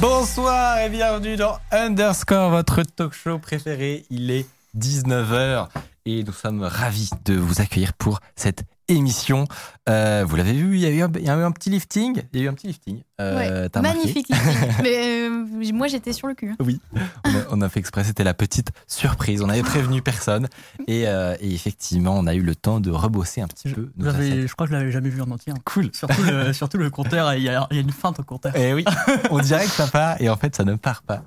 Bonsoir 0.00 0.78
et 0.78 0.90
bienvenue 0.90 1.34
dans 1.34 1.58
Underscore, 1.72 2.50
votre 2.50 2.82
talk 2.82 3.12
show 3.12 3.40
préféré. 3.40 4.06
Il 4.10 4.30
est 4.30 4.46
19h 4.76 5.68
et 6.06 6.22
nous 6.22 6.32
sommes 6.32 6.62
ravis 6.62 7.10
de 7.24 7.34
vous 7.34 7.60
accueillir 7.60 7.94
pour 7.94 8.20
cette 8.36 8.62
émission. 8.88 9.46
Euh, 9.88 10.24
vous 10.28 10.36
l'avez 10.36 10.52
vu, 10.52 10.74
il 10.76 10.80
y, 10.80 10.86
a 10.86 10.90
eu 10.90 11.02
un, 11.02 11.10
il 11.14 11.24
y 11.24 11.28
a 11.30 11.36
eu 11.36 11.42
un 11.42 11.50
petit 11.50 11.70
lifting. 11.70 12.22
Il 12.32 12.40
y 12.40 12.42
a 12.42 12.46
eu 12.46 12.48
un 12.48 12.54
petit 12.54 12.66
lifting. 12.68 13.02
Euh, 13.20 13.68
Ouais. 13.68 13.80
Magnifique 13.82 14.28
lifting. 14.28 14.68
Mais 14.82 15.28
euh, 15.28 15.72
moi 15.72 15.86
j'étais 15.88 16.12
sur 16.12 16.26
le 16.28 16.34
cul. 16.34 16.50
hein. 16.50 16.56
Oui, 16.60 16.80
on 17.24 17.30
a, 17.30 17.32
on 17.52 17.60
a 17.62 17.68
fait 17.68 17.80
exprès, 17.80 18.04
c'était 18.04 18.24
la 18.24 18.34
petite 18.34 18.70
surprise. 18.86 19.42
On 19.42 19.48
avait 19.48 19.62
prévenu 19.62 20.02
personne 20.02 20.48
et, 20.86 21.08
euh, 21.08 21.36
et 21.40 21.52
effectivement, 21.54 22.14
on 22.16 22.26
a 22.26 22.34
eu 22.34 22.42
le 22.42 22.54
temps 22.54 22.80
de 22.80 22.90
rebosser 22.90 23.40
un 23.40 23.48
petit 23.48 23.70
peu. 23.72 23.90
nos 23.96 24.10
J'avais- 24.10 24.26
assets. 24.32 24.46
je 24.48 24.52
crois 24.54 24.66
que 24.66 24.72
je 24.72 24.78
l'avais 24.78 24.92
jamais 24.92 25.08
vu 25.10 25.20
en 25.22 25.30
entier. 25.30 25.52
hein. 25.52 25.60
Cool. 25.64 25.90
Surtout 25.94 26.22
le, 26.22 26.52
surtout 26.52 26.78
le 26.78 26.90
compteur, 26.90 27.32
il 27.34 27.42
y, 27.42 27.48
a, 27.48 27.66
il 27.70 27.76
y 27.76 27.80
a 27.80 27.82
une 27.82 27.90
feinte 27.92 28.20
au 28.20 28.24
compteur. 28.24 28.54
Et 28.56 28.74
oui, 28.74 28.84
on 29.30 29.38
dirait 29.40 29.64
que 29.64 29.70
ça 29.72 29.86
part 29.86 30.20
et 30.20 30.28
en 30.28 30.36
fait 30.36 30.54
ça 30.56 30.64
ne 30.64 30.74
part 30.74 31.02
pas. 31.02 31.22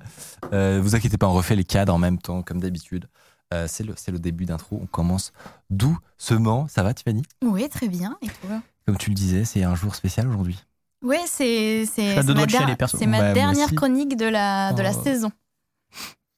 Euh, 0.52 0.80
vous 0.82 0.94
inquiétez 0.94 1.18
pas, 1.18 1.26
on 1.28 1.32
refait 1.32 1.56
les 1.56 1.64
cadres 1.64 1.94
en 1.94 1.98
même 1.98 2.18
temps 2.18 2.42
comme 2.42 2.60
d'habitude. 2.60 3.06
Euh, 3.52 3.66
c'est 3.68 3.84
le, 3.84 3.92
c'est 3.96 4.10
le 4.10 4.18
début 4.18 4.46
d'intro, 4.46 4.80
on 4.82 4.86
commence 4.86 5.32
doucement. 5.70 6.66
Ça 6.68 6.82
va 6.82 6.94
Tiffany? 6.94 7.22
Oui, 7.42 7.68
très 7.68 7.88
bien. 7.88 8.16
Et 8.22 8.28
toi? 8.28 8.62
Comme 8.86 8.96
tu 8.96 9.10
le 9.10 9.14
disais, 9.14 9.44
c'est 9.44 9.62
un 9.62 9.74
jour 9.74 9.94
spécial 9.94 10.26
aujourd'hui. 10.28 10.58
Ouais, 11.04 11.20
c'est 11.26 11.84
ma, 11.98 12.22
de 12.22 12.48
chialer, 12.50 12.66
der- 12.66 12.76
perso. 12.76 12.96
c'est 12.98 13.06
ma 13.06 13.18
Bah, 13.20 13.32
dernière 13.32 13.72
chronique 13.74 14.16
de 14.16 14.24
la, 14.26 14.72
de 14.72 14.82
la 14.82 14.92
Oh. 14.96 15.02
saison. 15.02 15.30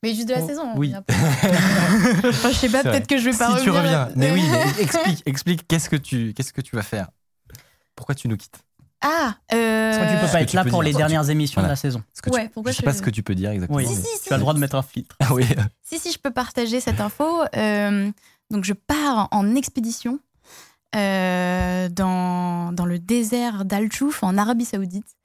Mais 0.02 0.14
juste 0.14 0.28
de 0.28 0.34
la 0.34 0.42
Oh, 0.42 0.46
saison. 0.46 0.72
oui. 0.76 0.92
pas. 0.92 1.14
Enfin, 2.28 2.50
je 2.50 2.54
sais 2.56 2.68
pas, 2.68 2.82
peut-être 2.82 3.06
que 3.06 3.16
je 3.18 3.30
vais 3.30 3.36
pas 3.36 3.56
si 3.58 3.62
tu 3.64 3.70
revenir. 3.70 4.00
reviens, 4.00 4.08
mais 4.16 4.32
oui, 4.32 4.42
mais 4.50 4.82
explique, 4.82 5.22
explique, 5.26 5.68
qu'est-ce 5.68 5.88
que 5.88 5.96
tu, 5.96 6.32
qu'est-ce 6.34 6.52
que 6.52 6.60
tu 6.60 6.74
vas 6.76 6.82
faire? 6.82 7.08
Pourquoi 7.94 8.14
tu 8.14 8.28
nous 8.28 8.36
quittes? 8.36 8.58
Ah, 9.06 9.34
euh... 9.52 9.98
Parce 9.98 10.10
que 10.10 10.14
tu 10.16 10.24
peux 10.26 10.32
pas 10.32 10.40
être 10.40 10.52
là 10.54 10.64
pour 10.64 10.82
dire. 10.82 10.92
les 10.92 10.92
dernières 10.94 11.28
émissions 11.28 11.60
Voilà. 11.60 11.68
de 11.68 11.72
la 11.72 11.76
saison. 11.76 12.02
Ouais, 12.32 12.44
tu, 12.44 12.50
pourquoi 12.54 12.72
Je 12.72 12.76
sais 12.76 12.80
je- 12.80 12.84
pas 12.86 12.94
ce 12.94 13.02
que 13.02 13.10
tu 13.10 13.22
peux 13.22 13.34
dire 13.34 13.50
exactement. 13.50 13.76
Oui, 13.76 13.86
Si, 13.86 13.94
si, 13.96 14.00
mais- 14.00 14.08
si. 14.18 14.24
tu 14.28 14.32
as 14.32 14.36
le 14.36 14.40
droit 14.40 14.54
de 14.54 14.58
mettre 14.58 14.76
un 14.76 14.82
filtre. 14.82 15.14
Ah 15.20 15.34
oui. 15.34 15.44
Si, 15.82 15.98
si, 15.98 16.10
je 16.10 16.18
peux 16.18 16.30
partager 16.30 16.80
cette 16.80 17.00
info. 17.00 17.42
Euh, 17.54 18.10
donc, 18.50 18.64
je 18.64 18.72
pars 18.72 19.28
en 19.30 19.54
expédition 19.56 20.18
euh, 20.96 21.88
dans, 21.88 22.72
dans 22.72 22.86
le 22.86 22.98
désert 22.98 23.64
d'Al-Chouf, 23.64 24.22
en 24.22 24.38
Arabie 24.38 24.64
Saoudite, 24.64 25.16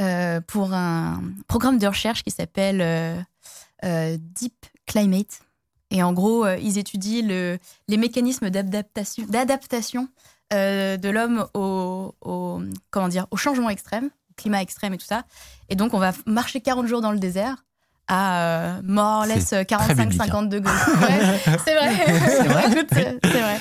euh, 0.00 0.40
pour 0.40 0.72
un 0.74 1.22
programme 1.48 1.78
de 1.78 1.86
recherche 1.86 2.22
qui 2.24 2.30
s'appelle 2.30 2.80
euh, 2.80 3.20
euh, 3.84 4.16
Deep 4.18 4.66
Climate. 4.86 5.40
Et 5.90 6.02
en 6.02 6.12
gros, 6.14 6.46
euh, 6.46 6.56
ils 6.56 6.78
étudient 6.78 7.22
le- 7.26 7.58
les 7.88 7.96
mécanismes 7.98 8.48
d'adaptation 8.50 10.08
euh, 10.52 10.96
de 10.96 11.08
l'homme 11.08 11.46
au, 11.54 12.14
au- 12.20 12.60
comment 12.90 13.08
dire, 13.08 13.26
au 13.30 13.36
changement 13.36 13.70
extrême, 13.70 14.06
au 14.06 14.34
climat 14.36 14.60
extrême 14.62 14.94
et 14.94 14.98
tout 14.98 15.06
ça. 15.06 15.22
Et 15.68 15.76
donc, 15.76 15.94
on 15.94 15.98
va 15.98 16.12
marcher 16.26 16.60
40 16.60 16.86
jours 16.86 17.00
dans 17.00 17.12
le 17.12 17.18
désert 17.18 17.64
à 18.08 18.42
euh, 18.42 18.80
très 18.82 19.94
biblique, 19.94 20.20
45-50 20.20 20.48
degrés. 20.48 20.72
Ouais, 20.72 21.40
c'est 21.64 21.74
vrai. 21.74 21.90
C'est 23.22 23.40
vrai. 23.40 23.60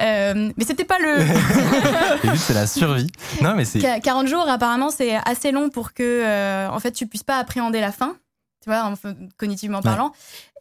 Euh, 0.00 0.50
mais 0.56 0.64
c'était 0.64 0.84
pas 0.84 0.98
le. 0.98 1.18
C'est 2.36 2.54
la 2.54 2.66
survie. 2.66 3.08
Non, 3.42 3.54
mais 3.54 3.64
c'est. 3.66 3.78
Qu- 3.80 4.00
40 4.00 4.26
jours, 4.26 4.48
apparemment, 4.48 4.90
c'est 4.90 5.16
assez 5.26 5.52
long 5.52 5.68
pour 5.68 5.92
que, 5.92 6.02
euh, 6.02 6.68
en 6.70 6.78
fait, 6.80 6.92
tu 6.92 7.06
puisses 7.06 7.22
pas 7.24 7.36
appréhender 7.36 7.80
la 7.80 7.92
faim, 7.92 8.16
tu 8.62 8.70
vois, 8.70 8.90
cognitivement 9.36 9.82
parlant, 9.82 10.12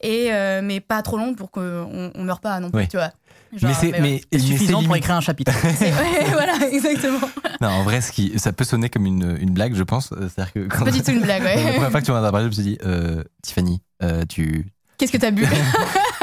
et 0.01 0.31
mais 0.61 0.81
pas 0.81 1.01
trop 1.01 1.17
long 1.17 1.33
pour 1.33 1.49
qu'on 1.51 2.11
on 2.13 2.23
meurt 2.23 2.41
pas 2.43 2.59
non 2.59 2.69
plus, 2.71 2.81
Oui. 2.81 2.87
tu 2.89 2.97
vois. 2.97 3.11
Genre, 3.57 3.69
mais 3.69 3.75
c'est, 3.79 4.01
ouais. 4.01 4.39
suffisant 4.39 4.73
pour 4.73 4.81
limite. 4.83 4.97
écrire 4.97 5.15
un 5.15 5.21
chapitre. 5.21 5.51
Ouais, 5.81 6.25
voilà, 6.31 6.53
exactement. 6.71 7.19
Non, 7.59 7.67
en 7.69 7.83
vrai, 7.83 8.01
ce 8.01 8.11
qui, 8.11 8.33
ça 8.37 8.53
peut 8.53 8.63
sonner 8.63 8.89
comme 8.89 9.05
une, 9.05 9.37
une 9.41 9.51
blague, 9.51 9.75
je 9.75 9.83
pense. 9.83 10.11
Euh, 10.13 10.29
C'est-à-dire 10.33 10.53
que 10.53 10.59
quand 10.67 10.85
Pas 10.85 10.91
du 10.91 11.01
tout 11.01 11.11
une 11.11 11.21
blague, 11.21 11.43
la 11.43 11.55
ouais. 11.55 11.73
première 11.73 11.91
fois 11.91 11.99
que 12.01 12.05
tu 12.05 12.11
m'en 12.11 12.23
as 12.23 12.31
parlé, 12.31 12.45
je 12.45 12.49
me 12.49 12.53
suis 12.53 12.63
dit, 12.63 12.77
euh, 12.85 13.23
Tiffany, 13.41 13.81
euh, 14.03 14.23
tu, 14.27 14.67
Qu'est-ce 14.97 15.11
que 15.11 15.17
t'as 15.17 15.31
bu? 15.31 15.47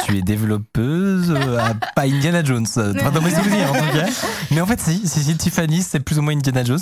Tu 0.06 0.16
es 0.18 0.22
développeuse, 0.22 1.30
euh, 1.32 1.58
à- 1.58 1.74
pas 1.74 2.02
Indiana 2.02 2.44
Jones, 2.44 2.64
euh, 2.76 2.94
enfin, 2.96 3.10
dans 3.10 3.20
mes 3.20 3.30
souvenirs 3.32 3.70
en 3.72 3.74
tout 3.74 3.92
cas. 3.98 4.06
Mais 4.52 4.60
en 4.60 4.66
fait, 4.66 4.80
si, 4.80 5.06
si, 5.06 5.20
si 5.24 5.36
Tiffany, 5.36 5.82
c'est 5.82 5.98
plus 6.00 6.18
ou 6.18 6.22
moins 6.22 6.32
Indiana 6.34 6.62
Jones. 6.64 6.78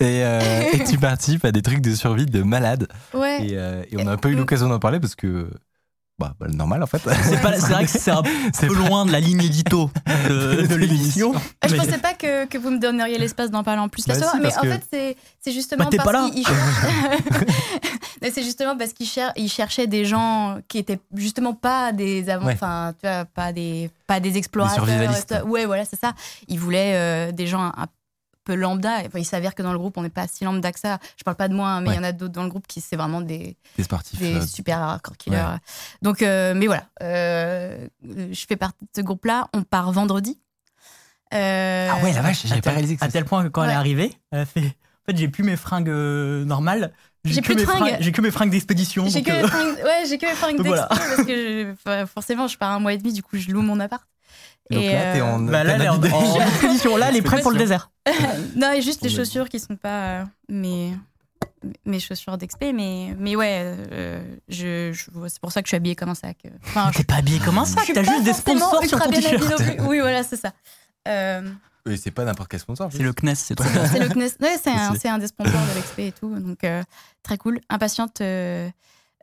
Et, 0.00 0.22
euh, 0.24 0.62
et 0.72 0.84
tu 0.84 0.96
participes 0.96 1.44
à 1.44 1.50
des 1.52 1.60
trucs 1.62 1.80
de 1.80 1.94
survie 1.94 2.26
de 2.26 2.42
malade. 2.42 2.86
Ouais. 3.14 3.44
Et, 3.48 3.50
euh, 3.58 3.82
et 3.90 3.96
on 4.00 4.04
n'a 4.04 4.16
pas 4.16 4.28
eu 4.28 4.36
l'occasion 4.36 4.68
d'en 4.68 4.78
parler 4.78 5.00
parce 5.00 5.16
que, 5.16 5.50
bah, 6.20 6.34
bah, 6.38 6.46
normal 6.48 6.82
en 6.82 6.86
fait. 6.86 6.98
C'est 7.24 7.36
vrai 7.36 7.84
que 7.84 7.90
c'est 7.90 8.10
un 8.10 8.22
peu 8.60 8.66
pas- 8.68 8.74
loin 8.88 9.06
de 9.06 9.10
la 9.12 9.18
ligne 9.20 9.42
édito 9.42 9.90
de, 10.28 10.66
de 10.68 10.74
l'émission. 10.76 11.32
Ah, 11.62 11.66
Je 11.68 11.72
Mais- 11.72 11.78
pensais 11.84 11.98
pas 11.98 12.12
que, 12.14 12.44
que 12.46 12.58
vous 12.58 12.70
me 12.70 12.78
donneriez 12.78 13.18
l'espace 13.18 13.50
d'en 13.50 13.64
parler 13.64 13.80
en 13.80 13.88
plus 13.88 14.06
Bah 14.06 14.14
si, 14.14 14.20
mais 14.40 14.54
en 14.56 14.60
que- 14.60 14.68
fait 14.70 14.82
c'est 14.92 15.16
c'est 15.40 15.52
justement 15.52 15.86
Bah, 15.90 15.96
parce 16.04 16.30
qu'il- 16.30 16.44
Mais 18.22 18.30
c'est 18.30 18.42
justement 18.42 18.76
parce 18.76 18.92
qu'il 18.92 19.06
cher- 19.06 19.32
il 19.36 19.48
cherchait 19.50 19.86
des 19.86 20.04
gens 20.04 20.58
qui 20.68 20.76
étaient 20.78 21.00
justement 21.14 21.54
pas 21.54 21.92
des 21.92 22.28
avant, 22.28 22.46
Ouais. 22.46 22.52
enfin 22.52 22.92
tu 23.00 23.06
vois 23.08 23.24
pas 23.24 23.52
des 23.52 23.90
pas 24.06 24.20
des 24.20 24.36
explorateurs. 24.36 24.84
tout. 24.84 25.48
Ouais 25.48 25.64
voilà 25.64 25.84
c'est 25.86 25.98
ça. 25.98 26.12
Il 26.48 26.58
voulait 26.58 26.92
euh, 26.96 27.32
des 27.32 27.46
gens 27.46 27.62
un, 27.62 27.72
un 27.76 27.86
peu 28.50 28.54
lambda. 28.60 28.98
Enfin, 29.06 29.18
il 29.18 29.24
s'avère 29.24 29.54
que 29.54 29.62
dans 29.62 29.72
le 29.72 29.78
groupe 29.78 29.96
on 29.96 30.02
n'est 30.02 30.08
pas 30.10 30.26
si 30.26 30.44
lambda 30.44 30.72
que 30.72 30.80
ça. 30.80 30.98
Je 31.16 31.22
parle 31.24 31.36
pas 31.36 31.48
de 31.48 31.54
moi, 31.54 31.68
hein, 31.68 31.80
mais 31.80 31.90
il 31.90 31.96
y 31.96 31.98
en 31.98 32.02
a 32.04 32.12
d'autres 32.12 32.32
dans 32.32 32.42
le 32.42 32.48
groupe 32.48 32.66
qui 32.66 32.80
c'est 32.80 32.96
vraiment 32.96 33.20
des 33.20 33.56
Des 33.76 33.82
sportifs. 33.84 34.18
des 34.18 34.36
euh, 34.36 34.46
super 34.46 34.78
hardcore 34.78 35.16
killers. 35.16 35.36
ouais. 35.36 35.58
Donc, 36.02 36.22
euh, 36.22 36.54
mais 36.54 36.66
voilà, 36.66 36.84
euh, 37.02 37.86
je 38.02 38.46
fais 38.48 38.56
partie 38.56 38.84
de 38.84 38.90
ce 38.96 39.00
groupe-là. 39.02 39.48
On 39.54 39.62
part 39.62 39.90
vendredi. 39.92 40.38
Euh, 41.32 41.88
Ah 41.92 42.02
ouais, 42.02 42.12
la 42.12 42.22
vache, 42.22 42.46
j'avais 42.46 42.60
pas 42.60 42.70
réalisé 42.72 42.96
que 42.96 43.04
à 43.04 43.08
tel 43.08 43.24
point 43.24 43.42
que 43.44 43.48
quand 43.48 43.62
elle 43.64 43.70
est 43.70 43.74
arrivée, 43.74 44.12
elle 44.32 44.40
a 44.40 44.46
fait. 44.46 44.60
En 44.62 45.12
fait, 45.12 45.16
j'ai 45.16 45.28
plus 45.28 45.44
mes 45.44 45.56
fringues 45.56 45.88
euh, 45.88 46.44
normales. 46.44 46.92
J'ai 47.24 47.40
que 47.40 47.46
plus 47.46 47.54
de 47.54 47.60
mes 47.60 47.66
fringues. 47.66 47.96
J'ai 48.00 48.12
que 48.12 48.20
mes 48.20 48.30
fringues 48.30 48.50
d'expédition. 48.50 49.06
J'ai 49.08 49.22
que, 49.22 49.30
euh, 49.30 49.42
mes 49.42 49.48
fringues- 49.48 49.84
ouais, 49.84 50.04
j'ai 50.08 50.18
que 50.18 50.26
mes 50.26 50.34
fringues 50.34 50.56
Donc 50.56 50.66
d'expé 50.66 50.86
voilà. 50.88 51.06
parce 51.16 51.26
que 51.26 51.34
je- 51.64 51.72
enfin, 51.72 52.06
forcément, 52.06 52.48
je 52.48 52.56
pars 52.58 52.70
un 52.72 52.80
mois 52.80 52.92
et 52.92 52.98
demi, 52.98 53.12
du 53.12 53.22
coup, 53.22 53.36
je 53.38 53.50
loue 53.50 53.62
mon 53.62 53.78
appart. 53.80 54.02
Donc 54.70 54.82
Et, 54.82 54.92
là, 54.92 55.12
t'es 55.12 55.20
euh, 55.20 55.24
en. 55.24 55.38
bah, 55.40 55.64
là, 55.64 55.76
est 55.82 55.88
en, 55.88 55.96
en. 55.96 55.98
Là, 56.98 57.06
elle 57.08 57.16
est 57.16 57.22
prête 57.22 57.42
pour 57.42 57.50
le 57.50 57.58
désert. 57.58 57.90
non, 58.56 58.72
et 58.72 58.80
juste 58.82 59.02
les 59.02 59.12
a- 59.12 59.16
chaussures 59.16 59.48
qui 59.48 59.58
sont 59.58 59.76
pas 59.76 60.20
euh, 60.20 60.24
mes, 60.48 60.92
mes 61.84 61.98
chaussures 62.00 62.38
d'expé, 62.38 62.72
mais, 62.72 63.14
mais 63.18 63.34
ouais, 63.36 63.60
euh, 63.92 64.22
je, 64.48 64.92
je- 64.92 65.28
c'est 65.28 65.40
pour 65.40 65.50
ça 65.52 65.60
que 65.62 65.66
je 65.66 65.70
suis 65.70 65.76
habillée 65.76 65.96
comme 65.96 66.08
un 66.10 66.14
sac. 66.14 66.38
Enfin, 66.64 66.90
T'es 66.94 67.04
pas 67.04 67.16
habillé 67.16 67.38
comme 67.40 67.58
un 67.58 67.64
sac. 67.64 67.90
T'as 67.92 68.02
juste 68.02 68.24
des 68.24 68.32
sponsors 68.32 68.84
sur 68.84 69.00
ton 69.00 69.10
bien 69.10 69.18
habillée 69.18 69.38
t-shirt. 69.38 69.62
Oui, 69.80 69.98
voilà, 70.00 70.22
c'est 70.22 70.36
ça. 70.36 70.52
Euh, 71.08 71.42
Oui, 71.86 71.98
c'est 72.02 72.10
pas 72.12 72.24
n'importe 72.24 72.50
quel 72.50 72.60
sponsor. 72.60 72.90
C'est 72.92 73.02
le 73.02 73.12
CNES, 73.12 73.34
c'est 73.34 73.54
trop 73.56 73.68
C'est 73.90 73.98
le 73.98 74.08
CNES. 74.08 74.30
Ouais, 74.40 74.56
c'est 74.62 74.70
un, 74.70 75.14
un 75.14 75.18
des 75.18 75.26
sponsors 75.26 75.52
de 75.74 75.78
l'XP 75.80 75.98
et 76.00 76.12
tout. 76.12 76.38
Donc, 76.38 76.62
euh, 76.64 76.82
très 77.22 77.38
cool. 77.38 77.60
Impatiente 77.68 78.20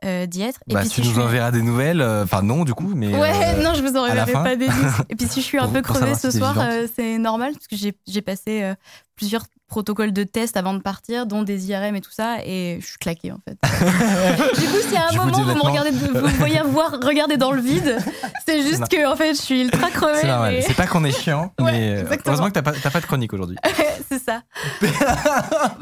euh, 0.04 0.26
d'y 0.26 0.42
être. 0.42 0.60
Et 0.68 0.74
Bah, 0.74 0.80
puis, 0.80 0.88
tu 0.90 1.02
si 1.02 1.04
je 1.04 1.10
nous 1.14 1.20
enverras 1.24 1.50
des 1.50 1.62
nouvelles. 1.62 2.00
euh, 2.00 2.24
Enfin, 2.24 2.42
non, 2.42 2.64
du 2.64 2.74
coup, 2.74 2.92
mais. 2.94 3.08
Ouais, 3.16 3.30
euh, 3.30 3.62
non, 3.62 3.74
je 3.74 3.82
vous 3.82 3.96
enverrai 3.96 4.32
pas 4.32 4.56
des 4.56 4.66
news. 4.68 4.92
Et 5.08 5.16
puis 5.16 5.26
si 5.26 5.40
je 5.40 5.46
suis 5.46 5.58
un 5.58 5.68
peu 5.68 5.82
crevée 5.82 6.14
ce 6.14 6.30
soir, 6.30 6.56
euh, 6.60 6.86
c'est 6.94 7.18
normal 7.18 7.52
parce 7.52 7.66
que 7.66 7.76
j'ai 7.76 7.94
j'ai 8.06 8.22
passé 8.22 8.62
euh, 8.62 8.74
plusieurs 9.18 9.44
protocoles 9.68 10.12
de 10.14 10.24
tests 10.24 10.56
avant 10.56 10.72
de 10.72 10.78
partir, 10.80 11.26
dont 11.26 11.42
des 11.42 11.68
IRM 11.68 11.94
et 11.94 12.00
tout 12.00 12.10
ça, 12.10 12.36
et 12.42 12.78
je 12.80 12.86
suis 12.86 12.96
claquée 12.96 13.32
en 13.32 13.38
fait. 13.46 13.58
du 14.58 14.66
coup, 14.66 14.78
s'il 14.80 14.92
y 14.94 14.96
a 14.96 15.08
un 15.08 15.10
Je 15.10 15.18
vous 15.18 15.24
moment 15.26 15.38
où 15.40 15.42
vous 15.44 15.54
me 15.56 15.60
regardez, 15.60 15.90
vous 15.90 16.06
me 16.22 16.28
voyez 16.38 16.62
voir 16.62 16.92
regarder 17.02 17.36
dans 17.36 17.52
le 17.52 17.60
vide, 17.60 17.98
c'est 18.46 18.62
juste 18.62 18.80
Non. 18.80 18.86
que 18.86 19.06
en 19.06 19.14
fait, 19.14 19.34
je 19.34 19.42
suis 19.42 19.60
ultra 19.60 19.90
crevée. 19.90 20.20
C'est 20.22 20.26
normal. 20.28 20.54
mais- 20.54 20.62
C'est 20.62 20.72
pas 20.72 20.86
qu'on 20.86 21.04
est 21.04 21.12
chiant, 21.12 21.52
Ouais, 21.60 21.72
mais 21.72 21.88
euh, 21.90 22.00
exactement. 22.00 22.22
heureusement 22.28 22.46
que 22.46 22.52
t'as 22.52 22.62
pas, 22.62 22.72
t'as 22.72 22.90
pas 22.90 23.00
de 23.00 23.06
chronique 23.06 23.32
aujourd'hui. 23.34 23.56
c'est 24.08 24.22
ça. 24.22 24.40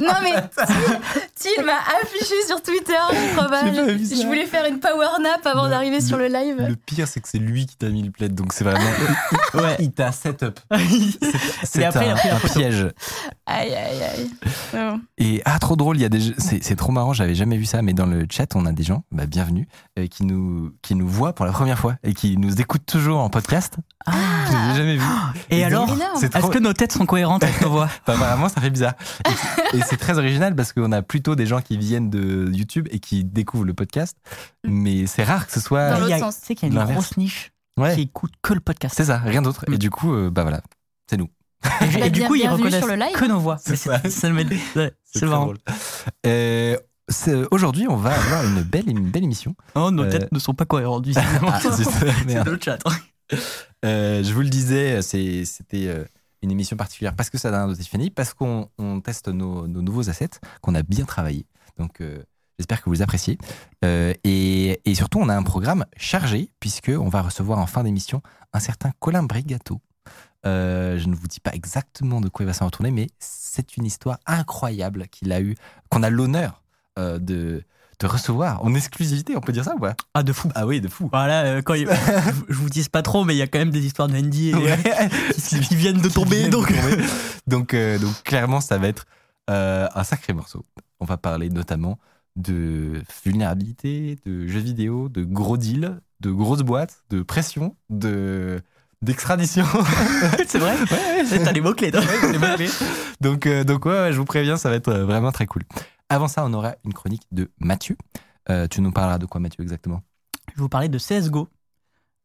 non 0.00 0.14
mais 0.22 0.32
Thiel- 0.32 1.00
Thiel 1.36 1.64
m'a 1.64 1.78
affiché 2.02 2.34
sur 2.48 2.60
Twitter, 2.62 2.92
je 3.12 3.32
crois 3.36 3.46
pas. 3.48 3.66
Je, 3.66 4.26
voulais 4.26 4.46
faire 4.46 4.64
une 4.66 4.80
power 4.80 5.06
nap 5.22 5.46
avant 5.46 5.68
d'arriver 5.68 6.00
sur 6.00 6.16
le 6.16 6.26
live. 6.26 6.56
Le 6.68 6.74
pire, 6.74 7.06
c'est 7.06 7.20
que 7.20 7.28
c'est 7.28 7.38
lui 7.38 7.66
qui 7.66 7.76
t'a 7.76 7.88
mis 7.88 8.02
le 8.02 8.10
plaid, 8.10 8.34
donc 8.34 8.52
c'est 8.52 8.64
vraiment. 8.64 8.80
Ouais. 9.54 9.76
Il 9.78 9.92
t'a 9.92 10.10
set 10.12 10.42
up. 10.42 10.58
Et 10.72 10.78
C'est 11.64 11.84
après, 11.84 12.06
il 12.06 12.10
a 12.10 12.34
un, 12.34 12.36
un 12.36 12.40
piège. 12.40 12.86
Aïe, 13.46 13.74
aïe, 13.74 14.02
aïe. 14.02 14.30
Oh. 14.74 14.98
Et 15.18 15.42
ah, 15.44 15.58
trop 15.58 15.76
drôle, 15.76 15.96
il 15.96 16.02
y 16.02 16.04
a 16.04 16.08
des, 16.08 16.20
c'est, 16.38 16.62
c'est 16.62 16.76
trop 16.76 16.92
marrant, 16.92 17.12
j'avais 17.12 17.34
jamais 17.34 17.56
vu 17.56 17.64
ça, 17.64 17.80
mais 17.82 17.92
dans 17.92 18.06
le 18.06 18.26
chat, 18.30 18.54
on 18.56 18.66
a 18.66 18.72
des 18.72 18.82
gens, 18.82 19.04
bah, 19.12 19.26
bienvenue, 19.26 19.68
euh, 19.98 20.06
qui 20.06 20.24
nous, 20.24 20.72
qui 20.82 20.94
nous 20.94 21.08
voient 21.08 21.34
pour 21.34 21.46
la 21.46 21.52
première 21.52 21.78
fois 21.78 21.96
et 22.02 22.14
qui 22.14 22.36
nous 22.36 22.60
écoutent 22.60 22.86
toujours 22.86 23.20
en 23.20 23.30
podcast. 23.30 23.76
Ah. 24.06 24.12
Je 24.46 24.52
les 24.52 24.72
ai 24.72 24.76
jamais 24.76 24.96
vus. 24.96 25.04
Et 25.50 25.64
alors, 25.64 25.88
c'est 26.16 26.26
est-ce 26.34 26.38
trop- 26.38 26.48
que 26.50 26.58
nos 26.58 26.72
têtes 26.72 26.92
sont 26.92 27.06
cohérentes 27.06 27.42
avec 27.44 27.60
nos 27.60 27.70
voix? 27.70 27.88
Bah, 28.06 28.14
apparemment, 28.14 28.48
ça 28.48 28.60
fait 28.60 28.70
bizarre. 28.70 28.94
Et, 29.72 29.78
et 29.78 29.82
c'est 29.82 29.96
très 29.96 30.18
original 30.18 30.54
parce 30.54 30.72
qu'on 30.72 30.92
a 30.92 31.02
plutôt 31.02 31.34
des 31.36 31.46
gens 31.46 31.60
qui 31.60 31.76
viennent 31.78 32.10
de 32.10 32.50
YouTube 32.52 32.86
et 32.90 32.98
qui 33.00 33.24
découvrent 33.24 33.64
le 33.64 33.74
podcast, 33.74 34.16
mais 34.64 35.06
c'est 35.06 35.24
rare 35.24 35.46
que 35.46 35.52
ce 35.52 35.60
soit. 35.60 35.90
Dans 35.90 35.96
a- 35.96 36.00
l'autre 36.00 36.18
sens. 36.18 36.40
Tu 36.40 36.46
sais 36.46 36.54
qu'il 36.54 36.68
y 36.68 36.70
a 36.70 36.72
une 36.72 36.78
L'inverse. 36.78 36.94
grosse 36.98 37.16
niche 37.16 37.52
Ouais, 37.78 37.94
qui 37.94 38.02
écoute 38.02 38.32
que 38.42 38.54
le 38.54 38.60
podcast. 38.60 38.94
c'est 38.96 39.04
ça, 39.06 39.18
rien 39.18 39.42
d'autre. 39.42 39.64
Et 39.68 39.72
Mm. 39.72 39.78
du 39.78 39.90
coup, 39.90 40.14
euh, 40.14 40.30
bah 40.30 40.42
voilà, 40.42 40.62
c'est 41.10 41.16
nous. 41.18 41.28
Et, 41.80 41.98
Bah, 42.00 42.06
et 42.06 42.10
du 42.10 42.22
coup, 42.24 42.34
ils 42.34 42.48
reconnaissent 42.48 42.78
sur 42.78 42.86
le 42.86 42.94
live. 42.96 43.12
que 43.14 43.24
nos 43.26 43.38
voix. 43.40 43.56
C'est 43.58 43.72
Mais 43.72 43.76
ça. 43.76 44.00
C'est 45.04 45.26
drôle. 45.26 45.56
Euh, 46.26 46.76
Aujourd'hui, 47.52 47.86
on 47.88 47.96
va 47.96 48.10
avoir 48.16 48.44
une 48.44 48.62
belle, 48.62 48.88
une 48.88 49.10
belle 49.10 49.22
émission. 49.24 49.54
Oh, 49.76 49.90
nos 49.92 50.02
Euh, 50.04 50.10
têtes 50.10 50.32
ne 50.32 50.38
sont 50.40 50.54
pas 50.54 50.64
cohérentes. 50.64 51.06
Ah, 51.16 51.60
c'est 51.60 52.44
le 52.44 52.58
chat. 52.60 52.78
Euh, 53.84 54.22
je 54.24 54.32
vous 54.32 54.40
le 54.40 54.48
disais, 54.48 55.00
c'était 55.02 55.86
euh, 55.86 56.04
une 56.42 56.50
émission 56.50 56.76
particulière 56.76 57.14
parce 57.14 57.30
que 57.30 57.38
ça 57.38 57.48
a 57.56 57.62
un 57.62 57.68
de 57.68 57.74
Tiffany, 57.74 58.10
parce 58.10 58.34
qu'on 58.34 58.68
on 58.78 59.00
teste 59.00 59.28
nos, 59.28 59.68
nos 59.68 59.82
nouveaux 59.82 60.10
assets, 60.10 60.30
qu'on 60.62 60.74
a 60.74 60.82
bien 60.82 61.04
travaillé. 61.04 61.46
Donc, 61.78 62.00
euh, 62.00 62.18
j'espère 62.58 62.80
que 62.82 62.86
vous 62.86 62.94
les 62.94 63.02
appréciez. 63.02 63.38
Euh, 63.84 64.12
et, 64.24 64.80
et 64.84 64.94
surtout, 64.96 65.18
on 65.20 65.28
a 65.28 65.36
un 65.36 65.42
programme 65.44 65.84
chargé, 65.96 66.50
puisqu'on 66.58 67.08
va 67.08 67.22
recevoir 67.22 67.58
en 67.60 67.66
fin 67.66 67.84
d'émission 67.84 68.20
un 68.52 68.60
certain 68.60 68.90
Colin 68.98 69.22
Brigato. 69.22 69.80
Euh, 70.46 70.98
je 70.98 71.08
ne 71.08 71.14
vous 71.14 71.26
dis 71.26 71.40
pas 71.40 71.52
exactement 71.54 72.20
de 72.20 72.28
quoi 72.28 72.44
il 72.44 72.46
va 72.46 72.52
s'en 72.52 72.66
retourner, 72.66 72.90
mais 72.90 73.08
c'est 73.18 73.76
une 73.76 73.84
histoire 73.84 74.18
incroyable 74.26 75.08
qu'il 75.08 75.32
a 75.32 75.40
eu, 75.40 75.56
qu'on 75.90 76.02
a 76.02 76.10
l'honneur 76.10 76.62
euh, 76.98 77.18
de, 77.18 77.64
de 77.98 78.06
recevoir 78.06 78.62
en 78.64 78.72
exclusivité, 78.74 79.36
on 79.36 79.40
peut 79.40 79.52
dire 79.52 79.64
ça 79.64 79.74
ou 79.74 79.80
pas? 79.80 79.94
Ah, 80.14 80.22
de 80.22 80.32
fou. 80.32 80.48
Ah 80.54 80.66
oui, 80.66 80.80
de 80.80 80.88
fou. 80.88 81.08
Voilà, 81.10 81.42
euh, 81.44 81.62
quand 81.62 81.74
il- 81.74 81.88
je, 82.48 82.54
vous 82.54 82.70
dis 82.70 82.88
pas 82.88 83.02
trop, 83.02 83.24
mais 83.24 83.34
il 83.34 83.38
y 83.38 83.42
a 83.42 83.46
quand 83.48 83.58
même 83.58 83.70
des 83.70 83.84
histoires 83.84 84.08
de 84.08 84.16
NDA 84.16 84.58
Ouais. 84.58 84.78
qui, 85.36 85.60
qui 85.60 85.74
viennent 85.76 86.00
de 86.00 86.08
tomber. 86.08 86.36
viennent 86.38 86.50
Donc, 86.50 86.70
de 86.70 86.76
tomber. 86.76 87.04
donc, 87.46 87.74
euh, 87.74 87.98
donc 87.98 88.22
clairement, 88.22 88.60
ça 88.60 88.78
va 88.78 88.86
être 88.88 89.04
euh, 89.50 89.88
un 89.94 90.04
sacré 90.04 90.32
morceau. 90.32 90.64
On 91.00 91.04
va 91.06 91.16
parler 91.16 91.50
notamment 91.50 91.98
de 92.36 93.02
vulnérabilité, 93.24 94.18
de 94.26 94.46
jeux 94.46 94.60
vidéo, 94.60 95.08
de 95.08 95.24
gros 95.24 95.56
deals, 95.56 95.98
de 96.20 96.30
grosses 96.30 96.62
boîtes, 96.62 97.02
de 97.10 97.22
pression, 97.22 97.74
de 97.90 98.60
d'extradition. 99.02 99.64
c'est 100.46 100.58
vrai? 100.58 100.76
T'as 101.44 101.52
les 101.52 101.60
mots-clés, 101.60 101.90
toi. 101.92 102.00
donc, 103.20 103.46
euh, 103.46 103.64
donc 103.64 103.84
ouais, 103.86 103.92
ouais, 103.92 104.12
je 104.12 104.18
vous 104.18 104.24
préviens, 104.24 104.56
ça 104.56 104.70
va 104.70 104.76
être 104.76 104.88
euh, 104.88 105.04
vraiment 105.04 105.32
très 105.32 105.46
cool. 105.46 105.62
Avant 106.08 106.28
ça, 106.28 106.44
on 106.44 106.52
aura 106.54 106.74
une 106.84 106.92
chronique 106.94 107.22
de 107.32 107.50
Mathieu. 107.58 107.96
Euh, 108.48 108.68
tu 108.68 108.80
nous 108.80 108.92
parleras 108.92 109.18
de 109.18 109.26
quoi, 109.26 109.40
Mathieu, 109.40 109.62
exactement? 109.62 110.02
Je 110.50 110.54
vais 110.56 110.62
vous 110.62 110.68
parler 110.68 110.88
de 110.88 110.98
CSGO, 110.98 111.48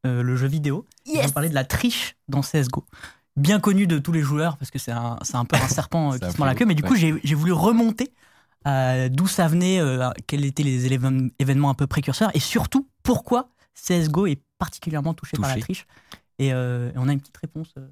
euh, 0.06 0.22
le 0.24 0.36
jeu 0.36 0.48
vidéo. 0.48 0.86
Je 1.06 1.12
vais 1.14 1.18
Yes. 1.18 1.28
vous 1.28 1.34
parler 1.34 1.50
de 1.50 1.56
la 1.56 1.64
triche 1.66 2.16
dans 2.28 2.42
CSGO. 2.42 2.86
Bien 3.38 3.60
connu 3.60 3.88
de 3.88 3.98
tous 3.98 4.12
les 4.12 4.22
joueurs, 4.22 4.58
parce 4.58 4.70
que 4.72 4.78
c'est 4.80 4.92
un, 4.92 5.18
c'est 5.24 5.36
un 5.36 5.46
peu 5.46 5.56
un 5.58 5.68
serpent 5.68 6.12
qui 6.20 6.32
se 6.32 6.38
mord 6.38 6.46
la 6.48 6.56
queue, 6.56 6.66
mais 6.66 6.76
du 6.76 6.84
coup, 6.84 6.94
ouais. 6.94 7.00
j'ai 7.00 7.16
j'ai 7.24 7.36
voulu 7.36 7.54
remonter 7.54 8.14
à 8.66 9.10
d'où 9.10 9.28
ça 9.28 9.48
venait, 9.48 9.80
euh, 9.80 10.10
à 10.10 10.14
quels 10.28 10.46
étaient 10.46 10.62
les 10.64 10.86
événements 11.40 11.70
un 11.70 11.74
peu 11.74 11.88
précurseurs, 11.88 12.30
et 12.36 12.40
surtout, 12.40 12.88
pourquoi 13.02 13.50
CSGO 13.74 14.28
est 14.28 14.40
particulièrement 14.60 15.16
touché, 15.16 15.38
par 15.38 15.50
la 15.50 15.60
triche. 15.60 15.88
Et, 16.42 16.52
euh, 16.54 16.90
et 16.90 16.98
on 16.98 17.08
a 17.08 17.14
une 17.14 17.20
petite 17.20 17.38
réponse. 17.38 17.70
euh, 17.78 17.88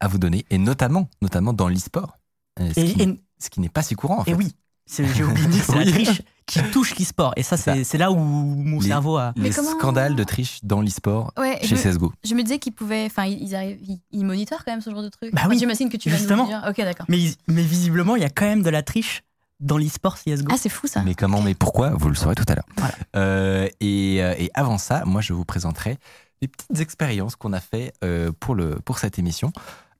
À 0.00 0.08
vous 0.08 0.18
donner, 0.18 0.44
et 0.50 0.58
notamment, 0.58 1.08
notamment 1.22 1.52
dans 1.52 1.68
l'e-sport. 1.68 2.18
euh, 2.60 2.70
ce 2.74 2.80
Et, 2.80 2.92
qui, 2.92 3.02
et- 3.02 3.20
ce 3.38 3.50
qui 3.50 3.60
n'est 3.60 3.68
pas 3.68 3.82
si 3.82 3.94
courant, 3.94 4.20
en 4.20 4.24
fait. 4.24 4.30
et 4.32 4.34
oui, 4.34 4.52
c'est- 4.86 5.06
j'ai 5.14 5.24
oublié 5.24 5.46
de 5.46 5.52
dire, 5.52 5.64
c'est 5.64 5.84
la 5.84 5.84
triche 5.90 6.22
qui 6.46 6.60
touche 6.70 6.94
l'e-sport. 6.98 7.32
Et 7.36 7.42
ça, 7.42 7.56
c'est 7.56 7.82
c'est 7.84 7.98
là 7.98 8.12
où 8.12 8.16
mon 8.16 8.78
Les- 8.80 8.88
cerveau 8.88 9.16
a. 9.16 9.32
Les 9.36 9.42
Mais 9.44 9.50
comment- 9.50 9.70
scandales 9.78 10.14
de 10.14 10.24
triche 10.24 10.60
dans 10.62 10.80
l'e-sport 10.82 11.32
Ouais, 11.38 11.58
chez 11.62 11.68
je, 11.68 11.74
me, 11.74 11.80
CSGO. 11.94 12.12
je 12.22 12.34
me 12.34 12.42
disais 12.42 12.58
qu'ils 12.58 12.74
pouvaient. 12.74 13.06
Enfin, 13.06 13.24
ils, 13.24 13.42
ils 13.42 13.54
arrivent. 13.54 13.78
Ils, 13.82 14.00
ils 14.12 14.24
monitorent 14.24 14.64
quand 14.64 14.72
même 14.72 14.80
ce 14.82 14.90
genre 14.90 15.02
de 15.02 15.08
truc. 15.08 15.32
Bah 15.32 15.40
Enfin, 15.40 15.50
oui, 15.50 15.58
J'imagine 15.58 15.88
que 15.88 15.96
tu 15.96 16.10
vas 16.10 16.16
justement. 16.18 16.44
nous 16.46 16.50
le 16.52 16.60
dire. 16.60 16.68
Ok, 16.68 16.76
d'accord. 16.78 17.06
Mais, 17.08 17.18
mais 17.48 17.62
visiblement, 17.62 18.14
il 18.16 18.22
y 18.22 18.26
a 18.26 18.30
quand 18.30 18.44
même 18.46 18.62
de 18.62 18.70
la 18.70 18.82
triche 18.82 19.22
dans 19.60 19.78
l'e-sport 19.78 20.18
CSGO. 20.18 20.48
Ah, 20.52 20.56
c'est 20.58 20.68
fou 20.68 20.86
ça. 20.86 21.02
Mais 21.02 21.14
comment, 21.14 21.40
mais 21.40 21.54
pourquoi? 21.54 21.90
Vous 21.90 22.08
le 22.10 22.14
saurez 22.14 22.34
tout 22.34 22.44
à 22.48 22.54
l'heure. 22.54 22.66
Voilà. 22.76 22.94
Euh, 23.16 23.68
et, 23.80 24.16
et 24.16 24.50
avant 24.54 24.76
ça, 24.78 25.04
moi, 25.06 25.20
je 25.22 25.32
vous 25.32 25.44
présenterai 25.46 25.96
des 26.42 26.48
petites 26.48 26.80
expériences 26.80 27.36
qu'on 27.36 27.52
a 27.52 27.60
fait 27.60 27.92
euh, 28.04 28.32
pour, 28.38 28.54
le, 28.54 28.76
pour 28.84 28.98
cette 28.98 29.18
émission 29.18 29.52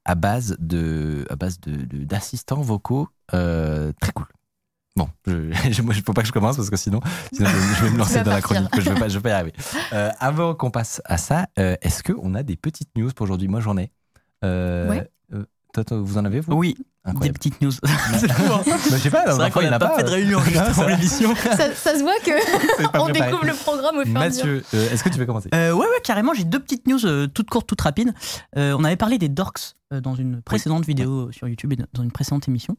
à 0.04 0.14
base 0.14 0.56
de 0.58 1.26
à 1.31 1.36
base 1.36 1.60
de, 1.60 2.04
d'assistants 2.04 2.60
vocaux 2.60 3.08
euh, 3.32 3.92
très 4.00 4.12
cool. 4.12 4.26
Bon, 4.96 5.08
je, 5.26 5.50
je, 5.72 5.82
moi, 5.82 5.94
faut 5.94 6.12
pas 6.12 6.20
que 6.22 6.28
je 6.28 6.32
commence 6.32 6.56
parce 6.56 6.70
que 6.70 6.76
sinon, 6.76 7.00
sinon 7.32 7.48
je, 7.48 7.56
vais- 7.56 7.75
je 7.76 7.84
vais 7.84 7.90
me 7.90 7.98
lancer 7.98 8.22
dans 8.22 8.31
la 8.32 8.42
chronique. 8.42 8.69
Je 8.76 8.90
vais 8.90 8.94
pas, 9.00 9.08
je 9.08 9.14
vais 9.19 9.22
pas 9.22 9.28
y 9.31 9.32
arriver. 9.32 9.52
Euh, 9.92 10.10
avant 10.19 10.54
qu'on 10.54 10.70
passe 10.70 11.00
à 11.04 11.19
ça, 11.19 11.46
est-ce 11.56 12.02
qu'on 12.02 12.34
a 12.34 12.42
des 12.42 12.56
petites 12.56 12.90
news 12.96 13.10
pour 13.14 13.25
aujourd'hui? 13.25 13.48
Moi, 13.48 13.60
j'en 13.60 13.76
ai. 13.76 13.90
Ouais. 14.42 15.08
Vous 15.91 16.19
en 16.19 16.25
avez 16.25 16.41
vous? 16.41 16.53
Oui, 16.55 16.76
des 17.21 17.32
petites 17.32 17.61
news. 17.61 17.71
c'est 18.19 18.31
hein. 18.31 18.62
Bah, 18.67 18.76
je 18.91 18.97
sais 18.97 19.11
pas, 19.11 19.35
vrai 19.35 19.50
qu'on 19.50 19.62
n'a 19.62 19.75
a 19.76 19.79
pas, 19.79 19.88
pas. 19.88 19.97
fait 19.99 20.05
de 20.05 20.11
réunion 20.11 20.41
juste 20.44 20.56
avant 20.56 20.87
l'émission. 20.87 21.35
ça, 21.37 21.75
ça 21.75 21.94
se 21.99 22.03
voit 22.03 22.19
que 22.25 22.31
on 22.99 23.05
préparé. 23.05 23.12
découvre 23.31 23.44
le 23.47 23.55
programme 23.55 23.99
au 23.99 24.05
fur 24.05 24.17
et 24.17 24.25
à 24.25 24.29
mesure. 24.29 24.47
Mathieu, 24.47 24.65
euh, 24.75 24.91
est-ce 24.91 25.05
que 25.05 25.09
tu 25.11 25.19
veux 25.19 25.26
commencer? 25.26 25.49
Euh, 25.55 25.73
ouais, 25.73 25.87
ouais, 25.87 26.00
carrément, 26.03 26.35
j'ai 26.35 26.44
deux 26.44 26.61
petites 26.61 26.87
news 26.87 27.05
euh, 27.05 27.26
toutes 27.26 27.50
courtes, 27.50 27.67
toutes 27.67 27.81
rapides. 27.81 28.15
Euh, 28.56 28.75
on 28.79 28.85
avait 28.85 28.97
parlé 28.97 29.19
des 29.19 29.29
dorks 29.29 29.75
euh, 29.93 30.00
dans 30.00 30.15
une 30.15 30.41
précédente 30.43 30.87
vidéo 30.87 31.31
sur 31.32 31.49
YouTube 31.49 31.73
et 31.73 31.76
dans 31.93 32.03
une 32.03 32.12
précédente 32.12 32.49
émission. 32.49 32.76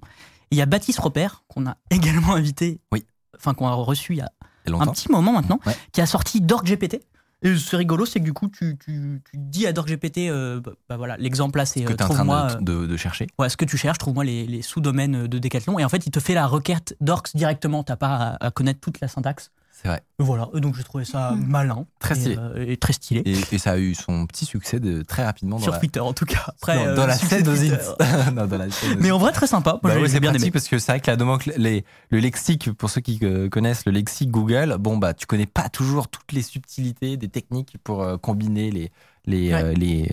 Il 0.52 0.58
y 0.58 0.62
a 0.62 0.66
Baptiste 0.66 1.00
Robert, 1.00 1.44
qu'on 1.48 1.66
a 1.68 1.78
également 1.90 2.34
invité, 2.36 2.80
Oui. 2.92 3.06
enfin 3.36 3.54
qu'on 3.54 3.68
a 3.68 3.74
reçu 3.74 4.14
il 4.14 4.18
y 4.18 4.22
a 4.22 4.30
un 4.68 4.88
petit 4.88 5.12
moment 5.12 5.32
maintenant, 5.34 5.60
Ouais. 5.66 5.76
qui 5.92 6.02
a 6.02 6.06
sorti 6.06 6.42
Dork 6.42 6.66
GPT. 6.66 7.00
Et 7.46 7.56
c'est 7.60 7.78
rigolo, 7.78 8.08
c'est 8.08 8.20
que 8.20 8.26
du 8.26 8.34
coup, 8.34 8.48
tu, 8.48 8.76
tu, 8.84 9.22
tu 9.24 9.38
dis 9.38 9.68
à 9.68 9.72
Dork 9.72 9.88
GPT, 9.88 10.30
euh, 10.30 10.60
bah, 10.60 10.72
bah 10.90 10.98
voilà, 10.98 11.16
l'exemple 11.18 11.60
là, 11.60 11.66
c'est 11.68 11.82
que 11.84 11.94
euh, 11.94 11.96
tu 11.96 12.04
es 12.04 12.06
en 12.06 12.10
train 12.10 12.26
de, 12.26 12.56
euh, 12.56 12.60
de, 12.82 12.88
de 12.88 12.98
chercher. 12.98 13.28
ouais, 13.38 13.50
ce 13.50 13.56
que 13.56 13.66
tu 13.66 13.78
cherches, 13.78 14.00
trouve-moi 14.00 14.24
les, 14.24 14.48
les 14.48 14.64
sous-domaines 14.64 15.28
de 15.28 15.38
Decathlon. 15.38 15.78
Et 15.78 15.86
en 15.86 15.90
fait, 15.90 16.08
il 16.08 16.12
te 16.12 16.20
fait 16.20 16.34
la 16.34 16.48
requête 16.48 16.98
Dorks 17.02 17.36
directement, 17.36 17.84
t'as 17.84 17.98
pas 17.98 18.16
à, 18.40 18.48
à 18.48 18.52
connaître 18.52 18.80
toute 18.80 19.00
la 19.00 19.08
syntaxe. 19.08 19.52
C'est 19.86 19.90
vrai. 19.92 20.02
Et 20.20 20.24
voilà, 20.24 20.50
donc 20.56 20.76
j'ai 20.76 20.84
trouvé 20.84 21.06
ça 21.06 21.32
Hmm. 21.34 21.46
malin. 21.48 21.86
Très 22.00 22.16
et, 22.16 22.20
stylé. 22.22 22.38
euh, 22.40 22.66
Et, 22.68 22.78
très 22.78 22.94
stylé. 22.94 23.22
Et, 23.26 23.56
et 23.56 23.58
ça 23.60 23.74
a 23.74 23.78
eu 23.78 23.94
son 23.94 24.26
petit 24.26 24.46
succès 24.46 24.80
de, 24.80 25.04
très 25.04 25.24
rapidement 25.24 25.58
dans 25.58 25.62
Sur 25.64 25.74
la, 25.74 25.78
Twitter 25.80 26.00
en 26.00 26.14
tout 26.14 26.26
cas. 26.26 26.44
Après, 26.48 26.88
euh, 26.88 26.96
dans 26.96 27.06
la 27.06 27.16
scène 27.18 27.46
non, 28.34 28.48
dans 28.48 28.58
la 28.58 28.72
scène 28.72 28.98
Mais 29.00 29.12
en 29.12 29.20
vrai, 29.20 29.32
très 29.32 29.46
sympa. 29.48 29.80
Moi, 29.84 29.94
Bah 29.94 30.00
j'ai 30.00 30.08
c'est 30.08 30.20
bien 30.20 30.34
aimé. 30.34 30.50
parce 30.50 30.68
que 30.68 30.80
c'est 30.80 30.92
vrai 30.92 31.00
que 31.02 31.12
la 31.12 31.18
nomencl- 31.18 31.54
les, 31.58 31.86
le 32.10 32.20
lexique, 32.20 32.72
pour 32.74 32.90
ceux 32.90 33.02
qui 33.02 33.20
euh, 33.22 33.48
connaissent 33.50 33.86
le 33.86 33.92
lexique 33.92 34.32
Google, 34.32 34.78
bon 34.80 34.98
bah 34.98 35.14
tu 35.14 35.28
connais 35.28 35.46
pas 35.46 35.70
toujours 35.70 36.08
toutes 36.08 36.32
les 36.32 36.42
subtilités 36.42 37.16
des 37.18 37.30
techniques 37.30 37.76
pour 37.84 38.02
euh, 38.02 38.18
combiner 38.18 38.72
les 38.72 38.92
les, 39.28 39.54
Ouais. 39.54 39.64
euh, 39.64 39.74
les, 39.74 40.12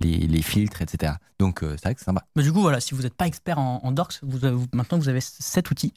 les 0.00 0.16
les 0.26 0.42
filtres, 0.42 0.80
etc. 0.82 1.12
Donc 1.38 1.62
euh, 1.62 1.72
c'est 1.76 1.84
vrai 1.84 1.94
que 1.94 2.00
c'est 2.00 2.06
sympa. 2.06 2.24
Mais 2.34 2.42
du 2.42 2.52
coup, 2.52 2.60
voilà, 2.62 2.80
si 2.80 2.94
vous 2.94 3.02
n'êtes 3.02 3.14
pas 3.14 3.26
expert 3.26 3.58
en, 3.58 3.80
en 3.84 3.92
Dorks, 3.92 4.18
vous- 4.22 4.38
maintenant 4.72 4.98
vous 4.98 5.08
avez 5.08 5.20
cet 5.20 5.70
outil. 5.70 5.92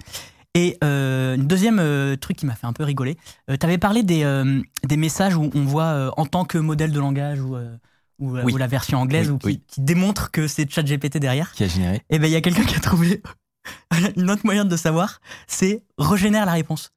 Et 0.57 0.75
euh, 0.83 1.35
une 1.35 1.45
deuxième 1.45 1.77
euh, 1.79 2.15
truc 2.15 2.35
qui 2.37 2.45
m'a 2.47 2.55
fait 2.55 2.65
un 2.65 2.73
peu 2.73 2.83
rigoler, 2.83 3.15
tu 3.47 3.57
avais 3.65 3.77
parlé 3.77 4.01
des, 4.01 4.23
euh, 4.23 4.59
des 4.83 4.97
messages 4.97 5.35
où 5.35 5.51
on 5.53 5.63
voit 5.65 5.83
euh, 5.83 6.09
en 6.17 6.25
tant 6.25 6.45
que 6.45 6.57
modèle 6.57 6.91
de 6.91 6.99
langage 6.99 7.39
ou, 7.41 7.55
euh, 7.55 7.75
ou, 8.17 8.35
euh, 8.35 8.41
Oui. 8.43 8.53
ou 8.53 8.57
la 8.57 8.65
version 8.65 8.97
anglaise 8.99 9.27
Oui, 9.29 9.33
ou 9.35 9.37
qui, 9.37 9.45
oui. 9.47 9.61
qui 9.67 9.81
démontre 9.81 10.31
que 10.31 10.47
c'est 10.47 10.67
ChatGPT 10.69 11.17
derrière. 11.19 11.51
Qui 11.51 11.63
a 11.65 11.67
généré 11.67 12.01
Et 12.09 12.17
ben 12.17 12.25
il 12.27 12.31
y 12.33 12.35
a 12.35 12.41
quelqu'un 12.41 12.63
qui 12.63 12.75
a 12.75 12.79
trouvé 12.79 13.21
une 14.17 14.31
autre 14.31 14.41
moyen 14.45 14.65
de 14.65 14.75
savoir, 14.77 15.21
c'est 15.45 15.83
régénère 15.99 16.45
la 16.47 16.53
réponse. 16.53 16.91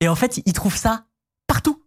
Et 0.00 0.06
en 0.08 0.14
fait, 0.14 0.40
il 0.46 0.52
trouve 0.52 0.76
ça 0.76 1.06
partout. 1.48 1.82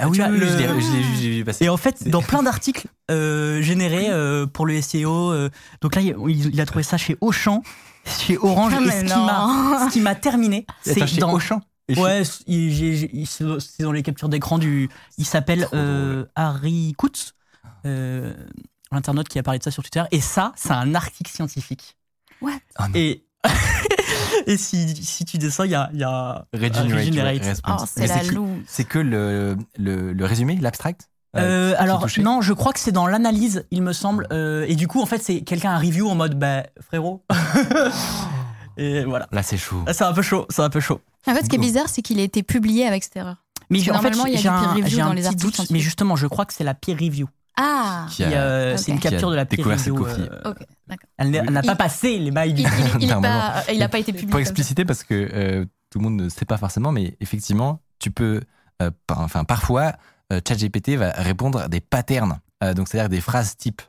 Ah 0.00 0.08
oui, 0.08 0.18
le- 0.18 0.24
je 0.48 1.28
l'ai- 1.28 1.44
passer. 1.44 1.66
Et 1.66 1.68
en 1.68 1.76
fait, 1.76 2.08
dans 2.08 2.22
plein 2.32 2.42
d'articles 2.42 2.88
euh, 3.12 3.62
générés 3.62 4.08
euh, 4.10 4.46
pour 4.46 4.66
le 4.66 4.80
SEO, 4.82 5.30
euh, 5.30 5.50
donc 5.80 5.94
là, 5.94 6.02
il, 6.02 6.16
il 6.52 6.60
a 6.60 6.66
trouvé 6.66 6.82
ça 6.82 6.96
chez 6.96 7.16
Auchan, 7.20 7.62
chez 8.06 8.36
Orange, 8.38 8.72
Ah, 8.76 8.80
et 8.82 8.90
ce 8.90 9.00
qui 9.04 9.08
m'a- 9.08 9.46
non. 9.46 9.88
ce 9.88 9.92
qui 9.92 10.00
m'a 10.00 10.14
terminé, 10.14 10.66
c'est 10.82 11.18
dans... 11.18 11.32
Auchan 11.32 11.60
Ouais, 11.96 12.24
c- 12.24 12.42
il- 12.46 12.72
j'ai- 12.72 12.96
j'ai- 12.96 13.10
il- 13.12 13.26
c'est 13.26 13.82
dans 13.82 13.92
les 13.92 14.02
captures 14.02 14.28
d'écran 14.28 14.58
du... 14.58 14.88
Il 15.18 15.26
s'appelle 15.26 15.68
euh, 15.74 16.24
Harry 16.36 16.94
Kutz, 16.96 17.34
euh, 17.86 18.32
l'internaute 18.90 19.28
qui 19.28 19.38
a 19.38 19.42
parlé 19.42 19.58
de 19.58 19.64
ça 19.64 19.70
sur 19.70 19.82
Twitter, 19.82 20.02
et 20.10 20.20
ça, 20.20 20.52
c'est 20.56 20.70
un 20.72 20.94
article 20.94 21.30
scientifique. 21.30 21.96
Ah 22.76 22.88
non. 22.88 22.94
Et, 22.94 23.24
et 24.46 24.56
si, 24.56 24.94
si 25.04 25.24
tu 25.24 25.38
descends, 25.38 25.64
il 25.64 25.70
y 25.72 25.74
a, 25.74 25.90
il 25.92 25.98
y 26.00 26.04
a 26.04 26.44
Regenerate. 26.52 27.42
Oh, 27.68 27.84
c'est 27.86 28.06
la. 28.06 28.14
C'est 28.66 28.84
que 28.84 28.98
le, 28.98 29.56
le, 29.76 30.12
le 30.12 30.24
résumé, 30.24 30.56
l'abstract? 30.56 31.08
Euh, 31.36 31.74
alors 31.78 32.06
non, 32.18 32.42
je 32.42 32.52
crois 32.52 32.72
que 32.72 32.78
c'est 32.78 32.92
dans 32.92 33.06
l'analyse, 33.06 33.64
il 33.70 33.82
me 33.82 33.92
semble. 33.92 34.26
Euh, 34.32 34.66
et 34.68 34.74
du 34.76 34.86
coup, 34.86 35.00
en 35.00 35.06
fait, 35.06 35.22
c'est 35.22 35.40
quelqu'un 35.40 35.70
un 35.72 35.78
review 35.78 36.08
en 36.08 36.14
mode, 36.14 36.38
bah 36.38 36.64
frérot. 36.80 37.24
et 38.76 39.04
voilà. 39.04 39.28
Là, 39.32 39.42
c'est 39.42 39.56
chaud. 39.56 39.82
Ah, 39.86 39.92
C'est 39.92 40.04
un 40.04 40.12
peu 40.12 40.22
chaud, 40.22 40.46
c'est 40.50 40.62
un 40.62 40.70
peu 40.70 40.80
chaud. 40.80 41.00
En 41.26 41.34
fait, 41.34 41.44
ce 41.44 41.48
qui 41.48 41.56
est 41.56 41.60
bizarre, 41.60 41.88
c'est 41.88 42.02
qu'il 42.02 42.18
a 42.18 42.22
été 42.22 42.42
publié 42.42 42.86
avec 42.86 43.04
cette 43.04 43.16
erreur. 43.16 43.36
Mais 43.70 43.78
Parce 43.78 43.98
en 43.98 44.02
fait, 44.02 44.10
normalement, 44.10 44.26
il 44.26 44.32
y 44.32 44.36
a 44.36 44.38
j'ai 44.38 44.48
peer 44.48 44.52
un, 44.58 44.72
review 44.74 44.86
j'ai 44.86 45.00
un 45.00 45.06
dans 45.06 45.12
les 45.12 45.22
petit 45.22 45.36
doute, 45.36 45.70
mais 45.70 45.78
justement, 45.78 46.16
je 46.16 46.26
crois 46.26 46.44
que 46.44 46.52
c'est 46.52 46.64
la 46.64 46.74
peer 46.74 46.94
review. 46.98 47.28
Ah 47.56 48.06
euh. 48.20 48.76
C'est 48.76 48.92
une 48.92 48.98
capture 49.00 49.30
de 49.30 49.36
la 49.36 49.44
pièce 49.46 49.58
découvert 49.58 49.78
cette 49.78 49.92
vidéo. 49.92 50.04
coquille. 50.04 50.28
euh, 50.30 50.50
Ok, 50.50 50.58
d'accord. 50.88 51.08
Elle 51.18 51.30
n'a 51.30 51.38
elle 51.38 51.52
n'a 51.52 51.60
Il- 51.62 51.66
pas 51.66 51.76
passé 51.76 52.18
les 52.18 52.30
mailles 52.30 52.54
du. 52.54 52.64
Il, 53.00 53.08
Normalement. 53.08 53.52
pas, 53.78 53.88
pas 53.88 53.98
été 53.98 54.12
publié. 54.12 54.30
Pour 54.30 54.40
expliciter, 54.40 54.84
parce 54.84 55.04
que 55.04 55.64
tout 55.90 55.98
le 55.98 56.02
monde 56.04 56.16
ne 56.16 56.28
sait 56.28 56.44
pas 56.46 56.56
forcément, 56.56 56.92
mais 56.92 57.16
effectivement, 57.20 57.80
tu 57.98 58.10
peux, 58.10 58.40
enfin, 59.10 59.44
parfois, 59.44 59.92
ChatGPT 60.46 60.90
va 60.96 61.10
répondre 61.12 61.60
à 61.60 61.68
des 61.68 61.80
patterns, 61.80 62.38
euh, 62.62 62.74
donc 62.74 62.88
c'est-à-dire 62.88 63.08
des 63.08 63.20
phrases 63.20 63.56
type 63.56 63.82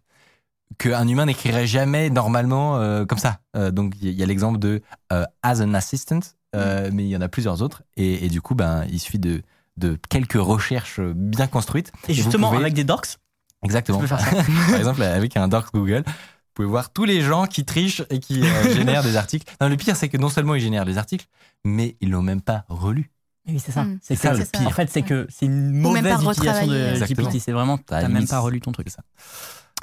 qu'un 0.79 1.07
humain 1.07 1.25
n'écrirait 1.27 1.67
jamais 1.67 2.09
normalement 2.09 2.77
euh, 2.77 3.05
comme 3.05 3.19
ça. 3.19 3.39
Euh, 3.55 3.71
donc 3.71 3.93
il 4.01 4.11
y, 4.11 4.23
a 4.23 4.25
l'exemple 4.25 4.57
de 4.59 4.81
euh, 5.11 5.25
as 5.43 5.61
an 5.61 5.73
assistant, 5.75 6.19
euh, 6.55 6.89
mais 6.91 7.03
il 7.03 7.09
y 7.09 7.17
en 7.17 7.21
a 7.21 7.27
plusieurs 7.27 7.61
autres, 7.61 7.83
et, 7.95 8.25
et 8.25 8.29
du 8.29 8.41
coup, 8.41 8.55
ben, 8.55 8.85
il 8.89 8.99
suffit 8.99 9.19
de, 9.19 9.41
de 9.77 9.97
quelques 10.09 10.33
recherches 10.33 10.99
bien 10.99 11.47
construites. 11.47 11.91
Et 12.07 12.13
justement, 12.13 12.49
pouvez- 12.49 12.61
avec 12.61 12.73
des 12.73 12.83
dorks, 12.83 13.17
Exactement. 13.63 13.99
faire 14.01 14.19
ça. 14.19 14.31
Par 14.69 14.75
exemple, 14.75 15.03
avec 15.03 15.37
un 15.37 15.47
Dork 15.47 15.73
Google, 15.73 16.03
vous 16.05 16.53
pouvez 16.55 16.67
voir 16.67 16.91
tous 16.91 17.05
les 17.05 17.21
gens 17.21 17.45
qui 17.45 17.65
trichent 17.65 18.03
et 18.09 18.19
qui 18.19 18.41
euh, 18.43 18.73
génèrent 18.73 19.03
des 19.03 19.15
articles. 19.15 19.51
Non, 19.61 19.69
le 19.69 19.77
pire, 19.77 19.95
c'est 19.95 20.09
que 20.09 20.17
non 20.17 20.29
seulement 20.29 20.55
ils 20.55 20.61
génèrent 20.61 20.85
des 20.85 20.97
articles, 20.97 21.25
mais 21.63 21.95
ils 22.01 22.09
l'ont 22.11 22.21
même 22.21 22.41
pas 22.41 22.65
relu. 22.67 23.09
Oui, 23.47 23.59
c'est 23.59 23.71
ça. 23.71 23.83
Mm. 23.83 23.99
C'est 24.01 24.15
ça, 24.15 24.29
que- 24.31 24.37
le 24.37 24.45
C'est 24.45 24.57
ça. 24.57 24.65
En 24.65 24.69
fait, 24.69 24.89
c'est 24.89 25.01
que 25.01 25.27
c'est 25.29 25.45
une 25.45 25.71
mauvaise 25.71 26.03
utilisation 26.23 26.67
de. 26.67 27.05
GPT. 27.05 27.39
C'est 27.39 27.51
vraiment, 27.51 27.77
t'as 27.77 28.07
même 28.07 28.27
pas 28.27 28.39
relu 28.39 28.61
ton 28.61 28.71
truc. 28.71 28.89
Ça. 28.89 29.01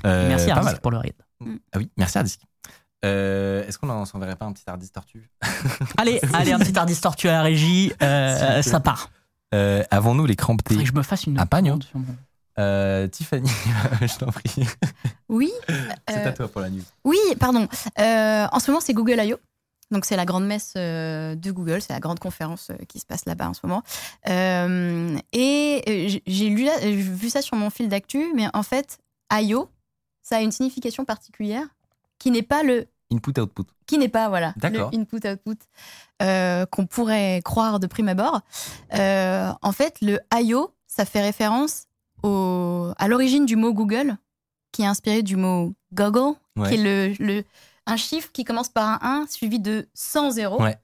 Euh, 0.06 0.28
Merci 0.28 0.46
pas 0.48 0.56
Hardisk 0.56 0.80
pour 0.80 0.90
le 0.90 0.98
raid. 0.98 1.14
Ah 1.72 1.78
oui, 1.78 1.90
merci 1.96 2.16
Hardisk. 2.18 2.40
Euh, 3.04 3.66
Est-ce 3.66 3.78
qu'on 3.78 3.88
en 3.88 4.04
s'enverrait 4.04 4.36
pas 4.36 4.44
un 4.46 4.52
petit 4.52 4.64
Hardisk 4.66 4.92
tortue? 4.92 5.30
Allez, 5.96 6.20
allez, 6.34 6.52
un 6.52 6.58
petit 6.58 6.78
Hardisk 6.78 7.02
tortue 7.02 7.28
à 7.28 7.32
la 7.32 7.42
régie. 7.42 7.92
euh, 8.02 8.60
ça 8.62 8.80
part. 8.80 9.10
euh, 9.54 9.82
Avons-nous 9.90 10.26
les 10.26 10.36
crampes 10.36 10.60
Faudrait 10.66 10.84
que 10.84 10.90
je 10.90 10.94
me 10.94 11.02
fasse 11.02 11.24
une. 11.24 11.38
Euh, 12.58 13.06
Tiffany, 13.08 13.50
je 14.02 14.18
t'en 14.18 14.26
prie. 14.26 14.66
Oui. 15.28 15.50
C'est 16.08 16.26
euh, 16.26 16.28
à 16.28 16.32
toi 16.32 16.48
pour 16.48 16.60
la 16.60 16.68
news. 16.68 16.82
Oui, 17.04 17.16
pardon. 17.38 17.66
Euh, 17.98 18.46
en 18.52 18.58
ce 18.58 18.70
moment, 18.70 18.80
c'est 18.82 18.92
Google 18.92 19.18
I.O. 19.22 19.38
Donc, 19.90 20.04
c'est 20.04 20.16
la 20.16 20.24
grande 20.24 20.46
messe 20.46 20.74
euh, 20.76 21.34
de 21.34 21.50
Google. 21.50 21.80
C'est 21.82 21.92
la 21.92 22.00
grande 22.00 22.18
conférence 22.20 22.68
euh, 22.70 22.76
qui 22.88 22.98
se 23.00 23.06
passe 23.06 23.24
là-bas 23.26 23.48
en 23.48 23.54
ce 23.54 23.60
moment. 23.64 23.82
Euh, 24.28 25.16
et 25.32 26.20
j'ai 26.26 26.48
lu 26.48 26.68
vu 26.78 27.28
ça 27.30 27.42
sur 27.42 27.56
mon 27.56 27.70
fil 27.70 27.88
d'actu, 27.88 28.32
mais 28.34 28.46
en 28.54 28.62
fait, 28.62 28.98
I.O., 29.32 29.68
ça 30.22 30.36
a 30.36 30.40
une 30.40 30.52
signification 30.52 31.04
particulière 31.04 31.66
qui 32.18 32.30
n'est 32.30 32.42
pas 32.42 32.62
le 32.62 32.86
Input-output. 33.12 33.64
qui 33.86 33.98
n'est 33.98 34.08
pas 34.08 34.28
voilà 34.28 34.52
le 34.56 34.60
D'accord. 34.60 34.90
input-output 34.94 35.56
euh, 36.22 36.64
qu'on 36.66 36.86
pourrait 36.86 37.40
croire 37.44 37.80
de 37.80 37.88
prime 37.88 38.08
abord. 38.08 38.40
Euh, 38.94 39.50
en 39.62 39.72
fait, 39.72 39.96
le 40.02 40.20
I.O., 40.32 40.72
ça 40.86 41.04
fait 41.04 41.20
référence 41.20 41.86
au, 42.22 42.92
à 42.98 43.08
l'origine 43.08 43.46
du 43.46 43.56
mot 43.56 43.72
Google, 43.72 44.16
qui 44.70 44.82
est 44.82 44.86
inspiré 44.86 45.22
du 45.22 45.34
mot 45.36 45.72
Goggle, 45.92 46.36
Ouais. 46.56 46.68
qui 46.68 46.74
est 46.74 46.82
le, 46.82 47.14
le- 47.24 47.44
un 47.90 47.96
chiffre 47.96 48.30
qui 48.32 48.44
commence 48.44 48.68
par 48.68 49.02
un 49.04 49.22
1 49.22 49.26
suivi 49.28 49.58
de 49.60 49.88
100 49.94 50.30
zéros. 50.32 50.62
Ouais. 50.62 50.76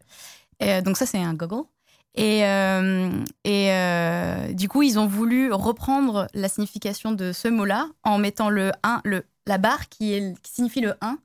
Euh, 0.62 0.80
donc 0.82 0.96
ça, 0.96 1.06
c'est 1.06 1.18
un 1.18 1.34
Goggle. 1.34 1.64
Et, 2.14 2.44
euh, 2.46 3.10
et 3.44 3.70
euh, 3.72 4.52
du 4.54 4.68
coup, 4.68 4.82
ils 4.82 4.98
ont 4.98 5.06
voulu 5.06 5.52
reprendre 5.52 6.28
la 6.32 6.48
signification 6.48 7.12
de 7.12 7.32
ce 7.32 7.48
mot-là 7.48 7.88
en 8.04 8.16
mettant 8.18 8.48
le 8.48 8.72
1, 8.82 9.02
le, 9.04 9.24
la 9.46 9.58
barre 9.58 9.88
qui, 9.90 10.14
est, 10.14 10.34
qui 10.42 10.52
signifie 10.52 10.80
le 10.80 10.94
1 11.02 11.18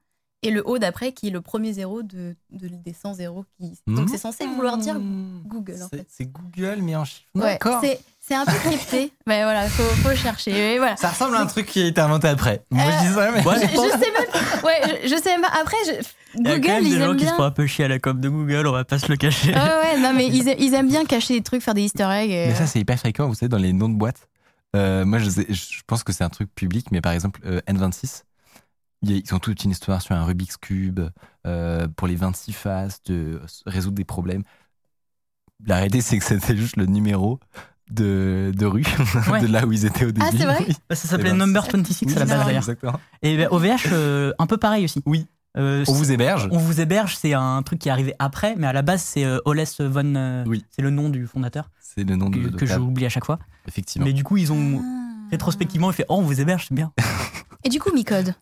et 0.43 0.51
le 0.51 0.67
haut 0.67 0.79
d'après 0.79 1.13
qui 1.13 1.27
est 1.27 1.31
le 1.31 1.39
premier 1.39 1.71
zéro 1.71 2.01
de, 2.03 2.35
de- 2.50 2.67
des 2.67 2.93
100 2.93 3.13
zéros. 3.13 3.45
Qui... 3.57 3.73
Donc 3.88 4.09
c'est 4.09 4.17
censé 4.17 4.45
vouloir 4.47 4.77
dire 4.77 5.00
Google 5.45 5.81
en 5.81 5.88
C'est- 5.89 5.97
fait. 5.97 6.07
C'est 6.09 6.25
Google, 6.25 6.79
mais 6.81 6.95
en 6.95 7.05
chiffres. 7.05 7.23
Ouais, 7.35 7.41
D'accord. 7.41 7.79
C'est, 8.31 8.35
un 8.35 8.45
peu 8.45 8.57
crypté. 8.69 9.13
Mais 9.27 9.43
voilà, 9.43 9.67
faut, 9.67 9.83
faut 9.83 10.15
chercher. 10.15 10.73
Et 10.73 10.77
voilà. 10.77 10.95
Ça 10.97 11.09
ressemble 11.09 11.35
à 11.35 11.41
un 11.41 11.45
truc 11.45 11.65
qui 11.67 11.81
a 11.83 11.88
été 11.88 12.01
inventé 12.01 12.27
après. 12.27 12.63
Moi, 12.71 12.83
je 12.85 13.07
dis 13.07 13.13
ça, 13.13 13.31
mais. 13.31 13.45
Ouais, 13.45 13.55
Je, 13.61 13.67
je 13.67 13.75
sais 13.75 14.11
même, 14.11 14.63
ouais, 14.63 15.00
je, 15.03 15.07
je 15.09 15.15
sais 15.21 15.38
même. 15.38 15.45
Après, 15.45 15.77
je- 15.85 16.03
Il 16.39 16.47
y 16.47 16.51
a 16.51 16.55
quand 16.55 16.61
Google, 16.61 16.67
même 16.67 16.83
ils 16.85 16.89
des 16.93 16.97
gens 17.00 17.11
aiment 17.11 17.17
qui 17.17 17.23
se 17.25 17.29
bien. 17.29 17.35
font 17.38 17.43
un 17.43 17.51
peu 17.51 17.67
chier 17.67 17.85
à 17.85 17.88
la 17.88 18.00
com 18.00 18.19
de 18.19 18.29
Google, 18.29 18.67
on 18.67 18.71
va 18.71 18.85
pas 18.85 19.00
se 19.00 19.07
le 19.09 19.17
cacher. 19.17 19.53
Ouais, 19.53 19.59
ouais, 19.59 20.00
non, 20.00 20.13
mais 20.15 20.27
ils, 20.27 20.47
aiment- 20.47 20.57
ils 20.59 20.73
aiment 20.73 20.88
bien 20.88 21.05
cacher 21.05 21.33
des 21.35 21.41
trucs, 21.43 21.61
faire 21.61 21.73
des 21.73 21.83
easter 21.83 22.03
eggs. 22.11 22.31
et- 22.31 22.47
Mais 22.47 22.55
ça, 22.55 22.67
c'est 22.67 22.79
hyper 22.79 22.97
fréquent, 22.97 23.27
vous 23.27 23.35
savez, 23.35 23.50
dans 23.50 23.57
les 23.57 23.73
noms 23.73 23.89
de 23.89 23.95
boîtes. 23.95 24.27
Euh, 24.75 25.03
moi, 25.05 25.19
je, 25.19 25.29
sais- 25.29 25.47
je 25.53 25.81
pense 25.85 26.03
que 26.03 26.13
c'est 26.13 26.23
un 26.23 26.29
truc 26.29 26.50
public, 26.55 26.88
mais 26.91 27.01
par 27.01 27.11
exemple, 27.11 27.41
euh, 27.45 27.59
N26, 27.67 28.23
il 29.01 29.11
y 29.11 29.15
a- 29.17 29.21
ils 29.25 29.35
ont 29.35 29.39
toute 29.39 29.63
une 29.65 29.71
histoire 29.71 30.01
sur 30.01 30.15
un 30.15 30.23
Rubik's 30.23 30.55
Cube 30.57 31.01
euh, 31.45 31.88
pour 31.97 32.07
les 32.07 32.15
26 32.15 32.53
faces, 32.53 33.03
de 33.03 33.41
résoudre 33.65 33.95
des 33.95 34.05
problèmes. 34.05 34.43
La 35.65 35.75
réalité, 35.75 36.01
c'est 36.01 36.17
que 36.17 36.23
c'était 36.23 36.55
juste 36.57 36.77
le 36.77 36.85
numéro 36.85 37.39
de, 37.89 38.51
de 38.55 38.65
rue, 38.65 38.83
Ouais. 39.31 39.41
de 39.41 39.47
là 39.47 39.65
où 39.65 39.71
ils 39.71 39.85
étaient 39.85 40.05
au 40.05 40.11
début. 40.11 40.25
Ah, 40.25 40.31
c'est 40.31 40.45
vrai 40.45 40.65
Oui. 40.67 40.75
Bah, 40.89 40.95
ça 40.95 41.07
s'appelait 41.07 41.31
ben, 41.31 41.38
Number 41.38 41.65
26 41.71 42.15
à 42.15 42.19
la 42.19 42.25
base 42.25 42.45
d'ailleurs. 42.45 42.57
Exactement. 42.57 43.00
Et 43.21 43.38
bah, 43.38 43.47
OVH, 43.51 43.89
euh, 43.91 44.33
un 44.39 44.45
peu 44.47 44.57
pareil 44.57 44.85
aussi. 44.85 45.01
Oui. 45.05 45.25
Euh, 45.57 45.83
On 45.89 45.93
vous 45.93 46.13
héberge. 46.13 46.47
On 46.51 46.57
vous 46.57 46.79
héberge, 46.79 47.17
c'est 47.17 47.33
un 47.33 47.61
truc 47.63 47.79
qui 47.79 47.89
est 47.89 47.91
arrivé 47.91 48.13
après, 48.19 48.55
mais 48.57 48.67
à 48.67 48.71
la 48.73 48.81
base, 48.83 49.01
c'est 49.01 49.25
euh, 49.25 49.39
Oles 49.43 49.61
von. 49.79 50.15
euh, 50.15 50.45
Oui. 50.47 50.63
C'est 50.71 50.81
le 50.81 50.91
nom 50.91 51.09
du 51.09 51.27
fondateur, 51.27 51.69
C'est 51.81 52.05
le 52.07 52.15
nom 52.15 52.29
de, 52.29 52.38
que, 52.47 52.55
que 52.55 52.65
j'oublie 52.65 53.05
à 53.05 53.09
chaque 53.09 53.25
fois. 53.25 53.38
Effectivement. 53.67 54.05
Mais 54.05 54.13
du 54.13 54.23
coup, 54.23 54.38
ils 54.38 54.53
ont 54.53 54.79
Ah. 54.81 55.27
rétrospectivement 55.31 55.91
fait 55.91 56.05
Oh, 56.07 56.15
on 56.19 56.21
vous 56.21 56.39
héberge, 56.39 56.67
c'est 56.69 56.75
bien. 56.75 56.93
Et 57.65 57.69
du 57.69 57.81
coup, 57.81 57.91
Micode. 57.93 58.33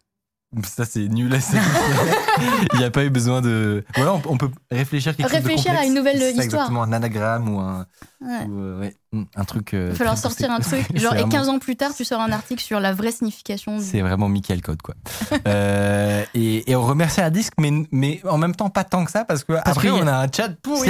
Ça, 0.64 0.86
c'est 0.86 1.08
nul. 1.08 1.36
Il 2.74 2.80
n'y 2.80 2.86
a 2.86 2.92
pas 2.92 3.04
eu 3.06 3.10
besoin 3.10 3.42
de. 3.42 3.84
Voilà, 3.96 4.14
on, 4.14 4.22
on 4.28 4.38
peut 4.38 4.50
réfléchir 4.72 5.16
quelque 5.16 5.30
chose 5.32 5.42
de 5.42 5.48
Réfléchir 5.48 5.78
à 5.78 5.86
une 5.86 5.94
nouvelle 5.94 6.16
histoire. 6.18 6.44
Exactement, 6.44 6.84
un 6.84 6.92
anagramme 6.94 7.50
ou 7.50 7.60
un, 7.60 7.86
Ouais. 8.22 8.46
ou, 8.48 8.60
euh, 8.60 8.80
ouais, 8.82 8.96
mm, 9.14 9.24
un 9.36 9.46
truc. 9.46 9.74
euh, 9.74 9.86
Il 9.88 9.92
va 9.92 9.96
falloir 9.96 10.18
sortir 10.18 10.54
poussé. 10.58 10.76
un 10.76 10.82
truc. 10.84 10.98
Genre, 11.00 11.14
et 11.14 11.18
vraiment- 11.20 11.30
15 11.32 11.48
ans 11.50 11.60
plus 11.60 11.78
tard, 11.78 11.92
tu 11.96 12.04
sors 12.04 12.20
un 12.20 12.32
article 12.34 12.62
sur 12.62 12.80
la 12.82 12.92
vraie 12.94 13.14
signification. 13.14 13.78
du- 13.78 13.84
C'est 13.84 14.02
vraiment 14.02 14.28
Michael 14.28 14.62
Code, 14.62 14.82
quoi. 14.82 14.96
Euh, 15.48 16.26
et, 16.34 16.70
et 16.70 16.76
on 16.76 16.82
remercie 16.84 17.22
disque, 17.32 17.54
mais, 17.60 17.72
mais 17.92 18.20
en 18.28 18.38
même 18.38 18.56
temps 18.56 18.70
pas 18.70 18.84
tant 18.84 19.06
que 19.06 19.12
ça, 19.12 19.24
parce 19.26 19.44
que 19.46 19.54
après 19.54 19.90
on 19.92 20.06
a 20.06 20.18
un 20.18 20.28
chat 20.36 20.50
pourri. 20.62 20.90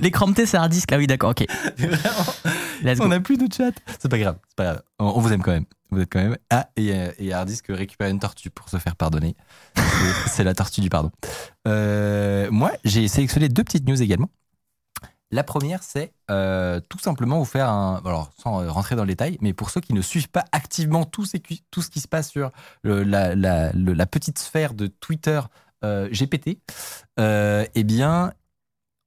Les 0.00 0.10
cramptés, 0.10 0.46
c'est 0.46 0.56
hard 0.56 0.70
disk. 0.72 0.90
Ah 0.92 0.96
oui, 0.96 1.06
d'accord, 1.06 1.30
ok. 1.30 1.44
Let's 2.82 3.00
on 3.00 3.08
n'a 3.08 3.20
plus 3.20 3.36
de 3.36 3.46
chat. 3.52 3.72
C'est 3.98 4.08
pas 4.08 4.18
grave, 4.18 4.36
c'est 4.48 4.56
pas 4.56 4.64
grave. 4.64 4.82
On, 4.98 5.06
on 5.06 5.20
vous 5.20 5.32
aime 5.32 5.42
quand 5.42 5.52
même. 5.52 5.64
Vous 5.90 6.00
êtes 6.00 6.10
quand 6.12 6.18
même. 6.20 6.36
Ah, 6.50 6.68
et, 6.76 6.92
et 7.18 7.32
Hardisk 7.32 7.66
récupère 7.68 8.08
une 8.08 8.18
tortue 8.18 8.50
pour 8.50 8.68
se 8.68 8.76
faire 8.78 8.96
pardonner. 8.96 9.36
C'est- 9.76 9.82
C'est 10.28 10.44
la 10.44 10.54
tortue 10.54 10.80
du 10.80 10.88
pardon. 10.88 11.10
Euh, 11.68 12.48
moi, 12.50 12.72
j'ai 12.84 13.06
sélectionné 13.08 13.48
deux 13.48 13.62
petites 13.64 13.86
news 13.86 14.00
également. 14.02 14.28
La 15.32 15.42
première, 15.42 15.82
c'est 15.82 16.12
euh, 16.30 16.80
tout 16.88 17.00
simplement 17.00 17.38
vous 17.38 17.44
faire 17.44 17.68
un. 17.68 18.00
Alors, 18.04 18.30
sans 18.38 18.62
euh, 18.62 18.70
rentrer 18.70 18.94
dans 18.94 19.02
le 19.02 19.08
détail, 19.08 19.38
mais 19.40 19.52
pour 19.52 19.70
ceux 19.70 19.80
qui 19.80 19.92
ne 19.92 20.00
suivent 20.00 20.28
pas 20.28 20.44
activement 20.52 21.04
tout, 21.04 21.24
ce 21.24 21.36
qui- 21.36 21.64
se 21.72 22.08
passe 22.08 22.30
sur 22.30 22.52
la, 22.84 24.06
petite 24.06 24.38
sphère 24.38 24.72
de 24.74 24.86
Twitter 24.86 25.40
euh, 25.84 26.08
GPT, 26.10 26.60
eh 27.18 27.84
bien, 27.84 28.32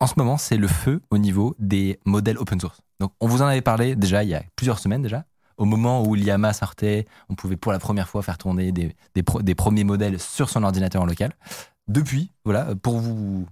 en 0.01 0.07
ce 0.07 0.13
moment, 0.17 0.37
c'est 0.37 0.57
le 0.57 0.67
feu 0.67 1.01
au 1.09 1.17
niveau 1.17 1.55
des 1.57 1.99
modèles 2.05 2.37
open 2.37 2.59
source. 2.59 2.81
Donc, 2.99 3.13
on 3.21 3.27
vous 3.27 3.41
en 3.41 3.45
avait 3.45 3.61
parlé 3.61 3.95
déjà 3.95 4.23
il 4.23 4.29
y 4.29 4.35
a 4.35 4.43
plusieurs 4.57 4.79
semaines 4.79 5.01
déjà. 5.01 5.23
Au 5.55 5.65
moment 5.65 6.03
où 6.03 6.15
l'IAMA 6.15 6.53
sortait, 6.53 7.05
on 7.29 7.35
pouvait 7.35 7.57
pour 7.57 7.71
la 7.71 7.79
première 7.79 8.09
fois 8.09 8.23
faire 8.23 8.37
tourner 8.37 8.71
des, 8.71 9.55
premiers 9.55 9.83
modèles 9.85 10.19
sur 10.19 10.49
son 10.49 10.63
ordinateur 10.63 11.01
en 11.01 11.05
local. 11.05 11.31
Depuis, 11.87 12.31
voilà, 12.43 12.75
pour 12.75 12.99
vous 12.99 13.47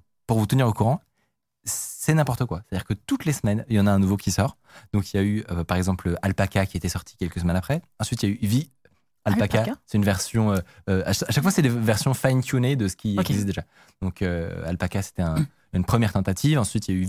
tenir 0.48 0.68
au 0.68 0.74
courant, 0.74 1.02
c'est 1.68 2.14
n'importe 2.16 2.46
quoi. 2.46 2.62
C'est-à-dire 2.68 2.86
que 2.86 2.94
toutes 2.96 3.26
les 3.26 3.34
semaines, 3.34 3.64
il 3.70 3.76
y 3.76 3.80
en 3.80 3.86
a 3.86 3.92
un 3.92 4.00
nouveau 4.00 4.18
qui 4.18 4.32
sort. 4.32 4.58
Donc, 4.94 5.14
il 5.14 5.18
y 5.18 5.20
a 5.20 5.24
eu, 5.24 5.44
euh, 5.52 5.64
par 5.64 5.78
exemple, 5.78 6.18
Alpaca 6.24 6.66
qui 6.66 6.78
était 6.78 6.90
sorti 6.90 7.16
quelques 7.18 7.40
semaines 7.40 7.56
après. 7.58 7.82
Ensuite, 8.00 8.24
il 8.24 8.30
y 8.30 8.32
a 8.32 8.36
eu 8.36 8.40
Vi 8.42 8.72
Alpaca. 9.26 9.60
Alpaca 9.60 9.80
C'est 9.86 9.98
une 9.98 10.06
version. 10.06 10.54
euh, 10.54 10.58
euh, 10.90 11.04
à, 11.06 11.14
chaque 11.14 11.42
fois, 11.42 11.52
c'est 11.52 11.62
des 11.62 11.70
versions 11.70 12.14
fine-tunées 12.14 12.76
de 12.76 12.88
ce 12.88 12.96
qui 12.96 13.18
existe 13.20 13.46
déjà. 13.46 13.64
Donc, 14.02 14.22
euh, 14.22 14.66
Alpaca, 14.66 15.02
c'était 15.02 15.22
un- 15.22 15.46
une 15.74 15.84
première 15.86 16.14
tentative. 16.14 16.58
Ensuite, 16.58 16.88
il 16.88 16.96
y 16.96 16.98
a 16.98 17.02
eu 17.02 17.06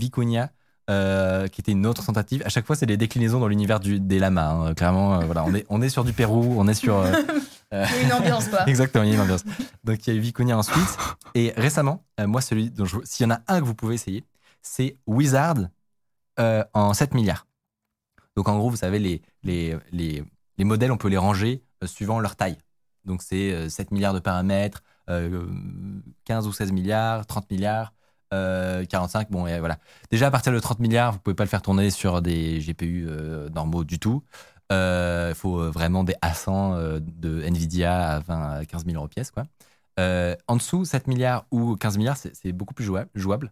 euh, 0.89 1.47
qui 1.47 1.61
était 1.61 1.71
une 1.71 1.85
autre 1.85 2.03
tentative. 2.03 2.41
À 2.45 2.49
chaque 2.49 2.65
fois, 2.65 2.75
c'est 2.75 2.87
des 2.87 2.97
déclinaisons 2.97 3.39
dans 3.39 3.47
l'univers 3.47 3.79
des 3.79 4.19
lamas. 4.19 4.49
hein. 4.49 4.73
Clairement, 4.73 5.21
euh, 5.21 5.25
voilà, 5.25 5.45
on 5.45 5.53
est, 5.53 5.65
on 5.69 5.81
est 5.81 5.89
sur 5.89 6.03
du 6.03 6.13
Pérou, 6.13 6.55
on 6.57 6.67
est 6.67 6.73
sur. 6.73 6.97
euh, 6.97 7.13
euh, 7.73 7.85
Il 7.95 7.95
y 7.97 7.99
a 7.99 8.05
une 8.07 8.13
ambiance, 8.13 8.47
quoi. 8.47 8.63
Exactement, 8.67 9.03
il 9.03 9.09
y 9.09 9.11
a 9.11 9.15
une 9.15 9.21
ambiance. 9.21 9.43
Donc 9.83 10.07
il 10.07 10.13
y 10.13 10.15
a 10.15 10.17
eu 10.17 10.21
Viconia 10.21 10.57
ensuite. 10.57 10.97
Et 11.35 11.53
récemment, 11.55 12.03
euh, 12.19 12.25
moi, 12.27 12.41
celui 12.41 12.71
dont 12.71 12.85
je 12.85 12.97
s'il 13.03 13.27
y 13.27 13.31
en 13.31 13.35
a 13.35 13.41
un 13.47 13.59
que 13.59 13.65
vous 13.65 13.75
pouvez 13.75 13.93
essayer, 13.95 14.23
c'est 14.61 14.97
Wizard 15.07 15.55
euh, 16.39 16.63
en 16.73 16.93
7 16.93 17.13
milliards. 17.13 17.47
Donc 18.35 18.47
en 18.49 18.57
gros, 18.57 18.69
vous 18.69 18.77
savez, 18.77 18.99
les, 18.99 19.21
les, 19.43 19.77
les, 19.91 20.23
les 20.57 20.63
modèles, 20.63 20.91
on 20.91 20.97
peut 20.97 21.09
les 21.09 21.17
ranger 21.17 21.63
euh, 21.83 21.87
suivant 21.87 22.19
leur 22.19 22.35
taille. 22.35 22.57
Donc 23.05 23.21
c'est 23.21 23.51
euh, 23.53 23.69
7 23.69 23.91
milliards 23.91 24.13
de 24.13 24.19
paramètres, 24.19 24.83
euh, 25.09 25.47
15 26.25 26.47
ou 26.47 26.53
16 26.53 26.71
milliards, 26.71 27.25
30 27.25 27.49
milliards. 27.51 27.93
euh, 28.33 28.85
45, 28.85 29.31
bon, 29.31 29.47
et 29.47 29.59
voilà. 29.59 29.79
Déjà, 30.11 30.27
à 30.27 30.31
partir 30.31 30.53
de 30.53 30.59
30 30.59 30.79
milliards, 30.79 31.13
vous 31.13 31.19
pouvez 31.19 31.35
pas 31.35 31.43
le 31.45 31.49
faire 31.49 31.61
tourner 31.63 31.89
sur 31.89 32.21
des 32.21 32.59
GPU 32.61 33.07
euh, 33.09 33.49
normaux 33.49 33.83
du 33.83 33.99
tout. 33.99 34.23
Il 34.71 35.33
faut 35.35 35.59
euh, 35.59 35.71
vraiment 35.71 36.03
des 36.03 36.13
A100 36.21 36.75
euh, 36.75 36.99
de 37.01 37.41
Nvidia 37.43 38.15
à 38.17 38.19
20 38.19 38.51
à 38.59 38.65
15 38.65 38.85
000 38.85 38.97
euros 38.97 39.07
pièce. 39.07 39.31
Quoi. 39.31 39.45
Euh, 39.99 40.35
en 40.47 40.55
dessous, 40.57 40.85
7 40.85 41.07
milliards 41.07 41.45
ou 41.51 41.75
15 41.75 41.97
milliards, 41.97 42.17
c'est 42.17 42.51
beaucoup 42.53 42.73
plus 42.73 42.85
jouable. 43.15 43.51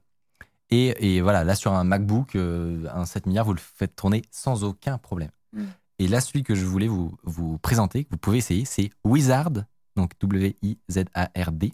Et, 0.69 1.15
et 1.15 1.21
voilà, 1.21 1.43
là 1.43 1.55
sur 1.55 1.74
un 1.74 1.83
MacBook, 1.83 2.36
euh, 2.36 2.88
un 2.93 3.05
7 3.05 3.25
milliards, 3.25 3.45
vous 3.45 3.53
le 3.53 3.59
faites 3.59 3.95
tourner 3.95 4.24
sans 4.31 4.63
aucun 4.63 4.97
problème. 4.97 5.31
Mm. 5.53 5.63
Et 6.00 6.07
là, 6.07 6.21
celui 6.21 6.43
que 6.43 6.55
je 6.55 6.65
voulais 6.65 6.88
vous, 6.88 7.17
vous 7.24 7.57
présenter, 7.57 8.03
que 8.03 8.09
vous 8.12 8.17
pouvez 8.17 8.38
essayer, 8.38 8.65
c'est 8.65 8.91
Wizard, 9.03 9.51
donc 9.95 10.12
W-I-Z-A-R-D, 10.19 11.74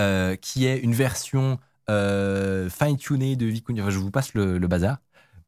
euh, 0.00 0.36
qui 0.36 0.66
est 0.66 0.78
une 0.78 0.92
version 0.92 1.58
euh, 1.88 2.68
fine-tunée 2.68 3.36
de 3.36 3.46
Vicuna. 3.46 3.82
Enfin, 3.82 3.90
je 3.90 3.98
vous 3.98 4.10
passe 4.10 4.34
le, 4.34 4.58
le 4.58 4.68
bazar, 4.68 4.98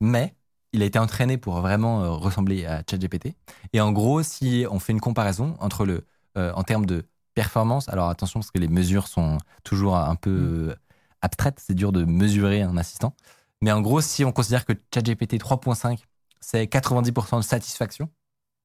mais 0.00 0.34
il 0.72 0.82
a 0.82 0.86
été 0.86 0.98
entraîné 0.98 1.36
pour 1.36 1.60
vraiment 1.60 2.16
ressembler 2.18 2.64
à 2.64 2.82
ChatGPT. 2.88 3.34
Et 3.72 3.80
en 3.80 3.92
gros, 3.92 4.22
si 4.22 4.64
on 4.70 4.78
fait 4.78 4.92
une 4.92 5.00
comparaison 5.00 5.56
entre 5.60 5.84
le, 5.84 6.04
en 6.36 6.62
termes 6.62 6.86
de 6.86 7.04
performance, 7.38 7.88
alors 7.88 8.08
attention 8.08 8.40
parce 8.40 8.50
que 8.50 8.58
les 8.58 8.66
mesures 8.66 9.06
sont 9.06 9.38
toujours 9.62 9.96
un 9.96 10.16
peu 10.16 10.30
euh, 10.30 10.74
abstraites, 11.22 11.60
c'est 11.64 11.74
dur 11.74 11.92
de 11.92 12.04
mesurer 12.04 12.62
un 12.62 12.76
assistant. 12.76 13.14
Mais 13.60 13.72
en 13.72 13.80
gros, 13.80 14.00
si 14.00 14.24
on 14.24 14.32
considère 14.32 14.64
que 14.64 14.72
ChatGPT 14.94 15.34
3.5, 15.38 15.98
c'est 16.40 16.64
90% 16.64 17.38
de 17.38 17.42
satisfaction 17.42 18.08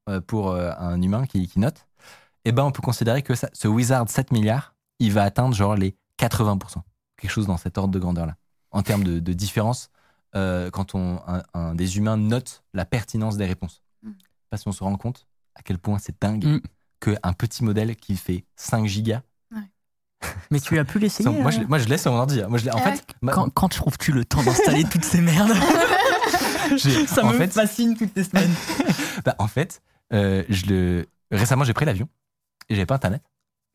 euh, 0.09 0.21
pour 0.21 0.51
euh, 0.51 0.71
un 0.77 1.01
humain 1.01 1.25
qui, 1.25 1.47
qui 1.47 1.59
note, 1.59 1.87
eh 2.45 2.51
ben 2.51 2.63
on 2.63 2.71
peut 2.71 2.81
considérer 2.81 3.21
que 3.23 3.35
ça- 3.35 3.49
ce 3.53 3.67
Wizard 3.67 4.09
7 4.09 4.31
milliards, 4.31 4.75
il 4.99 5.11
va 5.11 5.23
atteindre 5.23 5.55
genre 5.55 5.75
les 5.75 5.95
80%. 6.19 6.81
Quelque 7.17 7.31
chose 7.31 7.47
dans 7.47 7.57
cet 7.57 7.77
ordre 7.77 7.93
de 7.93 7.99
grandeur-là. 7.99 8.35
En 8.71 8.83
termes 8.83 9.03
de, 9.03 9.19
de 9.19 9.33
différence, 9.33 9.89
euh, 10.35 10.69
quand 10.69 10.93
on, 10.95 11.19
un, 11.27 11.41
un 11.53 11.73
des 11.75 11.97
humains 11.97 12.17
note 12.17 12.63
la 12.73 12.85
pertinence 12.85 13.37
des 13.37 13.45
réponses. 13.45 13.81
Mm. 14.03 14.11
Parce 14.49 14.63
qu'on 14.63 14.71
se 14.71 14.83
rend 14.83 14.95
compte 14.97 15.25
à 15.55 15.61
quel 15.63 15.77
point 15.79 15.97
c'est 15.99 16.19
dingue 16.21 16.45
Mm. 16.45 16.61
qu'un 16.99 17.33
petit 17.33 17.63
modèle 17.63 17.95
qui 17.95 18.15
fait 18.17 18.45
5 18.55 18.85
gigas. 18.85 19.21
Mais 20.51 20.59
tu 20.59 20.77
as 20.79 20.85
pu 20.85 20.99
l'essayer 20.99 21.29
moi, 21.29 21.51
je, 21.51 21.57
euh 21.57 21.61
l'ai- 21.61 21.67
moi, 21.67 21.77
je 21.79 21.87
laisse 21.87 22.01
sur 22.01 22.11
mon 22.11 22.19
ordi. 22.19 22.41
Moi, 22.47 22.57
je 22.57 22.65
l'ai- 22.65 22.71
en 22.71 22.77
Ah 22.83 22.91
fait, 22.91 23.03
ma- 23.21 23.31
quand, 23.31 23.49
quand 23.49 23.69
trouves-tu 23.69 24.11
le 24.11 24.25
temps 24.25 24.41
d'installer 24.43 24.83
toutes 24.85 25.05
ces 25.05 25.21
merdes 25.21 25.53
Ça 27.07 27.23
en 27.23 27.29
me 27.31 27.37
fait, 27.37 27.51
fascine 27.53 27.95
toutes 27.97 28.15
les 28.15 28.23
semaines. 28.23 28.53
Bah, 29.25 29.35
en 29.39 29.47
fait, 29.47 29.81
euh, 30.11 30.43
je 30.49 30.65
le... 30.65 31.05
récemment, 31.31 31.63
j'ai 31.63 31.73
pris 31.73 31.85
l'avion 31.85 32.09
et 32.69 32.75
j'avais 32.75 32.85
pas 32.85 32.95
internet. 32.95 33.21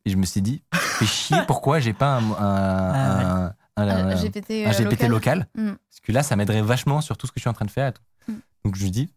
Et 0.05 0.09
je 0.11 0.17
me 0.17 0.25
suis 0.25 0.41
dit, 0.41 0.61
fais 0.73 1.05
chier, 1.05 1.37
pourquoi 1.47 1.79
j'ai 1.79 1.93
pas 1.93 2.17
un, 2.17 2.31
un, 2.31 2.35
Ah 2.37 3.53
un- 3.77 3.87
un- 3.87 4.09
un- 4.11 4.15
GPT, 4.15 4.65
un 4.65 4.69
euh, 4.69 4.73
GPT 4.73 5.07
local, 5.07 5.47
Mm. 5.55 5.69
Parce 5.71 5.99
que 6.03 6.11
là, 6.11 6.21
ça 6.23 6.35
m'aiderait 6.35 6.61
vachement 6.61 7.01
sur 7.01 7.17
tout 7.17 7.25
ce 7.27 7.31
que 7.31 7.39
je 7.39 7.43
suis 7.43 7.49
en 7.49 7.53
train 7.53 7.65
de 7.65 7.71
faire. 7.71 7.87
et 7.87 7.93
tout. 7.93 8.01
Mm. 8.31 8.35
Donc 8.65 8.75
je 8.75 8.85
me 8.85 8.89
dis, 8.89 9.09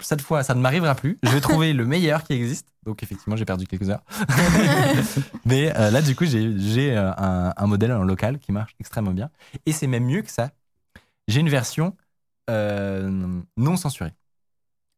cette 0.00 0.22
fois, 0.22 0.42
ça 0.42 0.54
ne 0.54 0.60
m'arrivera 0.60 0.94
plus. 0.94 1.18
Je 1.22 1.30
vais 1.30 1.40
trouver 1.40 1.72
le 1.72 1.84
meilleur 1.86 2.22
qui 2.24 2.32
existe. 2.34 2.68
Donc 2.84 3.02
effectivement, 3.02 3.36
j'ai 3.36 3.44
perdu 3.44 3.66
quelques 3.66 3.88
heures. 3.90 4.04
Mais 5.44 5.76
euh, 5.76 5.90
là, 5.90 6.02
du 6.02 6.14
coup, 6.14 6.24
j'ai 6.24 6.96
euh, 6.96 7.12
un, 7.16 7.52
un 7.56 7.66
modèle 7.66 7.92
en 7.92 8.04
local 8.04 8.38
qui 8.38 8.52
marche 8.52 8.74
extrêmement 8.80 9.12
bien. 9.12 9.30
Et 9.66 9.72
c'est 9.72 9.86
même 9.86 10.04
mieux 10.04 10.22
que 10.22 10.30
ça. 10.30 10.50
J'ai 11.28 11.40
une 11.40 11.48
version 11.48 11.96
euh, 12.50 13.40
non 13.56 13.76
censurée. 13.76 14.12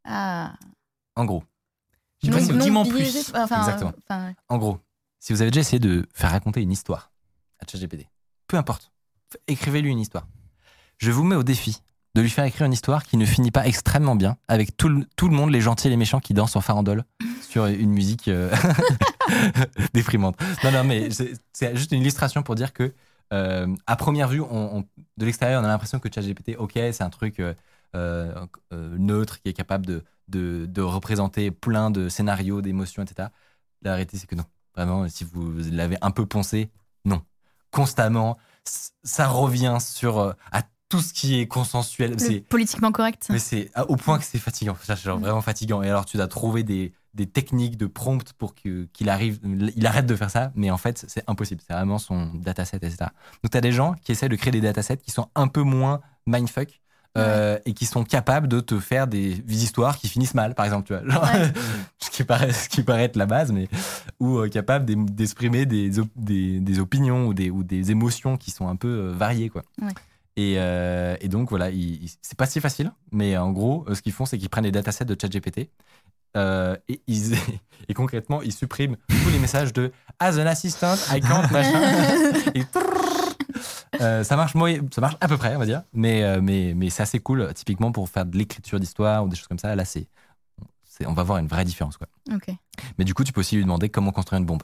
Ah. 0.05 0.53
En 1.17 1.25
gros. 1.25 1.45
Je 2.23 2.27
sais 2.27 2.33
Non, 2.33 2.39
pas 2.59 2.63
si- 2.65 2.71
non 2.71 2.83
biaisé, 2.83 3.23
plus. 3.23 3.33
Enfin, 3.35 3.59
Exactement. 3.61 3.93
enfin, 4.09 4.33
En 4.49 4.59
gros, 4.59 4.79
si 5.21 5.33
vous 5.33 5.41
avez 5.43 5.51
déjà 5.51 5.61
essayé 5.61 5.79
de 5.79 6.07
faire 6.13 6.31
raconter 6.31 6.61
une 6.61 6.73
histoire 6.73 7.11
à 7.61 7.67
ChatGPT, 7.71 8.07
peu 8.47 8.57
importe, 8.57 8.91
écrivez-lui 9.47 9.91
une 9.91 10.01
histoire. 10.01 10.27
Je 10.99 11.11
vous 11.11 11.23
mets 11.25 11.37
au 11.37 11.43
défi 11.45 11.81
de 12.15 12.21
lui 12.23 12.31
faire 12.31 12.45
écrire 12.45 12.67
une 12.67 12.73
histoire 12.73 13.05
qui 13.05 13.17
ne 13.17 13.25
finit 13.27 13.51
pas 13.51 13.67
extrêmement 13.67 14.17
bien, 14.17 14.37
avec 14.49 14.77
tout 14.77 14.89
le, 14.89 15.07
tout 15.17 15.29
le 15.29 15.35
monde, 15.37 15.51
les 15.51 15.61
gentils 15.61 15.87
et 15.87 15.91
les 15.91 15.97
méchants, 15.97 16.21
qui 16.21 16.35
dansent 16.35 16.57
en 16.57 16.61
farandole 16.61 17.05
sur 17.49 17.67
une 17.67 17.91
musique 17.91 18.29
euh, 18.29 18.51
déprimante. 19.95 20.37
Non, 20.65 20.73
non, 20.73 20.85
mais 20.85 21.09
c'est 21.11 21.77
juste 21.77 21.93
une 21.93 22.01
illustration 22.01 22.43
pour 22.43 22.55
dire 22.55 22.73
que, 22.73 22.95
euh, 23.33 23.67
à 23.87 23.97
première 23.97 24.29
vue, 24.29 24.41
on, 24.41 24.79
on- 24.79 24.85
de 25.17 25.25
l'extérieur, 25.27 25.61
on 25.61 25.65
a 25.65 25.69
l'impression 25.69 25.99
que 25.99 26.09
ChatGPT, 26.13 26.57
ok, 26.59 26.73
c'est 26.75 27.03
un 27.03 27.11
truc 27.11 27.41
euh, 27.95 28.47
neutre 28.73 29.41
qui 29.41 29.49
est 29.49 29.53
capable 29.55 29.87
de, 29.87 30.05
de, 30.29 30.67
de 30.67 30.83
représenter 30.83 31.51
plein 31.51 31.91
de 31.91 32.09
scénarios, 32.09 32.63
d'émotions, 32.63 33.03
etc. 33.03 33.29
La 33.83 33.93
réalité, 33.95 34.17
c'est 34.19 34.27
que 34.27 34.35
non. 34.35 34.45
Vraiment, 34.77 35.09
si 35.09 35.25
vous 35.25 35.53
l'avez 35.73 35.97
un 36.03 36.11
peu 36.11 36.25
poncé, 36.27 36.71
non. 37.05 37.23
Constamment, 37.71 38.39
ça 39.03 39.29
revient 39.29 39.79
sur 39.81 40.35
à 40.53 40.63
tout 40.89 41.01
ce 41.01 41.13
qui 41.13 41.39
est 41.41 41.47
consensuel. 41.47 42.19
C'est 42.19 42.41
politiquement 42.41 42.93
correct. 42.93 43.27
mais 43.31 43.39
c'est 43.39 43.71
à- 43.75 43.89
au 43.91 43.97
point 43.97 44.19
que 44.19 44.25
c'est 44.25 44.39
fatigant. 44.39 44.77
Ça, 44.83 44.97
C'est 44.97 45.05
genre 45.05 45.19
vraiment 45.19 45.41
fatigant. 45.43 45.83
Et 45.83 45.89
alors, 45.89 46.07
tu 46.07 46.17
dois 46.17 46.29
trouver 46.29 46.63
des, 46.63 46.93
des 47.15 47.27
techniques 47.27 47.77
de 47.77 47.87
prompt 47.87 48.33
pour 48.39 48.55
qu'il 48.55 49.09
arrive, 49.09 49.39
il 49.77 49.87
arrête 49.87 50.07
de 50.07 50.17
faire 50.17 50.31
ça. 50.31 50.51
Mais 50.55 50.71
en 50.71 50.79
fait, 50.79 51.05
c'est 51.09 51.25
impossible. 51.29 51.61
C'est 51.67 51.75
vraiment 51.75 51.99
son 51.99 52.33
dataset, 52.35 52.79
etc. 52.79 52.97
Donc, 53.43 53.51
tu 53.51 53.57
as 53.59 53.61
des 53.61 53.73
gens 53.73 53.95
qui 54.03 54.13
essaient 54.13 54.29
de 54.31 54.37
créer 54.37 54.51
des 54.51 54.61
datasets 54.63 54.97
qui 54.99 55.11
sont 55.11 55.29
un 55.35 55.49
peu 55.49 55.63
moins 55.63 56.01
mindfuck. 56.27 56.81
euh, 57.17 57.59
et 57.65 57.73
qui 57.73 57.85
sont 57.85 58.05
capables 58.05 58.47
de 58.47 58.61
te 58.61 58.79
faire 58.79 59.09
des 59.09 59.43
histoires 59.49 59.99
qui 59.99 60.09
finissent 60.09 60.35
mal, 60.35 60.55
par 60.55 60.67
exemple, 60.67 60.87
tu 60.87 60.93
vois. 60.95 61.03
Genre, 61.11 61.23
Ouais. 61.25 61.53
ce, 61.99 62.11
qui 62.11 62.23
paraît, 62.23 62.53
ce 62.53 62.69
qui 62.69 62.83
paraît 62.85 63.05
être 63.05 63.17
la 63.17 63.27
base, 63.27 63.51
mais 63.51 63.67
ou 64.21 64.37
euh, 64.39 64.49
capable 64.49 64.85
d'exprimer 65.07 65.67
des, 65.67 65.91
des, 66.15 66.61
des 66.61 66.79
opinions 66.79 67.27
ou 67.27 67.35
des, 67.35 67.51
ou 67.51 67.65
des 67.65 67.91
émotions 67.91 68.37
qui 68.37 68.53
sont 68.53 68.69
un 68.69 68.77
peu 68.77 68.87
euh, 68.89 69.13
variées, 69.17 69.49
quoi. 69.49 69.65
Ouais. 69.83 69.89
Et, 70.39 70.55
euh, 70.57 71.17
et 71.21 71.27
donc, 71.27 71.51
voilà, 71.51 71.69
c'est 72.23 72.39
pas 72.39 72.47
si 72.47 72.61
facile, 72.61 72.93
mais 73.11 73.37
en 73.37 73.51
gros, 73.51 73.85
euh, 73.89 73.97
ce 73.97 74.03
qu'ils 74.03 74.13
font, 74.13 74.25
c'est 74.25 74.39
qu'ils 74.39 74.49
prennent 74.49 74.63
les 74.63 74.71
datasets 74.71 75.05
de 75.05 75.17
ChatGPT 75.21 75.69
euh, 76.37 76.77
et, 76.89 77.03
ils, 77.09 77.35
et 77.89 77.95
concrètement, 77.95 78.41
ils 78.43 78.53
suppriment 78.53 78.97
tous 79.09 79.31
les 79.31 79.41
messages 79.41 79.73
de 79.73 79.91
As 80.21 80.39
an 80.39 80.47
assistant, 80.47 80.95
I 81.13 81.21
can't, 81.21 81.51
machin. 81.51 81.81
et 82.55 82.63
euh, 84.01 84.23
ça, 84.23 84.37
marche, 84.37 84.55
moyen- 84.55 84.83
ça 84.95 85.01
marche 85.01 85.17
à 85.21 85.27
peu 85.27 85.37
près, 85.37 85.57
on 85.57 85.59
va 85.59 85.67
dire, 85.67 85.83
mais, 85.93 86.41
mais, 86.41 86.73
mais 86.77 86.89
c'est 86.89 87.03
assez 87.03 87.19
cool, 87.19 87.53
typiquement 87.55 87.91
pour 87.91 88.09
faire 88.09 88.25
de 88.25 88.39
l'écriture 88.39 88.79
d'histoire 88.79 89.25
ou 89.25 89.29
des 89.29 89.35
choses 89.35 89.49
comme 89.49 89.59
ça. 89.59 89.75
Là, 89.75 89.85
c'est, 89.85 90.07
on 91.05 91.15
va 91.15 91.25
voir 91.25 91.39
une 91.39 91.49
vraie 91.49 91.65
différence, 91.65 91.97
quoi. 91.97 92.07
Mais 92.97 93.05
du 93.05 93.13
coup, 93.13 93.25
tu 93.25 93.33
peux 93.33 93.41
aussi 93.41 93.57
lui 93.57 93.63
demander 93.65 93.89
comment 93.89 94.13
construire 94.13 94.39
une 94.39 94.47
bombe. 94.47 94.63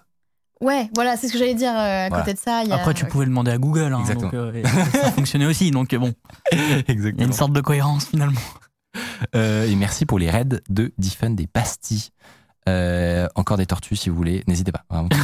Ouais, 0.65 0.89
voilà, 0.95 1.17
c'est 1.17 1.29
ce 1.29 1.33
que 1.33 1.39
j'allais 1.39 1.55
dire. 1.55 1.71
euh, 1.73 2.07
à 2.07 2.09
Voilà. 2.09 2.25
côté 2.25 2.35
de 2.35 2.39
ça, 2.41 2.63
il 2.65 2.71
y 2.71 2.73
a. 2.73 2.77
Après, 2.77 2.95
tu 2.95 3.05
pouvais 3.05 3.27
demander 3.27 3.51
à 3.51 3.59
Google. 3.59 3.93
hein, 3.93 4.01
Exactement. 4.01 4.31
donc, 4.31 4.35
euh, 4.35 4.63
ça 4.93 5.13
fonctionnait 5.13 5.47
aussi. 5.47 5.71
Donc, 5.71 5.95
bon, 5.95 6.13
il 6.53 6.59
y 6.59 6.73
a 6.73 6.79
Exactement. 6.89 7.27
une 7.27 7.33
sorte 7.33 7.53
de 7.53 7.61
cohérence 7.61 8.07
finalement. 8.07 8.41
Euh, 9.37 9.67
et 9.69 9.75
merci 9.77 10.07
pour 10.07 10.19
les 10.19 10.31
raids 10.31 10.45
de 10.69 10.93
Diffun 10.99 11.31
des 11.31 11.47
pastilles. 11.47 12.09
Euh, 12.67 13.29
encore 13.35 13.59
des 13.59 13.67
tortues 13.67 13.95
si 13.95 14.09
vous 14.09 14.17
voulez, 14.17 14.43
n'hésitez 14.47 14.73
pas. 14.73 14.85
Vraiment. 14.89 15.09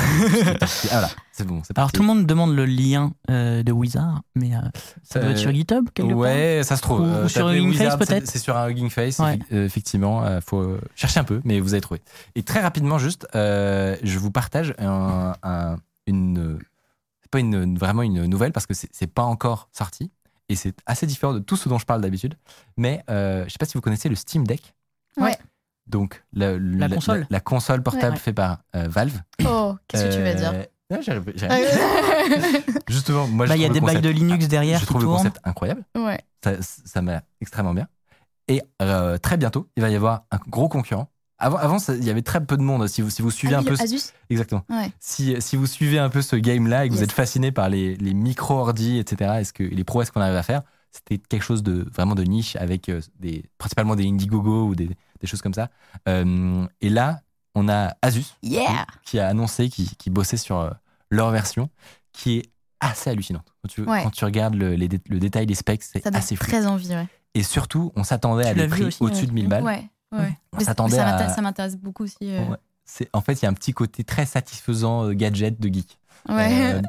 Ah, 0.63 0.67
voilà, 0.91 1.09
c'est 1.33 1.47
bon, 1.47 1.63
c'est 1.65 1.77
Alors, 1.79 1.91
tout 1.91 2.03
le 2.03 2.07
monde 2.07 2.27
demande 2.27 2.55
le 2.55 2.67
lien 2.67 3.13
euh, 3.31 3.63
de 3.63 3.73
Wizard, 3.73 4.21
mais 4.35 4.55
euh, 4.55 4.59
ça 5.03 5.21
doit 5.21 5.31
être 5.31 5.39
sur 5.39 5.51
GitHub 5.53 5.89
quelque 5.95 6.13
Ouais, 6.13 6.61
ça 6.65 6.77
se 6.77 6.83
trouve. 6.83 7.01
Ou 7.01 7.29
sur 7.29 7.49
Hugging 7.51 7.73
Face, 7.73 7.97
peut-être 7.97 8.27
C'est 8.27 8.39
sur 8.39 8.57
un 8.57 8.69
Hugging 8.69 8.91
Face, 8.91 9.19
Ouais. 9.21 9.39
euh, 9.53 9.65
effectivement. 9.65 10.23
Il 10.37 10.43
faut 10.43 10.77
chercher 10.95 11.21
un 11.21 11.25
peu, 11.25 11.41
mais 11.45 11.61
vous 11.61 11.73
allez 11.75 11.81
trouver. 11.81 12.03
Et 12.35 12.43
très 12.43 12.61
rapidement, 12.61 12.99
juste, 12.99 13.27
euh, 13.35 13.97
je 14.03 14.19
vous 14.19 14.31
partage 14.31 14.75
un, 14.79 15.35
un- 15.43 15.77
une. 16.07 16.59
C'est 17.23 17.31
pas 17.31 17.39
une, 17.41 17.79
vraiment 17.79 18.03
une 18.03 18.27
nouvelle 18.27 18.53
parce 18.53 18.67
que 18.67 18.75
c'est 18.75 19.07
pas 19.07 19.23
encore 19.23 19.69
sorti 19.73 20.11
et 20.49 20.57
c'est 20.57 20.75
assez 20.85 21.07
différent 21.07 21.33
de 21.33 21.39
tout 21.39 21.57
ce 21.57 21.69
dont 21.69 21.79
je 21.79 21.87
parle 21.87 22.01
d'habitude. 22.03 22.35
Mais 22.77 23.03
euh, 23.09 23.45
je 23.47 23.51
sais 23.53 23.59
pas 23.59 23.67
si 23.67 23.75
vous 23.75 23.81
connaissez 23.81 24.09
le 24.09 24.17
Steam 24.17 24.47
Deck. 24.47 24.75
Ouais. 25.17 25.37
Donc, 25.91 26.23
la, 26.33 26.57
La 26.59 26.89
console. 26.89 27.27
La, 27.31 27.41
console 27.41 27.83
portable 27.83 28.15
Ouais. 28.15 28.19
faite 28.21 28.37
par 28.37 28.59
euh, 28.77 28.87
Valve. 28.89 29.21
Oh, 29.45 29.75
qu'est-ce 29.89 30.05
que 30.07 30.15
tu 30.15 30.23
vas 30.23 30.35
dire 30.35 30.53
Euh, 30.55 30.65
non, 30.91 31.01
j'arrive- 31.03 31.33
j'arrive. 31.35 31.67
Justement, 32.89 33.27
moi, 33.29 33.47
Bah, 33.47 33.55
je 33.55 33.59
il 33.59 33.63
y 33.63 33.65
a 33.65 33.69
trouve 33.69 33.81
des 33.81 33.81
de 33.81 33.99
concept- 34.01 34.15
Linux 34.19 34.49
derrière 34.49 34.79
Je 34.81 34.87
trouve 34.87 35.03
le 35.03 35.09
concept 35.09 35.39
incroyable 35.45 35.83
Ouais. 35.97 36.21
ça, 36.63 37.03
m'a 37.03 37.23
extrêmement 37.41 37.75
bien. 37.75 37.89
Et 38.49 38.63
euh, 38.83 39.19
très 39.19 39.37
bientôt, 39.37 39.69
il 39.77 39.83
va 39.83 39.91
y 39.91 39.97
avoir 39.97 40.25
un 40.31 40.39
gros 40.49 40.69
concurrent. 40.69 41.09
Avant, 41.39 41.57
avant 41.57 41.79
ça- 41.79 41.95
il 41.97 42.05
y 42.05 42.11
avait 42.11 42.23
très 42.23 42.45
peu 42.45 42.57
de 42.57 42.63
monde. 42.63 42.87
Si 42.87 43.01
vous, 43.03 43.11
si 43.11 43.23
vous 43.23 43.31
suivez 43.31 43.55
Ah 43.55 43.61
un 43.61 43.63
peu, 43.65 43.75
Asus 43.81 44.13
exactement. 44.29 44.63
Ouais. 44.69 44.91
Si, 45.01 45.35
si 45.41 45.57
vous 45.57 45.67
suivez 45.67 45.99
un 45.99 46.11
peu 46.11 46.21
ce 46.23 46.37
game-là 46.37 46.85
et 46.85 46.89
que 46.89 46.95
vous 46.95 47.03
êtes 47.03 47.13
fasciné 47.13 47.51
par 47.53 47.69
les, 47.69 47.97
les 47.97 48.13
micro 48.15 48.59
ordi, 48.59 48.99
etc. 48.99 49.33
Est-ce 49.41 49.53
que 49.53 49.63
les 49.63 49.85
prouesses 49.85 50.11
qu'on 50.11 50.21
arrive 50.21 50.37
à 50.37 50.43
faire, 50.43 50.63
c'était 50.93 51.19
quelque 51.19 51.43
chose 51.43 51.63
de 51.63 51.87
vraiment 51.93 52.15
de 52.15 52.23
niche 52.25 52.57
avec 52.57 52.89
euh, 52.89 53.01
des 53.19 53.45
principalement 53.59 53.97
des 53.97 54.07
Indiegogo 54.09 54.67
ou 54.67 54.75
des, 54.75 54.89
des 55.21 55.27
choses 55.27 55.43
comme 55.43 55.55
ça. 55.55 55.69
Euh, 56.09 56.67
et 56.81 56.89
là, 56.91 57.21
on 57.55 57.69
a 57.69 57.95
Asus 58.03 58.25
Yeah 58.43 58.87
qui 59.05 59.19
a 59.19 59.29
annoncé 59.29 59.69
qui, 59.69 59.95
qui 59.97 60.11
bossait 60.11 60.37
sur 60.37 60.59
euh, 60.61 60.71
leur 61.11 61.31
version, 61.31 61.69
qui 62.13 62.39
est 62.39 62.51
assez 62.81 63.11
hallucinante. 63.11 63.47
Quand 63.63 63.69
tu, 63.69 63.83
Ouais. 63.83 64.03
quand 64.03 64.11
tu 64.11 64.25
regardes 64.25 64.55
le, 64.55 64.75
les 64.75 64.89
dé- 64.89 65.01
le 65.09 65.19
détail 65.19 65.47
des 65.47 65.55
specs, 65.55 65.83
c'est 65.83 66.03
Ça 66.03 66.11
donne 66.11 66.19
assez 66.19 66.35
fou. 66.37 66.45
très 66.45 66.67
envie, 66.67 66.89
ouais. 66.91 67.07
Et 67.35 67.43
surtout, 67.43 67.93
on 67.95 68.03
s'attendait 68.05 68.47
à 68.49 68.55
des 68.55 68.67
prix 68.67 68.89
au-dessus 69.01 69.27
de 69.27 69.33
1000 69.33 69.49
balles. 69.49 69.63
Ouais, 69.63 69.89
ouais. 70.13 70.37
On 70.53 70.59
Mais 70.59 70.65
s'attendait 70.65 70.97
ça 70.97 71.07
à- 71.07 71.13
m'intéresse- 71.13 71.35
ça 71.37 71.43
m'intéresse 71.43 71.77
beaucoup 71.77 72.05
aussi. 72.05 72.17
euh. 72.23 72.45
En 73.13 73.21
fait, 73.21 73.35
il 73.35 73.43
y 73.45 73.47
a 73.47 73.51
un 73.51 73.55
petit 73.55 73.73
côté 73.73 74.03
très 74.03 74.27
satisfaisant 74.27 75.05
euh, 75.05 75.13
gadget 75.13 75.61
de 75.61 75.69
geek. 75.73 75.99
Ouais. 76.29 76.75
Euh, 76.75 76.83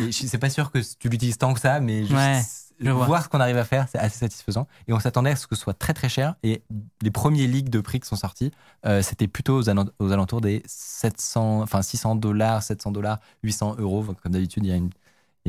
et 0.00 0.12
je 0.12 0.26
sais 0.26 0.36
pas 0.38 0.50
sûr 0.50 0.70
que 0.70 0.78
tu 0.98 1.08
l'utilises 1.08 1.38
tant 1.38 1.54
que 1.54 1.60
ça, 1.60 1.80
mais 1.80 2.04
juste 2.04 2.65
Vois. 2.80 3.06
voir 3.06 3.24
ce 3.24 3.28
qu'on 3.28 3.40
arrive 3.40 3.56
à 3.56 3.64
faire, 3.64 3.86
c'est 3.90 3.98
assez 3.98 4.18
satisfaisant. 4.18 4.66
Et 4.88 4.92
on 4.92 5.00
s'attendait 5.00 5.30
à 5.30 5.36
ce 5.36 5.46
que 5.46 5.54
ce 5.54 5.62
soit 5.62 5.74
très 5.74 5.94
très 5.94 6.08
cher. 6.08 6.34
Et 6.42 6.62
les 7.02 7.10
premiers 7.10 7.46
leaks 7.46 7.70
de 7.70 7.80
prix 7.80 8.00
qui 8.00 8.06
sont 8.08 8.16
sortis, 8.16 8.50
euh, 8.84 9.00
c'était 9.02 9.28
plutôt 9.28 9.56
aux, 9.56 9.68
alentours- 9.70 9.92
aux 9.98 10.12
alentours 10.12 10.40
des 10.40 10.62
700, 10.66 11.62
enfin 11.62 11.82
600 11.82 12.16
dollars, 12.16 12.62
700 12.62 12.90
dollars, 12.92 13.18
800 13.42 13.76
euros. 13.78 14.04
Comme 14.22 14.32
d'habitude, 14.32 14.64
il 14.64 14.68
y 14.68 14.72
a 14.72 14.76
une, 14.76 14.90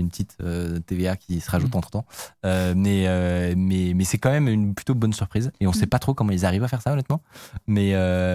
petite 0.10 0.38
euh, 0.42 0.80
TVA 0.80 1.16
qui 1.16 1.40
se 1.40 1.50
rajoute 1.50 1.74
Mm. 1.74 1.78
entre 1.78 1.90
temps. 1.90 2.06
mais 2.44 3.08
euh, 3.08 3.56
mais, 3.58 3.94
mais 3.96 4.04
c'est 4.04 4.20
quand 4.20 4.30
même 4.32 4.48
une 4.48 4.76
plutôt 4.76 4.94
bonne 4.94 5.12
surprise. 5.14 5.52
Et 5.60 5.66
on 5.68 5.74
sait 5.74 5.88
pas 5.88 5.98
trop 6.00 6.14
comment 6.14 6.32
ils 6.32 6.46
arrivent 6.46 6.64
à 6.64 6.68
faire 6.68 6.82
ça, 6.84 6.94
honnêtement. 6.94 7.22
Mais, 7.66 7.94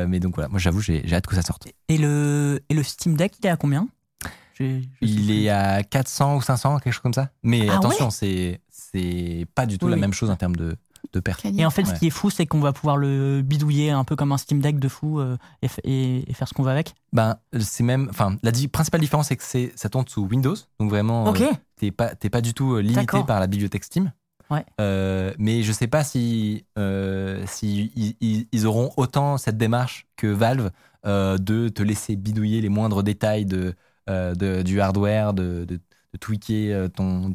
mais 0.09 0.19
donc 0.21 0.35
voilà, 0.35 0.49
moi 0.49 0.59
j'avoue, 0.59 0.81
j'ai 0.81 1.05
hâte 1.13 1.27
que 1.27 1.35
ça 1.37 1.43
sorte. 1.43 1.69
Et 1.89 1.99
le, 1.99 2.61
et 2.69 2.75
le 2.75 2.83
Steam 2.83 3.17
Deck, 3.17 3.35
il 3.41 3.47
est 3.47 3.51
à 3.51 3.57
combien? 3.57 3.89
Je 4.59 4.81
Il 5.01 5.31
est 5.31 5.49
à 5.49 5.83
400 5.83 6.37
ou 6.37 6.43
500, 6.43 6.79
quelque 6.81 6.93
chose 6.93 7.01
comme 7.03 7.15
ça. 7.15 7.31
Mais 7.43 7.69
Ah 7.71 7.77
attention, 7.77 8.11
c'est 8.11 8.61
c'est 8.95 9.47
pas 9.55 9.67
du 9.67 9.79
tout 9.79 9.87
Oui, 9.87 9.91
la 9.91 9.97
oui. 9.97 10.01
même 10.01 10.13
chose 10.13 10.31
en 10.31 10.37
termes 10.37 10.57
de, 10.57 10.77
de 11.13 11.21
perte. 11.21 11.45
Et 11.45 11.65
en 11.67 11.71
fait, 11.71 11.83
Ouais. 11.87 11.95
ce 11.95 11.99
qui 11.99 12.07
est 12.07 12.11
fou, 12.11 12.31
c'est 12.31 12.47
qu'on 12.47 12.61
va 12.61 12.73
pouvoir 12.73 12.97
le 12.97 13.43
bidouiller 13.43 13.91
un 13.91 14.05
peu 14.05 14.17
comme 14.17 14.33
un 14.33 14.39
Steam 14.39 14.61
Deck 14.61 14.79
de 14.79 14.89
fou 14.89 15.21
euh, 15.21 15.37
et, 15.63 15.67
f- 15.67 15.81
et- 15.85 16.31
et 16.31 16.35
faire 16.35 16.47
ce 16.49 16.55
qu'on 16.55 16.63
veut 16.63 16.71
avec. 16.71 16.95
Ben, 17.13 17.37
c'est 17.59 17.83
même. 17.85 18.07
Enfin, 18.11 18.37
la 18.43 18.51
di- 18.53 18.69
principale 18.69 19.01
différence, 19.01 19.29
c'est 19.29 19.37
que 19.37 19.43
c'est- 19.45 19.73
ça 19.77 19.89
tourne 19.89 20.07
sous 20.09 20.23
Windows. 20.27 20.55
Donc 20.79 20.91
vraiment, 20.91 21.25
Ok. 21.27 21.41
euh, 21.41 21.53
t'es 21.77 21.91
pas, 21.91 22.15
t'es 22.15 22.31
pas 22.31 22.41
du 22.41 22.55
tout 22.55 22.75
euh, 22.75 22.81
limité 22.83 23.23
par 23.27 23.41
la 23.41 23.47
bibliothèque 23.47 23.85
Steam. 23.85 24.13
Ouais. 24.51 24.65
Euh, 24.81 25.33
mais 25.39 25.63
je 25.63 25.73
sais 25.73 25.87
pas 25.87 26.05
si, 26.05 26.67
euh, 26.79 27.43
si 27.47 27.91
ils, 27.97 28.17
ils- 28.21 28.47
ils 28.53 28.67
auront 28.67 28.93
autant 28.99 29.39
cette 29.39 29.57
démarche 29.57 30.07
que 30.17 30.27
Valve 30.27 30.71
euh, 31.07 31.37
de 31.39 31.69
te 31.69 31.83
laisser 31.83 32.15
bidouiller 32.17 32.61
les 32.61 32.69
moindres 32.69 33.03
détails 33.03 33.45
de, 33.47 33.75
euh, 34.11 34.35
de- 34.35 34.63
du 34.63 34.81
hardware, 34.81 35.33
de, 35.33 35.65
de, 35.65 35.77
de 35.77 36.19
tweaker 36.21 36.73
euh, 36.73 36.89
ton, 36.89 37.35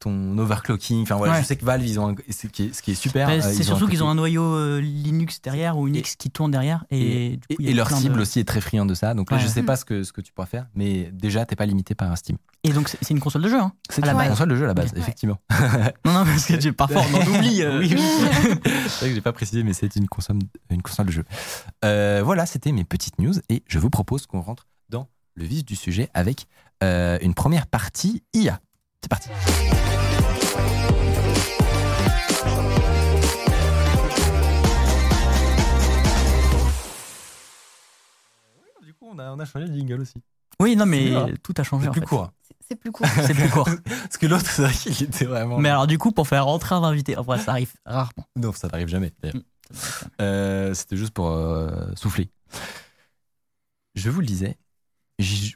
ton 0.00 0.36
overclocking. 0.38 1.02
Enfin 1.02 1.16
voilà, 1.16 1.34
Ouais. 1.34 1.42
je 1.42 1.46
sais 1.46 1.56
que 1.56 1.64
Valve, 1.64 1.86
ils 1.86 2.00
ont 2.00 2.08
un- 2.10 2.14
ce, 2.30 2.46
qui 2.46 2.64
est, 2.64 2.74
ce 2.74 2.82
qui 2.82 2.92
est 2.92 2.94
super. 2.94 3.28
Euh, 3.28 3.40
c'est 3.40 3.62
surtout 3.62 3.86
qu'ils 3.86 4.02
ont 4.02 4.08
un 4.08 4.14
noyau 4.14 4.42
euh, 4.42 4.80
Linux 4.80 5.40
derrière 5.42 5.76
ou 5.78 5.86
Unix 5.86 6.16
qui 6.16 6.30
tourne 6.30 6.50
derrière. 6.50 6.84
Et, 6.90 7.26
et, 7.34 7.36
du 7.36 7.56
coup, 7.56 7.62
et 7.62 7.72
leur 7.74 7.88
de- 7.88 7.94
cible 7.94 8.18
aussi 8.20 8.40
est 8.40 8.44
très 8.44 8.60
friand 8.60 8.86
de 8.86 8.94
ça. 8.94 9.14
Donc 9.14 9.30
là, 9.30 9.36
Ouais. 9.36 9.42
je 9.42 9.48
sais 9.48 9.62
pas 9.62 9.76
ce 9.76 9.84
que, 9.84 10.02
ce 10.02 10.12
que 10.12 10.20
tu 10.22 10.32
pourras 10.32 10.46
faire, 10.46 10.66
mais 10.74 11.10
déjà, 11.12 11.44
t'es 11.44 11.54
pas 11.54 11.66
limité 11.66 11.94
par 11.94 12.10
un 12.10 12.16
Steam. 12.16 12.38
Et 12.64 12.70
donc, 12.72 12.88
c'est 12.88 13.10
une 13.10 13.20
console 13.20 13.42
de 13.42 13.48
jeu. 13.48 13.58
Hein. 13.60 13.72
C'est 13.90 14.02
À 14.02 14.06
la 14.06 14.12
une 14.12 14.18
base. 14.18 14.28
console 14.30 14.48
de 14.48 14.56
jeu 14.56 14.64
à 14.64 14.68
la 14.68 14.74
base, 14.74 14.92
Ouais. 14.92 14.98
effectivement. 14.98 15.38
Non, 16.04 16.12
non, 16.12 16.24
parce 16.24 16.46
que 16.46 16.58
j'ai- 16.60 16.72
parfois 16.72 17.02
on 17.12 17.16
en 17.16 17.36
oublie. 17.38 17.62
euh. 17.62 17.78
Oui, 17.80 17.94
oui. 17.94 18.00
c'est 18.88 19.00
vrai 19.00 19.08
que 19.10 19.14
j'ai 19.14 19.20
pas 19.20 19.32
précisé, 19.32 19.62
mais 19.62 19.72
c'est 19.74 19.94
une 19.96 20.08
console, 20.08 20.38
une 20.70 20.82
console 20.82 21.06
de 21.06 21.12
jeu. 21.12 21.24
Euh, 21.84 22.22
voilà, 22.24 22.46
c'était 22.46 22.72
mes 22.72 22.84
petites 22.84 23.18
news 23.18 23.34
et 23.50 23.62
je 23.66 23.78
vous 23.78 23.90
propose 23.90 24.26
qu'on 24.26 24.40
rentre 24.40 24.66
dans 24.88 25.08
le 25.36 25.44
vif 25.44 25.64
du 25.64 25.76
sujet 25.76 26.08
avec 26.14 26.46
euh, 26.82 27.18
une 27.20 27.34
première 27.34 27.66
partie 27.66 28.22
IA. 28.34 28.60
C'est 29.02 29.08
parti. 29.08 29.30
Du 38.84 38.94
coup, 38.94 39.06
on 39.12 39.18
a, 39.18 39.30
on 39.32 39.38
a 39.38 39.44
changé 39.44 39.66
le 39.66 39.74
jingle 39.74 40.00
aussi. 40.00 40.14
Oui, 40.58 40.76
non, 40.76 40.86
mais 40.86 41.12
tout 41.42 41.54
a 41.56 41.62
changé. 41.62 41.86
C'est 41.86 41.92
plus 41.92 42.06
court. 42.06 42.32
C'est 42.68 42.76
plus 42.76 42.92
court. 42.92 43.06
C'est 43.26 43.34
plus 43.34 43.48
court. 43.48 43.68
Parce 43.84 44.16
que 44.18 44.26
l'autre, 44.26 44.50
c'est 44.50 44.62
vrai 44.62 44.72
qu'il 44.72 45.02
était 45.02 45.24
vraiment. 45.24 45.58
Mais 45.58 45.68
alors, 45.70 45.86
du 45.86 45.98
coup, 45.98 46.12
pour 46.12 46.28
faire 46.28 46.44
rentrer 46.44 46.74
un 46.74 46.82
invité, 46.82 47.16
en 47.16 47.22
vrai, 47.22 47.38
ça 47.38 47.52
arrive 47.52 47.72
rarement. 47.84 48.26
Non, 48.36 48.52
ça 48.52 48.68
n'arrive 48.68 48.88
jamais. 48.88 49.12
Mm. 49.22 49.38
Euh, 50.20 50.74
C'était 50.74 50.96
juste 50.96 51.12
pour 51.12 51.28
euh, 51.28 51.70
souffler. 51.94 52.30
Je 53.94 54.08
vous 54.10 54.20
le 54.20 54.26
disais, 54.26 54.56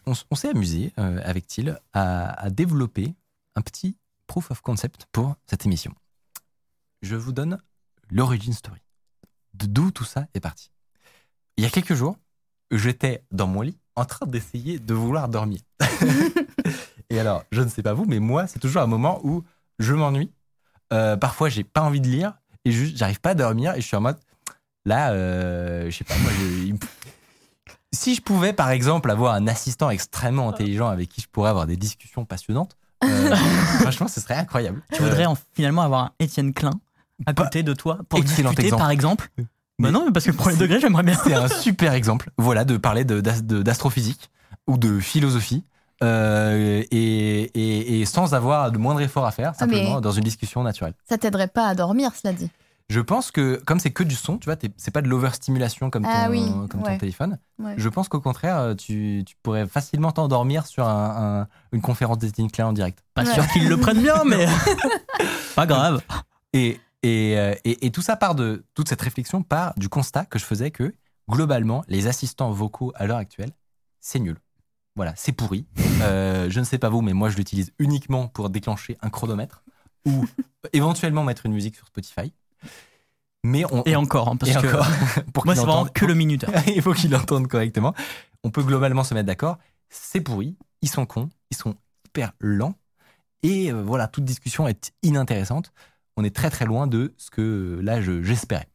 on 0.07 0.35
s'est 0.35 0.49
amusé 0.49 0.93
euh, 0.99 1.21
avec 1.25 1.47
Thiel 1.47 1.79
à, 1.93 2.31
à 2.43 2.51
développer 2.51 3.15
un 3.57 3.63
petit 3.63 3.97
proof 4.27 4.51
of 4.51 4.61
concept 4.61 5.07
pour 5.13 5.37
cette 5.47 5.67
émission. 5.67 5.93
Je 7.03 7.17
vous 7.17 7.33
donne 7.33 7.59
l'origin 8.11 8.53
story. 8.53 8.81
D'où 9.55 9.91
tout 9.91 10.05
ça 10.05 10.27
est 10.35 10.41
parti. 10.41 10.71
Il 11.57 11.65
y 11.65 11.67
a 11.67 11.71
quelques 11.71 11.95
jours, 11.95 12.17
j'étais 12.71 13.23
dans 13.31 13.47
mon 13.47 13.61
lit 13.63 13.79
en 13.97 14.05
train 14.05 14.27
d'essayer 14.27 14.79
de 14.79 14.95
vouloir 14.95 15.29
dormir. 15.29 15.61
Et 17.11 17.21
alors, 17.21 17.45
je 17.53 17.61
ne 17.63 17.69
sais 17.69 17.83
pas 17.83 17.93
vous, 17.93 18.05
mais 18.07 18.19
moi, 18.19 18.47
c'est 18.47 18.59
toujours 18.59 18.83
un 18.83 18.87
moment 18.87 19.21
où 19.25 19.45
je 19.79 19.93
m'ennuie. 19.95 20.33
Euh, 20.93 21.17
parfois, 21.17 21.49
j'ai 21.49 21.63
pas 21.65 21.83
envie 21.83 22.01
de 22.01 22.09
lire 22.09 22.35
et 22.65 22.73
juste, 22.73 22.97
j'arrive 22.97 23.21
pas 23.21 23.31
à 23.31 23.35
dormir 23.35 23.75
et 23.75 23.81
je 23.81 23.87
suis 23.87 23.97
en 23.97 24.01
mode, 24.01 24.19
là, 24.85 25.13
euh, 25.13 25.91
je 25.91 25.97
sais 25.97 26.05
pas, 26.05 26.17
moi, 26.19 26.31
je- 26.33 26.75
si 27.93 28.15
je 28.15 28.23
pouvais, 28.23 28.53
par 28.53 28.71
exemple, 28.71 29.11
avoir 29.11 29.35
un 29.35 29.47
assistant 29.47 29.91
extrêmement 29.91 30.49
intelligent 30.49 30.89
avec 30.89 31.09
qui 31.11 31.21
je 31.21 31.29
pourrais 31.29 31.51
avoir 31.51 31.67
des 31.67 31.77
discussions 31.77 32.25
passionnantes, 32.25 32.77
euh, 33.05 33.37
franchement, 33.81 34.09
ce 34.09 34.21
serait 34.21 34.35
incroyable. 34.35 34.83
Tu 34.93 35.03
voudrais 35.03 35.27
en- 35.27 35.37
finalement 35.55 35.83
avoir 35.83 36.01
un 36.05 36.11
Étienne 36.19 36.53
Klein 36.53 36.73
à 37.27 37.33
Pas- 37.35 37.45
côté 37.45 37.63
de 37.63 37.73
toi 37.75 37.99
pour 38.09 38.19
Excellent 38.19 38.51
discuter, 38.51 38.67
exemple. 38.67 38.83
par 38.83 38.91
exemple 38.91 39.29
Mais- 39.39 39.45
Bah 39.81 39.91
non, 39.91 40.05
mais 40.07 40.13
parce 40.13 40.25
que 40.27 40.31
le 40.31 40.37
premier 40.37 40.57
degré, 40.57 40.81
j'aimerais 40.81 41.03
bien. 41.03 41.17
C'est 41.23 41.35
un 41.35 41.49
super 41.49 41.93
exemple, 41.95 42.31
voilà, 42.39 42.65
de 42.65 42.77
parler 42.77 43.05
de- 43.05 43.21
d'as- 43.21 43.41
de- 43.43 43.63
d'astrophysique 43.63 44.31
ou 44.67 44.79
de 44.79 44.99
philosophie. 45.01 45.65
euh, 46.03 46.83
et, 46.91 47.43
et- 47.55 48.01
et 48.01 48.05
sans 48.05 48.35
avoir 48.35 48.71
le 48.71 48.79
moindre 48.79 49.01
effort 49.01 49.25
à 49.27 49.31
faire, 49.31 49.55
simplement 49.55 49.93
Ah, 49.93 49.95
mais- 49.97 50.01
dans 50.03 50.11
une 50.11 50.25
discussion 50.25 50.63
naturelle. 50.63 50.93
Ça 51.09 51.17
t'aiderait 51.19 51.47
pas 51.49 51.69
à 51.69 51.75
dormir, 51.75 52.11
cela 52.21 52.35
dit. 52.35 52.51
Je 52.91 53.01
pense 53.01 53.31
que, 53.31 53.57
comme 53.65 53.81
c'est 53.81 53.91
que 53.93 54.03
du 54.03 54.15
son, 54.15 54.37
tu 54.39 54.45
vois, 54.45 54.57
c'est 54.77 54.91
pas 54.91 55.01
de 55.01 55.09
l'overstimulation 55.09 55.89
comme, 55.89 56.03
ton, 56.03 56.11
Ah 56.13 56.29
oui, 56.31 56.45
comme 56.71 56.83
ton 56.83 56.99
téléphone. 56.99 57.39
Ouais. 57.59 57.75
Je 57.79 57.89
pense 57.89 58.09
qu'au 58.11 58.21
contraire, 58.21 58.59
euh, 58.59 58.75
tu, 58.75 59.23
tu 59.27 59.37
pourrais 59.43 59.67
facilement 59.67 60.13
t'endormir 60.13 60.67
sur 60.67 60.87
un- 60.87 61.41
un- 61.43 61.49
une 61.73 61.81
conférence 61.81 62.19
d'Étienne 62.19 62.51
Klein 62.51 62.67
en 62.67 62.73
direct. 62.75 63.03
Pas 63.15 63.25
Ouais. 63.25 63.33
sûr 63.33 63.47
qu'ils 63.49 63.69
le 63.69 63.79
prennent 63.79 64.03
bien, 64.03 64.23
mais 64.25 64.47
pas 65.57 65.67
grave. 65.67 66.03
Et, 66.53 66.79
et, 67.03 67.39
euh, 67.39 67.55
et- 67.65 67.87
et 67.87 67.91
tout 67.91 68.03
ça 68.03 68.17
part 68.17 68.35
de 68.35 68.65
toute 68.75 68.89
cette 68.91 69.01
réflexion 69.01 69.43
part 69.43 69.73
du 69.79 69.89
constat 69.89 70.27
que 70.27 70.39
je 70.39 70.45
faisais 70.45 70.71
que 70.71 70.95
globalement, 71.31 71.85
les 71.89 72.07
assistants 72.07 72.51
vocaux 72.51 72.93
à 72.97 73.07
l'heure 73.07 73.17
actuelle, 73.17 73.51
c'est 74.01 74.19
nul. 74.19 74.37
Voilà, 74.95 75.15
c'est 75.17 75.33
pourri. 75.33 75.67
Euh, 76.03 76.49
je 76.51 76.61
ne 76.61 76.65
sais 76.65 76.79
pas 76.79 76.91
vous, 76.91 77.01
mais 77.01 77.15
moi 77.15 77.31
je 77.31 77.37
l'utilise 77.37 77.73
uniquement 77.79 78.29
pour 78.29 78.51
déclencher 78.51 78.99
un 79.01 79.09
chronomètre 79.09 79.65
ou 80.05 80.27
éventuellement 80.75 81.25
mettre 81.25 81.47
une 81.47 81.53
musique 81.55 81.77
sur 81.77 81.87
Spotify. 81.87 82.33
Mais 83.45 83.65
on, 83.71 83.83
Et 83.85 83.95
encore, 83.97 84.29
hein, 84.29 84.37
parce 84.37 84.53
et 84.53 84.55
que 84.55 84.67
encore, 84.69 84.87
pour 85.35 85.45
moi, 85.45 85.55
qu'il 85.55 85.61
c'est 85.61 85.67
vraiment 85.67 85.87
que 85.87 86.07
le 86.07 86.15
minuteur. 86.15 86.51
il 86.75 86.81
faut 86.83 86.93
qu'ils 86.95 87.11
l'entendent 87.11 87.47
correctement. 87.49 87.95
On 88.43 88.51
peut 88.51 88.63
globalement 88.63 89.05
se 89.05 89.15
mettre 89.15 89.27
d'accord. 89.27 89.59
C'est 89.91 90.21
pourri, 90.21 90.57
ils 90.83 90.89
sont 90.89 91.07
cons, 91.07 91.29
ils 91.51 91.57
sont 91.57 91.75
hyper 92.07 92.33
lents. 92.41 92.75
Et 93.43 93.71
euh, 93.71 93.83
voilà, 93.83 94.09
toute 94.09 94.25
discussion 94.25 94.67
est 94.67 94.93
inintéressante. 95.03 95.73
On 96.17 96.25
est 96.25 96.35
très 96.35 96.49
très 96.51 96.65
loin 96.65 96.87
de 96.87 97.15
ce 97.19 97.31
que 97.31 97.43
euh, 97.43 97.81
là 97.83 98.01
je- 98.01 98.23
j'espérais. 98.23 98.69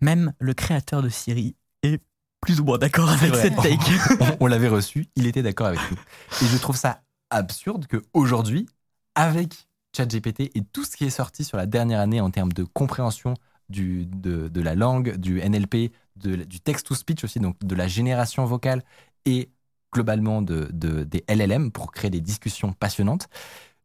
Même 0.00 0.32
le 0.38 0.54
créateur 0.54 1.02
de 1.02 1.08
Siri 1.08 1.56
est 1.82 2.02
plus 2.40 2.60
ou 2.60 2.64
moins 2.64 2.78
d'accord 2.78 3.08
avec 3.08 3.30
vrai. 3.32 3.42
cette 3.42 3.56
take. 3.56 3.78
on, 4.20 4.36
on 4.40 4.46
l'avait 4.46 4.68
reçu, 4.68 5.06
il 5.16 5.26
était 5.26 5.42
d'accord 5.42 5.68
avec 5.68 5.80
nous. 5.90 5.96
Et 6.42 6.46
je 6.50 6.56
trouve 6.58 6.76
ça 6.76 7.00
absurde 7.30 7.86
qu'aujourd'hui, 7.86 8.66
avec 9.14 9.54
ChatGPT 9.96 10.50
et 10.54 10.62
tout 10.72 10.84
ce 10.84 10.96
qui 10.96 11.04
est 11.04 11.10
sorti 11.10 11.44
sur 11.44 11.56
la 11.56 11.66
dernière 11.66 12.00
année 12.00 12.20
en 12.20 12.30
termes 12.30 12.52
de 12.52 12.64
compréhension 12.64 13.34
du, 13.68 14.06
de, 14.06 14.48
de 14.48 14.60
la 14.60 14.74
langue, 14.74 15.16
du 15.16 15.38
NLP, 15.40 15.92
de- 16.16 16.36
du 16.44 16.60
text-to-speech 16.60 17.24
aussi, 17.24 17.40
donc 17.40 17.58
de 17.64 17.74
la 17.74 17.88
génération 17.88 18.44
vocale 18.44 18.82
et 19.24 19.50
globalement 19.92 20.42
de, 20.42 20.68
de- 20.72 21.04
des 21.04 21.24
LLM 21.28 21.70
pour 21.70 21.92
créer 21.92 22.10
des 22.10 22.20
discussions 22.20 22.72
passionnantes, 22.72 23.28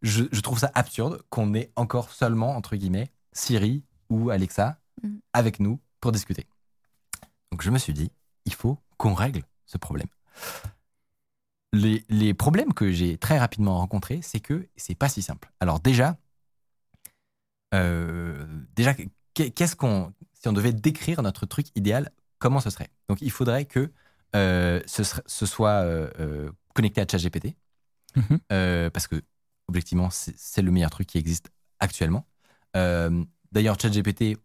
je, 0.01 0.23
je 0.31 0.41
trouve 0.41 0.59
ça 0.59 0.71
absurde 0.73 1.21
qu'on 1.29 1.53
ait 1.53 1.71
encore 1.75 2.11
seulement, 2.11 2.55
entre 2.55 2.75
guillemets, 2.75 3.09
Siri 3.33 3.83
ou 4.09 4.29
Alexa 4.31 4.77
Mhm. 5.03 5.19
avec 5.33 5.59
nous 5.61 5.79
pour 6.01 6.11
discuter. 6.11 6.45
Donc 7.51 7.61
je 7.61 7.69
me 7.69 7.77
suis 7.77 7.93
dit, 7.93 8.11
il 8.45 8.53
faut 8.53 8.77
qu'on 8.97 9.13
règle 9.13 9.43
ce 9.65 9.77
problème. 9.77 10.07
Les, 11.71 12.03
les 12.09 12.33
problèmes 12.33 12.73
que 12.73 12.91
j'ai 12.91 13.17
très 13.17 13.37
rapidement 13.37 13.77
rencontrés, 13.77 14.21
c'est 14.23 14.39
que 14.39 14.67
c'est 14.75 14.95
pas 14.95 15.09
si 15.09 15.21
simple. 15.21 15.51
Alors 15.59 15.79
déjà, 15.79 16.17
euh, 17.73 18.45
déjà, 18.75 18.95
qu'est- 19.33 19.51
qu'est-ce 19.51 19.75
qu'on, 19.75 20.11
si 20.33 20.47
on 20.47 20.53
devait 20.53 20.73
décrire 20.73 21.21
notre 21.21 21.45
truc 21.45 21.67
idéal, 21.75 22.11
comment 22.39 22.59
ce 22.59 22.69
serait? 22.69 22.89
Donc 23.07 23.21
il 23.21 23.31
faudrait 23.31 23.65
que 23.65 23.91
euh, 24.35 24.81
ce, 24.87 25.03
soit 25.45 25.83
euh, 25.83 26.51
connecté 26.73 27.01
à 27.01 27.05
ChatGPT, 27.09 27.55
Mhm. 28.15 28.39
parce 28.91 29.07
que 29.07 29.21
objectivement 29.67 30.09
c'est 30.09 30.61
le 30.63 30.71
meilleur 30.71 30.89
truc 30.89 31.07
qui 31.07 31.17
existe 31.19 31.51
actuellement. 31.79 32.25
D'ailleurs, 33.51 33.79
ChatGPT, 33.79 34.37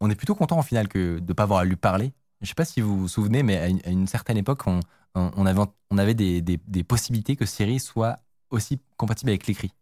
on 0.00 0.10
est 0.10 0.14
plutôt 0.14 0.34
content 0.34 0.58
au 0.58 0.62
final 0.62 0.88
que 0.88 1.18
de 1.18 1.26
ne 1.28 1.32
pas 1.32 1.44
avoir 1.44 1.60
à 1.60 1.64
lui 1.64 1.76
parler. 1.76 2.12
Je 2.40 2.48
sais 2.48 2.54
pas 2.54 2.64
si 2.64 2.80
vous 2.80 2.98
vous 2.98 3.08
souvenez, 3.08 3.42
mais 3.42 3.56
à 3.56 3.68
une, 3.68 3.80
à 3.84 3.90
une 3.90 4.06
certaine 4.06 4.36
époque, 4.36 4.66
on, 4.66 4.80
on- 5.14 5.46
avait, 5.46 5.62
on 5.90 5.98
avait 5.98 6.14
des, 6.14 6.40
des- 6.42 6.60
des 6.66 6.84
possibilités 6.84 7.36
que 7.36 7.46
Siri 7.46 7.80
soit 7.80 8.18
aussi 8.50 8.80
compatible 8.96 9.30
avec 9.30 9.46
l'écrit. 9.46 9.72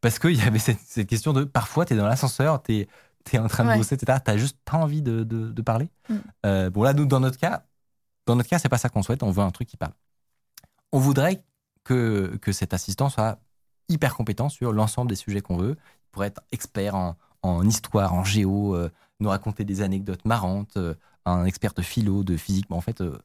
Parce 0.00 0.18
qu'il 0.18 0.36
y 0.36 0.42
avait 0.42 0.58
cette, 0.58 0.80
cette 0.80 1.08
question 1.08 1.32
de 1.32 1.44
parfois, 1.44 1.84
tu 1.84 1.94
es 1.94 1.96
dans 1.96 2.06
l'ascenseur, 2.06 2.62
tu 2.62 2.86
es, 3.32 3.38
en 3.38 3.48
train 3.48 3.64
de 3.64 3.70
Ouais. 3.70 3.76
bosser, 3.76 3.96
etc. 3.96 4.18
Tu 4.24 4.38
juste 4.38 4.56
pas 4.64 4.78
envie 4.78 5.02
de, 5.02 5.24
de- 5.24 5.50
de 5.50 5.62
parler. 5.62 5.90
Mm. 6.08 6.14
Euh, 6.46 6.70
bon, 6.70 6.82
là, 6.82 6.92
nous, 6.94 7.06
dans 7.06 7.20
notre 7.20 7.38
cas, 7.38 7.64
dans 8.26 8.36
notre 8.36 8.48
cas, 8.48 8.58
c'est 8.58 8.68
pas 8.68 8.78
ça 8.78 8.88
qu'on 8.88 9.02
souhaite. 9.02 9.22
On 9.22 9.30
veut 9.30 9.42
un 9.42 9.50
truc 9.50 9.68
qui 9.68 9.76
parle. 9.76 9.92
On 10.92 10.98
voudrait 10.98 11.42
que, 11.84 12.36
que 12.40 12.52
cet 12.52 12.72
assistant 12.74 13.08
soit 13.08 13.38
hyper 13.88 14.14
compétent 14.14 14.48
sur 14.48 14.72
l'ensemble 14.72 15.08
des 15.08 15.16
sujets 15.16 15.40
qu'on 15.40 15.56
veut. 15.56 15.76
Il 15.78 16.10
pourrait 16.12 16.28
être 16.28 16.42
expert 16.52 16.94
en, 16.94 17.16
en 17.42 17.66
histoire, 17.66 18.14
en 18.14 18.24
géo, 18.24 18.74
euh, 18.74 18.90
nous 19.20 19.28
raconter 19.28 19.64
des 19.64 19.82
anecdotes 19.82 20.24
marrantes, 20.24 20.76
euh, 20.76 20.94
un 21.24 21.44
expert 21.44 21.74
de 21.74 21.82
philo, 21.82 22.22
de 22.24 22.36
physique. 22.36 22.66
En 22.70 22.80
fait, 22.80 23.00
euh, 23.00 23.18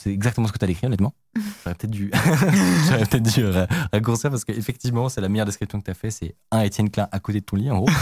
c'est 0.00 0.10
exactement 0.10 0.46
ce 0.46 0.52
que 0.52 0.58
tu 0.58 0.64
as 0.64 0.68
décrit, 0.68 0.86
honnêtement. 0.86 1.12
J'aurais 1.64 1.74
peut-être 1.74 1.90
dû, 1.90 2.10
j'aurais 3.36 3.68
raccourcir 3.92 4.30
parce 4.30 4.46
qu'effectivement, 4.46 5.10
c'est 5.10 5.20
la 5.20 5.28
meilleure 5.28 5.44
description 5.44 5.78
que 5.78 5.84
tu 5.84 5.90
as 5.90 5.94
fait. 5.94 6.10
C'est 6.10 6.34
un 6.50 6.62
Étienne 6.62 6.88
Klein 6.88 7.06
à 7.12 7.20
côté 7.20 7.40
de 7.40 7.44
ton 7.44 7.56
lit, 7.56 7.70
en 7.70 7.78
gros. 7.78 7.88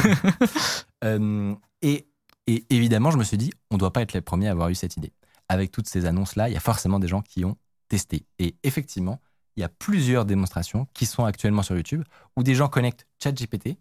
Euh, 1.05 1.55
et, 1.81 2.09
et 2.49 2.65
évidemment, 2.71 3.13
je 3.13 3.19
me 3.19 3.23
suis 3.23 3.37
dit, 3.37 3.53
on 3.71 3.77
ne 3.77 3.79
doit 3.79 3.93
pas 3.93 4.03
être 4.03 4.15
les 4.15 4.21
premiers 4.21 4.49
à 4.49 4.51
avoir 4.51 4.69
eu 4.69 4.75
cette 4.75 4.97
idée. 4.97 5.13
Avec 5.49 5.71
toutes 5.71 5.87
ces 5.87 6.07
annonces-là, 6.07 6.49
il 6.49 6.55
y 6.55 6.57
a 6.57 6.61
forcément 6.61 6.99
des 6.99 7.07
gens 7.07 7.23
qui 7.23 7.45
ont 7.45 7.57
testé. 7.87 8.27
Et 8.41 8.57
effectivement, 8.65 9.21
il 9.55 9.61
y 9.61 9.63
a 9.63 9.69
plusieurs 9.69 10.25
démonstrations 10.25 10.89
qui 10.95 11.07
sont 11.07 11.25
actuellement 11.25 11.63
sur 11.63 11.77
YouTube 11.77 12.03
où 12.37 12.43
des 12.43 12.57
gens 12.57 12.67
connectent 12.67 13.07
ChatGPT, 13.23 13.77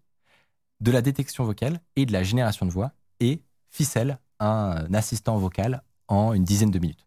de 0.79 0.91
la 0.91 1.01
détection 1.01 1.43
vocale 1.43 1.79
et 1.95 2.05
de 2.05 2.13
la 2.13 2.21
génération 2.21 2.67
de 2.67 2.71
voix 2.71 2.91
et 3.19 3.41
ficellent 3.71 4.19
un 4.39 4.93
assistant 4.93 5.39
vocal 5.39 5.81
en 6.07 6.33
une 6.33 6.43
dizaine 6.43 6.69
de 6.69 6.77
minutes. 6.77 7.06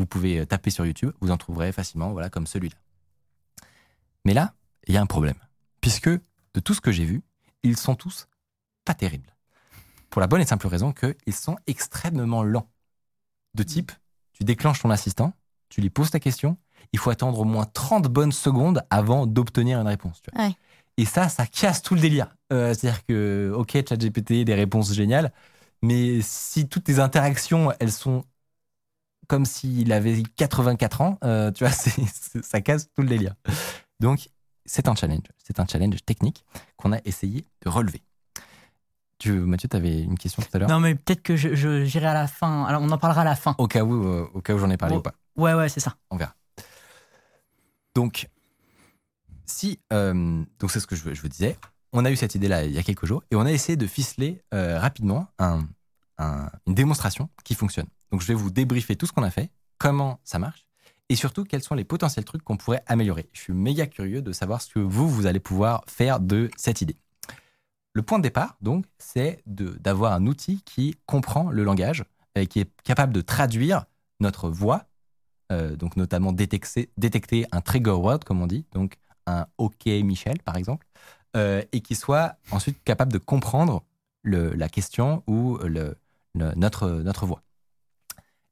Vous 0.00 0.06
pouvez 0.06 0.38
euh, 0.38 0.46
taper 0.46 0.70
sur 0.70 0.86
YouTube, 0.86 1.12
vous 1.20 1.30
en 1.30 1.36
trouverez 1.36 1.72
facilement, 1.72 2.12
voilà, 2.12 2.30
comme 2.30 2.46
celui-là. 2.46 2.76
Mais 4.24 4.32
là, 4.32 4.54
il 4.86 4.94
y 4.94 4.96
a 4.96 5.02
un 5.02 5.06
problème. 5.06 5.36
Puisque 5.82 6.08
de 6.08 6.60
tout 6.64 6.72
ce 6.72 6.80
que 6.80 6.90
j'ai 6.90 7.04
vu, 7.04 7.22
ils 7.62 7.76
sont 7.76 7.94
tous 7.94 8.26
pas 8.86 8.94
terribles. 8.94 9.36
Pour 10.08 10.22
la 10.22 10.26
bonne 10.26 10.40
et 10.40 10.46
simple 10.46 10.66
raison 10.68 10.94
qu'ils 10.94 11.34
sont 11.34 11.56
extrêmement 11.66 12.42
lents. 12.42 12.70
De 13.52 13.62
type, 13.62 13.92
tu 14.32 14.42
déclenches 14.44 14.80
ton 14.80 14.88
assistant, 14.88 15.34
tu 15.68 15.82
lui 15.82 15.90
poses 15.90 16.10
ta 16.10 16.18
question, 16.18 16.56
il 16.94 16.98
faut 16.98 17.10
attendre 17.10 17.38
au 17.38 17.44
moins 17.44 17.66
30 17.66 18.06
bonnes 18.08 18.32
secondes 18.32 18.82
avant 18.88 19.26
d'obtenir 19.26 19.82
une 19.82 19.86
réponse. 19.86 20.22
tu 20.22 20.30
vois. 20.34 20.46
Ouais. 20.46 20.54
Et 20.96 21.04
ça, 21.04 21.28
ça 21.28 21.46
casse 21.46 21.82
tout 21.82 21.94
le 21.94 22.00
délire. 22.00 22.34
Euh, 22.54 22.72
C'est-à-dire 22.72 23.04
que, 23.04 23.52
ok, 23.54 23.72
ChatGPT, 23.86 24.44
des 24.44 24.54
réponses 24.54 24.94
géniales, 24.94 25.30
mais 25.82 26.22
si 26.22 26.68
toutes 26.68 26.84
tes 26.84 27.00
interactions, 27.00 27.70
elles 27.80 27.92
sont 27.92 28.24
comme 29.30 29.44
s'il 29.46 29.92
avait 29.92 30.24
84 30.36 31.00
ans, 31.02 31.18
euh, 31.22 31.52
tu 31.52 31.62
vois, 31.62 31.72
ça 32.42 32.60
casse 32.60 32.88
tout 32.96 33.02
le 33.02 33.06
délire. 33.08 33.34
Donc, 34.00 34.28
c'est 34.66 34.88
un 34.88 34.96
challenge. 34.96 35.22
C'est 35.38 35.60
un 35.60 35.66
challenge 35.68 36.04
technique 36.04 36.44
qu'on 36.76 36.92
a 36.92 36.98
essayé 37.04 37.44
de 37.62 37.68
relever. 37.68 38.02
Tu, 39.18 39.30
Mathieu, 39.30 39.68
tu 39.68 39.76
avais 39.76 40.02
une 40.02 40.18
question 40.18 40.42
tout 40.42 40.48
à 40.52 40.58
l'heure? 40.58 40.68
Non, 40.68 40.80
mais 40.80 40.96
peut-être 40.96 41.22
que 41.22 41.36
je- 41.36 41.54
je- 41.54 41.84
j'irai 41.84 42.06
à 42.06 42.14
la 42.14 42.26
fin. 42.26 42.64
Alors, 42.64 42.82
on 42.82 42.90
en 42.90 42.98
parlera 42.98 43.20
à 43.20 43.24
la 43.24 43.36
fin. 43.36 43.54
Au 43.58 43.68
cas 43.68 43.84
où, 43.84 44.04
euh, 44.04 44.28
au 44.34 44.40
cas 44.40 44.52
où 44.54 44.58
j'en 44.58 44.68
ai 44.70 44.76
parlé 44.76 44.96
Oh. 44.96 44.98
ou 44.98 45.02
pas. 45.02 45.14
Ouais, 45.36 45.54
ouais, 45.54 45.68
c'est 45.68 45.78
ça. 45.80 45.94
On 46.10 46.16
verra. 46.16 46.34
Donc, 47.94 48.28
si, 49.46 49.78
euh, 49.92 50.42
donc 50.58 50.72
c'est 50.72 50.80
ce 50.80 50.88
que 50.88 50.96
je, 50.96 51.14
je 51.14 51.22
vous 51.22 51.28
disais. 51.28 51.56
On 51.92 52.04
a 52.04 52.10
eu 52.10 52.16
cette 52.16 52.34
idée-là 52.34 52.64
il 52.64 52.72
y 52.72 52.78
a 52.78 52.82
quelques 52.82 53.06
jours 53.06 53.22
et 53.30 53.36
on 53.36 53.46
a 53.46 53.52
essayé 53.52 53.76
de 53.76 53.86
ficeler 53.86 54.42
rapidement 54.52 55.28
un- 55.38 55.66
un- 56.18 56.50
une 56.66 56.74
démonstration 56.74 57.28
qui 57.44 57.54
fonctionne. 57.54 57.86
Donc, 58.10 58.20
je 58.22 58.26
vais 58.26 58.34
vous 58.34 58.50
débriefer 58.50 58.96
tout 58.96 59.06
ce 59.06 59.12
qu'on 59.12 59.22
a 59.22 59.30
fait, 59.30 59.50
comment 59.78 60.20
ça 60.24 60.38
marche 60.38 60.66
et 61.08 61.16
surtout 61.16 61.44
quels 61.44 61.62
sont 61.62 61.74
les 61.74 61.84
potentiels 61.84 62.24
trucs 62.24 62.44
qu'on 62.44 62.56
pourrait 62.56 62.84
améliorer. 62.86 63.28
Je 63.32 63.40
suis 63.40 63.52
méga 63.52 63.86
curieux 63.86 64.22
de 64.22 64.30
savoir 64.30 64.62
ce 64.62 64.72
que 64.72 64.78
vous, 64.78 65.08
vous 65.08 65.26
allez 65.26 65.40
pouvoir 65.40 65.82
faire 65.88 66.20
de 66.20 66.48
cette 66.56 66.82
idée. 66.82 66.96
Le 67.94 68.02
point 68.02 68.18
de 68.18 68.22
départ, 68.22 68.56
donc, 68.60 68.86
c'est 68.98 69.42
d'avoir 69.46 70.12
un 70.12 70.26
outil 70.26 70.62
qui 70.62 70.94
comprend 71.06 71.50
le 71.50 71.64
langage 71.64 72.04
et 72.36 72.46
qui 72.46 72.60
est 72.60 72.70
capable 72.84 73.12
de 73.12 73.22
traduire 73.22 73.86
notre 74.20 74.48
voix 74.50 74.86
euh, 75.50 75.74
donc 75.76 75.96
notamment 75.96 76.32
détecter, 76.32 77.46
un 77.50 77.60
trigger 77.60 77.90
word, 77.90 78.20
comme 78.20 78.40
on 78.40 78.46
dit, 78.46 78.64
donc 78.72 78.96
un 79.26 79.46
OK 79.58 79.86
Michel, 79.86 80.38
par 80.44 80.56
exemple, 80.56 80.86
euh, 81.36 81.62
et 81.72 81.80
qui 81.80 81.94
soit 81.96 82.36
ensuite 82.50 82.82
capable 82.84 83.12
de 83.12 83.18
comprendre 83.18 83.82
le- 84.22 84.54
la 84.54 84.68
question 84.68 85.22
ou 85.26 85.58
notre, 86.34 86.88
notre 86.88 87.26
voix. 87.26 87.42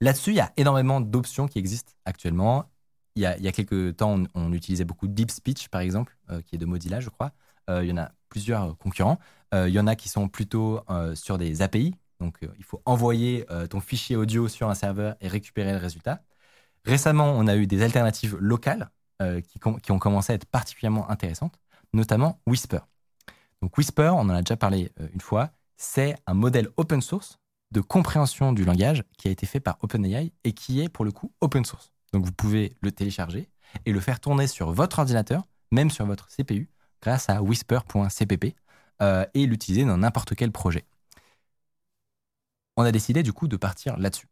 Là-dessus, 0.01 0.31
il 0.31 0.37
y 0.37 0.41
a 0.41 0.53
énormément 0.57 1.01
d'options 1.01 1.49
qui 1.49 1.59
existent 1.59 1.93
actuellement. 2.05 2.71
Il 3.17 3.23
y 3.23 3.27
a, 3.27 3.53
quelques 3.53 3.97
temps, 3.97 4.23
on, 4.35 4.53
utilisait 4.53 4.85
beaucoup 4.85 5.09
Deep 5.09 5.31
Speech, 5.33 5.69
par 5.71 5.81
exemple, 5.81 6.17
euh, 6.31 6.41
qui 6.41 6.55
est 6.55 6.59
de 6.59 6.67
Mozilla, 6.67 7.01
je 7.01 7.09
crois. 7.09 7.33
Euh, 7.69 7.83
il 7.83 7.89
y 7.89 7.93
en 7.93 7.97
a 7.97 8.13
plusieurs 8.29 8.79
concurrents. 8.79 9.19
Euh, 9.55 9.69
il 9.69 9.75
y 9.75 9.81
en 9.81 9.89
a 9.89 9.97
qui 9.97 10.09
sont 10.09 10.29
plutôt 10.29 10.81
sur 11.15 11.37
des 11.37 11.63
API. 11.63 11.97
Donc, 12.21 12.39
il 12.59 12.65
faut 12.65 12.81
envoyer 12.85 13.45
ton 13.71 13.81
fichier 13.81 14.17
audio 14.17 14.49
sur 14.49 14.69
un 14.69 14.75
serveur 14.75 15.17
et 15.21 15.29
récupérer 15.29 15.73
le 15.73 15.79
résultat. 15.79 16.23
Récemment, 16.85 17.33
on 17.33 17.47
a 17.49 17.57
eu 17.57 17.67
des 17.67 17.83
alternatives 17.83 18.37
locales 18.39 18.91
qui, 19.21 19.59
qui 19.83 19.93
ont 19.93 19.99
commencé 19.99 20.33
à 20.33 20.37
être 20.37 20.47
particulièrement 20.47 21.09
intéressantes, 21.11 21.59
notamment 21.93 22.41
Whisper. 22.47 22.81
Donc 23.63 23.77
Whisper, 23.79 24.11
on 24.15 24.21
en 24.21 24.31
a 24.31 24.43
déjà 24.43 24.57
parlé 24.57 24.93
une 25.13 25.21
fois, 25.21 25.51
c'est 25.77 26.17
un 26.27 26.35
modèle 26.35 26.69
open 26.77 27.01
source 27.01 27.39
de 27.71 27.81
compréhension 27.81 28.53
du 28.53 28.65
langage 28.65 29.05
qui 29.17 29.29
a 29.29 29.31
été 29.31 29.47
fait 29.47 29.61
par 29.61 29.79
OpenAI 29.83 30.33
et 30.45 30.53
qui 30.53 30.81
est 30.81 30.89
pour 30.89 31.05
le 31.05 31.13
coup 31.13 31.33
open 31.41 31.65
source. 31.65 31.93
Donc 32.13 32.25
vous 32.25 32.33
pouvez 32.33 32.77
le 32.81 32.93
télécharger 32.93 33.51
et 33.85 33.93
le 33.93 34.01
faire 34.01 34.21
tourner 34.21 34.47
sur 34.47 34.73
votre 34.73 34.99
ordinateur, 34.99 35.47
même 35.71 35.91
sur 35.91 36.07
votre 36.07 36.29
CPU, 36.29 36.71
grâce 37.03 37.29
à 37.29 37.43
whisper.cpp 37.43 38.57
euh, 39.03 39.27
et 39.35 39.47
l'utiliser 39.47 39.85
dans 39.85 39.99
n'importe 39.99 40.35
quel 40.35 40.51
projet. 40.51 40.85
On 42.77 42.83
a 42.83 42.93
décidé 42.93 43.23
du 43.23 43.33
coup 43.33 43.49
de 43.49 43.57
partir 43.57 43.97
là-dessus. 43.99 44.29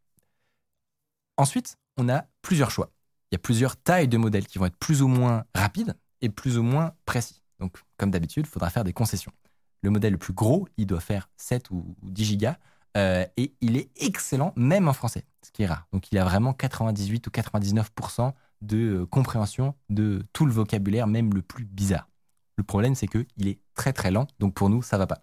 Ensuite, 1.37 1.77
on 1.97 2.09
a 2.09 2.25
plusieurs 2.41 2.71
choix. 2.71 2.91
Il 3.31 3.35
y 3.35 3.37
a 3.37 3.39
plusieurs 3.39 3.75
tailles 3.75 4.07
de 4.07 4.17
modèles 4.17 4.47
qui 4.47 4.57
vont 4.57 4.65
être 4.65 4.77
plus 4.77 5.01
ou 5.01 5.07
moins 5.07 5.43
rapides 5.53 5.95
et 6.21 6.29
plus 6.29 6.57
ou 6.57 6.63
moins 6.63 6.93
précis. 7.05 7.43
Donc, 7.59 7.77
comme 7.97 8.09
d'habitude, 8.09 8.45
il 8.47 8.49
faudra 8.49 8.69
faire 8.69 8.83
des 8.83 8.93
concessions. 8.93 9.33
Le 9.81 9.89
modèle 9.89 10.13
le 10.13 10.17
plus 10.17 10.33
gros, 10.33 10.67
il 10.77 10.87
doit 10.87 11.01
faire 11.01 11.29
7 11.37 11.69
ou 11.69 11.95
ou 12.01 12.09
10 12.09 12.25
gigas 12.25 12.57
euh, 12.97 13.25
et 13.37 13.53
il 13.61 13.77
est 13.77 13.89
excellent 13.95 14.53
même 14.55 14.87
en 14.87 14.93
français, 14.93 15.23
ce 15.43 15.51
qui 15.51 15.63
est 15.63 15.67
rare. 15.67 15.87
Donc, 15.93 16.11
il 16.11 16.17
a 16.17 16.23
vraiment 16.23 16.53
98 16.53 17.27
ou 17.27 17.29
99% 17.29 18.33
de 18.61 18.77
euh, 18.77 19.05
compréhension 19.05 19.75
de 19.89 20.25
tout 20.33 20.45
le 20.45 20.51
vocabulaire, 20.51 21.05
même 21.07 21.33
le 21.33 21.41
plus 21.41 21.63
bizarre. 21.63 22.09
Le 22.57 22.63
problème, 22.63 22.95
c'est 22.95 23.07
qu'il 23.07 23.47
est 23.47 23.59
très 23.75 23.93
très 23.93 24.09
lent, 24.09 24.27
donc 24.39 24.55
pour 24.55 24.69
nous, 24.69 24.81
ça 24.81 24.97
va 24.97 25.05
pas. 25.05 25.21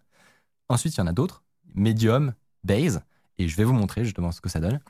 Ensuite, 0.68 0.94
il 0.94 0.98
y 0.98 1.02
en 1.02 1.08
a 1.08 1.12
d'autres, 1.12 1.42
Medium, 1.74 2.34
Base, 2.62 3.02
et 3.38 3.48
je 3.48 3.56
vais 3.56 3.64
vous 3.64 3.72
montrer 3.72 4.04
justement 4.04 4.30
ce 4.30 4.40
que 4.40 4.48
ça 4.48 4.60
donne. 4.60 4.80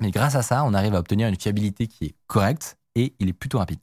Mais 0.00 0.10
grâce 0.10 0.34
à 0.34 0.42
ça, 0.42 0.64
on 0.64 0.72
arrive 0.72 0.94
à 0.94 0.98
obtenir 0.98 1.28
une 1.28 1.38
fiabilité 1.38 1.86
qui 1.86 2.06
est 2.06 2.14
correcte 2.26 2.78
et 2.94 3.14
il 3.18 3.28
est 3.28 3.34
plutôt 3.34 3.58
rapide. 3.58 3.80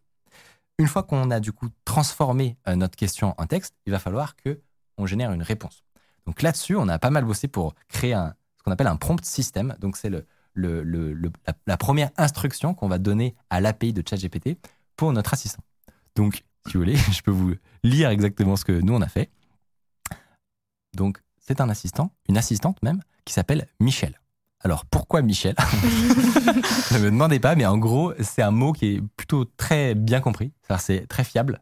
Une 0.80 0.88
fois 0.88 1.04
qu'on 1.04 1.30
a 1.30 1.40
du 1.40 1.52
coup 1.52 1.68
transformé 1.86 2.58
euh, 2.68 2.76
notre 2.76 2.96
question 2.96 3.36
en 3.38 3.46
texte, 3.46 3.76
il 3.86 3.92
va 3.92 4.00
falloir 4.00 4.36
que 4.36 4.60
on 4.98 5.06
génère 5.06 5.32
une 5.32 5.44
réponse. 5.44 5.84
Donc 6.26 6.42
là-dessus, 6.42 6.76
on 6.76 6.88
a 6.88 7.00
pas 7.00 7.10
mal 7.12 7.26
bossé 7.26 7.48
pour 7.48 7.76
créer 7.88 8.14
un, 8.14 8.34
ce 8.60 8.64
qu'on 8.64 8.72
appelle 8.72 8.88
un 8.88 8.98
prompt 8.98 9.24
system. 9.26 9.76
Donc 9.80 9.98
c'est 9.98 10.10
le, 10.10 10.26
le- 10.54 10.84
le- 10.84 11.14
le- 11.14 11.32
la, 11.48 11.54
la 11.66 11.78
première 11.78 12.12
instruction 12.18 12.74
qu'on 12.74 12.88
va 12.88 12.98
donner 13.00 13.36
à 13.50 13.62
l'API 13.62 13.94
de 13.94 14.04
ChatGPT 14.08 14.58
pour 14.96 15.12
notre 15.14 15.34
assistant. 15.34 15.64
Donc, 16.16 16.44
si 16.68 16.74
vous 16.74 16.80
voulez, 16.82 16.96
je 17.12 17.22
peux 17.22 17.32
vous 17.32 17.54
lire 17.84 18.10
exactement 18.10 18.56
ce 18.56 18.66
que 18.66 18.74
nous 18.74 18.94
on 18.94 19.02
a 19.02 19.08
fait. 19.08 19.30
Donc, 20.96 21.20
c'est 21.40 21.62
un 21.62 21.70
assistant, 21.70 22.12
une 22.28 22.38
assistante 22.38 22.82
même, 22.84 23.02
qui 23.26 23.34
s'appelle 23.34 23.68
Michel. 23.80 24.20
Alors, 24.62 24.86
pourquoi 24.86 25.22
Michel? 25.22 25.56
Ne 26.92 26.98
me 27.00 27.06
demandez 27.12 27.40
pas, 27.40 27.56
mais 27.56 27.66
en 27.66 27.78
gros, 27.78 28.14
c'est 28.22 28.42
un 28.42 28.52
mot 28.52 28.74
qui 28.74 28.96
est 28.96 29.02
plutôt 29.16 29.46
très 29.46 29.94
bien 29.96 30.20
compris. 30.22 30.52
C'est 30.80 31.08
très 31.08 31.24
fiable. 31.24 31.62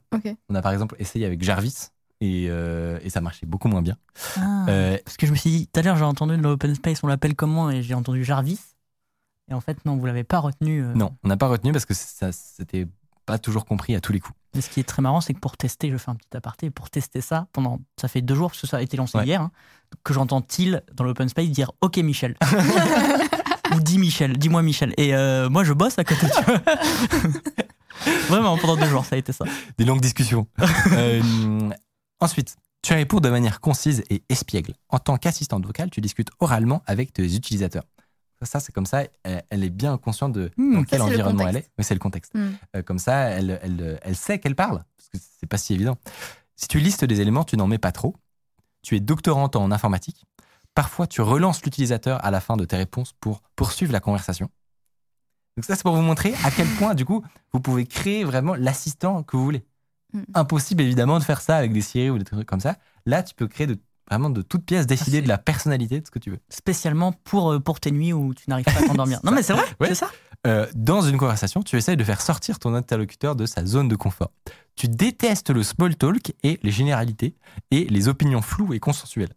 On 0.50 0.56
a 0.56 0.62
par 0.62 0.72
exemple 0.72 0.96
essayé 1.00 1.26
avec 1.26 1.44
Jarvis 1.44 1.90
et, 2.22 2.48
euh, 2.50 3.00
et 3.04 3.10
ça 3.10 3.22
marchait 3.22 3.46
beaucoup 3.46 3.68
moins 3.68 3.82
bien. 3.82 3.96
Ah. 4.38 4.66
Euh, 4.70 4.98
Parce 5.06 5.18
que 5.18 5.26
je 5.28 5.32
me 5.32 5.38
suis 5.38 5.50
dit, 5.50 5.68
tout 5.68 5.80
à 5.80 5.84
l'heure, 5.84 5.98
j'ai 5.98 6.04
entendu 6.04 6.38
dans 6.38 6.50
l'open 6.50 6.74
space, 6.76 7.04
on 7.04 7.08
l'appelle 7.08 7.36
comment? 7.36 7.70
Et 7.70 7.84
j'ai 7.84 7.94
entendu 7.94 8.24
Jarvis. 8.24 8.60
Et 9.50 9.54
en 9.54 9.62
fait, 9.62 9.78
non, 9.86 9.96
vous 9.96 10.06
l'avez 10.06 10.24
pas 10.24 10.40
retenu. 10.40 10.84
euh. 10.84 10.94
non, 10.94 11.16
on 11.24 11.28
n'a 11.30 11.38
pas 11.38 11.48
retenu 11.48 11.72
parce 11.72 11.86
que 11.86 11.94
ça 11.94 12.32
c'était 12.32 12.86
pas 13.26 13.38
toujours 13.38 13.66
compris 13.66 13.96
à 13.96 14.02
tous 14.02 14.12
les 14.14 14.20
coups. 14.20 14.38
Mais 14.56 14.62
ce 14.62 14.70
qui 14.70 14.80
est 14.80 14.84
très 14.84 15.02
marrant, 15.02 15.22
c'est 15.22 15.34
que 15.34 15.40
pour 15.40 15.58
tester, 15.58 15.92
je 15.92 15.98
fais 15.98 16.10
un 16.12 16.16
petit 16.16 16.36
aparté, 16.36 16.70
pour 16.70 16.90
tester 16.90 17.22
ça, 17.22 17.48
pendant, 17.54 17.80
ça 18.00 18.08
fait 18.08 18.22
deux 18.22 18.36
jours, 18.36 18.50
parce 18.52 18.62
que 18.62 18.68
ça 18.68 18.78
a 18.78 18.82
été 18.82 18.96
lancé 18.98 19.18
Ouais. 19.18 19.26
hier, 19.26 19.42
hein, 19.42 19.52
que 20.04 20.14
j'entends 20.14 20.42
Till 20.42 20.82
dans 20.94 21.04
l'open 21.04 21.28
space 21.30 21.50
dire 21.50 21.72
Ok 21.82 21.98
Michel. 21.98 22.36
Ou 23.76 23.80
dis 23.82 24.00
Michel, 24.00 24.38
dis-moi 24.38 24.62
Michel. 24.64 24.94
Et 24.98 25.14
euh, 25.14 25.50
moi, 25.50 25.64
je 25.66 25.74
bosse 25.74 26.00
à 26.00 26.04
côté, 26.06 26.26
tu 26.36 26.42
vois. 26.44 26.62
Vraiment, 28.30 28.58
pendant 28.58 28.78
deux 28.78 28.86
jours, 28.88 29.06
ça 29.06 29.16
a 29.16 29.20
été 29.20 29.34
ça. 29.34 29.44
Des 29.78 29.86
longues 29.86 30.02
discussions. 30.02 30.48
Euh, 30.94 31.70
ensuite, 32.20 32.56
tu 32.82 32.94
réponds 32.94 33.20
de 33.20 33.30
manière 33.30 33.60
concise 33.60 34.04
et 34.10 34.24
espiègle. 34.30 34.74
En 34.90 35.00
tant 35.00 35.18
qu'assistante 35.18 35.66
vocale, 35.66 35.90
tu 35.90 36.02
discutes 36.02 36.30
oralement 36.40 36.84
avec 36.86 37.14
tes 37.14 37.36
utilisateurs. 37.36 37.84
Ça, 38.44 38.60
c'est 38.60 38.72
comme 38.72 38.86
ça, 38.86 39.04
elle, 39.24 39.44
elle 39.50 39.64
est 39.64 39.72
bien 39.72 39.98
consciente 39.98 40.32
de 40.32 40.52
Hmm. 40.58 40.76
dans 40.76 40.84
quel 40.84 41.02
environnement 41.02 41.48
elle 41.48 41.58
est. 41.58 41.70
Mais 41.78 41.84
c'est 41.84 41.96
le 41.96 42.00
contexte. 42.00 42.36
Hmm. 42.36 42.52
Euh, 42.76 42.84
comme 42.84 43.00
ça, 43.00 43.16
elle, 43.30 43.60
elle, 43.64 44.00
elle 44.04 44.16
sait 44.16 44.38
qu'elle 44.40 44.56
parle, 44.56 44.84
parce 44.96 45.10
que 45.10 45.18
c'est 45.40 45.48
pas 45.48 45.58
si 45.58 45.74
évident. 45.74 45.98
Si 46.56 46.68
tu 46.68 46.80
listes 46.80 47.04
des 47.04 47.20
éléments, 47.20 47.44
tu 47.44 47.58
n'en 47.58 47.66
mets 47.68 47.80
pas 47.80 47.92
trop. 47.92 48.16
Tu 48.84 48.96
es 48.96 49.00
doctorante 49.00 49.56
en 49.56 49.72
informatique. 49.72 50.24
Parfois, 50.76 51.08
tu 51.08 51.22
relances 51.22 51.64
l'utilisateur 51.64 52.24
à 52.24 52.30
la 52.30 52.40
fin 52.40 52.58
de 52.58 52.66
tes 52.66 52.76
réponses 52.78 53.14
pour 53.20 53.42
poursuivre 53.56 53.92
la 53.92 54.00
conversation. 54.00 54.50
Donc 55.58 55.66
ça, 55.66 55.76
c'est 55.76 55.82
pour 55.82 55.96
vous 55.96 56.04
montrer 56.04 56.36
à 56.44 56.52
quel 56.52 56.68
point, 56.76 56.94
du 56.94 57.04
coup, 57.06 57.24
vous 57.52 57.60
pouvez 57.60 57.88
créer 57.88 58.24
vraiment 58.24 58.54
l'assistant 58.54 59.24
que 59.24 59.36
vous 59.36 59.44
voulez. 59.44 59.66
Mm. 60.14 60.22
Impossible, 60.36 60.82
évidemment, 60.84 61.20
de 61.20 61.24
faire 61.24 61.42
ça 61.42 61.58
avec 61.58 61.74
des 61.74 61.82
Siri 61.82 62.10
ou 62.10 62.18
des 62.18 62.24
trucs 62.26 62.46
comme 62.46 62.60
ça. 62.62 62.76
Là, 63.06 63.24
tu 63.24 63.36
peux 63.36 63.48
créer 63.48 63.68
de, 63.68 63.78
vraiment 64.10 64.30
de 64.30 64.42
toutes 64.42 64.66
pièces, 64.66 64.88
décider 64.88 65.18
c'est- 65.18 65.22
de 65.24 65.28
la 65.28 65.38
personnalité 65.38 66.00
de 66.00 66.06
ce 66.06 66.12
que 66.12 66.20
tu 66.20 66.30
veux. 66.32 66.40
Spécialement 66.50 67.12
pour, 67.12 67.52
euh, 67.54 67.60
pour 67.60 67.80
tes 67.80 67.92
nuits 67.92 68.14
où 68.14 68.34
tu 68.34 68.50
n'arrives 68.50 68.66
pas 68.66 68.72
à 68.80 68.84
t'endormir. 68.88 69.20
Non, 69.24 69.32
mais 69.32 69.44
c'est 69.44 69.54
vrai, 69.54 69.64
Ouais. 69.82 69.88
c'est 69.90 69.96
ça. 69.96 70.10
Euh, 70.46 70.66
dans 70.76 71.02
une 71.02 71.18
conversation, 71.18 71.62
tu 71.64 71.76
essayes 71.78 71.98
de 71.98 72.04
faire 72.04 72.22
sortir 72.22 72.60
ton 72.60 72.74
interlocuteur 72.76 73.36
de 73.36 73.46
sa 73.46 73.66
zone 73.66 73.88
de 73.90 73.96
confort. 73.96 74.32
Tu 74.76 74.88
détestes 74.88 75.50
le 75.50 75.64
small 75.64 75.96
talk 75.96 76.32
et 76.44 76.60
les 76.62 76.72
généralités 76.72 77.36
et 77.72 77.86
les 77.86 78.08
opinions 78.08 78.42
floues 78.44 78.74
et 78.74 78.80
consensuelles. 78.80 79.34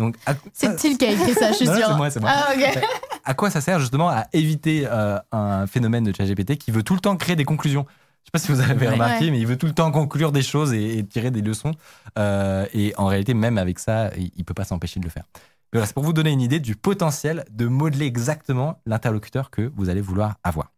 Donc, 0.00 0.16
à- 0.26 0.34
C'est 0.52 0.66
ça- 0.66 0.74
Til 0.74 0.98
qui 0.98 1.06
a 1.06 1.12
écrit 1.12 1.32
ça, 1.34 1.52
je 1.52 1.56
suis 1.56 1.66
Non, 1.66 1.76
sûre. 1.76 1.86
c'est 1.88 1.96
moi, 1.96 2.10
c'est 2.10 2.20
moi. 2.20 2.30
Ah, 2.32 2.52
ok. 2.56 2.82
à 3.24 3.34
quoi 3.34 3.48
ça 3.50 3.60
sert 3.60 3.78
justement 3.78 4.08
à 4.10 4.26
éviter 4.32 4.86
euh, 4.90 5.18
un 5.30 5.66
phénomène 5.68 6.02
de 6.04 6.12
ChatGPT 6.14 6.56
qui 6.58 6.72
veut 6.72 6.82
tout 6.82 6.94
le 6.94 7.00
temps 7.00 7.16
créer 7.16 7.36
des 7.36 7.44
conclusions 7.44 7.86
Je 8.24 8.26
sais 8.26 8.30
pas 8.32 8.38
si 8.38 8.52
vous 8.52 8.60
avez 8.60 8.86
Ouais. 8.86 8.92
remarqué, 8.92 9.24
Ouais. 9.26 9.30
mais 9.32 9.38
il 9.40 9.46
veut 9.46 9.56
tout 9.58 9.66
le 9.66 9.72
temps 9.74 9.90
conclure 9.90 10.30
des 10.32 10.42
choses 10.42 10.72
et, 10.72 10.98
et 10.98 11.06
tirer 11.06 11.30
des 11.30 11.42
leçons. 11.42 11.72
Euh, 12.18 12.66
et 12.72 12.94
en 12.96 13.06
réalité, 13.06 13.34
même 13.34 13.58
avec 13.58 13.78
ça, 13.78 14.10
il, 14.16 14.30
il 14.36 14.44
peut 14.44 14.54
pas 14.54 14.64
s'empêcher 14.64 15.00
de 15.00 15.04
le 15.04 15.10
faire. 15.10 15.24
Voilà, 15.72 15.86
c'est 15.86 15.94
pour 15.94 16.02
vous 16.04 16.12
donner 16.12 16.30
une 16.30 16.40
idée 16.40 16.60
du 16.60 16.76
potentiel 16.76 17.44
de 17.50 17.66
modeler 17.66 18.06
exactement 18.06 18.80
l'interlocuteur 18.86 19.50
que 19.50 19.70
vous 19.74 19.88
allez 19.88 20.00
vouloir 20.00 20.36
avoir. 20.44 20.72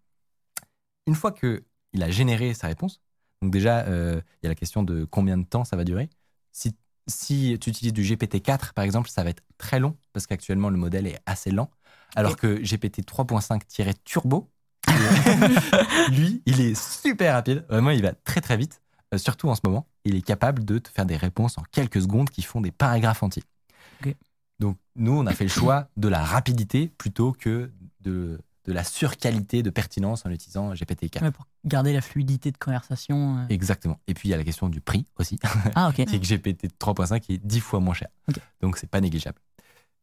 Une 1.07 1.15
fois 1.15 1.33
que 1.33 1.65
il 1.93 2.03
a 2.03 2.11
généré 2.11 2.55
sa 2.55 2.69
réponse, 2.69 3.03
donc 3.43 3.51
déjà, 3.53 3.81
euh, 3.87 4.21
il 4.43 4.47
y 4.47 4.47
a 4.47 4.51
la 4.51 4.55
question 4.55 4.83
de 4.83 5.05
combien 5.05 5.37
de 5.37 5.45
temps 5.45 5.65
ça 5.65 5.77
va 5.77 5.85
durer. 5.85 6.09
Si, 6.53 6.75
si 7.07 7.59
tu 7.61 7.71
utilises 7.71 7.93
du 7.93 8.03
GPT-4, 8.03 8.73
par 8.73 8.85
exemple, 8.85 9.11
ça 9.11 9.25
va 9.25 9.31
être 9.31 9.43
très 9.59 9.81
long 9.81 9.97
parce 10.13 10.27
qu'actuellement, 10.27 10.71
le 10.71 10.77
modèle 10.79 11.07
est 11.07 11.19
assez 11.27 11.51
lent. 11.51 11.71
Alors 12.15 12.37
que 12.37 12.63
GPT 12.63 13.03
3.5-turbo, 13.05 14.49
lui, 16.11 16.43
il 16.47 16.61
est 16.61 16.75
super 16.75 17.35
rapide. 17.35 17.65
Vraiment, 17.69 17.91
il 17.91 18.03
va 18.03 18.13
très 18.13 18.41
très 18.41 18.57
vite. 18.57 18.83
Euh, 19.15 19.19
surtout 19.19 19.49
en 19.49 19.55
ce 19.55 19.61
moment, 19.65 19.87
il 20.05 20.15
est 20.15 20.23
capable 20.23 20.65
de 20.65 20.79
te 20.79 20.89
faire 20.89 21.05
des 21.07 21.17
réponses 21.17 21.59
en 21.59 21.63
quelques 21.71 22.01
secondes 22.03 22.31
qui 22.31 22.43
font 22.43 22.61
des 22.61 22.71
paragraphes 22.71 23.23
entiers. 23.23 23.45
Donc, 24.61 24.77
nous, 24.95 25.13
on 25.13 25.27
a 25.27 25.33
fait 25.35 25.45
le 25.45 25.51
choix 25.51 25.89
de 25.97 26.07
la 26.07 26.23
rapidité 26.23 26.87
plutôt 26.97 27.33
que 27.33 27.73
de, 28.01 28.39
de 28.65 28.73
la 28.73 28.85
surqualité 28.85 29.65
de 29.65 29.71
pertinence 29.71 30.25
en 30.25 30.31
utilisant 30.31 30.73
GPT-4. 30.73 31.21
Ouais, 31.21 31.31
pour 31.33 31.47
garder 31.65 31.93
la 31.93 32.01
fluidité 32.01 32.53
de 32.53 32.59
conversation. 32.59 33.39
euh. 33.39 33.47
Exactement. 33.49 33.99
Et 34.07 34.15
puis, 34.15 34.29
il 34.29 34.31
y 34.31 34.35
a 34.35 34.37
la 34.37 34.45
question 34.45 34.69
du 34.69 34.81
prix 34.81 35.05
aussi. 35.19 35.37
Ah, 35.75 35.89
ok. 35.89 35.97
c'est 36.09 36.21
que 36.21 36.25
GPT 36.27 36.67
3.5 36.79 37.25
est 37.33 37.39
10 37.45 37.61
fois 37.61 37.81
moins 37.81 37.95
cher. 37.95 38.09
Ok. 38.29 38.37
Donc, 38.61 38.77
c'est 38.77 38.87
pas 38.89 39.01
négligeable. 39.01 39.39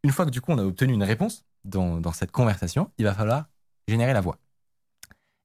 Une 0.04 0.12
fois 0.12 0.26
que 0.26 0.32
du 0.32 0.42
coup, 0.42 0.52
on 0.52 0.58
a 0.58 0.64
obtenu 0.64 0.92
une 0.94 1.04
réponse 1.04 1.46
dans, 1.64 2.02
dans 2.02 2.12
cette 2.12 2.32
conversation, 2.32 2.92
il 2.98 3.06
va 3.06 3.14
falloir 3.14 3.46
générer 3.88 4.12
la 4.12 4.20
voix. 4.22 4.38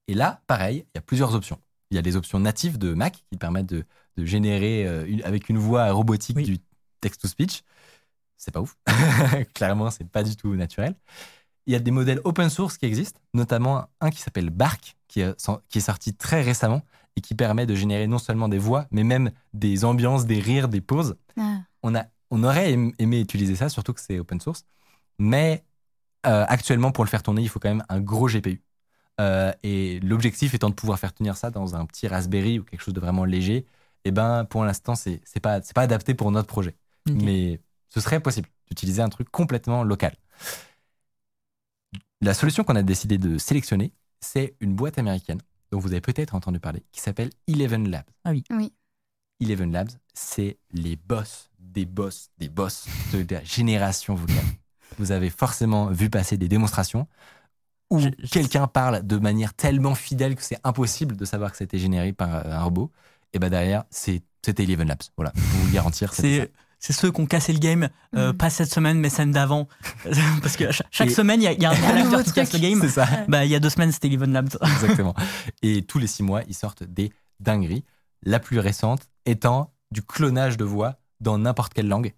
Et 0.08 0.14
là, 0.14 0.42
pareil, 0.46 0.84
il 0.94 0.96
y 0.96 0.98
a 0.98 1.02
plusieurs 1.02 1.34
options. 1.34 1.58
Il 1.90 1.94
y 1.96 1.98
a 1.98 2.02
des 2.02 2.16
options 2.16 2.38
natives 2.38 2.78
de 2.78 2.92
Mac 2.94 3.24
qui 3.30 3.36
permettent 3.38 3.66
de, 3.66 3.84
de 4.16 4.24
générer 4.24 4.86
euh, 4.86 5.04
une- 5.06 5.22
avec 5.22 5.48
une 5.48 5.58
voix 5.58 5.90
robotique 5.92 6.36
Oui. 6.36 6.44
du 6.44 6.58
text-to-speech. 7.00 7.62
C'est 8.36 8.52
pas 8.52 8.60
ouf. 8.60 8.76
Clairement, 9.54 9.90
c'est 9.90 10.08
pas 10.08 10.22
du 10.22 10.36
tout 10.36 10.54
naturel. 10.54 10.94
Il 11.66 11.72
y 11.72 11.76
a 11.76 11.78
des 11.78 11.90
modèles 11.90 12.20
open 12.24 12.50
source 12.50 12.76
qui 12.76 12.84
existent, 12.86 13.20
notamment 13.32 13.86
un 14.00 14.10
qui 14.10 14.20
s'appelle 14.20 14.50
Bark, 14.50 14.96
qui 15.08 15.20
est, 15.20 15.34
qui 15.70 15.78
est 15.78 15.80
sorti 15.80 16.14
très 16.14 16.42
récemment 16.42 16.82
et 17.16 17.20
qui 17.22 17.34
permet 17.34 17.64
de 17.64 17.74
générer 17.74 18.06
non 18.06 18.18
seulement 18.18 18.48
des 18.48 18.58
voix, 18.58 18.86
mais 18.90 19.04
même 19.04 19.30
des 19.54 19.84
ambiances, 19.84 20.26
des 20.26 20.40
rires, 20.40 20.68
des 20.68 20.80
pauses 20.82 21.16
Ah. 21.38 21.60
on, 21.82 21.94
a, 21.94 22.04
on 22.30 22.42
aurait 22.44 22.72
aim- 22.74 22.92
aimé 22.98 23.20
utiliser 23.20 23.54
ça, 23.56 23.68
surtout 23.70 23.94
que 23.94 24.00
c'est 24.00 24.18
open 24.18 24.40
source. 24.40 24.64
Mais 25.18 25.64
euh, 26.26 26.44
actuellement, 26.48 26.90
pour 26.90 27.04
le 27.04 27.08
faire 27.08 27.22
tourner, 27.22 27.40
il 27.42 27.48
faut 27.48 27.60
quand 27.60 27.68
même 27.68 27.84
un 27.88 28.00
gros 28.00 28.28
GPU. 28.28 28.60
Euh, 29.20 29.52
et 29.62 30.00
l'objectif 30.00 30.54
étant 30.54 30.70
de 30.70 30.74
pouvoir 30.74 30.98
faire 30.98 31.12
tenir 31.14 31.36
ça 31.36 31.50
dans 31.50 31.76
un 31.76 31.86
petit 31.86 32.08
Raspberry 32.08 32.58
ou 32.58 32.64
quelque 32.64 32.80
chose 32.80 32.94
de 32.94 33.00
vraiment 33.00 33.24
léger, 33.24 33.64
et 34.04 34.10
ben 34.10 34.44
pour 34.44 34.64
l'instant, 34.64 34.94
c'est 34.94 35.20
c'est 35.24 35.40
pas, 35.40 35.62
c'est 35.62 35.74
pas 35.74 35.82
adapté 35.82 36.14
pour 36.14 36.30
notre 36.30 36.48
projet. 36.48 36.76
Mais 37.06 37.60
ce 37.90 38.00
serait 38.00 38.20
possible 38.20 38.48
d'utiliser 38.66 39.02
un 39.02 39.08
truc 39.08 39.30
complètement 39.30 39.84
local. 39.84 40.16
La 42.20 42.34
solution 42.34 42.64
qu'on 42.64 42.76
a 42.76 42.82
décidé 42.82 43.18
de 43.18 43.38
sélectionner, 43.38 43.92
c'est 44.20 44.56
une 44.60 44.74
boîte 44.74 44.98
américaine 44.98 45.40
dont 45.70 45.78
vous 45.78 45.92
avez 45.92 46.00
peut-être 46.00 46.34
entendu 46.34 46.58
parler, 46.58 46.82
qui 46.92 47.00
s'appelle 47.00 47.30
Eleven 47.46 47.90
Labs. 47.90 48.06
Ah 48.24 48.30
oui. 48.30 48.42
Oui. 48.50 48.72
Eleven 49.40 49.70
Labs, 49.72 49.90
c'est 50.14 50.58
les 50.72 50.96
boss 50.96 51.50
des 51.58 51.84
boss 51.84 52.30
des 52.38 52.48
boss 52.48 52.86
de 53.12 53.34
la 53.34 53.44
génération 53.44 54.14
vocale. 54.14 54.44
Vous 54.98 55.12
avez 55.12 55.30
forcément 55.30 55.86
vu 55.86 56.08
passer 56.08 56.36
des 56.36 56.48
démonstrations 56.48 57.06
où 57.90 58.00
quelqu'un 58.30 58.66
parle 58.66 59.06
de 59.06 59.16
manière 59.18 59.54
tellement 59.54 59.94
fidèle 59.94 60.34
que 60.36 60.42
c'est 60.42 60.58
impossible 60.64 61.16
de 61.16 61.24
savoir 61.24 61.50
que 61.52 61.56
c'était 61.58 61.78
généré 61.78 62.12
par 62.12 62.34
euh, 62.34 62.42
un 62.46 62.62
robot. 62.62 62.90
Et 63.32 63.38
ben 63.38 63.50
derrière, 63.50 63.84
c'est- 63.90 64.22
c'était 64.44 64.64
Eleven 64.64 64.88
Labs. 64.88 65.02
Voilà, 65.16 65.32
je 65.34 65.40
peux 65.40 65.46
vous 65.58 65.66
le 65.66 65.72
garantir. 65.72 66.12
c'était 66.12 66.40
C'est 66.40 66.52
c'est 66.80 66.92
ceux 66.92 67.10
qui 67.10 67.20
ont 67.22 67.26
cassé 67.26 67.52
le 67.54 67.60
game, 67.60 67.88
euh, 68.14 68.32
Mhm. 68.32 68.36
pas 68.36 68.50
cette 68.50 68.70
semaine, 68.70 68.98
mais 68.98 69.08
celle 69.08 69.30
d'avant. 69.30 69.68
Parce 70.42 70.56
que 70.56 70.70
chaque, 70.90 71.10
semaine, 71.10 71.40
il 71.40 71.44
y 71.44 71.48
a, 71.48 71.52
il 71.52 71.62
y 71.62 71.64
a 71.64 71.70
un 71.70 71.74
nouvel 71.80 72.04
nouveau 72.04 72.16
acteur 72.16 72.24
qui 72.24 72.32
casse 72.32 72.52
le 72.52 72.58
game. 72.58 72.78
C'est 72.82 72.88
ça. 72.90 73.06
Bah, 73.26 73.44
il 73.46 73.50
y 73.50 73.54
a 73.54 73.60
deux 73.60 73.70
semaines, 73.70 73.90
c'était 73.90 74.08
Eleven 74.08 74.32
Labs. 74.32 74.50
Exactement. 74.62 75.14
Et 75.62 75.82
tous 75.82 75.98
les 75.98 76.06
six 76.06 76.22
mois, 76.22 76.42
ils 76.46 76.54
sortent 76.54 76.82
des 76.84 77.10
dingueries. 77.40 77.84
La 78.22 78.38
plus 78.38 78.58
récente 78.58 79.08
étant 79.24 79.72
du 79.92 80.02
clonage 80.02 80.56
de 80.58 80.64
voix 80.64 80.96
dans 81.20 81.38
n'importe 81.38 81.72
quelle 81.72 81.88
langue. 81.88 82.12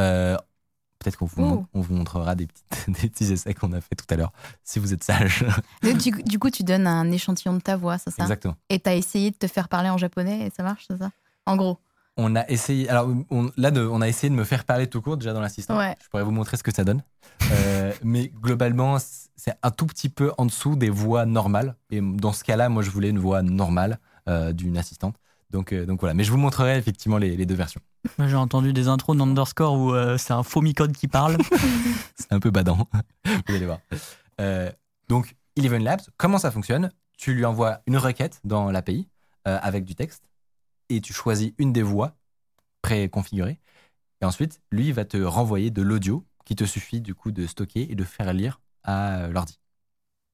Euh, 0.00 0.36
Peut-être 1.02 1.16
qu'on 1.16 1.26
vous, 1.26 1.42
Oh. 1.42 1.66
on 1.74 1.80
vous 1.80 1.94
montrera 1.94 2.34
des, 2.34 2.46
petites, 2.46 2.66
des 3.02 3.08
petits 3.08 3.32
essais 3.32 3.54
qu'on 3.54 3.72
a 3.72 3.80
fait 3.80 3.94
tout 3.96 4.06
à 4.10 4.16
l'heure, 4.16 4.32
si 4.64 4.78
vous 4.78 4.92
êtes 4.92 5.02
sage. 5.04 5.44
Du, 5.82 6.10
du 6.22 6.38
coup, 6.38 6.50
tu 6.50 6.62
donnes 6.62 6.86
un 6.86 7.10
échantillon 7.10 7.54
de 7.54 7.60
ta 7.60 7.76
voix, 7.76 7.98
c'est 7.98 8.10
ça? 8.10 8.22
Exactement. 8.22 8.56
Et 8.68 8.78
t'as 8.78 8.94
essayé 8.94 9.30
de 9.30 9.36
te 9.36 9.46
faire 9.46 9.68
parler 9.68 9.88
en 9.90 9.98
japonais 9.98 10.46
et 10.46 10.50
ça 10.50 10.62
marche, 10.62 10.84
c'est 10.88 10.98
ça? 10.98 11.10
En 11.46 11.56
gros. 11.56 11.78
On 12.18 12.36
a 12.36 12.46
essayé. 12.50 12.90
Alors 12.90 13.08
on, 13.30 13.50
là, 13.56 13.70
de- 13.70 13.86
on 13.86 14.02
a 14.02 14.06
essayé 14.08 14.28
de 14.28 14.34
me 14.34 14.44
faire 14.44 14.64
parler 14.64 14.86
tout 14.86 15.00
court 15.00 15.16
déjà 15.16 15.32
dans 15.32 15.40
l'assistant. 15.40 15.78
Ouais. 15.78 15.96
Je 16.04 16.08
pourrais 16.10 16.22
vous 16.24 16.30
montrer 16.30 16.58
ce 16.58 16.62
que 16.62 16.72
ça 16.72 16.84
donne. 16.84 17.02
Euh, 17.50 17.90
mais 18.04 18.28
globalement, 18.28 18.98
c'est 19.34 19.54
un 19.62 19.70
tout 19.70 19.86
petit 19.86 20.10
peu 20.10 20.30
en 20.36 20.44
dessous 20.44 20.76
des 20.76 20.90
voix 20.90 21.24
normales. 21.24 21.74
Et 21.90 22.00
dans 22.02 22.34
ce 22.34 22.44
cas-là, 22.44 22.68
moi, 22.68 22.82
je 22.82 22.90
voulais 22.90 23.08
une 23.08 23.18
voix 23.18 23.40
normale 23.42 23.98
euh, 24.28 24.52
d'une 24.52 24.76
assistante. 24.76 25.16
Donc, 25.50 25.72
euh, 25.72 25.86
donc 25.86 26.00
voilà. 26.00 26.12
Mais 26.14 26.22
je 26.24 26.30
vous 26.30 26.36
montrerai 26.36 26.76
effectivement 26.76 27.16
les, 27.16 27.34
les 27.34 27.46
deux 27.46 27.54
versions. 27.54 27.80
J'ai 28.18 28.36
entendu 28.36 28.72
des 28.72 28.88
intros 28.88 29.16
d'Underscore 29.16 29.74
où 29.74 29.94
euh, 29.94 30.18
c'est 30.18 30.32
un 30.32 30.42
faux 30.42 30.60
micode 30.60 30.92
qui 30.92 31.08
parle. 31.08 31.38
C'est 32.16 32.32
un 32.32 32.40
peu 32.40 32.50
badant. 32.50 32.88
vous 33.48 33.54
allez 33.54 33.66
voir. 33.66 33.80
Euh, 34.40 34.70
donc, 35.08 35.36
Eleven 35.56 35.82
Labs, 35.82 36.02
comment 36.16 36.38
ça 36.38 36.50
fonctionne? 36.50 36.92
Tu 37.16 37.34
lui 37.34 37.44
envoies 37.44 37.80
une 37.86 37.96
requête 37.96 38.40
dans 38.44 38.70
l'API 38.70 39.08
euh, 39.46 39.58
avec 39.62 39.84
du 39.84 39.94
texte 39.94 40.24
et 40.88 41.00
tu 41.00 41.12
choisis 41.12 41.52
une 41.58 41.72
des 41.72 41.82
voix 41.82 42.16
préconfigurées. 42.80 43.60
Et 44.20 44.24
ensuite, 44.24 44.60
lui, 44.70 44.88
il 44.88 44.94
va 44.94 45.04
te 45.04 45.16
renvoyer 45.16 45.70
de 45.70 45.82
l'audio 45.82 46.24
qui 46.44 46.56
te 46.56 46.64
suffit 46.64 47.00
du 47.00 47.14
coup 47.14 47.30
de 47.30 47.46
stocker 47.46 47.90
et 47.90 47.94
de 47.94 48.04
faire 48.04 48.32
lire 48.32 48.60
à 48.82 49.28
l'ordi. 49.28 49.58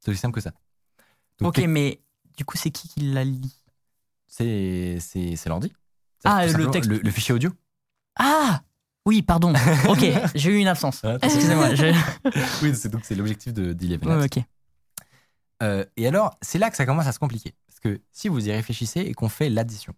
C'est 0.00 0.10
aussi 0.10 0.20
simple 0.20 0.34
que 0.34 0.40
ça. 0.40 0.52
Donc, 1.38 1.58
ok, 1.58 1.64
mais 1.66 2.00
du 2.36 2.44
coup, 2.44 2.56
c'est 2.56 2.70
qui 2.70 2.88
qui 2.88 3.00
la 3.00 3.24
lit? 3.24 3.62
C'est 4.26 4.98
l'ordi. 5.46 5.72
Ah, 6.24 6.44
le 6.44 6.50
simplement, 6.52 6.70
texte. 6.70 6.90
Le, 6.90 6.98
le 6.98 7.10
fichier 7.10 7.34
audio. 7.34 7.50
Ah 8.18 8.62
Oui, 9.06 9.22
pardon. 9.22 9.52
Ok, 9.88 10.04
j'ai 10.34 10.50
eu 10.50 10.56
une 10.58 10.66
absence. 10.68 11.00
Ah, 11.04 11.16
Excusez-moi. 11.22 11.74
je- 11.74 11.86
oui, 12.62 12.74
c'est 12.74 12.88
donc 12.88 13.04
c'est 13.04 13.14
l'objectif 13.14 13.52
de 13.52 13.72
d'Eleven 13.72 14.08
Ouais, 14.08 14.16
Labs. 14.16 14.24
ok. 14.36 14.42
Euh, 15.62 15.84
et 15.96 16.06
alors, 16.06 16.36
c'est 16.42 16.58
là 16.58 16.70
que 16.70 16.76
ça 16.76 16.86
commence 16.86 17.06
à 17.06 17.12
se 17.12 17.18
compliquer. 17.18 17.54
Parce 17.66 17.80
que 17.80 18.00
si 18.12 18.28
vous 18.28 18.46
y 18.48 18.52
réfléchissez 18.52 19.00
et 19.00 19.14
qu'on 19.14 19.28
fait 19.28 19.48
l'addition, 19.48 19.94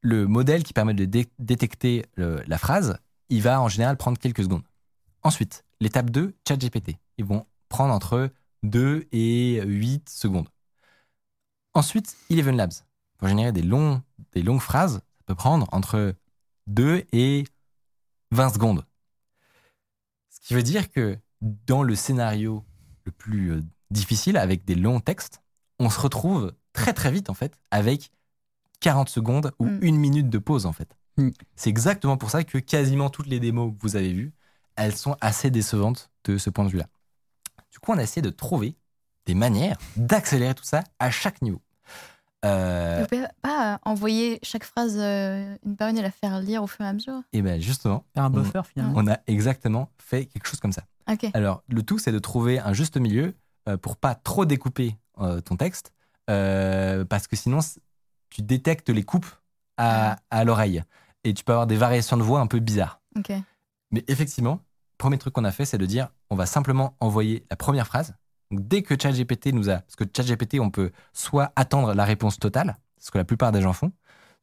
le 0.00 0.26
modèle 0.26 0.62
qui 0.62 0.72
permet 0.72 0.94
de 0.94 1.04
dé- 1.04 1.28
détecter 1.38 2.06
le- 2.16 2.42
la 2.46 2.58
phrase, 2.58 2.98
il 3.30 3.42
va 3.42 3.60
en 3.60 3.68
général 3.68 3.96
prendre 3.96 4.18
quelques 4.18 4.42
secondes. 4.42 4.62
Ensuite, 5.22 5.64
l'étape 5.80 6.10
2, 6.10 6.34
ChatGPT. 6.46 6.96
Ils 7.18 7.24
vont 7.24 7.46
prendre 7.68 7.92
entre 7.92 8.30
2 8.62 9.06
et 9.12 9.60
8 9.64 10.08
secondes. 10.08 10.48
Ensuite, 11.74 12.16
Eleven 12.30 12.56
Labs. 12.56 12.72
Pour 13.18 13.28
générer 13.28 13.52
des, 13.52 13.62
longs, 13.62 14.02
des 14.32 14.42
longues 14.42 14.60
phrases, 14.60 14.94
ça 14.94 15.24
peut 15.26 15.34
prendre 15.34 15.66
entre 15.72 16.14
2 16.68 17.04
et 17.12 17.44
20 18.30 18.50
secondes. 18.50 18.84
Ce 20.30 20.40
qui 20.40 20.54
veut 20.54 20.62
dire 20.62 20.90
que 20.90 21.18
dans 21.40 21.82
le 21.82 21.94
scénario 21.94 22.64
le 23.04 23.12
plus 23.12 23.52
euh, 23.52 23.62
difficile, 23.90 24.36
avec 24.36 24.64
des 24.64 24.74
longs 24.74 25.00
textes, 25.00 25.42
on 25.78 25.90
se 25.90 26.00
retrouve 26.00 26.52
très 26.72 26.92
très 26.92 27.10
vite 27.10 27.30
en 27.30 27.34
fait 27.34 27.58
avec 27.70 28.10
40 28.80 29.08
secondes 29.08 29.52
ou 29.58 29.66
Mm. 29.66 29.78
une 29.82 29.96
minute 29.96 30.28
de 30.30 30.38
pause 30.38 30.66
en 30.66 30.72
fait. 30.72 30.96
Mm. 31.16 31.30
C'est 31.56 31.70
exactement 31.70 32.16
pour 32.16 32.30
ça 32.30 32.44
que 32.44 32.58
quasiment 32.58 33.10
toutes 33.10 33.26
les 33.26 33.40
démos 33.40 33.72
que 33.74 33.82
vous 33.82 33.96
avez 33.96 34.12
vues, 34.12 34.32
elles 34.76 34.94
sont 34.96 35.16
assez 35.20 35.50
décevantes 35.50 36.10
de 36.24 36.38
ce 36.38 36.50
point 36.50 36.64
de 36.64 36.70
vue-là. 36.70 36.86
Du 37.72 37.78
coup, 37.80 37.92
on 37.92 37.98
a 37.98 38.02
essayé 38.02 38.22
de 38.22 38.30
trouver 38.30 38.76
des 39.26 39.34
manières 39.34 39.76
d'accélérer 39.96 40.54
tout 40.54 40.64
ça 40.64 40.84
à 40.98 41.10
chaque 41.10 41.42
niveau. 41.42 41.60
Euh, 42.44 42.98
Vous 43.00 43.06
pouvez 43.08 43.26
pas 43.42 43.74
euh, 43.74 43.78
envoyer 43.84 44.38
chaque 44.42 44.64
phrase 44.64 44.96
euh, 44.98 45.56
une 45.66 45.76
par 45.76 45.88
une 45.88 45.98
et 45.98 46.02
la 46.02 46.10
faire 46.10 46.40
lire 46.40 46.62
au 46.62 46.66
fur 46.66 46.84
et 46.84 46.88
à 46.88 46.92
mesure? 46.92 47.20
Et 47.32 47.42
bien 47.42 47.58
justement, 47.58 48.04
Faire 48.14 48.24
un 48.24 48.28
On- 48.28 48.30
buffer 48.42 48.62
finalement. 48.64 48.92
on 48.96 49.06
a 49.08 49.18
exactement 49.26 49.90
fait 49.98 50.26
quelque 50.26 50.46
chose 50.46 50.60
comme 50.60 50.72
ça. 50.72 50.82
Alors, 51.34 51.62
le 51.68 51.82
tout, 51.82 51.98
c'est 51.98 52.12
de 52.12 52.18
trouver 52.18 52.58
un 52.60 52.72
juste 52.74 52.96
milieu 52.98 53.34
euh, 53.68 53.76
pour 53.78 53.96
pas 53.96 54.14
trop 54.14 54.44
découper 54.44 54.96
euh, 55.20 55.40
ton 55.40 55.56
texte, 55.56 55.92
euh, 56.30 57.04
parce 57.04 57.26
que 57.26 57.34
sinon, 57.34 57.60
tu 58.30 58.42
détectes 58.42 58.90
les 58.90 59.02
coupes 59.02 59.26
à, 59.78 60.16
à 60.30 60.44
l'oreille 60.44 60.84
et 61.24 61.32
tu 61.34 61.42
peux 61.44 61.52
avoir 61.52 61.66
des 61.66 61.76
variations 61.76 62.16
de 62.18 62.22
voix 62.22 62.40
un 62.40 62.46
peu 62.46 62.58
bizarres. 62.60 63.00
Mais 63.90 64.04
effectivement, 64.06 64.60
premier 64.98 65.16
truc 65.18 65.32
qu'on 65.34 65.44
a 65.44 65.50
fait, 65.50 65.64
c'est 65.64 65.78
de 65.78 65.86
dire 65.86 66.10
on 66.30 66.36
va 66.36 66.44
simplement 66.46 66.94
envoyer 67.00 67.46
la 67.50 67.56
première 67.56 67.86
phrase 67.86 68.14
Donc, 68.50 68.66
dès 68.66 68.82
que 68.82 68.94
ChatGPT 69.00 69.52
nous 69.52 69.70
a. 69.70 69.78
Parce 69.78 69.96
que 69.96 70.04
ChatGPT, 70.04 70.60
on 70.60 70.70
peut 70.70 70.90
soit 71.12 71.52
attendre 71.56 71.94
la 71.94 72.04
réponse 72.04 72.38
totale, 72.38 72.76
ce 72.98 73.10
que 73.10 73.18
la 73.18 73.24
plupart 73.24 73.52
des 73.52 73.60
gens 73.60 73.72
font, 73.72 73.92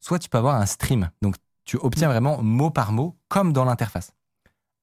soit 0.00 0.18
tu 0.18 0.28
peux 0.28 0.38
avoir 0.38 0.56
un 0.56 0.66
stream. 0.66 1.10
Donc, 1.22 1.36
tu 1.64 1.76
obtiens 1.78 2.08
vraiment 2.08 2.42
mot 2.42 2.70
par 2.70 2.92
mot, 2.92 3.16
comme 3.28 3.52
dans 3.52 3.64
l'interface. 3.64 4.12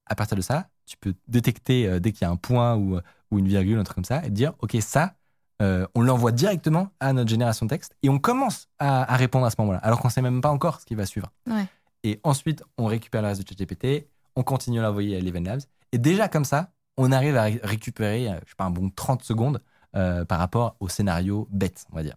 À 0.05 0.15
partir 0.15 0.35
de 0.35 0.41
ça, 0.41 0.67
tu 0.85 0.97
peux 0.97 1.13
détecter 1.27 1.87
euh, 1.87 1.99
dès 1.99 2.11
qu'il 2.11 2.23
y 2.23 2.25
a 2.25 2.29
un 2.29 2.35
point 2.35 2.75
ou, 2.75 2.99
ou 3.31 3.39
une 3.39 3.47
virgule, 3.47 3.79
un 3.79 3.83
truc 3.83 3.95
comme 3.95 4.05
ça, 4.05 4.19
et 4.19 4.27
te 4.27 4.33
dire, 4.33 4.53
OK, 4.59 4.75
ça, 4.81 5.15
euh, 5.61 5.87
on 5.95 6.01
l'envoie 6.01 6.33
directement 6.33 6.89
à 6.99 7.13
notre 7.13 7.29
génération 7.29 7.65
de 7.65 7.69
texte 7.69 7.95
et 8.03 8.09
on 8.09 8.19
commence 8.19 8.67
à, 8.79 9.11
à 9.11 9.15
répondre 9.15 9.45
à 9.45 9.49
ce 9.49 9.55
moment-là, 9.59 9.79
alors 9.79 9.99
qu'on 9.99 10.09
sait 10.09 10.21
même 10.21 10.41
pas 10.41 10.49
encore 10.49 10.81
ce 10.81 10.85
qui 10.85 10.95
va 10.95 11.05
suivre. 11.05 11.31
Ouais. 11.47 11.65
Et 12.03 12.19
ensuite, 12.23 12.63
on 12.77 12.85
récupère 12.85 13.21
le 13.21 13.29
reste 13.29 13.43
de 13.43 13.47
ChatGPT, 13.47 14.09
on 14.35 14.43
continue 14.43 14.79
à 14.79 14.83
l'envoyer 14.83 15.15
à 15.15 15.19
l'Event 15.21 15.43
Labs, 15.43 15.61
et 15.93 15.97
déjà 15.97 16.27
comme 16.27 16.43
ça, 16.43 16.71
on 16.97 17.11
arrive 17.11 17.35
à 17.37 17.43
ré- 17.43 17.59
récupérer, 17.63 18.29
euh, 18.29 18.39
je 18.45 18.53
un 18.59 18.69
bon 18.69 18.89
30 18.89 19.23
secondes 19.23 19.61
euh, 19.95 20.25
par 20.25 20.39
rapport 20.39 20.75
au 20.79 20.89
scénario 20.89 21.47
bête, 21.51 21.85
on 21.91 21.95
va 21.95 22.03
dire. 22.03 22.15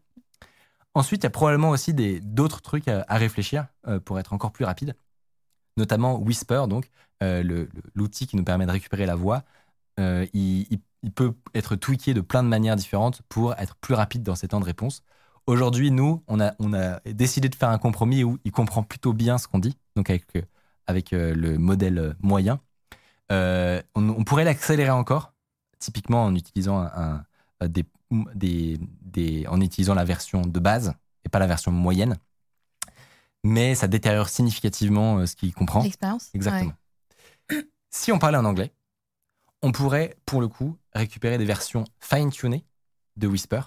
Ensuite, 0.95 1.22
il 1.22 1.24
y 1.24 1.27
a 1.27 1.31
probablement 1.31 1.70
aussi 1.70 1.93
d'autres 2.22 2.62
trucs 2.62 2.89
à, 2.89 3.05
réfléchir 3.11 3.66
euh, 3.87 4.01
pour 4.01 4.18
être 4.18 4.33
encore 4.33 4.53
plus 4.53 4.64
rapide, 4.64 4.97
notamment 5.77 6.18
Whisper, 6.18 6.64
donc 6.68 6.91
l'outil 7.95 8.27
qui 8.27 8.37
nous 8.37 8.45
permet 8.45 8.66
de 8.66 8.70
récupérer 8.70 9.07
la 9.07 9.14
voix. 9.14 9.43
Il, 9.99 10.81
peut 11.14 11.35
être 11.55 11.77
tweaké 11.77 12.14
de 12.14 12.20
plein 12.20 12.43
de 12.43 12.49
manières 12.49 12.77
différentes 12.77 13.22
pour 13.29 13.55
être 13.59 13.77
plus 13.77 13.95
rapide 13.95 14.22
dans 14.22 14.35
ses 14.35 14.49
temps 14.49 14.61
de 14.61 14.64
réponse. 14.64 15.03
Aujourd'hui, 15.47 15.91
nous, 15.91 16.22
on 16.29 16.41
a, 16.41 17.01
décidé 17.05 17.49
de 17.49 17.55
faire 17.55 17.70
un 17.70 17.79
compromis 17.79 18.24
où 18.24 18.39
il 18.45 18.53
comprend 18.53 18.83
plutôt 18.83 19.12
bien 19.12 19.39
ce 19.39 19.49
qu'on 19.49 19.59
dit, 19.59 19.77
donc 19.97 20.11
avec, 20.11 21.11
le 21.12 21.57
modèle 21.59 22.16
moyen. 22.20 22.61
Euh, 23.33 23.83
on, 23.95 24.09
on 24.09 24.24
pourrait 24.24 24.45
l'accélérer 24.45 24.91
encore, 24.91 25.33
typiquement 25.79 26.24
en 26.24 26.35
utilisant 26.35 26.79
un, 26.81 27.24
un- 27.61 27.68
des, 27.68 27.85
des, 28.35 28.79
des- 29.03 29.47
en 29.49 29.61
utilisant 29.61 29.95
la 29.95 30.05
version 30.05 30.43
de 30.43 30.61
base 30.61 30.95
et 31.24 31.29
pas 31.29 31.39
la 31.39 31.47
version 31.47 31.72
moyenne. 31.72 32.16
Mais 33.45 33.74
ça 33.74 33.87
détériore 33.89 34.29
significativement 34.29 35.18
euh, 35.18 35.27
ce 35.27 35.37
qu'il 35.37 35.53
comprend. 35.55 35.83
L'expérience 35.83 36.31
Exactement. 36.35 36.72
Si 37.91 38.12
on 38.12 38.18
parlait 38.18 38.39
en 38.39 38.45
anglais, 38.45 38.72
on 39.62 39.72
pourrait, 39.72 40.16
pour 40.27 40.41
le 40.41 40.49
coup, 40.49 40.77
récupérer 40.93 41.39
des 41.39 41.45
versions 41.45 41.85
fine-tunées 42.01 42.64
de 43.16 43.27
Whisper, 43.27 43.62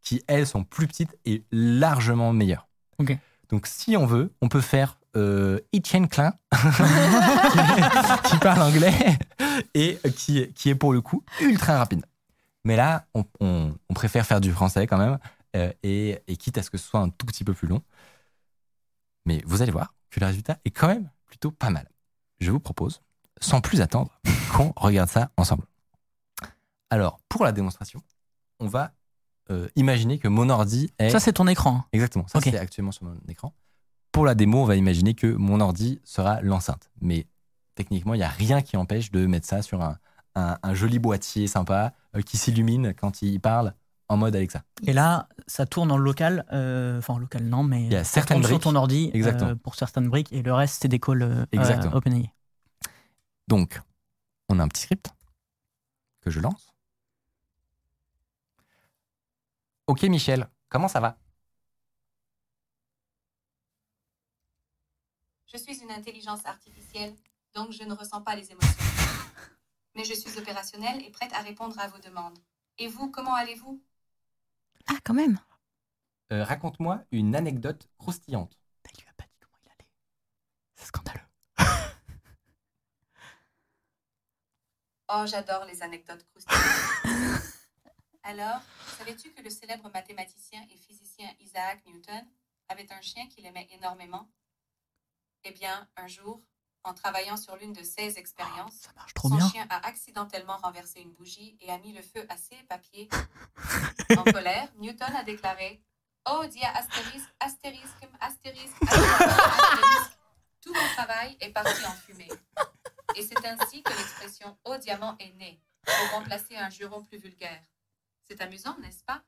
qui, 0.00 0.22
elles, 0.26 0.46
sont 0.46 0.64
plus 0.64 0.86
petites 0.86 1.16
et 1.24 1.44
largement 1.52 2.32
meilleures. 2.32 2.68
Ok. 2.98 3.16
Donc, 3.50 3.66
si 3.66 3.96
on 3.96 4.06
veut, 4.06 4.32
on 4.40 4.48
peut 4.48 4.60
faire 4.60 4.98
euh, 5.16 5.60
Etienne 5.74 6.08
Klein, 6.08 6.32
qui, 6.52 6.58
qui 8.30 8.36
parle 8.38 8.62
anglais 8.62 8.92
et 9.74 9.98
qui, 10.16 10.52
qui 10.52 10.70
est, 10.70 10.74
pour 10.74 10.92
le 10.92 11.00
coup, 11.00 11.22
ultra 11.40 11.78
rapide. 11.78 12.04
Mais 12.64 12.76
là, 12.76 13.06
on, 13.14 13.24
on- 13.40 13.74
on 13.88 13.94
préfère 13.94 14.26
faire 14.26 14.40
du 14.40 14.50
français 14.52 14.86
quand 14.86 14.98
même, 14.98 15.18
euh, 15.56 15.72
et, 15.82 16.18
et 16.26 16.36
quitte 16.36 16.58
à 16.58 16.62
ce 16.62 16.70
que 16.70 16.78
ce 16.78 16.86
soit 16.88 17.00
un 17.00 17.08
tout 17.10 17.26
petit 17.26 17.44
peu 17.44 17.54
plus 17.54 17.68
long. 17.68 17.82
Mais 19.26 19.42
vous 19.46 19.62
allez 19.62 19.72
voir 19.72 19.94
que 20.10 20.20
le 20.20 20.26
résultat 20.26 20.58
est 20.64 20.70
quand 20.70 20.88
même 20.88 21.10
plutôt 21.26 21.50
pas 21.50 21.70
mal. 21.70 21.88
Je 22.40 22.50
vous 22.50 22.60
propose, 22.60 23.00
sans 23.40 23.60
plus 23.60 23.80
attendre, 23.80 24.18
qu'on 24.52 24.72
regarde 24.76 25.08
ça 25.08 25.30
ensemble. 25.36 25.64
Alors, 26.90 27.18
pour 27.28 27.44
la 27.44 27.52
démonstration, 27.52 28.02
on 28.60 28.66
va 28.66 28.92
euh, 29.50 29.68
imaginer 29.76 30.18
que 30.18 30.28
mon 30.28 30.48
ordi 30.48 30.92
est... 30.98 31.10
Ça, 31.10 31.20
c'est 31.20 31.32
ton 31.34 31.46
écran. 31.46 31.84
Exactement, 31.92 32.26
ça 32.28 32.40
c'est 32.40 32.56
actuellement 32.58 32.92
sur 32.92 33.04
mon 33.04 33.16
écran. 33.28 33.52
Pour 34.14 34.24
la 34.24 34.36
démo, 34.36 34.62
on 34.62 34.64
va 34.64 34.76
imaginer 34.76 35.14
que 35.14 35.26
mon 35.26 35.58
ordi 35.58 36.00
sera 36.04 36.40
l'enceinte. 36.40 36.88
Mais 37.00 37.26
techniquement, 37.74 38.14
il 38.14 38.18
n'y 38.18 38.22
a 38.22 38.28
rien 38.28 38.62
qui 38.62 38.76
empêche 38.76 39.10
de 39.10 39.26
mettre 39.26 39.44
ça 39.44 39.60
sur 39.60 39.82
un, 39.82 39.98
un- 40.36 40.56
un 40.62 40.72
joli 40.74 41.00
boîtier 41.00 41.48
sympa 41.48 41.92
euh, 42.14 42.20
qui 42.22 42.36
s'illumine 42.36 42.94
quand 42.94 43.22
il 43.22 43.40
parle 43.40 43.74
en 44.08 44.16
mode 44.16 44.36
Alexa. 44.36 44.62
Et 44.86 44.92
là, 44.92 45.28
ça 45.48 45.66
tourne 45.66 45.90
en 45.90 45.96
local. 45.96 46.44
euh, 46.52 46.98
Enfin, 46.98 47.14
en 47.14 47.18
local, 47.18 47.42
non, 47.42 47.64
mais. 47.64 47.86
Il 47.86 47.92
y 47.92 47.96
a 47.96 48.04
certaines 48.04 48.36
tourne 48.36 48.44
sur 48.44 48.58
briques. 48.58 48.62
ton 48.62 48.76
ordi 48.76 49.10
Exactement. 49.14 49.50
euh, 49.50 49.56
pour 49.56 49.74
certaines 49.74 50.08
briques 50.08 50.32
et 50.32 50.42
le 50.42 50.52
reste, 50.54 50.80
c'est 50.82 50.86
des 50.88 51.00
calls 51.00 51.48
OpenAI. 51.92 52.32
Donc, 53.48 53.80
on 54.48 54.60
a 54.60 54.62
un 54.62 54.68
petit 54.68 54.82
script 54.82 55.08
que 56.20 56.30
je 56.30 56.38
lance. 56.38 56.72
Ok 59.88 60.04
Michel, 60.04 60.48
comment 60.68 60.86
ça 60.88 61.00
va? 61.00 61.18
Je 65.54 65.58
suis 65.60 65.80
une 65.84 65.92
intelligence 65.92 66.44
artificielle, 66.46 67.14
donc 67.54 67.70
je 67.70 67.84
ne 67.84 67.94
ressens 67.94 68.20
pas 68.22 68.34
les 68.34 68.50
émotions. 68.50 68.84
Mais 69.94 70.02
je 70.02 70.12
suis 70.12 70.36
opérationnelle 70.36 71.00
et 71.06 71.12
prête 71.12 71.32
à 71.32 71.42
répondre 71.42 71.78
à 71.78 71.86
vos 71.86 71.98
demandes. 71.98 72.36
Et 72.76 72.88
vous, 72.88 73.08
comment 73.08 73.34
allez-vous? 73.34 73.80
Ah, 74.88 74.96
quand 75.04 75.14
même. 75.14 75.38
Euh, 76.32 76.42
Raconte-moi 76.42 77.04
une 77.12 77.36
anecdote 77.36 77.88
croustillante. 77.98 78.58
Bah, 78.82 78.90
il 78.96 79.02
lui 79.02 79.08
a 79.08 79.12
pas 79.12 79.26
dit 79.26 79.38
comment 79.38 79.56
il 79.64 79.70
allait. 79.70 79.88
C'est 80.74 80.86
scandaleux. 80.86 81.20
Oh, 85.08 85.24
j'adore 85.26 85.66
les 85.66 85.82
anecdotes 85.82 86.26
croustillantes. 86.30 87.42
Alors, 88.24 88.60
savais-tu 88.98 89.30
que 89.32 89.42
le 89.42 89.50
célèbre 89.50 89.88
mathématicien 89.92 90.66
et 90.72 90.76
physicien 90.76 91.28
Isaac 91.38 91.84
Newton 91.86 92.26
avait 92.68 92.90
un 92.90 93.00
chien 93.02 93.28
qu'il 93.28 93.46
aimait 93.46 93.68
énormément? 93.70 94.28
Eh 95.44 95.52
bien, 95.52 95.86
un 95.96 96.06
jour, 96.06 96.42
en 96.84 96.94
travaillant 96.94 97.36
sur 97.36 97.56
l'une 97.56 97.72
de 97.74 97.82
ses 97.82 98.18
expériences, 98.18 98.76
Ça 98.80 98.92
marche 98.96 99.12
trop 99.14 99.28
Son 99.28 99.36
bien. 99.36 99.50
chien 99.50 99.66
a 99.68 99.86
accidentellement 99.86 100.56
renversé 100.56 101.00
une 101.00 101.12
bougie 101.12 101.56
et 101.60 101.70
a 101.70 101.78
mis 101.78 101.92
le 101.92 102.00
feu 102.02 102.24
à 102.30 102.36
ses 102.36 102.56
papiers. 102.68 103.08
en 104.16 104.24
colère, 104.24 104.68
Newton 104.78 105.14
a 105.14 105.22
déclaré 105.22 105.82
Oh, 106.26 106.46
dia 106.46 106.70
astérisque, 106.74 107.28
astérisque, 107.40 108.08
astérisque, 108.20 108.82
astérisque. 108.82 110.18
Tout 110.62 110.72
mon 110.72 110.88
travail 110.94 111.36
est 111.40 111.50
parti 111.50 111.84
en 111.84 111.92
fumée. 111.92 112.30
Et 113.16 113.22
c'est 113.22 113.46
ainsi 113.46 113.82
que 113.82 113.90
l'expression 113.90 114.56
Oh 114.64 114.76
diamant 114.78 115.16
est 115.18 115.34
née, 115.34 115.60
pour 115.84 116.18
remplacer 116.18 116.56
un 116.56 116.70
juron 116.70 117.02
plus 117.04 117.18
vulgaire. 117.18 117.62
C'est 118.26 118.40
amusant, 118.40 118.78
n'est-ce 118.78 119.04
pas? 119.04 119.22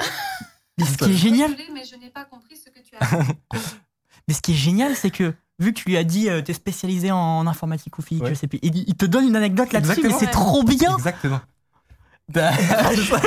Mais 0.79 0.87
ce 0.87 0.97
qui 0.97 1.11
est 1.11 1.17
génial, 1.17 1.55
mais 1.75 1.85
je 1.85 1.97
n'ai 1.97 2.09
pas 2.11 2.25
compris 2.25 2.57
ce 2.57 2.71
que 2.71 2.81
tu 2.81 2.97
as 2.99 3.23
dit. 3.23 3.33
mais 4.29 4.33
ce 4.33 4.41
qui 4.41 4.53
est 4.53 4.57
génial, 4.57 4.97
c'est 4.97 5.11
que 5.11 5.35
vu 5.59 5.73
que 5.73 5.81
tu 5.81 5.89
lui 5.89 5.97
as 5.97 6.05
dit 6.05 6.29
euh, 6.29 6.43
t'es 6.43 6.53
spécialisé 6.53 7.11
en 7.11 7.47
informatique 7.47 7.99
ou 7.99 8.03
physique, 8.03 8.25
Ouais. 8.25 8.31
je 8.31 8.35
sais 8.35 8.47
plus, 8.47 8.59
il, 8.63 8.77
il 8.89 8.95
te 8.95 9.07
donne 9.07 9.27
une 9.27 9.37
anecdote 9.37 9.73
là-dessus, 9.73 10.01
mais 10.03 10.13
c'est 10.19 10.31
trop 10.31 10.63
bien. 10.63 10.97
Exactement. 10.97 11.41
je, 12.35 13.03
sens, 13.03 13.21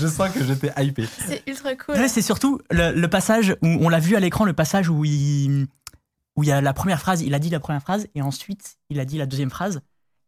je 0.00 0.06
sens 0.08 0.30
que 0.32 0.44
j'étais 0.44 0.72
hypé. 0.82 1.06
C'est 1.28 1.42
ultra 1.46 1.76
cool. 1.76 1.94
Là, 1.94 2.08
c'est 2.08 2.22
surtout 2.22 2.58
le, 2.70 2.92
le 2.92 3.08
passage 3.08 3.56
où 3.62 3.66
on 3.68 3.88
l'a 3.88 4.00
vu 4.00 4.16
à 4.16 4.20
l'écran, 4.20 4.44
le 4.44 4.52
passage 4.52 4.88
où 4.88 5.04
il 5.04 5.66
où 6.36 6.42
il 6.42 6.48
y 6.48 6.52
a 6.52 6.60
la 6.60 6.72
première 6.74 7.00
phrase, 7.00 7.22
il 7.22 7.32
a 7.34 7.38
dit 7.38 7.48
la 7.50 7.60
première 7.60 7.80
phrase 7.82 8.08
et 8.14 8.20
ensuite 8.22 8.76
il 8.90 9.00
a 9.00 9.04
dit 9.04 9.16
la 9.16 9.26
deuxième 9.26 9.50
phrase. 9.50 9.80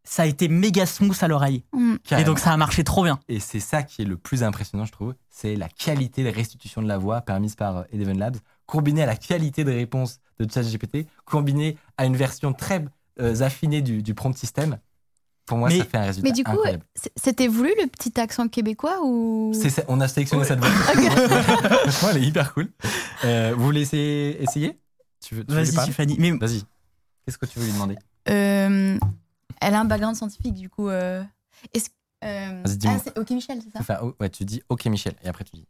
Ça 0.04 0.22
a 0.22 0.26
été 0.26 0.48
méga 0.48 0.86
smooth 0.86 1.16
à 1.20 1.28
l'oreille. 1.28 1.64
Mm. 1.74 1.96
Et 2.16 2.24
donc 2.24 2.38
ça 2.38 2.50
a 2.52 2.56
marché 2.56 2.82
trop 2.82 3.02
bien. 3.04 3.18
Et 3.28 3.40
c'est 3.40 3.60
ça 3.60 3.82
qui 3.82 4.00
est 4.02 4.04
le 4.06 4.16
plus 4.16 4.42
impressionnant, 4.42 4.86
je 4.86 4.92
trouve. 4.92 5.14
C'est 5.28 5.54
la 5.54 5.68
qualité 5.68 6.24
de 6.24 6.30
restitution 6.30 6.80
de 6.80 6.88
la 6.88 6.96
voix 6.96 7.20
permise 7.20 7.56
par 7.56 7.78
euh, 7.78 7.82
Eleven 7.92 8.16
Labs, 8.18 8.38
combinée 8.68 9.02
à 9.02 9.06
la 9.06 9.16
qualité 9.16 9.64
de 9.64 9.72
réponse 9.72 10.20
de 10.38 10.48
ChatGPT, 10.48 11.08
combinée 11.24 11.76
à 11.96 12.04
une 12.04 12.14
version 12.16 12.52
très 12.52 12.84
euh, 13.20 13.40
affinée 13.40 13.82
du, 13.82 14.02
du 14.02 14.14
prompt 14.14 14.36
system. 14.38 14.78
Pour 15.46 15.56
moi, 15.58 15.70
Mais- 15.70 15.78
ça 15.78 15.84
fait 15.86 15.96
un 15.96 16.04
résultat 16.04 16.28
Mais 16.28 16.32
du 16.32 16.44
coup, 16.44 16.50
incroyable. 16.52 16.84
c- 16.94 17.10
c'était 17.16 17.48
voulu 17.48 17.72
le 17.80 17.86
petit 17.88 18.20
accent 18.20 18.46
québécois 18.48 19.00
ou? 19.02 19.50
C'est 19.54 19.70
ça, 19.70 19.82
on 19.88 19.98
a 20.00 20.06
sélectionné 20.06 20.44
cette 20.44 20.60
voix. 20.60 20.68
Franchement, 21.88 22.10
elle 22.10 22.18
est 22.18 22.26
hyper 22.26 22.52
cool. 22.54 22.68
Euh, 23.24 23.54
vous 23.56 23.64
voulez 23.64 23.80
essayer, 23.80 24.40
essayer? 24.42 24.78
Tu 25.20 25.34
veux, 25.34 25.44
tu 25.44 25.52
veux 25.54 25.62
lui 25.62 25.70
Vas-y 25.70 25.86
Tiffany. 25.86 26.16
Mais 26.18 26.30
Vas-y. 26.32 26.62
Qu'est-ce 27.24 27.38
que 27.38 27.46
tu 27.46 27.58
veux 27.58 27.64
lui 27.64 27.72
demander? 27.72 27.96
Euh, 28.28 28.98
Elle 29.60 29.74
a 29.74 29.80
un 29.80 29.84
background 29.86 30.16
scientifique, 30.16 30.54
du 30.54 30.68
coup. 30.68 30.88
euh, 30.90 31.24
Est-ce 31.72 31.88
euh, 32.24 32.62
Vas-y, 32.64 32.76
dis-moi. 32.76 32.96
ah, 32.98 33.02
c'est 33.02 33.18
Ok, 33.18 33.30
Michel, 33.30 33.58
c'est 33.62 33.82
ça? 33.84 34.00
Oh, 34.04 34.14
ouais, 34.20 34.28
tu 34.28 34.44
dis 34.44 34.62
OK 34.68 34.84
Michel 34.86 35.14
et 35.24 35.28
après 35.28 35.44
tu 35.44 35.52
dis 35.56 35.66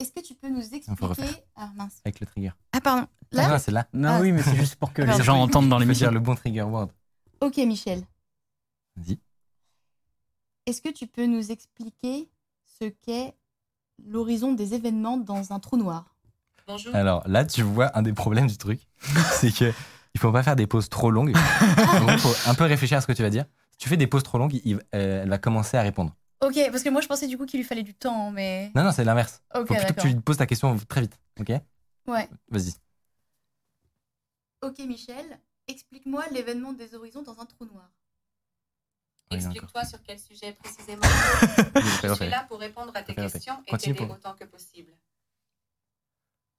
Est-ce 0.00 0.12
que 0.12 0.20
tu 0.20 0.34
peux 0.34 0.48
nous 0.48 0.62
expliquer. 0.74 1.44
Ah 1.56 1.70
mince. 1.76 2.00
avec 2.04 2.18
le 2.20 2.26
trigger. 2.26 2.52
Ah 2.72 2.80
pardon. 2.80 3.06
Ah, 3.32 3.36
Là 3.36 3.48
non, 3.50 3.58
c'est 3.58 3.70
là. 3.70 3.86
non, 3.92 4.08
Ah. 4.08 4.20
oui, 4.20 4.32
mais 4.32 4.42
c'est 4.42 4.56
juste 4.56 4.76
pour 4.76 4.92
que 4.92 5.02
les 5.18 5.22
gens 5.22 5.40
entendent 5.40 5.68
dans 5.68 5.78
l'émission. 5.78 6.10
le 6.10 6.18
bon 6.20 6.34
trigger 6.34 6.62
word. 6.62 6.88
Ok, 7.40 7.58
Michel. 7.58 8.02
Vas-y. 8.96 9.18
Est-ce 10.66 10.82
que 10.82 10.88
tu 10.90 11.06
peux 11.06 11.26
nous 11.26 11.50
expliquer 11.52 12.28
ce 12.80 12.86
qu'est 12.86 13.34
l'horizon 14.04 14.52
des 14.52 14.74
événements 14.74 15.16
dans 15.16 15.52
un 15.52 15.58
trou 15.60 15.76
noir? 15.76 16.16
Bonjour. 16.66 16.94
Alors 16.94 17.26
là, 17.28 17.44
tu 17.44 17.62
vois 17.62 17.96
un 17.98 18.02
des 18.02 18.12
problèmes 18.12 18.46
du 18.46 18.56
truc, 18.56 18.80
c'est 19.32 19.52
que 19.54 19.72
il 20.14 20.20
faut 20.20 20.32
pas 20.32 20.42
faire 20.42 20.56
des 20.56 20.66
pauses 20.66 20.88
trop 20.88 21.10
longues. 21.12 21.30
Il 22.08 22.18
faut 22.18 22.50
un 22.50 22.54
peu 22.54 22.64
réfléchir 22.64 22.98
à 22.98 23.00
ce 23.00 23.06
que 23.06 23.12
tu 23.12 23.22
vas 23.22 23.30
dire. 23.30 23.44
Si 23.72 23.78
tu 23.78 23.88
fais 23.88 23.96
des 23.96 24.08
pauses 24.08 24.24
trop 24.24 24.38
longues, 24.38 24.58
il- 24.64 24.80
euh, 24.94 25.22
elle 25.22 25.28
va 25.28 25.38
commencer 25.38 25.76
à 25.76 25.82
répondre. 25.82 26.16
Ok, 26.42 26.54
parce 26.70 26.82
que 26.82 26.88
moi 26.88 27.00
je 27.02 27.06
pensais 27.06 27.26
du 27.26 27.36
coup 27.36 27.44
qu'il 27.46 27.60
lui 27.60 27.66
fallait 27.66 27.82
du 27.82 27.94
temps, 27.94 28.30
mais. 28.30 28.70
Non, 28.74 28.82
non, 28.82 28.92
c'est 28.92 29.04
l'inverse. 29.04 29.42
Ok, 29.54 29.66
faut 29.68 29.74
plutôt 29.74 29.94
que 29.94 30.00
tu 30.00 30.08
lui 30.08 30.20
poses 30.20 30.38
ta 30.38 30.46
question 30.46 30.76
très 30.88 31.02
vite. 31.02 31.18
Ok? 31.38 31.50
Ouais. 32.06 32.28
Vas-y. 32.48 32.72
Ok, 34.62 34.78
Michel, 34.80 35.38
explique-moi 35.68 36.24
l'événement 36.32 36.72
des 36.72 36.94
horizons 36.94 37.22
dans 37.22 37.38
un 37.40 37.46
trou 37.46 37.66
noir. 37.66 37.90
Explique-toi 39.30 39.84
sur 39.84 40.02
quel 40.02 40.18
sujet 40.18 40.52
précisément. 40.54 41.02
Je 42.02 42.14
suis 42.14 42.28
là 42.28 42.44
pour 42.48 42.58
répondre 42.58 42.92
à 42.96 43.02
tes 43.02 43.14
questions 43.14 43.62
et 43.66 43.76
t'aider 43.76 43.94
pour- 44.06 44.10
autant 44.10 44.34
que 44.34 44.44
possible. 44.44 44.92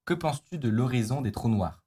Que 0.06 0.14
penses-tu 0.14 0.58
de 0.58 0.70
l'horizon 0.70 1.22
des 1.22 1.32
trous 1.32 1.50
noirs? 1.50 1.84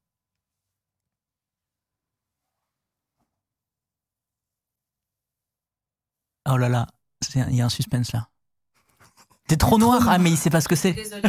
Oh 6.46 6.56
là 6.58 6.68
là, 6.68 6.86
il 7.34 7.56
y 7.56 7.60
a 7.62 7.64
un 7.64 7.68
suspense 7.70 8.12
là. 8.12 8.28
T'es 9.46 9.56
trop 9.56 9.76
noir 9.78 10.08
Ah, 10.08 10.18
mais 10.18 10.30
il 10.30 10.38
sait 10.38 10.50
pas 10.50 10.60
ce 10.60 10.68
que 10.68 10.76
c'est. 10.76 10.92
Désolée, 10.92 11.22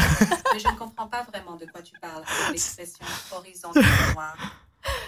mais 0.53 0.59
je 0.59 0.67
ne 0.67 0.77
comprends 0.77 1.07
pas 1.07 1.23
vraiment 1.23 1.55
de 1.55 1.65
quoi 1.65 1.81
tu 1.81 1.97
parles 1.99 2.23
l'expression 2.51 3.05
horizon 3.31 3.71
noir. 4.13 4.37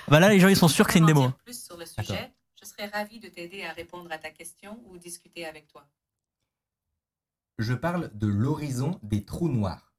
Bah 0.08 0.20
là, 0.20 0.30
les 0.30 0.40
gens 0.40 0.48
ils 0.48 0.58
sont 0.58 0.68
sûrs 0.68 0.88
que 0.88 0.94
c'est 0.94 1.00
une 1.00 1.06
démo. 1.06 1.22
dire 1.22 1.38
plus 1.46 1.64
sur 1.64 1.78
le 1.78 1.86
sujet, 1.86 2.34
je 2.62 2.68
serais 2.68 2.88
ravie 2.88 3.20
de 3.20 3.30
t'aider 3.30 3.64
à 3.64 3.72
répondre 3.74 4.12
à 4.12 4.18
ta 4.18 4.30
question 4.32 4.80
ou 4.88 4.98
discuter 4.98 5.46
avec 5.46 5.68
toi. 5.68 5.86
Je 7.60 7.74
parle 7.74 8.12
de 8.14 8.28
l'horizon 8.28 9.00
des 9.04 9.24
trous 9.26 9.50
noirs. 9.50 9.94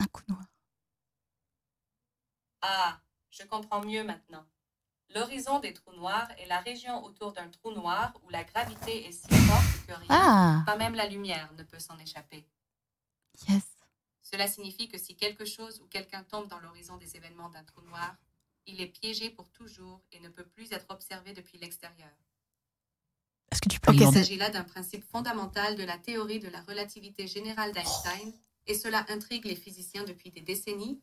Un 0.00 0.06
coup 0.06 0.22
noir. 0.28 0.53
Ah, 2.66 2.98
je 3.30 3.42
comprends 3.42 3.84
mieux 3.84 4.04
maintenant. 4.04 4.42
L'horizon 5.14 5.58
des 5.60 5.74
trous 5.74 5.92
noirs 5.92 6.30
est 6.38 6.46
la 6.46 6.60
région 6.60 7.04
autour 7.04 7.32
d'un 7.32 7.48
trou 7.48 7.70
noir 7.72 8.14
où 8.22 8.30
la 8.30 8.42
gravité 8.42 9.06
est 9.06 9.12
si 9.12 9.28
forte 9.28 9.86
que 9.86 9.92
rien, 9.92 10.06
Ah, 10.08 10.62
pas 10.64 10.76
même 10.76 10.94
la 10.94 11.06
lumière, 11.06 11.52
ne 11.58 11.62
peut 11.62 11.78
s'en 11.78 11.98
échapper. 11.98 12.46
yes. 13.48 13.62
Cela 14.22 14.48
signifie 14.48 14.88
que 14.88 14.96
si 14.96 15.14
quelque 15.14 15.44
chose 15.44 15.78
ou 15.82 15.86
quelqu'un 15.88 16.24
tombe 16.24 16.48
dans 16.48 16.58
l'horizon 16.58 16.96
des 16.96 17.16
événements 17.16 17.50
d'un 17.50 17.64
trou 17.64 17.82
noir, 17.82 18.16
il 18.66 18.80
est 18.80 18.86
piégé 18.86 19.28
pour 19.28 19.50
toujours 19.50 20.00
et 20.10 20.20
ne 20.20 20.30
peut 20.30 20.46
plus 20.46 20.72
être 20.72 20.86
observé 20.88 21.34
depuis 21.34 21.58
l'extérieur. 21.58 22.10
Est-ce 23.52 23.60
que 23.60 23.68
tu 23.68 23.78
peux 23.78 23.92
Il 23.92 24.10
s'agit 24.10 24.36
là 24.36 24.48
d'un 24.48 24.64
principe 24.64 25.04
fondamental 25.04 25.76
de 25.76 25.84
la 25.84 25.98
théorie 25.98 26.40
de 26.40 26.48
la 26.48 26.62
relativité 26.62 27.26
générale 27.26 27.72
d'Einstein, 27.72 28.32
et 28.66 28.74
cela 28.74 29.04
intrigue 29.10 29.44
les 29.44 29.54
physiciens 29.54 30.04
depuis 30.04 30.30
des 30.30 30.40
décennies. 30.40 31.02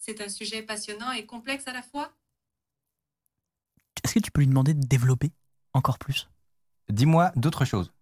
C'est 0.00 0.22
un 0.22 0.30
sujet 0.30 0.62
passionnant 0.62 1.12
et 1.12 1.26
complexe 1.26 1.68
à 1.68 1.72
la 1.74 1.82
fois. 1.82 2.10
Est-ce 4.02 4.14
que 4.14 4.18
tu 4.18 4.30
peux 4.30 4.40
lui 4.40 4.48
demander 4.48 4.72
de 4.72 4.80
développer 4.84 5.30
encore 5.74 5.98
plus? 5.98 6.28
Dis-moi 6.88 7.30
d'autres 7.36 7.66
choses. 7.66 7.92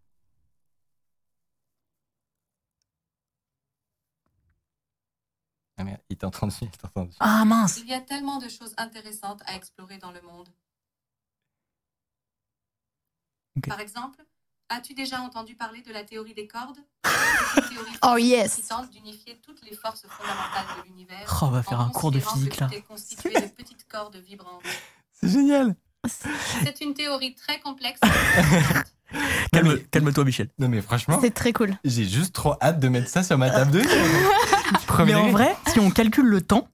Ah 5.77 5.85
merde, 5.85 6.01
il 6.09 6.17
t'a 6.17 6.29
entendu, 6.29 6.55
il 6.63 6.71
t'a 6.71 6.87
entendu. 6.87 7.17
Ah 7.19 7.45
mince 7.45 7.79
Il 7.79 7.89
y 7.89 7.95
a 7.95 8.01
tellement 8.01 8.39
de 8.39 8.49
choses 8.49 8.75
intéressantes 8.79 9.43
à 9.47 9.57
explorer 9.57 9.99
dans 9.99 10.13
le 10.13 10.23
monde. 10.23 10.49
Par 13.67 13.81
exemple, 13.81 14.25
as-tu 14.69 14.95
déjà 14.95 15.21
entendu 15.21 15.55
parler 15.55 15.83
de 15.83 15.93
la 15.93 16.05
théorie 16.05 16.35
des 16.35 16.47
cordes? 16.47 16.79
C'est 17.05 17.61
une 17.63 17.69
théorie 17.69 17.91
Oh, 18.05 18.17
yes. 18.17 18.57
qui 18.57 18.63
tente 18.63 18.91
d'unifier 18.91 19.41
toutes 19.43 19.63
les 19.69 19.75
forces 19.77 20.07
fondamentales 20.09 20.67
de 20.83 20.89
l'univers. 20.89 21.27
Oh, 21.43 21.47
on 21.47 21.51
va 21.51 21.63
faire 21.63 21.81
un 21.81 21.89
cours 21.91 22.11
de 22.11 22.21
physique 22.21 22.57
que 22.57 22.61
là. 22.61 22.69
tout 22.69 22.75
est 22.75 22.83
constitué 22.83 23.31
de 23.35 23.47
petites 23.49 23.87
cordes 23.89 24.17
vibrantes. 24.17 24.63
C'est 25.13 25.29
génial 25.31 25.75
C'est 26.65 26.81
une 26.81 26.95
théorie 26.95 27.35
très 27.35 27.59
complexe. 27.61 28.01
Calme- 29.53 29.79
Calme-toi, 29.91 30.25
Michel. 30.25 30.51
Non 30.59 30.69
mais 30.69 30.83
franchement, 30.83 31.19
C'est 31.21 31.33
très 31.33 31.53
cool. 31.55 31.75
j'ai 31.85 32.05
juste 32.05 32.35
trop 32.35 32.55
hâte 32.61 32.79
de 32.79 32.89
mettre 32.89 33.09
ça 33.09 33.23
sur 33.23 33.39
ma 33.39 33.51
table 33.51 33.71
de 33.71 33.83
Mais 35.07 35.15
en 35.15 35.31
vrai, 35.31 35.57
si 35.69 35.81
on 35.81 35.91
calcule 35.91 36.27
le 36.27 36.43
temps, 36.43 36.69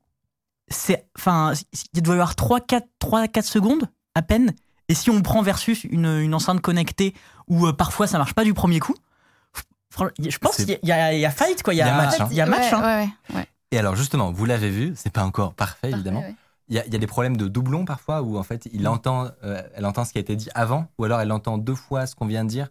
c'est. 0.69 1.07
Enfin, 1.17 1.53
il 1.93 2.03
doit 2.03 2.15
y 2.17 2.19
avoir 2.19 2.35
3-4 2.35 3.43
secondes 3.43 3.89
à 4.17 4.23
peine. 4.23 4.53
Et 4.89 4.95
si 4.95 5.11
on 5.11 5.23
prend 5.23 5.43
versus 5.43 5.85
une, 5.85 6.07
une 6.07 6.35
enceinte 6.35 6.61
connectée 6.61 7.15
où 7.49 7.67
euh, 7.67 7.73
parfois 7.73 8.07
ça 8.07 8.19
marche 8.19 8.35
pas 8.35 8.45
du 8.45 8.55
premier 8.55 8.81
coup, 8.81 8.95
je 10.19 10.39
pense 10.39 10.57
qu'il 10.57 10.79
y, 10.83 10.93
a- 10.93 11.13
il 11.15 11.21
y 11.21 11.25
a 11.27 11.31
fight, 11.31 11.63
quoi. 11.63 11.73
Il 11.73 11.77
y 11.79 11.83
a, 11.83 11.87
Il 11.87 11.89
y 11.89 11.91
a 11.93 11.97
match, 11.97 12.21
hein. 12.21 12.29
il 12.31 12.37
y 12.37 12.41
a 12.41 12.47
match, 12.47 12.73
ouais, 12.73 12.79
hein. 12.79 12.83
ouais, 12.83 13.09
ouais, 13.31 13.37
ouais. 13.41 13.47
Et 13.71 13.79
alors 13.79 13.97
justement, 13.97 14.31
vous 14.33 14.45
l'avez 14.45 14.71
vu, 14.71 14.93
c'est 14.97 15.13
pas 15.13 15.25
encore 15.25 15.55
parfait 15.55 15.91
évidemment. 15.91 16.21
Parfait. 16.21 16.37
Il 16.69 16.75
y, 16.77 16.79
a, 16.79 16.87
il 16.87 16.93
y 16.93 16.97
a 16.97 16.99
des 16.99 17.07
problèmes 17.07 17.37
de 17.37 17.47
doublons 17.47 17.85
parfois 17.85 18.23
où 18.23 18.39
en 18.39 18.43
fait 18.43 18.67
il 18.73 18.89
entend, 18.89 19.29
euh, 19.45 19.63
elle 19.75 19.85
entend 19.85 20.05
ce 20.07 20.13
qui 20.13 20.19
a 20.19 20.21
été 20.23 20.35
dit 20.35 20.49
avant 20.55 20.87
ou 20.99 21.05
alors 21.05 21.21
elle 21.21 21.31
entend 21.31 21.59
deux 21.59 21.75
fois 21.75 22.07
ce 22.07 22.15
qu'on 22.15 22.27
vient 22.27 22.43
de 22.45 22.49
dire. 22.49 22.69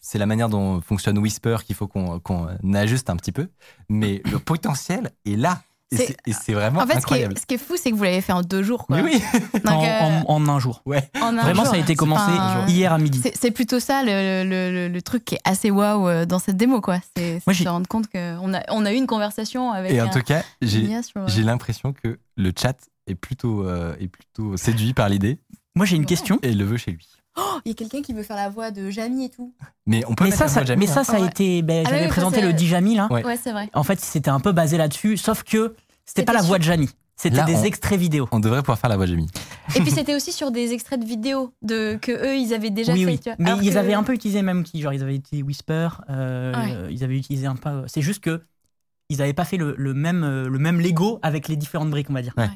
C'est 0.00 0.18
la 0.18 0.26
manière 0.26 0.48
dont 0.48 0.80
fonctionne 0.80 1.18
Whisper 1.18 1.56
qu'il 1.66 1.74
faut 1.74 1.88
qu'on 1.88 2.20
qu'on 2.20 2.46
ajuste 2.74 3.10
un 3.10 3.16
petit 3.16 3.32
peu. 3.32 3.48
Mais 3.88 4.22
le 4.30 4.38
potentiel 4.38 5.10
est 5.24 5.34
là. 5.36 5.60
Et 5.92 6.32
C'est- 6.32 6.52
vraiment 6.52 6.80
En 6.80 6.86
fait, 6.86 6.94
ce 6.94 6.98
qui, 6.98 7.02
incroyable. 7.04 7.34
est, 7.36 7.40
ce 7.40 7.46
qui 7.46 7.54
est 7.54 7.58
fou, 7.58 7.74
c'est 7.76 7.90
que 7.92 7.96
vous 7.96 8.02
l'avez 8.02 8.20
fait 8.20 8.32
en 8.32 8.42
deux 8.42 8.62
jours. 8.64 8.86
Quoi. 8.86 8.96
Mais 8.96 9.02
oui, 9.02 9.22
Donc, 9.64 9.72
En, 9.74 9.84
euh, 9.84 10.00
en- 10.26 10.34
en 10.34 10.48
un 10.48 10.58
jour. 10.58 10.82
ouais. 10.84 11.08
en 11.20 11.26
un 11.38 11.42
Vraiment, 11.42 11.62
jour, 11.62 11.72
ça 11.72 11.78
a 11.78 11.80
été 11.80 11.94
commencé 11.94 12.32
hier 12.66 12.92
à 12.92 12.98
midi. 12.98 13.22
C'est 13.34 13.52
plutôt 13.52 13.78
ça 13.78 14.02
le, 14.02 14.42
le- 14.44 14.72
le- 14.72 14.88
le 14.88 15.02
truc 15.02 15.24
qui 15.24 15.36
est 15.36 15.40
assez 15.44 15.70
waouh 15.70 16.08
euh, 16.08 16.26
dans 16.26 16.40
cette 16.40 16.56
démo, 16.56 16.80
quoi. 16.80 16.98
C'est 17.16 17.38
se 17.40 17.68
rendre 17.68 17.86
compte 17.86 18.08
qu'on 18.10 18.52
a, 18.54 18.62
on 18.70 18.84
a 18.84 18.92
eu 18.92 18.96
une 18.96 19.06
conversation 19.06 19.70
avec 19.70 19.92
Et 19.92 20.00
en 20.02 20.06
un, 20.06 20.08
tout 20.08 20.20
cas, 20.22 20.42
j'ai 20.60 20.88
sur- 21.02 21.26
l'impression 21.44 21.92
que 21.92 22.18
le 22.36 22.52
chat 22.60 22.76
est 23.06 23.14
plutôt, 23.14 23.64
euh, 23.64 23.94
est 24.00 24.08
plutôt 24.08 24.56
séduit 24.56 24.92
par 24.92 25.08
l'idée 25.08 25.38
Moi, 25.76 25.86
j'ai 25.86 25.94
une 25.94 26.02
Ouais. 26.02 26.06
question. 26.06 26.40
et 26.42 26.50
il 26.50 26.58
le 26.58 26.64
veut 26.64 26.78
chez 26.78 26.90
lui. 26.90 27.06
Oh, 27.38 27.60
il 27.64 27.68
y 27.68 27.72
a 27.72 27.74
quelqu'un 27.74 28.02
qui 28.02 28.12
veut 28.12 28.22
faire 28.22 28.36
la 28.36 28.48
voix 28.48 28.70
de 28.70 28.88
Jamie 28.90 29.26
et 29.26 29.28
tout. 29.30 29.52
Mais 29.86 30.02
on 30.08 30.14
peut 30.14 30.24
Mais 30.24 30.30
mettre 30.30 30.38
ça, 30.38 30.44
la 30.44 30.48
ça, 30.48 30.54
voix 30.54 30.62
de 30.62 30.66
Jamie, 30.68 30.86
mais 30.86 30.92
ça, 30.92 31.00
hein. 31.00 31.04
ça 31.04 31.16
a 31.16 31.20
Ouais. 31.20 31.26
été. 31.26 31.62
ben, 31.62 31.84
Ah 31.86 31.90
J'avais 31.90 32.02
oui, 32.04 32.08
présenté 32.08 32.40
ça, 32.40 32.46
le 32.50 32.56
Djamil. 32.56 32.98
Hein. 32.98 33.08
Ouais. 33.10 33.24
Ouais, 33.24 33.36
c'est 33.36 33.52
vrai. 33.52 33.68
En 33.74 33.82
fait, 33.82 34.00
c'était 34.00 34.30
un 34.30 34.40
peu 34.40 34.52
basé 34.52 34.76
là-dessus, 34.78 35.16
sauf 35.16 35.42
que 35.42 35.74
c'était 36.04 36.24
pas 36.24 36.32
la 36.32 36.42
voix 36.42 36.58
de 36.58 36.62
Jamie. 36.64 36.88
C'était 37.18 37.42
des 37.44 37.54
on- 37.56 37.62
extraits 37.64 37.98
vidéo. 37.98 38.28
On 38.30 38.40
devrait 38.40 38.60
pouvoir 38.60 38.78
faire 38.78 38.90
la 38.90 38.96
voix 38.96 39.06
de 39.06 39.10
Jamie. 39.12 39.28
Et 39.74 39.80
puis 39.80 39.90
c'était 39.90 40.14
aussi 40.14 40.32
sur 40.32 40.50
des 40.50 40.72
extraits 40.72 41.00
de 41.00 41.06
vidéos 41.06 41.50
de, 41.62 41.96
que 42.00 42.12
eux, 42.12 42.36
ils 42.36 42.52
avaient 42.52 42.68
déjà 42.70 42.92
oui, 42.92 43.04
fait. 43.04 43.10
oui. 43.10 43.18
tu 43.18 43.24
vois. 43.30 43.36
Mais 43.38 43.64
ils 43.64 43.72
que- 43.72 43.78
avaient 43.78 43.94
un 43.94 44.02
peu 44.02 44.12
utilisé 44.12 44.40
le 44.40 44.44
même 44.46 44.58
outil. 44.60 44.80
Genre, 44.82 44.92
ils 44.92 45.02
avaient 45.02 45.16
utilisé 45.16 45.42
Whisper. 45.42 45.88
euh, 46.10 46.52
Ouais. 46.54 46.92
Ils 46.92 47.02
avaient 47.04 47.16
utilisé 47.16 47.46
un 47.46 47.56
peu. 47.56 47.84
C'est 47.86 48.02
juste 48.02 48.20
que 48.22 48.42
ils 49.08 49.18
n'avaient 49.18 49.32
pas 49.32 49.44
fait 49.44 49.56
le, 49.56 49.74
le 49.78 49.94
même, 49.94 50.24
euh, 50.24 50.48
le 50.48 50.58
même 50.58 50.80
Lego 50.80 51.18
avec 51.22 51.48
les 51.48 51.56
différentes 51.56 51.90
briques, 51.90 52.10
on 52.10 52.14
va 52.14 52.22
dire. 52.22 52.34
Ouais. 52.36 52.50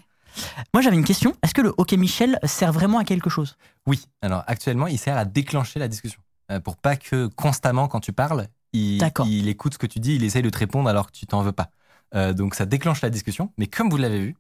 Moi, 0.75 0.83
j'avais 0.83 0.97
une 0.97 1.05
question. 1.05 1.35
Est-ce 1.43 1.55
que 1.55 1.61
le 1.63 1.73
OK 1.77 1.93
Michel 1.93 2.39
sert 2.45 2.73
vraiment 2.73 2.99
à 2.99 3.05
quelque 3.05 3.31
chose? 3.31 3.57
Oui, 3.87 4.05
alors 4.23 4.45
actuellement, 4.47 4.87
il 4.87 4.99
sert 4.99 5.17
à 5.17 5.25
déclencher 5.25 5.79
la 5.79 5.89
discussion. 5.89 6.21
Euh, 6.51 6.61
pour 6.61 6.77
pas 6.77 6.97
que 6.97 7.27
constamment, 7.29 7.89
quand 7.89 8.01
tu 8.01 8.13
parles, 8.13 8.47
il, 8.73 9.03
écoute 9.49 9.75
ce 9.75 9.79
que 9.79 9.87
tu 9.87 9.99
dis, 10.01 10.15
il 10.15 10.25
essaye 10.25 10.43
de 10.43 10.51
te 10.51 10.59
répondre 10.59 10.89
alors 10.89 11.07
que 11.07 11.13
tu 11.17 11.27
t'en 11.27 11.43
veux 11.43 11.53
pas. 11.53 11.71
Euh, 12.15 12.33
donc 12.33 12.55
ça 12.55 12.67
déclenche 12.67 13.03
la 13.03 13.11
discussion, 13.11 13.53
mais 13.59 13.67
comme 13.67 13.89
vous 13.91 13.97
l'avez 13.97 14.21
vu, 14.21 14.37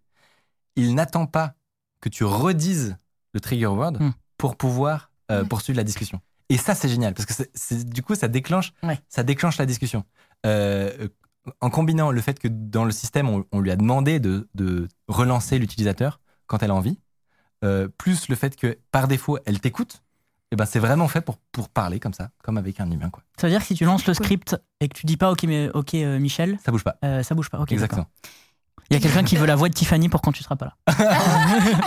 il 0.76 0.94
n'attend 0.94 1.26
pas 1.26 1.54
que 2.00 2.08
tu 2.08 2.24
redises 2.24 2.96
le 3.34 3.40
trigger 3.40 3.66
word 3.66 3.92
Hmm. 4.00 4.10
pour 4.38 4.56
pouvoir 4.56 5.10
euh, 5.30 5.42
Ouais. 5.42 5.48
poursuivre 5.48 5.76
la 5.76 5.84
discussion. 5.84 6.20
Et 6.48 6.56
ça, 6.56 6.74
c'est 6.74 6.88
génial, 6.88 7.14
parce 7.14 7.26
que 7.26 7.82
du 7.84 8.02
coup, 8.02 8.16
ça 8.16 8.26
déclenche, 8.26 8.72
Ouais. 8.82 8.98
ça 9.08 9.22
déclenche 9.22 9.58
la 9.58 9.66
discussion. 9.66 10.04
Euh, 10.46 11.08
en 11.60 11.70
combinant 11.70 12.10
le 12.10 12.20
fait 12.20 12.38
que 12.38 12.48
dans 12.48 12.84
le 12.84 12.92
système, 12.92 13.28
on, 13.28 13.44
on 13.52 13.60
lui 13.60 13.70
a 13.70 13.76
demandé 13.76 14.20
de, 14.20 14.48
de 14.54 14.88
relancer 15.08 15.58
l'utilisateur 15.58 16.20
quand 16.46 16.62
elle 16.62 16.70
a 16.70 16.74
envie, 16.74 16.98
euh, 17.64 17.88
plus 17.98 18.28
le 18.28 18.36
fait 18.36 18.56
que 18.56 18.78
par 18.92 19.06
défaut, 19.08 19.38
elle 19.46 19.60
t'écoute, 19.60 20.02
et 20.52 20.56
ben 20.56 20.66
c'est 20.66 20.78
vraiment 20.80 21.06
fait 21.08 21.20
pour, 21.20 21.36
pour 21.52 21.68
parler 21.68 22.00
comme 22.00 22.12
ça, 22.14 22.30
comme 22.42 22.58
avec 22.58 22.80
un 22.80 22.90
humain. 22.90 23.10
Quoi. 23.10 23.22
Ça 23.40 23.46
veut 23.46 23.52
dire 23.52 23.60
que 23.60 23.66
si 23.66 23.74
tu 23.74 23.84
lances 23.84 24.06
le 24.06 24.14
script 24.14 24.56
et 24.80 24.88
que 24.88 24.94
tu 24.94 25.06
dis 25.06 25.16
pas 25.16 25.30
OK, 25.30 25.44
mais, 25.44 25.70
OK 25.74 25.94
euh, 25.94 26.18
Michel, 26.18 26.58
Ça 26.64 26.72
bouge 26.72 26.82
pas. 26.84 26.96
euh, 27.04 27.22
ça 27.22 27.34
bouge 27.34 27.50
pas. 27.50 27.60
Ok, 27.60 27.70
Exactement. 27.72 28.06
Il 28.90 28.94
y 28.94 28.96
a 28.96 29.00
quelqu'un 29.00 29.22
qui 29.22 29.36
veut 29.36 29.46
la 29.46 29.54
voix 29.54 29.68
de 29.68 29.74
Tiffany 29.74 30.08
pour 30.08 30.20
quand 30.20 30.32
tu 30.32 30.42
seras 30.42 30.56
pas 30.56 30.74
là. 30.86 30.94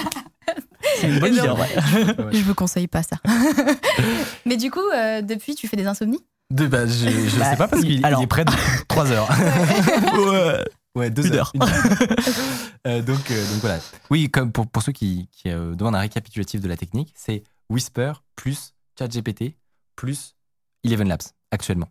C'est 0.99 1.09
une 1.09 1.19
bonne 1.19 1.33
idée 1.33 1.47
vrai. 1.47 1.69
Je 2.31 2.43
vous 2.43 2.53
conseille 2.53 2.87
pas 2.87 3.03
ça. 3.03 3.17
Mais 4.45 4.55
du 4.57 4.69
coup, 4.71 4.79
euh, 4.95 5.21
depuis, 5.21 5.55
tu 5.55 5.67
fais 5.67 5.75
des 5.75 5.85
insomnies? 5.87 6.23
De, 6.53 6.67
bah, 6.67 6.85
je 6.85 7.09
je 7.09 7.39
Bah, 7.39 7.51
sais 7.51 7.57
pas 7.57 7.67
parce 7.67 7.81
il- 7.81 7.95
qu'il 7.97 8.05
alors- 8.05 8.21
est 8.21 8.27
près 8.27 8.45
de 8.45 8.51
3 8.87 9.11
heures. 9.11 9.27
Ouais. 10.13 10.63
Ouais, 10.95 11.09
deux 11.09 11.25
Une 11.27 11.33
heures. 11.33 11.51
heure. 11.59 11.69
Euh, 12.85 13.01
donc, 13.01 13.31
euh, 13.31 13.49
donc 13.51 13.61
voilà. 13.61 13.79
Oui, 14.09 14.29
comme 14.29 14.51
pour, 14.51 14.67
pour 14.67 14.83
ceux 14.83 14.91
qui, 14.91 15.29
qui 15.31 15.49
euh, 15.49 15.73
demandent 15.73 15.95
un 15.95 15.99
récapitulatif 15.99 16.59
de 16.59 16.67
la 16.67 16.75
technique, 16.75 17.13
c'est 17.15 17.43
Whisper 17.69 18.11
plus 18.35 18.73
ChatGPT 18.99 19.55
plus 19.95 20.35
Eleven 20.83 21.07
Labs 21.07 21.21
actuellement. 21.51 21.87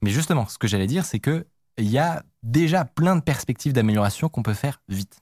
Mais 0.00 0.10
justement, 0.10 0.46
ce 0.46 0.56
que 0.56 0.68
j'allais 0.68 0.86
dire, 0.86 1.04
c'est 1.04 1.18
que 1.18 1.44
il 1.76 1.88
y 1.90 1.98
a 1.98 2.22
déjà 2.44 2.84
plein 2.84 3.16
de 3.16 3.20
perspectives 3.20 3.72
d'amélioration 3.72 4.28
qu'on 4.28 4.44
peut 4.44 4.54
faire 4.54 4.80
vite. 4.88 5.18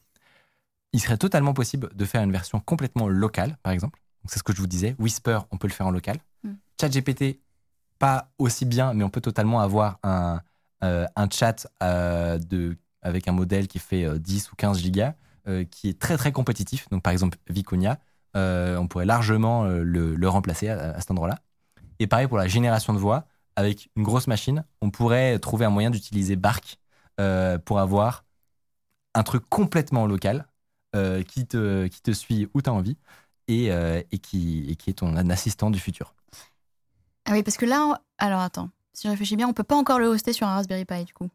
Il 0.93 1.01
serait 1.01 1.16
totalement 1.16 1.55
possible 1.55 1.89
de 1.95 2.05
faire 2.05 2.22
une 2.22 2.32
version 2.32 2.61
complètement 2.61 3.09
locale, 3.09 3.57
par 3.62 3.72
exemple. 3.72 3.99
C'est 4.28 4.39
ce 4.39 4.43
que 4.43 4.55
je 4.55 4.61
vous 4.61 4.66
disais. 4.66 4.95
Whisper, 4.99 5.39
on 5.51 5.57
peut 5.57 5.66
le 5.66 5.72
faire 5.72 5.87
en 5.87 5.91
local. 5.91 6.18
Mm. 6.45 6.51
ChatGPT, 6.78 7.41
pas 7.99 8.30
aussi 8.38 8.64
bien, 8.64 8.94
mais 8.94 9.05
on 9.05 9.11
peut 9.11 9.20
totalement 9.20 9.61
avoir 9.61 9.99
un, 10.03 10.40
euh, 10.84 11.07
un 11.16 11.28
chat 11.30 11.66
euh, 11.82 12.38
de, 12.38 12.76
avec 13.03 13.28
un 13.28 13.32
modèle 13.32 13.68
qui 13.68 13.78
fait 13.78 14.05
euh, 14.05 14.18
10 14.18 14.51
ou 14.53 14.57
15 14.57 14.78
gigas, 14.80 15.14
euh, 15.49 15.64
qui 15.64 15.88
est 15.88 15.99
très 16.01 16.16
très 16.16 16.32
compétitif. 16.32 16.88
Donc 16.90 17.03
par 17.03 17.12
exemple, 17.12 17.38
Viconia, 17.49 17.99
euh, 18.36 18.76
on 18.78 18.88
pourrait 18.88 19.07
largement 19.07 19.64
euh, 19.64 19.82
le, 19.82 20.14
le 20.14 20.28
remplacer 20.28 20.68
à, 20.68 21.01
cet 21.01 21.11
endroit-là. 21.11 21.38
Et 22.01 22.09
pareil 22.09 22.28
pour 22.28 22.38
la 22.38 22.49
génération 22.49 22.94
de 22.94 22.99
voix, 23.01 23.26
avec 23.57 23.90
une 23.97 24.05
grosse 24.05 24.28
machine, 24.28 24.64
on 24.82 24.90
pourrait 24.90 25.38
trouver 25.40 25.66
un 25.66 25.70
moyen 25.70 25.90
d'utiliser 25.90 26.36
Bark 26.36 26.78
euh, 27.20 27.59
pour 27.59 27.80
avoir 27.80 28.24
un 29.14 29.24
truc 29.24 29.44
complètement 29.51 30.07
local 30.07 30.49
euh, 30.97 31.24
qui, 31.24 31.47
te, 31.47 31.88
qui 31.88 32.03
te 32.03 32.12
suit 32.12 32.49
où 32.55 32.62
tu 32.62 32.70
as 32.70 32.74
envie 32.74 32.99
et, 33.49 33.72
euh, 33.72 34.03
et, 34.12 34.18
qui, 34.20 34.66
et 34.70 34.76
qui 34.76 34.90
est 34.90 34.94
ton 34.94 35.16
assistant 35.30 35.70
du 35.70 35.80
futur. 35.80 36.16
Ah 37.27 37.33
oui, 37.33 37.43
parce 37.43 37.57
que 37.57 37.66
là, 37.66 37.85
on- 37.87 37.97
alors 38.18 38.41
attends, 38.41 38.70
si 38.93 39.07
je 39.07 39.11
réfléchis 39.11 39.37
bien, 39.37 39.49
on 39.49 39.53
peut 39.53 39.64
pas 39.64 39.77
encore 39.77 39.99
le 39.99 40.07
hoster 40.07 40.33
sur 40.33 40.47
un 40.47 40.55
Raspberry 40.55 40.85
Pi 40.85 41.05
du 41.05 41.12
coup. 41.12 41.29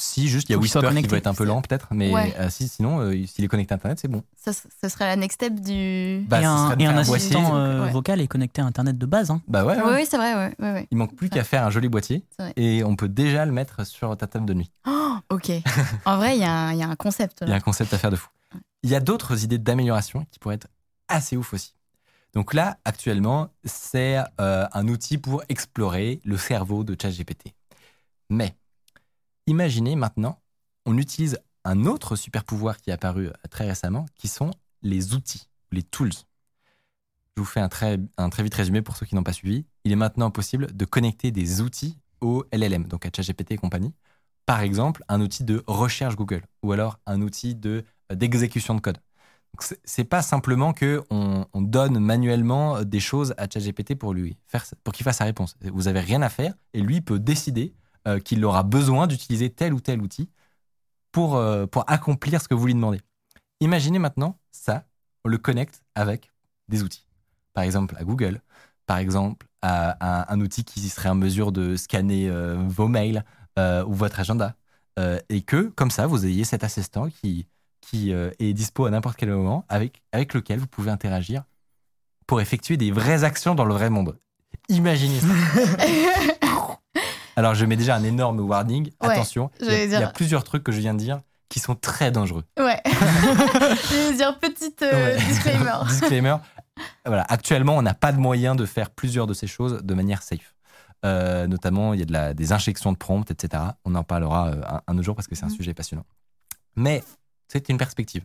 Si, 0.00 0.28
juste, 0.28 0.48
il 0.48 0.52
y 0.52 0.54
a 0.54 0.58
Whisper 0.58 0.78
qui 0.94 1.08
va 1.08 1.16
être 1.16 1.26
un 1.26 1.34
peu 1.34 1.42
lent 1.42 1.60
peut-être, 1.60 1.88
mais 1.90 2.12
Ouais. 2.14 2.32
euh, 2.38 2.48
si, 2.50 2.68
sinon, 2.68 3.00
euh, 3.00 3.26
s'il 3.26 3.44
est 3.44 3.48
connecté 3.48 3.74
à 3.74 3.78
Internet, 3.78 3.98
c'est 4.00 4.06
bon. 4.06 4.22
Ça, 4.36 4.52
ce 4.52 4.88
serait 4.88 5.06
la 5.06 5.16
next 5.16 5.34
step 5.40 5.54
du. 5.58 6.24
Bah, 6.28 6.40
et 6.40 6.44
un, 6.44 6.78
et 6.78 6.86
un 6.86 6.96
assistant 6.96 7.56
euh, 7.56 7.82
Ouais. 7.86 7.90
vocal 7.90 8.20
est 8.20 8.28
connecté 8.28 8.62
à 8.62 8.64
Internet 8.64 8.96
de 8.96 9.06
base. 9.06 9.32
hein. 9.32 9.42
Bah 9.48 9.64
ouais, 9.64 9.74
ouais. 9.76 9.82
Oui, 9.84 9.92
oui, 9.96 10.06
c'est 10.08 10.16
vrai, 10.16 10.34
ouais, 10.36 10.54
ouais, 10.60 10.72
ouais. 10.72 10.88
Il 10.92 10.98
manque 10.98 11.16
plus 11.16 11.28
qu'à 11.28 11.42
faire 11.42 11.64
un 11.66 11.70
joli 11.70 11.88
boîtier 11.88 12.24
et 12.54 12.84
on 12.84 12.94
peut 12.94 13.08
déjà 13.08 13.44
le 13.44 13.50
mettre 13.50 13.84
sur 13.84 14.16
ta 14.16 14.28
table 14.28 14.46
de 14.46 14.54
nuit. 14.54 14.70
Oh, 14.86 15.16
ok. 15.30 15.50
en 16.04 16.16
vrai, 16.16 16.34
y, 16.36 16.38
il 16.38 16.42
y 16.42 16.44
a 16.44 16.88
un 16.88 16.94
concept. 16.96 17.38
Il 17.42 17.48
y 17.48 17.52
a 17.52 17.56
un 17.56 17.60
concept 17.60 17.92
à 17.92 17.98
faire 17.98 18.12
de 18.12 18.16
fou. 18.16 18.28
Il 18.84 18.90
y 18.90 18.94
a 18.94 19.00
d'autres 19.00 19.42
idées 19.42 19.58
d'amélioration 19.58 20.24
qui 20.30 20.38
pourraient 20.38 20.54
être 20.54 20.68
assez 21.08 21.36
ouf 21.36 21.52
aussi. 21.54 21.74
Donc 22.34 22.54
là, 22.54 22.78
actuellement, 22.84 23.48
c'est 23.64 24.18
euh, 24.40 24.66
un 24.72 24.88
outil 24.88 25.18
pour 25.18 25.42
explorer 25.48 26.20
le 26.24 26.36
cerveau 26.36 26.84
de 26.84 26.96
ChatGPT. 27.00 27.54
Mais 28.30 28.54
imaginez 29.46 29.96
maintenant, 29.96 30.40
on 30.84 30.98
utilise 30.98 31.38
un 31.64 31.86
autre 31.86 32.16
super 32.16 32.44
pouvoir 32.44 32.78
qui 32.78 32.90
est 32.90 32.92
apparu 32.92 33.28
euh, 33.28 33.32
très 33.50 33.66
récemment, 33.66 34.06
qui 34.14 34.28
sont 34.28 34.50
les 34.82 35.14
outils, 35.14 35.48
les 35.72 35.82
tools. 35.82 36.12
Je 37.36 37.42
vous 37.42 37.44
fais 37.44 37.60
un 37.60 37.68
très, 37.68 37.98
très 38.30 38.42
vite 38.42 38.54
résumé 38.54 38.82
pour 38.82 38.96
ceux 38.96 39.06
qui 39.06 39.14
n'ont 39.14 39.22
pas 39.22 39.32
suivi. 39.32 39.64
Il 39.84 39.92
est 39.92 39.96
maintenant 39.96 40.30
possible 40.30 40.76
de 40.76 40.84
connecter 40.84 41.30
des 41.30 41.60
outils 41.60 41.98
au 42.20 42.44
LLM, 42.52 42.88
donc 42.88 43.06
à 43.06 43.10
ChatGPT 43.14 43.52
et 43.52 43.56
compagnie. 43.56 43.94
Par 44.44 44.60
exemple, 44.60 45.04
un 45.08 45.20
outil 45.20 45.44
de 45.44 45.62
recherche 45.66 46.16
Google 46.16 46.42
ou 46.62 46.72
alors 46.72 46.98
un 47.06 47.20
outil 47.22 47.54
de 47.54 47.84
euh, 48.10 48.14
d'exécution 48.14 48.74
de 48.74 48.80
code. 48.80 48.98
C'est- 49.84 50.04
pas 50.04 50.22
simplement 50.22 50.72
que 50.72 51.02
on, 51.10 51.44
on 51.52 51.62
donne 51.62 51.98
manuellement 51.98 52.82
des 52.84 53.00
choses 53.00 53.34
à 53.38 53.48
ChatGPT 53.50 53.96
pour 53.96 54.14
lui 54.14 54.38
faire 54.46 54.64
pour 54.84 54.94
qu'il 54.94 55.04
fasse 55.04 55.18
sa 55.18 55.24
réponse. 55.24 55.56
Vous 55.62 55.88
avez 55.88 56.00
rien 56.00 56.22
à 56.22 56.28
faire 56.28 56.54
et 56.74 56.80
lui 56.80 57.00
peut 57.00 57.18
décider 57.18 57.74
euh, 58.06 58.20
qu'il 58.20 58.44
aura 58.44 58.62
besoin 58.62 59.06
d'utiliser 59.08 59.50
tel 59.50 59.74
ou 59.74 59.80
tel 59.80 60.00
outil 60.00 60.30
pour 61.12 61.36
euh, 61.36 61.66
pour 61.66 61.84
accomplir 61.88 62.40
ce 62.40 62.48
que 62.48 62.54
vous 62.54 62.66
lui 62.66 62.74
demandez. 62.74 63.00
Imaginez 63.60 63.98
maintenant 63.98 64.38
ça, 64.52 64.86
on 65.24 65.28
le 65.28 65.38
connecte 65.38 65.82
avec 65.94 66.30
des 66.68 66.82
outils. 66.82 67.06
Par 67.52 67.64
exemple 67.64 67.96
à 67.98 68.04
Google, 68.04 68.40
par 68.86 68.98
exemple 68.98 69.46
à, 69.62 70.32
un 70.32 70.40
outil 70.40 70.64
qui 70.64 70.88
serait 70.88 71.08
en 71.08 71.14
mesure 71.14 71.52
de 71.52 71.76
scanner 71.76 72.28
euh, 72.28 72.56
vos 72.68 72.88
mails 72.88 73.24
euh, 73.58 73.84
ou 73.84 73.94
votre 73.94 74.20
agenda 74.20 74.54
euh, 74.98 75.18
et 75.28 75.42
que 75.42 75.68
comme 75.70 75.90
ça 75.90 76.06
vous 76.06 76.26
ayez 76.26 76.44
cet 76.44 76.64
assistant 76.64 77.08
qui 77.10 77.46
qui 77.80 78.12
euh, 78.12 78.30
est 78.38 78.52
dispo 78.52 78.86
à 78.86 78.90
n'importe 78.90 79.16
quel 79.16 79.30
moment, 79.30 79.64
avec, 79.68 80.02
avec 80.12 80.34
lequel 80.34 80.58
vous 80.58 80.66
pouvez 80.66 80.90
interagir 80.90 81.44
pour 82.26 82.40
effectuer 82.40 82.76
des 82.76 82.90
vraies 82.90 83.24
actions 83.24 83.54
dans 83.54 83.64
le 83.64 83.72
vrai 83.74 83.88
monde. 83.90 84.18
Imaginez 84.68 85.20
ça. 85.20 85.26
Alors, 87.36 87.54
je 87.54 87.64
mets 87.64 87.76
déjà 87.76 87.94
un 87.96 88.02
énorme 88.04 88.40
warning. 88.40 88.90
Ouais, 89.00 89.10
Attention, 89.10 89.50
il 89.60 89.66
y, 89.68 89.94
a, 89.94 90.10
y 90.10 90.12
plusieurs 90.12 90.42
trucs 90.44 90.64
que 90.64 90.72
je 90.72 90.80
viens 90.80 90.94
de 90.94 90.98
dire 90.98 91.20
qui 91.48 91.60
sont 91.60 91.74
très 91.76 92.10
dangereux. 92.10 92.44
Ouais. 92.58 92.80
je 92.86 94.08
vais 94.10 94.16
dire 94.16 94.38
petite 94.38 94.82
euh, 94.82 95.14
Ouais. 95.14 95.16
disclaimer. 95.24 95.72
Disclaimer. 95.88 96.36
Voilà, 97.06 97.24
actuellement, 97.28 97.76
on 97.76 97.82
n'a 97.82 97.94
pas 97.94 98.12
de 98.12 98.18
moyen 98.18 98.54
de 98.54 98.66
faire 98.66 98.90
plusieurs 98.90 99.26
de 99.26 99.34
ces 99.34 99.46
choses 99.46 99.80
de 99.82 99.94
manière 99.94 100.22
safe. 100.22 100.54
Euh, 101.06 101.46
notamment, 101.46 101.94
il 101.94 102.00
y 102.00 102.02
a 102.02 102.06
de 102.06 102.12
la, 102.12 102.34
des 102.34 102.52
injections 102.52 102.92
de 102.92 102.96
prompts, 102.98 103.30
etc. 103.30 103.62
On 103.84 103.94
en 103.94 104.02
parlera 104.04 104.48
euh, 104.48 104.60
un, 104.66 104.80
un 104.86 104.94
autre 104.96 105.04
jour 105.04 105.14
parce 105.14 105.28
que 105.28 105.34
c'est 105.36 105.44
un 105.44 105.48
Mhm. 105.48 105.54
sujet 105.54 105.74
passionnant. 105.74 106.04
Mais 106.76 107.02
c'est 107.48 107.68
une 107.68 107.78
perspective. 107.78 108.24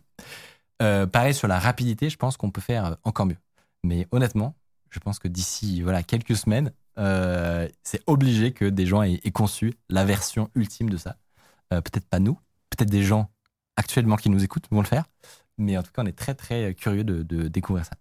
Euh, 0.82 1.06
pareil 1.06 1.34
sur 1.34 1.48
la 1.48 1.58
rapidité, 1.58 2.10
je 2.10 2.16
pense 2.16 2.36
qu'on 2.36 2.50
peut 2.50 2.60
faire 2.60 2.84
euh, 2.86 2.94
encore 3.04 3.26
mieux. 3.26 3.36
Mais 3.84 4.06
honnêtement, 4.10 4.54
je 4.90 4.98
pense 4.98 5.18
que 5.18 5.28
d'ici 5.28 5.82
voilà 5.82 6.02
quelques 6.02 6.36
semaines, 6.36 6.72
euh, 6.98 7.68
c'est 7.82 8.02
obligé 8.06 8.52
que 8.52 8.64
des 8.64 8.86
gens 8.86 9.02
aient, 9.02 9.20
aient 9.24 9.30
conçu 9.32 9.74
la 9.88 10.04
version 10.04 10.50
ultime 10.54 10.90
de 10.90 10.96
ça. 10.96 11.16
Euh, 11.72 11.80
peut-être 11.80 12.06
pas 12.08 12.18
nous, 12.20 12.38
peut-être 12.70 12.90
des 12.90 13.02
gens 13.02 13.30
actuellement 13.76 14.16
qui 14.16 14.30
nous 14.30 14.42
écoutent 14.44 14.66
vont 14.70 14.80
le 14.80 14.86
faire. 14.86 15.04
Mais 15.58 15.76
en 15.78 15.82
tout 15.82 15.90
cas, 15.92 16.02
on 16.02 16.06
est 16.06 16.12
très 16.18 16.34
très 16.34 16.74
curieux 16.74 17.04
de, 17.04 17.22
de 17.22 17.48
découvrir 17.48 17.84
ça. 17.84 17.92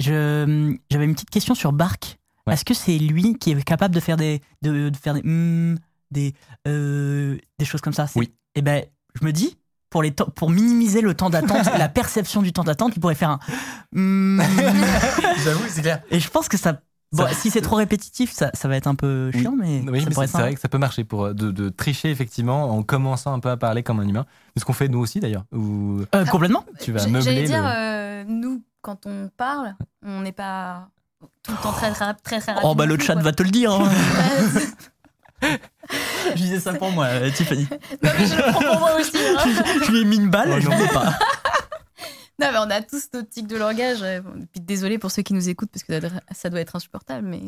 Je- 0.00 0.76
J'avais 0.90 1.04
une 1.04 1.14
petite 1.14 1.30
question 1.30 1.54
sur 1.54 1.72
Bark. 1.72 2.18
Ouais. 2.46 2.54
Est-ce 2.54 2.64
que 2.64 2.74
c'est 2.74 2.98
lui 2.98 3.38
qui 3.38 3.50
est 3.50 3.62
capable 3.64 3.94
de 3.94 4.00
faire 4.00 4.16
des, 4.16 4.40
de, 4.62 4.88
de 4.88 4.96
faire 4.96 5.14
des, 5.14 5.22
hmm, 5.22 5.76
des, 6.10 6.34
euh, 6.66 7.38
des 7.58 7.64
choses 7.64 7.80
comme 7.80 7.92
ça? 7.92 8.06
C'est- 8.06 8.18
Oui. 8.18 8.32
Et 8.54 8.62
ben, 8.62 8.84
je 9.18 9.24
me 9.24 9.32
dis, 9.32 9.58
pour, 9.90 10.02
les 10.02 10.12
temps- 10.12 10.28
pour 10.34 10.48
minimiser 10.50 11.00
le 11.00 11.14
temps 11.14 11.30
d'attente, 11.30 11.66
la 11.78 11.88
perception 11.88 12.40
du 12.42 12.52
temps 12.52 12.64
d'attente, 12.64 12.92
il 12.96 13.00
pourrait 13.00 13.14
faire 13.14 13.30
un. 13.30 13.38
J'avoue, 15.44 15.64
c'est 15.68 15.82
clair. 15.82 16.00
Et 16.10 16.20
je 16.20 16.30
pense 16.30 16.48
que 16.48 16.56
ça. 16.56 16.80
Bon, 17.12 17.26
Ça- 17.26 17.34
si 17.34 17.50
c'est 17.50 17.60
trop 17.60 17.74
répétitif, 17.74 18.30
ça, 18.30 18.52
ça 18.54 18.68
va 18.68 18.76
être 18.76 18.86
un 18.86 18.94
peu 18.94 19.32
Oui. 19.34 19.40
chiant, 19.40 19.54
mais, 19.58 19.82
Oui, 19.88 20.04
c'est 20.08 20.30
vrai 20.30 20.54
que 20.54 20.60
ça 20.60 20.68
peut 20.68 20.78
marcher 20.78 21.02
pour 21.02 21.24
euh, 21.24 21.34
de, 21.34 21.50
de 21.50 21.68
tricher 21.68 22.08
effectivement 22.08 22.70
en 22.70 22.84
commençant 22.84 23.32
un 23.34 23.40
peu 23.40 23.50
à 23.50 23.56
parler 23.56 23.82
comme 23.82 23.98
un 23.98 24.06
humain. 24.06 24.26
C'est 24.54 24.60
ce 24.60 24.64
qu'on 24.64 24.72
fait 24.72 24.86
nous 24.86 25.00
aussi 25.00 25.18
d'ailleurs. 25.18 25.44
Où 25.52 26.02
Euh, 26.14 26.24
complètement. 26.26 26.64
tu 26.80 26.92
vas 26.92 27.04
meubler. 27.06 27.22
J'allais 27.22 27.42
dire, 27.46 27.62
le- 27.64 27.68
euh, 27.74 28.24
nous, 28.28 28.62
quand 28.80 29.06
on 29.06 29.28
parle, 29.36 29.74
on 30.06 30.20
n'est 30.20 30.30
pas 30.30 30.88
tout 31.42 31.50
le 31.50 31.58
temps 31.58 31.72
très 31.72 31.90
très 31.90 32.14
très, 32.14 32.40
très 32.40 32.54
Oh, 32.62 32.76
bah 32.76 32.86
le 32.86 32.96
chat 32.96 33.16
va 33.16 33.32
te 33.32 33.42
le 33.42 33.50
dire. 33.50 33.72
hein. 33.72 33.88
je 36.30 36.42
disais 36.42 36.60
ça 36.60 36.72
pour 36.74 36.90
moi, 36.92 37.06
euh, 37.06 37.30
Tiffany. 37.30 37.66
non, 37.70 38.10
mais 38.18 38.26
je 38.26 38.36
le 38.36 38.52
prends 38.52 38.60
pour 38.62 38.78
moi 38.80 38.94
aussi. 39.00 39.16
hein. 39.16 39.64
je 39.86 39.90
lui 39.90 40.00
ai 40.00 40.04
mis 40.04 40.16
une 40.16 40.30
balle, 40.30 40.50
Oh 40.56 40.60
je 40.60 40.68
non. 40.68 40.78
ne 40.78 40.86
pas. 40.92 41.18
Non, 42.40 42.48
mais 42.52 42.58
on 42.58 42.70
a 42.70 42.80
tous 42.80 43.08
notre 43.12 43.28
tic 43.28 43.46
de 43.46 43.56
langage. 43.56 43.98
euh, 44.02 44.20
bon, 44.22 44.32
Puis 44.52 44.60
désolé 44.60 44.98
pour 44.98 45.10
ceux 45.10 45.22
qui 45.22 45.34
nous 45.34 45.48
écoutent 45.48 45.70
parce 45.70 45.82
que 45.84 45.92
ça 46.32 46.48
doit- 46.50 46.60
être 46.60 46.76
insupportable, 46.76 47.26
mais. 47.26 47.42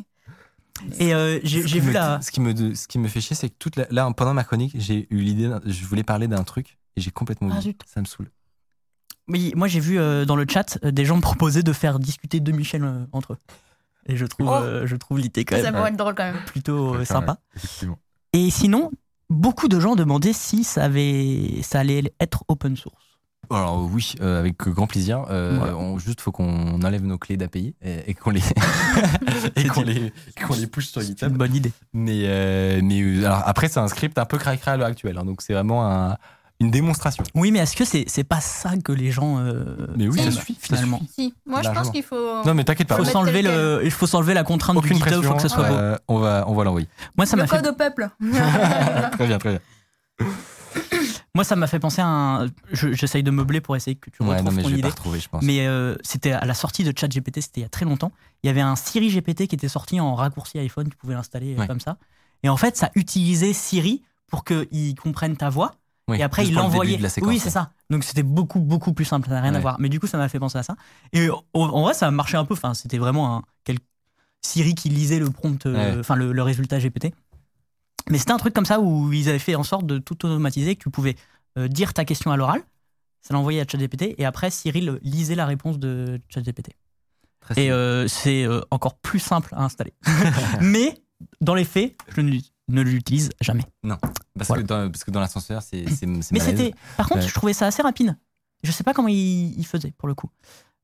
Et 0.99 1.15
euh, 1.15 1.39
j'ai 1.45 1.63
Ce 1.63 1.67
j'ai 1.69 1.75
qui 1.75 1.81
vu 1.81 1.89
me- 1.89 1.95
la. 1.95 2.21
Ce 2.21 2.31
qui 2.31 2.41
me, 2.41 2.75
ce 2.75 2.87
qui 2.89 2.99
me 2.99 3.09
fait 3.09 3.21
chier, 3.21 3.37
c'est 3.37 3.49
que 3.49 3.55
toute 3.59 3.77
la- 3.77 3.87
là, 3.91 4.11
pendant 4.17 4.35
ma 4.35 4.45
chronique, 4.45 4.73
j'ai 4.79 5.07
eu 5.11 5.17
l'idée, 5.21 5.51
je 5.67 5.85
voulais 5.87 6.03
parler 6.03 6.29
d'un 6.29 6.43
truc 6.45 6.79
et 6.97 7.01
j'ai 7.01 7.11
complètement 7.11 7.49
Ah, 7.53 7.57
oublié. 7.57 7.71
zut. 7.73 7.81
ça 7.87 8.01
me 8.01 8.07
saoule. 8.07 8.31
Oui, 9.29 9.53
moi 9.55 9.69
j'ai 9.69 9.79
vu 9.81 9.99
euh, 10.01 10.25
dans 10.25 10.35
le 10.37 10.45
chat 10.51 10.79
euh, 10.85 10.91
des 10.91 11.05
gens 11.05 11.17
me 11.17 11.21
proposer 11.23 11.63
de 11.63 11.73
faire 11.73 11.99
discuter 12.01 12.41
deux 12.41 12.51
Michel 12.53 12.83
euh, 12.85 13.05
entre 13.13 13.35
eux. 13.35 13.39
Et 14.07 14.17
je 14.17 14.27
trouve, 14.27 14.49
Oh. 14.49 14.55
euh, 14.63 14.87
je 14.87 14.97
trouve 14.97 15.21
l'idée 15.21 15.45
quand 15.45 15.57
Ça 15.57 15.63
même 15.63 15.75
pourrait 15.77 15.91
être 15.91 15.97
drôle 15.97 16.15
quand 16.17 16.25
même. 16.25 16.43
plutôt 16.45 17.03
sympa. 17.05 17.39
Effectivement. 17.55 17.99
Et 18.33 18.51
sinon, 18.51 18.91
beaucoup 19.29 19.69
de 19.69 19.79
gens 19.81 19.95
demandaient 19.95 20.33
si 20.33 20.65
ça, 20.65 20.85
avait, 20.85 21.61
ça 21.63 21.81
allait 21.81 22.13
être 22.21 22.45
open 22.49 22.77
source. 22.77 22.97
Alors 23.51 23.87
oui, 23.93 24.15
euh, 24.23 24.39
avec 24.39 24.57
grand 24.59 24.87
plaisir. 24.87 25.27
Euh, 25.29 25.75
on, 25.75 25.99
juste, 25.99 26.21
faut 26.23 26.33
qu'on 26.33 26.81
enlève 26.83 27.05
nos 27.05 27.19
clés 27.19 27.37
d'API 27.37 27.75
et, 27.83 28.15
qu'on 28.15 28.31
les 28.31 28.41
et 29.57 29.65
qu'on 29.67 29.83
les, 29.83 30.13
qu'on 30.47 30.55
les 30.55 30.67
push 30.67 30.87
sur 30.87 31.03
C'est 31.03 31.09
une 31.09 31.15
GitHub. 31.15 31.33
bonne 31.37 31.55
idée. 31.55 31.73
Mais, 31.93 32.23
euh, 32.25 32.81
mais 32.83 33.03
euh, 33.03 33.25
alors 33.27 33.43
après, 33.45 33.69
c'est 33.69 33.81
un 33.81 33.89
script 33.89 34.17
un 34.17 34.25
peu 34.25 34.39
cracra 34.39 34.73
à 34.73 34.77
l'heure 34.79 34.87
actuelle. 34.87 35.19
hein, 35.19 35.25
donc 35.25 35.43
c'est 35.43 35.53
vraiment 35.53 35.87
un- 35.87 36.17
une 36.63 36.71
démonstration. 36.71 37.23
Oui, 37.35 37.51
mais 37.53 37.59
est-ce 37.59 37.77
que 37.77 37.85
c'est 37.85 38.05
c'est 38.07 38.25
pas 38.25 38.41
ça 38.41 38.77
que 38.83 38.93
les 38.93 39.11
gens. 39.11 39.39
euh, 39.39 39.87
Mais 39.97 40.09
oui, 40.09 40.17
ça 40.19 40.25
aiment, 40.25 40.31
suffit, 40.33 40.55
ça 40.55 40.61
Finalement? 40.77 40.99
suffit. 40.99 41.13
Si, 41.15 41.35
moi 41.47 41.61
je 41.63 41.69
pense 41.71 41.91
qu'il 41.91 42.03
faut. 42.03 42.43
Non, 42.45 42.55
mais 42.55 42.65
t'inquiète 42.65 42.89
pas. 42.89 42.95
Il 42.95 42.99
faut 42.99 43.03
mettre 43.05 43.13
s'enlever 43.13 43.43
le, 43.43 43.81
il 43.85 43.91
faut 43.91 44.07
s'enlever 44.07 44.35
la 44.35 44.45
contrainte 44.45 44.77
Aucune 44.77 44.97
du 44.97 45.03
GitHub, 45.03 45.19
il 45.23 45.25
faut 45.27 45.35
pression. 45.35 45.37
que 45.37 45.43
ça 45.43 45.49
soit 45.55 45.69
beau. 45.69 45.75
euh, 45.75 45.99
on 46.09 46.19
va, 46.19 46.45
on 46.47 46.55
va 46.55 46.65
l'envoyer. 46.65 46.89
Moi, 47.17 47.27
ça 47.27 47.37
le 47.37 47.43
m'a 47.43 47.47
fait 47.49 47.57
code 47.57 47.67
au 47.67 47.75
peuple. 47.75 48.09
très 49.13 49.27
bien, 49.27 49.39
très 49.39 49.51
bien. 49.51 49.61
Moi, 51.35 51.45
ça 51.45 51.57
m'a 51.57 51.67
fait 51.67 51.79
penser 51.79 52.03
à 52.03 52.07
un. 52.07 52.47
je- 52.73 52.93
J'essaye 52.93 53.23
de 53.23 53.31
meubler 53.31 53.61
pour 53.63 53.75
essayer 53.75 53.97
que 53.97 54.11
tu 54.11 54.23
Ouais, 54.23 54.29
retrouves 54.37 54.45
non, 54.45 54.53
mais 54.53 54.63
ton 54.63 54.69
je 54.69 54.75
vais 54.75 54.79
idée. 54.81 54.89
pas 54.89 54.95
retrouver, 54.95 55.19
je 55.21 55.29
pense. 55.29 55.43
Mais 55.43 55.67
euh, 55.67 55.97
c'était 56.03 56.33
à 56.33 56.45
la 56.45 56.53
sortie 56.55 56.85
de 56.85 56.93
ChatGPT, 56.97 57.41
c'était 57.41 57.61
il 57.61 57.65
y 57.65 57.67
a 57.67 57.71
très 57.71 57.87
longtemps. 57.87 58.13
Il 58.43 58.49
y 58.49 58.51
avait 58.51 58.61
un 58.61 58.77
Siri 58.77 59.09
GPT 59.11 59.47
qui 59.49 59.55
était 59.55 59.69
sorti 59.69 59.99
en 59.99 60.15
raccourci 60.15 60.59
iPhone, 60.59 60.89
tu 60.91 60.97
pouvais 60.97 61.15
l'installer 61.15 61.55
euh, 61.55 61.61
Ouais. 61.61 61.67
comme 61.67 61.81
ça. 61.81 61.97
Et 62.43 62.49
en 62.51 62.57
fait, 62.59 62.77
ça 62.77 62.91
utilisait 62.95 63.53
Siri 63.55 64.03
pour 64.29 64.45
qu'il 64.45 64.95
comprenne 64.95 65.37
ta 65.37 65.49
voix. 65.49 65.73
Oui, 66.13 66.19
et 66.21 66.23
après, 66.23 66.45
il 66.47 66.51
le 66.51 66.57
l'envoyait. 66.57 67.09
séquence, 67.09 67.29
Oui, 67.29 67.39
c'est 67.39 67.51
ça. 67.51 67.73
Donc 67.91 68.05
c'était 68.05 68.23
beaucoup, 68.23 68.61
beaucoup 68.61 68.93
plus 68.93 69.05
simple, 69.05 69.29
ça 69.29 69.35
n'a 69.35 69.41
rien 69.41 69.55
à 69.55 69.61
voir. 69.61 69.77
Mais 69.81 69.89
du 69.89 69.99
coup, 70.01 70.07
ça 70.07 70.19
m'a 70.19 70.29
fait 70.29 70.39
penser 70.39 70.59
à 70.59 70.63
ça. 70.63 70.77
Et 71.13 71.29
en, 71.55 71.83
vrai, 71.83 71.95
ça 71.95 72.07
a 72.07 72.11
marché 72.11 72.37
un 72.37 72.45
peu. 72.45 72.55
Enfin, 72.55 72.75
c'était 72.75 72.99
vraiment 72.99 73.37
un 73.37 73.43
quel- 73.65 73.79
Siri 74.45 74.75
qui 74.75 74.89
lisait 74.89 75.19
le 75.21 75.31
prompt, 75.31 75.67
euh, 75.67 75.75
Ouais. 75.95 76.01
enfin 76.01 76.17
le, 76.17 76.33
le 76.33 76.43
résultat 76.43 76.79
GPT. 76.81 77.13
Mais 78.11 78.19
c'était 78.19 78.33
un 78.33 78.39
truc 78.39 78.55
comme 78.55 78.67
ça 78.67 78.81
où 78.81 79.13
ils 79.13 79.29
avaient 79.29 79.39
fait 79.39 79.55
en 79.55 79.63
sorte 79.63 79.87
de 79.87 79.99
tout 79.99 80.15
automatiser, 80.27 80.75
que 80.77 80.83
tu 80.83 80.91
pouvais 80.91 81.15
euh, 81.59 81.69
dire 81.69 81.95
ta 81.95 82.05
question 82.05 82.33
à 82.33 82.37
l'oral, 82.37 82.63
ça 83.21 83.35
l'envoyait 83.35 83.61
à 83.61 83.65
ChatGPT, 83.67 84.17
et 84.19 84.25
après 84.25 84.51
Cyril 84.51 84.99
lisait 85.03 85.37
la 85.37 85.47
réponse 85.47 85.79
de 85.79 86.21
ChatGPT. 86.29 86.71
Et 87.57 87.71
euh, 87.71 88.09
c'est 88.09 88.45
euh, 88.45 88.61
encore 88.71 88.97
plus 88.97 89.19
simple 89.21 89.55
à 89.55 89.63
installer. 89.63 89.93
Mais 90.61 90.99
dans 91.41 91.55
les 91.55 91.65
faits, 91.65 91.97
je 92.17 92.21
ne, 92.21 92.39
ne 92.69 92.81
l'utilise 92.83 93.31
jamais. 93.41 93.65
parce, 94.37 94.49
voilà. 94.49 94.63
que 94.63 94.69
dans, 94.69 94.91
parce 94.91 95.05
que 95.05 95.11
dans 95.11 95.21
l'ascenseur, 95.21 95.63
c'est 95.63 95.89
c'est 95.91 96.07
Mais 96.07 96.23
c'était, 96.41 96.75
par 96.97 97.09
contre, 97.09 97.23
Ouais. 97.23 97.29
je 97.29 97.35
trouvais 97.35 97.53
ça 97.53 97.67
assez 97.67 97.83
rapide. 97.83 98.17
Je 98.63 98.71
sais 98.71 98.85
pas 98.85 98.95
comment 98.95 99.09
il, 99.09 99.59
il 99.59 99.67
faisait 99.67 99.93
pour 99.99 100.09
le 100.09 100.15
coup. 100.15 100.31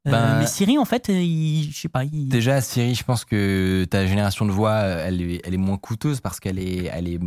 Euh, 0.06 0.10
Ben, 0.12 0.38
mais 0.40 0.46
Siri, 0.46 0.78
en 0.78 0.84
fait, 0.84 1.08
il, 1.08 1.70
je 1.70 1.76
sais 1.78 1.88
pas. 1.88 2.04
Il... 2.04 2.28
Déjà, 2.28 2.60
Siri, 2.60 2.94
je 2.94 3.04
pense 3.04 3.24
que 3.24 3.84
ta 3.90 4.06
génération 4.06 4.46
de 4.46 4.50
voix, 4.52 4.70
euh, 4.72 5.04
elle 5.06 5.20
est, 5.22 5.40
elle 5.44 5.54
est 5.54 5.58
moins 5.58 5.76
coûteuse 5.76 6.20
parce 6.20 6.40
qu'elle 6.40 6.58
est, 6.58 6.84
elle 6.86 7.08
est, 7.08 7.20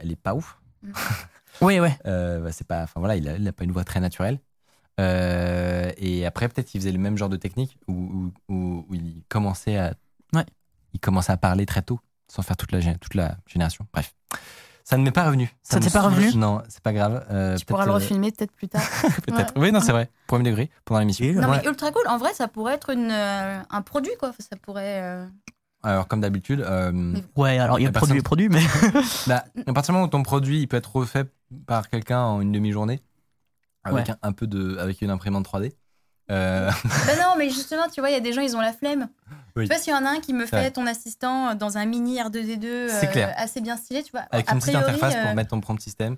elle 0.00 0.10
est 0.10 0.16
pas 0.20 0.34
ouf. 0.34 0.58
Mm. 1.60 1.66
Oui, 1.66 1.78
ouais. 1.78 1.96
Euh, 2.06 2.40
bah, 2.40 2.50
c'est 2.50 2.66
pas, 2.66 2.82
enfin 2.82 2.98
voilà, 2.98 3.14
il 3.16 3.28
a, 3.28 3.36
il 3.36 3.46
a 3.46 3.52
pas 3.52 3.62
une 3.62 3.70
voix 3.70 3.84
très 3.84 4.00
naturelle. 4.00 4.40
Euh, 5.00 5.90
et 5.96 6.26
après, 6.26 6.48
peut-être 6.48 6.66
qu'il 6.66 6.80
faisait 6.80 6.92
le 6.92 6.98
même 6.98 7.16
genre 7.16 7.28
de 7.28 7.36
technique 7.36 7.78
où, 7.88 7.92
où- 7.92 8.32
où- 8.54 8.86
où 8.88 8.94
il 8.94 9.22
commençait 9.28 9.76
à, 9.76 9.94
Ouais. 10.32 10.44
il 10.92 11.00
commençait 11.00 11.32
à 11.32 11.36
parler 11.36 11.64
très 11.66 11.82
tôt, 11.82 12.00
sans 12.28 12.42
faire 12.42 12.56
toute 12.56 12.72
la, 12.72 12.80
toute 12.98 13.14
la 13.14 13.36
génération. 13.46 13.86
Bref, 13.92 14.14
ça 14.84 14.96
ne 14.98 15.02
m'est 15.02 15.10
pas 15.12 15.24
revenu. 15.26 15.50
Ça 15.62 15.80
t'est 15.80 15.90
pas 15.90 16.02
revenu? 16.02 16.34
Non, 16.34 16.62
c'est 16.68 16.82
pas 16.82 16.92
grave. 16.92 17.24
Euh, 17.30 17.56
Tu 17.56 17.64
pourras 17.64 17.84
le 17.86 17.92
peut-être, 17.92 18.02
refilmer 18.02 18.32
peut-être 18.32 18.52
plus 18.52 18.68
tard. 18.68 18.82
euh, 19.04 19.08
Peut-être. 19.26 19.52
Oui, 19.56 19.72
non, 19.72 19.80
c'est 19.80 19.92
vrai. 19.92 20.10
Premier 20.26 20.44
degré 20.44 20.70
pendant 20.84 21.00
l'émission. 21.00 21.26
Non, 21.34 21.48
Ouais. 21.48 21.60
mais 21.62 21.68
ultra 21.68 21.90
cool. 21.90 22.06
En 22.08 22.18
vrai, 22.18 22.34
ça 22.34 22.48
pourrait 22.48 22.74
être 22.74 22.90
une, 22.90 23.10
euh, 23.10 23.58
un 23.70 23.82
produit, 23.82 24.12
quoi. 24.18 24.32
Ça 24.38 24.56
pourrait. 24.60 25.00
euh, 25.02 25.26
Alors, 25.82 26.06
comme 26.08 26.20
d'habitude, 26.20 26.60
euh, 26.60 27.14
Ouais, 27.36 27.58
alors 27.58 27.78
il 27.78 27.84
y 27.84 27.86
a 27.86 27.92
produit 27.92 28.18
et 28.18 28.22
produit, 28.22 28.48
mais. 28.48 28.62
bah, 29.26 29.44
à 29.66 29.72
partir 29.72 29.92
du 29.92 29.96
moment 29.96 30.04
où 30.06 30.10
ton 30.10 30.22
produit 30.22 30.60
il 30.60 30.66
peut 30.68 30.76
être 30.76 30.94
refait 30.96 31.24
par 31.66 31.88
quelqu'un 31.88 32.20
en 32.20 32.40
une 32.40 32.52
demi-journée, 32.52 33.00
avec 33.84 34.06
Ouais. 34.08 34.14
un, 34.22 34.28
un 34.28 34.32
peu 34.32 34.46
de, 34.46 34.76
avec 34.78 35.00
une 35.02 35.10
imprimante 35.10 35.46
3D. 35.46 35.72
Euh, 36.30 36.70
bah 36.84 37.16
non, 37.20 37.34
mais 37.36 37.50
justement, 37.50 37.88
tu 37.92 38.00
vois, 38.00 38.10
il 38.10 38.14
y 38.14 38.16
a 38.16 38.20
des 38.20 38.32
gens, 38.32 38.40
ils 38.40 38.56
ont 38.56 38.60
la 38.60 38.72
flemme. 38.72 39.08
Oui. 39.56 39.64
Tu 39.64 39.72
vois, 39.74 39.78
s'il 39.82 39.92
y 39.92 39.96
en 39.96 40.04
a 40.04 40.08
un 40.10 40.20
qui 40.20 40.32
me 40.32 40.46
fait 40.46 40.70
ton 40.72 40.86
assistant 40.86 41.54
dans 41.54 41.78
un 41.78 41.84
mini 41.86 42.18
R2D2 42.18 42.64
euh, 42.64 43.26
assez 43.36 43.60
bien 43.60 43.76
stylé, 43.76 44.02
tu 44.02 44.10
vois. 44.10 44.22
avec 44.30 44.48
a 44.48 44.52
une 44.54 44.58
petite 44.58 44.72
priori, 44.74 44.90
interface 44.94 45.14
pour 45.22 45.30
euh, 45.30 45.34
mettre 45.34 45.50
ton 45.50 45.60
prompt 45.60 45.80
système. 45.80 46.16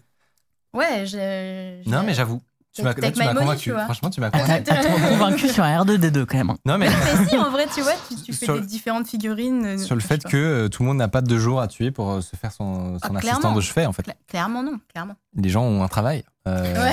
Ouais, 0.72 1.04
j'ai. 1.06 1.82
Non, 1.86 2.00
j'ai- 2.00 2.06
mais 2.06 2.14
j'avoue. 2.14 2.40
Tu 2.76 2.82
m'as, 2.82 2.92
convaincu. 3.34 3.70
Franchement, 3.72 4.10
tu 4.10 4.20
m'as 4.20 4.30
convaincu. 4.30 4.64
t'as 4.64 4.82
trop 4.84 4.98
convaincu 5.08 5.48
sur 5.48 5.64
un 5.64 5.82
R2D2 5.82 6.26
quand 6.26 6.36
même. 6.36 6.50
hein. 6.50 6.56
non, 6.66 6.76
mais 6.78 6.88
Mais 7.20 7.26
si, 7.28 7.36
en 7.38 7.50
vrai, 7.50 7.66
tu 7.74 7.80
vois, 7.80 7.94
tu, 8.08 8.16
tu 8.22 8.32
fais 8.34 8.44
Sur- 8.46 8.60
des 8.60 8.66
différentes 8.66 9.06
figurines. 9.08 9.64
euh, 9.64 9.78
sur 9.78 9.94
le 9.94 10.00
fait 10.02 10.22
que 10.24 10.36
euh, 10.36 10.68
tout 10.68 10.82
le 10.82 10.88
monde 10.88 10.98
n'a 10.98 11.08
pas 11.08 11.22
deux 11.22 11.38
jours 11.38 11.60
à 11.60 11.68
tuer 11.68 11.90
pour 11.90 12.10
euh, 12.10 12.20
se 12.20 12.36
faire 12.36 12.52
son, 12.52 12.98
son 12.98 13.14
Ah, 13.14 13.18
assistant 13.18 13.38
clairement. 13.40 13.52
de 13.56 13.60
chevet, 13.60 13.86
en 13.86 13.92
fait. 13.92 14.02
Cla- 14.02 14.14
Clairement, 14.28 14.62
non, 14.62 14.78
clairement. 14.92 15.14
Les 15.36 15.48
gens 15.48 15.62
ont 15.62 15.82
un 15.82 15.88
travail. 15.88 16.24
euh, 16.48 16.90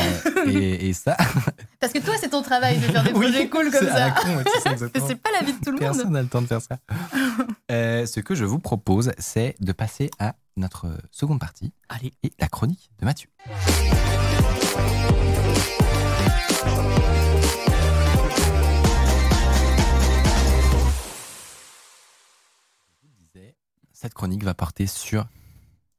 et, 0.47 0.89
et 0.89 0.93
ça. 0.93 1.17
Parce 1.79 1.91
que 1.93 1.99
toi, 1.99 2.13
c'est 2.19 2.29
ton 2.29 2.41
travail 2.41 2.77
de 2.77 2.83
faire 2.85 3.03
des 3.03 3.11
Oui, 3.11 3.27
projets 3.29 3.49
cool 3.49 3.69
comme 3.71 3.87
ça. 3.87 4.07
ouais, 4.07 4.83
c'est 5.07 5.15
pas 5.15 5.29
la 5.39 5.45
vie 5.45 5.53
de 5.53 5.57
tout 5.59 5.65
le 5.65 5.71
monde. 5.73 5.79
Personne 5.79 6.11
n'a 6.11 6.21
le 6.21 6.27
temps 6.27 6.41
de 6.41 6.47
faire 6.47 6.61
ça. 6.61 6.77
Euh, 7.71 8.05
ce 8.05 8.19
que 8.19 8.35
je 8.35 8.45
vous 8.45 8.59
propose, 8.59 9.11
c'est 9.17 9.55
de 9.59 9.71
passer 9.73 10.09
à 10.19 10.33
notre 10.55 10.87
seconde 11.11 11.39
partie 11.39 11.73
Allez. 11.89 12.13
et 12.23 12.31
la 12.39 12.47
chronique 12.47 12.89
de 12.99 13.05
Mathieu. 13.05 13.27
Cette 24.03 24.13
chronique 24.15 24.43
va 24.43 24.53
porter 24.53 24.85
sur 24.85 25.27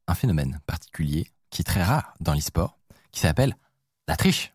un 0.09 0.15
phénomène 0.15 0.61
particulier 0.67 1.27
qui 1.49 1.63
est 1.63 1.65
très 1.65 1.83
rare 1.83 2.13
dans 2.21 2.35
l'e-sport, 2.35 2.77
qui 3.13 3.21
s'appelle 3.21 3.57
la 4.09 4.15
triche. 4.17 4.53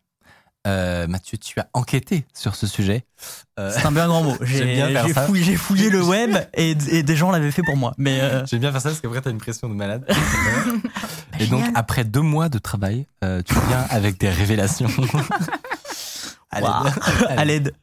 Euh, 0.68 1.08
Mathieu, 1.08 1.36
tu 1.36 1.58
as 1.58 1.66
enquêté 1.74 2.24
sur 2.32 2.54
ce 2.54 2.68
sujet. 2.68 3.04
Euh, 3.58 3.72
C'est 3.74 3.84
un 3.84 3.90
bien 3.90 4.06
grand 4.06 4.22
mot. 4.22 4.36
J'ai 4.42 5.56
fouillé, 5.56 5.90
le 5.90 6.00
web 6.00 6.36
et, 6.54 6.76
et 6.92 7.02
des 7.02 7.16
gens 7.16 7.32
l'avaient 7.32 7.50
fait 7.50 7.64
pour 7.64 7.76
moi. 7.76 7.92
Mais 7.98 8.20
euh, 8.20 8.46
J'aime 8.46 8.60
bien 8.60 8.70
faire 8.70 8.82
ça 8.82 8.90
parce 8.90 9.00
qu'après, 9.00 9.20
t'as 9.20 9.30
une 9.32 9.38
pression 9.38 9.68
de 9.68 9.74
malade. 9.74 10.04
bah, 10.08 10.14
Et 11.40 11.46
donc, 11.48 11.58
génial. 11.64 11.72
après 11.74 12.04
deux 12.04 12.20
mois 12.20 12.48
de 12.48 12.58
travail, 12.58 13.08
euh, 13.24 13.42
tu 13.42 13.54
viens 13.66 13.84
avec 13.90 14.16
des 14.20 14.30
révélations. 14.30 14.86
à 16.52 16.60
Waouh. 16.60 16.84
l'aide. 16.84 16.94
à 17.36 17.44
l'aide. 17.44 17.74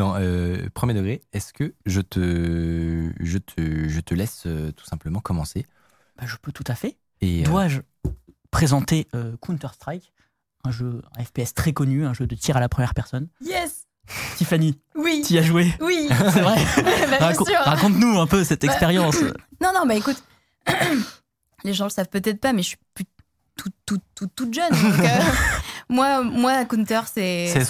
Non, 0.00 0.14
euh, 0.16 0.66
premier 0.72 0.94
degré, 0.94 1.20
est-ce 1.34 1.52
que 1.52 1.74
je 1.84 2.00
te, 2.00 3.12
je 3.20 3.36
te, 3.36 3.86
je 3.86 4.00
te 4.00 4.14
laisse 4.14 4.44
euh, 4.46 4.72
tout 4.72 4.86
simplement 4.86 5.20
commencer 5.20 5.66
Bah, 6.16 6.24
je 6.26 6.36
peux 6.40 6.52
tout 6.52 6.64
à 6.68 6.74
fait. 6.74 6.96
et, 7.20 7.42
euh, 7.42 7.44
Dois-je 7.44 7.80
présenter 8.50 9.08
euh, 9.14 9.36
Counter-Strike, 9.42 10.10
un 10.64 10.70
jeu 10.70 11.02
un 11.18 11.22
FPS 11.22 11.52
très 11.52 11.74
connu, 11.74 12.06
un 12.06 12.14
jeu 12.14 12.26
de 12.26 12.34
tir 12.34 12.56
à 12.56 12.60
la 12.60 12.70
première 12.70 12.94
personne 12.94 13.28
Yes 13.42 13.84
Tiffany, 14.36 14.80
Oui 14.94 15.22
tu 15.26 15.34
y 15.34 15.38
as 15.38 15.42
joué 15.42 15.70
Oui 15.82 16.08
C'est 16.32 16.40
vrai 16.40 16.56
Bah, 16.76 17.18
bien 17.18 17.18
Raco- 17.18 17.44
sûr. 17.46 17.58
Raconte-nous 17.60 18.18
un 18.18 18.26
peu 18.26 18.42
cette 18.42 18.62
Bah, 18.62 18.68
expérience. 18.72 19.16
Non, 19.62 19.72
non, 19.74 19.84
bah 19.86 19.94
écoute, 19.96 20.22
les 21.64 21.74
gens 21.74 21.84
le 21.84 21.90
savent 21.90 22.08
peut-être 22.08 22.40
pas, 22.40 22.54
mais 22.54 22.62
je 22.62 22.68
suis 22.68 22.78
plus 22.94 23.04
toute, 23.56 23.74
toute, 23.84 24.02
toute, 24.14 24.34
toute 24.34 24.54
jeune. 24.54 24.70
donc, 24.70 24.98
euh, 25.00 25.08
moi, 25.90 26.22
moi, 26.22 26.64
Counter, 26.64 27.00
c'est. 27.12 27.60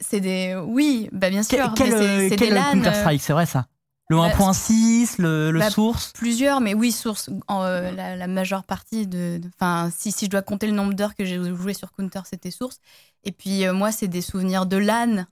C'est 0.00 0.20
des. 0.20 0.60
Oui, 0.66 1.08
bah 1.12 1.30
bien 1.30 1.42
sûr. 1.42 1.58
Quel, 1.58 1.70
mais 1.70 1.76
quel, 1.76 1.92
euh, 1.94 2.30
quel 2.36 2.52
euh, 2.56 2.70
Counter-Strike, 2.72 3.22
c'est 3.22 3.32
vrai 3.32 3.46
ça? 3.46 3.66
Le 4.08 4.16
bah, 4.16 4.22
1.6, 4.22 5.18
le, 5.18 5.50
le 5.50 5.60
bah, 5.60 5.70
source? 5.70 6.12
Plusieurs, 6.12 6.60
mais 6.60 6.74
oui, 6.74 6.92
source. 6.92 7.28
euh, 7.50 7.90
la, 7.92 8.16
la 8.16 8.26
majeure 8.26 8.64
partie 8.64 9.06
de. 9.06 9.38
de- 9.38 9.48
Enfin, 9.54 9.90
si, 9.96 10.12
si 10.12 10.26
je 10.26 10.30
dois 10.30 10.42
compter 10.42 10.66
le 10.66 10.72
nombre 10.74 10.94
d'heures 10.94 11.14
que 11.14 11.24
j'ai 11.24 11.36
joué 11.54 11.74
sur 11.74 11.92
Counter, 11.92 12.20
c'était 12.24 12.50
source. 12.50 12.78
Et 13.24 13.32
puis, 13.32 13.66
euh, 13.66 13.72
moi, 13.72 13.90
c'est 13.92 14.08
des 14.08 14.20
souvenirs 14.22 14.66
de 14.66 14.76
LAN. 14.76 15.24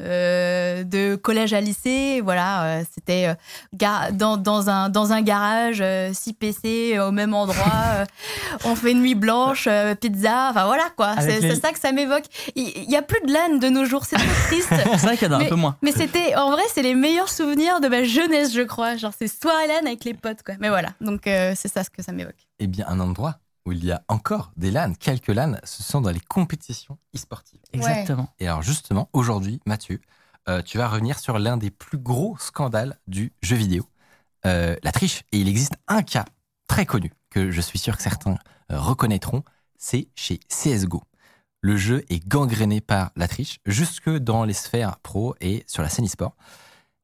Euh, 0.00 0.82
de 0.84 1.14
collège 1.16 1.52
à 1.52 1.60
lycée, 1.60 2.20
voilà, 2.22 2.64
euh, 2.64 2.82
c'était 2.94 3.26
euh, 3.28 4.10
dans, 4.12 4.36
dans, 4.36 4.68
un, 4.70 4.88
dans 4.88 5.12
un 5.12 5.22
garage, 5.22 5.82
6 6.12 6.32
PC 6.34 6.98
au 6.98 7.10
même 7.12 7.34
endroit, 7.34 8.04
on 8.64 8.74
fait 8.74 8.94
nuit 8.94 9.14
blanche, 9.14 9.68
pizza, 10.00 10.48
enfin 10.50 10.64
voilà 10.66 10.88
quoi, 10.96 11.14
c'est 11.20 11.40
les- 11.40 11.54
ça 11.56 11.72
que 11.72 11.78
ça 11.78 11.92
m'évoque. 11.92 12.24
Il 12.56 12.86
n'y 12.88 12.96
a 12.96 13.02
plus 13.02 13.20
de 13.26 13.32
LAN 13.32 13.58
de 13.58 13.68
nos 13.68 13.84
jours, 13.84 14.04
c'est 14.04 14.16
trop 14.16 14.24
triste. 14.46 14.68
C'est 15.00 15.06
vrai 15.06 15.16
qu'il 15.16 15.28
y 15.28 15.30
en 15.34 15.38
a 15.38 15.42
un 15.42 15.48
peu 15.48 15.54
moins. 15.54 15.76
Mais 15.82 15.92
c'était, 15.92 16.34
en 16.36 16.50
vrai, 16.50 16.62
c'est 16.72 16.82
les 16.82 16.94
meilleurs 16.94 17.28
souvenirs 17.28 17.80
de 17.80 17.88
ma 17.88 18.02
jeunesse, 18.04 18.52
je 18.54 18.62
crois. 18.62 18.96
Genre, 18.96 19.12
c'est 19.18 19.28
soirée 19.28 19.66
LAN 19.66 19.86
avec 19.86 20.04
les 20.04 20.14
potes, 20.14 20.42
quoi. 20.44 20.54
Mais 20.60 20.68
voilà, 20.68 20.90
donc 21.00 21.22
c'est 21.24 21.68
ça 21.68 21.84
ce 21.84 21.90
que 21.90 22.02
ça 22.02 22.12
m'évoque. 22.12 22.34
eh 22.58 22.66
bien, 22.66 22.86
un 22.88 23.00
endroit 23.00 23.36
où 23.66 23.72
il 23.72 23.84
y 23.84 23.92
a 23.92 24.02
encore 24.08 24.52
des 24.56 24.70
LAN, 24.70 24.94
quelques 24.94 25.28
LAN, 25.28 25.56
ce 25.64 25.82
sont 25.82 26.00
dans 26.00 26.10
les 26.10 26.20
compétitions 26.20 26.98
e-sportives. 27.14 27.60
Exactement. 27.72 28.28
Et 28.38 28.48
alors 28.48 28.62
justement, 28.62 29.08
aujourd'hui, 29.12 29.60
Mathieu, 29.66 30.00
euh, 30.48 30.62
tu 30.62 30.78
vas 30.78 30.88
revenir 30.88 31.18
sur 31.18 31.38
l'un 31.38 31.56
des 31.56 31.70
plus 31.70 31.98
gros 31.98 32.36
scandales 32.38 32.98
du 33.06 33.32
jeu 33.42 33.56
vidéo, 33.56 33.86
euh, 34.46 34.76
la 34.82 34.92
triche. 34.92 35.22
Et 35.32 35.38
il 35.38 35.48
existe 35.48 35.74
un 35.88 36.02
cas 36.02 36.24
très 36.66 36.86
connu 36.86 37.12
que 37.30 37.50
je 37.50 37.60
suis 37.60 37.78
sûr 37.78 37.96
que 37.96 38.02
certains 38.02 38.38
euh, 38.72 38.80
reconnaîtront, 38.80 39.44
c'est 39.76 40.08
chez 40.14 40.38
CSGO. 40.48 41.02
Le 41.60 41.76
jeu 41.76 42.04
est 42.08 42.26
gangréné 42.26 42.80
par 42.80 43.10
la 43.16 43.28
triche, 43.28 43.58
jusque 43.66 44.08
dans 44.08 44.44
les 44.44 44.54
sphères 44.54 44.98
pro 45.00 45.34
et 45.40 45.62
sur 45.66 45.82
la 45.82 45.90
scène 45.90 46.06
e-sport. 46.06 46.34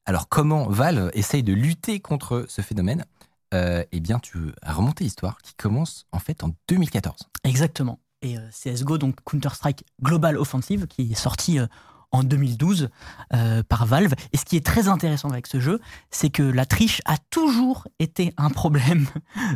Alors 0.05 0.29
comment 0.29 0.67
Valve 0.67 1.11
essaye 1.13 1.43
de 1.43 1.53
lutter 1.53 1.99
contre 1.99 2.45
ce 2.47 2.61
phénomène? 2.61 3.05
Euh, 3.53 3.83
Eh 3.91 3.99
bien, 3.99 4.19
tu 4.19 4.37
as 4.61 4.73
remonté 4.73 5.03
l'histoire 5.03 5.37
qui 5.41 5.53
commence 5.55 6.05
en 6.11 6.19
fait 6.19 6.43
en 6.43 6.51
2014. 6.67 7.17
Exactement. 7.43 7.99
Et 8.21 8.37
euh, 8.37 8.49
CSGO, 8.49 8.97
donc 8.97 9.15
Counter-Strike 9.23 9.85
Global 10.01 10.37
Offensive, 10.37 10.87
qui 10.87 11.11
est 11.11 11.15
sorti 11.15 11.59
euh, 11.59 11.67
en 12.11 12.23
2012 12.23 12.89
euh, 13.33 13.63
par 13.63 13.85
Valve. 13.85 14.13
Et 14.33 14.37
ce 14.37 14.45
qui 14.45 14.55
est 14.55 14.65
très 14.65 14.87
intéressant 14.87 15.29
avec 15.29 15.45
ce 15.45 15.59
jeu, 15.59 15.79
c'est 16.09 16.29
que 16.29 16.41
la 16.41 16.65
triche 16.65 17.01
a 17.05 17.17
toujours 17.29 17.87
été 17.99 18.33
un 18.37 18.49
problème 18.49 19.07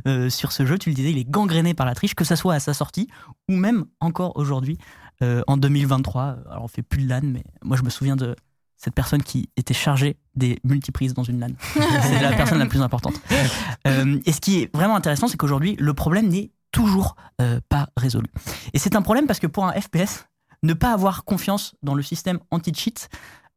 sur 0.29 0.51
ce 0.51 0.65
jeu. 0.65 0.77
Tu 0.77 0.89
le 0.89 0.95
disais, 0.95 1.11
il 1.11 1.17
est 1.17 1.29
gangréné 1.29 1.73
par 1.73 1.85
la 1.85 1.95
triche, 1.95 2.13
que 2.13 2.25
ce 2.25 2.35
soit 2.35 2.53
à 2.53 2.59
sa 2.59 2.73
sortie 2.73 3.07
ou 3.49 3.55
même 3.55 3.85
encore 3.99 4.35
aujourd'hui, 4.35 4.77
en 5.21 5.55
2023. 5.55 6.23
Alors 6.49 6.63
on 6.63 6.67
fait 6.67 6.81
plus 6.81 7.03
de 7.03 7.09
LAN, 7.09 7.21
mais 7.23 7.43
moi 7.63 7.77
je 7.77 7.83
me 7.83 7.89
souviens 7.89 8.15
de 8.15 8.35
cette 8.83 8.95
personne 8.95 9.21
qui 9.21 9.49
était 9.57 9.75
chargée 9.75 10.17
des 10.35 10.59
multiprises 10.63 11.13
dans 11.13 11.23
une 11.23 11.39
LAN. 11.39 11.49
c'est 11.73 12.19
la 12.19 12.33
personne 12.33 12.57
la 12.57 12.65
plus 12.65 12.81
importante. 12.81 13.13
Euh, 13.85 14.19
et 14.25 14.31
ce 14.31 14.41
qui 14.41 14.61
est 14.61 14.75
vraiment 14.75 14.95
intéressant, 14.95 15.27
c'est 15.27 15.37
qu'aujourd'hui, 15.37 15.75
le 15.79 15.93
problème 15.93 16.29
n'est 16.29 16.51
toujours 16.71 17.15
euh, 17.41 17.59
pas 17.69 17.89
résolu. 17.95 18.27
Et 18.73 18.79
c'est 18.79 18.95
un 18.95 19.03
problème 19.03 19.27
parce 19.27 19.39
que 19.39 19.45
pour 19.45 19.65
un 19.65 19.73
FPS, 19.73 20.25
ne 20.63 20.73
pas 20.73 20.93
avoir 20.93 21.25
confiance 21.25 21.75
dans 21.83 21.93
le 21.93 22.01
système 22.01 22.39
anti-cheat, 22.49 23.09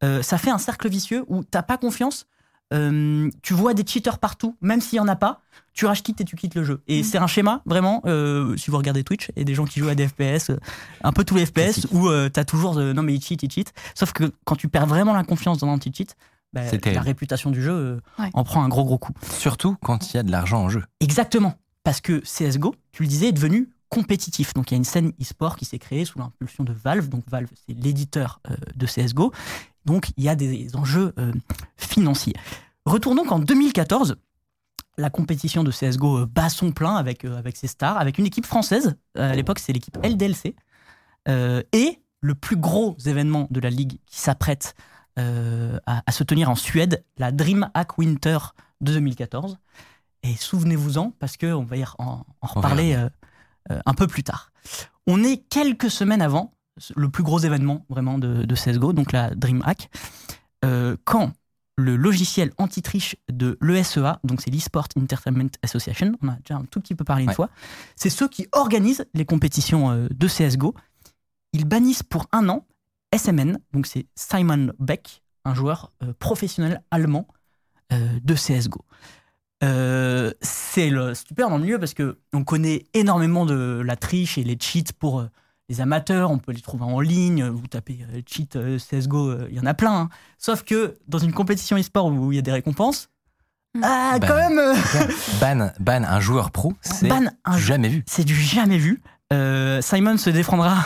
euh, 0.03 0.21
ça 0.21 0.37
fait 0.37 0.51
un 0.51 0.59
cercle 0.59 0.89
vicieux 0.89 1.25
où 1.27 1.43
t'as 1.43 1.63
pas 1.63 1.77
confiance, 1.77 2.27
tu 2.71 3.53
vois 3.53 3.73
des 3.73 3.85
cheaters 3.87 4.19
partout, 4.19 4.57
même 4.59 4.81
s'il 4.81 4.97
y 4.97 4.99
en 4.99 5.07
a 5.07 5.15
pas, 5.15 5.41
tu 5.75 5.85
rages 5.85 6.01
quittes 6.01 6.21
et 6.21 6.25
tu 6.25 6.35
quittes 6.35 6.55
le 6.55 6.63
jeu. 6.63 6.81
Et 6.87 7.03
c'est 7.03 7.17
un 7.19 7.27
schéma, 7.27 7.61
vraiment, 7.65 8.01
euh, 8.05 8.55
si 8.57 8.71
vous 8.71 8.77
regardez 8.77 9.03
Twitch, 9.03 9.29
et 9.35 9.43
des 9.45 9.53
gens 9.53 9.65
qui 9.65 9.79
jouent 9.79 9.89
à 9.89 9.95
des 9.95 10.07
FPS, 10.07 10.49
euh, 10.49 10.57
un 11.03 11.11
peu 11.11 11.23
tous 11.23 11.35
les 11.35 11.45
FPS, 11.45 11.85
où 11.91 12.07
euh, 12.07 12.29
t'as 12.29 12.45
toujours 12.45 12.75
de, 12.75 12.93
non 12.93 13.03
mais 13.03 13.13
il 13.13 13.21
cheat, 13.21 13.43
il 13.43 13.51
cheat. 13.51 13.73
Sauf 13.93 14.13
que 14.13 14.31
quand 14.45 14.55
tu 14.55 14.69
perds 14.69 14.87
vraiment 14.87 15.13
la 15.13 15.23
confiance 15.23 15.57
dans 15.59 15.67
l'anti-cheat, 15.67 16.15
bah, 16.53 16.61
la 16.85 17.01
réputation 17.01 17.51
du 17.51 17.61
jeu 17.61 17.73
euh, 17.73 17.99
Ouais. 18.17 18.29
en 18.33 18.45
prend 18.45 18.63
un 18.63 18.69
gros 18.69 18.85
gros 18.85 18.97
coup. 18.97 19.11
Surtout 19.37 19.75
quand 19.83 20.09
il 20.13 20.15
y 20.15 20.19
a 20.19 20.23
de 20.23 20.31
l'argent 20.31 20.63
en 20.63 20.69
jeu. 20.69 20.83
Exactement. 21.01 21.55
Parce 21.83 21.99
que 21.99 22.19
CSGO, 22.21 22.73
tu 22.93 23.03
le 23.03 23.09
disais, 23.09 23.27
est 23.27 23.31
devenu 23.33 23.69
compétitif. 23.89 24.53
Donc 24.53 24.71
il 24.71 24.73
y 24.73 24.75
a 24.75 24.77
une 24.77 24.85
scène 24.85 25.11
e-sport 25.21 25.57
qui 25.57 25.65
s'est 25.65 25.77
créée 25.79 26.05
sous 26.05 26.17
l'impulsion 26.17 26.63
de 26.63 26.71
Valve. 26.71 27.09
Donc 27.09 27.23
Valve, 27.29 27.49
c'est 27.67 27.73
l'éditeur 27.77 28.39
euh, 28.49 28.55
de 28.75 28.85
CSGO. 28.85 29.33
Donc 29.85 30.11
il 30.15 30.23
y 30.23 30.29
a 30.29 30.35
des 30.35 30.73
enjeux 30.77 31.13
euh, 31.19 31.33
financiers. 31.77 32.33
Retournons 32.85 33.25
qu'en 33.25 33.39
2014, 33.39 34.15
la 34.97 35.09
compétition 35.09 35.63
de 35.63 35.71
CSGO 35.71 36.19
euh, 36.19 36.25
bat 36.25 36.49
son 36.49 36.71
plein 36.71 36.95
avec, 36.95 37.25
euh, 37.25 37.37
avec 37.37 37.57
ses 37.57 37.67
stars, 37.67 37.97
avec 37.97 38.17
une 38.17 38.25
équipe 38.25 38.45
française. 38.45 38.95
Euh, 39.17 39.31
à 39.31 39.35
l'époque, 39.35 39.59
c'est 39.59 39.73
l'équipe 39.73 39.97
LDLC. 40.03 40.55
Et 41.27 42.01
le 42.21 42.35
plus 42.35 42.55
gros 42.55 42.97
événement 43.05 43.47
de 43.51 43.59
la 43.59 43.69
ligue 43.69 43.99
qui 44.05 44.19
s'apprête 44.19 44.75
euh, 45.17 45.79
à, 45.85 46.03
à 46.05 46.11
se 46.11 46.25
tenir 46.25 46.49
en 46.49 46.55
Suède, 46.55 47.05
la 47.17 47.31
DreamHack 47.31 47.97
Winter 47.97 48.37
de 48.81 48.91
2014. 48.93 49.57
Et 50.23 50.35
souvenez-vous-en, 50.35 51.11
parce 51.11 51.37
qu'on 51.37 51.63
va 51.63 51.77
y 51.77 51.85
en, 51.99 52.25
reparler 52.41 52.95
euh, 52.95 53.07
euh, 53.71 53.79
un 53.85 53.93
peu 53.93 54.07
plus 54.07 54.23
tard. 54.23 54.51
On 55.07 55.23
est 55.23 55.37
quelques 55.37 55.89
semaines 55.89 56.21
avant 56.21 56.51
le 56.97 57.07
plus 57.07 57.23
gros 57.23 57.39
événement 57.39 57.85
vraiment 57.87 58.17
de, 58.17 58.43
de 58.43 58.55
CSGO, 58.55 58.91
donc 58.91 59.13
la 59.13 59.33
DreamHack, 59.33 59.89
quand 61.05 61.31
le 61.77 61.95
logiciel 61.97 62.51
anti-triche 62.57 63.15
de 63.29 63.57
l'ESEA, 63.61 64.19
donc 64.23 64.41
c'est 64.41 64.49
l'eSport 64.51 64.87
Entertainment 64.97 65.49
Association, 65.61 66.13
on 66.21 66.29
a 66.29 66.35
déjà 66.37 66.55
un 66.55 66.65
tout 66.65 66.79
petit 66.79 66.95
peu 66.95 67.03
parlé 67.03 67.23
une 67.23 67.29
Ouais. 67.29 67.35
fois, 67.35 67.49
c'est 67.95 68.09
ceux 68.09 68.27
qui 68.29 68.47
organisent 68.53 69.05
les 69.13 69.25
compétitions 69.25 69.91
euh, 69.91 70.07
de 70.09 70.27
CSGO. 70.27 70.73
Ils 71.53 71.65
bannissent 71.65 72.03
pour 72.03 72.27
un 72.31 72.47
an 72.49 72.65
SMN, 73.15 73.57
donc 73.73 73.87
c'est 73.87 74.05
Simon 74.15 74.71
Beck, 74.79 75.21
un 75.43 75.53
joueur 75.53 75.91
euh, 76.03 76.13
professionnel 76.19 76.81
allemand 76.91 77.27
euh, 77.93 78.07
de 78.23 78.33
CSGO. 78.35 78.83
Euh, 79.63 80.31
c'est 80.41 80.89
le 80.89 81.13
super 81.13 81.49
dans 81.49 81.57
le 81.57 81.63
milieu 81.63 81.79
parce 81.79 81.93
que 81.93 82.17
on 82.33 82.43
connaît 82.43 82.85
énormément 82.93 83.45
de 83.45 83.81
la 83.85 83.95
triche 83.95 84.37
et 84.37 84.43
les 84.43 84.57
cheats 84.59 84.91
pour 84.99 85.25
les 85.69 85.81
amateurs. 85.81 86.31
On 86.31 86.37
peut 86.37 86.51
les 86.51 86.61
trouver 86.61 86.83
en 86.83 86.99
ligne. 86.99 87.45
Vous 87.47 87.67
tapez 87.67 87.99
euh, 88.13 88.21
cheat 88.25 88.55
euh, 88.55 88.77
CSGO, 88.77 89.29
euh, 89.29 89.47
il 89.49 89.57
y 89.57 89.59
en 89.59 89.65
a 89.65 89.73
plein. 89.73 89.93
hein. 90.01 90.09
Sauf 90.37 90.63
que 90.63 90.97
dans 91.07 91.19
une 91.19 91.33
compétition 91.33 91.77
e-sport 91.77 92.07
où 92.07 92.31
il 92.31 92.35
y 92.35 92.39
a 92.39 92.41
des 92.43 92.51
récompenses, 92.51 93.09
Mm. 93.77 93.81
ah, 93.83 94.19
Ban. 94.19 94.27
quand 94.27 94.35
même, 94.37 94.61
Ban, 95.41 95.71
ban 95.81 96.03
un 96.05 96.21
joueur 96.21 96.51
pro, 96.51 96.71
c'est 96.79 97.09
ban 97.09 97.23
un 97.43 97.57
jamais 97.57 97.89
vu. 97.89 98.05
c'est 98.07 98.23
du 98.23 98.33
jamais 98.33 98.77
vu. 98.77 99.01
Euh, 99.33 99.81
Simon 99.81 100.15
se 100.17 100.29
défendra, 100.29 100.77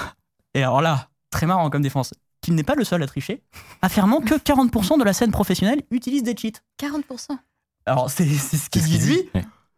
et 0.56 0.64
alors 0.64 0.82
là, 0.82 1.10
très 1.30 1.46
marrant 1.46 1.70
comme 1.70 1.84
défense, 1.84 2.16
qu'il 2.42 2.56
n'est 2.56 2.64
pas 2.64 2.74
le 2.74 2.84
seul 2.84 3.04
à 3.04 3.06
tricher, 3.06 3.44
affirmant 3.84 4.22
que 4.22 4.34
40% 4.34 4.98
de 4.98 5.04
la 5.04 5.14
scène 5.14 5.30
professionnelle 5.30 5.84
utilise 5.92 6.24
des 6.24 6.36
cheats. 6.36 6.62
40%. 6.82 7.38
Alors 7.86 8.10
c'est 8.10 8.26
ce 8.26 8.72
qu'il 8.72 8.82
dit 8.82 8.98
lui, 8.98 9.30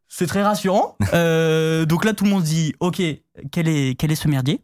c'est 0.08 0.28
très 0.28 0.41
rassurant. 0.43 0.95
Euh, 1.14 1.86
donc 1.86 2.06
là, 2.06 2.14
tout 2.14 2.24
le 2.24 2.30
monde 2.30 2.45
se 2.45 2.49
dit, 2.49 2.74
ok, 2.80 3.02
quel 3.52 3.68
est, 3.68 3.95
quel 3.99 4.14
est 4.14 4.16
ce 4.16 4.30
merdier? 4.30 4.62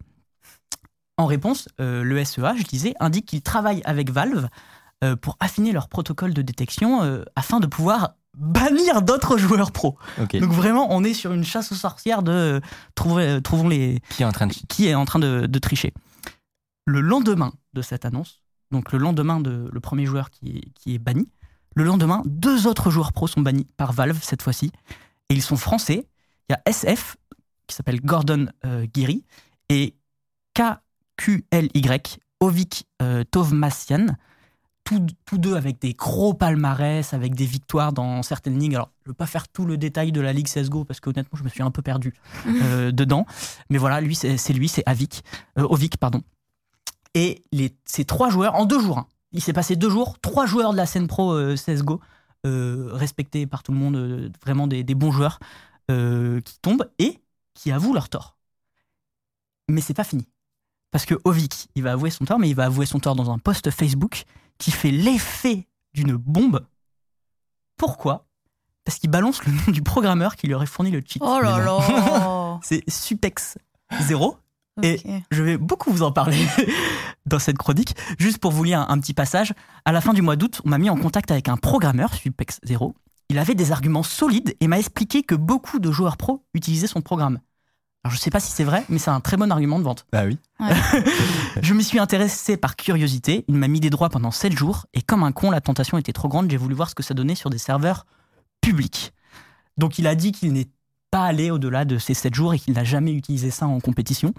En 1.17 1.25
réponse, 1.25 1.67
euh, 1.81 2.03
le 2.03 2.23
SEA, 2.23 2.55
je 2.55 2.63
disais, 2.63 2.93
indique 2.99 3.25
qu'il 3.25 3.41
travaille 3.41 3.81
avec 3.85 4.11
Valve 4.11 4.49
euh, 5.03 5.15
pour 5.15 5.35
affiner 5.39 5.71
leur 5.71 5.89
protocole 5.89 6.33
de 6.33 6.43
détection 6.43 7.01
euh, 7.01 7.23
afin 7.35 7.59
de 7.59 7.65
pouvoir 7.65 8.13
bannir 8.37 9.01
d'autres 9.01 9.37
joueurs 9.37 9.71
pro. 9.71 9.97
Donc 10.17 10.51
vraiment, 10.51 10.87
on 10.91 11.03
est 11.03 11.15
sur 11.15 11.33
une 11.33 11.43
chasse 11.43 11.71
aux 11.71 11.75
sorcières 11.75 12.21
de 12.21 12.61
trouver, 12.93 13.41
trouvons 13.41 13.67
les, 13.67 13.99
Qui 14.11 14.21
est 14.21 14.25
en 14.25 14.31
train 14.31 14.45
de 14.45 14.53
qui 14.53 14.87
est 14.87 14.93
en 14.93 15.05
train 15.05 15.17
de, 15.17 15.47
de 15.47 15.59
tricher. 15.59 15.91
Le 16.85 17.01
lendemain 17.01 17.51
de 17.73 17.81
cette 17.81 18.05
annonce, 18.05 18.43
donc 18.69 18.91
le 18.91 18.99
lendemain 18.99 19.39
de 19.39 19.67
le 19.71 19.79
premier 19.79 20.05
joueur 20.05 20.29
qui 20.29 20.57
est, 20.57 20.69
qui 20.75 20.93
est 20.93 20.99
banni, 20.99 21.27
le 21.75 21.83
lendemain, 21.83 22.21
deux 22.25 22.67
autres 22.67 22.91
joueurs 22.91 23.11
pro 23.11 23.27
sont 23.27 23.41
bannis 23.41 23.67
par 23.75 23.91
Valve 23.91 24.19
cette 24.21 24.43
fois-ci, 24.43 24.71
et 25.29 25.33
ils 25.33 25.41
sont 25.41 25.57
français. 25.57 26.07
Il 26.49 26.53
y 26.53 26.55
a 26.55 26.61
SF, 26.65 27.17
qui 27.65 27.75
s'appelle 27.75 28.01
Gordon 28.01 28.47
Guiri, 28.93 29.25
et 29.69 29.95
KQLY, 31.17 32.19
Ovik 32.39 32.85
euh, 33.01 33.23
Tovmassian, 33.29 34.07
tous, 34.83 35.05
tous 35.25 35.37
deux 35.37 35.55
avec 35.55 35.81
des 35.81 35.93
gros 35.93 36.33
palmarès, 36.33 37.13
avec 37.13 37.35
des 37.35 37.45
victoires 37.45 37.91
dans 37.91 38.23
certaines 38.23 38.57
ligues. 38.57 38.75
Alors, 38.75 38.91
je 39.03 39.09
ne 39.09 39.11
veux 39.11 39.15
pas 39.15 39.25
faire 39.25 39.47
tout 39.47 39.65
le 39.65 39.77
détail 39.77 40.11
de 40.11 40.21
la 40.21 40.31
ligue 40.31 40.47
CSGO, 40.47 40.85
parce 40.85 40.99
qu'honnêtement, 40.99 41.37
je 41.37 41.43
me 41.43 41.49
suis 41.49 41.61
un 41.61 41.71
peu 41.71 41.81
perdu 41.81 42.13
euh, 42.47 42.91
dedans. 42.91 43.25
Mais 43.69 43.77
voilà, 43.77 43.99
lui, 43.99 44.15
c'est 44.15 44.53
lui, 44.53 44.69
c'est 44.69 44.83
Avik, 44.85 45.23
euh, 45.59 45.67
Ovik, 45.69 45.97
pardon. 45.97 46.21
Et 47.13 47.43
les, 47.51 47.75
ces 47.85 48.05
trois 48.05 48.29
joueurs, 48.29 48.55
en 48.55 48.65
deux 48.65 48.79
jours, 48.79 48.99
hein, 48.99 49.07
il 49.31 49.41
s'est 49.41 49.53
passé 49.53 49.75
deux 49.75 49.89
jours, 49.89 50.19
trois 50.19 50.45
joueurs 50.45 50.71
de 50.71 50.77
la 50.77 50.85
scène 50.85 51.07
pro 51.07 51.33
euh, 51.33 51.55
CSGO, 51.55 51.99
euh, 52.45 52.89
respectés 52.93 53.45
par 53.47 53.63
tout 53.63 53.71
le 53.71 53.77
monde, 53.77 53.95
euh, 53.95 54.29
vraiment 54.43 54.67
des, 54.67 54.83
des 54.83 54.95
bons 54.95 55.11
joueurs, 55.11 55.39
qui 55.89 56.59
tombent 56.61 56.89
et 56.99 57.21
qui 57.53 57.71
avouent 57.71 57.93
leur 57.93 58.09
tort. 58.09 58.37
Mais 59.69 59.79
c'est 59.79 59.93
pas 59.93 60.03
fini. 60.03 60.27
Parce 60.91 61.05
que 61.05 61.15
Ovik, 61.25 61.67
il 61.75 61.83
va 61.83 61.93
avouer 61.93 62.09
son 62.09 62.25
tort, 62.25 62.39
mais 62.39 62.49
il 62.49 62.55
va 62.55 62.65
avouer 62.65 62.85
son 62.85 62.99
tort 62.99 63.15
dans 63.15 63.31
un 63.31 63.37
post 63.37 63.69
Facebook 63.71 64.23
qui 64.57 64.71
fait 64.71 64.91
l'effet 64.91 65.67
d'une 65.93 66.15
bombe. 66.15 66.65
Pourquoi? 67.77 68.25
Parce 68.85 68.99
qu'il 68.99 69.09
balance 69.09 69.43
le 69.45 69.51
nom 69.51 69.71
du 69.71 69.81
programmeur 69.81 70.35
qui 70.35 70.47
lui 70.47 70.53
aurait 70.53 70.65
fourni 70.65 70.91
le 70.91 71.03
cheat. 71.05 71.21
Oh 71.21 71.39
là 71.41 71.59
là 71.59 72.59
C'est 72.63 72.89
Supex 72.89 73.57
0. 74.01 74.37
Et-. 74.81 75.01
Je 75.31 75.43
vais 75.43 75.57
beaucoup 75.57 75.91
vous 75.91 76.03
en 76.03 76.11
parler 76.11 76.37
dans 77.25 77.39
cette 77.39 77.57
chronique. 77.57 77.95
Juste 78.17 78.37
pour 78.37 78.51
vous 78.51 78.63
lire 78.63 78.79
un, 78.79 78.87
un 78.89 78.99
petit 78.99 79.13
passage. 79.13 79.53
À 79.85 79.91
la 79.91 80.01
fin 80.01 80.13
du 80.13 80.21
mois 80.21 80.35
d'août, 80.35 80.61
on 80.65 80.69
m'a 80.69 80.77
mis 80.77 80.89
en 80.89 80.95
contact 80.95 81.31
avec 81.31 81.49
un 81.49 81.57
programmeur, 81.57 82.13
Supex 82.13 82.59
0. 82.63 82.95
Il 83.29 83.39
avait 83.39 83.55
des 83.55 83.71
arguments 83.71 84.03
solides 84.03 84.55
et 84.61 84.67
m'a 84.67 84.79
expliqué 84.79 85.21
que 85.23 85.35
beaucoup 85.35 85.79
de 85.79 85.91
joueurs 85.91 86.15
pro 86.15 86.45
utilisaient 86.53 86.87
son 86.87 87.01
programme. 87.01 87.39
Alors 88.07 88.15
je 88.15 88.21
sais 88.21 88.29
pas 88.29 88.39
si 88.39 88.51
c'est 88.53 88.63
vrai, 88.63 88.85
mais 88.87 88.99
c'est 88.99 89.09
un 89.11 89.19
très 89.19 89.35
bon 89.35 89.51
argument 89.51 89.79
de 89.79 89.83
vente. 89.83 90.05
Bah 90.13 90.23
oui. 90.25 90.37
Je 91.61 91.73
m'y 91.73 91.83
suis 91.83 91.99
intéressé 91.99 92.55
par 92.55 92.77
curiosité. 92.77 93.43
Il 93.49 93.55
m'a 93.55 93.67
mis 93.67 93.81
des 93.81 93.89
droits 93.89 94.07
pendant 94.09 94.31
7 94.31 94.53
jours. 94.57 94.85
Et 94.93 95.01
comme 95.01 95.23
un 95.23 95.33
con, 95.33 95.51
la 95.51 95.59
tentation 95.59 95.97
était 95.97 96.13
trop 96.13 96.29
grande. 96.29 96.49
J'ai 96.49 96.55
voulu 96.55 96.73
voir 96.73 96.89
ce 96.89 96.95
que 96.95 97.03
ça 97.03 97.13
donnait 97.13 97.35
sur 97.35 97.49
des 97.49 97.57
serveurs 97.57 98.05
publics. 98.61 99.11
Donc 99.77 99.99
il 99.99 100.07
a 100.07 100.15
dit 100.15 100.31
qu'il 100.31 100.53
n'est 100.53 100.69
pas 101.11 101.25
allé 101.25 101.51
au-delà 101.51 101.83
de 101.83 101.97
ces 101.97 102.13
7 102.13 102.33
jours 102.33 102.53
et 102.53 102.59
qu'il 102.59 102.73
n'a 102.75 102.85
jamais 102.85 103.11
utilisé 103.11 103.51
ça 103.51 103.67
en 103.67 103.81
compétition. 103.81 104.33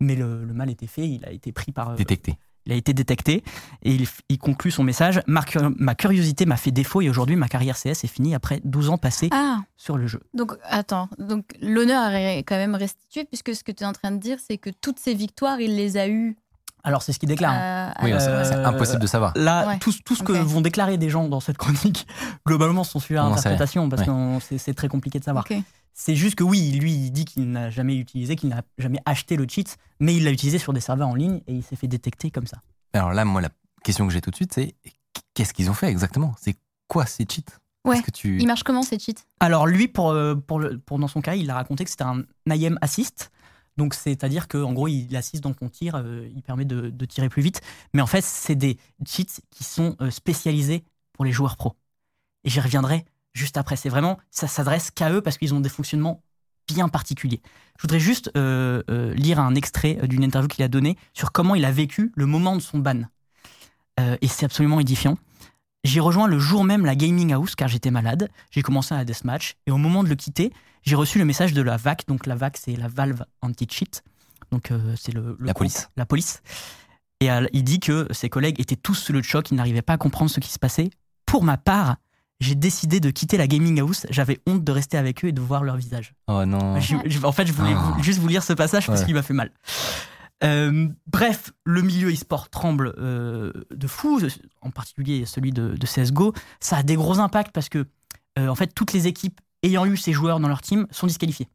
Mais 0.00 0.16
le, 0.16 0.44
le 0.44 0.52
mal 0.52 0.68
était 0.68 0.88
fait. 0.88 1.08
Il 1.08 1.24
a 1.24 1.30
été 1.30 1.52
pris 1.52 1.70
par. 1.70 1.90
euh, 1.90 1.94
Détecté. 1.94 2.36
Il 2.66 2.72
a 2.72 2.76
été 2.76 2.92
détecté. 2.94 3.42
Et 3.82 3.92
il, 3.94 4.06
il 4.28 4.38
conclut 4.38 4.70
son 4.70 4.82
message. 4.84 5.20
Ma 5.26 5.94
curiosité 5.94 6.46
m'a 6.46 6.56
fait 6.56 6.70
défaut 6.70 7.00
et 7.02 7.08
aujourd'hui 7.10 7.36
ma 7.36 7.48
carrière 7.48 7.76
CS 7.76 8.04
est 8.04 8.06
finie 8.06 8.34
après 8.34 8.60
12 8.64 8.90
ans 8.90 8.98
passés 8.98 9.28
Ah, 9.32 9.60
sur 9.76 9.96
le 9.98 10.06
jeu. 10.06 10.20
donc 10.34 10.52
attends. 10.64 11.08
Donc 11.18 11.44
l'honneur 11.60 12.12
est 12.12 12.38
quand 12.44 12.56
même 12.56 12.74
restitué, 12.74 13.24
puisque 13.24 13.54
ce 13.54 13.64
que 13.64 13.72
tu 13.72 13.84
es 13.84 13.86
en 13.86 13.92
train 13.92 14.10
de 14.12 14.18
dire, 14.18 14.38
c'est 14.44 14.58
que 14.58 14.70
toutes 14.70 14.98
ces 14.98 15.14
victoires, 15.14 15.60
il 15.60 15.76
les 15.76 15.96
a 15.96 16.08
eues. 16.08 16.36
Alors 16.84 17.02
c'est 17.02 17.12
ce 17.12 17.18
qu'il 17.18 17.28
déclare. 17.28 17.52
hein. 17.54 17.92
à- 17.96 18.04
Oui, 18.04 18.12
c'est 18.18 18.28
Euh, 18.28 18.44
c'est 18.44 18.54
impossible 18.54 19.00
de 19.00 19.06
savoir. 19.06 19.32
Là, 19.36 19.66
Ouais. 19.66 19.78
tout, 19.78 19.92
tout 20.04 20.14
ce 20.14 20.22
que 20.22 20.32
vont 20.32 20.60
déclarer 20.60 20.98
des 20.98 21.08
gens 21.08 21.28
dans 21.28 21.40
cette 21.40 21.56
chronique, 21.56 22.06
globalement, 22.46 22.84
sont 22.84 23.00
sujets 23.00 23.18
à 23.18 23.24
interprétation 23.24 23.88
parce 23.88 24.02
Ouais. 24.06 24.38
que 24.50 24.58
c'est 24.58 24.74
très 24.74 24.88
compliqué 24.88 25.18
de 25.18 25.24
savoir. 25.24 25.44
C'est 25.96 26.16
juste 26.16 26.34
que 26.34 26.42
oui, 26.44 26.72
lui, 26.72 26.92
il 26.92 27.10
dit 27.12 27.24
qu'il 27.24 27.50
n'a 27.50 27.70
jamais 27.70 27.96
utilisé, 27.96 28.34
qu'il 28.36 28.48
n'a 28.48 28.62
jamais 28.78 28.98
acheté 29.06 29.36
le 29.36 29.46
cheat, 29.48 29.76
mais 30.00 30.14
il 30.16 30.24
l'a 30.24 30.30
utilisé 30.32 30.58
sur 30.58 30.72
des 30.72 30.80
serveurs 30.80 31.08
en 31.08 31.14
ligne 31.14 31.40
et 31.46 31.54
il 31.54 31.62
s'est 31.62 31.76
fait 31.76 31.86
détecter 31.86 32.30
comme 32.32 32.46
ça. 32.48 32.58
Alors 32.92 33.12
là, 33.12 33.24
moi, 33.24 33.40
la 33.40 33.48
question 33.84 34.06
que 34.06 34.12
j'ai 34.12 34.20
tout 34.20 34.30
de 34.30 34.36
suite, 34.36 34.52
c'est 34.52 34.74
qu'est-ce 35.34 35.54
qu'ils 35.54 35.70
ont 35.70 35.74
fait 35.74 35.88
exactement? 35.88 36.34
C'est 36.40 36.56
quoi 36.88 37.06
ces 37.06 37.24
cheats? 37.30 37.42
Ouais. 37.86 37.96
Est-ce 37.96 38.02
que 38.06 38.10
tu... 38.10 38.38
Il 38.40 38.46
marche 38.46 38.62
comment 38.64 38.82
ces 38.82 38.98
cheats? 38.98 39.22
Alors 39.40 39.66
lui, 39.68 39.86
pour, 39.88 40.10
euh, 40.10 40.34
pour 40.34 40.98
dans 40.98 41.06
son 41.08 41.20
cas, 41.20 41.34
il 41.34 41.48
a 41.50 41.54
raconté 41.54 41.84
que 41.84 41.90
c'était 41.90 42.04
un 42.04 42.24
IM 42.50 42.76
assist. 42.80 43.30
Donc 43.76 43.94
c'est-à-dire 43.94 44.48
qu'en 44.48 44.72
gros, 44.72 44.88
il 44.88 45.14
assiste 45.16 45.42
dans 45.42 45.52
ton 45.52 45.68
tir, 45.68 45.96
euh, 45.96 46.28
il 46.34 46.42
permet 46.42 46.64
de, 46.64 47.04
tirer 47.06 47.28
plus 47.28 47.42
vite. 47.42 47.60
Mais 47.92 48.02
en 48.02 48.06
fait, 48.06 48.22
c'est 48.22 48.54
des 48.54 48.78
cheats 49.06 49.40
qui 49.50 49.64
sont 49.64 49.96
euh, 50.00 50.10
spécialisés 50.10 50.84
pour 51.12 51.24
les 51.24 51.32
joueurs 51.32 51.56
pros. 51.56 51.74
Et 52.44 52.50
j'y 52.50 52.60
reviendrai 52.60 53.04
juste 53.32 53.56
après. 53.56 53.76
C'est 53.76 53.88
vraiment, 53.88 54.18
ça 54.30 54.46
s'adresse 54.46 54.90
qu'à 54.90 55.10
eux 55.10 55.20
parce 55.20 55.38
qu'ils 55.38 55.54
ont 55.54 55.60
des 55.60 55.68
fonctionnements 55.68 56.22
bien 56.68 56.88
particuliers. 56.88 57.42
Je 57.76 57.82
voudrais 57.82 58.00
juste 58.00 58.30
euh, 58.36 58.82
euh, 58.90 59.12
lire 59.14 59.38
un 59.38 59.54
extrait 59.54 59.98
d'une 60.06 60.24
interview 60.24 60.48
qu'il 60.48 60.64
a 60.64 60.68
donnée 60.68 60.96
sur 61.12 61.32
comment 61.32 61.54
il 61.54 61.64
a 61.64 61.72
vécu 61.72 62.12
le 62.14 62.26
moment 62.26 62.56
de 62.56 62.62
son 62.62 62.78
ban. 62.78 63.02
Et 64.20 64.26
c'est 64.26 64.44
absolument 64.44 64.80
édifiant. 64.80 65.16
J'ai 65.84 66.00
rejoint 66.00 66.26
le 66.26 66.38
jour 66.38 66.64
même 66.64 66.84
la 66.86 66.94
gaming 66.96 67.32
house 67.32 67.54
car 67.54 67.68
j'étais 67.68 67.90
malade. 67.90 68.28
J'ai 68.50 68.62
commencé 68.62 68.94
un 68.94 69.04
deathmatch 69.04 69.54
et 69.66 69.70
au 69.70 69.76
moment 69.76 70.02
de 70.02 70.08
le 70.08 70.14
quitter, 70.14 70.52
j'ai 70.82 70.96
reçu 70.96 71.18
le 71.18 71.24
message 71.24 71.52
de 71.52 71.62
la 71.62 71.76
VAC. 71.76 72.06
Donc 72.08 72.26
la 72.26 72.34
VAC, 72.34 72.56
c'est 72.56 72.76
la 72.76 72.88
Valve 72.88 73.24
Anti-Cheat. 73.42 74.02
Donc 74.50 74.70
euh, 74.70 74.94
c'est 74.98 75.12
le, 75.12 75.36
le 75.38 75.46
La 75.46 75.54
police. 75.54 75.90
La 75.96 76.06
police. 76.06 76.42
Et 77.20 77.30
euh, 77.30 77.46
il 77.52 77.64
dit 77.64 77.80
que 77.80 78.06
ses 78.10 78.28
collègues 78.28 78.60
étaient 78.60 78.76
tous 78.76 78.94
sous 78.94 79.12
le 79.12 79.22
choc, 79.22 79.50
ils 79.50 79.54
n'arrivaient 79.56 79.82
pas 79.82 79.94
à 79.94 79.98
comprendre 79.98 80.30
ce 80.30 80.40
qui 80.40 80.50
se 80.50 80.58
passait. 80.58 80.90
Pour 81.26 81.44
ma 81.44 81.56
part, 81.56 81.96
j'ai 82.40 82.54
décidé 82.54 82.98
de 83.00 83.10
quitter 83.10 83.36
la 83.36 83.46
gaming 83.46 83.78
house. 83.80 84.06
J'avais 84.10 84.40
honte 84.46 84.64
de 84.64 84.72
rester 84.72 84.96
avec 84.98 85.24
eux 85.24 85.28
et 85.28 85.32
de 85.32 85.40
voir 85.40 85.64
leur 85.64 85.76
visage. 85.76 86.14
Oh 86.28 86.44
non. 86.44 86.80
Je- 86.80 86.96
je- 87.06 87.24
en 87.24 87.32
fait, 87.32 87.46
je 87.46 87.52
voulais 87.52 87.74
Ah. 87.76 87.92
vous- 87.96 88.02
juste 88.02 88.18
vous 88.20 88.28
lire 88.28 88.42
ce 88.42 88.52
passage 88.52 88.86
parce 88.86 89.00
Ouais. 89.00 89.06
qu'il 89.06 89.14
m'a 89.14 89.22
fait 89.22 89.34
mal. 89.34 89.50
Euh, 90.44 90.88
bref, 91.06 91.52
le 91.64 91.82
milieu 91.82 92.12
e-sport 92.12 92.50
tremble 92.50 92.94
euh, 92.98 93.52
de 93.70 93.86
fou, 93.86 94.20
en 94.60 94.70
particulier 94.70 95.24
celui 95.26 95.52
de, 95.52 95.74
de 95.74 95.86
CSGO. 95.86 96.34
Ça 96.60 96.78
a 96.78 96.82
des 96.82 96.96
gros 96.96 97.18
impacts 97.18 97.52
parce 97.52 97.68
que, 97.68 97.86
euh, 98.38 98.48
en 98.48 98.54
fait, 98.54 98.74
toutes 98.74 98.92
les 98.92 99.06
équipes 99.06 99.40
ayant 99.62 99.86
eu 99.86 99.96
ces 99.96 100.12
joueurs 100.12 100.40
dans 100.40 100.48
leur 100.48 100.60
team 100.60 100.86
sont 100.90 101.06
disqualifiées. 101.06 101.48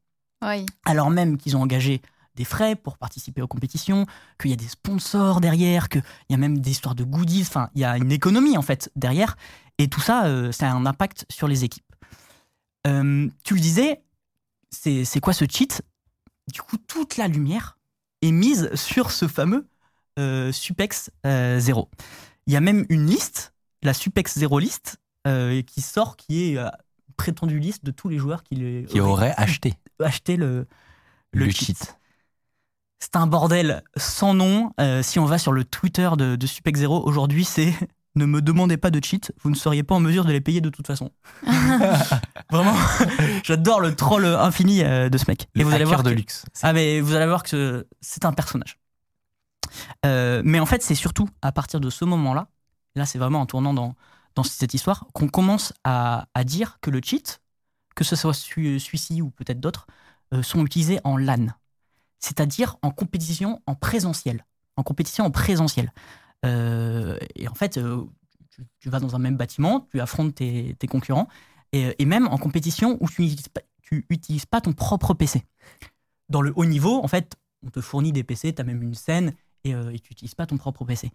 Oui. 0.44 0.66
Alors 0.86 1.10
même 1.10 1.38
qu'ils 1.38 1.56
ont 1.56 1.62
engagé 1.62 2.02
des 2.36 2.46
frais 2.46 2.76
pour 2.76 2.98
participer 2.98 3.42
aux 3.42 3.48
compétitions, 3.48 4.06
qu'il 4.40 4.50
y 4.50 4.54
a 4.54 4.58
des 4.58 4.68
sponsors 4.68 5.42
derrière, 5.42 5.90
qu'il 5.90 6.04
y 6.30 6.34
a 6.34 6.38
même 6.38 6.60
des 6.60 6.72
histoires 6.72 6.96
de 6.96 7.04
goodies, 7.04 7.42
enfin, 7.42 7.70
il 7.76 7.82
y 7.82 7.86
a 7.86 7.98
une 7.98 8.12
économie 8.12 8.58
en 8.58 8.62
fait 8.62 8.90
derrière. 8.96 9.36
Et 9.78 9.90
tout 9.90 10.00
ça, 10.00 10.52
ça 10.52 10.70
a 10.70 10.74
un 10.74 10.86
impact 10.86 11.26
sur 11.30 11.48
les 11.48 11.64
équipes. 11.64 11.84
Tu 12.86 12.90
le 13.54 13.60
disais, 13.60 14.02
c'est 14.72 15.20
quoi 15.22 15.34
ce 15.34 15.46
cheat? 15.50 15.82
Du 16.52 16.62
coup, 16.62 16.78
toute 16.78 17.18
la 17.18 17.28
lumière 17.28 17.79
est 18.22 18.32
mise 18.32 18.74
sur 18.76 19.12
ce 19.12 19.28
fameux 19.28 19.68
euh, 20.18 20.52
Supex 20.52 21.12
euh, 21.26 21.60
0. 21.60 21.90
Il 22.48 22.54
y 22.54 22.58
a 22.58 22.62
même 22.62 22.86
une 22.90 23.06
liste, 23.06 23.54
la 23.84 23.94
Supex 23.94 24.38
0 24.38 24.60
list, 24.60 24.98
euh, 25.28 25.62
qui 25.62 25.82
sort, 25.82 26.18
qui 26.18 26.52
est 26.54 26.58
euh, 26.58 26.68
prétendue 27.18 27.60
liste 27.60 27.86
de 27.86 27.92
tous 27.92 28.10
les 28.10 28.18
joueurs 28.18 28.44
qui, 28.44 28.56
les, 28.56 28.86
Qui 28.86 29.00
aurait 29.00 29.34
acheté. 29.38 29.74
acheté 30.04 30.36
le, 30.38 30.66
Le, 31.34 31.46
cheat. 31.50 31.78
cheat. 31.78 31.96
C'est 33.00 33.16
un 33.16 33.28
bordel 33.28 33.84
sans 33.96 34.34
nom. 34.34 34.72
Euh, 34.80 35.02
si 35.04 35.20
on 35.20 35.26
va 35.26 35.38
sur 35.38 35.52
le 35.54 35.64
Twitter 35.64 36.10
de, 36.18 36.36
de 36.36 36.48
Supec 36.48 36.76
Zero, 36.76 37.02
aujourd'hui, 37.06 37.46
c'est 37.46 37.74
ne 38.16 38.26
me 38.26 38.42
demandez 38.42 38.78
pas 38.78 38.90
de 38.92 39.04
cheat, 39.04 39.32
vous 39.42 39.50
ne 39.50 39.56
seriez 39.56 39.84
pas 39.84 39.96
en 39.96 40.00
mesure 40.00 40.26
de 40.26 40.32
les 40.32 40.42
payer 40.42 40.62
de 40.62 40.70
toute 40.70 40.88
façon. 40.88 41.12
Vraiment, 42.52 42.76
j'adore 43.44 43.80
le 43.82 43.96
troll 43.96 44.26
infini 44.26 44.84
euh, 44.84 45.10
de 45.10 45.18
ce 45.18 45.26
mec. 45.28 45.48
Le 45.56 45.62
Et 45.62 45.64
vous 45.64 45.72
allez 45.74 45.86
voir 45.86 46.04
de 46.04 46.10
que- 46.10 46.16
luxe. 46.16 46.46
Ah 46.64 46.74
mais 46.74 47.02
vous 47.02 47.14
allez 47.16 47.28
voir 47.28 47.44
que 47.44 47.88
c'est 48.02 48.26
un 48.26 48.34
personnage. 48.34 48.78
Euh, 50.06 50.42
mais 50.44 50.60
en 50.60 50.66
fait, 50.66 50.82
c'est 50.82 50.96
surtout 50.96 51.30
à 51.42 51.52
partir 51.52 51.80
de 51.80 51.90
ce 51.90 52.06
moment-là, 52.06 52.48
là 52.96 53.06
c'est 53.06 53.20
vraiment 53.20 53.42
en 53.42 53.46
tournant 53.46 53.74
dans, 53.74 53.96
dans 54.36 54.44
cette 54.44 54.74
histoire, 54.74 55.06
qu'on 55.14 55.28
commence 55.28 55.74
à, 55.84 56.28
à 56.34 56.44
dire 56.44 56.78
que 56.82 56.90
le 56.90 57.02
cheat, 57.04 57.42
que 57.96 58.04
ce 58.04 58.16
soit 58.16 58.34
celui- 58.34 58.80
celui-ci 58.80 59.22
ou 59.22 59.30
peut-être 59.30 59.60
d'autres, 59.60 59.88
euh, 60.34 60.42
sont 60.42 60.66
utilisés 60.66 61.00
en 61.04 61.18
LAN. 61.18 61.48
C'est-à-dire 62.20 62.78
en 62.82 62.92
compétition 62.92 63.62
en 63.68 63.76
présentiel. 63.76 64.46
En 64.76 64.84
compétition 64.84 65.26
en 65.26 65.32
présentiel. 65.32 65.92
Euh, 66.46 67.18
et 67.36 67.48
en 67.48 67.54
fait, 67.54 67.78
euh, 67.78 68.04
tu, 68.50 68.66
tu 68.80 68.90
vas 68.90 69.00
dans 69.00 69.16
un 69.16 69.20
même 69.20 69.38
bâtiment, 69.38 69.88
tu 69.92 70.00
affrontes 70.00 70.36
tes, 70.36 70.76
tes 70.80 70.88
concurrents, 70.88 71.28
et, 71.74 71.96
et 72.00 72.06
même 72.06 72.28
en 72.28 72.38
compétition 72.38 72.98
où 73.02 73.08
tu 73.10 73.22
n'utilises 73.24 73.50
pas, 73.50 73.62
tu 73.82 74.06
utilises 74.10 74.46
pas 74.46 74.62
ton 74.62 74.74
propre 74.74 75.14
PC. 75.14 75.44
Dans 76.30 76.42
le 76.42 76.54
haut 76.56 76.66
niveau, 76.66 77.04
en 77.04 77.08
fait, 77.08 77.36
on 77.66 77.70
te 77.70 77.82
fournit 77.82 78.12
des 78.12 78.24
PC, 78.24 78.54
tu 78.54 78.62
as 78.62 78.66
même 78.66 78.82
une 78.84 78.94
scène, 78.96 79.34
et, 79.66 79.74
euh, 79.76 79.92
et 79.92 80.00
tu 80.00 80.12
n'utilises 80.12 80.36
pas 80.36 80.46
ton 80.46 80.58
propre 80.58 80.86
PC. 80.86 81.12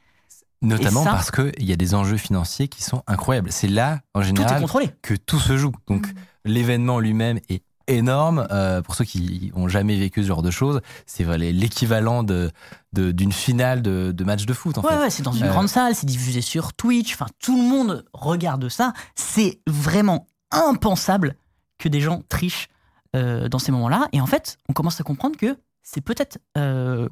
Notamment 0.62 1.04
ça- 1.04 1.10
parce 1.12 1.30
qu'il 1.30 1.64
y 1.64 1.72
a 1.72 1.76
des 1.76 1.94
enjeux 1.94 2.16
financiers 2.16 2.68
qui 2.68 2.82
sont 2.82 3.02
incroyables. 3.06 3.52
C'est 3.52 3.68
là, 3.68 4.00
en 4.14 4.22
général, 4.22 4.62
que 5.02 5.14
tout 5.14 5.38
se 5.38 5.56
joue. 5.56 5.72
Donc, 5.86 6.06
Mm. 6.08 6.14
l'événement 6.46 7.00
lui-même 7.00 7.38
est 7.48 7.62
énorme. 7.86 8.46
Euh, 8.50 8.82
pour 8.82 8.94
ceux 8.94 9.04
qui 9.04 9.50
ont 9.54 9.68
jamais 9.68 9.98
vécu 9.98 10.22
ce 10.22 10.26
genre 10.28 10.42
de 10.42 10.50
choses, 10.50 10.80
c'est 11.06 11.24
voilà, 11.24 11.50
l'équivalent 11.50 12.22
de- 12.22 12.50
de- 12.92 13.12
d'une 13.12 13.32
finale 13.32 13.82
de, 13.82 14.12
de 14.12 14.24
match 14.24 14.46
de 14.46 14.52
foot, 14.52 14.78
en 14.78 14.82
Ouais, 14.82 14.90
fait. 14.90 14.98
ouais, 14.98 15.10
c'est 15.10 15.22
dans 15.22 15.32
une 15.32 15.44
Euh, 15.44 15.50
grande 15.50 15.68
salle, 15.68 15.94
c'est 15.94 16.06
diffusé 16.06 16.40
sur 16.40 16.72
Twitch, 16.72 17.14
enfin 17.14 17.26
tout 17.38 17.56
le 17.56 17.62
monde 17.68 18.04
regarde 18.12 18.68
ça. 18.68 18.92
C'est 19.14 19.60
vraiment 19.66 20.26
impensable 20.50 21.36
que 21.78 21.88
des 21.88 22.00
gens 22.00 22.22
trichent 22.28 22.68
euh, 23.16 23.48
dans 23.48 23.58
ces 23.58 23.72
moments-là. 23.72 24.08
Et 24.12 24.20
en 24.20 24.26
fait, 24.26 24.58
on 24.68 24.72
commence 24.72 25.00
à 25.00 25.04
comprendre 25.04 25.36
que 25.36 25.56
c'est 25.82 26.00
peut-être 26.00 26.38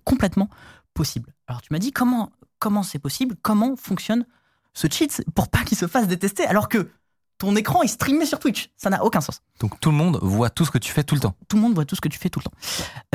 complètement 0.05 0.49
possible. 0.95 1.33
Alors 1.47 1.61
tu 1.63 1.73
m'as 1.73 1.79
dit 1.79 1.93
comment 1.93 2.31
comment 2.59 2.83
c'est 2.83 2.99
possible, 3.01 3.35
comment 3.43 3.75
fonctionne 3.77 4.25
ce 4.73 4.87
cheat 4.91 5.23
pour 5.35 5.49
pas 5.49 5.65
qu'il 5.65 5.77
se 5.77 5.87
fasse 5.87 6.07
détester? 6.09 6.47
Alors 6.47 6.69
que 6.69 6.89
ton 7.43 7.57
écran 7.57 7.83
est 7.83 7.89
streamé 7.89 8.25
sur 8.25 8.39
Twitch. 8.39 8.71
Ça 8.77 8.89
n'a 8.89 9.03
aucun 9.05 9.21
sens 9.21 9.43
Donc, 9.59 9.79
tout 9.81 9.91
le 9.91 9.97
monde 9.97 10.19
voit 10.23 10.49
tout 10.49 10.65
ce 10.65 10.71
que 10.71 10.79
tu 10.79 10.93
fais 10.93 11.03
tout 11.03 11.17
le 11.17 11.21
temps. 11.21 11.35
tout 11.49 11.57
le 11.57 11.63
monde 11.63 11.75
voit 11.75 11.85
tout 11.85 11.97
ce 11.97 12.01
que 12.01 12.09
tu 12.09 12.17
fais 12.19 12.31
tout 12.31 12.39
le 12.39 12.45
temps. 12.45 12.53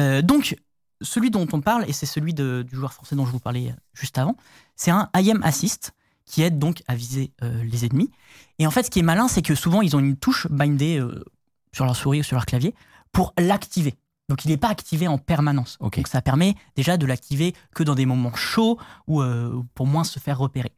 Euh, 0.01 0.21
donc, 0.21 0.57
celui 1.01 1.32
dont 1.32 1.47
on 1.53 1.61
parle, 1.61 1.86
et 1.88 1.93
c'est 1.93 2.05
celui 2.05 2.34
de- 2.34 2.65
du 2.69 2.75
joueur 2.75 2.91
français 2.91 3.15
dont 3.15 3.25
je 3.25 3.32
vous 3.32 3.39
parlais 3.39 3.73
juste 3.93 4.17
avant, 4.17 4.36
c'est 4.75 4.91
un 4.91 5.09
IM 5.15 5.41
Assist 5.43 5.93
qui 6.25 6.41
aide 6.41 6.59
donc 6.59 6.84
à 6.89 6.95
viser 6.95 7.32
euh, 7.41 7.63
les 7.63 7.86
ennemis. 7.86 8.11
Et 8.59 8.67
en 8.67 8.71
fait, 8.71 8.84
ce 8.84 8.89
qui 8.91 8.99
est 8.99 9.03
malin, 9.03 9.30
c'est 9.30 9.41
que 9.41 9.55
souvent, 9.55 9.82
ils 9.82 9.95
ont 9.95 9.99
une 9.99 10.17
touche 10.17 10.47
bindée 10.49 10.99
euh, 10.99 11.23
sur 11.71 11.86
leur 11.86 11.95
souris 11.95 12.19
ou 12.19 12.23
sur 12.23 12.36
leur 12.36 12.45
clavier 12.45 12.75
pour 13.13 13.34
l'activer. 13.39 13.95
Donc, 14.30 14.43
il 14.43 14.49
n'est 14.49 14.57
pas 14.57 14.67
activé 14.69 15.07
en 15.07 15.17
permanence. 15.17 15.78
Donc, 15.80 16.01
ça 16.05 16.21
permet 16.21 16.55
déjà 16.75 16.97
de 16.97 17.05
l'activer 17.05 17.53
que 17.73 17.84
dans 17.84 17.95
des 17.95 18.05
moments 18.05 18.36
chauds 18.36 18.78
ou 19.07 19.21
euh, 19.21 19.61
pour 19.73 19.88
moins 19.88 20.03
se 20.03 20.19
faire 20.19 20.38
repérer. 20.38 20.73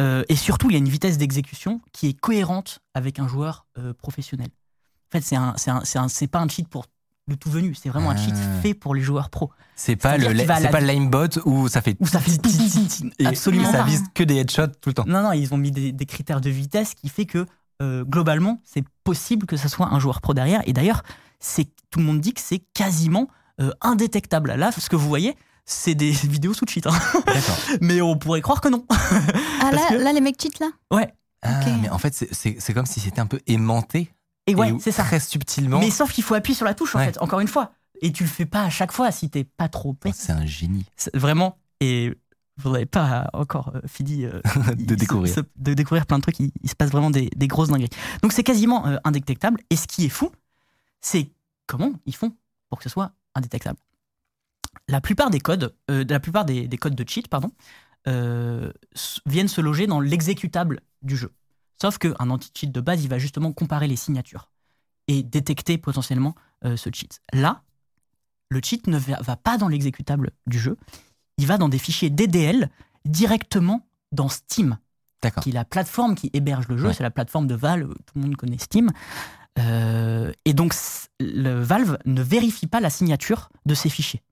Euh, 0.00 0.24
et 0.28 0.36
surtout, 0.36 0.70
il 0.70 0.72
y 0.72 0.76
a 0.76 0.78
une 0.78 0.88
vitesse 0.88 1.18
d'exécution 1.18 1.80
qui 1.92 2.08
est 2.08 2.14
cohérente 2.18 2.80
avec 2.94 3.18
un 3.18 3.28
joueur 3.28 3.66
euh, 3.76 3.92
professionnel. 3.92 4.48
En 4.48 5.18
fait, 5.18 5.20
c'est 5.22 5.36
un, 5.36 6.08
c'est 6.08 6.26
pas 6.28 6.38
un 6.40 6.48
cheat 6.48 6.66
pour 6.68 6.86
le 7.26 7.36
tout 7.36 7.50
venu, 7.50 7.74
c'est 7.74 7.90
vraiment 7.90 8.08
un 8.10 8.16
cheat 8.16 8.34
Ah. 8.34 8.60
fait 8.62 8.72
pour 8.72 8.94
les 8.94 9.02
joueurs 9.02 9.28
pros. 9.28 9.50
C'est 9.76 9.96
pas 9.96 10.16
le, 10.16 10.24
c'est 10.34 10.46
la- 10.46 10.68
pas 10.70 10.80
le 10.80 10.86
limebot 10.86 11.28
où 11.44 11.68
ça 11.68 11.82
fait 11.82 11.94
Où 12.00 12.06
ça 12.06 12.20
fait 12.20 12.40
et 13.18 13.26
absolument 13.26 13.70
ça 13.70 13.82
vise 13.82 14.04
que 14.14 14.22
des 14.22 14.36
headshots 14.36 14.68
tout 14.80 14.88
le 14.88 14.94
temps. 14.94 15.04
Non, 15.06 15.22
non, 15.22 15.32
ils 15.32 15.52
ont 15.52 15.58
mis 15.58 15.70
des, 15.70 15.92
des 15.92 16.06
critères 16.06 16.40
de 16.40 16.48
vitesse 16.48 16.94
qui 16.94 17.10
fait 17.10 17.26
que 17.26 17.44
euh, 17.82 18.02
globalement, 18.04 18.62
c'est 18.64 18.82
possible 19.04 19.46
que 19.46 19.58
ça 19.58 19.68
soit 19.68 19.92
un 19.92 19.98
joueur 20.00 20.22
pro 20.22 20.32
derrière. 20.32 20.62
Et 20.66 20.72
d'ailleurs, 20.72 21.02
c'est 21.40 21.68
tout 21.90 21.98
le 22.00 22.04
monde 22.04 22.20
dit 22.20 22.32
que 22.34 22.40
c'est 22.40 22.60
quasiment 22.74 23.28
euh, 23.60 23.70
indétectable. 23.80 24.52
Là, 24.54 24.70
ce 24.72 24.88
que 24.88 24.96
vous 24.96 25.08
voyez, 25.08 25.36
c'est 25.64 25.94
des 25.94 26.10
vidéos 26.26 26.54
sous 26.54 26.64
cheat. 26.68 26.86
hein. 26.86 26.92
Mais 27.80 28.00
on 28.00 28.16
pourrait 28.16 28.40
croire 28.40 28.60
que 28.60 28.68
non. 28.68 28.84
Ah, 29.60 29.70
là, 29.72 29.80
que- 29.90 29.94
là, 30.02 30.12
les 30.12 30.20
mecs 30.20 30.40
cheat 30.40 30.58
là? 30.60 30.68
Ouais. 30.92 31.12
Ah, 31.42 31.60
mais 31.82 31.88
en 31.90 31.98
fait, 31.98 32.14
c'est- 32.14 32.72
comme 32.72 32.86
si 32.86 33.00
c'était 33.00 33.20
un 33.20 33.26
peu 33.26 33.38
aimanté. 33.46 34.12
Et 34.46 34.54
ouais, 34.54 34.72
c'est 34.80 34.90
ça. 34.92 35.02
Très 35.04 35.20
subtilement. 35.20 35.78
Mais 35.78 35.90
sauf 35.90 36.10
qu'il 36.12 36.24
faut 36.24 36.34
appuyer 36.34 36.56
sur 36.56 36.64
la 36.64 36.74
touche, 36.74 36.94
en 36.96 36.98
Ouais. 36.98 37.06
fait, 37.06 37.18
encore 37.20 37.40
une 37.40 37.48
fois. 37.48 37.72
Et 38.00 38.12
tu 38.12 38.22
le 38.24 38.28
fais 38.28 38.46
pas 38.46 38.62
à 38.62 38.70
chaque 38.70 38.92
fois 38.92 39.10
si 39.12 39.28
t'es 39.30 39.44
pas 39.44 39.68
trop 39.68 39.90
Oh, 39.90 39.98
bête. 40.02 40.14
C'est 40.16 40.32
un 40.32 40.46
génie 40.46 40.86
C'est- 40.96 41.14
Vraiment. 41.16 41.58
Et 41.80 42.14
vous 42.56 42.70
n'avez 42.72 42.86
pas 42.86 43.28
encore 43.34 43.72
euh, 43.74 43.80
fini 43.86 44.24
euh, 44.24 44.40
de 44.76 44.94
découvrir. 44.94 45.32
se- 45.34 45.40
de 45.56 45.74
découvrir 45.74 46.06
plein 46.06 46.16
de 46.18 46.22
trucs. 46.22 46.40
Il, 46.40 46.50
il 46.62 46.70
se 46.70 46.74
passe 46.74 46.90
vraiment 46.90 47.10
des, 47.10 47.28
des 47.36 47.46
grosses 47.46 47.68
dingueries. 47.68 47.90
Donc 48.22 48.32
c'est 48.32 48.42
quasiment 48.44 48.86
euh, 48.86 48.96
indétectable. 49.04 49.60
Et 49.70 49.76
ce 49.76 49.86
qui 49.86 50.06
est 50.06 50.08
fou, 50.10 50.30
c'est 51.00 51.30
comment 51.66 51.92
ils 52.06 52.14
font 52.14 52.34
pour 52.68 52.78
que 52.78 52.84
ce 52.84 52.90
soit 52.90 53.12
indétectable. 53.34 53.78
La 54.88 55.00
plupart 55.00 55.30
des 55.30 55.40
codes, 55.40 55.74
euh, 55.90 56.04
la 56.08 56.20
plupart 56.20 56.44
des, 56.44 56.66
des 56.68 56.78
codes 56.78 56.94
de 56.94 57.08
cheat, 57.08 57.28
pardon, 57.28 57.50
euh, 58.06 58.72
viennent 59.26 59.48
se 59.48 59.60
loger 59.60 59.86
dans 59.86 60.00
l'exécutable 60.00 60.80
du 61.02 61.16
jeu. 61.16 61.32
Sauf 61.80 61.98
qu'un 61.98 62.30
anti-cheat 62.30 62.72
de 62.72 62.80
base, 62.80 63.02
il 63.04 63.08
va 63.08 63.18
justement 63.18 63.52
comparer 63.52 63.86
les 63.86 63.96
signatures 63.96 64.50
et 65.06 65.22
détecter 65.22 65.78
potentiellement 65.78 66.34
euh, 66.64 66.76
ce 66.76 66.90
cheat. 66.92 67.20
Là, 67.32 67.62
le 68.50 68.60
cheat 68.62 68.86
ne 68.86 68.98
va, 68.98 69.36
pas 69.36 69.58
dans 69.58 69.68
l'exécutable 69.68 70.30
du 70.46 70.58
jeu, 70.58 70.76
il 71.36 71.46
va 71.46 71.58
dans 71.58 71.68
des 71.68 71.78
fichiers 71.78 72.10
DDL 72.10 72.70
directement 73.04 73.86
dans 74.10 74.28
Steam, 74.28 74.78
qui 75.42 75.50
est 75.50 75.52
la 75.52 75.64
plateforme 75.64 76.14
qui 76.14 76.30
héberge 76.32 76.66
le 76.68 76.78
jeu, 76.78 76.88
Ouais. 76.88 76.94
c'est 76.94 77.02
la 77.02 77.10
plateforme 77.10 77.46
de 77.46 77.54
Valve, 77.54 77.94
tout 78.06 78.12
le 78.16 78.22
monde 78.22 78.36
connaît 78.36 78.58
Steam. 78.58 78.90
Euh, 79.58 80.32
et 80.44 80.54
donc, 80.54 80.74
le 81.20 81.60
Valve 81.62 81.98
ne 82.04 82.22
vérifie 82.22 82.66
pas 82.66 82.80
la 82.80 82.90
signature 82.90 83.48
de 83.66 83.74
ces 83.74 83.88
fichiers 83.88 84.22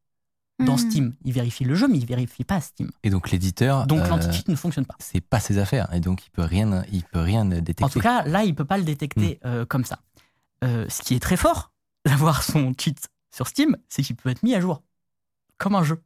dans 0.58 0.72
Mhm. 0.72 0.78
Steam. 0.78 1.14
Il 1.24 1.32
vérifie 1.32 1.64
le 1.64 1.74
jeu, 1.74 1.86
mais 1.88 1.98
il 1.98 2.06
vérifie 2.06 2.44
pas 2.44 2.60
Steam. 2.60 2.90
Et 3.02 3.10
donc 3.10 3.30
l'éditeur, 3.30 3.86
Donc 3.86 4.00
euh, 4.00 4.08
l'anti-cheat 4.08 4.48
ne 4.48 4.56
fonctionne 4.56 4.86
pas. 4.86 4.94
c'est 5.00 5.20
pas 5.20 5.38
ses 5.40 5.58
affaires 5.58 5.92
et 5.92 6.00
donc 6.00 6.24
il 6.26 6.30
peut 6.30 6.42
rien, 6.42 6.82
il 6.92 7.02
peut 7.04 7.20
rien 7.20 7.44
détecter. 7.44 7.84
En 7.84 7.88
tout 7.90 8.00
cas, 8.00 8.22
là, 8.24 8.44
il 8.44 8.54
peut 8.54 8.64
pas 8.64 8.78
le 8.78 8.84
détecter 8.84 9.38
Hmm. 9.42 9.46
euh, 9.48 9.66
comme 9.66 9.84
ça. 9.84 9.98
Euh, 10.64 10.86
ce 10.88 11.02
qui 11.02 11.14
est 11.14 11.20
très 11.20 11.36
fort 11.36 11.72
d'avoir 12.06 12.42
son 12.42 12.72
cheat 12.78 13.08
sur 13.34 13.46
Steam, 13.48 13.76
c'est 13.88 14.02
qu'il 14.02 14.16
peut 14.16 14.30
être 14.30 14.42
mis 14.42 14.54
à 14.54 14.60
jour 14.60 14.82
comme 15.58 15.74
un 15.74 15.82
jeu. 15.82 16.02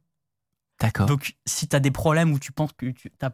D'accord. 0.79 1.05
Donc, 1.05 1.37
si 1.45 1.67
tu 1.67 1.75
as 1.75 1.79
des 1.79 1.91
problèmes 1.91 2.33
où 2.33 2.39
tu 2.39 2.51
penses 2.51 2.71
que 2.73 2.87
tu 2.87 3.11
as, 3.21 3.31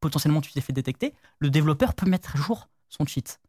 potentiellement 0.00 0.40
tu 0.40 0.52
t'es 0.52 0.60
fait 0.60 0.72
détecter, 0.72 1.12
le 1.40 1.50
développeur 1.50 1.94
peut 1.94 2.08
mettre 2.08 2.36
à 2.36 2.38
jour 2.38 2.68
son 2.88 3.04
cheat. 3.04 3.40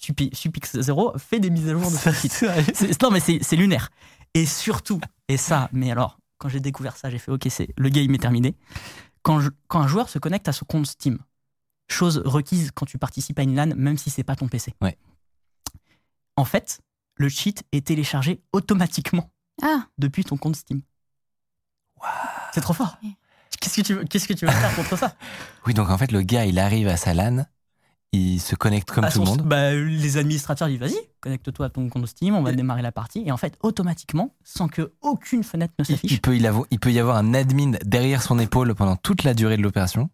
Supi- 0.00 0.30
Supix0 0.34 1.18
fait 1.18 1.40
des 1.40 1.50
mises 1.50 1.68
à 1.68 1.72
jour 1.72 1.82
de 1.90 1.96
son. 1.96 2.12
C'est- 2.74 3.02
Non, 3.02 3.10
mais 3.10 3.20
c'est 3.20 3.56
lunaire. 3.56 3.90
Et 4.34 4.46
surtout, 4.46 5.00
et 5.28 5.36
ça, 5.36 5.68
mais 5.72 5.90
alors, 5.90 6.18
quand 6.38 6.48
j'ai 6.48 6.60
découvert 6.60 6.96
ça, 6.96 7.10
j'ai 7.10 7.18
fait 7.18 7.30
OK, 7.30 7.46
c'est 7.50 7.68
le 7.76 7.88
game 7.90 8.14
est 8.14 8.18
terminé. 8.18 8.54
Quand, 9.22 9.40
je- 9.40 9.50
quand 9.68 9.80
un 9.80 9.88
joueur 9.88 10.08
se 10.08 10.18
connecte 10.18 10.48
à 10.48 10.52
son 10.52 10.64
compte 10.64 10.86
Steam, 10.86 11.18
chose 11.88 12.22
requise 12.24 12.70
quand 12.74 12.86
tu 12.86 12.96
participes 12.96 13.38
à 13.38 13.42
une 13.42 13.54
LAN, 13.54 13.74
même 13.76 13.98
si 13.98 14.08
c'est 14.08 14.22
pas 14.24 14.36
ton 14.36 14.48
PC. 14.48 14.74
Ouais. 14.80 14.96
En 16.36 16.44
fait, 16.46 16.80
le 17.16 17.28
cheat 17.28 17.64
est 17.72 17.86
téléchargé 17.86 18.40
automatiquement 18.52 19.30
Ah, 19.62 19.86
depuis 19.98 20.24
ton 20.24 20.38
compte 20.38 20.56
Steam. 20.56 20.80
C'est 22.54 22.60
trop 22.62 22.72
fort. 22.72 22.96
Qu'est-ce 23.60 23.76
que 23.76 23.82
tu 23.82 23.94
veux, 23.94 24.04
qu'est-ce 24.04 24.26
que 24.26 24.32
tu 24.32 24.46
veux 24.46 24.52
faire 24.52 24.74
contre 24.74 24.96
ça? 24.96 25.14
Oui, 25.66 25.74
donc 25.74 25.90
en 25.90 25.98
fait, 25.98 26.12
le 26.12 26.22
gars, 26.22 26.46
il 26.46 26.58
arrive 26.58 26.88
à 26.88 26.96
sa 26.96 27.12
LAN, 27.12 27.44
il 28.12 28.40
se 28.40 28.54
connecte 28.56 28.90
comme 28.90 29.04
À 29.04 29.10
tout 29.10 29.20
le 29.20 29.26
monde. 29.26 29.42
bah, 29.42 29.72
Les 29.74 30.16
administrateurs 30.16 30.68
disent 30.68 30.80
vas-y, 30.80 30.98
connecte-toi 31.20 31.66
à 31.66 31.68
ton 31.70 31.88
compte 31.88 32.06
Steam, 32.06 32.34
on 32.34 32.42
va 32.42 32.52
démarrer 32.52 32.82
la 32.82 32.92
partie. 32.92 33.22
Et 33.26 33.30
en 33.32 33.36
fait, 33.36 33.56
automatiquement, 33.62 34.34
sans 34.44 34.68
que 34.68 34.92
aucune 35.00 35.44
fenêtre 35.44 35.74
ne 35.78 35.84
Il, 35.84 35.90
il 35.92 35.94
s'affiche, 35.96 36.20
peut, 36.20 36.36
il, 36.36 36.44
avo- 36.46 36.66
il 36.70 36.80
peut 36.80 36.90
y 36.92 36.98
avoir 36.98 37.16
un 37.16 37.34
admin 37.34 37.72
derrière 37.84 38.22
son 38.22 38.38
épaule 38.38 38.74
pendant 38.74 38.96
toute 38.96 39.22
la 39.24 39.34
durée 39.34 39.56
de 39.56 39.62
l'opération. 39.62 40.10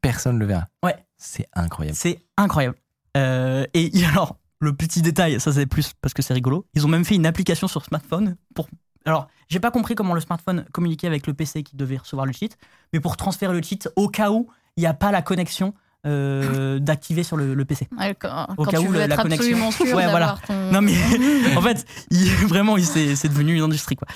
Personne 0.00 0.34
ne 0.36 0.40
le 0.40 0.46
verra. 0.46 0.68
Ouais. 0.82 0.96
C'est 1.16 1.46
incroyable. 1.54 1.96
c'est 1.96 2.20
incroyable. 2.36 2.76
Euh, 3.16 3.64
et 3.74 3.90
alors, 4.08 4.36
le 4.60 4.74
petit 4.74 5.02
détail, 5.02 5.38
ça 5.40 5.52
c'est 5.52 5.66
plus 5.66 5.92
parce 6.00 6.14
que 6.14 6.22
c'est 6.22 6.34
rigolo, 6.34 6.66
ils 6.74 6.84
ont 6.84 6.88
même 6.88 7.04
fait 7.04 7.14
une 7.14 7.26
application 7.26 7.68
sur 7.68 7.84
smartphone 7.84 8.36
pour. 8.54 8.68
Alors, 9.06 9.28
j'ai 9.48 9.60
pas 9.60 9.70
compris 9.70 9.94
comment 9.94 10.14
le 10.14 10.20
smartphone 10.20 10.64
communiquait 10.72 11.06
avec 11.06 11.26
le 11.26 11.34
PC 11.34 11.62
qui 11.62 11.76
devait 11.76 11.98
recevoir 11.98 12.24
le 12.24 12.32
cheat, 12.32 12.56
mais 12.94 13.00
pour 13.00 13.18
transférer 13.18 13.52
le 13.52 13.62
cheat 13.62 13.88
au 13.96 14.08
cas 14.08 14.30
où 14.30 14.48
il 14.76 14.80
n'y 14.80 14.86
a 14.86 14.94
pas 14.94 15.12
la 15.12 15.20
connexion 15.20 15.74
euh, 16.06 16.78
d'activer 16.78 17.22
sur 17.22 17.36
le, 17.36 17.54
le 17.54 17.64
PC. 17.64 17.88
Ouais, 17.98 18.14
quand, 18.14 18.46
Au 18.56 18.64
quand 18.64 18.70
cas 18.70 18.80
tu 18.80 18.86
où, 18.86 18.90
veux 18.90 18.98
la 18.98 19.14
être 19.14 19.22
connexion- 19.22 19.70
sûr 19.70 19.94
Ouais, 19.96 20.08
voilà. 20.10 20.38
ton... 20.46 20.70
Non 20.72 20.80
mais 20.82 20.94
en 21.56 21.62
fait, 21.62 21.86
il- 22.10 22.28
vraiment, 22.46 22.76
c'est 22.78 23.28
devenu 23.28 23.54
une 23.56 23.62
industrie 23.62 23.96
quoi. 23.96 24.06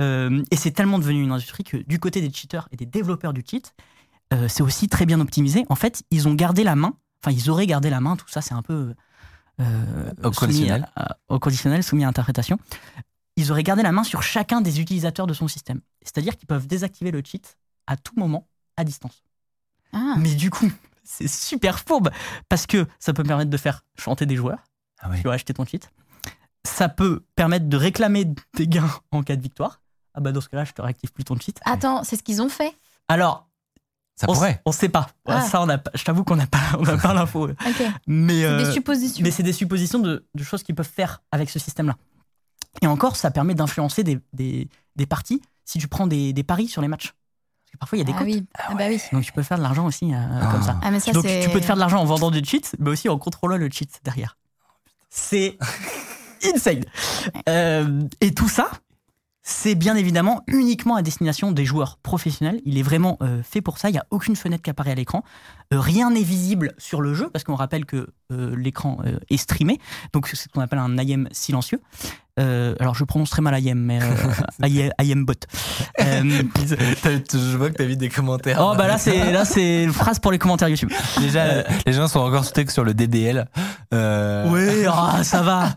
Euh, 0.00 0.42
et 0.50 0.56
c'est 0.56 0.70
tellement 0.72 0.98
devenu 0.98 1.22
une 1.22 1.32
industrie 1.32 1.64
que 1.64 1.76
du 1.78 1.98
côté 1.98 2.20
des 2.20 2.32
cheaters 2.32 2.68
et 2.72 2.76
des 2.76 2.86
développeurs 2.86 3.32
du 3.32 3.42
cheat, 3.48 3.74
euh, 4.32 4.48
c'est 4.48 4.62
aussi 4.62 4.88
très 4.88 5.06
bien 5.06 5.20
optimisé. 5.20 5.64
En 5.68 5.74
fait, 5.76 6.02
ils 6.10 6.28
ont 6.28 6.34
gardé 6.34 6.62
la 6.64 6.76
main. 6.76 6.94
Enfin, 7.24 7.34
ils 7.36 7.50
auraient 7.50 7.66
gardé 7.66 7.90
la 7.90 8.00
main. 8.00 8.16
Tout 8.16 8.28
ça, 8.28 8.40
c'est 8.42 8.54
un 8.54 8.62
peu 8.62 8.94
euh, 9.60 10.10
Au 10.22 10.30
conditionnel. 10.30 10.88
à- 10.96 11.16
au 11.28 11.38
conditionnel, 11.38 11.82
soumis 11.82 12.04
à 12.04 12.08
interprétation. 12.08 12.58
ils 13.36 13.50
auraient 13.50 13.62
gardé 13.62 13.82
la 13.82 13.92
main 13.92 14.04
sur 14.04 14.22
chacun 14.22 14.60
des 14.60 14.80
utilisateurs 14.80 15.26
de 15.26 15.34
son 15.34 15.48
système. 15.48 15.80
C'est-à-dire 16.02 16.36
qu'ils 16.36 16.46
peuvent 16.46 16.66
désactiver 16.66 17.10
le 17.10 17.22
cheat 17.24 17.56
à 17.86 17.96
tout 17.96 18.12
moment 18.16 18.46
à 18.76 18.84
distance. 18.84 19.22
Ah. 19.92 20.14
Mais 20.18 20.34
du 20.34 20.50
coup, 20.50 20.70
c'est 21.04 21.28
super 21.28 21.78
fourbe 21.80 22.10
parce 22.48 22.66
que 22.66 22.86
ça 22.98 23.12
peut 23.12 23.22
permettre 23.24 23.50
de 23.50 23.56
faire 23.56 23.84
chanter 23.98 24.26
des 24.26 24.36
joueurs. 24.36 24.58
Ah 25.00 25.08
oui. 25.10 25.16
Tu 25.18 25.22
vas 25.28 25.32
acheter 25.32 25.54
ton 25.54 25.64
cheat. 25.64 25.90
Ça 26.66 26.88
peut 26.88 27.24
permettre 27.36 27.68
de 27.68 27.76
réclamer 27.76 28.26
des 28.54 28.68
gains 28.68 28.90
en 29.12 29.22
cas 29.22 29.36
de 29.36 29.42
victoire. 29.42 29.80
Ah 30.14 30.20
bah 30.20 30.32
dans 30.32 30.40
ce 30.40 30.48
cas-là, 30.48 30.64
je 30.64 30.72
te 30.72 30.82
réactive 30.82 31.12
plus 31.12 31.24
ton 31.24 31.36
cheat. 31.38 31.60
Attends, 31.64 32.04
c'est 32.04 32.16
ce 32.16 32.22
qu'ils 32.22 32.42
ont 32.42 32.48
fait? 32.48 32.76
Alors, 33.08 33.48
Ça 34.16 34.26
on, 34.28 34.34
pourrait. 34.34 34.60
on 34.66 34.72
sait 34.72 34.88
pas. 34.88 35.08
Ah. 35.26 35.40
Ça, 35.42 35.62
on 35.62 35.68
a 35.68 35.78
je 35.94 36.04
t'avoue 36.04 36.24
qu'on 36.24 36.36
n'a 36.36 36.46
pas, 36.46 36.58
on 36.78 36.82
n'a 36.82 36.96
pas 36.98 37.14
l'info. 37.14 37.48
Ok. 37.66 37.82
Mais, 38.06 38.40
C'est 38.40 38.44
euh, 38.44 38.64
des 38.66 38.72
suppositions. 38.72 39.22
mais 39.24 39.30
c'est 39.30 39.42
des 39.42 39.52
suppositions 39.52 40.00
de, 40.00 40.26
de 40.34 40.42
choses 40.44 40.62
qu'ils 40.62 40.74
peuvent 40.74 40.88
faire 40.88 41.22
avec 41.32 41.48
ce 41.50 41.58
système-là. 41.58 41.96
Et 42.82 42.86
encore, 42.86 43.16
ça 43.16 43.30
permet 43.30 43.54
d'influencer 43.54 44.04
des, 44.04 44.20
des, 44.32 44.68
des 44.96 45.06
parties 45.06 45.40
si 45.64 45.78
tu 45.78 45.88
prends 45.88 46.06
des, 46.06 46.32
des 46.32 46.42
paris 46.42 46.66
sur 46.68 46.82
les 46.82 46.88
matchs. 46.88 47.14
Parce 47.70 47.72
que 47.72 47.78
parfois, 47.78 47.98
il 47.98 48.00
y 48.00 48.02
a 48.02 48.04
des 48.04 48.12
ah 48.14 48.18
cotes. 48.18 48.26
oui. 48.26 48.44
Ah 48.54 48.74
bah 48.74 48.84
oui. 48.88 49.00
Donc 49.12 49.22
tu 49.22 49.32
peux 49.32 49.42
faire 49.42 49.58
de 49.58 49.62
l'argent 49.62 49.86
aussi 49.86 50.12
euh, 50.12 50.18
Ah. 50.42 50.48
comme 50.52 50.62
ça. 50.62 50.78
Ah 50.82 50.90
mais 50.90 51.00
ça 51.00 51.12
Donc 51.12 51.24
tu 51.26 51.48
peux 51.50 51.60
te 51.60 51.64
faire 51.64 51.76
de 51.76 51.80
l'argent 51.80 51.98
en 52.00 52.04
vendant 52.04 52.30
du 52.30 52.44
cheat, 52.44 52.74
mais 52.78 52.90
aussi 52.90 53.08
en 53.08 53.18
contrôlant 53.18 53.56
le 53.56 53.68
cheat 53.70 54.00
derrière. 54.04 54.36
C'est 55.08 55.56
insane. 56.54 56.84
Euh, 57.48 58.02
et 58.20 58.32
tout 58.34 58.48
ça, 58.48 58.70
c'est 59.42 59.74
bien 59.74 59.96
évidemment 59.96 60.42
uniquement 60.46 60.96
à 60.96 61.02
destination 61.02 61.50
des 61.50 61.64
joueurs 61.64 61.96
professionnels. 62.02 62.60
Il 62.64 62.78
est 62.78 62.82
vraiment 62.82 63.16
euh, 63.22 63.42
fait 63.42 63.60
pour 63.62 63.78
ça. 63.78 63.88
Il 63.88 63.92
n'y 63.92 63.98
a 63.98 64.06
aucune 64.10 64.36
fenêtre 64.36 64.62
qui 64.62 64.70
apparaît 64.70 64.92
à 64.92 64.94
l'écran. 64.94 65.24
Euh, 65.72 65.80
rien 65.80 66.10
n'est 66.10 66.22
visible 66.22 66.74
sur 66.78 67.00
le 67.00 67.14
jeu 67.14 67.30
parce 67.30 67.44
qu'on 67.44 67.54
rappelle 67.56 67.84
que 67.86 68.08
euh, 68.32 68.54
l'écran 68.56 68.98
euh, 69.04 69.18
est 69.30 69.36
streamé. 69.38 69.80
Donc 70.12 70.28
c'est 70.28 70.36
ce 70.36 70.48
qu'on 70.48 70.60
appelle 70.60 70.78
un 70.78 70.96
IM 70.98 71.28
silencieux. 71.32 71.80
Euh, 72.40 72.74
alors 72.80 72.94
je 72.94 73.04
prononce 73.04 73.30
très 73.30 73.42
mal 73.42 73.54
IM, 73.62 73.78
mais 73.78 74.00
euh, 74.02 74.66
IM, 74.66 74.90
IM 75.00 75.24
bot. 75.24 75.34
Euh, 76.00 76.22
Je 77.32 77.56
vois 77.56 77.70
que 77.70 77.74
t'as 77.76 77.84
vu 77.84 77.96
des 77.96 78.08
commentaires. 78.08 78.58
oh 78.60 78.74
bah 78.76 78.88
là 78.88 78.98
c'est 78.98 79.32
là 79.32 79.44
c'est 79.44 79.84
une 79.84 79.92
phrase 79.92 80.18
pour 80.18 80.32
les 80.32 80.38
commentaires 80.38 80.68
YouTube. 80.68 80.90
Déjà, 81.20 81.40
euh, 81.44 81.62
les 81.86 81.92
gens 81.92 82.08
sont 82.08 82.20
encore 82.20 82.44
stuck 82.44 82.70
sur 82.70 82.84
le 82.84 82.94
DDL. 82.94 83.46
Euh, 83.92 84.48
Oui, 84.50 84.86
ah, 84.88 85.22
ça 85.22 85.42
va. 85.42 85.70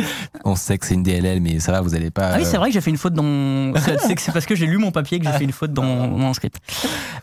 On 0.44 0.56
sait 0.56 0.78
que 0.78 0.86
c'est 0.86 0.94
une 0.94 1.02
DLL, 1.02 1.40
mais 1.40 1.60
ça 1.60 1.72
va, 1.72 1.80
vous 1.80 1.94
allez 1.94 2.10
pas. 2.10 2.30
Ah 2.32 2.36
oui, 2.38 2.44
c'est 2.44 2.56
euh, 2.56 2.58
vrai 2.58 2.68
que 2.68 2.74
j'ai 2.74 2.80
fait 2.80 2.90
une 2.90 2.96
faute 2.96 3.12
dans. 3.12 3.72
C'est 3.78 4.00
c'est 4.00 4.14
que 4.14 4.22
c'est 4.22 4.32
parce 4.32 4.46
que 4.46 4.54
j'ai 4.54 4.66
lu 4.66 4.78
mon 4.78 4.90
papier 4.90 5.18
que 5.18 5.26
j'ai 5.26 5.32
fait 5.32 5.44
une 5.44 5.52
faute 5.52 5.72
dans 5.72 5.82
mon, 5.82 6.32
script. 6.32 6.58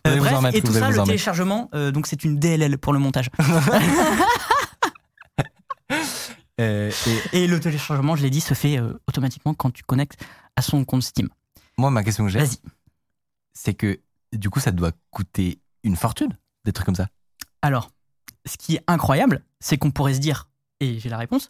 Vous 0.06 0.18
bref, 0.18 0.36
remettre, 0.36 0.58
et 0.58 0.62
tout 0.62 0.74
ça, 0.74 0.90
le 0.90 1.04
téléchargement, 1.04 1.70
euh, 1.74 1.92
donc 1.92 2.08
c'est 2.08 2.24
une 2.24 2.38
DLL 2.38 2.78
pour 2.78 2.94
le 2.94 3.00
montage. 3.00 3.30
Euh, 6.60 6.92
et 7.34 7.44
Et 7.44 7.48
le 7.48 7.60
téléchargement, 7.60 8.16
je 8.16 8.24
l'ai 8.24 8.30
dit, 8.30 8.42
se 8.42 8.54
fait 8.54 8.78
euh, 8.80 8.94
automatiquement 9.08 9.54
quand 9.54 9.72
tu 9.72 9.84
connectes 9.84 10.24
à 10.56 10.62
son 10.62 10.84
compte 10.86 11.04
Steam. 11.04 11.30
moi, 11.78 11.92
ma 11.92 12.04
question 12.04 12.26
que 12.26 12.32
j'ai, 12.32 12.40
Vas-y. 12.40 12.58
c'est 13.54 13.74
que 13.74 14.00
du 14.34 14.50
coup, 14.50 14.60
ça 14.60 14.72
doit 14.72 14.92
coûter 15.12 15.60
une 15.84 15.96
fortune, 15.96 16.38
des 16.66 16.74
trucs 16.74 16.86
comme 16.86 16.96
ça. 16.96 17.08
Alors, 17.62 17.92
ce 18.46 18.58
qui 18.58 18.76
est 18.76 18.84
incroyable, 18.88 19.44
c'est 19.60 19.78
qu'on 19.78 19.92
pourrait 19.92 20.14
se 20.16 20.20
dire, 20.20 20.50
et 20.80 21.00
j'ai 21.00 21.10
la 21.10 21.18
réponse, 21.18 21.50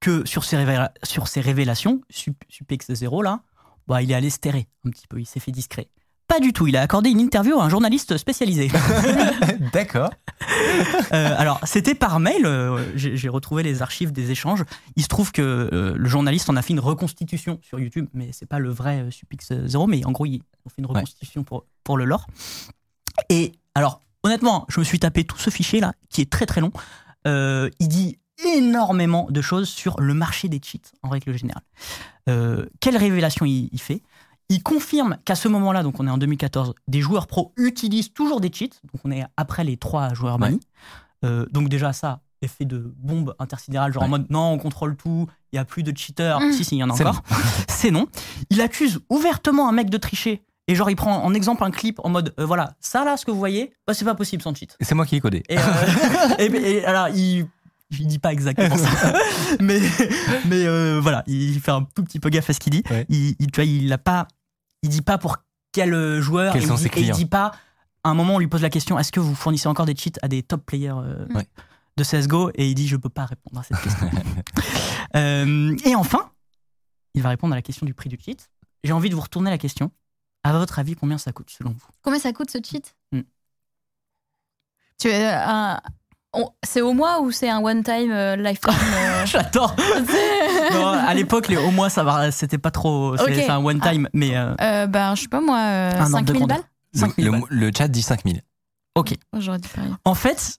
que 0.00 0.24
sur 0.26 0.44
ces, 0.44 0.56
révéla- 0.56 0.92
sur 1.02 1.28
ces 1.28 1.40
révélations, 1.40 2.00
Sup- 2.10 2.42
SupX0 2.50 3.22
là, 3.22 3.42
bah, 3.86 4.02
il 4.02 4.10
est 4.10 4.14
allé 4.14 4.30
se 4.30 4.38
terrer 4.38 4.68
un 4.84 4.90
petit 4.90 5.06
peu, 5.06 5.20
il 5.20 5.26
s'est 5.26 5.40
fait 5.40 5.52
discret. 5.52 5.88
Pas 6.30 6.38
du 6.38 6.52
tout, 6.52 6.68
il 6.68 6.76
a 6.76 6.80
accordé 6.82 7.10
une 7.10 7.18
interview 7.18 7.58
à 7.58 7.64
un 7.64 7.68
journaliste 7.68 8.16
spécialisé. 8.16 8.70
D'accord. 9.72 10.10
Euh, 11.12 11.34
alors, 11.36 11.60
c'était 11.64 11.94
par 11.94 12.18
mail. 12.20 12.46
euh, 12.46 12.82
J'ai 12.96 13.28
retrouvé 13.28 13.62
les 13.62 13.82
archives 13.82 14.10
des 14.12 14.30
échanges. 14.30 14.64
Il 14.96 15.02
se 15.02 15.08
trouve 15.08 15.32
que 15.32 15.42
euh, 15.42 15.92
le 15.96 16.08
journaliste 16.08 16.48
en 16.48 16.56
a 16.56 16.62
fait 16.62 16.72
une 16.72 16.80
reconstitution 16.80 17.58
sur 17.62 17.78
YouTube, 17.80 18.06
mais 18.14 18.30
c'est 18.32 18.46
pas 18.46 18.58
le 18.58 18.70
vrai 18.70 19.06
Supix 19.10 19.52
0, 19.66 19.86
mais 19.86 20.04
en 20.06 20.12
gros, 20.12 20.24
ils 20.26 20.40
ont 20.64 20.68
fait 20.70 20.76
une 20.78 20.86
Ouais. 20.86 20.92
reconstitution 20.94 21.42
pour, 21.44 21.66
pour 21.84 21.98
le 21.98 22.04
lore. 22.04 22.26
Et 23.28 23.52
alors, 23.74 24.00
honnêtement, 24.22 24.64
je 24.68 24.78
me 24.80 24.84
suis 24.84 24.98
tapé 25.00 25.24
tout 25.24 25.36
ce 25.38 25.50
fichier 25.50 25.80
là, 25.80 25.92
qui 26.08 26.20
est 26.22 26.30
très 26.30 26.46
très 26.46 26.60
long. 26.60 26.72
Il 27.26 27.88
dit 27.88 28.18
énormément 28.56 29.26
de 29.30 29.42
choses 29.42 29.68
sur 29.68 30.00
le 30.00 30.14
marché 30.14 30.48
des 30.48 30.60
cheats 30.64 30.78
en 31.02 31.08
règle 31.10 31.36
générale. 31.36 31.64
Quelle 32.80 32.96
révélation 32.96 33.44
il, 33.44 33.68
il 33.72 33.80
fait? 33.80 34.02
Il 34.50 34.62
confirme 34.62 35.16
qu'à 35.24 35.34
ce 35.36 35.48
moment-là, 35.48 35.82
donc 35.82 35.98
on 36.00 36.06
est 36.06 36.10
en 36.10 36.18
2014, 36.18 36.74
des 36.88 37.00
joueurs 37.00 37.26
pros 37.26 37.52
utilisent 37.56 38.12
toujours 38.12 38.40
des 38.40 38.50
cheats. 38.52 38.66
Donc 38.92 39.00
on 39.04 39.10
est 39.10 39.24
après 39.36 39.64
les 39.64 39.76
trois 39.78 40.12
joueurs 40.12 40.34
Ouais. 40.34 40.40
bannis. 40.50 40.60
Euh, 41.24 41.46
donc 41.52 41.68
déjà 41.68 41.92
ça, 41.92 42.20
effet 42.42 42.64
de 42.64 42.92
bombe 42.98 43.34
intersidérale, 43.38 43.92
genre 43.92 44.02
en 44.02 44.08
mode 44.08 44.26
non, 44.30 44.52
on 44.52 44.58
contrôle 44.58 44.96
tout, 44.96 45.26
il 45.52 45.56
y 45.56 45.58
a 45.58 45.64
plus 45.64 45.82
de 45.82 45.96
cheaters. 45.96 46.40
Mm. 46.40 46.52
Si, 46.52 46.64
si, 46.64 46.76
il 46.76 46.78
y 46.78 46.84
en 46.84 46.90
a 46.90 46.94
encore. 46.94 47.22
C'est 47.68 47.90
non. 47.90 48.06
Il 48.50 48.60
accuse 48.60 49.00
ouvertement 49.08 49.68
un 49.68 49.72
mec 49.72 49.88
de 49.88 49.96
tricher. 49.98 50.42
Et 50.68 50.74
genre, 50.74 50.88
il 50.90 50.94
prend 50.96 51.24
en 51.24 51.34
exemple 51.34 51.64
un 51.64 51.70
clip 51.72 51.98
en 52.04 52.08
mode, 52.10 52.32
euh, 52.38 52.44
voilà, 52.46 52.74
ça 52.80 53.04
là, 53.04 53.16
ce 53.16 53.24
que 53.24 53.30
vous 53.32 53.38
voyez, 53.38 53.72
bah, 53.88 53.94
c'est 53.94 54.04
pas 54.04 54.14
possible 54.14 54.42
sans 54.42 54.54
cheat. 54.54 54.76
C'est 54.80 54.94
moi 54.94 55.04
qui 55.04 55.16
ai 55.16 55.20
codé. 55.20 55.42
Et, 55.48 55.58
euh, 55.58 55.60
et- 56.38 56.44
et 56.76 56.84
alors, 56.84 57.08
il, 57.08 57.46
il 57.90 58.06
dit 58.06 58.20
pas 58.20 58.32
exactement 58.32 58.76
ça, 58.76 59.12
mais, 59.60 59.80
mais 60.46 60.64
euh, 60.66 61.00
voilà, 61.02 61.24
il 61.26 61.58
fait 61.60 61.72
un 61.72 61.82
tout 61.94 62.04
petit 62.04 62.20
peu 62.20 62.28
gaffe 62.30 62.50
à 62.50 62.52
ce 62.52 62.60
qu'il 62.60 62.72
dit. 62.72 62.84
Ouais. 62.88 63.04
Il, 63.08 63.34
il, 63.40 63.50
tu 63.50 63.56
vois, 63.60 63.64
il 63.64 63.92
a 63.92 63.98
pas, 63.98 64.28
il 64.82 64.88
dit 64.88 65.02
pas 65.02 65.18
pour 65.18 65.38
quel 65.72 65.94
euh, 65.94 66.20
joueur. 66.20 66.52
Quels 66.52 66.64
et 66.64 66.66
sont 66.66 66.76
il, 66.76 66.82
dit- 66.88 66.94
ses 66.94 67.00
et 67.00 67.04
il 67.04 67.10
dit 67.12 67.26
pas. 67.26 67.52
À 68.02 68.08
un 68.10 68.14
moment, 68.14 68.36
on 68.36 68.38
lui 68.38 68.48
pose 68.48 68.62
la 68.62 68.70
question 68.70 68.98
est-ce 68.98 69.12
que 69.12 69.20
vous 69.20 69.34
fournissez 69.34 69.68
encore 69.68 69.84
des 69.86 69.94
cheats 69.94 70.18
à 70.22 70.28
des 70.28 70.42
top 70.42 70.64
players 70.64 70.92
euh, 70.96 71.26
Ouais. 71.34 71.46
de 71.96 72.02
CS:GO 72.04 72.50
Et 72.54 72.68
il 72.68 72.74
dit 72.74 72.88
je 72.88 72.96
peux 72.96 73.08
pas 73.10 73.26
répondre 73.26 73.60
à 73.60 73.62
cette 73.62 73.80
question. 73.80 74.10
Euh, 75.16 75.76
et 75.84 75.96
enfin, 75.96 76.30
il 77.14 77.22
va 77.22 77.30
répondre 77.30 77.52
à 77.52 77.56
la 77.56 77.62
question 77.62 77.84
du 77.84 77.94
prix 77.94 78.08
du 78.08 78.16
cheat. 78.16 78.48
J'ai 78.84 78.92
envie 78.92 79.10
de 79.10 79.16
vous 79.16 79.20
retourner 79.20 79.50
la 79.50 79.58
question. 79.58 79.90
À 80.44 80.52
votre 80.52 80.78
avis, 80.78 80.94
combien 80.94 81.18
ça 81.18 81.32
coûte 81.32 81.50
selon 81.50 81.70
vous? 81.70 81.86
Combien 82.02 82.20
ça 82.20 82.32
coûte 82.32 82.48
ce 82.48 82.58
cheat? 82.62 82.94
Hmm. 83.10 83.22
Tu 85.00 85.08
es 85.08 85.26
un- 85.26 85.80
C'est 86.62 86.80
au 86.80 86.92
mois 86.92 87.20
ou 87.20 87.32
c'est 87.32 87.48
un 87.50 87.58
one 87.62 87.82
time 87.82 88.12
euh, 88.12 88.36
lifetime 88.36 88.72
euh, 88.94 89.26
J'adore. 89.26 89.74
Non, 90.72 90.86
à 90.86 91.12
l'époque, 91.14 91.48
les 91.48 91.56
au 91.56 91.70
moins, 91.72 91.88
ça 91.88 92.04
va, 92.04 92.30
c'était 92.30 92.58
pas 92.58 92.70
trop. 92.70 93.16
C'est 93.16 93.24
Ok. 93.24 93.30
c'est 93.34 93.50
un 93.50 93.58
one 93.64 93.80
time, 93.80 94.08
mais 94.12 94.36
euh, 94.36 94.54
euh, 94.60 94.86
Ben 94.86 95.14
je 95.16 95.22
sais 95.22 95.28
pas 95.28 95.40
moi, 95.40 95.58
euh, 95.58 95.92
Un 95.96 96.12
ordre 96.14 96.20
de 96.22 96.32
5000 96.32 96.36
grandeur. 96.38 96.56
balles 96.58 96.66
Le, 96.94 97.00
5000 97.00 97.24
le- 97.24 97.30
balles. 97.32 97.42
le 97.48 97.70
chat 97.76 97.88
dit 97.88 98.02
5000. 98.02 98.42
ok. 98.94 99.14
Oh, 99.32 99.40
J'aurais 99.40 99.58
dit 99.58 99.68
pareil. 99.68 99.90
En 100.04 100.14
fait, 100.14 100.58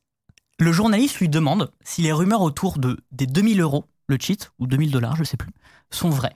le 0.59 0.71
journaliste 0.73 1.19
lui 1.19 1.29
demande 1.29 1.71
si 1.83 2.01
les 2.01 2.11
rumeurs 2.11 2.41
autour 2.41 2.77
de, 2.77 2.97
des 3.11 3.25
2000 3.27 3.61
euros, 3.61 3.85
le 4.07 4.17
cheat, 4.19 4.51
ou 4.59 4.67
2000 4.67 4.91
dollars, 4.91 5.15
je 5.15 5.23
sais 5.23 5.37
plus, 5.37 5.51
sont 5.89 6.09
vraies. 6.09 6.35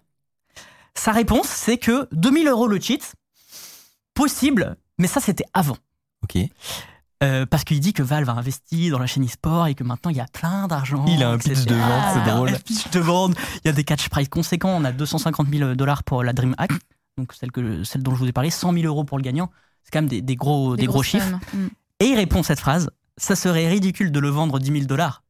Sa 0.94 1.12
réponse, 1.12 1.48
c'est 1.48 1.78
que 1.78 2.08
2000 2.14 2.48
euros 2.48 2.68
le 2.68 2.80
cheat, 2.80 3.14
possible, 4.14 4.78
mais 4.98 5.08
ça 5.08 5.20
c'était 5.20 5.46
avant. 5.54 5.78
Ok. 6.24 6.38
Euh, 7.24 7.46
parce 7.46 7.64
qu'il 7.64 7.80
dit 7.80 7.94
que 7.94 8.04
Valve 8.04 8.30
a 8.30 8.34
investi 8.34 8.90
dans 8.90 9.00
la 9.00 9.08
chaîne 9.08 9.26
e-sport 9.26 9.68
et 9.68 9.76
que 9.76 9.86
maintenant 9.86 10.12
il 10.12 10.18
y 10.18 10.22
a 10.22 10.26
plein 10.32 10.68
d'argent. 10.68 11.06
Il 11.08 11.24
a 11.24 11.30
un 11.30 11.38
pitch 11.38 11.66
de 11.66 11.76
vente, 11.76 12.04
c'est 12.14 12.20
Il 12.20 12.30
a 12.30 12.34
drôle. 12.34 12.50
Un 12.50 12.60
pitch 12.60 12.90
de 12.90 13.00
vente. 13.00 13.36
Il 13.64 13.68
y 13.68 13.70
a 13.70 13.72
des 13.72 13.86
catch 13.86 14.10
price 14.10 14.28
conséquents. 14.28 14.76
On 14.76 14.84
a 14.84 14.92
250 14.92 15.48
000 15.50 15.76
dollars 15.76 16.04
pour 16.04 16.24
la 16.24 16.34
DreamHack, 16.34 16.72
donc 17.18 17.32
celle, 17.34 17.52
que, 17.52 17.84
celle 17.86 18.04
dont 18.04 18.14
je 18.14 18.20
vous 18.20 18.28
ai 18.28 18.34
parlé, 18.34 18.50
100 18.50 18.74
000 18.74 18.86
euros 18.86 19.06
pour 19.06 19.18
le 19.18 19.24
gagnant. 19.24 19.50
C'est 19.84 19.92
quand 19.92 20.00
même 20.00 20.10
des, 20.10 20.22
des 20.22 20.36
gros, 20.36 20.76
des, 20.76 20.88
gros 20.88 21.04
chiffres. 21.04 21.40
Hmm. 21.54 21.68
Et 22.02 22.08
il 22.08 22.16
répond 22.16 22.44
cette 22.44 22.60
phrase 22.60 22.90
Ça 23.18 23.36
serait 23.36 23.70
ridicule 23.70 24.12
de 24.12 24.20
le 24.20 24.30
vendre 24.30 24.60
10 24.60 24.72
000 24.72 24.86
dollars. 24.86 25.24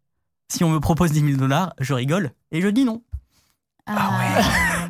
Si 0.51 0.63
on 0.63 0.69
me 0.69 0.79
propose 0.79 1.11
10 1.11 1.19
000 1.19 1.37
dollars, 1.37 1.73
je 1.79 1.93
rigole 1.93 2.31
et 2.51 2.61
je 2.61 2.67
dis 2.67 2.85
non. 2.85 3.03
Ah 3.85 4.39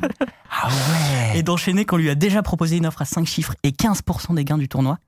Ah 0.50 0.68
ouais. 0.68 1.38
Et 1.38 1.42
d'enchaîner 1.42 1.84
qu'on 1.84 1.96
lui 1.96 2.08
a 2.08 2.14
déjà 2.14 2.42
proposé 2.42 2.76
une 2.76 2.86
offre 2.86 3.02
à 3.02 3.04
5 3.04 3.26
chiffres 3.26 3.54
et 3.62 3.70
15% 3.70 4.34
des 4.34 4.44
gains 4.44 4.58
du 4.58 4.68
tournoi. 4.68 4.98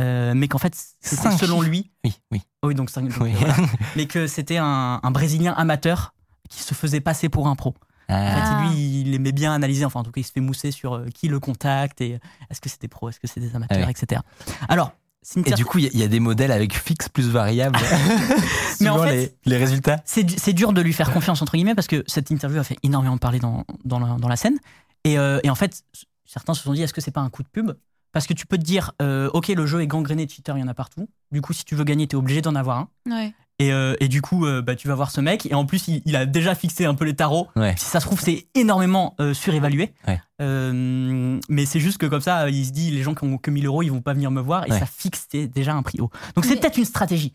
Euh, 0.00 0.32
mais 0.34 0.48
qu'en 0.48 0.58
fait, 0.58 0.74
c'était 1.00 1.30
selon 1.36 1.62
lui. 1.62 1.90
Oui, 2.04 2.14
oui. 2.32 2.42
Oh 2.62 2.68
oui, 2.68 2.74
donc, 2.74 2.92
donc, 2.92 3.12
oui. 3.20 3.32
euh, 3.32 3.36
voilà. 3.38 3.54
mais 3.96 4.06
que 4.06 4.26
c'était 4.26 4.56
un, 4.58 4.98
un 5.02 5.10
Brésilien 5.12 5.52
amateur 5.52 6.14
qui 6.50 6.62
se 6.62 6.74
faisait 6.74 7.00
passer 7.00 7.28
pour 7.28 7.46
un 7.48 7.54
pro. 7.56 7.70
En 7.70 8.14
Ah. 8.14 8.34
fait, 8.34 8.40
Ah. 8.44 8.68
lui, 8.70 9.00
il 9.02 9.14
aimait 9.14 9.32
bien 9.32 9.52
analyser, 9.54 9.84
enfin 9.84 10.00
en 10.00 10.02
tout 10.02 10.10
cas, 10.10 10.20
il 10.20 10.24
se 10.24 10.32
fait 10.32 10.40
mousser 10.40 10.72
sur 10.72 10.94
euh, 10.94 11.06
qui 11.14 11.28
le 11.28 11.38
contacte 11.40 12.00
et 12.00 12.18
est-ce 12.50 12.60
que 12.60 12.68
c'était 12.68 12.88
pro, 12.88 13.08
est-ce 13.08 13.20
que 13.20 13.26
c'est 13.28 13.40
des 13.40 13.54
amateurs, 13.56 13.78
Ah 13.80 13.86
oui. 13.86 13.94
etc. 13.96 14.20
Alors, 14.68 14.88
Et 14.88 15.26
Cynthia, 15.26 15.54
du 15.56 15.64
coup, 15.64 15.78
il 15.78 15.84
y, 15.84 15.86
a- 15.86 15.90
il 15.94 16.00
y 16.00 16.02
a 16.02 16.08
des 16.08 16.20
modèles 16.20 16.52
avec 16.52 16.76
fixe 16.76 17.08
plus 17.08 17.28
variable. 17.30 17.78
Mais 18.80 18.88
en 18.90 18.98
fait- 19.02 19.36
les, 19.46 19.52
les 19.52 19.56
résultats. 19.56 20.02
c'est 20.04 20.24
du- 20.24 20.34
c'est 20.36 20.52
dur 20.52 20.72
de 20.72 20.82
lui 20.82 20.92
faire 20.92 21.12
confiance, 21.12 21.40
entre 21.40 21.52
guillemets, 21.54 21.74
parce 21.76 21.86
que 21.86 22.02
cette 22.08 22.30
interview 22.30 22.58
a 22.58 22.64
fait 22.64 22.76
énormément 22.82 23.16
parler 23.16 23.38
dans, 23.38 23.64
dans, 23.84 24.00
la, 24.00 24.16
dans 24.18 24.28
la 24.28 24.36
scène. 24.36 24.58
Et, 25.04 25.18
euh, 25.18 25.40
et 25.44 25.50
en 25.50 25.54
fait, 25.54 25.82
certains 26.26 26.52
se 26.54 26.62
sont 26.62 26.72
dit 26.72 26.82
est-ce 26.82 26.92
que 26.92 27.00
c'est 27.00 27.10
pas 27.10 27.20
un 27.22 27.30
coup 27.30 27.42
de 27.42 27.48
pub? 27.48 27.70
Parce 28.14 28.26
que 28.26 28.32
tu 28.32 28.46
peux 28.46 28.56
te 28.56 28.62
dire 28.62 28.92
euh, 29.02 29.28
ok, 29.34 29.48
le 29.48 29.66
jeu 29.66 29.82
est 29.82 29.86
gangréné 29.86 30.24
de 30.24 30.30
cheaters, 30.30 30.56
il 30.56 30.60
y 30.60 30.64
en 30.64 30.68
a 30.68 30.74
partout. 30.74 31.06
Du 31.32 31.42
coup, 31.42 31.52
si 31.52 31.64
tu 31.66 31.74
veux 31.74 31.84
gagner, 31.84 32.06
tu 32.06 32.16
es 32.16 32.18
obligé 32.18 32.40
d'en 32.40 32.54
avoir 32.54 32.78
un. 32.78 32.88
Ouais. 33.10 33.34
Et, 33.60 33.72
euh, 33.72 33.94
et 34.00 34.08
du 34.08 34.20
coup, 34.22 34.46
euh, 34.46 34.62
bah, 34.62 34.74
tu 34.74 34.88
vas 34.88 34.94
voir 34.96 35.10
ce 35.10 35.20
mec. 35.20 35.46
Et 35.46 35.54
en 35.54 35.64
plus, 35.66 35.86
il, 35.88 36.02
il 36.06 36.16
a 36.16 36.24
déjà 36.26 36.54
fixé 36.54 36.86
un 36.86 36.94
peu 36.94 37.04
les 37.04 37.14
tarots. 37.14 37.48
Ouais. 37.54 37.74
Si 37.78 37.84
ça 37.84 38.00
se 38.00 38.06
trouve, 38.06 38.20
c'est 38.20 38.46
énormément 38.54 39.14
euh, 39.20 39.34
surévalué. 39.34 39.92
Ouais. 40.08 40.20
Euh, 40.40 41.38
mais 41.48 41.66
c'est 41.66 41.80
juste 41.80 41.98
que 41.98 42.06
comme 42.06 42.20
ça, 42.20 42.48
il 42.50 42.64
se 42.66 42.70
dit 42.72 42.90
les 42.90 43.02
gens 43.02 43.14
qui 43.14 43.24
ont 43.24 43.38
que 43.38 43.50
1000 43.50 43.66
euros, 43.66 43.82
ils 43.82 43.90
vont 43.90 44.00
pas 44.00 44.12
venir 44.14 44.30
me 44.30 44.40
voir. 44.40 44.66
Et 44.66 44.72
Ouais. 44.72 44.78
ça 44.78 44.86
fixe 44.86 45.28
déjà 45.30 45.74
un 45.74 45.82
prix 45.82 46.00
haut. 46.00 46.10
Donc 46.34 46.44
c'est 46.44 46.54
Mais- 46.54 46.60
peut-être 46.60 46.78
une 46.78 46.84
stratégie. 46.84 47.32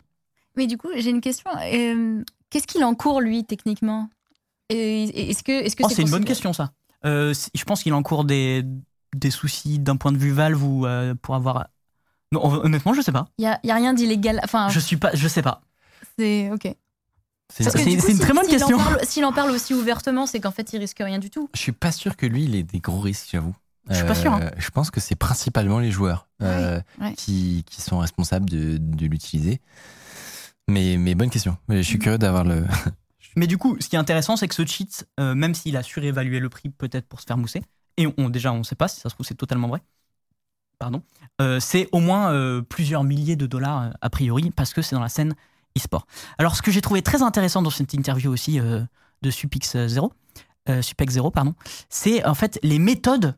Mais 0.56 0.66
du 0.66 0.76
coup, 0.76 0.88
j'ai 0.96 1.10
une 1.10 1.20
question. 1.20 1.50
Euh, 1.72 2.22
Qu'est-ce 2.50 2.66
qu'il 2.66 2.82
encourt 2.84 3.20
lui 3.20 3.44
techniquement? 3.44 4.10
Et- 4.68 5.30
Est-ce 5.30 5.42
que 5.42 5.84
Oh, 5.84 5.88
c'est 5.88 6.02
une 6.02 6.10
bonne 6.10 6.24
question, 6.24 6.52
ça. 6.52 6.72
Euh, 7.06 7.32
je 7.54 7.64
pense 7.64 7.82
qu'il 7.82 7.94
encourt 7.94 8.24
des, 8.24 8.62
des 9.14 9.30
soucis 9.30 9.78
d'un 9.78 9.96
point 9.96 10.12
de 10.12 10.18
vue 10.18 10.30
valve 10.32 10.62
ou 10.62 10.86
euh, 10.86 11.14
pour 11.20 11.34
avoir. 11.34 11.68
Non, 12.32 12.44
hon- 12.44 12.64
honnêtement, 12.64 12.94
je 12.94 13.00
sais 13.00 13.12
pas. 13.12 13.28
Il 13.38 13.44
y 13.44 13.48
a, 13.48 13.58
y 13.64 13.70
a 13.70 13.74
rien 13.74 13.92
d'illégal. 13.94 14.40
Enfin, 14.44 14.68
Je 14.68 14.78
suis 14.80 14.96
pas, 14.96 15.10
je 15.14 15.26
sais 15.28 15.42
pas. 15.42 15.62
c'est 16.18 16.50
ok. 16.52 16.74
C'est- 17.52 17.64
une 17.92 18.00
si- 18.00 18.16
très 18.18 18.32
bonne 18.32 18.46
question. 18.46 18.78
S'il 19.02 19.24
en 19.24 19.32
parle 19.32 19.50
aussi 19.50 19.74
ouvertement, 19.74 20.26
c'est 20.26 20.38
qu'en 20.38 20.52
fait, 20.52 20.72
il 20.72 20.78
risque 20.78 20.98
rien 21.00 21.18
du 21.18 21.30
tout. 21.30 21.50
Je 21.54 21.58
suis 21.60 21.72
pas 21.72 21.90
sûr 21.90 22.16
que 22.16 22.24
lui, 22.26 22.44
il 22.44 22.54
ait 22.54 22.62
des 22.62 22.78
gros 22.78 23.00
risques, 23.00 23.28
j'avoue. 23.32 23.54
Je 23.88 23.96
suis 23.96 24.04
pas 24.06 24.14
sûr, 24.14 24.32
hein. 24.32 24.40
Euh, 24.44 24.50
Je 24.56 24.70
pense 24.70 24.92
que 24.92 25.00
c'est 25.00 25.16
principalement 25.16 25.80
les 25.80 25.90
joueurs 25.90 26.28
euh, 26.42 26.80
ouais. 27.00 27.14
Qui, 27.14 27.64
qui 27.68 27.82
sont 27.82 27.98
responsables 27.98 28.48
de, 28.48 28.76
de 28.78 29.06
l'utiliser. 29.06 29.60
Mais, 30.68 30.96
mais 30.96 31.16
bonne 31.16 31.30
question. 31.30 31.56
Je 31.68 31.82
suis 31.82 31.96
Mm. 31.96 32.00
curieux 32.00 32.18
d'avoir 32.18 32.44
le. 32.44 32.64
Mais 33.36 33.46
du 33.48 33.58
coup, 33.58 33.76
ce 33.80 33.88
qui 33.88 33.96
est 33.96 33.98
intéressant, 33.98 34.36
c'est 34.36 34.46
que 34.48 34.54
ce 34.54 34.64
cheat, 34.66 35.06
euh, 35.18 35.34
même 35.34 35.54
s'il 35.54 35.76
a 35.76 35.82
surévalué 35.82 36.38
le 36.40 36.48
prix 36.48 36.68
peut-être 36.68 37.08
pour 37.08 37.20
se 37.20 37.26
faire 37.26 37.38
mousser, 37.38 37.62
et 38.00 38.08
on, 38.16 38.30
déjà 38.30 38.52
on 38.52 38.58
ne 38.58 38.62
sait 38.62 38.74
pas 38.74 38.88
si 38.88 38.98
ça 38.98 39.08
se 39.08 39.14
trouve 39.14 39.26
c'est 39.26 39.34
totalement 39.34 39.68
vrai, 39.68 39.82
pardon, 40.78 41.02
euh, 41.40 41.60
c'est 41.60 41.88
au 41.92 42.00
moins 42.00 42.32
euh, 42.32 42.62
plusieurs 42.62 43.04
milliers 43.04 43.36
de 43.36 43.46
dollars 43.46 43.82
euh, 43.82 43.90
a 44.00 44.10
priori 44.10 44.50
parce 44.50 44.72
que 44.72 44.82
c'est 44.82 44.96
dans 44.96 45.02
la 45.02 45.10
scène 45.10 45.34
e-sport. 45.78 46.06
Alors 46.38 46.56
ce 46.56 46.62
que 46.62 46.70
j'ai 46.70 46.80
trouvé 46.80 47.02
très 47.02 47.22
intéressant 47.22 47.62
dans 47.62 47.70
cette 47.70 47.92
interview 47.92 48.32
aussi 48.32 48.58
de 48.58 49.30
Supix 49.30 49.86
0, 49.86 50.12
euh, 50.68 50.82
Supex 50.82 51.12
0, 51.12 51.30
pardon, 51.30 51.54
c'est 51.90 52.24
en 52.24 52.34
fait 52.34 52.58
les 52.62 52.78
méthodes 52.78 53.36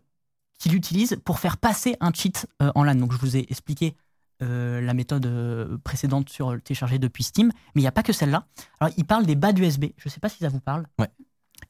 qu'il 0.58 0.74
utilise 0.76 1.18
pour 1.24 1.40
faire 1.40 1.56
passer 1.56 1.96
un 2.00 2.12
cheat 2.12 2.46
en 2.60 2.84
LAN. 2.84 2.94
Donc 2.94 3.12
je 3.12 3.18
vous 3.18 3.36
ai 3.36 3.46
expliqué 3.50 3.96
la 4.40 4.92
méthode 4.92 5.78
précédente 5.84 6.28
sur 6.28 6.52
le 6.52 6.60
télécharger 6.60 6.98
depuis 6.98 7.22
Steam, 7.22 7.52
mais 7.74 7.80
il 7.80 7.84
n'y 7.84 7.88
a 7.88 7.92
pas 7.92 8.02
que 8.02 8.12
celle-là. 8.12 8.46
Alors, 8.80 8.92
il 8.96 9.04
parle 9.04 9.24
des 9.24 9.36
bas 9.36 9.52
USB. 9.52 9.86
Je 9.96 10.08
ne 10.08 10.10
sais 10.10 10.18
pas 10.18 10.28
si 10.28 10.38
ça 10.38 10.48
vous 10.48 10.58
parle. 10.58 10.84
Ouais. 10.98 11.08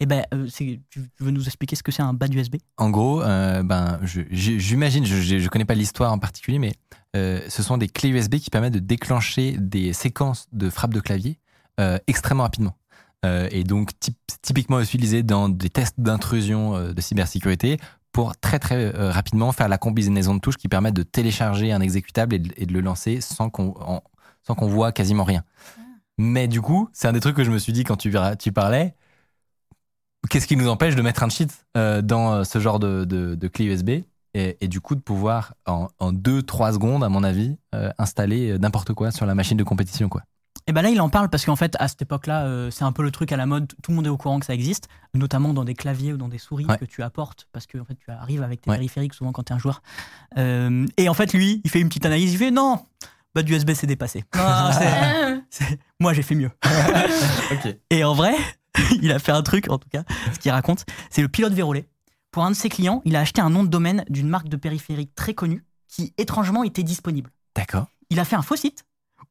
Eh 0.03 0.07
ben, 0.07 0.25
euh, 0.35 0.49
tu 0.59 0.81
veux 1.21 1.31
nous 1.31 1.47
expliquer 1.47 1.77
ce 1.77 1.83
que 1.85 1.93
c'est 1.93 2.03
un 2.03 2.13
bas 2.13 2.27
USB 2.27 2.57
En 2.77 2.91
gros, 2.91 3.23
euh, 3.23 3.63
ben, 3.63 4.01
j'imagine, 4.03 5.05
je, 5.07 5.15
je, 5.17 5.39
je 5.39 5.49
connais 5.49 5.65
pas 5.65 5.75
l'histoire 5.77 6.13
en 6.13 6.19
particulier, 6.19 6.59
mais 6.59 6.73
euh, 7.15 7.41
ce 7.49 7.63
sont 7.63 7.79
des 7.79 7.87
clés 7.87 8.09
USB 8.09 8.37
qui 8.37 8.51
permettent 8.51 8.73
de 8.75 8.81
déclencher 8.81 9.57
des 9.59 9.93
séquences 9.93 10.49
de 10.53 10.71
frappe 10.71 10.93
de 10.93 10.99
clavier 10.99 11.39
euh, 11.79 11.99
extrêmement 12.09 12.43
rapidement. 12.43 12.77
Euh, 13.25 13.47
et 13.53 13.63
donc 13.63 13.91
typ- 14.01 14.17
typiquement 14.43 14.81
utilisé 14.81 15.23
dans 15.23 15.49
des 15.49 15.71
tests 15.71 16.01
d'intrusion 16.01 16.75
euh, 16.75 16.93
de 16.93 17.01
cybersécurité 17.01 17.79
pour 18.11 18.37
très 18.37 18.59
très 18.59 18.93
euh, 18.97 19.13
rapidement 19.13 19.53
faire 19.53 19.69
la 19.69 19.79
combinaison 19.79 20.35
de 20.35 20.41
touches 20.41 20.57
qui 20.57 20.67
permettent 20.69 20.97
de 20.97 21.05
télécharger 21.05 21.71
un 21.71 21.81
exécutable 21.81 22.35
et 22.35 22.39
de, 22.41 22.53
et 22.57 22.67
de 22.67 22.73
le 22.73 22.81
lancer 22.81 23.21
sans 23.21 23.51
qu'on 23.51 24.01
sans 24.45 24.57
qu'on 24.57 24.67
voit 24.67 24.91
quasiment 24.91 25.23
rien. 25.23 25.45
Mais 26.19 26.49
du 26.49 26.61
coup, 26.61 26.89
c'est 26.93 27.07
un 27.07 27.13
des 27.13 27.21
trucs 27.21 27.37
que 27.37 27.45
je 27.45 27.53
me 27.53 27.59
suis 27.59 27.73
dit 27.73 27.85
quand 27.85 27.97
tu 27.97 28.11
parlais. 28.53 28.97
Qu'est-ce 30.31 30.47
qui 30.47 30.57
nous 30.57 30.69
empêche 30.69 30.95
de 30.95 31.03
mettre 31.03 31.23
un 31.23 31.29
cheat 31.29 31.51
euh, 31.77 32.01
dans 32.03 32.33
euh, 32.33 32.45
ce 32.45 32.59
genre 32.61 32.79
de, 32.79 33.05
de, 33.05 33.35
de 33.35 33.49
clé 33.49 33.67
USB 33.67 33.91
et, 34.35 34.57
et 34.61 34.69
du 34.69 34.81
coup 34.81 34.95
de 34.95 35.01
pouvoir 35.01 35.55
en 35.67 35.89
2-3 36.01 36.75
secondes, 36.75 37.05
à 37.05 37.09
mon 37.09 37.23
avis, 37.25 37.59
euh, 37.75 37.91
installer 37.99 38.59
n'importe 38.59 38.93
quoi 38.95 39.11
sur 39.11 39.27
la 39.27 39.35
machine 39.35 39.57
de 39.59 39.65
compétition 39.65 40.09
quoi. 40.09 40.23
Et 40.69 40.73
ben 40.73 40.81
là, 40.83 40.91
il 40.91 41.01
en 41.01 41.09
parle 41.09 41.29
parce 41.29 41.45
qu'en 41.45 41.57
fait, 41.57 41.75
à 41.81 41.89
cette 41.89 42.03
époque-là, 42.03 42.45
euh, 42.45 42.71
c'est 42.71 42.85
un 42.85 42.93
peu 42.93 43.03
le 43.03 43.11
truc 43.11 43.33
à 43.33 43.37
la 43.37 43.47
mode. 43.47 43.67
Tout 43.83 43.91
le 43.91 43.97
monde 43.97 44.07
est 44.07 44.11
au 44.11 44.17
courant 44.17 44.39
que 44.39 44.47
ça 44.47 44.55
existe, 44.55 44.87
notamment 45.13 45.53
dans 45.53 45.65
des 45.65 45.75
claviers 45.75 46.13
ou 46.13 46.17
dans 46.17 46.29
des 46.29 46.39
souris 46.39 46.65
Ouais. 46.67 46.79
que 46.79 46.85
tu 46.85 47.03
apportes 47.03 47.49
parce 47.53 47.67
que 47.67 47.79
en 47.79 47.85
fait, 47.85 47.97
tu 47.97 48.13
arrives 48.13 48.45
avec 48.45 48.61
tes 48.61 48.71
Ouais. 48.71 48.77
périphériques 48.77 49.13
souvent 49.15 49.33
quand 49.33 49.43
tu 49.43 49.53
es 49.53 49.57
un 49.57 49.59
joueur. 49.59 49.83
Euh, 50.39 50.87
et 50.99 51.09
en 51.09 51.15
fait, 51.15 51.33
lui, 51.35 51.61
il 51.65 51.71
fait 51.71 51.81
une 51.81 51.89
petite 51.89 52.07
analyse. 52.07 52.33
Il 52.33 52.39
fait 52.39 52.53
non, 52.53 52.79
bas 53.35 53.43
USB, 53.45 53.73
c'est 53.75 53.89
dépassé. 53.89 54.25
Non, 54.37 54.71
c'est- 55.51 55.79
moi, 55.99 56.13
j'ai 56.13 56.23
fait 56.23 56.37
mieux. 56.37 56.51
Et 57.91 58.05
en 58.05 58.15
vrai, 58.15 58.35
il 59.03 59.11
a 59.13 59.19
fait 59.19 59.33
un 59.33 59.43
truc, 59.43 59.69
en 59.71 59.79
tout 59.79 59.89
cas, 59.89 60.05
ce 60.33 60.39
qu'il 60.39 60.51
raconte, 60.51 60.85
c'est 61.11 61.23
le 61.23 61.29
pilote 61.29 61.53
vérolé. 61.53 61.87
Pour 62.31 62.45
un 62.45 62.51
de 62.51 62.57
ses 62.57 62.69
clients, 62.69 63.03
il 63.05 63.15
a 63.17 63.21
acheté 63.21 63.41
un 63.41 63.51
nom 63.51 63.63
de 63.65 63.69
domaine 63.69 64.05
d'une 64.09 64.29
marque 64.29 64.49
de 64.49 64.57
périphérique 64.57 65.15
très 65.15 65.35
connue 65.35 65.65
qui, 65.89 66.15
étrangement, 66.17 66.65
était 66.65 66.83
disponible. 66.83 67.31
D'accord. 67.55 67.87
Il 68.09 68.19
a 68.21 68.25
fait 68.25 68.37
un 68.37 68.43
faux 68.43 68.57
site 68.57 68.85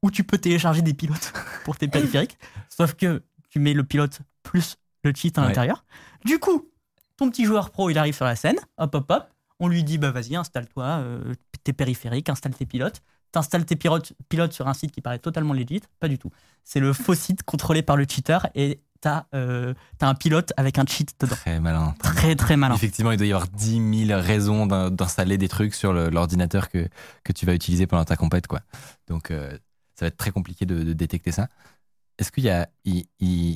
où 0.03 0.11
tu 0.11 0.23
peux 0.23 0.37
télécharger 0.37 0.81
des 0.83 0.93
pilotes 0.93 1.33
pour 1.65 1.77
tes 1.77 1.87
périphériques, 1.87 2.37
sauf 2.69 2.93
que 2.93 3.23
tu 3.49 3.59
mets 3.59 3.73
le 3.73 3.83
pilote 3.83 4.19
plus 4.43 4.77
le 5.03 5.11
cheat 5.15 5.37
à 5.37 5.41
Ouais. 5.41 5.47
l'intérieur. 5.47 5.83
Du 6.25 6.37
coup, 6.39 6.69
ton 7.17 7.29
petit 7.29 7.45
joueur 7.45 7.71
pro, 7.71 7.89
il 7.89 7.97
arrive 7.97 8.15
sur 8.15 8.25
la 8.25 8.35
scène, 8.35 8.57
hop, 8.77 8.93
hop, 8.95 9.05
hop, 9.09 9.27
on 9.59 9.67
lui 9.67 9.83
dit, 9.83 9.97
bah 9.97 10.11
vas-y, 10.11 10.35
installe-toi 10.35 10.85
euh, 10.85 11.33
tes 11.63 11.73
périphériques, 11.73 12.29
installe 12.29 12.53
tes 12.55 12.65
pilotes. 12.65 13.01
T'installes 13.31 13.65
tes 13.65 13.75
pilotes, 13.75 14.13
pilotes 14.29 14.53
sur 14.53 14.67
un 14.67 14.73
site 14.73 14.91
qui 14.91 15.01
paraît 15.01 15.19
totalement 15.19 15.53
legit, 15.53 15.81
pas 15.99 16.07
du 16.07 16.17
tout. 16.17 16.31
C'est 16.63 16.79
le 16.79 16.91
faux 16.93 17.15
site 17.15 17.43
contrôlé 17.43 17.81
par 17.81 17.95
le 17.97 18.05
cheater 18.07 18.47
et 18.55 18.81
t'as 18.99 19.23
euh, 19.33 19.73
t'as 19.97 20.07
un 20.07 20.13
pilote 20.15 20.53
avec 20.57 20.77
un 20.77 20.85
cheat 20.85 21.15
dedans. 21.19 21.35
Très 21.35 21.59
malin. 21.59 21.95
Très 22.03 22.35
très 22.35 22.55
malin. 22.57 22.75
Effectivement, 22.75 23.11
il 23.11 23.17
doit 23.17 23.25
y 23.27 23.31
avoir 23.33 23.47
10 23.47 24.05
000 24.07 24.19
raisons 24.21 24.65
d'in- 24.67 24.91
d'installer 24.91 25.37
des 25.37 25.47
trucs 25.47 25.73
sur 25.73 25.93
l'ordinateur 25.93 26.69
que, 26.69 26.87
que 27.23 27.31
tu 27.33 27.45
vas 27.45 27.53
utiliser 27.55 27.87
pendant 27.87 28.05
ta 28.05 28.15
compète. 28.15 28.47
Quoi. 28.47 28.59
Donc, 29.07 29.31
euh, 29.31 29.49
ça 29.95 30.05
va 30.05 30.07
être 30.07 30.17
très 30.17 30.31
compliqué 30.31 30.65
de, 30.65 30.83
de 30.83 30.93
détecter 30.93 31.31
ça. 31.31 31.47
Est-ce 32.19 32.31
qu'il 32.31 32.43
y 32.43 32.49
a. 32.49 32.67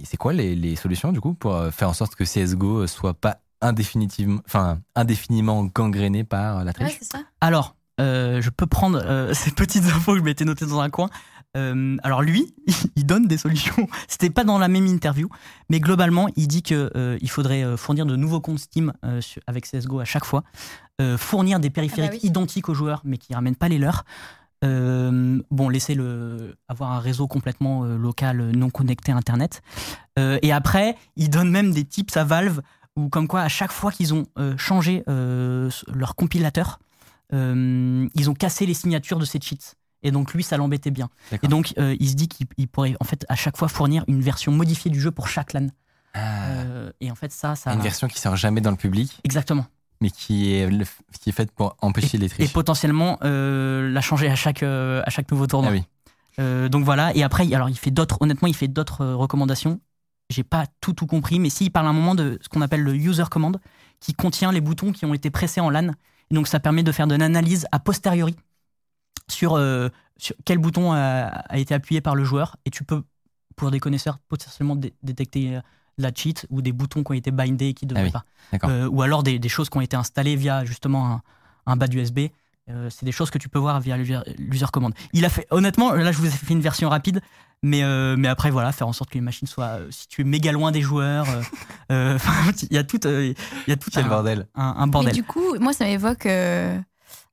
c'est 0.05 0.17
quoi 0.17 0.33
les, 0.33 0.55
les 0.55 0.75
solutions, 0.75 1.11
du 1.11 1.21
coup, 1.21 1.33
pour 1.35 1.53
euh, 1.55 1.69
faire 1.69 1.89
en 1.89 1.93
sorte 1.93 2.15
que 2.15 2.23
CSGO 2.23 2.87
soit 2.87 3.13
pas 3.13 3.41
indéfinitivement, 3.61 4.41
enfin, 4.47 4.79
indéfiniment 4.95 5.63
gangréné 5.65 6.23
par 6.23 6.63
la 6.63 6.73
triche? 6.73 6.87
Ouais, 6.93 6.97
c'est 6.99 7.11
ça. 7.11 7.23
Alors, 7.41 7.75
euh, 8.01 8.24
je 8.41 8.49
peux 8.49 8.67
prendre 8.67 9.01
euh, 9.03 9.33
ces 9.33 9.51
petites 9.51 9.85
infos 9.85 10.13
que 10.13 10.19
je 10.19 10.23
m'étais 10.23 10.45
notées 10.45 10.65
dans 10.65 10.79
un 10.79 10.89
coin. 10.89 11.09
Euh, 11.57 11.95
alors 12.03 12.21
lui, 12.21 12.53
il 12.95 13.05
donne 13.05 13.27
des 13.27 13.37
solutions. 13.37 13.87
C'était 14.07 14.29
pas 14.29 14.43
dans 14.43 14.59
la 14.59 14.67
même 14.67 14.87
interview, 14.87 15.29
mais 15.69 15.79
globalement, 15.79 16.27
il 16.35 16.47
dit 16.47 16.63
que 16.63 16.91
euh, 16.95 17.17
il 17.21 17.29
faudrait 17.29 17.63
euh, 17.63 17.77
fournir 17.77 18.05
de 18.05 18.15
nouveaux 18.15 18.41
comptes 18.41 18.59
Steam 18.59 18.91
euh, 19.05 19.21
avec 19.47 19.65
CS:GO 19.65 19.99
à 19.99 20.05
chaque 20.05 20.25
fois, 20.25 20.43
euh, 21.01 21.17
fournir 21.17 21.59
des 21.59 21.69
périphériques 21.69 22.11
Ah 22.11 22.15
bah 22.15 22.19
oui. 22.23 22.29
identiques 22.29 22.69
aux 22.69 22.73
joueurs, 22.73 23.01
mais 23.05 23.17
qui 23.17 23.33
ramènent 23.33 23.55
pas 23.55 23.69
les 23.69 23.77
leurs. 23.77 24.03
Euh, 24.63 25.41
bon, 25.51 25.69
laisser 25.69 25.95
le 25.95 26.55
avoir 26.67 26.91
un 26.93 26.99
réseau 26.99 27.27
complètement 27.27 27.83
euh, 27.83 27.97
local, 27.97 28.39
euh, 28.41 28.51
non 28.51 28.69
connecté 28.69 29.11
à 29.11 29.15
Internet. 29.15 29.61
Euh, 30.17 30.39
et 30.41 30.51
après, 30.51 30.95
il 31.15 31.29
donne 31.29 31.51
même 31.51 31.71
des 31.71 31.83
tips 31.83 32.15
à 32.17 32.23
Valve 32.23 32.61
ou 32.95 33.09
comme 33.09 33.27
quoi 33.27 33.41
à 33.41 33.49
chaque 33.49 33.71
fois 33.71 33.91
qu'ils 33.91 34.13
ont 34.13 34.25
euh, 34.39 34.55
changé 34.57 35.03
euh, 35.09 35.69
leur 35.93 36.15
compilateur, 36.15 36.79
euh, 37.33 38.07
ils 38.15 38.29
ont 38.29 38.33
cassé 38.33 38.65
les 38.65 38.73
signatures 38.73 39.19
de 39.19 39.25
ces 39.25 39.39
cheats. 39.41 39.73
Et 40.03 40.11
donc 40.11 40.33
lui, 40.33 40.43
ça 40.43 40.57
l'embêtait 40.57 40.91
bien. 40.91 41.09
Et 41.41 41.47
donc 41.47 41.73
euh, 41.79 41.95
il 41.99 42.09
se 42.09 42.15
dit 42.15 42.27
qu'il 42.27 42.45
il 42.57 42.67
pourrait 42.67 42.95
en 42.99 43.05
fait 43.05 43.25
à 43.29 43.35
chaque 43.35 43.57
fois 43.57 43.67
fournir 43.67 44.03
une 44.07 44.21
version 44.21 44.51
modifiée 44.51 44.91
du 44.91 45.01
jeu 45.01 45.11
pour 45.11 45.27
chaque 45.27 45.53
LAN. 45.53 45.67
Ah, 46.13 46.45
Euh, 46.49 46.91
et 47.01 47.09
en 47.11 47.15
fait 47.15 47.31
ça, 47.31 47.55
ça 47.55 47.73
Une 47.73 47.81
version 47.81 48.07
qui 48.07 48.19
sort 48.19 48.35
jamais 48.35 48.61
dans 48.61 48.71
le 48.71 48.77
public, 48.77 49.19
exactement. 49.23 49.65
mais 50.01 50.11
qui 50.11 50.53
est, 50.53 50.69
le- 50.69 50.85
qui 51.19 51.29
est 51.29 51.33
faite 51.33 51.51
pour 51.51 51.75
empêcher 51.81 52.17
les 52.17 52.27
Et 52.27 52.29
triches. 52.29 52.53
potentiellement 52.53 53.17
euh, 53.23 53.89
la 53.91 54.01
changer 54.01 54.29
à 54.29 54.35
chaque 54.35 54.61
à 54.63 55.09
chaque 55.09 55.29
nouveau 55.31 55.47
tournoi. 55.47 55.71
Ah 55.71 55.75
oui. 55.75 55.83
Donc 56.69 56.83
voilà. 56.83 57.15
Et 57.15 57.23
après, 57.23 57.51
alors 57.53 57.69
il 57.69 57.77
fait 57.77 57.91
d'autres. 57.91 58.17
Honnêtement, 58.21 58.47
il 58.49 58.55
fait 58.55 58.67
d'autres 58.67 59.05
recommandations. 59.05 59.79
J'ai 60.29 60.43
pas 60.43 60.65
tout 60.81 60.93
tout 60.93 61.05
compris, 61.07 61.39
mais 61.39 61.49
s'il 61.49 61.71
parle 61.71 61.87
à 61.87 61.89
un 61.89 61.93
moment 61.93 62.13
de 62.15 62.37
ce 62.41 62.49
qu'on 62.49 62.61
appelle 62.61 62.81
le 62.81 62.93
user 62.95 63.23
command, 63.31 63.57
qui 63.99 64.13
contient 64.13 64.51
les 64.51 64.61
boutons 64.61 64.91
qui 64.91 65.05
ont 65.05 65.13
été 65.13 65.29
pressés 65.31 65.61
en 65.61 65.69
LAN. 65.69 65.91
Et 66.31 66.35
donc 66.35 66.47
ça 66.47 66.59
permet 66.59 66.83
de 66.83 66.91
faire 66.91 67.07
de 67.07 67.15
l'analyse 67.15 67.67
a 67.71 67.79
posteriori 67.79 68.35
sur, 69.29 69.55
euh, 69.55 69.89
sur 70.17 70.35
quel 70.45 70.57
bouton 70.57 70.91
a, 70.91 71.25
a 71.27 71.57
été 71.57 71.73
appuyé 71.73 72.01
par 72.01 72.15
le 72.15 72.23
joueur. 72.23 72.57
Et 72.65 72.71
tu 72.71 72.83
peux, 72.83 73.03
pour 73.55 73.71
des 73.71 73.79
connaisseurs, 73.79 74.19
potentiellement 74.27 74.75
dé- 74.75 74.93
détecter 75.03 75.55
euh, 75.55 75.61
la 75.97 76.11
cheat 76.13 76.45
ou 76.49 76.61
des 76.61 76.71
boutons 76.73 77.03
qui 77.03 77.11
ont 77.11 77.15
été 77.15 77.31
bindés 77.31 77.67
et 77.67 77.73
qui 77.73 77.85
ne 77.85 77.89
devraient 77.89 78.05
oui. 78.05 78.11
pas. 78.11 78.25
Euh, 78.69 78.87
ou 78.87 79.01
alors 79.01 79.23
des, 79.23 79.39
des 79.39 79.49
choses 79.49 79.69
qui 79.69 79.77
ont 79.77 79.81
été 79.81 79.95
installées 79.95 80.35
via 80.35 80.65
justement 80.65 81.11
un, 81.11 81.21
un 81.65 81.75
bas 81.77 81.87
d'USB. 81.87 82.31
Euh, 82.67 82.89
c'est 82.89 83.05
des 83.05 83.11
choses 83.11 83.29
que 83.29 83.37
tu 83.37 83.47
peux 83.47 83.59
voir 83.59 83.79
via 83.79 83.95
l'user 83.95 84.65
command. 84.73 84.93
Il 85.13 85.23
a 85.23 85.29
fait, 85.29 85.45
honnêtement, 85.51 85.91
là 85.91 86.11
je 86.11 86.17
vous 86.17 86.25
ai 86.25 86.31
fait 86.31 86.53
une 86.53 86.61
version 86.61 86.89
rapide, 86.89 87.21
mais, 87.65 87.83
euh, 87.83 88.15
mais 88.17 88.27
après 88.27 88.51
voilà, 88.51 88.71
faire 88.71 88.87
en 88.87 88.93
sorte 88.93 89.09
que 89.09 89.15
les 89.15 89.21
machines 89.21 89.47
soient 89.47 89.79
euh, 89.79 89.91
situées 89.91 90.23
méga 90.23 90.51
loin 90.51 90.71
des 90.71 90.81
joueurs. 90.81 91.27
euh, 91.29 91.41
euh, 91.91 92.17
Il 92.69 92.75
y 92.75 92.77
a 92.77 92.83
tout, 92.83 93.05
euh, 93.07 93.33
il 93.67 93.69
y 93.69 93.73
a 93.73 93.77
tout 93.77 93.89
Quel 93.91 94.05
un, 94.05 94.09
bordel. 94.09 94.47
un- 94.55 94.75
un 94.77 94.85
Mais 94.85 94.91
bordel. 94.91 95.13
du 95.13 95.23
coup, 95.23 95.55
moi, 95.59 95.73
ça 95.73 95.85
m'évoque 95.85 96.25
euh, 96.27 96.77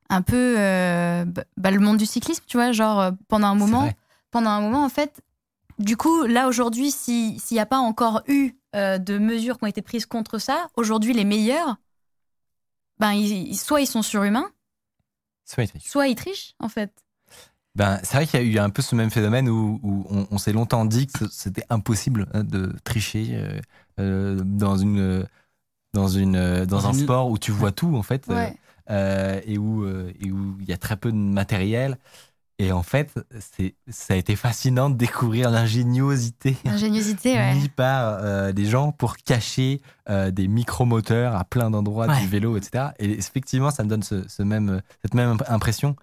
un 0.09 0.21
peu 0.21 0.55
euh, 0.59 1.25
bah, 1.25 1.43
bah, 1.57 1.71
le 1.71 1.79
monde 1.79 1.97
du 1.97 2.05
cyclisme, 2.05 2.43
tu 2.47 2.57
vois, 2.57 2.71
genre 2.71 2.99
euh, 2.99 3.11
pendant 3.27 3.47
un 3.47 3.55
moment, 3.55 3.91
pendant 4.31 4.49
un 4.49 4.61
moment, 4.61 4.83
en 4.83 4.89
fait, 4.89 5.21
du 5.79 5.97
coup, 5.97 6.23
là 6.23 6.47
aujourd'hui, 6.47 6.91
si- 6.91 7.39
s'il 7.39 7.55
n'y 7.55 7.61
a 7.61 7.65
pas 7.65 7.77
encore 7.79 8.21
eu 8.27 8.53
euh, 8.75 8.97
de 8.97 9.17
mesures 9.19 9.57
qui 9.59 9.63
ont 9.65 9.67
été 9.67 9.81
prises 9.81 10.05
contre 10.07 10.37
ça, 10.39 10.67
aujourd'hui, 10.75 11.13
les 11.13 11.25
meilleurs, 11.25 11.77
ben, 12.99 13.11
ils- 13.13 13.49
ils- 13.49 13.57
soit 13.57 13.81
ils 13.81 13.87
sont 13.87 14.01
surhumains, 14.01 14.49
Soit 15.45 15.63
il 15.63 15.67
triche. 15.69 15.83
soit 15.83 16.07
ils 16.07 16.15
trichent, 16.15 16.53
en 16.59 16.69
fait. 16.69 17.02
Ben, 17.75 17.99
c'est 18.03 18.15
vrai 18.17 18.27
qu'il 18.27 18.39
y 18.39 18.43
a 18.43 18.45
eu 18.45 18.59
un 18.59 18.69
peu 18.69 18.81
ce 18.83 18.95
même 18.95 19.09
phénomène 19.09 19.49
où, 19.49 19.79
où 19.81 20.05
on, 20.09 20.27
on 20.29 20.37
s'est 20.37 20.53
longtemps 20.53 20.85
dit 20.85 21.07
que 21.07 21.27
c'était 21.31 21.65
impossible 21.69 22.27
hein, 22.33 22.43
de 22.43 22.71
tricher 22.83 23.29
euh, 23.33 23.59
euh, 23.99 24.41
dans 24.45 24.77
une 24.77 25.27
dans 25.93 26.07
une 26.07 26.35
euh, 26.35 26.65
dans, 26.65 26.87
un 26.87 26.93
sport 26.93 27.29
où 27.29 27.37
tu 27.37 27.51
vois 27.51 27.71
tout 27.71 27.95
en 27.95 28.03
fait 28.03 28.27
Ouais. 28.27 28.55
euh, 28.91 29.41
et 29.45 29.57
où 29.57 29.87
et 29.87 30.31
où 30.31 30.57
il 30.59 30.67
y 30.67 30.73
a 30.73 30.77
très 30.77 30.97
peu 30.97 31.11
de 31.11 31.17
matériel 31.17 31.97
Et 32.59 32.71
en 32.71 32.83
fait, 32.83 33.09
c'est, 33.39 33.75
ça 33.89 34.13
a 34.13 34.17
été 34.17 34.35
fascinant 34.35 34.89
de 34.91 34.95
découvrir 34.97 35.49
l'ingéniosité 35.51 36.55
Ingéniosité, 36.65 37.33
ouais. 37.35 37.55
mis 37.55 37.69
par 37.69 38.19
euh, 38.21 38.51
des 38.53 38.65
gens 38.65 38.91
pour 38.91 39.17
cacher 39.17 39.81
euh, 40.09 40.31
des 40.31 40.47
micromoteurs 40.47 41.35
à 41.35 41.43
plein 41.45 41.71
d'endroits 41.71 42.07
Ouais. 42.07 42.21
du 42.21 42.27
vélo, 42.27 42.55
etc. 42.57 42.93
Et 42.99 43.09
effectivement, 43.11 43.71
ça 43.71 43.83
me 43.83 43.89
donne 43.89 44.03
ce, 44.03 44.27
ce 44.29 44.43
même, 44.43 44.81
cette 45.01 45.15
même 45.15 45.31
imp- 45.31 45.49
impression. 45.49 45.95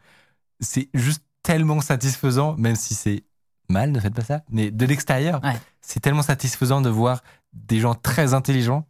C'est 0.61 0.89
juste 0.95 1.23
tellement 1.43 1.81
satisfaisant, 1.81 2.55
même 2.57 2.77
si 2.77 2.95
c'est 2.95 3.25
mal, 3.69 3.93
ne 3.93 4.01
faites 4.01 4.15
pas 4.15 4.25
ça, 4.25 4.43
mais 4.51 4.71
de 4.71 4.85
l'extérieur, 4.87 5.41
Ouais. 5.45 5.57
c'est 5.81 6.01
tellement 6.01 6.23
satisfaisant 6.23 6.81
de 6.81 6.89
voir 6.91 7.23
des 7.53 7.81
gens 7.81 7.95
très 7.95 8.35
intelligents 8.35 8.87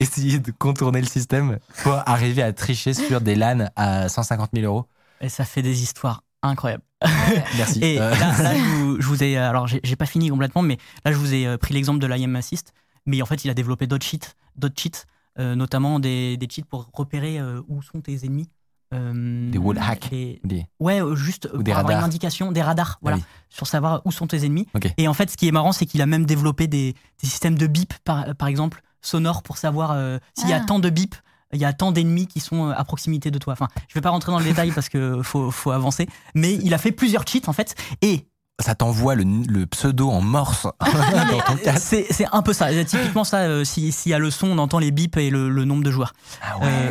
essayer 0.00 0.38
de 0.40 0.50
contourner 0.50 1.00
le 1.00 1.06
système 1.06 1.58
pour 1.84 1.94
arriver 2.08 2.42
à 2.42 2.52
tricher 2.52 2.92
sur 2.94 3.20
des 3.20 3.36
LAN 3.36 3.66
à 3.76 4.08
150 4.08 4.50
000 4.52 4.66
euros. 4.66 4.86
Et 5.20 5.28
ça 5.28 5.44
fait 5.44 5.62
des 5.62 5.82
histoires 5.82 6.24
incroyables. 6.42 6.82
Merci. 7.56 7.78
Et 7.84 8.00
Euh, 8.00 8.10
là, 8.10 8.36
là, 8.42 8.54
je, 8.54 8.60
vous, 8.64 9.00
je 9.00 9.06
vous 9.06 9.22
ai, 9.22 9.36
alors 9.36 9.68
j'ai 9.68 9.96
pas 9.96 10.06
fini 10.06 10.28
complètement, 10.30 10.62
mais 10.62 10.78
là 11.04 11.12
je 11.12 11.16
vous 11.16 11.32
ai 11.34 11.46
euh, 11.46 11.56
pris 11.56 11.72
l'exemple 11.74 12.00
de 12.00 12.06
l'IM 12.08 12.34
Assist, 12.34 12.72
mais 13.06 13.22
en 13.22 13.26
fait 13.26 13.44
il 13.44 13.50
a 13.50 13.54
développé 13.54 13.86
d'autres 13.86 14.04
cheats, 14.06 14.34
d'autres 14.56 14.80
cheats, 14.80 15.04
euh, 15.38 15.54
notamment 15.54 16.00
des, 16.00 16.36
des 16.36 16.48
cheats 16.50 16.64
pour 16.68 16.90
repérer 16.92 17.38
euh, 17.38 17.60
où 17.68 17.80
sont 17.82 18.00
tes 18.00 18.24
ennemis. 18.24 18.48
Euh, 18.92 19.50
Des 19.50 19.58
wall 19.58 19.78
hacks. 19.78 20.08
les- 20.12 20.40
des- 20.44 20.66
Ouais, 20.80 21.00
euh, 21.02 21.14
juste 21.14 21.46
euh, 21.46 21.56
Ou 21.58 21.62
des 21.62 21.70
pour 21.72 21.78
avoir 21.78 21.90
une 21.90 21.94
radars. 21.96 22.04
indication, 22.04 22.52
des 22.52 22.62
radars, 22.62 22.98
voilà, 23.02 23.16
oui. 23.18 23.24
sur 23.48 23.66
savoir 23.66 24.02
où 24.04 24.12
sont 24.12 24.26
tes 24.26 24.44
ennemis. 24.44 24.66
Et 24.98 25.08
en 25.08 25.14
fait, 25.14 25.30
ce 25.30 25.36
qui 25.36 25.48
est 25.48 25.52
marrant, 25.52 25.72
c'est 25.72 25.86
qu'il 25.86 26.02
a 26.02 26.06
même 26.06 26.26
développé 26.26 26.66
des, 26.66 26.94
des 27.22 27.28
systèmes 27.28 27.56
de 27.56 27.66
bip, 27.66 27.94
par, 28.04 28.34
par 28.36 28.48
exemple, 28.48 28.82
sonores, 29.00 29.42
pour 29.42 29.56
savoir 29.56 29.92
euh, 29.92 30.18
s'il 30.38 30.48
y 30.48 30.52
a 30.52 30.58
Ah. 30.62 30.66
tant 30.66 30.78
de 30.78 30.90
bip, 30.90 31.14
il 31.54 31.60
y 31.60 31.64
a 31.64 31.72
tant 31.72 31.92
d'ennemis 31.92 32.26
qui 32.26 32.40
sont 32.40 32.68
euh, 32.68 32.74
à 32.76 32.84
proximité 32.84 33.30
de 33.30 33.38
toi. 33.38 33.52
Enfin, 33.54 33.68
je 33.88 33.94
vais 33.94 34.00
pas 34.00 34.10
rentrer 34.10 34.32
dans 34.32 34.38
le 34.38 34.44
détail 34.44 34.70
parce 34.72 34.88
que 34.88 35.20
faut, 35.22 35.50
faut 35.50 35.70
avancer, 35.70 36.06
mais 36.34 36.54
il 36.54 36.72
a 36.74 36.78
fait 36.78 36.92
plusieurs 36.92 37.26
cheats 37.26 37.46
en 37.48 37.52
fait, 37.52 37.74
et 38.02 38.26
Ça 38.60 38.74
t'envoie 38.74 39.14
le, 39.14 39.24
le 39.24 39.66
pseudo 39.66 40.08
en 40.10 40.20
morse 40.20 40.66
dans 40.80 41.40
ton 41.46 41.56
casque. 41.56 41.82
c'est 41.82 42.06
c'est 42.10 42.26
un 42.32 42.42
peu 42.42 42.52
ça. 42.52 42.68
Typiquement 42.84 43.24
ça, 43.24 43.38
euh, 43.38 43.64
si- 43.64 43.90
s'il 43.92 44.10
y 44.10 44.14
a 44.14 44.18
le 44.18 44.30
son, 44.30 44.48
on 44.48 44.58
entend 44.58 44.78
les 44.78 44.90
bips 44.92 45.16
et 45.16 45.30
le, 45.30 45.48
le 45.50 45.64
nombre 45.64 45.82
de 45.82 45.90
joueurs. 45.90 46.12
Ah 46.42 46.56
Euh, 46.62 46.90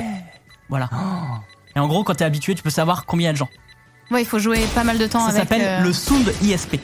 voilà. 0.70 0.90
Et 1.76 1.80
en 1.80 1.88
gros, 1.88 2.04
quand 2.04 2.16
t'es 2.16 2.26
habitué, 2.26 2.56
tu 2.56 2.64
peux 2.64 2.70
savoir 2.70 3.06
combien 3.06 3.26
il 3.26 3.28
y 3.28 3.30
a 3.30 3.34
de 3.34 3.38
gens. 3.38 3.50
Ouais, 4.10 4.22
il 4.22 4.26
faut 4.26 4.40
jouer 4.40 4.66
pas 4.76 4.84
mal 4.84 4.98
de 4.98 5.08
temps 5.08 5.20
Ça 5.22 5.28
avec. 5.30 5.42
s'appelle 5.44 5.62
euh, 5.62 5.82
le 5.86 5.94
sound 5.94 6.34
ISP. 6.42 6.76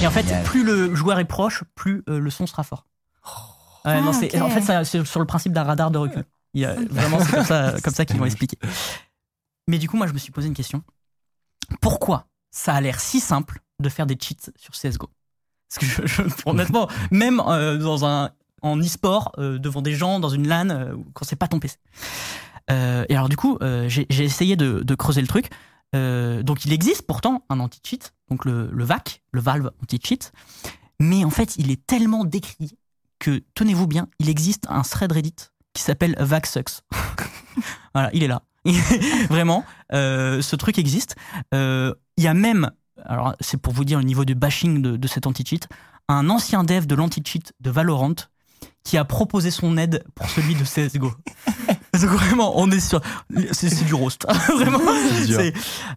Et 0.00 0.06
en 0.06 0.10
fait, 0.10 0.22
Génial. 0.26 0.42
plus 0.44 0.62
le 0.64 0.94
joueur 0.94 1.18
est 1.18 1.24
proche, 1.24 1.64
plus 1.74 2.02
euh, 2.08 2.18
le 2.18 2.30
son 2.30 2.46
sera 2.46 2.62
fort. 2.62 2.86
Ouais, 3.84 3.92
Ah, 3.96 4.00
non, 4.00 4.12
c'est- 4.12 4.34
ok. 4.36 4.42
En 4.42 4.48
fait, 4.50 4.84
c'est 4.84 5.04
sur 5.04 5.20
le 5.20 5.26
principe 5.26 5.52
d'un 5.52 5.64
radar 5.64 5.90
de 5.90 5.98
recul. 5.98 6.24
Il 6.54 6.60
y 6.60 6.64
a, 6.64 6.74
vraiment, 6.90 7.18
c'est 7.20 7.30
comme 7.32 7.44
ça, 7.44 7.74
comme 7.82 7.94
ça 7.94 8.04
qu'ils 8.04 8.16
vont 8.18 8.24
expliquer. 8.26 8.58
Mais 9.68 9.78
du 9.78 9.88
coup, 9.88 9.96
moi, 9.96 10.06
je 10.06 10.12
me 10.12 10.18
suis 10.18 10.32
posé 10.32 10.48
une 10.48 10.54
question. 10.54 10.82
Pourquoi 11.80 12.26
ça 12.50 12.74
a 12.74 12.80
l'air 12.80 13.00
si 13.00 13.20
simple 13.20 13.60
de 13.80 13.88
faire 13.88 14.06
des 14.06 14.16
cheats 14.20 14.50
sur 14.56 14.72
CSGO 14.74 15.08
Parce 15.68 15.78
que, 15.78 15.86
je, 15.86 16.06
je- 16.06 16.22
honnêtement, 16.46 16.88
même 17.10 17.40
euh, 17.46 17.78
dans 17.78 18.04
un, 18.04 18.30
en 18.62 18.78
e-sport, 18.78 19.32
euh, 19.38 19.58
devant 19.58 19.82
des 19.82 19.94
gens, 19.94 20.20
dans 20.20 20.28
une 20.28 20.46
LAN, 20.46 20.68
euh, 20.70 20.94
quand 21.14 21.24
c'est 21.24 21.36
pas 21.36 21.48
ton 21.48 21.58
PC. 21.58 21.76
Euh, 22.70 23.04
et 23.08 23.16
alors, 23.16 23.28
du 23.28 23.36
coup, 23.36 23.58
euh, 23.62 23.88
j'ai 23.88 24.06
essayé 24.24 24.56
de, 24.56 24.94
creuser 24.94 25.20
le 25.20 25.26
truc. 25.26 25.50
Euh, 25.94 26.42
donc, 26.42 26.64
il 26.64 26.72
existe 26.72 27.02
pourtant 27.06 27.44
un 27.48 27.60
anti-cheat, 27.60 28.14
donc 28.30 28.44
le, 28.44 28.70
le 28.72 28.84
VAC, 28.84 29.22
le 29.32 29.40
Valve 29.40 29.70
anti-cheat. 29.82 30.32
Mais 31.00 31.24
en 31.24 31.30
fait, 31.30 31.56
il 31.56 31.70
est 31.70 31.84
tellement 31.86 32.24
décrié 32.24 32.70
que, 33.18 33.42
tenez-vous 33.54 33.86
bien, 33.86 34.08
il 34.18 34.28
existe 34.28 34.66
un 34.68 34.82
thread 34.82 35.12
Reddit 35.12 35.34
qui 35.74 35.82
s'appelle 35.82 36.14
VAC 36.18 36.46
Sucks. 36.46 36.80
voilà, 37.94 38.10
il 38.12 38.22
est 38.22 38.28
là. 38.28 38.42
Vraiment, 39.28 39.64
ce 39.90 40.56
truc 40.56 40.78
existe. 40.78 41.16
Il 41.52 41.94
y 42.18 42.26
a 42.26 42.34
même, 42.34 42.70
alors 43.04 43.34
c'est 43.40 43.56
pour 43.56 43.72
vous 43.72 43.84
dire 43.84 43.98
le 43.98 44.04
niveau 44.04 44.24
de 44.24 44.34
bashing 44.34 44.80
de, 44.80 44.96
de 44.96 45.08
cet 45.08 45.26
anti-cheat, 45.26 45.68
un 46.08 46.28
ancien 46.30 46.64
dev 46.64 46.86
de 46.86 46.94
l'anti-cheat 46.94 47.52
de 47.60 47.70
Valorant 47.70 48.14
qui 48.84 48.96
a 48.98 49.04
proposé 49.04 49.50
son 49.50 49.76
aide 49.76 50.04
pour 50.14 50.28
celui 50.28 50.54
de 50.54 50.64
CSGO. 50.64 51.12
Donc 52.00 52.10
vraiment, 52.10 52.58
on 52.58 52.70
est 52.70 52.80
sur... 52.80 53.00
C'est 53.52 53.84
du 53.84 53.94
roast. 53.94 54.26
vraiment. 54.48 54.78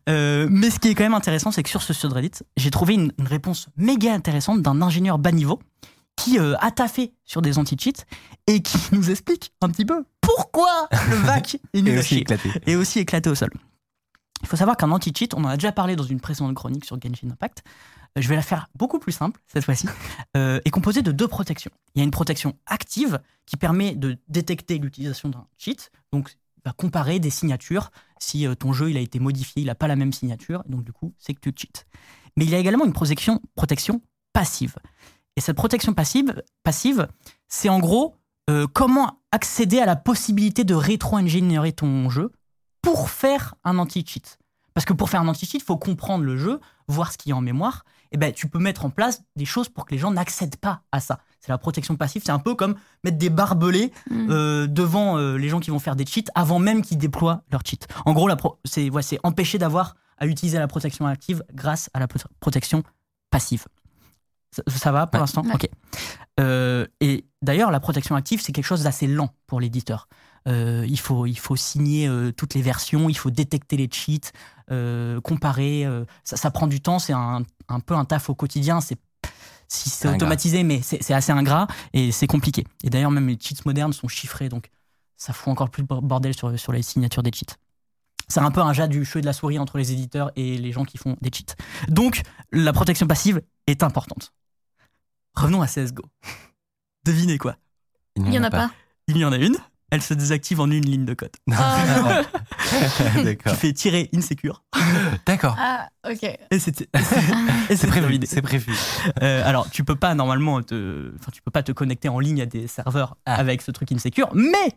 Euh, 0.09 0.47
mais 0.49 0.69
ce 0.69 0.79
qui 0.79 0.89
est 0.89 0.95
quand 0.95 1.03
même 1.03 1.13
intéressant, 1.13 1.51
c'est 1.51 1.63
que 1.63 1.69
sur 1.69 1.81
ce 1.81 1.93
subreddit, 1.93 2.31
j'ai 2.57 2.69
trouvé 2.69 2.93
une, 2.93 3.11
une 3.17 3.27
réponse 3.27 3.67
méga 3.77 4.13
intéressante 4.13 4.61
d'un 4.61 4.81
ingénieur 4.81 5.17
bas 5.17 5.31
niveau 5.31 5.59
qui 6.15 6.39
euh, 6.39 6.55
a 6.59 6.71
taffé 6.71 7.13
sur 7.23 7.41
des 7.41 7.57
anti-cheats 7.57 8.03
et 8.47 8.61
qui 8.61 8.77
nous 8.91 9.09
explique 9.09 9.51
un 9.61 9.69
petit 9.69 9.85
peu 9.85 10.05
pourquoi 10.21 10.87
le 10.91 11.15
VAC 11.17 11.57
est 11.73 11.81
nul 11.81 11.93
Et 11.93 11.97
à 11.97 11.99
aussi 11.99 12.17
éclaté. 12.19 12.51
et 12.67 12.75
aussi 12.75 12.99
éclaté 12.99 13.29
au 13.29 13.35
sol. 13.35 13.49
Il 14.41 14.47
faut 14.47 14.57
savoir 14.57 14.77
qu'un 14.77 14.91
anti-cheat, 14.91 15.33
on 15.33 15.43
en 15.43 15.49
a 15.49 15.57
déjà 15.57 15.71
parlé 15.71 15.95
dans 15.95 16.03
une 16.03 16.19
précédente 16.19 16.53
chronique 16.55 16.85
sur 16.85 16.99
Genshin 17.01 17.29
Impact. 17.31 17.63
Euh, 18.17 18.21
Je 18.21 18.29
vais 18.29 18.35
la 18.35 18.41
faire 18.41 18.69
beaucoup 18.75 18.99
plus 18.99 19.11
simple 19.11 19.39
cette 19.47 19.65
fois-ci, 19.65 19.87
euh, 20.37 20.59
est 20.65 20.69
composée 20.69 21.01
de 21.01 21.11
deux 21.11 21.27
protections. 21.27 21.71
Il 21.93 21.99
y 21.99 22.01
a 22.01 22.03
une 22.03 22.11
protection 22.11 22.57
active 22.65 23.19
qui 23.45 23.57
permet 23.57 23.95
de 23.95 24.17
détecter 24.27 24.77
l'utilisation 24.77 25.29
d'un 25.29 25.47
cheat, 25.57 25.91
donc 26.11 26.35
comparer 26.73 27.19
des 27.19 27.29
signatures. 27.29 27.91
Si 28.19 28.47
euh, 28.47 28.55
ton 28.55 28.73
jeu 28.73 28.89
il 28.89 28.97
a 28.97 29.01
été 29.01 29.19
modifié, 29.19 29.61
il 29.61 29.65
n'a 29.67 29.75
pas 29.75 29.87
la 29.87 29.95
même 29.95 30.13
signature, 30.13 30.63
donc 30.67 30.83
du 30.83 30.91
coup 30.91 31.13
c'est 31.19 31.33
que 31.33 31.39
tu 31.39 31.53
cheats. 31.55 31.83
Mais 32.37 32.45
il 32.45 32.51
y 32.51 32.55
a 32.55 32.59
également 32.59 32.85
une 32.85 32.93
protection, 32.93 33.41
protection 33.55 34.01
passive. 34.33 34.75
Et 35.35 35.41
cette 35.41 35.55
protection 35.55 35.93
passive, 35.93 36.41
passive 36.63 37.07
c'est 37.47 37.69
en 37.69 37.79
gros 37.79 38.15
euh, 38.49 38.67
comment 38.71 39.21
accéder 39.31 39.79
à 39.79 39.85
la 39.85 39.95
possibilité 39.95 40.63
de 40.63 40.75
rétro-ingénierer 40.75 41.73
ton 41.73 42.09
jeu 42.09 42.31
pour 42.81 43.09
faire 43.09 43.55
un 43.63 43.77
anti-cheat. 43.77 44.37
Parce 44.73 44.85
que 44.85 44.93
pour 44.93 45.09
faire 45.09 45.21
un 45.21 45.27
anti-cheat, 45.27 45.61
il 45.61 45.65
faut 45.65 45.77
comprendre 45.77 46.23
le 46.23 46.37
jeu, 46.37 46.59
voir 46.87 47.11
ce 47.11 47.17
qu'il 47.17 47.31
y 47.31 47.33
a 47.33 47.35
en 47.35 47.41
mémoire. 47.41 47.83
Et 48.15 48.17
ben, 48.17 48.31
tu 48.31 48.47
peux 48.47 48.59
mettre 48.59 48.85
en 48.85 48.89
place 48.89 49.23
des 49.35 49.43
choses 49.43 49.67
pour 49.67 49.85
que 49.85 49.93
les 49.93 49.97
gens 49.99 50.09
n'accèdent 50.09 50.55
pas 50.55 50.83
à 50.93 51.01
ça. 51.01 51.19
C'est 51.41 51.49
la 51.51 51.57
protection 51.57 51.97
passive. 51.97 52.21
C'est 52.25 52.31
un 52.31 52.39
peu 52.39 52.55
comme 52.55 52.75
mettre 53.03 53.17
des 53.17 53.29
barbelés 53.29 53.91
Mm. 54.09 54.27
euh, 54.31 54.67
devant 54.67 55.17
euh, 55.17 55.35
les 55.35 55.49
gens 55.49 55.59
qui 55.59 55.69
vont 55.69 55.79
faire 55.79 55.97
des 55.97 56.05
cheats 56.05 56.31
avant 56.33 56.57
même 56.57 56.81
qu'ils 56.81 56.97
déploient 56.97 57.43
leur 57.51 57.59
cheat. 57.65 57.89
En 58.05 58.13
gros, 58.13 58.29
c'est 58.63 58.89
ouais, 58.89 59.01
empêcher 59.23 59.57
d'avoir 59.57 59.95
à 60.17 60.27
utiliser 60.27 60.59
la 60.59 60.67
protection 60.69 61.05
active 61.07 61.43
grâce 61.53 61.89
à 61.93 61.99
la 61.99 62.07
pro- 62.07 62.19
protection 62.39 62.83
passive. 63.31 63.65
Ça, 64.51 64.63
ça 64.67 64.91
va 64.93 65.07
pour 65.07 65.15
Ouais. 65.15 65.19
l'instant? 65.19 65.43
Ouais. 65.43 65.55
Ok. 65.55 65.69
Euh, 66.39 66.85
et 67.01 67.25
d'ailleurs, 67.41 67.69
la 67.71 67.81
protection 67.81 68.15
active, 68.15 68.39
c'est 68.41 68.53
quelque 68.53 68.63
chose 68.63 68.83
d'assez 68.83 69.07
lent 69.07 69.33
pour 69.45 69.59
l'éditeur. 69.59 70.07
Euh, 70.47 70.85
il, 70.87 70.99
faut, 70.99 71.25
il 71.25 71.37
faut 71.37 71.57
signer 71.57 72.07
euh, 72.07 72.31
toutes 72.31 72.53
les 72.53 72.61
versions, 72.61 73.09
il 73.09 73.17
faut 73.17 73.31
détecter 73.31 73.75
les 73.75 73.89
cheats, 73.91 74.31
comparer. 75.23 75.85
ça, 76.23 76.37
ça 76.37 76.49
prend 76.51 76.67
du 76.67 76.81
temps, 76.81 76.99
c'est 76.99 77.13
un, 77.13 77.43
un 77.69 77.79
peu 77.79 77.93
un 77.93 78.05
taf 78.05 78.29
au 78.29 78.35
quotidien. 78.35 78.81
C'est 78.81 78.97
si 79.67 79.89
c'est 79.89 80.07
automatisé, 80.07 80.63
mais 80.63 80.81
c'est 80.81 81.13
assez 81.13 81.31
ingrat 81.31 81.67
et 81.93 82.11
c'est 82.11 82.27
compliqué. 82.27 82.65
Et 82.83 82.89
d'ailleurs, 82.89 83.11
même 83.11 83.27
les 83.27 83.37
cheats 83.39 83.55
modernes 83.65 83.93
sont 83.93 84.07
chiffrés, 84.07 84.49
donc 84.49 84.69
ça 85.17 85.33
fout 85.33 85.51
encore 85.51 85.69
plus 85.69 85.81
le 85.81 86.01
bordel 86.01 86.35
sur, 86.35 86.57
sur 86.59 86.71
les 86.71 86.81
signatures 86.81 87.23
des 87.23 87.31
cheats. 87.33 87.55
C'est 88.27 88.39
un 88.39 88.51
peu 88.51 88.61
un 88.61 88.73
jas 88.73 88.87
du 88.87 89.05
cheveu 89.05 89.19
et 89.19 89.21
de 89.21 89.25
la 89.25 89.33
souris 89.33 89.59
entre 89.59 89.77
les 89.77 89.91
éditeurs 89.91 90.31
et 90.35 90.57
les 90.57 90.71
gens 90.71 90.83
qui 90.83 90.97
font 90.97 91.15
des 91.21 91.29
cheats. 91.31 91.55
Donc, 91.87 92.21
la 92.51 92.73
protection 92.73 93.07
passive 93.07 93.41
est 93.67 93.83
importante. 93.83 94.33
Revenons 95.35 95.61
à 95.61 95.67
CSGO. 95.67 96.03
Devinez 97.05 97.37
quoi? 97.37 97.57
Il 98.15 98.33
y 98.33 98.39
en 98.39 98.43
a 98.43 98.49
pas. 98.49 98.71
Il 99.07 99.17
y 99.17 99.25
en 99.25 99.31
a 99.31 99.37
une, 99.37 99.57
elle 99.95 100.01
se 100.01 100.13
désactive 100.13 100.59
en 100.59 100.69
une 100.69 100.85
ligne 100.85 101.05
de 101.05 101.13
code. 101.13 101.31
Ah, 101.51 102.21
Tu 103.15 103.23
D'accord. 103.23 103.55
fais 103.55 103.73
tirer 103.73 104.09
insecure 104.15 104.63
D'accord. 105.25 105.55
Ah, 105.59 105.87
ok. 106.09 106.23
et 106.23 106.59
C'est 106.59 106.87
prévu. 107.87 107.91
terminé. 108.01 108.25
C'est 108.25 108.41
prévu. 108.41 108.73
Euh, 109.21 109.41
alors, 109.47 109.69
tu 109.69 109.83
peux 109.83 109.95
pas 109.95 110.13
normalement 110.15 110.61
te, 110.61 111.11
enfin, 111.19 111.31
tu 111.31 111.41
peux 111.41 111.51
pas 111.51 111.63
te 111.63 111.71
connecter 111.71 112.09
en 112.09 112.19
ligne 112.19 112.41
à 112.41 112.45
des 112.45 112.67
serveurs 112.67 113.17
Ah. 113.25 113.35
avec 113.35 113.61
ce 113.61 113.71
truc 113.71 113.91
insecure, 113.91 114.29
mais 114.35 114.71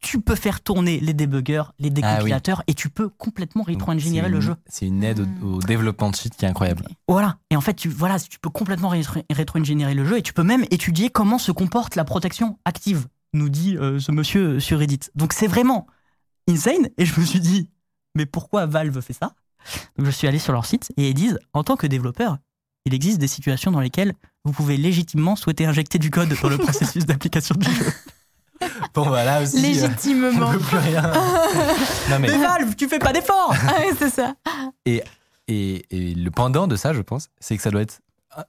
tu 0.00 0.20
peux 0.20 0.34
faire 0.34 0.60
tourner 0.60 1.00
les 1.00 1.14
débuggers, 1.14 1.62
les 1.78 1.88
Ah 1.88 1.88
oui. 1.88 1.90
décompilateurs, 1.90 2.62
et 2.66 2.74
tu 2.74 2.90
peux 2.90 3.08
complètement 3.08 3.62
rétro-ingénierer 3.62 4.26
C'est 4.26 4.32
le 4.32 4.40
jeu. 4.40 4.54
C'est 4.66 4.86
une 4.86 5.02
aide 5.02 5.26
au, 5.42 5.54
au 5.54 5.58
développement 5.60 6.10
de 6.10 6.16
cheat 6.16 6.36
qui 6.36 6.44
est 6.44 6.48
incroyable. 6.48 6.86
Voilà. 7.08 7.38
Et 7.50 7.56
en 7.56 7.62
fait, 7.62 7.74
tu, 7.74 7.88
voilà, 7.88 8.18
tu 8.20 8.38
peux 8.38 8.50
complètement 8.50 8.90
rétro- 8.92 9.22
rétro-ingénierer 9.32 9.94
le 9.94 10.04
jeu 10.04 10.18
et 10.18 10.22
tu 10.22 10.34
peux 10.34 10.42
même 10.42 10.64
étudier 10.70 11.08
comment 11.08 11.38
se 11.38 11.50
comporte 11.50 11.96
la 11.96 12.04
protection 12.04 12.58
active, 12.66 13.06
nous 13.36 13.48
dit 13.48 13.76
euh, 13.76 13.98
ce 14.00 14.12
monsieur 14.12 14.58
sur 14.60 14.78
Reddit. 14.78 15.00
Donc 15.14 15.32
c'est 15.32 15.46
vraiment 15.46 15.86
insane. 16.48 16.88
Et 16.98 17.04
je 17.06 17.18
me 17.20 17.24
suis 17.24 17.40
dit, 17.40 17.68
mais 18.14 18.26
pourquoi 18.26 18.66
Valve 18.66 19.00
fait 19.00 19.12
ça? 19.12 19.32
Donc 19.96 20.06
je 20.06 20.10
suis 20.10 20.28
allé 20.28 20.38
sur 20.38 20.52
leur 20.52 20.64
site 20.66 20.92
et 20.96 21.08
ils 21.10 21.14
disent, 21.14 21.38
en 21.52 21.64
tant 21.64 21.76
que 21.76 21.86
développeur, 21.86 22.38
il 22.84 22.94
existe 22.94 23.18
des 23.18 23.26
situations 23.28 23.70
dans 23.72 23.80
lesquelles 23.80 24.14
vous 24.44 24.52
pouvez 24.52 24.76
légitimement 24.76 25.34
souhaiter 25.34 25.66
injecter 25.66 25.98
du 25.98 26.10
code 26.10 26.32
dans 26.40 26.48
le 26.48 26.58
processus 26.58 27.04
d'application 27.06 27.56
du 27.56 27.68
jeu. 27.72 27.86
Bon, 28.94 29.02
voilà 29.08 29.42
aussi. 29.42 29.58
euh, 29.58 29.60
Légitimement. 29.62 30.52
plus 30.52 30.76
rien. 30.78 31.02
non, 32.10 32.18
mais, 32.20 32.28
Mais 32.28 32.38
Valve, 32.38 32.74
tu 32.76 32.88
fais 32.88 32.98
pas 32.98 33.12
d'efforts 33.12 33.54
Ah 33.68 33.80
ouais, 33.80 33.92
c'est 33.98 34.10
ça. 34.10 34.34
et, 34.86 35.02
et 35.48 35.84
le 36.14 36.30
pendant 36.30 36.66
de 36.66 36.76
ça, 36.76 36.92
je 36.92 37.02
pense, 37.02 37.28
c'est 37.40 37.56
que 37.56 37.62
ça 37.62 37.70
doit 37.70 37.82
être. 37.82 38.00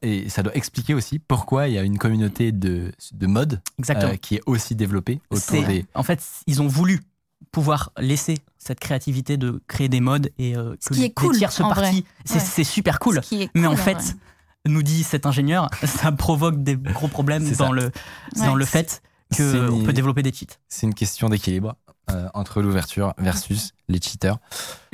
Et 0.01 0.29
ça 0.29 0.43
doit 0.43 0.55
expliquer 0.55 0.93
aussi 0.93 1.19
pourquoi 1.19 1.67
il 1.67 1.73
y 1.73 1.77
a 1.77 1.83
une 1.83 1.97
communauté 1.97 2.51
de, 2.51 2.91
de 3.13 3.27
mods 3.27 3.45
Exactement. 3.79 4.13
euh, 4.13 4.15
qui 4.17 4.35
est 4.35 4.41
aussi 4.45 4.75
développée 4.75 5.21
autour 5.29 5.63
des. 5.65 5.85
En 5.93 6.03
fait, 6.03 6.21
ils 6.47 6.61
ont 6.61 6.67
voulu 6.67 7.01
pouvoir 7.51 7.91
laisser 7.97 8.35
cette 8.57 8.79
créativité 8.79 9.37
de 9.37 9.61
créer 9.67 9.89
des 9.89 9.99
modes 10.01 10.29
et 10.37 10.57
euh, 10.57 10.75
Ce 10.79 10.89
que 10.89 10.93
qui 10.95 11.03
est 11.05 11.11
cool, 11.11 11.37
tierces 11.37 11.59
parties, 11.59 12.05
vrai. 12.25 12.39
c'est 12.39 12.57
Ouais. 12.61 12.63
super 12.63 12.99
cool. 12.99 13.21
Ce 13.23 13.29
qui 13.29 13.43
est 13.43 13.49
Mais 13.55 13.67
en 13.67 13.75
fait, 13.77 13.93
vrai. 13.93 14.13
nous 14.67 14.83
dit 14.83 15.03
cet 15.03 15.25
ingénieur, 15.25 15.69
ça 15.85 16.11
provoque 16.11 16.61
des 16.63 16.75
gros 16.75 17.07
problèmes 17.07 17.47
dans 17.49 17.55
ça. 17.67 17.71
le, 17.71 17.91
dans 18.35 18.55
le 18.55 18.65
fait 18.65 19.01
qu'on 19.35 19.83
peut 19.85 19.93
développer 19.93 20.23
des 20.23 20.33
cheats. 20.33 20.57
C'est 20.67 20.87
une 20.87 20.93
question 20.95 21.29
d'équilibre 21.29 21.75
euh, 22.11 22.27
entre 22.33 22.61
l'ouverture 22.61 23.13
versus 23.17 23.71
les 23.87 23.99
cheaters. 24.01 24.37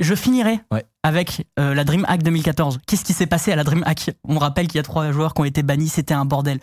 Je 0.00 0.14
finirai 0.14 0.60
Ouais. 0.72 0.84
avec 1.02 1.46
euh, 1.58 1.74
la 1.74 1.84
DreamHack 1.84 2.22
2014. 2.22 2.78
Qu'est-ce 2.86 3.04
qui 3.04 3.12
s'est 3.12 3.26
passé 3.26 3.52
à 3.52 3.56
la 3.56 3.64
DreamHack? 3.64 4.10
On 4.28 4.38
rappelle 4.38 4.66
qu'il 4.66 4.76
y 4.76 4.80
a 4.80 4.82
trois 4.84 5.10
joueurs 5.12 5.34
qui 5.34 5.40
ont 5.40 5.44
été 5.44 5.62
bannis, 5.62 5.88
c'était 5.88 6.14
un 6.14 6.24
bordel 6.24 6.60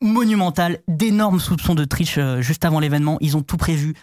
monumental, 0.00 0.80
d'énormes 0.88 1.40
soupçons 1.40 1.74
de 1.74 1.84
triche 1.84 2.18
euh, 2.18 2.40
juste 2.42 2.64
avant 2.64 2.80
l'événement, 2.80 3.18
ils 3.20 3.36
ont 3.36 3.42
tout 3.42 3.56
prévu. 3.56 3.94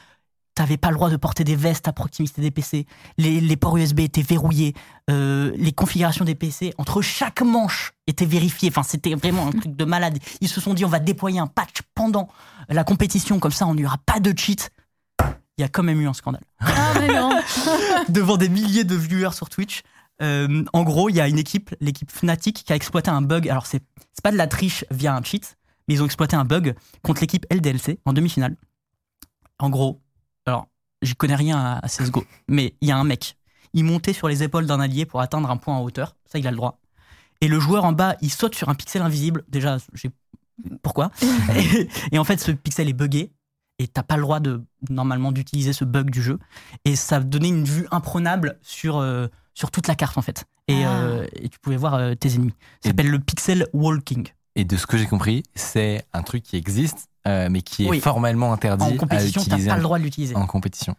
T'avais 0.55 0.77
pas 0.77 0.89
le 0.89 0.95
droit 0.95 1.09
de 1.09 1.15
porter 1.15 1.43
des 1.45 1.55
vestes 1.55 1.87
à 1.87 1.93
proximité 1.93 2.41
des 2.41 2.51
PC. 2.51 2.85
Les, 3.17 3.39
les 3.39 3.55
ports 3.55 3.77
USB 3.77 4.01
étaient 4.01 4.21
verrouillés. 4.21 4.73
Euh, 5.09 5.53
les 5.55 5.71
configurations 5.71 6.25
des 6.25 6.35
PC 6.35 6.73
entre 6.77 7.01
chaque 7.01 7.41
manche 7.41 7.91
étaient 8.07 8.25
vérifiées. 8.25 8.69
Enfin, 8.69 8.83
c'était 8.83 9.13
vraiment 9.15 9.47
un 9.47 9.51
truc 9.51 9.75
de 9.75 9.85
malade. 9.85 10.17
Ils 10.41 10.49
se 10.49 10.59
sont 10.59 10.73
dit, 10.73 10.83
on 10.83 10.89
va 10.89 10.99
déployer 10.99 11.39
un 11.39 11.47
patch 11.47 11.81
pendant 11.95 12.27
la 12.67 12.83
compétition, 12.83 13.39
comme 13.39 13.51
ça, 13.53 13.67
on 13.67 13.75
n'y 13.75 13.85
aura 13.85 13.99
pas 14.05 14.19
de 14.19 14.37
cheat. 14.37 14.69
Il 15.59 15.61
y 15.61 15.65
a 15.65 15.67
quand 15.67 15.83
même 15.83 15.99
eu 15.99 16.07
un 16.07 16.13
scandale 16.13 16.45
Ah, 16.61 16.93
devant 18.09 18.37
des 18.37 18.47
milliers 18.47 18.85
de 18.85 18.95
viewers 18.95 19.33
sur 19.33 19.49
Twitch. 19.49 19.81
Euh, 20.21 20.63
en 20.71 20.83
gros, 20.83 21.09
il 21.09 21.17
y 21.17 21.19
a 21.19 21.27
une 21.27 21.37
équipe, 21.37 21.75
l'équipe 21.81 22.09
Fnatic, 22.09 22.63
qui 22.63 22.71
a 22.71 22.77
exploité 22.77 23.11
un 23.11 23.21
bug. 23.21 23.49
Alors, 23.49 23.65
c'est 23.65 23.83
pas 24.23 24.31
de 24.31 24.37
la 24.37 24.47
triche 24.47 24.85
via 24.89 25.13
un 25.13 25.21
cheat, 25.21 25.57
mais 25.85 25.95
ils 25.95 26.01
ont 26.01 26.05
exploité 26.05 26.37
un 26.37 26.45
bug 26.45 26.75
contre 27.03 27.19
l'équipe 27.19 27.45
LDLC 27.51 27.99
en 28.05 28.13
demi-finale. 28.13 28.55
En 29.59 29.69
gros, 29.69 30.01
alors, 30.45 30.67
j'y 31.01 31.15
connais 31.15 31.35
rien 31.35 31.57
à, 31.57 31.79
à 31.83 31.89
CSGO, 31.89 32.23
mais 32.47 32.75
il 32.79 32.87
y 32.87 32.91
a 32.93 32.97
un 32.97 33.03
mec. 33.03 33.35
Il 33.73 33.83
montait 33.83 34.13
sur 34.13 34.29
les 34.29 34.43
épaules 34.43 34.65
d'un 34.65 34.79
allié 34.79 35.05
pour 35.05 35.19
atteindre 35.19 35.51
un 35.51 35.57
point 35.57 35.75
en 35.75 35.83
hauteur. 35.83 36.15
Ça, 36.25 36.39
il 36.39 36.47
a 36.47 36.51
le 36.51 36.57
droit. 36.57 36.79
Et 37.41 37.49
le 37.49 37.59
joueur 37.59 37.83
en 37.83 37.91
bas, 37.91 38.15
il 38.21 38.31
saute 38.31 38.55
sur 38.55 38.69
un 38.69 38.75
pixel 38.75 39.01
invisible. 39.01 39.43
Déjà, 39.49 39.75
j'ai. 39.93 40.09
Pourquoi? 40.81 41.11
Et, 41.57 41.89
et 42.13 42.17
en 42.17 42.23
fait, 42.23 42.39
ce 42.39 42.51
pixel 42.51 42.87
est 42.87 42.93
buggé. 42.93 43.33
Et 43.79 43.87
t'as 43.87 44.03
pas 44.03 44.17
le 44.17 44.21
droit 44.23 44.39
de 44.41 44.61
normalement 44.89 45.31
d'utiliser 45.31 45.71
ce 45.73 45.85
bug 45.85 46.09
du 46.09 46.21
jeu 46.21 46.37
et 46.85 46.95
ça 46.97 47.19
donnait 47.21 47.47
une 47.49 47.63
vue 47.63 47.87
imprenable 47.91 48.59
sur, 48.61 48.97
euh, 48.97 49.27
sur 49.53 49.71
toute 49.71 49.87
la 49.87 49.95
carte 49.95 50.17
en 50.17 50.21
fait. 50.21 50.43
Et, 50.67 50.83
Ah. 50.83 50.99
euh, 50.99 51.27
et 51.33 51.47
tu 51.49 51.59
pouvais 51.59 51.77
voir 51.77 51.95
euh, 51.95 52.13
tes 52.13 52.35
ennemis. 52.35 52.53
Ça 52.83 52.89
s'appelle 52.89 53.09
le 53.09 53.19
pixel 53.19 53.67
walking. 53.73 54.27
Et 54.55 54.65
de 54.65 54.75
ce 54.75 54.85
que 54.85 54.97
j'ai 54.97 55.05
compris, 55.05 55.43
c'est 55.55 56.03
un 56.11 56.23
truc 56.23 56.43
qui 56.43 56.57
existe, 56.57 57.07
mais 57.25 57.61
qui 57.61 57.85
est 57.85 57.89
Oui. 57.89 57.99
formellement 58.01 58.51
interdit 58.51 58.83
En 58.83 58.97
compétition, 58.97 59.41
t'as 59.47 59.57
pas 59.63 59.73
en, 59.73 59.75
le 59.77 59.81
droit 59.83 59.97
de 59.99 60.03
l'utiliser. 60.03 60.35
en 60.35 60.45
compétition. 60.47 60.95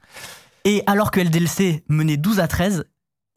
Et 0.64 0.82
alors 0.86 1.10
que 1.10 1.20
LDLC 1.20 1.84
menait 1.88 2.16
12 2.16 2.40
à 2.40 2.48
13, 2.48 2.84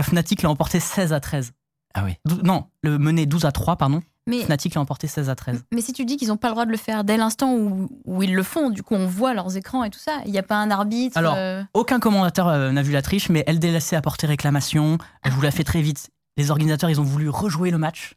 Fnatic 0.02 0.42
l'a 0.44 0.50
emporté 0.50 0.80
16 0.80 1.12
à 1.12 1.20
13. 1.20 1.52
Ah 1.96 2.04
oui. 2.06 2.16
Dou- 2.26 2.42
non, 2.44 2.68
le 2.84 2.98
menait 3.00 3.26
12 3.26 3.46
à 3.46 3.52
3, 3.52 3.76
pardon. 3.76 4.02
Mais, 4.26 4.42
Fnatic 4.44 4.74
l'a 4.76 4.82
emporté 4.82 5.08
16 5.08 5.30
à 5.30 5.36
13. 5.36 5.66
mais 5.74 5.82
si 5.82 5.92
tu 5.92 6.06
dis 6.06 6.16
qu'ils 6.16 6.30
n'ont 6.30 6.38
pas 6.38 6.48
le 6.48 6.54
droit 6.54 6.66
de 6.66 6.72
le 6.72 6.78
faire 6.78 7.04
dès 7.04 7.18
l'instant 7.18 7.54
où, 7.56 7.90
où 8.06 8.24
ils 8.24 8.34
le 8.34 8.44
font, 8.44 8.70
du 8.70 8.82
coup 8.82 8.96
on 8.96 9.06
voit 9.06 9.34
leurs 9.34 9.58
écrans 9.58 9.84
et 9.84 9.90
tout 9.90 10.00
ça, 10.00 10.20
il 10.26 10.32
n'y 10.32 10.38
a 10.40 10.44
pas 10.44 10.56
un 10.56 10.72
arbitre. 10.72 11.18
Alors, 11.18 11.36
euh, 11.38 11.62
Aucun 11.74 12.00
commentateur 12.00 12.48
euh, 12.48 12.72
n'a 12.72 12.82
vu 12.82 12.94
la 12.94 13.02
triche, 13.02 13.28
mais 13.30 13.44
LDLC 13.48 13.94
a 13.96 14.02
porté 14.02 14.26
réclamation. 14.26 14.98
Je 15.26 15.32
vous 15.32 15.42
la 15.42 15.52
fais 15.52 15.64
très 15.66 15.82
vite. 15.82 16.10
Les 16.38 16.52
organisateurs, 16.52 16.90
ils 16.90 17.02
ont 17.02 17.04
voulu 17.04 17.28
rejouer 17.30 17.70
le 17.70 17.78
match. 17.78 18.14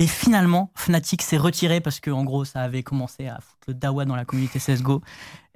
Et 0.00 0.08
finalement, 0.08 0.72
Fnatic 0.74 1.22
s'est 1.22 1.36
retiré 1.36 1.80
parce 1.80 2.00
que, 2.00 2.10
en 2.10 2.24
gros, 2.24 2.44
ça 2.44 2.60
avait 2.62 2.82
commencé 2.82 3.28
à 3.28 3.36
foutre 3.40 3.64
le 3.68 3.74
dawa 3.74 4.04
dans 4.04 4.16
la 4.16 4.24
communauté 4.24 4.58
CSGO. 4.58 5.02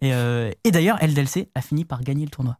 Et, 0.00 0.14
euh, 0.14 0.52
et 0.62 0.70
d'ailleurs, 0.70 0.96
LDLC 1.02 1.50
a 1.56 1.60
fini 1.60 1.84
par 1.84 2.02
gagner 2.04 2.24
le 2.24 2.30
tournoi. 2.30 2.56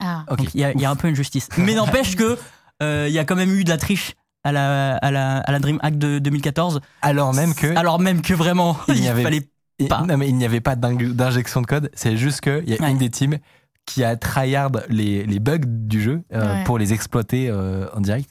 Ah. 0.00 0.24
Ok. 0.30 0.38
Donc 0.38 0.54
il 0.54 0.60
y, 0.60 0.64
a- 0.64 0.72
il 0.72 0.80
y 0.80 0.84
a 0.84 0.90
un 0.90 0.94
peu 0.96 1.08
une 1.08 1.16
justice. 1.16 1.48
Mais 1.58 1.74
n'empêche 1.74 2.14
que 2.14 2.38
euh, 2.82 3.06
il 3.08 3.12
y 3.12 3.18
a 3.18 3.24
quand 3.24 3.34
même 3.36 3.50
eu 3.52 3.64
de 3.64 3.70
la 3.70 3.76
triche 3.76 4.14
à 4.44 4.52
la, 4.52 4.96
à 4.96 5.10
la, 5.10 5.38
à 5.38 5.52
la 5.52 5.58
DreamHack 5.58 5.98
de 5.98 6.18
2014. 6.18 6.80
Alors 7.02 7.34
même 7.34 7.54
que. 7.54 7.76
Alors 7.76 7.98
même 8.00 8.22
que 8.22 8.34
vraiment, 8.34 8.76
Il 8.88 8.94
n'y 9.00 9.08
avait- 9.08 9.22
fallait. 9.22 9.48
Pas. 9.88 10.02
non, 10.02 10.18
mais 10.18 10.28
il 10.28 10.36
n'y 10.36 10.44
avait 10.44 10.60
pas 10.60 10.76
d'injection 10.76 11.62
de 11.62 11.66
code, 11.66 11.90
c'est 11.94 12.14
juste 12.18 12.42
qu'il 12.42 12.68
y 12.68 12.74
a 12.74 12.82
Ouais. 12.82 12.90
une 12.90 12.98
des 12.98 13.08
teams 13.08 13.38
qui 13.86 14.04
a 14.04 14.14
tryhard 14.14 14.70
les, 14.90 15.24
les 15.24 15.38
bugs 15.40 15.56
du 15.64 16.02
jeu 16.02 16.22
euh, 16.34 16.56
Ouais. 16.58 16.64
pour 16.64 16.76
les 16.78 16.92
exploiter 16.92 17.48
euh, 17.48 17.86
en 17.96 18.00
direct. 18.02 18.30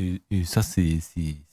Et, 0.00 0.20
et 0.32 0.42
ça, 0.44 0.62
c'est 0.62 0.98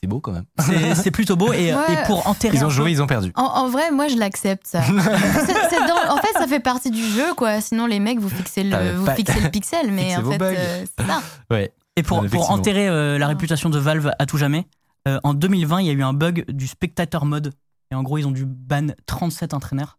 beau 0.07 0.19
quand 0.21 0.31
même. 0.31 0.45
C'est 0.95 1.11
plutôt 1.11 1.35
beau. 1.35 1.53
Et, 1.53 1.71
Ouais. 1.71 1.93
et 1.93 1.97
pour 2.07 2.25
enterrer. 2.27 2.57
Ils 2.57 2.63
ont 2.65 2.69
peu- 2.69 2.73
joué, 2.73 2.89
ils 2.91 2.99
ont 2.99 3.05
perdu. 3.05 3.31
En, 3.35 3.43
en 3.43 3.69
vrai, 3.69 3.91
moi 3.91 4.07
je 4.07 4.17
l'accepte 4.17 4.65
ça. 4.65 4.81
Dans- 4.89 6.13
en 6.13 6.17
fait, 6.17 6.33
ça 6.33 6.47
fait 6.47 6.59
partie 6.59 6.89
du 6.89 7.03
jeu, 7.03 7.33
quoi. 7.35 7.61
Sinon, 7.61 7.85
les 7.85 7.99
mecs, 7.99 8.19
vous 8.19 8.29
fixez 8.29 8.63
le, 8.63 8.93
vous 8.95 9.05
pas- 9.05 9.13
fixez 9.15 9.39
le 9.39 9.49
pixel, 9.49 9.91
mais 9.91 10.15
Fixez 10.15 10.17
en 10.25 10.31
fait, 10.31 10.41
euh, 10.41 10.85
c'est 10.97 11.05
ça. 11.05 11.21
Ouais. 11.51 11.71
Et 12.01 12.29
pour, 12.29 12.51
enterrer 12.51 12.87
euh, 12.87 13.17
la 13.17 13.27
réputation 13.27 13.69
de 13.69 13.79
Valve 13.79 14.11
à 14.19 14.25
tout 14.25 14.37
jamais, 14.37 14.67
euh, 15.07 15.19
en 15.23 15.33
2020, 15.33 15.81
il 15.81 15.87
y 15.87 15.89
a 15.89 15.93
eu 15.93 16.03
un 16.03 16.13
bug 16.13 16.45
du 16.51 16.67
spectator 16.67 17.25
mode. 17.25 17.53
Et 17.91 17.95
en 17.95 18.03
gros, 18.03 18.17
ils 18.17 18.25
ont 18.27 18.31
dû 18.31 18.45
ban 18.45 18.87
37 19.05 19.53
entraîneurs. 19.53 19.97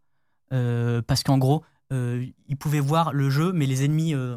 euh, 0.51 1.01
parce 1.01 1.23
qu'en 1.23 1.37
gros, 1.39 1.63
euh, 1.91 2.25
ils 2.47 2.57
pouvaient 2.57 2.79
voir 2.79 3.11
le 3.13 3.29
jeu, 3.29 3.51
mais 3.53 3.65
les 3.65 3.83
ennemis. 3.85 4.13
euh, 4.13 4.35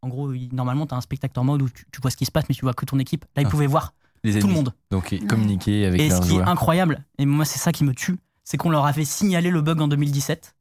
en 0.00 0.08
gros, 0.08 0.32
ils- 0.32 0.48
normalement, 0.54 0.86
tu 0.86 0.94
as 0.94 0.96
un 0.96 1.00
spectator 1.02 1.44
mode 1.44 1.60
où 1.62 1.68
tu, 1.68 1.84
tu 1.92 2.00
vois 2.00 2.10
ce 2.10 2.16
qui 2.16 2.24
se 2.24 2.30
passe, 2.30 2.44
mais 2.48 2.54
tu 2.54 2.62
vois 2.64 2.72
que 2.72 2.84
ton 2.86 2.98
équipe. 2.98 3.24
Là, 3.36 3.42
ils 3.42 3.46
Ah. 3.46 3.50
pouvaient 3.50 3.66
voir 3.66 3.92
Les 4.24 4.32
tout 4.32 4.38
ennemis. 4.38 4.48
le 4.50 4.54
monde. 4.54 4.74
Donc 4.90 5.12
ils 5.12 5.26
communiquaient 5.26 5.84
avec 5.84 6.00
Et 6.00 6.08
ce 6.10 6.20
qui 6.22 6.36
est 6.36 6.40
incroyable, 6.42 7.04
et 7.18 7.26
moi, 7.26 7.44
c'est 7.44 7.58
ça 7.58 7.70
qui 7.72 7.84
me 7.84 7.92
tue, 7.94 8.16
c'est 8.44 8.56
qu'on 8.56 8.70
leur 8.70 8.86
avait 8.86 9.04
signalé 9.04 9.50
le 9.50 9.60
bug 9.60 9.80
en 9.82 9.88
2017. 9.88 10.54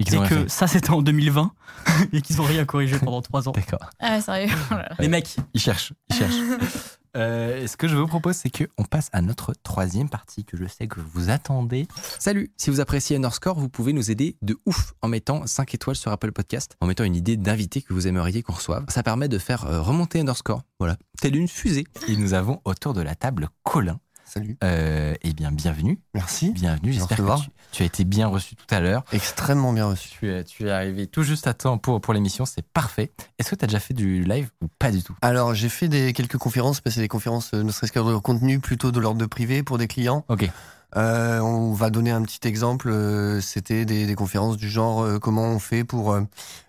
Et 0.00 0.04
qu'ils 0.04 0.14
Et 0.14 0.28
que 0.28 0.42
fait. 0.42 0.48
ça, 0.48 0.66
c'était 0.66 0.90
en 0.90 1.02
2020. 1.02 1.52
et 2.12 2.22
qu'ils 2.22 2.40
ont 2.40 2.44
rien 2.44 2.64
corrigé 2.64 2.98
pendant 3.04 3.22
3 3.22 3.48
ans. 3.48 3.52
D'accord. 3.52 3.80
Ah, 3.98 4.16
ouais, 4.16 4.20
sérieux. 4.20 4.50
Oh. 4.70 4.74
Les 4.98 5.08
mecs, 5.08 5.36
Ils 5.54 5.60
cherchent. 5.60 5.92
Ils 6.10 6.16
cherchent. 6.16 6.34
Euh, 7.16 7.66
ce 7.66 7.76
que 7.78 7.88
je 7.88 7.96
vous 7.96 8.06
propose, 8.06 8.36
c'est 8.36 8.50
qu'on 8.50 8.84
passe 8.84 9.08
à 9.12 9.22
notre 9.22 9.54
troisième 9.62 10.10
partie 10.10 10.44
que 10.44 10.56
je 10.58 10.66
sais 10.66 10.86
que 10.86 11.00
vous 11.00 11.30
attendez. 11.30 11.88
Salut 12.18 12.50
Si 12.58 12.68
vous 12.70 12.80
appréciez 12.80 13.16
Underscore, 13.16 13.58
vous 13.58 13.70
pouvez 13.70 13.94
nous 13.94 14.10
aider 14.10 14.36
de 14.42 14.58
ouf 14.66 14.92
en 15.00 15.08
mettant 15.08 15.46
5 15.46 15.74
étoiles 15.74 15.96
sur 15.96 16.12
Apple 16.12 16.32
Podcast, 16.32 16.76
en 16.80 16.86
mettant 16.86 17.04
une 17.04 17.16
idée 17.16 17.36
d'invité 17.38 17.80
que 17.80 17.94
vous 17.94 18.06
aimeriez 18.06 18.42
qu'on 18.42 18.52
reçoive. 18.52 18.84
Ça 18.88 19.02
permet 19.02 19.26
de 19.28 19.38
faire 19.38 19.64
euh, 19.66 19.80
remonter 19.80 20.20
Underscore, 20.20 20.62
voilà, 20.78 20.96
telle 21.20 21.34
une 21.34 21.48
fusée. 21.48 21.86
Et 22.08 22.16
nous 22.16 22.34
avons 22.34 22.60
autour 22.64 22.92
de 22.92 23.00
la 23.00 23.14
table 23.14 23.48
Colin. 23.64 23.98
Salut. 24.28 24.58
Euh, 24.62 25.14
eh 25.22 25.32
bien, 25.32 25.50
bienvenue. 25.50 26.00
Merci. 26.12 26.50
Bienvenue, 26.50 26.92
j'espère 26.92 27.16
que 27.16 27.40
tu, 27.40 27.48
tu 27.72 27.82
as 27.82 27.86
été 27.86 28.04
bien 28.04 28.26
reçu 28.26 28.56
tout 28.56 28.66
à 28.68 28.78
l'heure. 28.78 29.02
Extrêmement 29.12 29.72
bien 29.72 29.86
reçu. 29.86 30.10
Tu 30.10 30.30
es, 30.30 30.44
tu 30.44 30.66
es 30.66 30.70
arrivé 30.70 31.06
tout 31.06 31.22
juste 31.22 31.46
à 31.46 31.54
temps 31.54 31.78
pour, 31.78 32.02
pour 32.02 32.12
l'émission, 32.12 32.44
c'est 32.44 32.60
parfait. 32.60 33.10
Est-ce 33.38 33.50
que 33.50 33.54
tu 33.54 33.64
as 33.64 33.68
déjà 33.68 33.80
fait 33.80 33.94
du 33.94 34.24
live 34.24 34.50
ou 34.60 34.68
pas 34.78 34.90
du 34.90 35.02
tout? 35.02 35.16
Alors, 35.22 35.54
j'ai 35.54 35.70
fait 35.70 35.88
des, 35.88 36.12
quelques 36.12 36.36
conférences, 36.36 36.82
mais 36.84 36.90
c'est 36.90 37.00
des 37.00 37.08
conférences, 37.08 37.54
euh, 37.54 37.62
ne 37.62 37.72
serait-ce 37.72 37.90
que 37.90 37.98
de 38.00 38.18
contenu, 38.18 38.60
plutôt 38.60 38.92
de 38.92 39.00
l'ordre 39.00 39.18
de 39.18 39.26
privé 39.26 39.62
pour 39.62 39.78
des 39.78 39.88
clients. 39.88 40.26
Ok. 40.28 40.50
Euh, 40.96 41.38
on 41.40 41.72
va 41.74 41.90
donner 41.90 42.10
un 42.10 42.22
petit 42.22 42.46
exemple. 42.48 42.88
euh, 42.90 43.40
C'était 43.40 43.84
des, 43.84 44.06
des 44.06 44.14
conférences 44.14 44.56
du 44.56 44.68
genre 44.70 45.02
euh, 45.02 45.18
comment 45.18 45.44
on 45.44 45.58
fait 45.58 45.84
pour 45.84 46.12
euh, 46.12 46.22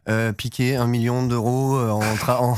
euh, 0.10 0.34
piquer 0.34 0.76
un 0.76 0.88
million 0.88 1.26
d'euros 1.26 1.78
en, 1.80 2.02
en 2.28 2.58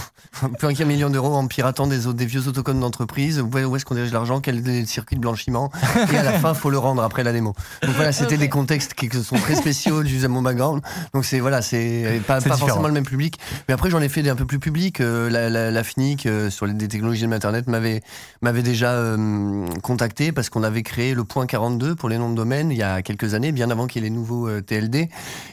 plus 0.58 0.74
qu'un 0.74 0.86
million 0.86 1.10
d'euros 1.10 1.36
en 1.36 1.46
piratant 1.48 1.86
des, 1.86 2.12
des 2.14 2.26
vieux 2.26 2.48
autocodes 2.48 2.80
d'entreprise. 2.80 3.40
Où, 3.42 3.50
où 3.50 3.76
est-ce 3.76 3.86
qu'on 3.86 3.94
dirige 3.96 4.12
l'argent? 4.12 4.40
Quel 4.42 4.68
est 4.68 4.80
le 4.82 4.86
circuit 4.88 5.16
de 5.18 5.22
blanchiment? 5.22 5.72
Et 6.12 6.18
à 6.18 6.24
la 6.24 6.34
fin, 6.40 6.54
faut 6.54 6.70
le 6.70 6.78
rendre 6.80 7.04
après 7.04 7.24
la 7.24 7.32
démo. 7.34 7.54
Donc 7.84 7.96
voilà, 7.96 8.12
c'était 8.12 8.38
des 8.38 8.50
contextes 8.50 8.94
qui 8.96 9.10
sont 9.22 9.36
très 9.36 9.56
spéciaux 9.56 10.02
du 10.04 10.28
mon 10.28 10.42
background. 10.42 10.82
Donc 11.14 11.26
c'est 11.26 11.40
voilà, 11.42 11.62
c'est 11.62 12.22
pas, 12.26 12.42
pas 12.42 12.58
forcément 12.58 12.88
le 12.88 12.94
même 12.94 13.06
public. 13.06 13.38
Mais 13.68 13.74
après, 13.74 13.90
j'en 13.90 14.02
ai 14.02 14.10
fait 14.10 14.24
des 14.24 14.30
un 14.30 14.36
peu 14.36 14.46
plus 14.46 14.60
publics. 14.60 15.02
Euh, 15.02 15.30
la, 15.30 15.50
la, 15.50 15.70
la 15.72 15.84
FNIC 15.84 16.26
euh, 16.26 16.50
sur 16.50 16.66
les 16.66 16.74
des 16.74 16.88
technologies 16.88 17.28
de 17.28 17.34
Internet 17.34 17.68
m'avait 17.68 18.02
m'avait 18.42 18.64
déjà 18.64 18.92
euh, 18.92 19.66
contacté 19.84 20.32
parce 20.32 20.50
qu'on 20.50 20.64
avait 20.64 20.84
créé 20.84 21.14
le 21.14 21.24
point 21.24 21.46
42 21.52 21.96
pour 21.96 22.08
les 22.08 22.18
noms 22.18 22.30
de 22.30 22.36
domaine 22.36 22.72
il 22.72 22.78
y 22.78 22.84
a 22.84 23.02
quelques 23.02 23.34
années, 23.34 23.52
bien 23.52 23.70
avant 23.72 23.86
qu'il 23.86 24.02
y 24.02 24.06
ait 24.06 24.10
les 24.10 24.16
nouveaux 24.16 24.48
euh, 24.48 24.62
TLD. 24.62 25.10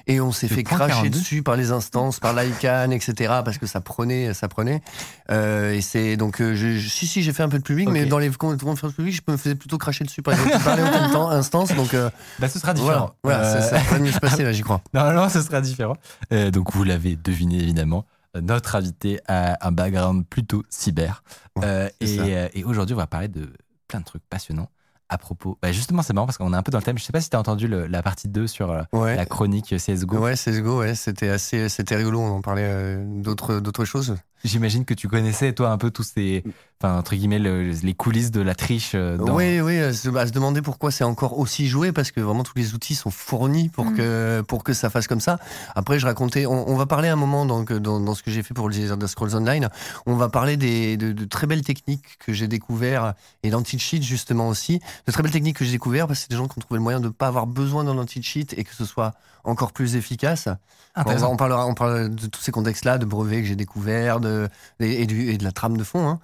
Et 0.06 0.20
on 0.20 0.30
s'est 0.30 0.46
fait 0.46 0.62
cracher 0.62 0.92
42? 0.92 1.10
dessus 1.10 1.42
par 1.42 1.56
les 1.56 1.72
instances, 1.72 2.20
par 2.20 2.34
l'ICANN, 2.34 2.92
etc. 2.92 3.14
parce 3.44 3.58
que 3.58 3.66
ça 3.66 3.80
prenait, 3.80 4.32
ça 4.32 4.46
prenait. 4.46 4.80
Euh, 5.32 5.72
et 5.72 5.80
c'est 5.80 6.16
donc, 6.16 6.40
euh, 6.40 6.54
je, 6.54 6.78
si, 6.78 7.08
si, 7.08 7.22
j'ai 7.22 7.32
fait 7.32 7.42
un 7.42 7.48
peu 7.48 7.58
de 7.58 7.64
public, 7.64 7.88
mais 7.90 8.06
dans 8.06 8.20
les 8.20 8.30
con- 8.30 8.56
conférences 8.56 8.94
publiques, 8.94 9.20
je 9.26 9.32
me 9.32 9.36
faisais 9.36 9.56
plutôt 9.56 9.76
cracher 9.76 10.04
dessus 10.04 10.22
par 10.22 10.36
les 10.36 10.82
même 10.82 11.10
temps, 11.10 11.30
instance. 11.30 11.74
Donc 11.74 11.96
Bah, 12.38 12.48
ce 12.48 12.60
sera 12.60 12.74
voilà, 12.74 13.14
voilà 13.24 13.60
ça, 13.60 13.78
va 13.78 13.98
mieux 13.98 14.12
se 14.12 14.20
passer 14.20 14.44
là, 14.44 14.52
j'y 14.52 14.62
crois. 14.62 14.80
Normalement, 14.94 15.28
ce 15.28 15.42
sera 15.42 15.60
différent. 15.60 15.96
Donc, 16.30 16.72
vous 16.72 16.84
l'avez 16.84 17.16
deviné, 17.16 17.58
évidemment. 17.58 18.06
Notre 18.40 18.76
invité 18.76 19.18
a 19.26 19.66
un 19.66 19.72
background 19.72 20.24
plutôt 20.28 20.62
cyber. 20.70 21.24
Euh, 21.64 21.88
et 22.00 22.18
et 22.54 22.62
aujourd'hui, 22.62 22.94
on 22.94 22.98
va 22.98 23.08
parler 23.08 23.26
de 23.26 23.48
plein 23.88 23.98
de 23.98 24.04
trucs 24.04 24.22
passionnants 24.30 24.68
à 25.08 25.18
propos. 25.18 25.58
Bah, 25.62 25.72
justement, 25.72 26.02
c'est 26.02 26.12
marrant 26.12 26.26
parce 26.26 26.38
qu'on 26.38 26.52
est 26.52 26.56
un 26.56 26.62
peu 26.62 26.70
dans 26.70 26.78
le 26.78 26.84
thème. 26.84 26.98
Je 26.98 27.04
sais 27.04 27.12
pas 27.12 27.20
si 27.20 27.30
tu 27.30 27.36
as 27.36 27.40
entendu 27.40 27.66
le- 27.68 27.86
la 27.86 28.02
partie 28.02 28.28
2 28.28 28.46
sur 28.46 28.70
euh, 28.70 28.82
Ouais. 28.92 29.16
la 29.16 29.24
chronique 29.26 29.74
CSGO. 29.78 30.18
Ouais, 30.18 30.36
CSGO, 30.36 30.80
ouais, 30.80 30.94
c'était 30.94 31.28
assez, 31.30 31.68
c'était 31.68 31.96
rigolo. 31.96 32.20
On 32.20 32.36
en 32.36 32.40
parlait 32.42 32.64
euh, 32.66 33.04
d'autres, 33.06 33.60
d'autres 33.60 33.84
choses. 33.84 34.16
J'imagine 34.44 34.84
que 34.84 34.94
tu 34.94 35.08
connaissais, 35.08 35.52
toi, 35.52 35.70
un 35.70 35.78
peu 35.78 35.90
tous 35.90 36.02
ces. 36.14 36.44
Enfin, 36.80 36.96
entre 36.96 37.16
guillemets, 37.16 37.40
le- 37.40 37.72
les 37.72 37.94
coulisses 37.94 38.30
de 38.30 38.40
la 38.40 38.54
triche. 38.54 38.92
euh, 38.94 39.16
Dans... 39.16 39.34
Oui, 39.34 39.60
oui, 39.60 39.78
à 39.80 39.92
se, 39.92 40.08
à 40.16 40.28
se 40.28 40.30
demander 40.32 40.62
pourquoi 40.62 40.92
c'est 40.92 41.02
encore 41.02 41.36
aussi 41.36 41.66
joué, 41.66 41.90
parce 41.90 42.12
que 42.12 42.20
vraiment 42.20 42.44
tous 42.44 42.52
les 42.54 42.72
outils 42.74 42.94
sont 42.94 43.10
fournis 43.10 43.68
pour, 43.68 43.86
Mm. 43.86 43.94
que, 43.96 44.40
pour 44.46 44.62
que 44.62 44.72
ça 44.72 44.88
fasse 44.88 45.08
comme 45.08 45.18
ça. 45.20 45.40
Après, 45.74 45.98
je 45.98 46.06
racontais, 46.06 46.46
on, 46.46 46.68
on 46.68 46.76
va 46.76 46.86
parler 46.86 47.08
un 47.08 47.16
moment 47.16 47.46
donc, 47.46 47.72
dans, 47.72 47.98
dans 47.98 48.14
ce 48.14 48.22
que 48.22 48.30
j'ai 48.30 48.44
fait 48.44 48.54
pour 48.54 48.68
les 48.70 48.92
Elder 48.92 49.08
Scrolls 49.08 49.34
Online, 49.34 49.68
on 50.06 50.14
va 50.14 50.28
parler 50.28 50.56
des, 50.56 50.96
de, 50.96 51.10
de 51.10 51.24
très 51.24 51.48
belles 51.48 51.64
techniques 51.64 52.16
que 52.24 52.32
j'ai 52.32 52.46
découvert 52.46 53.14
et 53.42 53.50
l'anti-cheat 53.50 54.04
justement 54.04 54.46
aussi, 54.48 54.78
de 55.08 55.10
très 55.10 55.24
belles 55.24 55.32
techniques 55.32 55.56
que 55.56 55.64
j'ai 55.64 55.72
découvert 55.72 56.06
parce 56.06 56.20
que 56.20 56.22
c'est 56.26 56.30
des 56.30 56.36
gens 56.36 56.46
qui 56.46 56.58
ont 56.58 56.60
trouvé 56.60 56.78
le 56.78 56.84
moyen 56.84 57.00
de 57.00 57.06
ne 57.06 57.12
pas 57.12 57.26
avoir 57.26 57.48
besoin 57.48 57.82
d'un 57.82 57.98
anti-cheat 57.98 58.54
et 58.56 58.62
que 58.62 58.72
ce 58.76 58.84
soit 58.84 59.14
encore 59.42 59.72
plus 59.72 59.96
efficace. 59.96 60.44
Bon, 60.46 60.52
on, 60.54 60.94
va- 60.94 61.00
Intéressant. 61.10 61.32
on 61.32 61.36
parlera, 61.36 61.66
on 61.66 61.74
parlera 61.74 62.08
de 62.08 62.26
tous 62.28 62.40
ces 62.40 62.52
contextes-là, 62.52 62.98
de 62.98 63.04
brevets 63.04 63.40
que 63.42 63.48
j'ai 63.48 63.56
découverts, 63.56 64.20
de, 64.20 64.48
et, 64.78 65.02
et 65.02 65.06
du- 65.06 65.30
et 65.30 65.38
de 65.38 65.42
la 65.44 65.50
trame 65.50 65.76
de 65.76 65.82
fond. 65.82 66.06
hein. 66.08 66.20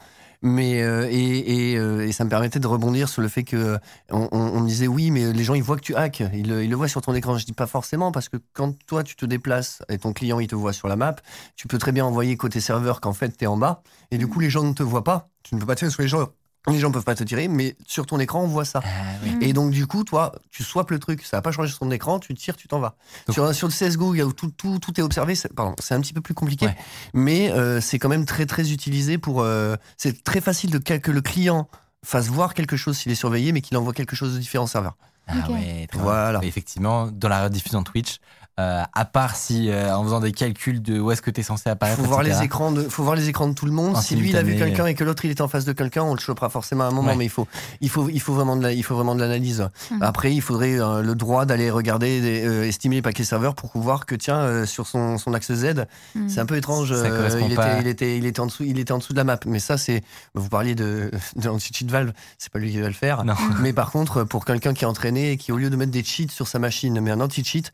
Mais 0.47 0.83
euh, 0.83 1.09
et, 1.11 1.71
et, 1.73 1.79
euh, 1.79 2.07
et 2.07 2.13
ça 2.13 2.23
me 2.25 2.29
permettait 2.29 2.59
de 2.61 2.67
rebondir 2.67 3.09
sur 3.09 3.23
le 3.23 3.29
fait 3.29 3.45
que 3.45 3.79
on, 4.11 4.29
on- 4.31 4.61
me 4.61 4.69
disait 4.69 4.87
oui, 4.87 5.11
mais 5.11 5.33
les 5.33 5.43
gens 5.43 5.55
ils 5.55 5.63
voient 5.63 5.77
que 5.77 5.81
tu 5.81 5.95
hack, 5.97 6.23
ils, 6.35 6.47
le- 6.47 6.75
voient 6.77 6.87
sur 6.89 7.01
ton 7.01 7.15
écran. 7.15 7.39
Je 7.39 7.47
dis 7.47 7.55
pas 7.55 7.67
forcément 7.67 8.13
parce 8.13 8.29
que 8.29 8.37
quand 8.53 8.75
toi 8.87 9.03
tu 9.05 9.17
te 9.17 9.25
déplaces 9.25 9.83
et 9.89 9.97
ton 9.99 10.13
client 10.13 10.41
il 10.41 10.47
te 10.47 10.55
voit 10.55 10.75
sur 10.75 10.87
la 10.87 10.97
map, 10.97 11.17
tu 11.57 11.67
peux 11.67 11.79
très 11.79 11.93
bien 11.93 12.05
envoyer 12.05 12.37
côté 12.37 12.61
serveur 12.61 13.01
qu'en 13.01 13.15
fait 13.15 13.35
tu 13.39 13.45
es 13.45 13.47
en 13.47 13.57
bas 13.57 13.83
et 14.11 14.19
du 14.19 14.27
coup 14.29 14.39
les 14.39 14.51
gens 14.51 14.65
ne 14.65 14.75
te 14.75 14.83
voient 14.83 15.05
pas. 15.05 15.31
Tu 15.45 15.55
ne 15.55 15.61
peux 15.61 15.67
pas 15.67 15.77
tirer 15.77 15.91
sur 15.91 16.03
les 16.03 16.09
gens. 16.09 16.29
Les 16.71 16.79
gens 16.79 16.91
peuvent 16.91 17.05
pas 17.05 17.15
te 17.15 17.23
tirer, 17.25 17.47
mais 17.49 17.77
sur 17.87 18.07
ton 18.07 18.19
écran 18.19 18.43
on 18.43 18.47
voit 18.47 18.65
ça. 18.65 18.81
Ah, 18.83 18.89
oui. 19.23 19.37
Et 19.43 19.53
donc, 19.53 19.71
du 19.71 19.87
coup, 19.87 20.03
toi, 20.03 20.33
tu 20.51 20.63
swaps 20.63 20.91
le 20.91 20.99
truc, 20.99 21.23
ça 21.23 21.37
va 21.37 21.43
pas 21.43 21.53
changer 21.53 21.69
sur 21.69 21.81
ton 21.81 21.91
écran, 21.91 22.19
tu 22.19 22.33
tires, 22.35 22.57
tu 22.57 22.69
t'en 22.69 22.81
vas. 22.81 22.97
Donc- 23.27 23.35
sur, 23.35 23.55
sur 23.55 23.69
le 23.69 23.73
CSGO, 23.73 24.15
il 24.15 24.19
y 24.19 24.21
a 24.23 24.27
où 24.27 24.33
tout, 24.33 24.51
tout, 24.51 24.79
tout 24.79 24.99
est 24.99 25.03
observé, 25.03 25.35
c'est, 25.35 25.53
pardon, 25.53 25.75
c'est 25.79 25.95
un 25.95 26.01
petit 26.01 26.15
peu 26.15 26.23
plus 26.23 26.33
compliqué, 26.35 26.67
Ouais. 26.67 26.77
mais 27.13 27.51
euh, 27.53 27.81
c'est 27.83 27.99
quand 27.99 28.09
même 28.09 28.25
très, 28.25 28.47
très 28.47 28.73
utilisé 28.73 29.19
pour. 29.19 29.43
euh, 29.43 29.77
c'est 29.99 30.25
très 30.25 30.41
facile 30.41 30.71
de 30.71 30.79
que 30.79 30.95
que 30.95 31.11
le 31.11 31.21
client 31.21 31.69
fasse 32.03 32.29
voir 32.29 32.55
quelque 32.55 32.77
chose 32.77 32.97
s'il 32.97 33.13
est 33.13 33.15
surveillé, 33.17 33.53
mais 33.53 33.61
qu'il 33.61 33.77
envoie 33.77 33.93
quelque 33.93 34.17
chose 34.17 34.35
de 34.35 34.39
différent 34.39 34.65
au 34.65 34.69
serveur. 34.69 34.97
Ah 35.27 35.35
Ok. 35.45 35.55
ouais, 35.55 35.87
très 35.89 35.99
bien. 35.99 36.03
Voilà. 36.03 36.41
Et 36.43 36.47
Effectivement, 36.47 37.09
dans 37.13 37.29
la 37.29 37.45
rediffusion 37.45 37.83
Twitch, 37.83 38.19
euh, 38.61 38.85
à 38.95 39.05
part 39.05 39.35
si 39.35 39.69
euh, 39.69 39.93
en 39.97 40.05
faisant 40.05 40.21
des 40.21 40.31
calculs 40.31 40.81
de 40.81 41.01
où 41.01 41.11
est-ce 41.11 41.21
que 41.23 41.33
tu 41.33 41.41
es 41.41 41.43
censé 41.43 41.69
apparaître, 41.69 42.01
Faut 42.01 42.07
voir, 42.07 42.21
etc. 42.21 42.37
les 42.39 42.45
écrans 42.45 42.71
de, 42.71 42.85
faut 42.85 43.03
voir 43.03 43.17
les 43.17 43.29
écrans 43.29 43.49
de 43.49 43.53
tout 43.53 43.67
le 43.67 43.73
monde. 43.73 43.97
En 43.97 44.01
si 44.01 44.15
lui 44.15 44.29
il 44.31 44.37
a 44.37 44.45
vu 44.45 44.55
quelqu'un 44.55 44.87
et 44.87 44.95
que 44.95 45.03
l'autre 45.03 45.25
il 45.25 45.33
était 45.33 45.43
en 45.43 45.49
face 45.49 45.65
de 45.65 45.73
quelqu'un, 45.73 46.03
on 46.05 46.15
le 46.15 46.21
chopera 46.21 46.49
forcément 46.51 46.85
à 46.85 46.87
un 46.87 46.91
moment, 46.93 47.09
Ouais. 47.09 47.17
mais 47.17 47.25
il 47.25 47.31
faut, 47.31 47.49
il 47.81 47.89
faut, 47.91 48.09
il 48.09 48.21
faut 48.21 48.33
vraiment 48.33 48.55
de 48.55 48.63
la, 48.63 48.73
il 48.73 48.85
faut 48.85 48.95
vraiment 48.95 49.17
de 49.17 49.21
l'analyse. 49.21 49.69
Mhm. 49.91 50.03
Après, 50.03 50.33
il 50.33 50.41
faudrait 50.41 50.79
euh, 50.81 51.03
le 51.03 51.17
droit 51.17 51.47
d'aller 51.47 51.69
regarder, 51.69 52.21
des- 52.21 52.45
euh, 52.47 52.63
estimer 52.69 52.95
les 52.95 53.03
paquets 53.03 53.25
serveurs 53.25 53.57
pour 53.57 53.73
voir 53.75 54.07
que 54.07 54.15
tiens 54.15 54.39
euh, 54.39 54.67
sur 54.67 54.87
son, 54.87 55.19
son 55.19 55.35
axe 55.35 55.53
Z, 55.53 55.87
Mm. 56.15 56.29
c'est 56.29 56.39
un 56.39 56.47
peu 56.47 56.57
étrange. 56.57 56.95
Ça 56.95 57.09
correspond 57.11 57.47
il, 57.51 57.57
pas. 57.57 57.73
était, 57.73 57.81
il 57.81 57.87
était, 57.89 58.19
il 58.19 58.25
était 58.27 58.39
en 58.39 58.47
dessous, 58.47 58.63
il 58.63 58.79
était 58.79 58.93
en 58.93 58.99
dessous 58.99 59.15
de 59.15 59.19
la 59.19 59.25
map. 59.25 59.41
Mais 59.47 59.59
ça, 59.59 59.79
c'est, 59.79 60.05
vous 60.37 60.49
parliez 60.49 60.77
de, 60.77 61.11
de 61.35 61.47
l'anti-cheat 61.49 61.91
Valve, 61.91 62.13
c'est 62.39 62.53
pas 62.53 62.61
lui 62.61 62.71
qui 62.71 62.81
va 62.81 62.87
le 62.87 62.93
faire. 62.95 63.25
Non. 63.25 63.35
Mais 63.59 63.73
par 63.73 63.91
contre, 63.91 64.23
pour 64.23 64.45
quelqu'un 64.45 64.75
qui 64.75 64.85
est 64.85 64.87
entraîné 64.87 65.14
et 65.17 65.37
qui, 65.37 65.53
au 65.53 65.57
lieu 65.57 65.71
de 65.71 65.77
mettre 65.77 65.93
des 65.93 66.05
cheats 66.05 66.29
sur 66.31 66.47
sa 66.49 66.59
machine, 66.59 66.99
met 67.01 67.11
un 67.11 67.21
anti-cheat, 67.21 67.73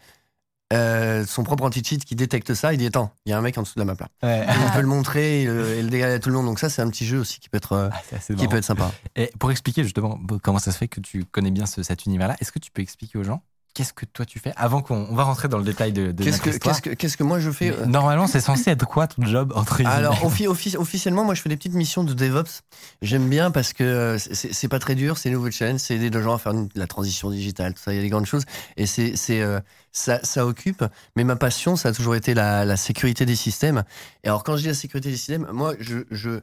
euh, 0.72 1.26
son 1.26 1.42
propre 1.42 1.64
anti-cheat 1.64 2.04
qui 2.04 2.14
détecte 2.14 2.54
ça, 2.54 2.72
il 2.72 2.78
dit 2.78 2.86
Attends, 2.86 3.12
il 3.26 3.30
y 3.30 3.32
a 3.32 3.38
un 3.38 3.40
mec 3.40 3.58
en 3.58 3.62
dessous 3.62 3.74
de 3.74 3.80
la 3.80 3.84
map 3.86 3.96
là. 3.98 4.08
Ouais. 4.22 4.46
On 4.68 4.72
peut 4.72 4.80
le 4.80 4.86
montrer 4.86 5.42
et 5.42 5.46
le, 5.46 5.82
dégager 5.90 6.14
à 6.14 6.18
tout 6.20 6.28
le 6.28 6.36
monde. 6.36 6.46
Donc, 6.46 6.60
ça, 6.60 6.68
c'est 6.70 6.80
un 6.80 6.88
petit 6.88 7.04
jeu 7.04 7.18
aussi 7.18 7.40
qui 7.40 7.48
peut 7.48 7.56
être, 7.56 7.72
euh, 7.72 7.88
Ah, 7.92 8.18
qui 8.24 8.32
marrant. 8.34 8.48
peut 8.48 8.56
être 8.58 8.64
sympa. 8.64 8.92
Et 9.16 9.32
pour 9.40 9.50
expliquer 9.50 9.82
justement 9.82 10.20
comment 10.42 10.60
ça 10.60 10.70
se 10.70 10.78
fait 10.78 10.86
que 10.86 11.00
tu 11.00 11.24
connais 11.24 11.50
bien 11.50 11.66
ce- 11.66 11.82
cet 11.82 12.06
univers-là, 12.06 12.36
est-ce 12.40 12.52
que 12.52 12.60
tu 12.60 12.70
peux 12.70 12.82
expliquer 12.82 13.18
aux 13.18 13.24
gens 13.24 13.42
qu'est-ce 13.74 13.92
que 13.92 14.04
toi 14.04 14.24
tu 14.26 14.38
fais 14.38 14.52
avant 14.56 14.82
qu'on 14.82 15.06
on 15.10 15.14
va 15.14 15.22
rentrer 15.24 15.48
dans 15.48 15.58
le 15.58 15.64
détail 15.64 15.92
de, 15.92 16.12
de 16.12 16.24
Qu'est-ce 16.24 16.40
que, 16.40 16.50
qu'est-ce, 16.50 16.82
que, 16.82 16.90
qu'est-ce 16.90 17.16
que 17.16 17.22
moi 17.24 17.38
je 17.40 17.50
fais 17.50 17.70
Mais 17.70 17.76
euh, 17.82 17.86
Normalement, 17.86 18.26
c'est 18.26 18.40
censé 18.40 18.70
être 18.70 18.84
quoi 18.86 19.06
ton 19.06 19.24
job 19.24 19.52
entre 19.54 19.84
Alors, 19.86 20.14
offi- 20.24 20.46
offi- 20.48 20.76
officiellement, 20.76 21.24
moi, 21.24 21.34
je 21.34 21.42
fais 21.42 21.48
des 21.48 21.56
petites 21.56 21.74
missions 21.74 22.04
de 22.04 22.12
DevOps. 22.14 22.62
J'aime 23.02 23.28
bien 23.28 23.50
parce 23.50 23.72
que 23.72 23.84
euh, 23.84 24.18
c'est 24.18 24.68
pas 24.68 24.78
très 24.78 24.94
dur, 24.94 25.18
c'est 25.18 25.30
nouveau 25.30 25.50
challenge, 25.50 25.80
c'est 25.80 25.94
aider 25.96 26.10
les 26.10 26.22
gens 26.22 26.34
à 26.34 26.38
faire 26.38 26.52
une- 26.52 26.68
la 26.74 26.86
transition 26.86 27.30
digitale, 27.30 27.74
tout 27.74 27.82
ça, 27.82 27.92
il 27.92 27.96
y 27.96 27.98
a 28.00 28.02
des 28.02 28.08
grandes 28.10 28.26
choses. 28.26 28.44
Et 28.76 28.86
c'est, 28.86 29.16
c'est, 29.16 29.40
euh, 29.40 29.60
ça, 29.92 30.20
ça 30.24 30.46
occupe. 30.46 30.84
Mais 31.16 31.24
ma 31.24 31.36
passion, 31.36 31.76
ça 31.76 31.90
a 31.90 31.92
toujours 31.92 32.14
été 32.14 32.34
la, 32.34 32.64
la 32.64 32.76
sécurité 32.76 33.26
des 33.26 33.36
systèmes. 33.36 33.82
Et 34.24 34.28
alors, 34.28 34.44
quand 34.44 34.56
je 34.56 34.62
dis 34.62 34.68
la 34.68 34.74
sécurité 34.74 35.10
des 35.10 35.16
systèmes, 35.16 35.46
moi, 35.52 35.74
je. 35.80 35.98
je 36.10 36.40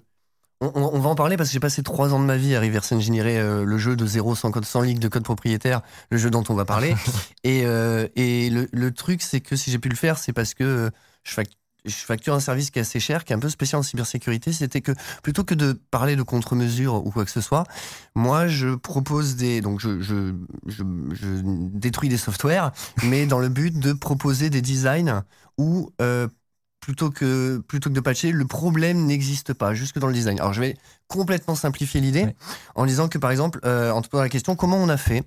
on, 0.61 0.67
on- 0.75 0.95
on 0.95 0.99
va 0.99 1.09
en 1.09 1.15
parler 1.15 1.37
parce 1.37 1.49
que 1.49 1.53
j'ai 1.53 1.59
passé 1.59 1.83
trois 1.83 2.13
ans 2.13 2.19
de 2.19 2.25
ma 2.25 2.37
vie 2.37 2.55
à 2.55 2.61
reverse 2.61 2.91
engineer 2.91 3.37
euh, 3.37 3.63
le 3.63 3.77
jeu 3.77 3.95
de 3.95 4.05
zéro 4.05 4.35
sans 4.35 4.51
code, 4.51 4.65
sans 4.65 4.81
ligue 4.81 4.99
de 4.99 5.07
code 5.07 5.23
propriétaire, 5.23 5.81
le 6.11 6.17
jeu 6.17 6.29
dont 6.29 6.43
on 6.49 6.53
va 6.55 6.65
parler. 6.65 6.95
et 7.43 7.65
euh, 7.65 8.07
et 8.15 8.49
le, 8.49 8.67
le 8.71 8.91
truc, 8.91 9.21
c'est 9.21 9.41
que 9.41 9.55
si 9.55 9.71
j'ai 9.71 9.79
pu 9.79 9.89
le 9.89 9.95
faire, 9.95 10.17
c'est 10.17 10.33
parce 10.33 10.53
que 10.53 10.63
euh, 10.63 10.89
je 11.23 11.33
fac- 11.33 11.51
je 11.85 11.93
facture 11.95 12.33
un 12.33 12.39
service 12.41 12.69
qui 12.71 12.79
est 12.79 12.81
assez 12.81 12.99
cher, 12.99 13.23
qui 13.23 13.31
est 13.31 13.35
un 13.35 13.39
peu 13.39 13.49
spécial 13.49 13.79
en 13.79 13.83
cybersécurité, 13.83 14.51
c'était 14.51 14.81
que 14.81 14.91
plutôt 15.23 15.43
que 15.45 15.53
de 15.55 15.71
parler 15.91 16.15
de 16.17 16.23
contre-mesures 16.23 16.95
ou 17.05 17.11
quoi 17.11 17.23
que 17.23 17.31
ce 17.31 17.39
soit, 17.39 17.63
moi 18.15 18.47
je 18.47 18.75
propose 18.75 19.35
des. 19.35 19.61
Donc 19.61 19.79
je, 19.79 20.01
je, 20.01 20.33
je, 20.65 20.83
je 21.13 21.27
détruis 21.45 22.09
des 22.09 22.17
softwares, 22.17 22.71
mais 23.03 23.25
dans 23.25 23.39
le 23.39 23.49
but 23.49 23.77
de 23.79 23.93
proposer 23.93 24.49
des 24.49 24.61
designs 24.61 25.23
où. 25.57 25.91
euh, 26.01 26.27
Plutôt 26.87 27.11
que, 27.11 27.57
plutôt 27.67 27.89
que 27.89 27.95
de 27.95 27.99
patcher, 27.99 28.31
le 28.31 28.45
problème 28.45 29.07
n'existe 29.07 29.51
pas, 29.53 29.73
jusque 29.73 29.99
dans 29.99 30.07
le 30.07 30.13
design. 30.13 30.39
Alors 30.39 30.53
je 30.53 30.61
vais 30.61 30.77
complètement 31.09 31.53
simplifier 31.53 31.99
l'idée 31.99 32.33
en 32.75 32.85
disant 32.85 33.09
que 33.09 33.17
par 33.17 33.29
exemple, 33.29 33.59
euh, 33.65 33.91
en 33.91 34.01
te 34.01 34.07
posant 34.07 34.23
la 34.23 34.29
question, 34.29 34.55
comment 34.55 34.77
on 34.77 34.87
a 34.87 34.95
fait 34.95 35.23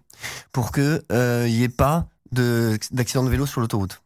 pour 0.52 0.72
qu'il 0.72 1.02
n'y 1.10 1.62
ait 1.62 1.68
pas 1.68 2.08
de- 2.32 2.78
d'accident 2.92 3.24
de 3.24 3.28
vélo 3.28 3.44
sur 3.44 3.60
l'autoroute? 3.60 4.00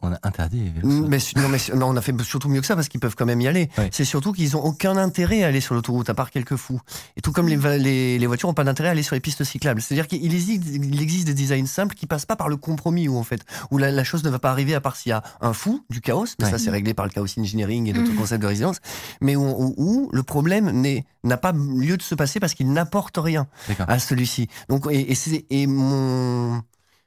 On 0.00 0.12
a 0.12 0.18
interdit 0.22 0.60
les 0.60 0.70
vélos. 0.70 1.08
Mais, 1.08 1.18
non, 1.34 1.48
mais 1.48 1.58
non, 1.74 1.88
on 1.88 1.96
a 1.96 2.00
fait 2.00 2.14
surtout 2.22 2.48
mieux 2.48 2.60
que 2.60 2.66
ça 2.68 2.76
parce 2.76 2.86
qu'ils 2.88 3.00
peuvent 3.00 3.16
quand 3.16 3.26
même 3.26 3.40
y 3.40 3.48
aller. 3.48 3.68
C'est 3.90 4.04
surtout 4.04 4.32
qu'ils 4.32 4.56
ont 4.56 4.64
aucun 4.64 4.96
intérêt 4.96 5.42
à 5.42 5.48
aller 5.48 5.60
sur 5.60 5.74
l'autoroute, 5.74 6.08
à 6.08 6.14
part 6.14 6.30
quelques 6.30 6.54
fous. 6.54 6.80
Et 7.16 7.20
tout 7.20 7.32
comme 7.32 7.48
les, 7.48 7.56
va- 7.56 7.76
les, 7.78 8.16
les 8.16 8.26
voitures 8.28 8.48
ont 8.48 8.54
pas 8.54 8.62
d'intérêt 8.62 8.90
à 8.90 8.92
aller 8.92 9.02
sur 9.02 9.16
les 9.16 9.20
pistes 9.20 9.42
cyclables. 9.42 9.82
C'est-à-dire 9.82 10.06
qu'il 10.06 10.32
existe, 10.32 10.62
il 10.72 11.02
existe 11.02 11.26
des 11.26 11.34
designs 11.34 11.66
simples 11.66 11.96
qui 11.96 12.06
passent 12.06 12.26
pas 12.26 12.36
par 12.36 12.48
le 12.48 12.56
compromis, 12.56 13.08
où 13.08 13.16
en 13.18 13.24
fait, 13.24 13.42
où 13.72 13.78
la, 13.78 13.90
la 13.90 14.04
chose 14.04 14.22
ne 14.22 14.30
va 14.30 14.38
pas 14.38 14.52
arriver 14.52 14.74
à 14.76 14.80
part 14.80 14.94
s'il 14.94 15.10
y 15.10 15.12
a 15.12 15.22
un 15.40 15.52
fou, 15.52 15.84
du 15.90 16.00
chaos, 16.00 16.26
mais 16.38 16.48
ça 16.48 16.58
c'est 16.58 16.70
réglé 16.70 16.94
par 16.94 17.04
le 17.04 17.10
chaos 17.10 17.26
engineering 17.36 17.88
et 17.88 17.92
d'autres 17.92 18.12
Mhm. 18.12 18.16
concepts 18.18 18.42
de 18.42 18.46
résilience, 18.46 18.76
mais 19.20 19.34
où, 19.34 19.42
où- 19.44 19.74
où 19.78 20.10
le 20.12 20.22
problème 20.22 20.80
n'a 21.24 21.36
pas 21.38 21.50
lieu 21.52 21.96
de 21.96 22.02
se 22.02 22.14
passer 22.14 22.38
parce 22.38 22.54
qu'il 22.54 22.72
n'apporte 22.72 23.16
rien 23.18 23.48
à 23.88 23.98
celui-ci. 23.98 24.46
Donc, 24.68 24.86
et, 24.92 25.12
et 25.50 25.66
mon, 25.66 26.62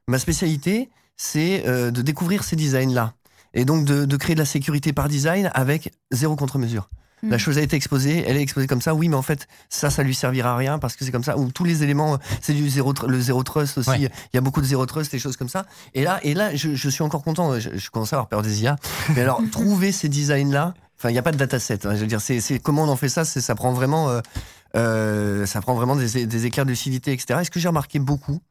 ma 0.10 0.20
spécialité, 0.20 0.90
c'est 1.22 1.64
euh, 1.68 1.92
de 1.92 2.02
découvrir 2.02 2.44
ces 2.44 2.56
designs-là. 2.56 3.14
Et 3.54 3.64
donc 3.64 3.86
de, 3.86 4.06
de 4.06 4.18
créer 4.18 4.34
de 4.34 4.40
la 4.40 4.46
sécurité 4.46 4.92
par 4.92 5.08
design 5.08 5.52
avec 5.54 5.92
zéro 6.10 6.36
contre-mesure. 6.36 6.90
La 7.22 7.36
Mm. 7.36 7.40
chose 7.40 7.58
a 7.60 7.62
été 7.62 7.76
exposée, 7.76 8.24
elle 8.26 8.38
est 8.38 8.42
exposée 8.42 8.66
comme 8.66 8.82
ça, 8.82 8.96
oui, 8.96 9.08
mais 9.08 9.16
en 9.16 9.22
fait, 9.22 9.48
ça, 9.70 9.92
ça 9.92 10.02
lui 10.02 10.16
servira 10.16 10.54
à 10.54 10.56
rien 10.56 10.80
parce 10.80 10.96
que 10.96 11.06
c'est 11.06 11.12
comme 11.12 11.24
ça. 11.24 11.38
Ou 11.38 11.52
tous 11.52 11.64
les 11.64 11.84
éléments, 11.84 12.16
euh, 12.16 12.18
c'est 12.42 12.54
du 12.54 12.68
zéro, 12.68 12.92
le 13.08 13.22
zéro 13.22 13.44
trust 13.44 13.78
aussi. 13.78 13.90
Ouais. 13.92 14.00
Il 14.00 14.36
y 14.36 14.38
a 14.38 14.42
beaucoup 14.42 14.62
de 14.62 14.66
zéro 14.66 14.84
trust, 14.88 15.12
des 15.12 15.20
choses 15.20 15.38
comme 15.38 15.50
ça. 15.50 15.68
Et 15.94 16.04
là, 16.04 16.20
et 16.24 16.34
là, 16.34 16.56
je, 16.56 16.74
je 16.74 16.90
suis 16.90 17.04
encore 17.04 17.22
content. 17.22 17.60
Je, 17.60 17.70
je 17.78 17.90
commence 17.92 18.12
à 18.14 18.16
avoir 18.16 18.28
peur 18.28 18.42
des 18.42 18.64
IA. 18.64 18.76
Mais 19.16 19.22
alors, 19.22 19.40
trouver 19.52 19.92
ces 19.92 20.10
designs-là, 20.10 20.74
enfin, 20.98 21.10
il 21.10 21.14
n'y 21.14 21.20
a 21.20 21.22
pas 21.22 21.32
de 21.32 21.38
dataset. 21.38 21.86
hein, 21.86 21.94
je 21.94 22.00
veux 22.02 22.08
dire, 22.08 22.22
c'est, 22.22 22.42
comment 22.58 22.86
on 22.86 22.90
en 22.90 22.96
fait 22.96 23.10
ça? 23.10 23.24
C'est, 23.26 23.42
ça 23.42 23.54
prend 23.54 23.72
vraiment, 23.74 24.10
euh, 24.10 24.22
euh, 24.76 25.46
ça 25.46 25.62
prend 25.62 25.76
vraiment 25.76 25.96
des, 25.96 26.26
des 26.26 26.46
éclairs 26.48 26.66
de 26.66 26.72
lucidité, 26.72 27.12
etc. 27.12 27.42
Et 27.42 27.44
ce 27.46 27.52
que 27.52 27.60
j'ai 27.60 27.68
remarqué 27.68 28.00
beaucoup, 28.00 28.42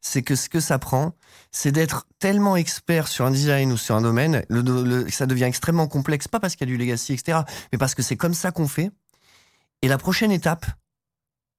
c'est 0.00 0.22
que 0.22 0.36
ce 0.36 0.48
que 0.48 0.60
ça 0.60 0.78
prend, 0.78 1.12
c'est 1.50 1.72
d'être 1.72 2.06
tellement 2.18 2.56
expert 2.56 3.08
sur 3.08 3.24
un 3.26 3.30
design 3.30 3.72
ou 3.72 3.76
sur 3.76 3.94
un 3.96 4.02
domaine, 4.02 4.44
le, 4.48 4.60
le- 4.62 5.10
ça 5.10 5.26
devient 5.26 5.44
extrêmement 5.44 5.86
complexe, 5.88 6.28
pas 6.28 6.40
parce 6.40 6.56
qu'il 6.56 6.68
y 6.68 6.70
a 6.72 6.74
du 6.74 6.78
legacy, 6.78 7.12
etc., 7.14 7.40
mais 7.72 7.78
parce 7.78 7.94
que 7.94 8.02
c'est 8.02 8.16
comme 8.16 8.34
ça 8.34 8.50
qu'on 8.50 8.68
fait. 8.68 8.90
Et 9.82 9.88
la 9.88 9.98
prochaine 9.98 10.32
étape, 10.32 10.66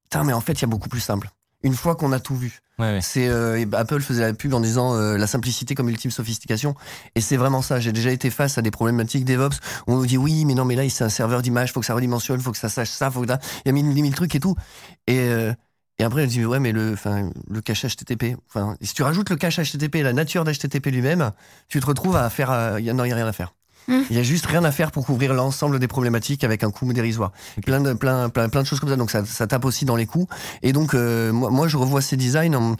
putain, 0.04 0.24
mais 0.24 0.34
en 0.34 0.42
fait, 0.42 0.54
il 0.54 0.62
y 0.62 0.66
a 0.66 0.68
beaucoup 0.68 0.90
plus 0.90 1.00
simple. 1.00 1.30
Une 1.62 1.74
fois 1.74 1.96
qu'on 1.96 2.14
a 2.14 2.20
tout 2.22 2.36
vu, 2.38 2.60
Ouais, 2.78 2.86
ouais. 2.94 3.02
c'est 3.02 3.28
euh, 3.28 3.66
Apple 3.74 4.00
faisait 4.00 4.22
la 4.22 4.34
pub 4.34 4.54
en 4.54 4.62
disant 4.62 4.96
euh, 4.96 5.18
la 5.18 5.28
simplicité 5.28 5.76
comme 5.76 5.90
ultime 5.90 6.10
sophistication, 6.12 6.74
et 7.16 7.20
c'est 7.22 7.36
vraiment 7.36 7.62
ça. 7.62 7.82
J'ai 7.82 7.92
déjà 7.92 8.12
été 8.12 8.30
face 8.30 8.58
à 8.58 8.62
des 8.62 8.72
problématiques 8.72 9.26
DevOps 9.26 9.58
où 9.86 9.94
on 9.94 9.98
nous 9.98 10.06
dit 10.06 10.18
oui, 10.18 10.46
mais 10.46 10.54
non, 10.54 10.64
mais 10.64 10.76
là, 10.76 10.88
c'est 10.90 11.04
un 11.04 11.10
serveur 11.10 11.42
d'image, 11.42 11.74
faut 11.74 11.82
que 11.82 11.86
ça 11.86 11.96
redimensionne, 11.96 12.40
faut 12.40 12.54
que 12.54 12.58
ça 12.58 12.70
sache 12.70 12.90
ça, 12.90 13.12
faut 13.12 13.22
que 13.24 13.28
ça- 13.28 13.40
il 13.66 13.68
y 13.68 13.70
a 13.70 13.72
mille, 13.74 13.86
mille 13.88 14.16
trucs 14.16 14.34
et 14.36 14.40
tout. 14.40 14.56
Et 15.08 15.20
euh, 15.20 15.54
et 16.00 16.04
après, 16.04 16.24
elle 16.24 16.30
dit, 16.30 16.46
ouais, 16.46 16.60
mais 16.60 16.72
le, 16.72 16.94
enfin, 16.94 17.30
le 17.50 17.62
cache 17.62 17.86
HTTP, 17.86 18.38
enfin, 18.48 18.78
si 18.82 18.94
tu 18.94 19.04
rajoutes 19.04 19.30
le 19.30 19.36
cache 19.36 19.60
HTTP, 19.60 19.96
la 19.96 20.14
nature 20.14 20.46
d'HTTP 20.46 20.88
lui-même, 20.88 21.32
tu 21.68 21.82
te 21.82 21.86
retrouves 21.86 22.16
à 22.16 22.30
faire, 22.30 22.52
euh, 22.52 22.80
il 22.80 22.86
y 22.86 22.90
a, 22.90 22.94
non, 22.94 23.04
il 23.04 23.10
y 23.10 23.12
a 23.12 23.16
rien 23.16 23.28
à 23.28 23.34
faire. 23.34 23.54
Mm. 23.90 24.02
Il 24.10 24.16
y 24.16 24.20
a 24.20 24.24
juste 24.24 24.46
rien 24.46 24.64
à 24.64 24.72
faire 24.72 24.92
pour 24.92 25.06
couvrir 25.06 25.34
l'ensemble 25.34 25.78
des 25.78 25.90
problématiques 25.90 26.46
avec 26.46 26.64
un 26.64 26.72
coût 26.72 26.94
dérisoire. 26.94 27.34
Plein 27.66 27.82
de, 27.82 27.92
plein, 27.92 28.30
plein, 28.30 28.48
plein 28.48 28.62
de 28.62 28.68
choses 28.68 28.80
comme 28.80 28.88
ça. 28.88 28.96
Donc, 28.96 29.12
ça, 29.12 29.26
ça 29.26 29.46
tape 29.46 29.66
aussi 29.66 29.84
dans 29.84 29.98
les 29.98 30.06
coûts. 30.06 30.28
Et 30.62 30.72
donc, 30.72 30.94
euh, 30.94 31.34
moi, 31.34 31.50
moi, 31.50 31.68
je 31.68 31.76
revois 31.76 32.02
ces 32.02 32.16
designs 32.16 32.56
en, 32.56 32.76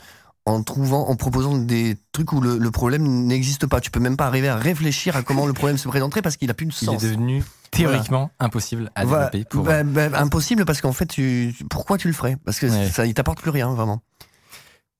en 0.50 0.64
trouvant, 0.64 1.08
en 1.08 1.16
proposant 1.16 1.58
des 1.58 1.98
trucs 2.12 2.34
où 2.34 2.42
le, 2.42 2.58
le 2.58 2.72
problème 2.72 3.04
n'existe 3.26 3.66
pas. 3.68 3.80
Tu 3.82 3.92
peux 3.92 4.00
même 4.00 4.18
pas 4.18 4.26
arriver 4.28 4.48
à 4.50 4.56
réfléchir 4.56 5.16
à 5.16 5.22
comment 5.24 5.46
le 5.46 5.54
problème 5.54 5.78
se 5.78 5.88
présenterait 5.88 6.22
parce 6.22 6.38
qu'il 6.38 6.50
a 6.50 6.54
plus 6.54 6.66
de 6.66 6.72
Il 6.82 6.86
sens. 6.86 7.04
est 7.04 7.08
devenu 7.08 7.44
théoriquement 7.72 8.32
impossible 8.40 8.92
à 8.96 9.06
Voilà. 9.06 9.30
développer 9.30 9.50
pour. 9.50 9.64
Bah, 9.64 9.84
bah, 9.84 10.10
impossible 10.20 10.66
parce 10.66 10.82
qu'en 10.82 10.94
fait, 10.94 11.06
tu, 11.06 11.56
pourquoi 11.70 11.98
tu 11.98 12.08
le 12.08 12.14
ferais? 12.14 12.38
Parce 12.46 12.60
que 12.60 12.66
Ouais. 12.68 12.90
ça, 12.90 13.06
il 13.06 13.14
t'apporte 13.14 13.42
plus 13.42 13.52
rien, 13.52 13.74
vraiment. 13.74 14.02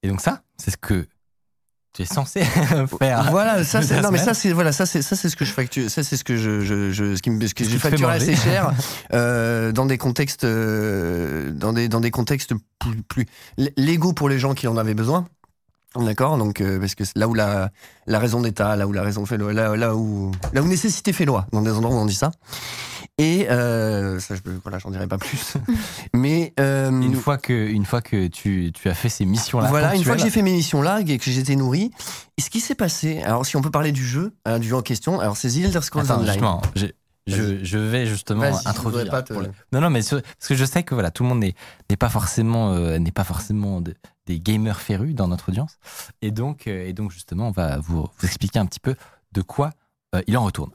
Et 0.04 0.08
donc 0.08 0.22
ça, 0.22 0.42
c'est 0.58 0.72
ce 0.72 0.78
que 0.78 1.08
tu 1.94 2.04
es 2.04 2.06
censé 2.06 2.42
faire. 3.00 3.32
Voilà, 3.32 3.64
ça 3.64 3.82
c'est 3.82 3.96
la 3.96 4.02
non 4.04 4.12
mais 4.12 4.18
ça 4.20 4.26
semaine. 4.26 4.36
c'est 4.36 4.52
voilà 4.54 4.72
ça 4.72 4.86
c'est 4.86 5.02
ça 5.02 5.16
c'est 5.16 5.28
ce 5.28 5.36
que 5.36 5.44
je 5.44 5.52
facture 5.52 5.90
ça 5.90 6.04
c'est 6.04 6.18
ce 6.18 6.24
que 6.24 6.38
je, 6.38 6.62
je, 6.62 6.92
je- 6.92 7.16
ce 7.16 7.22
qui 7.24 7.32
me 7.32 7.48
ce 7.48 7.56
que 7.56 7.64
j'ai 7.64 7.80
facturé 7.80 8.14
assez 8.14 8.36
cher 8.36 8.72
euh, 9.14 9.72
dans 9.72 9.88
des 9.88 9.98
contextes 9.98 10.44
euh, 10.44 11.50
dans 11.52 11.74
des 11.74 11.90
dans 11.90 12.00
des 12.00 12.12
contextes 12.12 12.54
plus, 12.78 13.02
plus 13.02 13.26
légaux 13.76 14.14
pour 14.14 14.30
les 14.30 14.38
gens 14.38 14.54
qui 14.54 14.68
en 14.68 14.78
avaient 14.78 14.94
besoin. 14.94 15.26
D'accord, 15.96 16.38
donc 16.38 16.62
euh, 16.62 16.80
parce 16.80 16.94
que 16.94 17.04
là 17.16 17.28
où 17.28 17.34
la 17.34 17.72
la 18.06 18.20
raison 18.20 18.42
d'État, 18.42 18.76
là 18.76 18.86
où 18.88 18.92
la 18.94 19.02
raison 19.02 19.26
fait 19.26 19.38
loi, 19.38 19.54
là 19.54 19.76
là 19.76 19.96
où 19.96 20.32
là 20.54 20.62
où 20.62 20.68
nécessité 20.68 21.14
fait 21.14 21.26
loi, 21.26 21.48
dans 21.52 21.62
des 21.64 21.72
endroits 21.72 21.96
où 21.96 22.00
on 22.00 22.06
dit 22.06 22.14
ça. 22.14 22.32
Et 23.18 23.50
euh, 23.50 24.20
ça 24.20 24.36
je 24.36 24.42
voilà, 24.64 24.78
j'en 24.80 24.92
dirai 24.92 25.08
pas 25.08 25.18
plus. 25.18 25.56
Mais 26.14 26.54
euh, 26.60 26.90
Une 26.90 27.16
fois 27.16 27.38
que, 27.38 27.54
une 27.68 27.86
fois 27.86 28.02
que 28.02 28.28
tu, 28.28 28.72
tu 28.74 28.88
as 28.88 28.94
fait 28.94 29.10
ces 29.10 29.26
missions-là. 29.26 29.68
voilà, 29.68 29.96
une 29.96 30.04
fois 30.04 30.16
que 30.16 30.22
j'ai 30.22 30.30
fait 30.30 30.42
mes 30.44 30.54
missions 30.54 30.82
là 30.82 31.02
et 31.06 31.18
que 31.18 31.30
j'étais 31.32 31.56
nourri, 31.56 31.92
et 32.38 32.42
ce 32.42 32.50
qui 32.50 32.60
s'est 32.62 32.76
passé, 32.76 33.22
alors 33.24 33.46
si 33.46 33.58
on 33.58 33.62
peut 33.62 33.72
parler 33.72 33.92
du 33.92 34.06
jeu, 34.06 34.34
hein, 34.46 34.60
du 34.60 34.68
jeu 34.70 34.76
en 34.76 34.82
question, 34.82 35.20
alors 35.20 35.36
c'est 35.38 35.50
The 35.50 35.66
Elder 35.66 35.82
Scrolls 35.82 36.10
Online. 36.12 36.26
justement, 36.28 36.62
j'ai- 36.76 36.94
je, 37.30 37.64
je 37.64 37.78
vais 37.78 38.06
justement 38.06 38.42
introduire. 38.66 39.10
pas 39.12 39.22
te- 39.24 39.34
Non, 39.72 39.82
non, 39.82 39.90
mais 39.90 40.02
parce 40.02 40.48
que 40.48 40.56
je 40.56 40.66
sais 40.66 40.84
que 40.84 40.94
voilà, 40.94 41.12
tout 41.12 41.24
le 41.24 41.30
monde 41.30 41.40
n'est 41.40 41.98
pas 41.98 42.10
forcément 42.10 42.74
euh, 42.74 42.98
n'est 43.00 43.12
pas 43.12 43.24
forcément 43.24 43.82
de- 43.82 43.96
des 44.26 44.40
gamers 44.40 44.80
férus 44.82 45.16
dans 45.16 45.28
notre 45.28 45.50
audience, 45.50 45.78
et 46.22 46.32
donc 46.32 46.68
euh, 46.68 46.88
et 46.88 46.94
donc 46.94 47.12
justement, 47.12 47.48
on 47.48 47.52
va 47.52 47.78
vous, 47.80 48.02
vous 48.04 48.26
expliquer 48.26 48.60
un 48.60 48.66
petit 48.66 48.80
peu 48.80 48.96
de 49.32 49.42
quoi 49.42 49.72
euh, 50.16 50.22
il 50.28 50.38
en 50.38 50.44
retourne. 50.44 50.72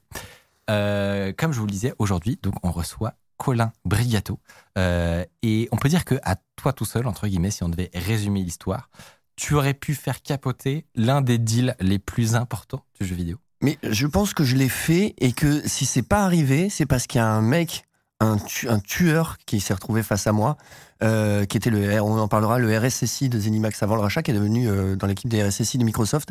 Euh, 0.71 1.33
comme 1.37 1.53
je 1.53 1.61
vous 1.61 1.67
le 1.67 1.73
disais 1.73 1.93
aujourd'hui, 1.99 2.39
donc 2.43 2.55
on 2.63 2.71
reçoit 2.71 3.15
Colin 3.37 3.73
Brigato, 3.85 4.39
euh, 4.79 5.25
et 5.43 5.69
on 5.73 5.77
peut 5.77 5.89
dire 5.89 6.05
que 6.05 6.15
à 6.23 6.37
toi 6.57 6.73
tout 6.73 6.85
seul 6.87 7.07
entre 7.07 7.27
guillemets, 7.29 7.51
si 7.51 7.63
on 7.65 7.69
devait 7.69 7.91
résumer 7.95 8.43
l'histoire, 8.43 8.89
tu 9.37 9.55
aurais 9.55 9.75
pu 9.75 9.95
faire 9.95 10.23
capoter 10.23 10.87
l'un 10.95 11.21
des 11.21 11.39
deals 11.39 11.75
les 11.81 11.99
plus 11.99 12.35
importants 12.37 12.85
du 12.99 13.07
jeu 13.07 13.15
vidéo. 13.17 13.37
Mais 13.65 13.79
je 13.83 14.07
pense 14.07 14.35
que 14.35 14.45
je 14.45 14.57
l'ai 14.57 14.69
fait 14.69 15.15
et 15.17 15.33
que 15.33 15.67
si 15.67 15.87
c'est 15.87 16.03
pas 16.03 16.23
arrivé, 16.23 16.69
c'est 16.69 16.85
parce 16.85 17.07
qu'il 17.07 17.19
y 17.19 17.23
a 17.23 17.27
un 17.27 17.41
mec, 17.41 17.87
un, 18.21 18.37
tu- 18.37 18.69
un 18.69 18.79
tueur 18.79 19.39
qui 19.47 19.59
s'est 19.59 19.73
retrouvé 19.73 20.03
face 20.03 20.27
à 20.27 20.33
moi, 20.33 20.59
euh, 21.03 21.47
qui 21.47 21.57
était 21.57 21.71
le, 21.71 21.99
on 22.03 22.19
en 22.19 22.29
parlera, 22.29 22.59
le 22.59 22.79
RSSI 22.79 23.31
de 23.31 23.41
Zenimax 23.41 23.83
avant 23.83 23.97
le 23.97 24.03
rachat, 24.03 24.23
qui 24.23 24.33
est 24.33 24.35
devenu 24.35 24.69
euh, 24.69 24.97
dans 24.97 25.07
l'équipe 25.07 25.31
des 25.31 25.43
RSSI 25.43 25.79
de 25.79 25.85
Microsoft. 25.85 26.29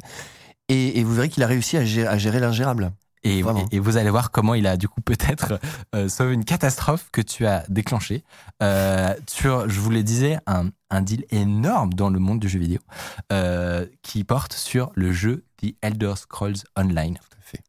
Et, 0.70 1.04
vous 1.04 1.16
verrez 1.16 1.30
qu'il 1.30 1.42
a 1.42 1.48
réussi 1.48 1.76
à 1.76 1.84
gérer 1.86 2.40
l'ingérable. 2.40 2.92
Et, 3.24 3.42
vous 3.80 3.98
allez 3.98 4.10
voir 4.10 4.32
comment 4.32 4.54
il 4.54 4.68
a 4.68 4.76
du 4.76 4.88
coup 4.88 5.02
peut-être 5.02 5.60
euh, 5.96 6.10
sauvé 6.10 6.34
une 6.34 6.44
catastrophe 6.44 7.08
que 7.12 7.22
tu 7.22 7.46
as 7.46 7.64
déclenchée 7.70 8.24
euh, 8.62 9.14
sur, 9.28 9.70
je 9.70 9.80
vous 9.80 9.90
le 9.90 10.04
disais, 10.04 10.38
un, 10.46 10.70
un 10.90 11.02
deal 11.02 11.26
énorme 11.30 11.94
dans 11.94 12.10
le 12.10 12.20
monde 12.20 12.40
du 12.40 12.50
jeu 12.50 12.60
vidéo 12.60 12.80
euh, 13.32 13.86
qui 14.02 14.24
porte 14.24 14.54
sur 14.54 14.92
le 14.96 15.12
jeu 15.12 15.46
The 15.62 15.76
Elder 15.82 16.14
Scrolls 16.18 16.64
Online. 16.78 17.16
Tout 17.16 17.38
à 17.38 17.42
fait. 17.42 17.62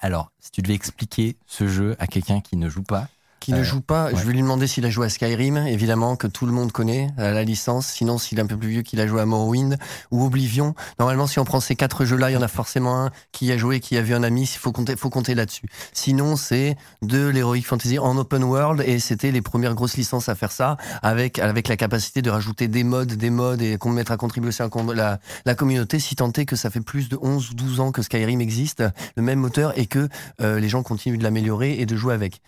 Alors, 0.00 0.32
si 0.40 0.50
tu 0.50 0.62
devais 0.62 0.74
expliquer 0.74 1.36
ce 1.46 1.68
jeu 1.68 1.96
à 1.98 2.06
quelqu'un 2.06 2.40
qui 2.40 2.56
ne 2.56 2.68
joue 2.68 2.82
pas, 2.82 3.08
Qui 3.40 3.52
ne 3.52 3.62
joue 3.62 3.80
pas, 3.80 4.06
ouais. 4.06 4.16
je 4.16 4.24
vais 4.26 4.32
lui 4.32 4.42
demander 4.42 4.66
s'il 4.66 4.84
a 4.84 4.90
joué 4.90 5.06
à 5.06 5.08
Skyrim, 5.08 5.56
évidemment, 5.58 6.16
que 6.16 6.26
tout 6.26 6.44
le 6.44 6.52
monde 6.52 6.72
connaît, 6.72 7.10
euh, 7.18 7.32
la 7.32 7.44
licence. 7.44 7.86
Sinon, 7.86 8.18
s'il 8.18 8.38
est 8.38 8.42
un 8.42 8.46
peu 8.46 8.56
plus 8.56 8.68
vieux, 8.68 8.82
qu'il 8.82 9.00
a 9.00 9.06
joué 9.06 9.20
à 9.20 9.26
Morrowind 9.26 9.78
ou 10.10 10.24
Oblivion. 10.24 10.74
Normalement, 10.98 11.26
si 11.26 11.38
on 11.38 11.44
prend 11.44 11.60
ces 11.60 11.76
quatre 11.76 12.04
jeux-là, 12.04 12.30
il 12.30 12.34
y 12.34 12.36
en 12.36 12.42
a 12.42 12.48
forcément 12.48 13.04
un 13.04 13.10
qui 13.32 13.46
y 13.46 13.52
a 13.52 13.56
joué, 13.56 13.80
qui 13.80 13.96
a 13.96 14.02
vu 14.02 14.14
un 14.14 14.22
ami. 14.22 14.42
Il 14.42 14.58
faut 14.58 14.72
compter, 14.72 14.96
faut 14.96 15.10
compter 15.10 15.34
là-dessus. 15.34 15.66
Sinon, 15.92 16.36
c'est 16.36 16.76
de 17.02 17.26
l'Heroic 17.28 17.62
Fantasy 17.62 17.98
en 17.98 18.16
open 18.16 18.42
world 18.44 18.82
et 18.86 18.98
c'était 18.98 19.30
les 19.30 19.40
premières 19.42 19.74
grosses 19.74 19.96
licences 19.96 20.28
à 20.28 20.34
faire 20.34 20.52
ça 20.52 20.76
avec, 21.02 21.38
avec 21.38 21.68
la 21.68 21.76
capacité 21.76 22.22
de 22.22 22.30
rajouter 22.30 22.68
des 22.68 22.84
modes, 22.84 23.12
des 23.12 23.30
modes 23.30 23.62
et 23.62 23.78
qu'on 23.78 23.90
mettre 23.90 24.12
à 24.12 24.16
contribution 24.16 24.64
à 24.64 24.68
com- 24.68 24.92
la, 24.92 25.20
la 25.46 25.54
communauté 25.54 25.98
si 26.00 26.16
tant 26.16 26.32
est 26.32 26.44
que 26.44 26.56
ça 26.56 26.70
fait 26.70 26.80
plus 26.80 27.08
de 27.08 27.18
11 27.20 27.50
ou 27.50 27.54
12 27.54 27.80
ans 27.80 27.92
que 27.92 28.02
Skyrim 28.02 28.40
existe, 28.40 28.82
le 29.16 29.22
même 29.22 29.38
moteur 29.38 29.72
et 29.78 29.86
que 29.86 30.08
euh, 30.40 30.58
les 30.60 30.68
gens 30.68 30.82
continuent 30.82 31.18
de 31.18 31.22
l'améliorer 31.22 31.78
et 31.78 31.86
de 31.86 31.96
jouer 31.96 32.14
avec. 32.14 32.40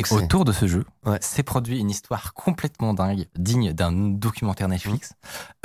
Et 0.00 0.04
c'est- 0.04 0.14
autour 0.14 0.44
de 0.44 0.52
ce 0.52 0.66
jeu, 0.66 0.84
Ouais. 1.04 1.18
s'est 1.20 1.42
produit 1.42 1.78
une 1.78 1.90
histoire 1.90 2.34
complètement 2.34 2.94
dingue, 2.94 3.26
digne 3.36 3.72
d'un 3.72 3.92
documentaire 3.92 4.68
Netflix, 4.68 5.14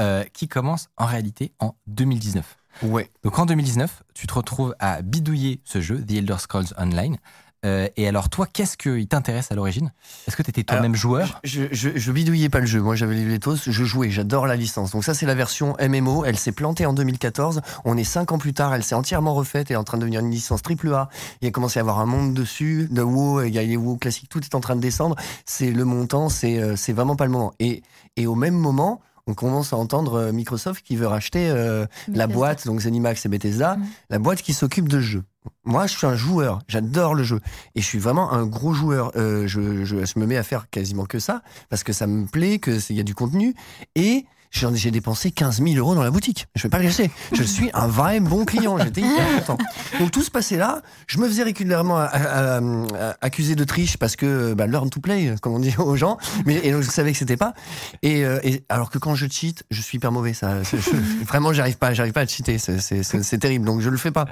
euh, 0.01 0.23
qui 0.33 0.47
commence 0.47 0.89
en 0.97 1.05
réalité 1.05 1.53
en 1.59 1.75
2019. 1.87 2.57
Ouais. 2.83 3.09
Donc 3.23 3.39
en 3.39 3.45
2019, 3.47 4.03
tu 4.13 4.27
te 4.27 4.33
retrouves 4.33 4.75
à 4.79 5.01
bidouiller 5.01 5.61
ce 5.63 5.81
jeu, 5.81 6.03
The 6.05 6.11
Elder 6.11 6.37
Scrolls 6.37 6.67
Online. 6.77 7.17
Euh, 7.65 7.87
et 7.97 8.07
alors 8.07 8.29
toi, 8.29 8.45
qu'est-ce 8.51 8.77
qui 8.77 9.07
t'intéresse 9.07 9.51
à 9.51 9.55
l'origine? 9.55 9.91
Est-ce 10.27 10.35
que 10.37 10.43
tu 10.43 10.49
étais 10.51 10.63
toi-même 10.63 10.95
joueur? 10.95 11.39
Je, 11.43 11.63
je, 11.71 11.89
je 11.95 12.11
bidouillais 12.11 12.49
pas 12.49 12.59
le 12.59 12.65
jeu. 12.67 12.79
Moi, 12.81 12.95
j'avais 12.95 13.15
les 13.15 13.25
Letos, 13.25 13.55
je 13.65 13.83
jouais, 13.83 14.09
j'adore 14.11 14.45
la 14.47 14.55
licence. 14.55 14.91
Donc 14.91 15.03
ça, 15.03 15.13
c'est 15.13 15.25
la 15.25 15.33
version 15.35 15.75
MMO. 15.81 16.23
Elle 16.23 16.37
s'est 16.37 16.51
plantée 16.51 16.85
en 16.85 16.93
2014. 16.93 17.61
On 17.83 17.97
est 17.97 18.03
cinq 18.03 18.31
ans 18.31 18.37
plus 18.37 18.53
tard. 18.53 18.73
Elle 18.75 18.83
s'est 18.83 18.95
entièrement 18.95 19.33
refaite. 19.33 19.71
Elle 19.71 19.75
est 19.75 19.77
en 19.79 19.83
train 19.83 19.97
de 19.97 20.01
devenir 20.03 20.19
une 20.21 20.29
licence 20.31 20.61
triple 20.61 20.93
A. 20.93 21.09
Il 21.41 21.47
a 21.47 21.51
commencé 21.51 21.79
à 21.79 21.81
y 21.81 21.81
avoir 21.81 21.99
un 21.99 22.05
monde 22.05 22.33
dessus. 22.33 22.87
De 22.91 23.01
WoW, 23.01 23.43
il 23.43 23.53
y 23.53 23.59
a 23.59 23.63
les 23.63 23.75
WoW 23.77 23.97
classiques. 23.97 24.29
Tout 24.29 24.41
est 24.43 24.53
en 24.55 24.59
train 24.61 24.75
de 24.75 24.81
descendre. 24.81 25.15
C'est 25.45 25.71
le 25.71 25.83
montant. 25.83 26.29
C'est 26.29 26.59
euh, 26.61 26.75
c'est 26.75 26.93
vraiment 26.93 27.15
pas 27.15 27.25
le 27.25 27.31
moment. 27.31 27.53
Et, 27.59 27.81
et 28.17 28.27
au 28.27 28.35
même 28.35 28.55
moment, 28.55 29.01
on 29.29 29.33
commence 29.33 29.73
à 29.73 29.77
entendre 29.77 30.13
euh, 30.15 30.31
Microsoft 30.31 30.85
qui 30.85 30.95
veut 30.95 31.07
racheter 31.07 31.49
euh, 31.49 31.85
la 32.07 32.27
boîte, 32.27 32.65
donc 32.65 32.79
Zenimax 32.79 33.25
et 33.25 33.29
Bethesda, 33.29 33.75
Mhm. 33.75 33.85
la 34.09 34.19
boîte 34.19 34.41
qui 34.41 34.53
s'occupe 34.53 34.87
de 34.87 35.01
ce 35.01 35.05
jeu. 35.05 35.23
Moi, 35.65 35.87
je 35.87 35.97
suis 35.97 36.07
un 36.07 36.15
joueur, 36.15 36.59
j'adore 36.67 37.15
le 37.15 37.23
jeu. 37.23 37.39
Et 37.75 37.81
je 37.81 37.85
suis 37.85 37.99
vraiment 37.99 38.31
un 38.31 38.45
gros 38.45 38.73
joueur. 38.73 39.11
Euh, 39.15 39.47
je, 39.47 39.85
je, 39.85 40.05
je 40.05 40.19
me 40.19 40.25
mets 40.25 40.37
à 40.37 40.43
faire 40.43 40.69
quasiment 40.69 41.05
que 41.05 41.19
ça, 41.19 41.41
parce 41.69 41.83
que 41.83 41.93
ça 41.93 42.07
me 42.07 42.25
plaît, 42.25 42.59
qu'il 42.59 42.95
y 42.95 42.99
a 42.99 43.03
du 43.03 43.15
contenu. 43.15 43.53
Et 43.95 44.25
j'ai 44.51 44.91
dépensé 44.91 45.31
15 45.31 45.61
000 45.61 45.75
euros 45.75 45.93
dans 45.95 46.03
la 46.03 46.11
boutique. 46.11 46.47
Je 46.55 46.63
vais 46.63 46.69
pas 46.69 46.79
le 46.79 46.85
cacher. 46.85 47.11
Je 47.33 47.43
suis 47.57 47.69
un 47.73 47.87
vrai 47.87 48.19
bon 48.19 48.45
client. 48.45 48.77
J'étais 48.77 49.01
hyper 49.01 49.45
content. 49.45 49.57
Donc 49.99 50.11
tout 50.11 50.23
se 50.23 50.31
passait 50.31 50.57
là. 50.57 50.81
Je 51.07 51.17
me 51.19 51.27
faisais 51.27 51.43
régulièrement 51.43 51.97
à- 51.97 52.03
à- 52.05 52.57
à- 52.57 53.17
accuser 53.21 53.55
de 53.55 53.63
triche 53.63 53.97
parce 53.97 54.15
que 54.15 54.53
bah, 54.53 54.67
learn 54.67 54.89
to 54.89 54.99
play, 54.99 55.35
comme 55.41 55.53
on 55.53 55.59
dit 55.59 55.75
aux 55.77 55.95
gens. 55.95 56.17
Mais 56.45 56.55
et 56.63 56.71
donc 56.71 56.81
je 56.83 56.89
savais 56.89 57.11
que 57.11 57.17
c'était 57.17 57.37
pas. 57.37 57.53
Et, 58.01 58.25
euh, 58.25 58.39
et 58.43 58.63
alors 58.69 58.89
que 58.89 58.97
quand 58.97 59.15
je 59.15 59.27
cheat, 59.29 59.63
je 59.71 59.81
suis 59.81 59.97
hyper 59.97 60.11
mauvais. 60.11 60.33
Ça, 60.33 60.63
c'est- 60.63 60.79
je- 60.79 60.91
vraiment, 61.25 61.53
j'arrive 61.53 61.77
pas, 61.77 61.93
j'arrive 61.93 62.13
pas 62.13 62.21
à 62.21 62.27
cheater. 62.27 62.57
C'est- 62.57 63.37
terrible. 63.39 63.65
Donc 63.65 63.81
je 63.81 63.89
le 63.89 63.97
fais 63.97 64.11
pas. 64.11 64.25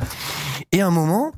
Et 0.71 0.81
à 0.81 0.87
un 0.87 0.91
moment, 0.91 1.31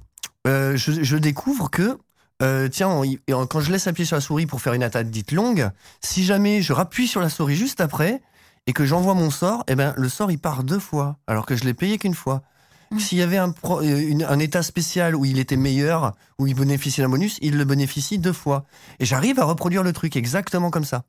euh, 0.48 0.78
je, 0.78 1.04
je 1.04 1.18
découvre 1.18 1.70
que 1.70 1.98
euh, 2.44 2.68
tiens, 2.70 2.90
on- 2.90 3.46
quand 3.48 3.60
je 3.62 3.72
laisse 3.72 3.88
appuyer 3.88 4.06
sur 4.06 4.16
la 4.16 4.22
souris 4.22 4.46
pour 4.46 4.62
faire 4.62 4.74
une 4.74 4.84
attaque 4.84 5.10
dite 5.10 5.32
longue, 5.32 5.70
si 6.02 6.24
jamais 6.24 6.62
je 6.62 6.72
rappuie 6.72 7.08
sur 7.08 7.20
la 7.20 7.30
souris 7.30 7.56
juste 7.56 7.82
après 7.82 8.22
et 8.68 8.74
que 8.74 8.86
j'envoie 8.86 9.14
mon 9.16 9.32
sort, 9.32 9.64
eh 9.68 9.76
ben 9.76 9.94
le 9.98 10.10
sort 10.10 10.30
il 10.32 10.38
part 10.40 10.64
deux 10.64 10.80
fois, 10.80 11.18
alors 11.26 11.46
que 11.46 11.56
je 11.56 11.64
l'ai 11.64 11.74
payé 11.74 11.98
qu'une 11.98 12.14
fois. 12.14 12.44
Mm. 12.92 13.00
S'il 13.00 13.18
y 13.18 13.22
avait 13.22 13.38
un, 13.38 13.50
pro- 13.52 13.82
euh, 13.82 14.00
une- 14.10 14.24
un 14.24 14.40
état 14.40 14.62
spécial 14.64 15.16
où 15.16 15.26
il 15.26 15.40
était 15.40 15.58
meilleur, 15.58 16.14
où 16.40 16.48
il 16.48 16.54
bénéficiait 16.56 17.04
d'un 17.04 17.10
bonus, 17.10 17.38
il 17.42 17.58
le 17.58 17.66
bénéficie 17.66 18.18
deux 18.20 18.32
fois. 18.34 18.66
Et 19.00 19.06
j'arrive 19.06 19.40
à 19.40 19.46
reproduire 19.46 19.84
le 19.84 19.92
truc 19.94 20.16
exactement 20.16 20.70
comme 20.70 20.86
ça. 20.86 21.04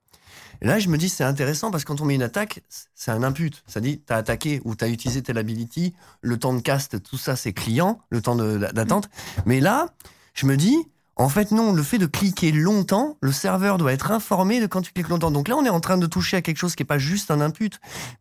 Et 0.61 0.67
là, 0.67 0.81
je 0.81 0.89
me 0.89 0.99
dis, 0.99 1.09
c'est 1.09 1.23
intéressant 1.23 1.71
parce 1.71 1.85
que 1.85 1.89
quand 1.89 2.01
on 2.01 2.05
met 2.05 2.17
une 2.17 2.23
attaque, 2.23 2.63
c'est 2.97 3.13
un 3.13 3.23
input. 3.23 3.53
Ça 3.69 3.79
dit, 3.81 4.01
t'as 4.05 4.17
attaqué 4.17 4.61
ou 4.65 4.75
t'as 4.75 4.89
utilisé 4.89 5.23
telle 5.23 5.39
ability, 5.39 5.95
le 6.21 6.37
temps 6.37 6.53
de 6.53 6.61
cast, 6.61 7.01
tout 7.01 7.17
ça, 7.17 7.37
c'est 7.37 7.53
client, 7.53 8.01
le 8.11 8.21
temps 8.23 8.35
d'attente. 8.35 9.09
Mais 9.47 9.61
là, 9.61 9.87
je 10.35 10.47
me 10.47 10.57
dis, 10.57 10.77
en 11.19 11.29
fait, 11.29 11.51
non, 11.51 11.73
le 11.73 11.83
fait 11.83 11.99
de 11.99 12.07
cliquer 12.07 12.53
longtemps, 12.53 13.17
le 13.21 13.33
serveur 13.33 13.77
doit 13.77 13.93
être 13.93 14.13
informé 14.13 14.61
de 14.61 14.67
quand 14.67 14.83
tu 14.83 14.93
cliques 14.93 15.09
longtemps. 15.09 15.33
Donc 15.33 15.49
là, 15.49 15.57
on 15.57 15.65
est 15.65 15.71
en 15.71 15.81
train 15.81 15.99
de 15.99 16.07
toucher 16.07 16.37
à 16.37 16.43
quelque 16.43 16.59
chose 16.59 16.77
qui 16.77 16.83
n'est 16.83 16.87
pas 16.87 16.99
juste 16.99 17.33
un 17.33 17.41
input, 17.41 17.71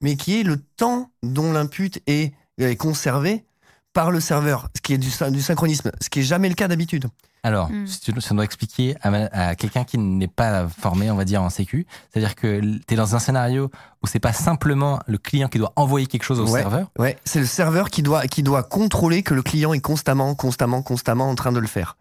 mais 0.02 0.16
qui 0.16 0.40
est 0.40 0.44
le 0.44 0.58
temps 0.58 1.12
dont 1.22 1.54
l'input 1.54 1.92
est, 2.08 2.34
conservé 2.80 3.46
par 3.94 4.10
le 4.10 4.20
serveur, 4.20 4.70
ce 4.76 4.82
qui 4.82 4.94
est 4.94 4.98
du, 4.98 5.12
du 5.32 5.42
synchronisme, 5.42 5.92
ce 6.02 6.10
qui 6.10 6.20
est 6.20 6.24
jamais 6.24 6.50
le 6.50 6.56
cas 6.56 6.68
d'habitude. 6.68 7.06
Alors, 7.48 7.70
Mm. 7.72 7.86
on 8.32 8.36
doit 8.36 8.44
expliquer 8.44 8.96
à, 9.02 9.56
quelqu'un 9.56 9.84
qui 9.86 9.98
n'est 9.98 10.28
pas 10.28 10.68
formé, 10.68 11.10
on 11.10 11.16
va 11.16 11.24
dire, 11.24 11.42
en 11.42 11.50
sécu, 11.50 11.88
c'est-à-dire 12.12 12.36
que 12.36 12.60
tu 12.60 12.94
es 12.94 12.98
dans 12.98 13.16
un 13.16 13.20
scénario 13.20 13.72
où 14.04 14.08
c'est 14.08 14.20
pas 14.20 14.34
simplement 14.34 15.00
le 15.08 15.18
client 15.18 15.48
qui 15.48 15.58
doit 15.58 15.72
envoyer 15.76 16.06
quelque 16.08 16.24
chose 16.24 16.40
au 16.40 16.48
Ouais. 16.48 16.60
serveur, 16.62 16.88
Ouais, 17.00 17.18
c'est 17.26 17.40
le 17.40 17.46
serveur 17.46 17.90
qui 17.90 18.04
doit, 18.04 18.28
qui 18.28 18.44
doit 18.44 18.64
contrôler 18.64 19.24
que 19.24 19.34
le 19.34 19.42
client 19.42 19.74
est 19.74 19.80
constamment, 19.80 20.36
constamment, 20.36 20.82
constamment 20.84 21.30
en 21.30 21.36
train 21.36 21.52
de 21.52 21.60
le 21.60 21.68
faire. 21.68 21.96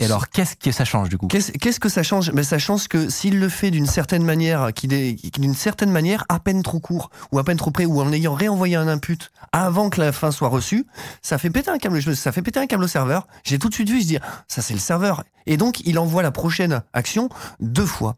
et 0.00 0.04
alors 0.06 0.28
qu'est-ce 0.30 0.56
que 0.56 0.72
ça 0.72 0.84
change 0.84 1.08
du 1.08 1.18
coup? 1.18 1.26
Qu'est-ce 1.28 1.78
que 1.80 1.88
ça 1.88 2.02
change? 2.02 2.30
Mais 2.32 2.42
ça 2.44 2.58
change 2.58 2.88
que 2.88 3.08
s'il 3.10 3.38
le 3.38 3.48
fait 3.48 3.70
d'une 3.70 3.86
certaine 3.86 4.24
manière, 4.24 4.70
d'une 4.82 5.54
certaine 5.54 5.90
manière, 5.90 6.24
à 6.28 6.38
peine 6.40 6.62
trop 6.62 6.80
court 6.80 7.10
ou 7.30 7.38
à 7.38 7.44
peine 7.44 7.56
trop 7.58 7.70
près, 7.70 7.84
ou 7.84 8.00
en 8.00 8.12
ayant 8.12 8.34
réenvoyé 8.34 8.76
un 8.76 8.88
input 8.88 9.18
avant 9.52 9.90
que 9.90 10.00
la 10.00 10.12
fin 10.12 10.30
soit 10.30 10.48
reçue, 10.48 10.86
ça 11.22 11.36
fait 11.38 11.50
péter 11.50 11.70
un 11.70 11.78
câble. 11.78 12.00
Ça 12.16 12.32
fait 12.32 12.42
péter 12.42 12.58
un 12.60 12.66
câble 12.66 12.84
au 12.84 12.88
serveur. 12.88 13.26
J'ai 13.44 13.58
tout 13.58 13.68
de 13.68 13.74
suite 13.74 13.88
vu 13.90 14.00
se 14.02 14.06
dire, 14.06 14.20
ça 14.48 14.62
c'est 14.62 14.74
le 14.74 14.80
serveur. 14.84 15.24
Et 15.46 15.56
donc 15.56 15.80
il 15.84 15.98
envoie 15.98 16.22
la 16.22 16.30
prochaine 16.30 16.82
action 16.92 17.28
deux 17.60 17.84
fois. 17.86 18.16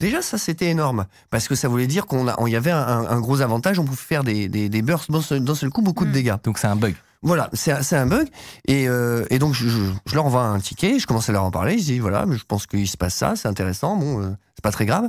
Déjà, 0.00 0.22
ça 0.22 0.38
c'était 0.38 0.66
énorme 0.66 1.06
parce 1.30 1.48
que 1.48 1.54
ça 1.54 1.66
voulait 1.68 1.86
dire 1.88 2.06
qu'on 2.06 2.46
y 2.46 2.54
avait 2.56 2.70
un, 2.70 3.20
gros 3.20 3.40
avantage. 3.40 3.78
On 3.78 3.84
pouvait 3.84 3.96
faire 3.96 4.22
des, 4.24 4.48
des, 4.48 4.68
des 4.68 4.82
bursts 4.82 5.10
d'un 5.10 5.54
seul, 5.54 5.70
coup, 5.70 5.82
beaucoup 5.82 6.04
de 6.04 6.10
Mm. 6.10 6.12
dégâts. 6.12 6.34
Donc 6.44 6.58
c'est 6.58 6.68
un 6.68 6.76
bug. 6.76 6.94
Voilà, 7.22 7.50
c'est 7.52 7.72
un- 7.72 7.82
c'est 7.82 7.96
un 7.96 8.06
bug. 8.06 8.28
Et, 8.68 8.88
euh, 8.88 9.24
et 9.30 9.40
donc, 9.40 9.52
je, 9.54 9.68
je- 9.68 9.90
je 10.06 10.14
leur 10.14 10.24
envoie 10.26 10.42
un 10.44 10.60
ticket, 10.60 11.00
je 11.00 11.06
commence 11.08 11.28
à 11.28 11.32
leur 11.32 11.42
en 11.42 11.50
parler. 11.50 11.76
Je 11.78 11.82
dis, 11.84 11.98
voilà, 11.98 12.26
mais 12.26 12.36
je 12.36 12.44
pense 12.44 12.66
qu'il 12.68 12.86
se 12.88 12.96
passe 12.96 13.14
ça, 13.16 13.34
c'est 13.34 13.48
intéressant, 13.48 13.96
bon, 13.96 14.22
euh, 14.22 14.28
c'est 14.54 14.62
pas 14.62 14.70
très 14.70 14.86
grave. 14.86 15.08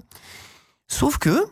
Sauf 0.87 1.19
que, 1.19 1.45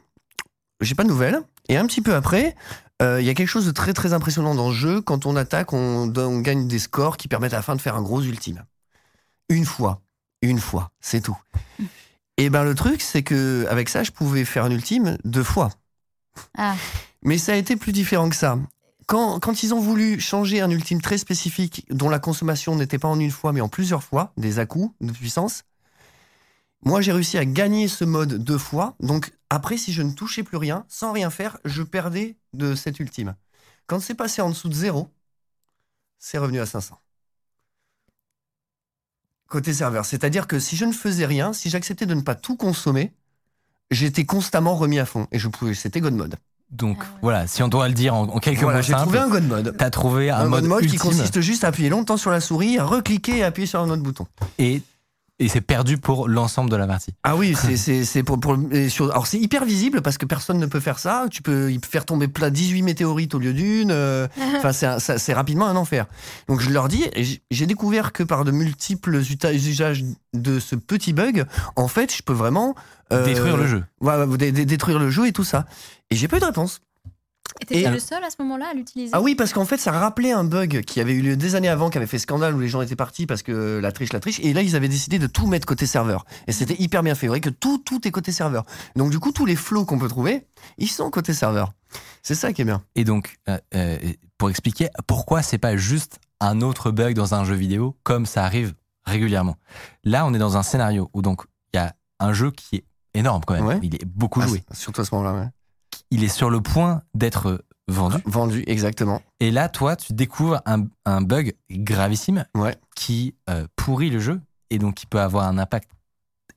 j'ai 0.82 0.96
pas 0.96 1.04
de 1.04 1.10
nouvelles. 1.10 1.42
Et 1.70 1.78
un 1.78 1.86
petit 1.86 2.02
peu 2.02 2.16
après, 2.16 2.56
euh, 3.04 3.22
il 3.22 3.28
y 3.28 3.30
a 3.30 3.36
quelque 3.36 3.48
chose 3.50 3.68
de 3.68 3.72
très 3.72 3.94
très 3.94 4.14
impressionnant 4.14 4.56
dans 4.56 4.70
le 4.70 4.74
jeu. 4.76 5.00
Quand 5.02 5.28
on 5.28 5.36
attaque, 5.36 5.74
on, 5.74 6.12
on 6.18 6.40
gagne 6.40 6.68
des 6.68 6.80
scores 6.80 7.18
qui 7.18 7.28
permettent 7.28 7.54
à 7.54 7.58
la 7.58 7.62
fin 7.62 7.76
de 7.76 7.82
faire 7.82 7.96
un 7.96 8.02
gros 8.02 8.22
ultime. 8.24 8.64
Une 9.50 9.66
fois, 9.66 10.02
une 10.42 10.60
fois, 10.60 10.92
c'est 11.00 11.22
tout. 11.22 11.38
Et 12.38 12.50
ben 12.50 12.64
le 12.64 12.76
truc, 12.76 13.02
c'est 13.02 13.24
que 13.24 13.66
avec 13.70 13.90
ça, 13.90 14.04
je 14.04 14.12
pouvais 14.12 14.46
faire 14.46 14.66
un 14.66 14.72
ultime 14.72 15.18
deux 15.24 15.44
fois. 15.44 15.70
Ah. 16.58 16.76
Mais 17.24 17.38
ça 17.38 17.54
a 17.54 17.56
été 17.56 17.76
plus 17.76 17.92
différent 17.92 18.30
que 18.30 18.36
ça. 18.36 18.60
Quand, 19.08 19.40
quand 19.40 19.64
ils 19.64 19.74
ont 19.74 19.80
voulu 19.80 20.20
changer 20.20 20.62
un 20.62 20.70
ultime 20.70 21.02
très 21.02 21.18
spécifique 21.18 21.86
dont 21.90 22.10
la 22.10 22.20
consommation 22.20 22.76
n'était 22.76 23.00
pas 23.00 23.08
en 23.08 23.20
une 23.20 23.32
fois 23.32 23.54
mais 23.54 23.62
en 23.62 23.70
plusieurs 23.70 24.04
fois, 24.04 24.34
des 24.38 24.60
à-coups 24.60 24.94
de 25.00 25.12
puissance, 25.12 25.64
moi 26.84 27.02
j'ai 27.02 27.14
réussi 27.14 27.38
à 27.38 27.46
gagner 27.46 27.88
ce 27.88 28.04
mode 28.04 28.44
deux 28.44 28.58
fois. 28.58 28.96
Donc 29.00 29.32
après, 29.50 29.78
si 29.78 29.94
je 29.94 30.02
ne 30.02 30.12
touchais 30.12 30.44
plus 30.44 30.58
rien, 30.58 30.86
sans 30.90 31.14
rien 31.14 31.30
faire, 31.30 31.58
je 31.64 31.84
perdais 31.84 32.38
de 32.54 32.76
cet 32.76 33.00
ultime. 33.00 33.36
Quand 33.88 34.02
c'est 34.02 34.16
passé 34.16 34.42
en 34.42 34.50
dessous 34.50 34.68
de 34.70 34.74
zéro, 34.74 35.10
c'est 36.20 36.38
revenu 36.38 36.60
à 36.60 36.66
500. 36.66 37.00
Côté 39.48 39.74
serveur. 39.74 40.06
C'est-à-dire 40.06 40.48
que 40.48 40.60
si 40.60 40.76
je 40.76 40.86
ne 40.86 40.92
faisais 40.92 41.26
rien, 41.26 41.54
si 41.54 41.70
j'acceptais 41.70 42.06
de 42.06 42.14
ne 42.14 42.22
pas 42.22 42.36
tout 42.36 42.56
consommer, 42.58 43.14
j'étais 43.92 44.26
constamment 44.26 44.76
remis 44.76 45.00
à 45.00 45.06
fond. 45.06 45.28
Et 45.32 45.40
je 45.40 45.48
pouvais, 45.48 45.74
c'était 45.74 46.02
God 46.02 46.14
Mode. 46.14 46.36
Donc 46.70 46.98
Ah 47.02 47.06
voilà, 47.22 47.48
si 47.48 47.64
on 47.64 47.70
doit 47.70 47.88
le 47.88 47.94
dire 47.94 48.14
en, 48.14 48.24
en 48.24 48.40
quelques 48.40 48.60
Voilà, 48.60 48.80
mots 48.80 48.84
j'ai 48.84 48.92
simples, 48.92 49.04
trouvé 49.04 49.20
un 49.20 49.30
God 49.30 49.48
Mode. 49.48 49.76
t'as 49.78 49.90
trouvé 49.90 50.30
un, 50.32 50.40
Un, 50.40 50.46
mode, 50.50 50.66
mode, 50.66 50.80
qui 50.82 50.86
ultime 50.96 51.00
consiste 51.00 51.40
juste 51.40 51.64
à 51.64 51.68
appuyer 51.70 51.88
longtemps 51.88 52.18
sur 52.18 52.30
la 52.30 52.42
souris, 52.42 52.78
à 52.78 52.84
recliquer 52.84 53.38
et 53.38 53.44
à 53.44 53.48
appuyer 53.48 53.68
sur 53.68 53.80
un 53.80 53.90
autre 53.90 54.04
bouton. 54.04 54.28
et, 54.60 54.82
et 55.40 55.50
c'est 55.50 55.62
perdu 55.62 55.98
pour 55.98 56.28
l'ensemble 56.28 56.70
de 56.70 56.76
la 56.76 56.88
partie. 56.88 57.14
Ah 57.24 57.36
oui, 57.36 57.56
c'est- 57.60 57.78
c'est 57.78 58.06
c'est 58.06 58.24
pour, 58.24 58.40
pour 58.40 58.58
sur- 58.90 59.12
alors 59.12 59.28
c'est 59.28 59.38
hyper 59.40 59.66
visible 59.66 60.02
parce 60.02 60.18
que 60.18 60.26
personne 60.26 60.58
ne 60.60 60.66
peut 60.66 60.80
faire 60.80 61.00
ça. 61.00 61.26
Tu 61.30 61.42
peux 61.42 61.72
faire 61.88 62.06
tomber 62.06 62.28
plein 62.28 62.50
18 62.50 62.82
météorites 62.82 63.36
au 63.36 63.40
lieu 63.40 63.54
d'une. 63.54 63.92
euh, 63.92 64.28
Enfin 64.58 64.74
ça- 64.74 65.00
c'est 65.00 65.34
rapidement 65.34 65.68
un 65.68 65.76
enfer. 65.76 66.06
Donc 66.48 66.60
je 66.62 66.70
leur 66.70 66.88
dis, 66.88 67.06
j'ai 67.52 67.66
découvert 67.66 68.12
que 68.14 68.24
par 68.24 68.46
de 68.46 68.52
multiples 68.52 69.18
usages 69.18 70.04
de 70.34 70.60
ce 70.60 70.76
petit 70.76 71.14
bug, 71.14 71.46
en 71.76 71.88
fait, 71.88 72.16
je 72.16 72.24
peux 72.24 72.34
vraiment 72.34 72.76
euh, 73.14 73.24
Détruire 73.26 73.56
le 73.58 73.68
jeu. 73.68 73.84
ouais, 74.02 74.16
ouais, 74.26 74.38
dé- 74.38 74.52
dé- 74.52 74.66
détruire 74.66 75.00
le 75.00 75.10
jeu 75.10 75.28
et 75.28 75.32
tout 75.32 75.46
ça. 75.46 75.66
Et 76.10 76.16
j'ai 76.16 76.28
pas 76.28 76.38
eu 76.38 76.40
de 76.42 76.46
réponse. 76.46 76.82
Et 77.62 77.66
t'étais 77.66 77.90
le 77.90 78.00
seul 78.00 78.24
à 78.24 78.30
ce 78.30 78.36
moment-là 78.40 78.68
à 78.72 78.74
l'utiliser 78.74 79.12
Ah 79.14 79.22
oui, 79.22 79.34
parce 79.36 79.52
qu'en 79.54 79.66
fait, 79.66 79.78
ça 79.78 79.92
rappelait 79.92 80.32
un 80.32 80.44
bug 80.44 80.82
qui 80.82 81.00
avait 81.02 81.14
eu 81.14 81.22
lieu 81.22 81.36
des 81.38 81.56
années 81.56 81.70
avant, 81.70 81.90
qui 81.90 81.98
avait 81.98 82.06
fait 82.08 82.20
scandale 82.20 82.54
où 82.56 82.60
les 82.60 82.68
gens 82.68 82.82
étaient 82.82 82.96
partis 82.96 83.26
parce 83.26 83.42
que 83.44 83.80
la 83.82 83.92
triche, 83.92 84.14
la 84.14 84.20
triche. 84.20 84.40
Et 84.42 84.54
là, 84.54 84.62
ils 84.62 84.76
avaient 84.76 84.88
décidé 84.90 85.18
de 85.20 85.28
tout 85.28 85.48
mettre 85.48 85.66
côté 85.66 85.86
serveur. 85.86 86.26
Et 86.48 86.52
c'était 86.52 86.76
hyper 86.82 87.02
bien 87.04 87.16
fait. 87.16 87.28
Vous 87.28 87.32
voyez 87.32 87.42
que 87.42 87.50
tout, 87.50 87.80
tout 87.80 88.08
est 88.08 88.12
côté 88.12 88.32
serveur. 88.32 88.64
Donc, 88.96 89.10
du 89.12 89.20
coup, 89.20 89.32
tous 89.32 89.46
les 89.46 89.56
flows 89.56 89.86
qu'on 89.86 89.98
peut 89.98 90.08
trouver, 90.08 90.46
ils 90.78 90.90
sont 90.90 91.10
côté 91.10 91.34
serveur. 91.34 91.74
C'est 92.22 92.36
ça 92.36 92.54
qui 92.54 92.62
est 92.62 92.66
bien. 92.66 92.84
Et 92.96 93.04
donc, 93.04 93.38
euh, 93.50 93.58
euh, 93.74 93.98
pour 94.38 94.50
expliquer 94.50 94.90
pourquoi 95.08 95.42
c'est 95.42 95.58
pas 95.58 95.78
juste 95.78 96.20
un 96.40 96.62
autre 96.62 96.92
bug 96.92 97.16
dans 97.16 97.34
un 97.34 97.44
jeu 97.44 97.56
vidéo 97.56 97.96
comme 98.04 98.26
ça 98.26 98.44
arrive 98.46 98.74
régulièrement. 99.06 99.56
Là, 100.04 100.26
on 100.26 100.34
est 100.34 100.38
dans 100.40 100.58
un 100.58 100.64
scénario 100.64 101.10
où 101.14 101.22
donc 101.22 101.44
il 101.74 101.78
y 101.78 101.80
a 101.80 101.96
un 102.20 102.34
jeu 102.34 102.52
qui 102.52 102.76
est 102.78 102.84
énorme 103.14 103.42
quand 103.48 103.54
même. 103.56 103.66
Ouais. 103.66 103.80
Il 103.82 103.96
est 103.96 104.06
beaucoup 104.06 104.42
Ah, 104.42 104.48
joué. 104.48 104.64
surtout 104.74 105.02
à 105.02 105.06
ce 105.06 105.16
moment-là. 105.16 105.40
ouais. 105.40 105.48
Il 106.12 106.24
est 106.24 106.30
sur 106.30 106.50
le 106.50 106.62
point 106.62 107.02
d'être 107.14 107.64
vendu. 107.88 108.18
Vendu, 108.26 108.64
exactement. 108.68 109.22
Et 109.40 109.52
là, 109.52 109.70
toi, 109.70 109.96
tu 109.96 110.14
découvres 110.14 110.62
un, 110.66 110.86
un 111.06 111.22
bug 111.22 111.54
gravissime 111.70 112.46
Ouais. 112.56 112.76
qui 112.96 113.36
euh, 113.50 113.68
pourrit 113.76 114.10
le 114.10 114.20
jeu 114.20 114.42
et 114.70 114.80
donc 114.80 114.96
qui 114.96 115.06
peut 115.06 115.20
avoir 115.22 115.48
un 115.48 115.58
impact 115.58 115.90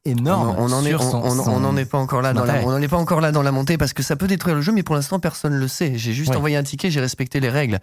énorme 0.04 0.54
on, 0.58 0.64
on 0.64 0.72
en 0.72 0.84
est, 0.84 0.94
on, 0.94 1.64
en 1.64 1.76
est 1.76 1.84
pas 1.84 1.98
encore 1.98 2.22
là. 2.22 2.32
Dans 2.32 2.44
la, 2.44 2.52
intérêt. 2.54 2.66
on 2.66 2.70
n'en 2.70 2.80
est 2.80 2.88
pas 2.88 2.96
encore 2.96 3.20
là 3.20 3.32
dans 3.32 3.42
la 3.42 3.52
montée 3.52 3.76
parce 3.76 3.92
que 3.92 4.02
ça 4.02 4.16
peut 4.16 4.26
détruire 4.26 4.56
le 4.56 4.62
jeu, 4.62 4.72
mais 4.72 4.82
pour 4.82 4.94
l'instant 4.94 5.20
personne 5.20 5.52
ne 5.54 5.58
le 5.58 5.68
sait. 5.68 5.92
J'ai 5.96 6.12
juste 6.12 6.30
Ouais. 6.30 6.36
envoyé 6.36 6.56
un 6.56 6.62
ticket, 6.62 6.90
j'ai 6.90 7.00
respecté 7.00 7.38
les 7.40 7.50
règles. 7.50 7.80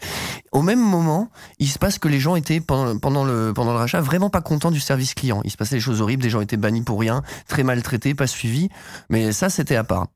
Au 0.52 0.62
même 0.62 0.80
moment, 0.80 1.30
il 1.60 1.68
se 1.68 1.78
passe 1.78 2.00
que 2.00 2.08
les 2.08 2.20
gens 2.20 2.36
étaient 2.36 2.60
pendant, 2.60 2.98
pendant 2.98 3.24
le 3.24 3.54
pendant 3.54 3.72
le 3.74 3.78
rachat 3.78 4.02
vraiment 4.02 4.30
pas 4.30 4.42
contents 4.42 4.72
du 4.72 4.80
service 4.80 5.14
client. 5.14 5.42
Il 5.44 5.52
se 5.52 5.58
passait 5.58 5.76
des 5.76 5.82
choses 5.82 6.02
horribles, 6.02 6.24
des 6.24 6.30
gens 6.30 6.42
étaient 6.42 6.58
bannis 6.58 6.82
pour 6.82 7.00
rien, 7.00 7.22
très 7.48 7.64
maltraités, 7.64 8.16
pas 8.16 8.28
suivis. 8.28 8.70
Mais 9.10 9.32
ça, 9.32 9.50
c'était 9.50 9.76
à 9.76 9.84
part. 9.84 10.08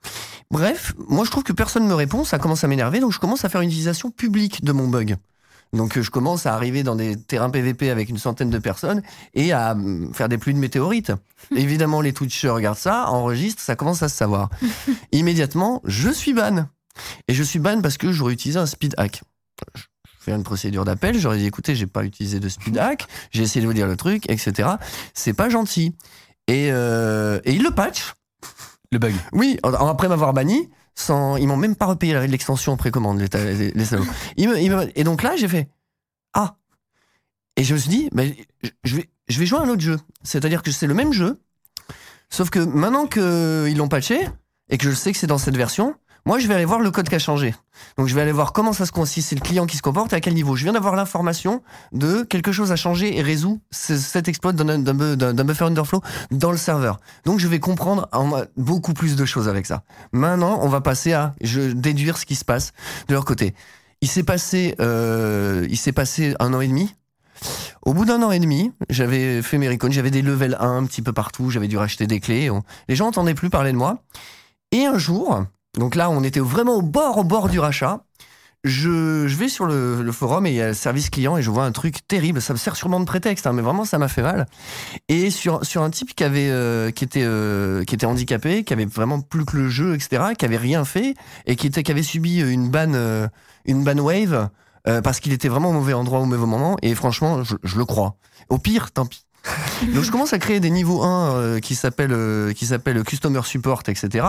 Bref, 0.49 0.93
moi 1.07 1.23
je 1.25 1.31
trouve 1.31 1.43
que 1.43 1.53
personne 1.53 1.87
me 1.87 1.93
répond, 1.93 2.23
ça 2.23 2.39
commence 2.39 2.63
à 2.63 2.67
m'énerver, 2.67 2.99
donc 2.99 3.11
je 3.11 3.19
commence 3.19 3.45
à 3.45 3.49
faire 3.49 3.61
une 3.61 3.69
utilisation 3.69 4.11
publique 4.11 4.63
de 4.63 4.71
mon 4.71 4.87
bug. 4.87 5.17
Donc 5.73 5.97
euh, 5.97 6.01
je 6.01 6.11
commence 6.11 6.45
à 6.45 6.53
arriver 6.53 6.83
dans 6.83 6.95
des 6.95 7.15
terrains 7.15 7.49
PVP 7.49 7.89
avec 7.89 8.09
une 8.09 8.17
centaine 8.17 8.49
de 8.49 8.59
personnes 8.59 9.01
et 9.33 9.53
à 9.53 9.71
hum, 9.71 10.13
faire 10.13 10.29
des 10.29 10.37
pluies 10.37 10.53
de 10.53 10.59
météorites. 10.59 11.11
Évidemment, 11.55 12.01
les 12.01 12.13
Twitchers 12.13 12.49
regardent 12.49 12.77
ça, 12.77 13.07
enregistrent, 13.09 13.61
ça 13.61 13.75
commence 13.75 14.03
à 14.03 14.09
se 14.09 14.15
savoir. 14.15 14.49
Immédiatement, 15.11 15.81
je 15.85 16.09
suis 16.09 16.33
ban. 16.33 16.67
Et 17.27 17.33
je 17.33 17.43
suis 17.43 17.59
ban 17.59 17.81
parce 17.81 17.97
que 17.97 18.11
j'aurais 18.11 18.33
utilisé 18.33 18.59
un 18.59 18.65
speed 18.65 18.95
hack. 18.97 19.23
Je 19.75 19.83
fais 20.19 20.31
une 20.31 20.43
procédure 20.43 20.85
d'appel, 20.85 21.17
j'aurais 21.17 21.37
dit 21.37 21.47
écoutez, 21.47 21.73
j'ai 21.75 21.87
pas 21.87 22.03
utilisé 22.03 22.39
de 22.39 22.49
speed 22.49 22.77
hack, 22.79 23.07
j'ai 23.31 23.43
essayé 23.43 23.61
de 23.61 23.67
vous 23.67 23.73
dire 23.73 23.87
le 23.87 23.95
truc, 23.95 24.29
etc. 24.29 24.69
C'est 25.13 25.33
pas 25.33 25.49
gentil. 25.49 25.95
Et, 26.47 26.69
euh, 26.71 27.39
et 27.45 27.53
il 27.53 27.63
le 27.63 27.71
patch. 27.71 28.13
le 28.91 28.99
bug. 28.99 29.13
Oui, 29.31 29.57
après 29.63 30.09
m'avoir 30.09 30.33
banni, 30.33 30.69
sans, 30.95 31.37
ils 31.37 31.47
m'ont 31.47 31.57
même 31.57 31.75
pas 31.75 31.85
repayé 31.85 32.27
l'extension 32.27 32.73
en 32.73 32.77
précommande, 32.77 33.19
les, 33.19 33.71
et 34.95 35.03
donc 35.03 35.23
là, 35.23 35.35
j'ai 35.35 35.47
fait 35.47 35.69
Ah 36.33 36.55
Et 37.55 37.63
je 37.63 37.73
me 37.73 37.79
suis 37.79 37.89
dit, 37.89 38.09
ben, 38.11 38.33
je, 38.83 38.95
vais, 38.97 39.09
je 39.27 39.39
vais 39.39 39.45
jouer 39.45 39.59
à 39.59 39.63
un 39.63 39.69
autre 39.69 39.81
jeu. 39.81 39.97
C'est-à-dire 40.23 40.63
que 40.63 40.71
c'est 40.71 40.87
le 40.87 40.93
même 40.93 41.13
jeu, 41.13 41.39
sauf 42.29 42.49
que 42.49 42.59
maintenant 42.59 43.07
qu'ils 43.07 43.77
l'ont 43.77 43.89
patché, 43.89 44.27
et 44.69 44.77
que 44.77 44.89
je 44.89 44.95
sais 44.95 45.11
que 45.11 45.17
c'est 45.17 45.27
dans 45.27 45.37
cette 45.37 45.57
version, 45.57 45.95
moi, 46.25 46.39
je 46.39 46.47
vais 46.47 46.53
aller 46.53 46.65
voir 46.65 46.79
le 46.79 46.91
code 46.91 47.09
qui 47.09 47.15
a 47.15 47.19
changé. 47.19 47.55
Donc, 47.97 48.07
je 48.07 48.15
vais 48.15 48.21
aller 48.21 48.31
voir 48.31 48.53
comment 48.53 48.73
ça 48.73 48.85
se 48.85 48.91
consiste, 48.91 49.29
c'est 49.29 49.35
le 49.35 49.41
client 49.41 49.65
qui 49.65 49.75
se 49.77 49.81
comporte 49.81 50.13
et 50.13 50.15
à 50.15 50.19
quel 50.19 50.33
niveau. 50.33 50.55
Je 50.55 50.63
viens 50.63 50.73
d'avoir 50.73 50.95
l'information 50.95 51.61
de 51.91 52.23
quelque 52.23 52.51
chose 52.51 52.71
a 52.71 52.75
changé 52.75 53.17
et 53.17 53.21
résout 53.21 53.59
ce- 53.71 53.97
cet 53.97 54.27
exploit 54.27 54.53
d'un 54.53 54.77
d'un 54.79 54.93
bu- 54.93 55.17
d'un- 55.17 55.33
d'un 55.33 55.43
buffer 55.43 55.65
underflow 55.65 56.01
dans 56.29 56.51
le 56.51 56.57
serveur. 56.57 56.99
Donc, 57.25 57.39
je 57.39 57.47
vais 57.47 57.59
comprendre 57.59 58.07
en- 58.13 58.43
beaucoup 58.57 58.93
plus 58.93 59.15
de 59.15 59.25
choses 59.25 59.47
avec 59.47 59.65
ça. 59.65 59.83
Maintenant, 60.11 60.59
on 60.61 60.69
va 60.69 60.81
passer 60.81 61.13
à 61.13 61.33
déduire 61.41 62.17
ce 62.17 62.25
qui 62.25 62.35
se 62.35 62.45
passe 62.45 62.71
de 63.07 63.13
leur 63.13 63.25
côté. 63.25 63.55
Il 64.01 64.07
s'est 64.07 64.23
passé, 64.23 64.75
euh, 64.79 65.67
il 65.69 65.77
s'est 65.77 65.91
passé 65.91 66.35
un 66.39 66.53
an 66.53 66.61
et 66.61 66.67
demi. 66.67 66.93
Au 67.83 67.93
bout 67.95 68.05
d'un 68.05 68.21
an 68.21 68.31
et 68.31 68.39
demi, 68.39 68.71
j'avais 68.89 69.41
fait 69.41 69.57
mes 69.57 69.67
recons, 69.67 69.89
j'avais 69.91 70.11
des 70.11 70.21
level 70.21 70.55
1 70.59 70.77
un 70.77 70.85
petit 70.85 71.01
peu 71.01 71.13
partout, 71.13 71.49
j'avais 71.49 71.67
dû 71.67 71.77
racheter 71.77 72.05
des 72.05 72.19
clés. 72.19 72.49
Les 72.87 72.95
gens 72.95 73.05
n'entendaient 73.05 73.33
plus 73.33 73.49
parler 73.49 73.71
de 73.71 73.77
moi. 73.77 74.03
Et 74.71 74.85
un 74.85 74.99
jour, 74.99 75.43
donc 75.77 75.95
là, 75.95 76.09
on 76.09 76.23
était 76.23 76.39
vraiment 76.39 76.75
au 76.75 76.81
bord, 76.81 77.17
au 77.17 77.23
bord 77.23 77.49
du 77.49 77.59
rachat. 77.59 78.03
Je, 78.63 79.27
je 79.27 79.35
vais 79.37 79.49
sur 79.49 79.65
le, 79.65 80.03
le 80.03 80.11
forum 80.11 80.45
et 80.45 80.51
il 80.51 80.55
y 80.55 80.61
a 80.61 80.67
le 80.67 80.73
service 80.75 81.09
client 81.09 81.35
et 81.35 81.41
je 81.41 81.49
vois 81.49 81.63
un 81.63 81.71
truc 81.71 82.07
terrible. 82.07 82.41
Ça 82.41 82.53
me 82.53 82.59
sert 82.59 82.75
sûrement 82.75 82.99
de 82.99 83.05
prétexte, 83.05 83.47
hein, 83.47 83.53
mais 83.53 83.63
vraiment 83.63 83.85
ça 83.85 83.97
m'a 83.97 84.07
fait 84.07 84.21
mal. 84.21 84.45
Et 85.07 85.31
sur, 85.31 85.65
sur 85.65 85.81
un 85.81 85.89
type 85.89 86.13
qui 86.13 86.23
avait, 86.23 86.49
euh, 86.51 86.91
qui 86.91 87.03
était, 87.03 87.23
euh, 87.23 87.83
qui 87.85 87.95
était 87.95 88.05
handicapé, 88.05 88.63
qui 88.63 88.73
avait 88.73 88.85
vraiment 88.85 89.19
plus 89.19 89.45
que 89.45 89.57
le 89.57 89.67
jeu, 89.67 89.95
etc., 89.95 90.33
qui 90.37 90.45
avait 90.45 90.57
rien 90.57 90.85
fait 90.85 91.15
et 91.47 91.55
qui 91.55 91.65
était, 91.65 91.81
qui 91.81 91.91
avait 91.91 92.03
subi 92.03 92.39
une 92.39 92.69
ban, 92.69 92.93
euh, 92.93 93.27
une 93.65 93.83
ban 93.83 93.97
wave 93.97 94.49
euh, 94.87 95.01
parce 95.01 95.19
qu'il 95.19 95.31
était 95.33 95.47
vraiment 95.47 95.69
au 95.69 95.73
mauvais 95.73 95.93
endroit 95.93 96.19
au 96.19 96.25
mauvais 96.25 96.45
moment. 96.45 96.77
Et 96.81 96.95
franchement, 96.95 97.43
je, 97.43 97.55
je 97.63 97.77
le 97.77 97.85
crois. 97.85 98.15
Au 98.49 98.57
pire, 98.57 98.91
tant 98.91 99.05
pis. 99.05 99.25
Donc 99.93 100.03
je 100.03 100.11
commence 100.11 100.33
à 100.33 100.39
créer 100.39 100.59
des 100.59 100.69
niveaux 100.69 101.01
1 101.01 101.35
euh, 101.35 101.59
qui 101.59 101.75
s'appellent 101.75 102.13
euh, 102.13 102.53
qui 102.53 102.65
s'appellent 102.65 103.03
customer 103.03 103.41
support, 103.43 103.83
etc. 103.87 104.25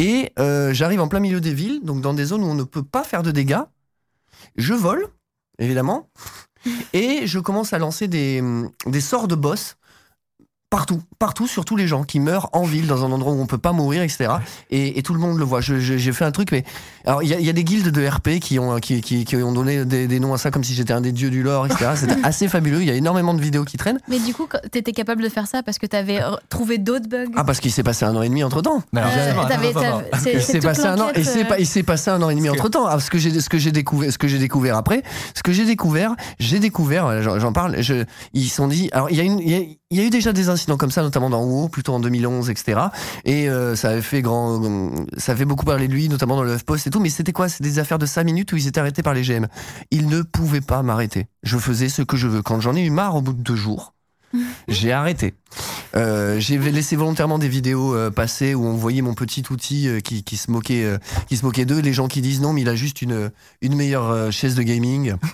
Et 0.00 0.32
euh, 0.38 0.72
j'arrive 0.72 1.02
en 1.02 1.08
plein 1.08 1.20
milieu 1.20 1.42
des 1.42 1.52
villes, 1.52 1.82
donc 1.82 2.00
dans 2.00 2.14
des 2.14 2.24
zones 2.24 2.42
où 2.42 2.46
on 2.46 2.54
ne 2.54 2.62
peut 2.62 2.82
pas 2.82 3.04
faire 3.04 3.22
de 3.22 3.30
dégâts. 3.30 3.64
Je 4.56 4.72
vole, 4.72 5.06
évidemment, 5.58 6.08
et 6.94 7.26
je 7.26 7.38
commence 7.38 7.74
à 7.74 7.78
lancer 7.78 8.08
des, 8.08 8.42
des 8.86 9.00
sorts 9.02 9.28
de 9.28 9.34
boss 9.34 9.76
partout, 10.70 11.02
partout 11.18 11.46
sur 11.46 11.64
tous 11.64 11.76
les 11.76 11.86
gens 11.88 12.04
qui 12.04 12.20
meurent 12.20 12.48
en 12.52 12.62
ville, 12.62 12.86
dans 12.86 13.04
un 13.04 13.10
endroit 13.12 13.32
où 13.32 13.40
on 13.40 13.46
peut 13.46 13.58
pas 13.58 13.72
mourir, 13.72 14.02
etc. 14.02 14.30
Et, 14.70 14.98
et 14.98 15.02
tout 15.02 15.12
le 15.14 15.20
monde 15.20 15.36
le 15.38 15.44
voit. 15.44 15.60
J'ai 15.60 16.12
fait 16.12 16.24
un 16.24 16.30
truc, 16.30 16.52
mais 16.52 16.64
alors 17.04 17.22
il 17.22 17.28
y, 17.28 17.34
a- 17.34 17.40
il 17.40 17.44
y 17.44 17.50
a 17.50 17.52
des 17.52 17.64
guildes 17.64 17.88
de 17.90 18.06
RP 18.06 18.38
qui 18.40 18.58
ont 18.58 18.76
qui, 18.78 19.00
qui, 19.00 19.24
qui 19.24 19.36
ont 19.36 19.52
donné 19.52 19.84
des, 19.84 20.06
des 20.06 20.20
noms 20.20 20.32
à 20.32 20.38
ça 20.38 20.50
comme 20.50 20.62
si 20.64 20.74
j'étais 20.74 20.92
un 20.92 21.00
des 21.00 21.12
dieux 21.12 21.30
du 21.30 21.42
lore, 21.42 21.66
etc. 21.66 21.90
C'était 21.96 22.16
assez 22.22 22.48
fabuleux. 22.48 22.80
Il 22.82 22.86
y 22.88 22.90
a 22.90 22.94
énormément 22.94 23.34
de 23.34 23.40
vidéos 23.42 23.64
qui 23.64 23.76
traînent. 23.76 23.98
Mais 24.08 24.18
du 24.20 24.32
coup, 24.32 24.46
t'étais 24.70 24.92
capable 24.92 25.22
de 25.22 25.28
faire 25.28 25.46
ça 25.48 25.62
parce 25.62 25.78
que 25.78 25.86
t'avais 25.86 26.20
trouvé 26.48 26.78
d'autres 26.78 27.08
bugs? 27.08 27.26
Ah 27.36 27.44
parce 27.44 27.58
qu'il 27.60 27.72
s'est 27.72 27.82
passé 27.82 28.04
un 28.04 28.14
an 28.14 28.22
et 28.22 28.28
demi 28.28 28.44
entre 28.44 28.62
temps. 28.62 28.82
Euh, 28.96 30.02
Il 30.34 30.40
s'est 30.42 30.60
passé 30.60 30.84
un 30.86 30.98
an, 31.00 31.08
il 31.16 31.24
s'est 31.24 31.44
euh, 31.44 31.48
pas- 31.48 31.58
il 31.58 31.66
s'est 31.66 31.82
passé 31.82 32.10
un 32.10 32.22
an 32.22 32.30
et 32.30 32.34
demi 32.34 32.48
entre 32.48 32.68
temps. 32.68 32.98
Ce 32.98 33.10
que 33.10 33.18
j'ai, 33.18 33.40
ce 33.40 33.48
que 33.48 33.58
j'ai 33.58 33.72
découvert, 33.72 34.12
ce 34.12 34.18
que 34.18 34.28
j'ai 34.28 34.38
découvert 34.38 34.76
après, 34.76 35.02
ce 35.34 35.42
que 35.42 35.52
j'ai 35.52 35.64
découvert, 35.64 36.14
j'ai 36.38 36.58
découvert, 36.58 37.22
j'en, 37.22 37.52
parle, 37.52 37.80
je, 37.82 38.04
ils 38.34 38.48
se 38.48 38.54
sont 38.56 38.68
dit, 38.68 38.88
alors 38.92 39.10
il 39.10 39.16
y 39.16 39.20
a 39.20 39.24
une, 39.24 39.38
il 39.40 39.50
y 39.50 39.54
a, 39.54 39.58
il 39.92 39.98
y 39.98 40.00
a 40.00 40.04
eu 40.04 40.10
déjà 40.10 40.32
des 40.32 40.48
incidents 40.60 40.76
comme 40.76 40.90
ça, 40.90 41.02
notamment 41.02 41.30
dans 41.30 41.42
WoW, 41.42 41.68
plutôt 41.68 41.94
en 41.94 42.00
2011, 42.00 42.50
etc. 42.50 42.80
Et 43.24 43.48
euh, 43.48 43.74
ça 43.76 43.90
avait 43.90 44.02
fait 44.02 44.22
grand, 44.22 44.60
ça 45.16 45.32
avait 45.32 45.44
beaucoup 45.46 45.64
parler 45.64 45.88
de 45.88 45.92
lui, 45.92 46.08
notamment 46.08 46.36
dans 46.36 46.42
le 46.42 46.56
Post 46.58 46.86
et 46.86 46.90
tout. 46.90 47.00
Mais 47.00 47.08
c'était 47.08 47.32
quoi? 47.32 47.48
C'est 47.48 47.62
des 47.62 47.78
affaires 47.78 47.98
de 47.98 48.06
5 48.06 48.24
minutes 48.24 48.52
où 48.52 48.56
ils 48.56 48.66
étaient 48.66 48.80
arrêtés 48.80 49.02
par 49.02 49.14
les 49.14 49.22
GM. 49.22 49.46
Ils 49.90 50.08
ne 50.08 50.22
pouvaient 50.22 50.60
pas 50.60 50.82
m'arrêter. 50.82 51.26
Je 51.42 51.56
faisais 51.56 51.88
ce 51.88 52.02
que 52.02 52.16
je 52.16 52.28
veux. 52.28 52.42
Quand 52.42 52.60
j'en 52.60 52.76
ai 52.76 52.82
eu 52.82 52.90
marre 52.90 53.16
au 53.16 53.22
bout 53.22 53.32
de 53.32 53.42
deux 53.42 53.56
jours, 53.56 53.94
j'ai 54.68 54.92
arrêté. 54.92 55.34
Euh, 55.96 56.38
J'ai 56.38 56.58
laissé 56.58 56.94
volontairement 56.94 57.38
des 57.38 57.48
vidéos 57.48 57.94
euh, 57.94 58.10
passer 58.10 58.54
où 58.54 58.64
on 58.64 58.74
voyait 58.74 59.02
mon 59.02 59.14
petit 59.14 59.42
outil 59.50 59.88
euh, 59.88 60.00
qui, 60.00 60.22
qui 60.22 60.36
se 60.36 60.50
moquait, 60.50 60.98
qui 61.28 61.36
se 61.36 61.44
moquait 61.44 61.64
d'eux. 61.64 61.80
Les 61.80 61.92
gens 61.92 62.08
qui 62.08 62.20
disent 62.20 62.40
non, 62.40 62.52
mais 62.52 62.62
il 62.62 62.68
a 62.68 62.76
juste 62.76 63.02
une, 63.02 63.30
une 63.60 63.74
meilleure 63.74 64.32
chaise 64.32 64.54
de 64.54 64.62
gaming. 64.62 65.14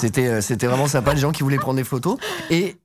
C'était 0.00 0.40
c'était 0.40 0.66
vraiment 0.66 0.86
sympa, 0.86 1.12
les 1.12 1.20
gens 1.20 1.32
qui 1.32 1.42
voulaient 1.42 1.58
prendre 1.58 1.76
des 1.76 1.84
photos. 1.84 2.16
Et 2.48 2.76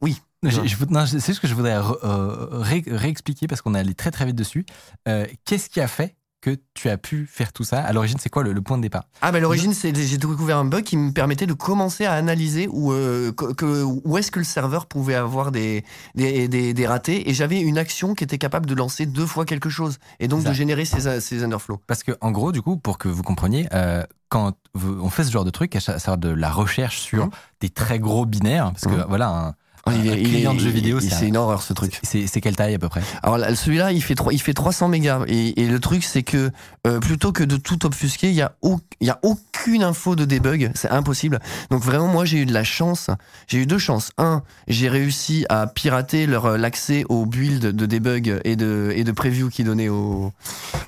oui, 0.00 0.20
Je- 0.42 0.64
je- 0.66 0.76
non, 0.88 1.04
c'est 1.06 1.24
juste 1.24 1.40
que 1.40 1.48
je 1.48 1.54
voudrais 1.54 1.76
euh, 1.76 2.46
ré- 2.52 2.84
réexpliquer 2.86 3.46
parce 3.46 3.60
qu'on 3.60 3.74
est 3.74 3.78
allé 3.80 3.94
très 3.94 4.10
très 4.10 4.24
vite 4.24 4.36
dessus. 4.36 4.64
Euh, 5.06 5.26
Qu'est-ce 5.44 5.68
qui 5.68 5.80
a 5.80 5.88
fait 5.88 6.16
que 6.40 6.56
tu 6.72 6.88
as 6.88 6.96
pu 6.96 7.26
faire 7.30 7.52
tout 7.52 7.64
ça? 7.64 7.82
À 7.82 7.92
l'origine, 7.92 8.16
c'est 8.18 8.30
quoi 8.30 8.42
le, 8.42 8.54
le 8.54 8.62
point 8.62 8.78
de 8.78 8.82
départ? 8.82 9.04
Ah 9.20 9.30
bah 9.32 9.36
à 9.36 9.40
l'origine 9.42 9.74
c'est 9.74 9.94
j'ai 9.94 10.16
découvert 10.16 10.56
un 10.56 10.64
bug 10.64 10.82
qui 10.84 10.96
me 10.96 11.12
permettait 11.12 11.44
de 11.44 11.52
commencer 11.52 12.06
à 12.06 12.14
analyser 12.14 12.66
où, 12.72 12.90
euh, 12.92 13.32
que- 13.32 13.82
où 13.84 14.16
est-ce 14.16 14.30
que 14.30 14.38
le 14.38 14.46
serveur 14.46 14.86
pouvait 14.86 15.14
avoir 15.14 15.52
des, 15.52 15.84
des, 16.14 16.48
des, 16.48 16.72
des 16.72 16.86
ratés 16.86 17.28
et 17.28 17.34
j'avais 17.34 17.60
une 17.60 17.76
action 17.76 18.14
qui 18.14 18.24
était 18.24 18.38
capable 18.38 18.64
de 18.64 18.74
lancer 18.74 19.04
deux 19.04 19.26
fois 19.26 19.44
quelque 19.44 19.68
chose 19.68 19.98
et 20.20 20.28
donc 20.28 20.44
Ça. 20.44 20.48
de 20.48 20.54
générer 20.54 20.86
ces, 20.86 21.20
ces 21.20 21.44
underflows. 21.44 21.82
Parce 21.86 22.02
que 22.02 22.12
en 22.22 22.30
gros, 22.30 22.50
du 22.52 22.62
coup, 22.62 22.78
pour 22.78 22.96
que 22.96 23.08
vous 23.08 23.22
compreniez, 23.22 23.68
euh, 23.74 24.02
quand 24.30 24.54
on 24.74 25.10
fait 25.10 25.24
ce 25.24 25.30
genre 25.30 25.44
de 25.44 25.50
truc, 25.50 25.76
à 25.76 25.80
savoir 25.80 26.16
de 26.16 26.30
la 26.30 26.50
recherche 26.50 26.98
sur 27.00 27.26
Mhm. 27.26 27.30
des 27.60 27.68
très 27.68 27.98
gros 27.98 28.24
binaires, 28.24 28.72
parce 28.72 28.86
que 28.86 28.98
Mhm. 29.00 29.06
voilà, 29.08 29.28
un, 29.28 29.54
Oh, 29.86 29.90
il 29.94 30.08
un 30.10 30.12
est- 30.14 30.20
il 30.20 30.28
client 30.28 30.52
est- 30.52 30.56
de 30.56 30.60
jeux 30.60 30.70
vidéo, 30.70 30.98
il- 31.00 31.08
c'est 31.10 31.24
un- 31.24 31.28
une 31.28 31.36
horreur 31.36 31.62
ce 31.62 31.72
truc. 31.72 32.00
c'est 32.02 32.40
quelle 32.40 32.56
taille 32.56 32.74
à 32.74 32.78
peu 32.78 32.88
près? 32.88 33.00
Alors 33.22 33.38
là, 33.38 33.54
celui-là, 33.54 33.92
il 33.92 34.02
fait 34.02 34.14
trois- 34.14 34.32
il 34.32 34.40
fait 34.40 34.52
300 34.54 34.88
mégas 34.88 35.22
et, 35.26 35.60
et 35.62 35.66
le 35.66 35.80
truc 35.80 36.04
c'est 36.04 36.22
que 36.22 36.50
euh, 36.86 36.98
plutôt 37.00 37.32
que 37.32 37.42
de 37.44 37.56
tout 37.56 37.84
obfusquer, 37.86 38.28
il 38.28 38.34
y 38.34 38.42
a 38.42 38.52
au- 38.62 38.80
il 39.00 39.06
y 39.06 39.10
a 39.10 39.18
aucune 39.22 39.82
info 39.82 40.16
de 40.16 40.24
debug, 40.24 40.70
c'est 40.74 40.90
impossible. 40.90 41.38
Donc 41.70 41.82
vraiment 41.82 42.06
moi 42.08 42.24
j'ai 42.24 42.38
eu 42.38 42.46
de 42.46 42.52
la 42.52 42.64
chance, 42.64 43.08
j'ai 43.48 43.58
eu 43.58 43.66
deux 43.66 43.78
chances. 43.78 44.10
Un, 44.18 44.42
j'ai 44.68 44.88
réussi 44.88 45.46
à 45.48 45.66
pirater 45.66 46.26
leur 46.26 46.44
euh, 46.46 46.56
l'accès 46.58 47.04
aux 47.08 47.24
builds 47.26 47.72
de 47.72 47.86
debug 47.86 48.40
et 48.44 48.56
de 48.56 48.92
et 48.94 49.04
de 49.04 49.12
preview 49.12 49.48
qui 49.48 49.64
donnaient 49.64 49.88
au 49.88 50.32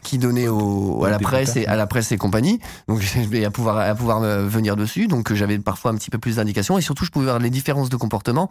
qui 0.02 0.18
donnaient 0.18 0.48
au, 0.48 1.04
à 1.04 1.10
la 1.10 1.18
presse 1.18 1.56
et 1.56 1.66
à 1.66 1.76
la 1.76 1.86
presse 1.86 2.12
et 2.12 2.18
compagnie. 2.18 2.58
Donc 2.88 3.02
à 3.46 3.50
pouvoir 3.50 3.78
à 3.78 3.94
pouvoir 3.94 4.20
me 4.20 4.46
venir 4.46 4.76
dessus. 4.76 5.06
Donc 5.08 5.30
euh, 5.32 5.34
j'avais 5.34 5.58
parfois 5.58 5.90
un 5.92 5.94
petit 5.94 6.10
peu 6.10 6.18
plus 6.18 6.36
d'indications 6.36 6.76
et 6.78 6.82
surtout 6.82 7.04
je 7.04 7.10
pouvais 7.10 7.26
voir 7.26 7.38
les 7.38 7.50
différences 7.50 7.88
de 7.88 7.96
comportement 7.96 8.50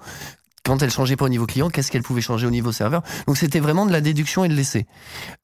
quand 0.64 0.82
elle 0.82 0.92
changeait 0.92 1.16
pas 1.16 1.26
au 1.26 1.30
niveau 1.30 1.46
client, 1.46 1.70
qu'est-ce 1.70 1.92
qu'elle 1.92 2.04
pouvait 2.04 2.22
changer 2.22 2.48
au 2.48 2.52
niveau 2.52 2.72
serveur. 2.72 3.02
Donc 3.28 3.38
c'était 3.38 3.60
vraiment 3.60 3.86
de 3.86 3.92
la 3.92 4.02
déduction 4.02 4.44
et 4.44 4.50
de 4.50 4.54
l'essai. 4.54 4.86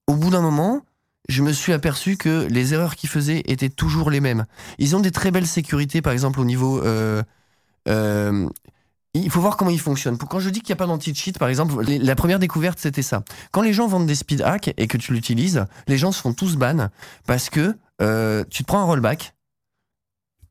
Au 0.08 0.16
bout 0.16 0.30
d'un 0.30 0.42
moment, 0.42 0.82
je 1.30 1.44
me 1.44 1.52
suis 1.52 1.74
aperçu 1.74 2.18
que 2.18 2.48
les 2.50 2.74
erreurs 2.74 2.96
qu'ils 2.96 3.10
faisaient 3.10 3.44
étaient 3.46 3.70
toujours 3.70 4.10
les 4.10 4.20
mêmes. 4.20 4.46
Ils 4.78 4.96
ont 4.96 5.00
des 5.00 5.12
très 5.12 5.32
belles 5.32 5.48
sécurités, 5.48 6.02
par 6.02 6.14
exemple 6.14 6.40
au 6.40 6.46
niveau... 6.46 6.82
euh, 6.84 7.24
euh, 7.90 8.48
il 9.14 9.32
faut 9.32 9.42
voir 9.42 9.58
comment 9.58 9.72
ils 9.72 9.80
fonctionnent. 9.80 10.18
Quand 10.18 10.40
je 10.40 10.50
dis 10.50 10.60
qu'il 10.60 10.70
n'y 10.70 10.78
a 10.78 10.78
pas 10.78 10.86
d'anti-cheat, 10.86 11.40
par 11.40 11.50
exemple, 11.50 11.84
la 11.84 12.16
première 12.16 12.40
découverte, 12.40 12.78
c'était 12.80 13.02
ça. 13.02 13.24
Quand 13.52 13.62
les 13.62 13.74
gens 13.74 13.88
vendent 13.88 14.06
des 14.06 14.16
speed 14.16 14.42
hacks 14.42 14.74
et 14.78 14.88
que 14.88 14.98
tu 14.98 15.12
l'utilises, 15.12 15.66
les 15.88 15.98
gens 15.98 16.12
se 16.12 16.22
font 16.22 16.34
tous 16.34 16.56
ban 16.56 16.90
parce 17.26 17.50
que 17.50 17.76
euh, 18.02 18.44
tu 18.50 18.64
te 18.64 18.68
prends 18.68 18.80
un 18.80 18.84
rollback 18.84 19.34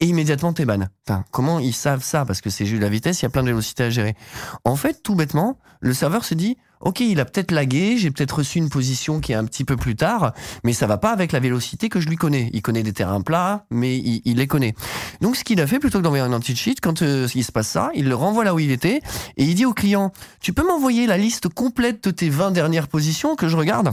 et 0.00 0.06
immédiatement 0.06 0.52
t'es 0.52 0.64
ban. 0.64 0.86
Comment 1.30 1.58
ils 1.58 1.74
savent 1.74 2.02
ça? 2.02 2.24
Parce 2.24 2.40
que 2.40 2.50
c'est 2.50 2.66
juste 2.66 2.82
la 2.82 2.88
vitesse, 2.88 3.20
il 3.20 3.24
y 3.24 3.26
a 3.26 3.30
plein 3.30 3.42
de 3.42 3.48
vélocités 3.48 3.84
à 3.84 3.90
gérer. 3.90 4.16
En 4.64 4.76
fait, 4.76 5.02
tout 5.02 5.14
bêtement, 5.14 5.58
le 5.80 5.94
serveur 5.94 6.24
se 6.24 6.34
dit 6.34 6.56
Ok, 6.80 7.00
il 7.00 7.20
a 7.20 7.24
peut-être 7.24 7.52
lagué, 7.52 7.96
j'ai 7.96 8.10
peut-être 8.10 8.38
reçu 8.38 8.58
une 8.58 8.68
position 8.68 9.20
qui 9.20 9.32
est 9.32 9.34
un 9.34 9.46
petit 9.46 9.64
peu 9.64 9.76
plus 9.76 9.96
tard, 9.96 10.34
mais 10.62 10.74
ça 10.74 10.86
va 10.86 10.98
pas 10.98 11.10
avec 11.10 11.32
la 11.32 11.40
vélocité 11.40 11.88
que 11.88 12.00
je 12.00 12.08
lui 12.08 12.16
connais. 12.16 12.50
Il 12.52 12.60
connaît 12.60 12.82
des 12.82 12.92
terrains 12.92 13.22
plats, 13.22 13.64
mais 13.70 13.96
il, 13.96 14.20
il 14.26 14.36
les 14.36 14.46
connaît. 14.46 14.74
Donc, 15.22 15.36
ce 15.36 15.44
qu'il 15.44 15.60
a 15.62 15.66
fait, 15.66 15.78
plutôt 15.78 15.98
que 15.98 16.04
d'envoyer 16.04 16.22
un 16.22 16.32
anti-cheat, 16.32 16.80
quand 16.82 17.00
euh, 17.00 17.26
il 17.34 17.44
se 17.44 17.52
passe 17.52 17.68
ça, 17.68 17.90
il 17.94 18.08
le 18.08 18.14
renvoie 18.14 18.44
là 18.44 18.54
où 18.54 18.58
il 18.58 18.70
était 18.70 19.00
et 19.38 19.44
il 19.44 19.54
dit 19.54 19.64
au 19.64 19.72
client 19.72 20.12
Tu 20.40 20.52
peux 20.52 20.66
m'envoyer 20.66 21.06
la 21.06 21.16
liste 21.16 21.48
complète 21.48 22.04
de 22.04 22.10
tes 22.10 22.28
20 22.28 22.50
dernières 22.50 22.88
positions 22.88 23.36
que 23.36 23.48
je 23.48 23.56
regarde? 23.56 23.92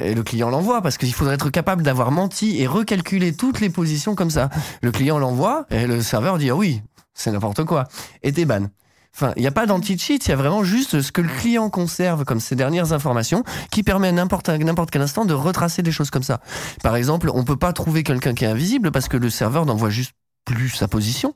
Et 0.00 0.14
le 0.14 0.22
client 0.22 0.50
l'envoie 0.50 0.82
parce 0.82 0.98
qu'il 0.98 1.12
faudrait 1.12 1.34
être 1.34 1.50
capable 1.50 1.82
d'avoir 1.82 2.10
menti 2.10 2.60
et 2.60 2.66
recalculer 2.66 3.34
toutes 3.34 3.60
les 3.60 3.70
positions 3.70 4.14
comme 4.14 4.30
ça. 4.30 4.50
Le 4.82 4.92
client 4.92 5.18
l'envoie 5.18 5.66
et 5.70 5.86
le 5.86 6.02
serveur 6.02 6.38
dit 6.38 6.50
ah 6.50 6.56
oui, 6.56 6.82
c'est 7.14 7.32
n'importe 7.32 7.64
quoi. 7.64 7.84
Et 8.22 8.32
ban. 8.44 8.66
Enfin, 9.14 9.32
il 9.36 9.40
n'y 9.40 9.48
a 9.48 9.52
pas 9.52 9.64
d'anti-cheat, 9.64 10.26
il 10.26 10.28
y 10.28 10.32
a 10.32 10.36
vraiment 10.36 10.62
juste 10.62 11.00
ce 11.00 11.10
que 11.10 11.22
le 11.22 11.28
client 11.28 11.70
conserve 11.70 12.26
comme 12.26 12.38
ces 12.38 12.54
dernières 12.54 12.92
informations 12.92 13.44
qui 13.70 13.82
permet 13.82 14.08
à 14.08 14.12
n'importe 14.12 14.50
n'importe 14.50 14.90
quel 14.90 15.00
instant 15.00 15.24
de 15.24 15.32
retracer 15.32 15.82
des 15.82 15.90
choses 15.90 16.10
comme 16.10 16.22
ça. 16.22 16.42
Par 16.82 16.96
exemple, 16.96 17.30
on 17.32 17.42
peut 17.42 17.56
pas 17.56 17.72
trouver 17.72 18.02
quelqu'un 18.02 18.34
qui 18.34 18.44
est 18.44 18.48
invisible 18.48 18.92
parce 18.92 19.08
que 19.08 19.16
le 19.16 19.30
serveur 19.30 19.64
n'envoie 19.64 19.88
juste 19.88 20.12
plus 20.44 20.68
sa 20.68 20.86
position. 20.86 21.34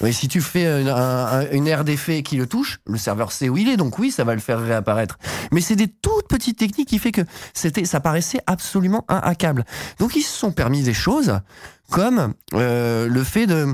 Mais 0.00 0.12
si 0.12 0.28
tu 0.28 0.40
fais 0.40 0.82
une, 0.82 0.88
un- 0.88 1.26
un- 1.26 1.50
une 1.52 1.82
d'effet 1.84 2.22
qui 2.22 2.36
le 2.36 2.46
touche, 2.46 2.80
le 2.86 2.98
serveur 2.98 3.32
sait 3.32 3.48
où 3.48 3.56
il 3.56 3.68
est, 3.68 3.76
donc 3.76 3.98
oui, 3.98 4.10
ça 4.10 4.24
va 4.24 4.34
le 4.34 4.40
faire 4.40 4.60
réapparaître. 4.60 5.18
Mais 5.52 5.60
c'est 5.60 5.76
des 5.76 5.88
toutes 5.88 6.28
petites 6.28 6.58
techniques 6.58 6.88
qui 6.88 6.98
fait 6.98 7.12
que 7.12 7.22
ça 7.54 8.00
paraissait 8.00 8.40
absolument 8.46 9.04
inhackable. 9.08 9.64
Donc 9.98 10.16
ils 10.16 10.22
se 10.22 10.36
sont 10.36 10.52
permis 10.52 10.82
des 10.82 10.94
choses 10.94 11.38
comme 11.90 12.34
euh, 12.54 13.06
le 13.08 13.24
fait 13.24 13.46
de, 13.46 13.72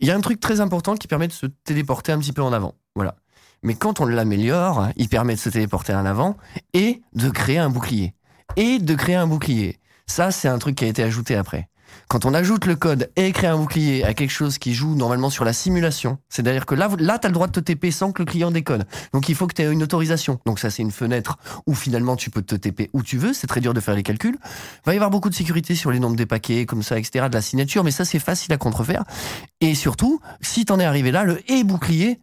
il 0.00 0.06
y 0.06 0.10
a 0.10 0.16
un 0.16 0.20
truc 0.20 0.40
très 0.40 0.60
important 0.60 0.94
qui 0.94 1.08
permet 1.08 1.28
de 1.28 1.32
se 1.32 1.46
téléporter 1.46 2.12
un 2.12 2.18
petit 2.18 2.32
peu 2.32 2.42
en 2.42 2.52
avant. 2.52 2.74
Voilà. 2.94 3.16
Mais 3.62 3.74
quand 3.74 4.00
on 4.00 4.04
l'améliore, 4.06 4.88
il 4.96 5.08
permet 5.08 5.34
de 5.34 5.40
se 5.40 5.48
téléporter 5.48 5.94
en 5.94 6.04
avant 6.04 6.36
et 6.74 7.02
de 7.14 7.30
créer 7.30 7.58
un 7.58 7.70
bouclier. 7.70 8.14
Et 8.56 8.78
de 8.78 8.94
créer 8.94 9.14
un 9.16 9.26
bouclier. 9.26 9.80
Ça, 10.06 10.30
c'est 10.30 10.48
un 10.48 10.58
truc 10.58 10.76
qui 10.76 10.84
a 10.84 10.88
été 10.88 11.02
ajouté 11.02 11.34
après. 11.34 11.68
Quand 12.08 12.24
on 12.24 12.34
ajoute 12.34 12.66
le 12.66 12.76
code 12.76 13.10
et 13.16 13.32
crée 13.32 13.46
un 13.46 13.56
bouclier 13.56 14.04
à 14.04 14.14
quelque 14.14 14.30
chose 14.30 14.58
qui 14.58 14.74
joue 14.74 14.94
normalement 14.94 15.30
sur 15.30 15.44
la 15.44 15.52
simulation, 15.52 16.18
c'est-à-dire 16.28 16.66
que 16.66 16.74
là, 16.74 16.88
là 16.98 17.18
tu 17.18 17.26
as 17.26 17.30
le 17.30 17.34
droit 17.34 17.46
de 17.46 17.52
te 17.52 17.60
TP 17.60 17.90
sans 17.90 18.12
que 18.12 18.22
le 18.22 18.26
client 18.26 18.50
déconne. 18.50 18.84
Donc 19.12 19.28
il 19.28 19.34
faut 19.34 19.46
que 19.46 19.54
tu 19.54 19.62
aies 19.62 19.72
une 19.72 19.82
autorisation. 19.82 20.38
Donc 20.46 20.58
ça, 20.58 20.70
c'est 20.70 20.82
une 20.82 20.90
fenêtre 20.90 21.38
où 21.66 21.74
finalement 21.74 22.16
tu 22.16 22.30
peux 22.30 22.42
te 22.42 22.54
TP 22.54 22.90
où 22.92 23.02
tu 23.02 23.18
veux. 23.18 23.32
C'est 23.32 23.46
très 23.46 23.60
dur 23.60 23.74
de 23.74 23.80
faire 23.80 23.94
les 23.94 24.02
calculs. 24.02 24.38
va 24.84 24.92
y 24.92 24.96
avoir 24.96 25.10
beaucoup 25.10 25.30
de 25.30 25.34
sécurité 25.34 25.74
sur 25.74 25.90
les 25.90 25.98
nombres 25.98 26.16
des 26.16 26.26
paquets, 26.26 26.66
comme 26.66 26.82
ça, 26.82 26.98
etc., 26.98 27.26
de 27.28 27.34
la 27.34 27.42
signature, 27.42 27.84
mais 27.84 27.90
ça, 27.90 28.04
c'est 28.04 28.18
facile 28.18 28.52
à 28.52 28.56
contrefaire. 28.58 29.04
Et 29.60 29.74
surtout, 29.74 30.20
si 30.40 30.64
t'en 30.64 30.78
es 30.80 30.84
arrivé 30.84 31.10
là, 31.10 31.24
le 31.24 31.40
et 31.50 31.64
bouclier, 31.64 32.20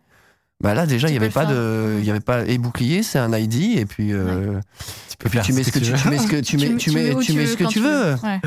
bah 0.62 0.74
là 0.74 0.86
déjà 0.86 1.08
il 1.10 1.14
y 1.14 1.18
avait 1.18 1.30
pas 1.30 1.46
de, 1.46 1.98
il 2.00 2.06
y 2.06 2.10
avait 2.10 2.20
pas 2.20 2.46
et 2.46 2.58
bouclier, 2.58 3.04
c'est 3.04 3.20
un 3.20 3.36
ID 3.36 3.78
et 3.78 3.86
puis 3.86 4.14
euh, 4.14 4.60
et 5.26 5.30
puis 5.30 5.40
tu 5.42 5.54
mets 5.54 5.64
ce 5.64 5.72
que 5.72 5.80
tu, 5.80 5.94
tu 5.94 6.10
mets 6.10 6.18
ce 6.18 6.28
que 6.28 6.36
tu 6.38 6.58
mets 6.58 6.76
tu 6.78 6.92
mets 6.92 7.14
où 7.14 7.22
tu 7.22 7.34
mets 7.34 7.46
ce 7.46 7.58
que 7.58 7.66
tu 7.66 7.80
veux. 7.80 8.14
Ouais. 8.24 8.40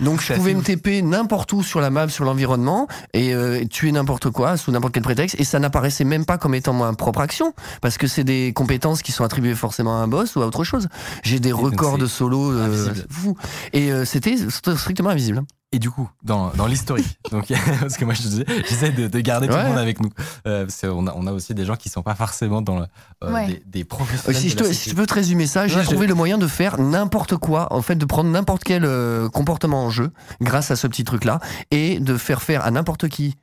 Donc 0.00 0.22
je 0.22 0.34
pouvais 0.34 0.54
me 0.54 0.62
TP 0.62 1.02
n'importe 1.02 1.52
où 1.52 1.62
sur 1.62 1.80
la 1.80 1.90
map, 1.90 2.08
sur 2.08 2.24
l'environnement, 2.24 2.86
et 3.12 3.34
euh, 3.34 3.64
tuer 3.64 3.92
n'importe 3.92 4.30
quoi 4.30 4.56
sous 4.56 4.70
n'importe 4.70 4.94
quel 4.94 5.02
prétexte, 5.02 5.40
et 5.40 5.44
ça 5.44 5.58
n'apparaissait 5.58 6.04
même 6.04 6.24
pas 6.24 6.38
comme 6.38 6.54
étant 6.54 6.72
ma 6.72 6.92
propre 6.92 7.20
action, 7.20 7.54
parce 7.80 7.98
que 7.98 8.06
c'est 8.06 8.24
des 8.24 8.52
compétences 8.52 9.02
qui 9.02 9.12
sont 9.12 9.24
attribuées 9.24 9.54
forcément 9.54 9.98
à 9.98 10.02
un 10.02 10.08
boss 10.08 10.36
ou 10.36 10.42
à 10.42 10.46
autre 10.46 10.64
chose. 10.64 10.88
J'ai 11.22 11.40
des 11.40 11.52
records 11.52 11.98
de 11.98 12.06
solo, 12.06 12.52
euh, 12.52 12.92
fou, 13.10 13.36
et 13.72 13.92
euh, 13.92 14.04
c'était 14.04 14.36
strictement 14.48 15.10
invisible. 15.10 15.42
Et 15.70 15.78
du 15.78 15.90
coup, 15.90 16.08
dans, 16.22 16.48
dans 16.52 16.66
l'historique, 16.66 17.18
donc 17.30 17.46
parce 17.80 17.98
que 17.98 18.04
moi 18.06 18.14
je 18.14 18.22
disais, 18.22 18.44
j'essaie 18.68 18.90
de, 18.90 19.06
de 19.06 19.20
garder 19.20 19.48
tout 19.48 19.52
Ouais. 19.54 19.62
le 19.64 19.68
monde 19.68 19.78
avec 19.78 20.00
nous, 20.00 20.08
euh, 20.46 20.64
parce 20.64 20.80
qu'on 20.80 21.06
a, 21.06 21.12
on 21.14 21.26
a 21.26 21.32
aussi 21.32 21.52
des 21.54 21.66
gens 21.66 21.76
qui 21.76 21.90
sont 21.90 22.02
pas 22.02 22.14
forcément 22.14 22.62
dans 22.62 22.78
le, 22.78 22.86
euh, 23.24 23.32
Ouais. 23.34 23.46
des, 23.46 23.62
des 23.66 23.82
Euh, 23.82 23.84
professionnels. 23.84 24.40
si, 24.40 24.48
je 24.48 24.56
de 24.56 24.60
te, 24.60 24.64
si 24.64 24.70
je 24.72 24.76
sécurité. 24.78 24.96
peux 25.02 25.06
te 25.06 25.14
résumer 25.14 25.46
ça, 25.46 25.68
j'ai 25.68 25.76
Ouais, 25.76 25.82
je- 25.82 25.90
trouvé 25.90 26.06
le 26.06 26.14
moyen 26.14 26.38
de 26.38 26.46
faire 26.46 26.78
n'importe 26.80 27.36
quoi, 27.36 27.70
en 27.72 27.82
fait, 27.82 27.96
de 27.96 28.04
prendre 28.06 28.30
n'importe 28.30 28.64
quel 28.64 28.84
euh, 28.86 29.28
comportement 29.28 29.84
en 29.84 29.90
jeu 29.90 30.10
grâce 30.40 30.70
à 30.70 30.76
ce 30.76 30.86
petit 30.86 31.04
truc-là 31.04 31.38
et 31.70 32.00
de 32.00 32.16
faire 32.16 32.40
faire 32.42 32.64
à 32.64 32.70
n'importe 32.70 33.08
qui 33.08 33.36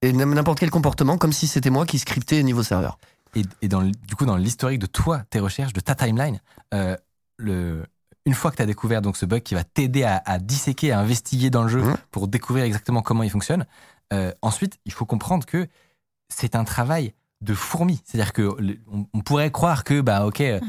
et 0.00 0.14
n'importe 0.14 0.60
quel 0.60 0.70
comportement 0.70 1.18
comme 1.18 1.32
si 1.34 1.46
c'était 1.46 1.68
moi 1.68 1.84
qui 1.84 1.98
scriptais 1.98 2.42
niveau 2.42 2.62
serveur. 2.62 2.96
Et, 3.36 3.42
et 3.60 3.68
dans, 3.68 3.82
du 3.82 4.16
coup, 4.16 4.24
dans 4.24 4.36
l'historique 4.38 4.78
de 4.78 4.86
toi, 4.86 5.22
tes 5.28 5.40
recherches, 5.40 5.74
de 5.74 5.80
ta 5.80 5.94
timeline, 5.94 6.40
euh, 6.72 6.96
le, 7.36 7.84
une 8.26 8.34
fois 8.34 8.50
que 8.50 8.56
tu 8.56 8.62
as 8.62 8.66
découvert 8.66 9.02
donc, 9.02 9.16
ce 9.16 9.26
bug 9.26 9.42
qui 9.42 9.54
va 9.54 9.64
t'aider 9.64 10.02
à, 10.04 10.22
à 10.26 10.38
disséquer, 10.38 10.92
à 10.92 11.00
investiguer 11.00 11.50
dans 11.50 11.62
le 11.62 11.68
jeu 11.68 11.82
Mhm. 11.82 11.96
pour 12.10 12.28
découvrir 12.28 12.64
exactement 12.64 13.02
comment 13.02 13.22
il 13.22 13.30
fonctionne, 13.30 13.66
euh, 14.12 14.32
ensuite, 14.42 14.78
il 14.84 14.92
faut 14.92 15.06
comprendre 15.06 15.46
que 15.46 15.66
c'est 16.28 16.54
un 16.54 16.64
travail 16.64 17.14
de 17.40 17.54
fourmi. 17.54 18.02
C'est-à-dire 18.04 18.32
que 18.32 18.42
on, 18.92 19.06
on 19.14 19.20
pourrait 19.20 19.50
croire 19.50 19.84
que, 19.84 20.00
bah, 20.00 20.26
ok, 20.26 20.40
euh, 20.42 20.60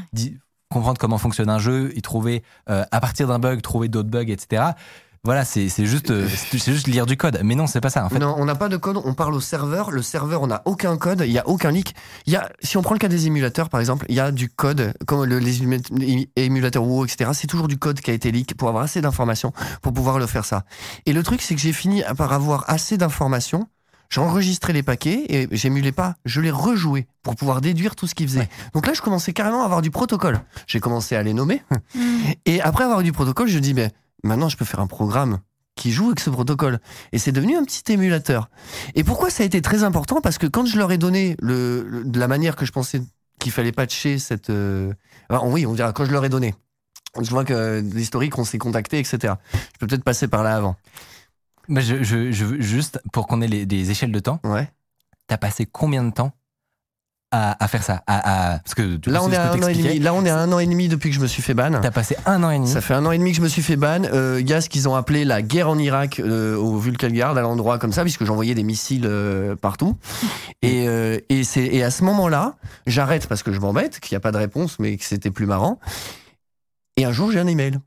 comprendre 0.70 0.98
comment 1.00 1.18
fonctionne 1.18 1.50
un 1.50 1.60
jeu 1.60 1.92
et 1.98 2.02
trouver, 2.02 2.44
euh, 2.70 2.86
à 2.92 3.02
partir 3.02 3.28
d'un 3.28 3.40
bug, 3.40 3.62
trouver 3.62 3.90
d'autres 3.90 4.10
bugs, 4.10 4.30
etc. 4.30 4.64
Voilà, 5.24 5.46
c'est 5.46 5.70
c'est 5.70 5.86
juste, 5.86 6.10
euh, 6.10 6.28
juste 6.52 6.88
lire 6.88 7.06
du 7.06 7.16
code. 7.16 7.40
Mais 7.44 7.54
non, 7.54 7.68
c'est 7.68 7.80
pas 7.80 7.92
ça. 7.92 8.04
En 8.04 8.10
fait, 8.10 8.18
non, 8.18 8.34
on 8.40 8.46
n'a 8.46 8.56
pas 8.56 8.70
de 8.70 8.78
code, 8.78 9.00
on 9.06 9.14
parle 9.14 9.36
au 9.36 9.40
serveur. 9.40 9.92
Le 9.92 10.02
serveur, 10.02 10.42
on 10.42 10.48
n'a 10.48 10.64
aucun 10.66 10.98
code, 10.98 11.22
il 11.24 11.32
n'y 11.32 11.38
a 11.38 11.48
aucun 11.48 11.70
leak. 11.70 11.94
Il 12.26 12.34
y 12.34 12.36
a, 12.36 12.50
si 12.62 12.76
on 12.78 12.82
prend 12.82 12.96
le 12.96 13.00
cas 13.00 13.08
des 13.08 13.28
émulateurs, 13.28 13.70
par 13.70 13.80
exemple, 13.80 14.08
il 14.10 14.16
y 14.16 14.20
a 14.20 14.32
du 14.32 14.50
code, 14.50 14.94
comme 15.06 15.24
le- 15.26 15.38
les 15.38 15.62
ému- 15.62 16.28
émulateurs 16.36 16.84
WoW, 16.84 17.06
etc. 17.06 17.30
C'est 17.36 17.46
toujours 17.46 17.68
du 17.68 17.78
code 17.78 18.02
qui 18.02 18.10
a 18.10 18.16
été 18.16 18.32
leak 18.32 18.56
pour 18.58 18.68
avoir 18.68 18.84
assez 18.84 19.00
d'informations 19.00 19.54
pour 19.84 19.94
pouvoir 19.94 20.18
le 20.18 20.26
faire 20.26 20.44
ça. 20.44 20.64
Et 21.06 21.14
le 21.14 21.22
truc, 21.22 21.44
c'est 21.44 21.54
que 21.54 21.62
j'ai 21.62 21.74
fini 21.74 22.02
par 22.18 22.34
avoir 22.34 22.66
assez 22.68 22.98
d'informations. 22.98 23.68
J'ai 24.10 24.22
enregistré 24.22 24.74
les 24.74 24.82
paquets 24.84 25.24
et 25.30 25.48
j'émulais 25.52 25.92
pas, 25.94 26.16
je 26.26 26.42
les 26.42 26.52
rejouais 26.52 27.06
pour 27.22 27.36
pouvoir 27.36 27.62
déduire 27.62 27.96
tout 27.96 28.08
ce 28.08 28.16
qu'ils 28.16 28.28
faisaient. 28.28 28.50
Donc 28.74 28.88
là, 28.88 28.94
je 28.94 29.02
commençais 29.02 29.32
carrément 29.34 29.62
à 29.62 29.66
avoir 29.66 29.82
du 29.84 29.92
protocole. 29.92 30.42
J'ai 30.68 30.80
commencé 30.80 31.16
à 31.16 31.22
les 31.24 31.34
nommer. 31.36 31.62
Mm. 31.96 32.00
Et 32.48 32.60
après 32.62 32.84
avoir 32.86 33.00
eu 33.02 33.04
du 33.04 33.14
protocole, 33.14 33.48
je 33.48 33.60
dis, 33.60 33.74
ben, 33.74 33.90
maintenant, 34.24 34.50
je 34.50 34.58
peux 34.58 34.66
faire 34.66 34.80
un 34.80 34.88
programme 34.88 35.40
qui 35.76 35.92
jouent 35.92 36.08
avec 36.08 36.20
ce 36.20 36.30
protocole. 36.30 36.80
Et 37.12 37.18
c'est 37.18 37.32
devenu 37.32 37.56
un 37.58 37.64
petit 37.64 37.92
émulateur. 37.92 38.50
Et 38.96 39.04
pourquoi 39.04 39.30
ça 39.30 39.44
a 39.44 39.46
été 39.46 39.62
très 39.62 39.84
important? 39.84 40.22
Parce 40.22 40.38
que 40.38 40.46
quand 40.48 40.66
je 40.66 40.78
leur 40.78 40.92
ai 40.92 40.98
donné 40.98 41.36
le, 41.42 41.84
le- 41.88 42.04
de 42.04 42.20
la 42.20 42.28
manière 42.28 42.56
que 42.56 42.66
je 42.66 42.72
pensais 42.72 43.02
qu'il 43.40 43.52
fallait 43.52 43.72
patcher 43.72 44.20
cette... 44.20 44.50
euh, 44.50 44.94
enfin, 45.30 45.48
oui, 45.48 45.66
on 45.66 45.74
dira 45.74 45.94
quand 45.94 46.06
je 46.06 46.12
leur 46.12 46.26
ai 46.26 46.30
donné. 46.30 46.54
Je 47.20 47.30
vois 47.30 47.44
que 47.46 47.80
l'historique, 47.94 48.38
on 48.38 48.44
s'est 48.44 48.58
contacté, 48.58 49.00
etc. 49.00 49.34
Je 49.54 49.78
peux 49.80 49.88
peut-être 49.88 50.04
passer 50.04 50.28
par 50.28 50.44
là 50.44 50.56
avant. 50.56 50.76
Mais 51.68 51.82
je, 51.82 52.04
je, 52.04 52.32
je 52.32 52.46
veux 52.46 52.62
juste 52.62 53.00
pour 53.14 53.28
qu'on 53.28 53.42
ait 53.42 53.48
les, 53.48 53.66
des 53.66 53.92
échelles 53.92 54.12
de 54.12 54.20
temps, 54.20 54.40
Ouais. 54.44 54.70
t'as 55.28 55.38
passé 55.38 55.66
combien 55.66 56.04
de 56.04 56.12
temps 56.12 56.32
à, 57.32 57.64
à 57.64 57.68
faire 57.68 57.84
ça 57.84 58.04
à, 58.08 58.54
à- 58.54 58.60
Parce 58.60 58.76
que 58.76 58.96
du 58.98 59.00
coup, 59.02 59.10
Là, 59.10 59.24
on 59.24 59.32
est 59.32 59.36
à 59.36 59.52
un 59.52 59.62
an 59.64 59.68
et 59.68 59.74
demi. 59.74 60.00
Là, 60.00 60.14
on 60.14 60.26
est 60.26 60.30
à 60.30 60.38
un 60.38 60.52
an 60.52 60.60
et 60.60 60.66
demi 60.66 60.88
depuis 60.88 61.10
que 61.10 61.16
je 61.16 61.22
me 61.22 61.28
suis 61.28 61.42
fait 61.42 61.54
ban. 61.54 61.72
T'as 61.82 61.92
passé 61.92 62.16
un 62.26 62.44
an 62.44 62.52
et 62.52 62.58
demi. 62.58 62.68
Ça 62.70 62.82
fait 62.82 62.94
un 62.94 63.06
an 63.06 63.12
et 63.12 63.18
demi 63.18 63.32
que 63.32 63.38
je 63.38 63.42
me 63.42 63.48
suis 63.48 63.62
fait 63.62 63.76
ban. 63.78 64.04
Euh, 64.14 64.38
Il 64.42 64.50
y 64.50 64.54
a 64.54 64.62
ce 64.62 64.70
qu'ils 64.70 64.88
ont 64.90 64.96
appelé 64.96 65.24
la 65.26 65.42
guerre 65.42 65.70
en 65.70 65.78
Irak 65.78 66.20
euh, 66.20 66.56
au 66.58 66.78
Vulcan 66.78 67.08
à 67.08 67.42
l'endroit 67.42 67.80
comme 67.80 67.94
ça, 67.94 68.04
puisque 68.04 68.26
j'envoyais 68.26 68.54
des 68.56 68.64
missiles 68.64 69.06
euh, 69.06 69.56
partout. 69.56 69.98
Et, 70.62 70.88
euh, 70.88 71.18
et, 71.30 71.44
c'est, 71.44 71.64
et 71.66 71.82
à 71.84 71.90
ce 71.90 72.04
moment-là, 72.04 72.56
j'arrête 72.86 73.26
parce 73.28 73.42
que 73.42 73.52
je 73.52 73.60
m'embête, 73.60 74.00
qu'il 74.00 74.14
n'y 74.14 74.18
a 74.18 74.20
pas 74.20 74.32
de 74.32 74.38
réponse, 74.38 74.78
mais 74.80 74.96
que 74.98 75.04
c'était 75.04 75.32
plus 75.32 75.46
marrant. 75.48 75.80
Et 76.98 77.06
un 77.06 77.12
jour, 77.12 77.32
j'ai 77.32 77.40
un 77.40 77.48
email. 77.48 77.80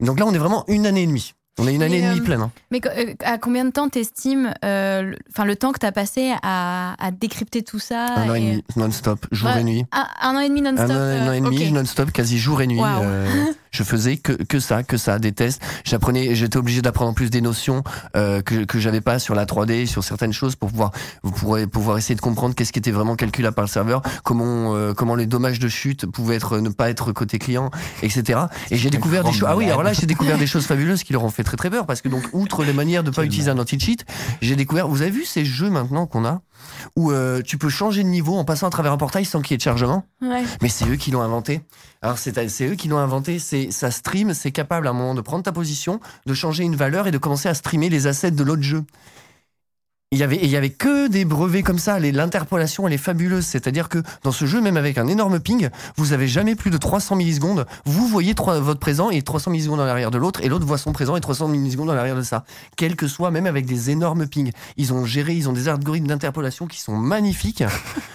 Donc 0.00 0.18
là, 0.18 0.26
on 0.26 0.32
est 0.34 0.38
vraiment 0.38 0.64
une 0.68 0.86
année 0.86 1.02
et 1.02 1.06
demie. 1.06 1.34
On 1.58 1.66
est 1.66 1.74
une 1.74 1.82
année 1.82 2.00
Mais, 2.00 2.06
et 2.06 2.08
demie 2.10 2.20
euh, 2.20 2.24
pleine. 2.24 2.40
hein. 2.42 2.50
Mais 2.70 2.80
euh, 2.86 3.14
à 3.24 3.38
combien 3.38 3.64
de 3.64 3.70
temps 3.70 3.88
t'estimes, 3.88 4.52
euh, 4.64 5.02
le- 5.02 5.18
enfin 5.30 5.44
le 5.44 5.56
temps 5.56 5.72
que 5.72 5.78
t'as 5.78 5.92
passé 5.92 6.32
à, 6.42 6.94
à 7.04 7.10
décrypter 7.10 7.62
tout 7.62 7.78
ça 7.78 8.06
Un 8.16 8.30
an 8.30 8.34
et 8.34 8.38
et- 8.38 8.50
demi, 8.50 8.64
non-stop, 8.76 9.26
jour 9.32 9.50
Ouais, 9.50 9.60
et 9.60 9.64
nuit. 9.64 9.84
Un, 9.92 10.06
un 10.20 10.36
an 10.36 10.40
et 10.40 10.48
demi 10.48 10.62
non-stop. 10.62 10.90
Un 10.90 11.28
an, 11.28 11.32
et 11.32 11.40
demi, 11.40 11.70
non-stop, 11.72 12.12
quasi 12.12 12.38
jour 12.38 12.60
et 12.62 12.66
nuit. 12.66 12.80
je 13.70 13.82
faisais 13.82 14.16
que, 14.16 14.32
que 14.32 14.60
ça, 14.60 14.82
que 14.82 14.96
ça, 14.96 15.18
des 15.18 15.32
tests. 15.32 15.62
J'apprenais, 15.84 16.34
j'étais 16.34 16.56
obligé 16.56 16.82
d'apprendre 16.82 17.10
en 17.10 17.14
plus 17.14 17.30
des 17.30 17.40
notions 17.40 17.82
euh, 18.16 18.42
que, 18.42 18.64
que 18.64 18.78
j'avais 18.78 19.00
pas 19.00 19.18
sur 19.18 19.34
la 19.34 19.44
3D, 19.44 19.86
sur 19.86 20.04
certaines 20.04 20.32
choses 20.32 20.56
pour 20.56 20.70
pouvoir, 20.70 20.92
vous 21.22 21.32
pourrez 21.32 21.66
pouvoir 21.66 21.98
essayer 21.98 22.14
de 22.14 22.20
comprendre 22.20 22.54
qu'est-ce 22.54 22.72
qui 22.72 22.78
était 22.78 22.90
vraiment 22.90 23.16
calculable 23.16 23.54
par 23.54 23.64
le 23.64 23.70
serveur, 23.70 24.02
comment, 24.24 24.74
euh, 24.74 24.94
comment 24.94 25.14
les 25.14 25.26
dommages 25.26 25.58
de 25.58 25.68
chute 25.68 26.06
pouvaient 26.06 26.36
être, 26.36 26.58
ne 26.58 26.68
pas 26.68 26.90
être 26.90 27.12
côté 27.12 27.38
client, 27.38 27.70
etc. 28.02 28.40
Et 28.70 28.76
j'ai 28.76 28.90
découvert 28.90 29.24
des 29.24 29.32
choses. 29.32 29.48
Ah 29.48 29.56
oui, 29.56 29.66
alors 29.66 29.82
là, 29.82 29.92
j'ai 29.92 30.06
découvert 30.06 30.38
des 30.38 30.46
choses 30.46 30.66
fabuleuses 30.66 31.02
qui 31.02 31.12
leur 31.12 31.24
ont 31.24 31.30
fait 31.30 31.44
très 31.44 31.56
très 31.56 31.70
peur 31.70 31.86
parce 31.86 32.00
que 32.00 32.08
donc, 32.08 32.24
outre 32.32 32.64
les 32.64 32.72
manières 32.72 33.02
de 33.02 33.10
pas 33.10 33.24
utiliser 33.24 33.50
un 33.50 33.58
anti-cheat, 33.58 34.04
j'ai 34.40 34.56
découvert. 34.56 34.88
Vous 34.88 35.02
avez 35.02 35.10
vu 35.10 35.24
ces 35.24 35.44
jeux 35.44 35.70
maintenant 35.70 36.06
qu'on 36.06 36.24
a? 36.24 36.42
Où 36.96 37.10
euh, 37.10 37.42
tu 37.42 37.58
peux 37.58 37.68
changer 37.68 38.02
de 38.02 38.08
niveau 38.08 38.36
en 38.36 38.44
passant 38.44 38.66
à 38.66 38.70
travers 38.70 38.92
un 38.92 38.96
portail 38.96 39.24
sans 39.24 39.40
qu'il 39.42 39.52
y 39.52 39.54
ait 39.54 39.58
de 39.58 39.62
chargement 39.62 40.04
Ouais. 40.22 40.42
mais 40.62 40.68
c'est 40.68 40.86
eux 40.88 40.96
qui 40.96 41.10
l'ont 41.10 41.22
inventé. 41.22 41.60
Alors 42.02 42.18
c'est 42.18 42.48
c'est 42.48 42.66
eux 42.66 42.74
qui 42.74 42.88
l'ont 42.88 42.98
inventé. 42.98 43.38
C'est 43.38 43.70
ça 43.70 43.90
stream, 43.90 44.34
c'est 44.34 44.52
capable 44.52 44.86
à 44.86 44.90
un 44.90 44.94
moment 44.94 45.14
de 45.14 45.20
prendre 45.20 45.42
ta 45.42 45.52
position, 45.52 46.00
de 46.26 46.34
changer 46.34 46.64
une 46.64 46.76
valeur 46.76 47.06
et 47.06 47.10
de 47.10 47.18
commencer 47.18 47.48
à 47.48 47.54
streamer 47.54 47.88
les 47.88 48.06
assets 48.06 48.30
de 48.32 48.42
l'autre 48.42 48.62
jeu. 48.62 48.84
Il 50.10 50.18
y 50.18 50.22
avait 50.22 50.38
il 50.42 50.48
y 50.48 50.56
avait 50.56 50.70
que 50.70 51.08
des 51.08 51.26
brevets 51.26 51.62
comme 51.62 51.78
ça. 51.78 51.98
L'interpolation 52.00 52.86
elle 52.86 52.94
est 52.94 52.98
fabuleuse. 52.98 53.44
C'est-à-dire 53.44 53.90
que 53.90 54.02
dans 54.22 54.32
ce 54.32 54.46
jeu, 54.46 54.62
même 54.62 54.78
avec 54.78 54.96
un 54.96 55.06
énorme 55.06 55.38
ping, 55.38 55.68
vous 55.96 56.14
avez 56.14 56.26
jamais 56.26 56.54
plus 56.54 56.70
de 56.70 56.78
300 56.78 57.16
millisecondes. 57.16 57.66
Vous 57.84 58.06
voyez 58.08 58.34
votre 58.38 58.80
présent 58.80 59.10
et 59.10 59.20
300 59.20 59.50
millisecondes 59.50 59.78
dans 59.78 59.84
l'arrière 59.84 60.10
de 60.10 60.16
l'autre, 60.16 60.40
et 60.42 60.48
l'autre 60.48 60.64
voit 60.64 60.78
son 60.78 60.92
présent 60.92 61.14
et 61.14 61.20
300 61.20 61.48
millisecondes 61.48 61.88
dans 61.88 61.94
l'arrière 61.94 62.16
de 62.16 62.22
ça. 62.22 62.44
Quel 62.76 62.96
que 62.96 63.06
soit, 63.06 63.30
même 63.30 63.44
avec 63.46 63.66
des 63.66 63.90
énormes 63.90 64.26
pings. 64.26 64.50
Ils 64.78 64.94
ont 64.94 65.04
géré, 65.04 65.34
ils 65.34 65.46
ont 65.48 65.52
des 65.52 65.68
algorithmes 65.68 66.06
d'interpolation 66.06 66.66
qui 66.66 66.80
sont 66.80 66.96
magnifiques. 66.96 67.62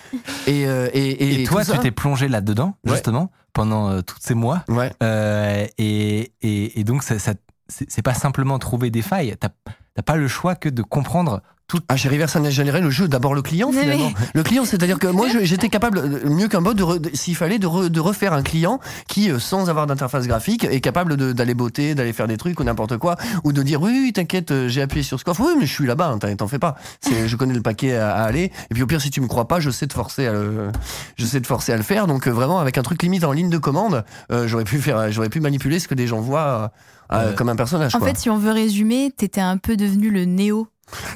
et, 0.48 0.66
euh, 0.68 0.90
et, 0.94 1.10
et, 1.12 1.42
Et, 1.42 1.44
toi, 1.44 1.64
tu 1.64 1.78
t'es 1.78 1.92
plongé 1.92 2.28
là-dedans, 2.28 2.76
Ouais. 2.86 2.94
justement, 2.94 3.30
pendant 3.54 3.90
euh, 3.92 4.02
tous 4.02 4.18
ces 4.20 4.34
mois. 4.34 4.64
Ouais. 4.68 4.92
Euh, 5.04 5.68
et, 5.78 6.32
et, 6.42 6.84
donc, 6.84 7.04
ça, 7.04 7.20
ça- 7.20 7.36
c'est 7.68 8.02
pas 8.02 8.14
simplement 8.16 8.58
trouver 8.60 8.90
des 8.90 9.02
failles. 9.04 9.36
T'as 9.40 10.02
pas 10.04 10.16
le 10.16 10.28
choix 10.28 10.56
que 10.56 10.70
de 10.70 10.82
comprendre 10.82 11.42
tout. 11.68 11.80
Ah, 11.88 11.96
j'ai 11.96 12.10
reverse 12.10 12.36
un 12.36 12.50
généré 12.50 12.82
le 12.82 12.90
jeu, 12.90 13.08
d'abord 13.08 13.34
le 13.34 13.42
client 13.42 13.72
Mais 13.74 13.82
finalement. 13.82 14.12
Le 14.34 14.44
client, 14.44 14.66
c'est-à-dire 14.66 15.00
que 15.00 15.08
moi 15.08 15.28
j'étais 15.44 15.70
capable, 15.70 15.98
euh, 15.98 16.30
mieux 16.30 16.48
qu'un 16.48 16.62
bot, 16.62 16.74
s'il 17.14 17.36
fallait, 17.36 17.58
de, 17.60 17.68
re- 17.68 17.88
de 17.90 18.00
refaire 18.00 18.34
un 18.34 18.44
client 18.44 18.80
qui, 19.08 19.32
euh, 19.32 19.40
sans 19.40 19.70
avoir 19.70 19.88
d'interface 19.88 20.28
graphique, 20.28 20.66
est 20.66 20.82
capable 20.82 21.34
d'aller 21.34 21.54
botter, 21.54 21.96
d'aller 21.96 22.14
faire 22.14 22.28
des 22.28 22.38
trucs 22.38 22.60
ou 22.60 22.64
n'importe 22.64 22.98
quoi, 22.98 23.16
ou 23.44 23.54
de 23.54 23.64
dire 23.64 23.82
oui, 23.82 23.92
oui, 24.04 24.14
t'inquiète, 24.14 24.52
euh, 24.52 24.68
j'ai 24.68 24.82
appuyé 24.82 25.04
sur 25.04 25.20
ce 25.20 25.24
coffre, 25.24 25.42
oui, 25.46 25.54
mais 25.60 25.66
je 25.66 25.74
suis 25.74 25.86
là-bas, 25.88 26.08
hein, 26.10 26.36
t'en 26.36 26.48
fais 26.48 26.60
pas. 26.60 26.76
Je 27.10 27.36
connais 27.36 27.54
le 27.54 27.62
paquet 27.62 27.96
à, 27.96 28.14
à 28.16 28.24
aller, 28.24 28.52
et 28.70 28.74
puis 28.74 28.84
au 28.84 28.88
pire, 28.88 29.02
si 29.02 29.10
tu 29.10 29.22
me 29.22 29.28
crois 29.28 29.48
pas, 29.48 29.60
je 29.60 29.70
sais 29.70 29.88
te 29.88 29.94
forcer 29.94 30.28
à 30.28 30.34
le, 30.34 30.70
je 31.18 31.26
sais 31.26 31.40
te 31.42 31.48
forcer 31.48 31.72
à 31.74 31.78
le 31.78 31.84
faire. 31.84 32.08
Donc 32.08 32.28
vraiment, 32.28 32.60
avec 32.60 32.78
un 32.78 32.84
truc 32.84 33.02
limite 33.04 33.24
en 33.24 33.32
ligne 33.32 33.50
de 33.50 33.58
commande, 33.58 34.04
euh, 34.32 34.48
j'aurais 34.48 34.64
pu 34.66 34.80
faire, 34.80 35.12
j'aurais 35.12 35.30
pu 35.30 35.40
manipuler 35.40 35.80
ce 35.80 35.88
que 35.88 35.96
des 35.96 36.08
gens 36.08 36.20
voient 36.20 36.40
euh, 36.42 36.68
euh, 37.12 37.30
Euh, 37.30 37.34
comme 37.34 37.50
un 37.50 37.56
personnage. 37.56 37.96
En 37.96 38.00
quoi. 38.00 38.08
fait, 38.08 38.18
si 38.18 38.30
on 38.30 38.38
veut 38.38 38.52
résumer, 38.52 39.12
t'étais 39.16 39.42
un 39.42 39.58
peu 39.58 39.76
devenu 39.78 40.10
le 40.10 40.26
néo 40.26 40.68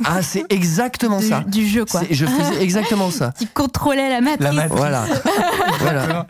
ah, 0.05 0.21
c'est 0.21 0.45
exactement 0.49 1.19
du, 1.19 1.27
ça. 1.27 1.41
du 1.45 1.67
jeu, 1.67 1.85
quoi. 1.85 2.01
Je 2.09 2.25
faisais 2.25 2.63
exactement 2.63 3.11
ça. 3.11 3.31
Qui 3.37 3.47
contrôlait 3.47 4.09
la 4.09 4.21
matrice. 4.21 4.43
La 4.43 4.51
matrice. 4.53 4.77
Voilà. 4.77 5.05
voilà. 5.79 6.25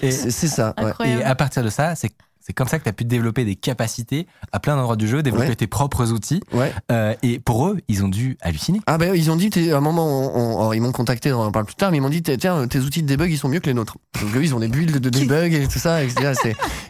C'est 0.00 0.48
ça. 0.48 0.74
ouais. 0.78 1.08
Et 1.08 1.24
à 1.24 1.34
partir 1.34 1.62
de 1.62 1.70
ça, 1.70 1.94
c'est 1.94 2.10
c'est 2.44 2.52
comme 2.52 2.68
ça 2.68 2.78
que 2.78 2.84
tu 2.84 2.88
as 2.88 2.92
pu 2.92 3.04
développer 3.04 3.44
des 3.44 3.54
capacités 3.56 4.26
à 4.52 4.60
plein 4.60 4.76
d'endroits 4.76 4.96
du 4.96 5.08
jeu, 5.08 5.22
développer 5.22 5.48
Ouais. 5.48 5.54
tes 5.54 5.66
propres 5.66 6.12
outils. 6.12 6.40
Ouais. 6.52 6.72
Euh, 6.90 7.14
et 7.22 7.38
pour 7.38 7.66
eux, 7.68 7.78
ils 7.88 8.04
ont 8.04 8.08
dû 8.08 8.36
halluciner. 8.40 8.80
Ah 8.86 8.98
ben 8.98 9.14
ils 9.14 9.30
ont 9.30 9.36
dit 9.36 9.50
à 9.70 9.76
un 9.76 9.80
moment 9.80 10.06
on- 10.06 10.36
on- 10.36 10.58
alors, 10.58 10.74
ils 10.74 10.80
m'ont 10.80 10.92
contacté 10.92 11.32
on 11.32 11.40
en 11.42 11.52
parle 11.52 11.64
plus 11.66 11.74
tard 11.76 11.90
mais 11.90 11.98
ils 11.98 12.00
m'ont 12.00 12.08
dit 12.08 12.22
tiens 12.22 12.66
tes 12.68 12.78
outils 12.80 13.02
de 13.02 13.08
debug 13.08 13.30
ils 13.30 13.38
sont 13.38 13.48
mieux 13.48 13.60
que 13.60 13.66
les 13.66 13.74
nôtres 13.74 13.96
donc 14.20 14.34
eux 14.36 14.42
ils 14.42 14.54
ont 14.54 14.60
des 14.60 14.68
builds 14.68 14.98
de 15.00 15.08
debug 15.10 15.52
et 15.54 15.66
tout 15.68 15.78
ça 15.78 16.02
etc. 16.02 16.32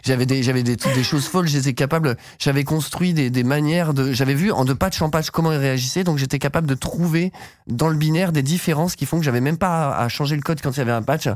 J'avais 0.03 0.25
des 0.25 0.43
j'avais 0.43 0.63
des, 0.63 0.75
des 0.75 1.03
choses 1.03 1.25
folles 1.27 1.47
j'étais 1.47 1.73
capable 1.73 2.17
j'avais 2.39 2.63
construit 2.63 3.13
des, 3.13 3.29
des 3.29 3.43
manières 3.43 3.93
de 3.93 4.11
j'avais 4.11 4.33
vu 4.33 4.51
en 4.51 4.65
de 4.65 4.73
patch 4.73 5.01
en 5.01 5.09
patch 5.09 5.29
comment 5.29 5.51
ils 5.51 5.57
réagissaient 5.57 6.03
donc 6.03 6.17
j'étais 6.17 6.39
capable 6.39 6.67
de 6.67 6.75
trouver 6.75 7.31
dans 7.67 7.89
le 7.89 7.95
binaire 7.95 8.31
des 8.31 8.41
différences 8.43 8.95
qui 8.95 9.05
font 9.05 9.19
que 9.19 9.23
j'avais 9.25 9.41
même 9.41 9.57
pas 9.57 9.89
à, 9.91 10.03
à 10.03 10.09
changer 10.09 10.35
le 10.35 10.41
code 10.41 10.61
quand 10.61 10.71
il 10.71 10.77
y 10.77 10.81
avait 10.81 10.91
un 10.91 11.01
patch 11.03 11.29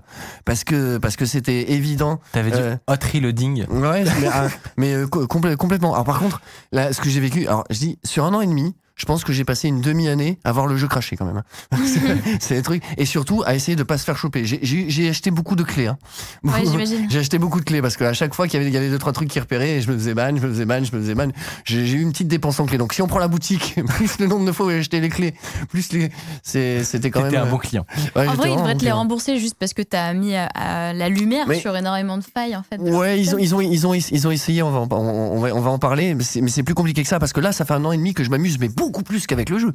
parce 0.46 0.64
que 0.64 0.98
parce 0.98 1.16
que 1.16 1.26
c'était 1.26 1.72
évident 1.74 2.20
Tu 2.34 2.40
avais 2.40 2.52
du 2.52 2.58
Euh, 2.58 2.76
hot 2.88 2.96
reloading. 3.14 3.66
Ouais, 3.70 4.04
mais, 4.22 4.28
ah, 4.32 4.48
euh, 4.80 5.08
co- 5.08 5.26
complè- 5.26 5.56
complètement. 5.56 5.94
Alors 5.94 6.06
par 6.06 6.20
contre, 6.20 6.42
là, 6.72 6.94
ce 6.94 7.02
que 7.02 7.10
j'ai 7.10 7.20
vécu, 7.20 7.48
alors 7.48 7.64
je 7.70 7.78
dis 7.80 8.00
sur 8.04 8.26
un 8.26 8.34
an 8.34 8.42
et 8.42 8.48
demi, 8.48 8.76
je 8.98 9.06
pense 9.06 9.24
que 9.24 9.32
j'ai 9.32 9.46
passé 9.46 9.68
une 9.70 9.80
demi-année 9.82 10.40
à 10.44 10.52
voir 10.52 10.68
le 10.68 10.76
jeu 10.76 10.88
cracher 10.88 11.16
quand 11.16 11.26
même. 11.26 11.44
C'est- 11.86 12.18
C'est 12.40 12.56
des 12.56 12.62
trucs 12.64 12.84
et 12.98 13.06
surtout 13.06 13.44
à 13.46 13.56
essayer 13.56 13.76
de 13.76 13.84
pas 13.84 13.98
se 13.98 14.04
faire 14.04 14.18
choper. 14.18 14.44
J'ai- 14.46 14.60
J'ai 14.64 14.90
j'ai 14.90 15.10
acheté 15.10 15.32
beaucoup 15.32 15.56
de 15.56 15.64
clés. 15.64 15.88
Hein. 15.88 15.98
Ouais, 16.44 16.64
j'imagine. 16.66 17.08
J'ai 17.10 17.20
acheté 17.20 17.38
beaucoup 17.38 17.60
de 17.60 17.66
clés 17.66 17.82
parce 17.82 17.96
qu'à 17.98 18.14
chaque 18.14 18.34
fois 18.34 18.48
qu'il 18.48 18.60
y 18.60 18.62
avait, 18.62 18.70
il 18.70 18.74
y 18.74 18.78
avait 18.78 18.90
deux 18.90 18.98
trois 18.98 19.14
trucs 19.14 19.30
qui 19.30 19.40
repéraient, 19.40 19.78
et 19.78 19.82
je 19.82 19.90
me 19.92 19.98
faisais 19.98 20.14
ban, 20.14 20.30
je 20.36 20.42
me 20.42 20.50
faisais 20.50 20.66
ban, 20.66 20.84
je 20.84 20.96
me 20.96 21.02
faisais 21.02 21.16
ban. 21.16 21.28
J'ai 21.64 21.86
j'ai 21.86 21.98
eu 21.98 22.02
une 22.02 22.12
petite 22.12 22.28
dépense 22.28 22.60
en 22.60 22.66
clés. 22.66 22.78
Donc 22.78 22.94
si 22.94 23.02
on 23.02 23.08
prend 23.08 23.20
la 23.20 23.28
boutique, 23.28 23.76
plus 23.88 24.20
le 24.20 24.28
nombre 24.28 24.46
de 24.46 24.52
fois 24.52 24.66
où 24.66 24.70
j'ai 24.72 24.80
acheté 24.80 25.00
les 25.00 25.10
clés, 25.10 25.34
plus 25.70 25.92
les, 25.94 26.10
c'est- 26.44 26.84
c'était 26.84 27.12
quand 27.12 27.22
même. 27.24 27.36
Un 27.36 27.46
euh, 27.46 27.50
bon 27.50 27.58
client. 27.58 27.86
ouais, 28.16 28.28
En 28.28 28.34
vrai, 28.34 28.50
ils 28.52 28.56
devraient 28.56 28.74
te 28.74 28.80
les 28.80 28.86
client. 28.86 28.98
rembourser 28.98 29.38
juste 29.40 29.56
parce 29.60 29.74
que 29.74 29.82
t'as 29.84 30.14
mis 30.14 30.36
à, 30.36 30.46
à 30.48 30.94
la 30.94 31.10
lumière 31.10 31.46
Mais- 31.48 31.60
sur 31.60 31.76
énormément 31.78 32.18
de 32.18 32.24
failles, 32.24 32.56
en 32.56 32.64
fait. 32.64 32.78
Ouais, 32.82 33.20
ils 33.22 33.36
ont, 33.36 33.38
ils 33.38 33.54
ont, 33.56 33.62
ils 33.62 33.86
ont, 33.88 33.94
ils 33.94 34.28
ont 34.28 34.32
essayé. 34.32 34.64
On 34.64 34.72
va, 34.72 34.80
en, 34.80 34.88
on, 34.92 35.34
on 35.36 35.40
va, 35.40 35.54
on 35.56 35.60
va 35.62 35.70
en 35.72 35.80
parler, 35.80 36.16
mais 36.16 36.24
c'est, 36.24 36.42
mais 36.42 36.50
c'est 36.50 36.64
plus 36.64 36.74
compliqué 36.76 37.04
que 37.04 37.08
ça 37.10 37.20
parce 37.20 37.34
que 37.34 37.40
là, 37.42 37.52
ça 37.52 37.64
fait 37.66 37.74
un 37.74 37.86
an 37.86 37.92
et 37.92 37.98
demi 37.98 38.14
que 38.14 38.24
je 38.24 38.30
m'amuse, 38.30 38.58
mais 38.60 38.70
beaucoup 38.70 38.87
plus 38.92 39.28
qu'avec 39.28 39.50
le 39.50 39.60
jeu. 39.60 39.72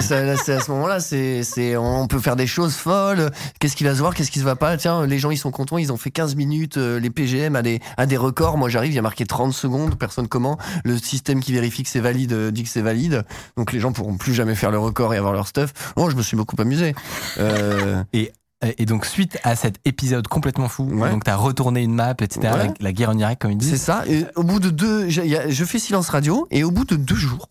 Ça, 0.00 0.36
c'est 0.36 0.52
à 0.54 0.60
ce 0.60 0.70
moment-là, 0.70 1.00
c'est, 1.00 1.42
c'est, 1.42 1.76
on 1.76 2.06
peut 2.06 2.18
faire 2.18 2.36
des 2.36 2.46
choses 2.46 2.74
folles. 2.74 3.30
Qu'est-ce 3.60 3.76
qui 3.76 3.84
va 3.84 3.94
se 3.94 3.98
voir, 4.00 4.14
qu'est-ce 4.14 4.30
qui 4.30 4.38
se 4.40 4.44
va 4.44 4.56
pas? 4.56 4.76
Tiens, 4.76 5.06
les 5.06 5.18
gens, 5.18 5.30
ils 5.30 5.36
sont 5.38 5.50
contents. 5.50 5.78
Ils 5.78 5.92
ont 5.92 5.96
fait 5.96 6.10
15 6.10 6.34
minutes. 6.36 6.76
euh, 6.78 6.98
les 7.00 7.10
PGM 7.10 7.56
à 7.56 7.62
des, 7.62 7.80
à 7.96 8.06
des 8.06 8.16
records. 8.16 8.58
Moi, 8.58 8.68
j'arrive, 8.68 8.92
il 8.92 8.96
y 8.96 8.98
a 8.98 9.02
marqué 9.02 9.24
30 9.26 9.52
secondes. 9.52 9.96
Personne 9.98 10.28
comment. 10.28 10.58
Le 10.84 10.96
système 10.98 11.40
qui 11.40 11.52
vérifie 11.52 11.82
que 11.82 11.88
c'est 11.88 12.00
valide 12.00 12.32
euh, 12.32 12.50
dit 12.50 12.62
que 12.62 12.68
c'est 12.68 12.82
valide. 12.82 13.24
Donc 13.56 13.72
les 13.72 13.80
gens 13.80 13.92
pourront 13.92 14.16
plus 14.16 14.34
jamais 14.34 14.54
faire 14.54 14.70
le 14.70 14.78
record 14.78 15.14
et 15.14 15.16
avoir 15.16 15.32
leur 15.32 15.46
stuff. 15.48 15.72
Oh, 15.96 16.10
je 16.10 16.16
me 16.16 16.22
suis 16.22 16.36
beaucoup 16.36 16.56
amusé. 16.60 16.94
Euh, 17.38 18.02
Et, 18.12 18.32
et 18.78 18.86
donc, 18.86 19.04
suite 19.04 19.38
à 19.44 19.54
cet 19.54 19.76
épisode 19.84 20.26
complètement 20.28 20.68
fou, 20.68 20.84
Ouais. 20.90 21.10
donc 21.10 21.24
tu 21.24 21.30
as 21.30 21.36
retourné 21.36 21.82
une 21.82 21.94
map, 21.94 22.12
etc., 22.20 22.40
Ouais. 22.42 22.48
avec 22.48 22.82
la 22.82 22.92
guerre 22.92 23.10
en 23.10 23.18
Irak, 23.18 23.38
comme 23.40 23.50
ils 23.52 23.62
C'est 23.62 23.72
disent. 23.72 23.82
ça. 23.82 24.04
Et 24.08 24.24
au 24.34 24.42
bout 24.44 24.60
de 24.60 24.70
deux, 24.70 25.08
je 25.10 25.64
fais 25.64 25.78
silence 25.78 26.08
radio 26.08 26.46
et 26.50 26.64
au 26.64 26.70
bout 26.70 26.84
de 26.86 26.96
deux 26.96 27.14
jours, 27.16 27.48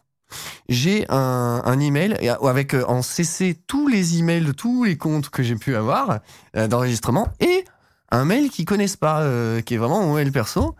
j'ai 0.70 1.06
un, 1.10 1.80
email 1.80 2.16
avec 2.42 2.74
euh, 2.74 2.86
en 2.88 3.02
CC 3.02 3.58
tous 3.68 3.88
les 3.88 4.18
emails 4.18 4.46
de 4.46 4.52
tous 4.52 4.84
les 4.84 4.98
comptes 4.98 5.30
que 5.30 5.44
j'ai 5.44 5.56
pu 5.56 5.76
avoir 5.76 6.20
euh, 6.56 6.68
d'enregistrement 6.68 7.28
et 7.40 7.66
un 8.12 8.26
mail 8.26 8.50
qu'ils 8.50 8.66
connaissent 8.66 8.98
pas, 8.98 9.22
euh, 9.22 9.62
qui 9.62 9.74
est 9.74 9.78
vraiment 9.78 10.02
mon 10.02 10.16
mail 10.16 10.32
perso, 10.32 10.76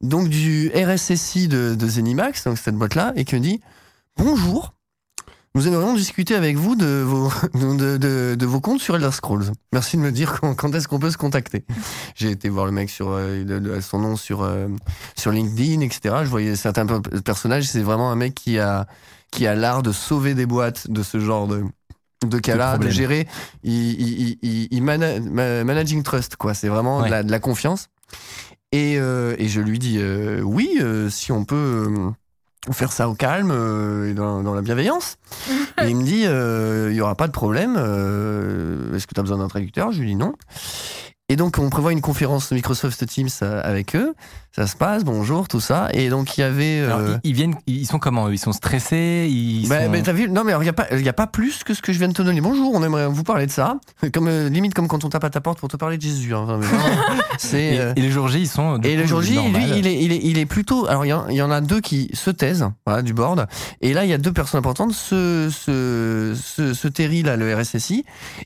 donc 0.00 0.28
du 0.28 0.70
RSSI 0.74 1.48
de, 1.48 1.74
de 1.74 1.88
Zenimax, 1.88 2.44
donc 2.44 2.58
cette 2.58 2.74
boîte 2.74 2.94
là, 2.94 3.12
et 3.16 3.24
qui 3.24 3.36
me 3.36 3.40
dit 3.40 3.60
bonjour. 4.16 4.73
Nous 5.56 5.68
aimerions 5.68 5.94
discuter 5.94 6.34
avec 6.34 6.56
vous 6.56 6.74
de 6.74 7.02
vos, 7.06 7.28
de, 7.54 7.96
de- 7.96 8.34
de 8.34 8.46
vos 8.46 8.60
comptes 8.60 8.80
sur 8.80 8.96
Elder 8.96 9.12
Scrolls. 9.12 9.52
Merci 9.72 9.96
de 9.96 10.02
me 10.02 10.10
dire 10.10 10.40
quand, 10.40 10.54
quand 10.54 10.74
est-ce 10.74 10.88
qu'on 10.88 10.98
peut 10.98 11.12
se 11.12 11.16
contacter. 11.16 11.64
J'ai 12.16 12.30
été 12.30 12.48
voir 12.48 12.66
le 12.66 12.72
mec 12.72 12.90
sur 12.90 13.10
euh, 13.10 13.80
son 13.80 14.00
nom 14.00 14.16
sur 14.16 14.42
euh, 14.42 14.66
sur 15.16 15.30
LinkedIn, 15.30 15.80
etc. 15.82 16.16
Je 16.24 16.28
voyais 16.28 16.56
certains 16.56 16.86
pe- 16.86 17.20
personnages. 17.20 17.64
C'est 17.68 17.82
vraiment 17.82 18.10
un 18.10 18.16
mec 18.16 18.34
qui 18.34 18.58
a 18.58 18.86
qui 19.30 19.46
a 19.46 19.54
l'art 19.54 19.82
de 19.84 19.92
sauver 19.92 20.34
des 20.34 20.46
boîtes 20.46 20.90
de 20.90 21.02
ce 21.04 21.20
genre 21.20 21.46
de 21.46 21.62
de 22.26 22.38
cas-là, 22.38 22.72
de 22.78 22.84
gérer. 22.92 23.28
Il, 23.62 23.72
il, 24.00 24.38
il, 24.42 24.68
il- 24.72 24.82
mana- 24.82 25.20
ma- 25.20 25.62
managing 25.62 26.02
trust, 26.02 26.34
quoi. 26.36 26.54
C'est 26.54 26.68
vraiment 26.68 27.00
de, 27.00 27.10
la, 27.10 27.22
de 27.22 27.30
la 27.30 27.38
confiance. 27.38 27.88
Et, 28.72 28.96
euh, 28.98 29.36
et 29.38 29.46
je 29.46 29.60
lui 29.60 29.78
dis 29.78 29.98
euh, 29.98 30.40
oui, 30.40 30.80
si 31.10 31.30
on 31.30 31.44
peut. 31.44 31.92
Euh, 32.68 32.72
faire 32.72 32.92
ça 32.92 33.08
au 33.08 33.14
calme 33.14 33.50
euh, 33.52 34.10
et 34.10 34.14
dans, 34.14 34.42
dans 34.42 34.54
la 34.54 34.62
bienveillance. 34.62 35.16
et 35.82 35.88
il 35.88 35.96
me 35.96 36.02
dit, 36.04 36.24
euh, 36.26 36.88
il 36.90 36.96
y 36.96 37.00
aura 37.00 37.14
pas 37.14 37.26
de 37.26 37.32
problème. 37.32 37.74
euh, 37.78 38.94
Est-ce 38.94 39.06
que 39.06 39.14
tu 39.14 39.20
as 39.20 39.22
besoin 39.22 39.38
d'un 39.38 39.48
traducteur? 39.48 39.92
Je 39.92 40.00
lui 40.00 40.08
dis 40.08 40.16
non. 40.16 40.32
Et 41.30 41.36
donc, 41.36 41.56
on 41.58 41.70
prévoit 41.70 41.92
une 41.92 42.02
conférence 42.02 42.52
Microsoft 42.52 43.06
Teams 43.06 43.28
euh, 43.42 43.62
avec 43.64 43.96
eux. 43.96 44.12
Ça 44.52 44.66
se 44.68 44.76
passe, 44.76 45.04
bonjour, 45.04 45.48
tout 45.48 45.58
ça. 45.58 45.88
Et 45.94 46.10
donc, 46.10 46.36
il 46.36 46.42
y 46.42 46.44
avait. 46.44 46.80
Alors, 46.80 46.98
euh, 46.98 47.16
ils, 47.24 47.30
ils 47.30 47.34
viennent, 47.34 47.54
ils 47.66 47.86
sont 47.86 47.98
comment 47.98 48.28
Ils 48.28 48.38
sont 48.38 48.52
stressés? 48.52 49.26
Ils 49.28 49.66
bah, 49.66 49.84
sont- 49.84 49.90
mais 49.90 50.02
t'as 50.02 50.12
vu? 50.12 50.28
Non, 50.28 50.44
mais 50.44 50.52
il 50.52 50.60
n'y 50.60 50.68
a, 50.68 50.72
pas- 50.74 51.22
a 51.22 51.26
plus 51.26 51.64
que 51.64 51.72
ce 51.72 51.80
que 51.80 51.94
je 51.94 51.98
viens 51.98 52.08
de 52.08 52.12
te 52.12 52.20
donner. 52.20 52.42
Bonjour, 52.42 52.70
on 52.74 52.84
aimerait 52.84 53.06
vous 53.08 53.24
parler 53.24 53.46
de 53.46 53.50
ça. 53.50 53.78
Comme, 54.12 54.28
euh, 54.28 54.50
limite 54.50 54.74
comme 54.74 54.86
quand 54.86 55.02
on 55.04 55.08
tape 55.08 55.24
à 55.24 55.30
ta 55.30 55.40
porte 55.40 55.58
pour 55.58 55.70
te 55.70 55.78
parler 55.78 55.96
de 55.96 56.02
Jésus. 56.02 56.34
hein. 56.34 56.60
C'est. 57.38 57.64
Et, 57.76 57.80
euh, 57.80 57.92
et 57.96 58.02
les 58.02 58.10
jours 58.10 58.28
J, 58.28 58.40
ils 58.42 58.46
sont. 58.46 58.78
Et 58.82 58.94
le 58.94 59.02
coup, 59.02 59.08
jour 59.08 59.22
J, 59.22 59.32
lui, 59.32 59.64
il 59.78 59.86
est, 59.86 60.04
il, 60.04 60.12
est, 60.12 60.20
il 60.22 60.38
est 60.38 60.46
plutôt. 60.46 60.86
Alors, 60.88 61.06
il 61.06 61.08
y, 61.30 61.34
y 61.36 61.42
en 61.42 61.50
a 61.50 61.60
deux 61.62 61.80
qui 61.80 62.10
se 62.12 62.28
taisent, 62.30 62.68
voilà, 62.86 63.00
du 63.00 63.14
board. 63.14 63.46
Et 63.80 63.94
là, 63.94 64.04
il 64.04 64.10
y 64.10 64.14
a 64.14 64.18
deux 64.18 64.32
personnes 64.32 64.58
importantes. 64.58 64.92
Ce, 64.92 65.48
ce, 65.50 66.34
ce, 66.40 66.74
ce 66.74 66.86
Terry, 66.86 67.22
là, 67.22 67.36
le 67.36 67.52
RSSI. 67.56 68.04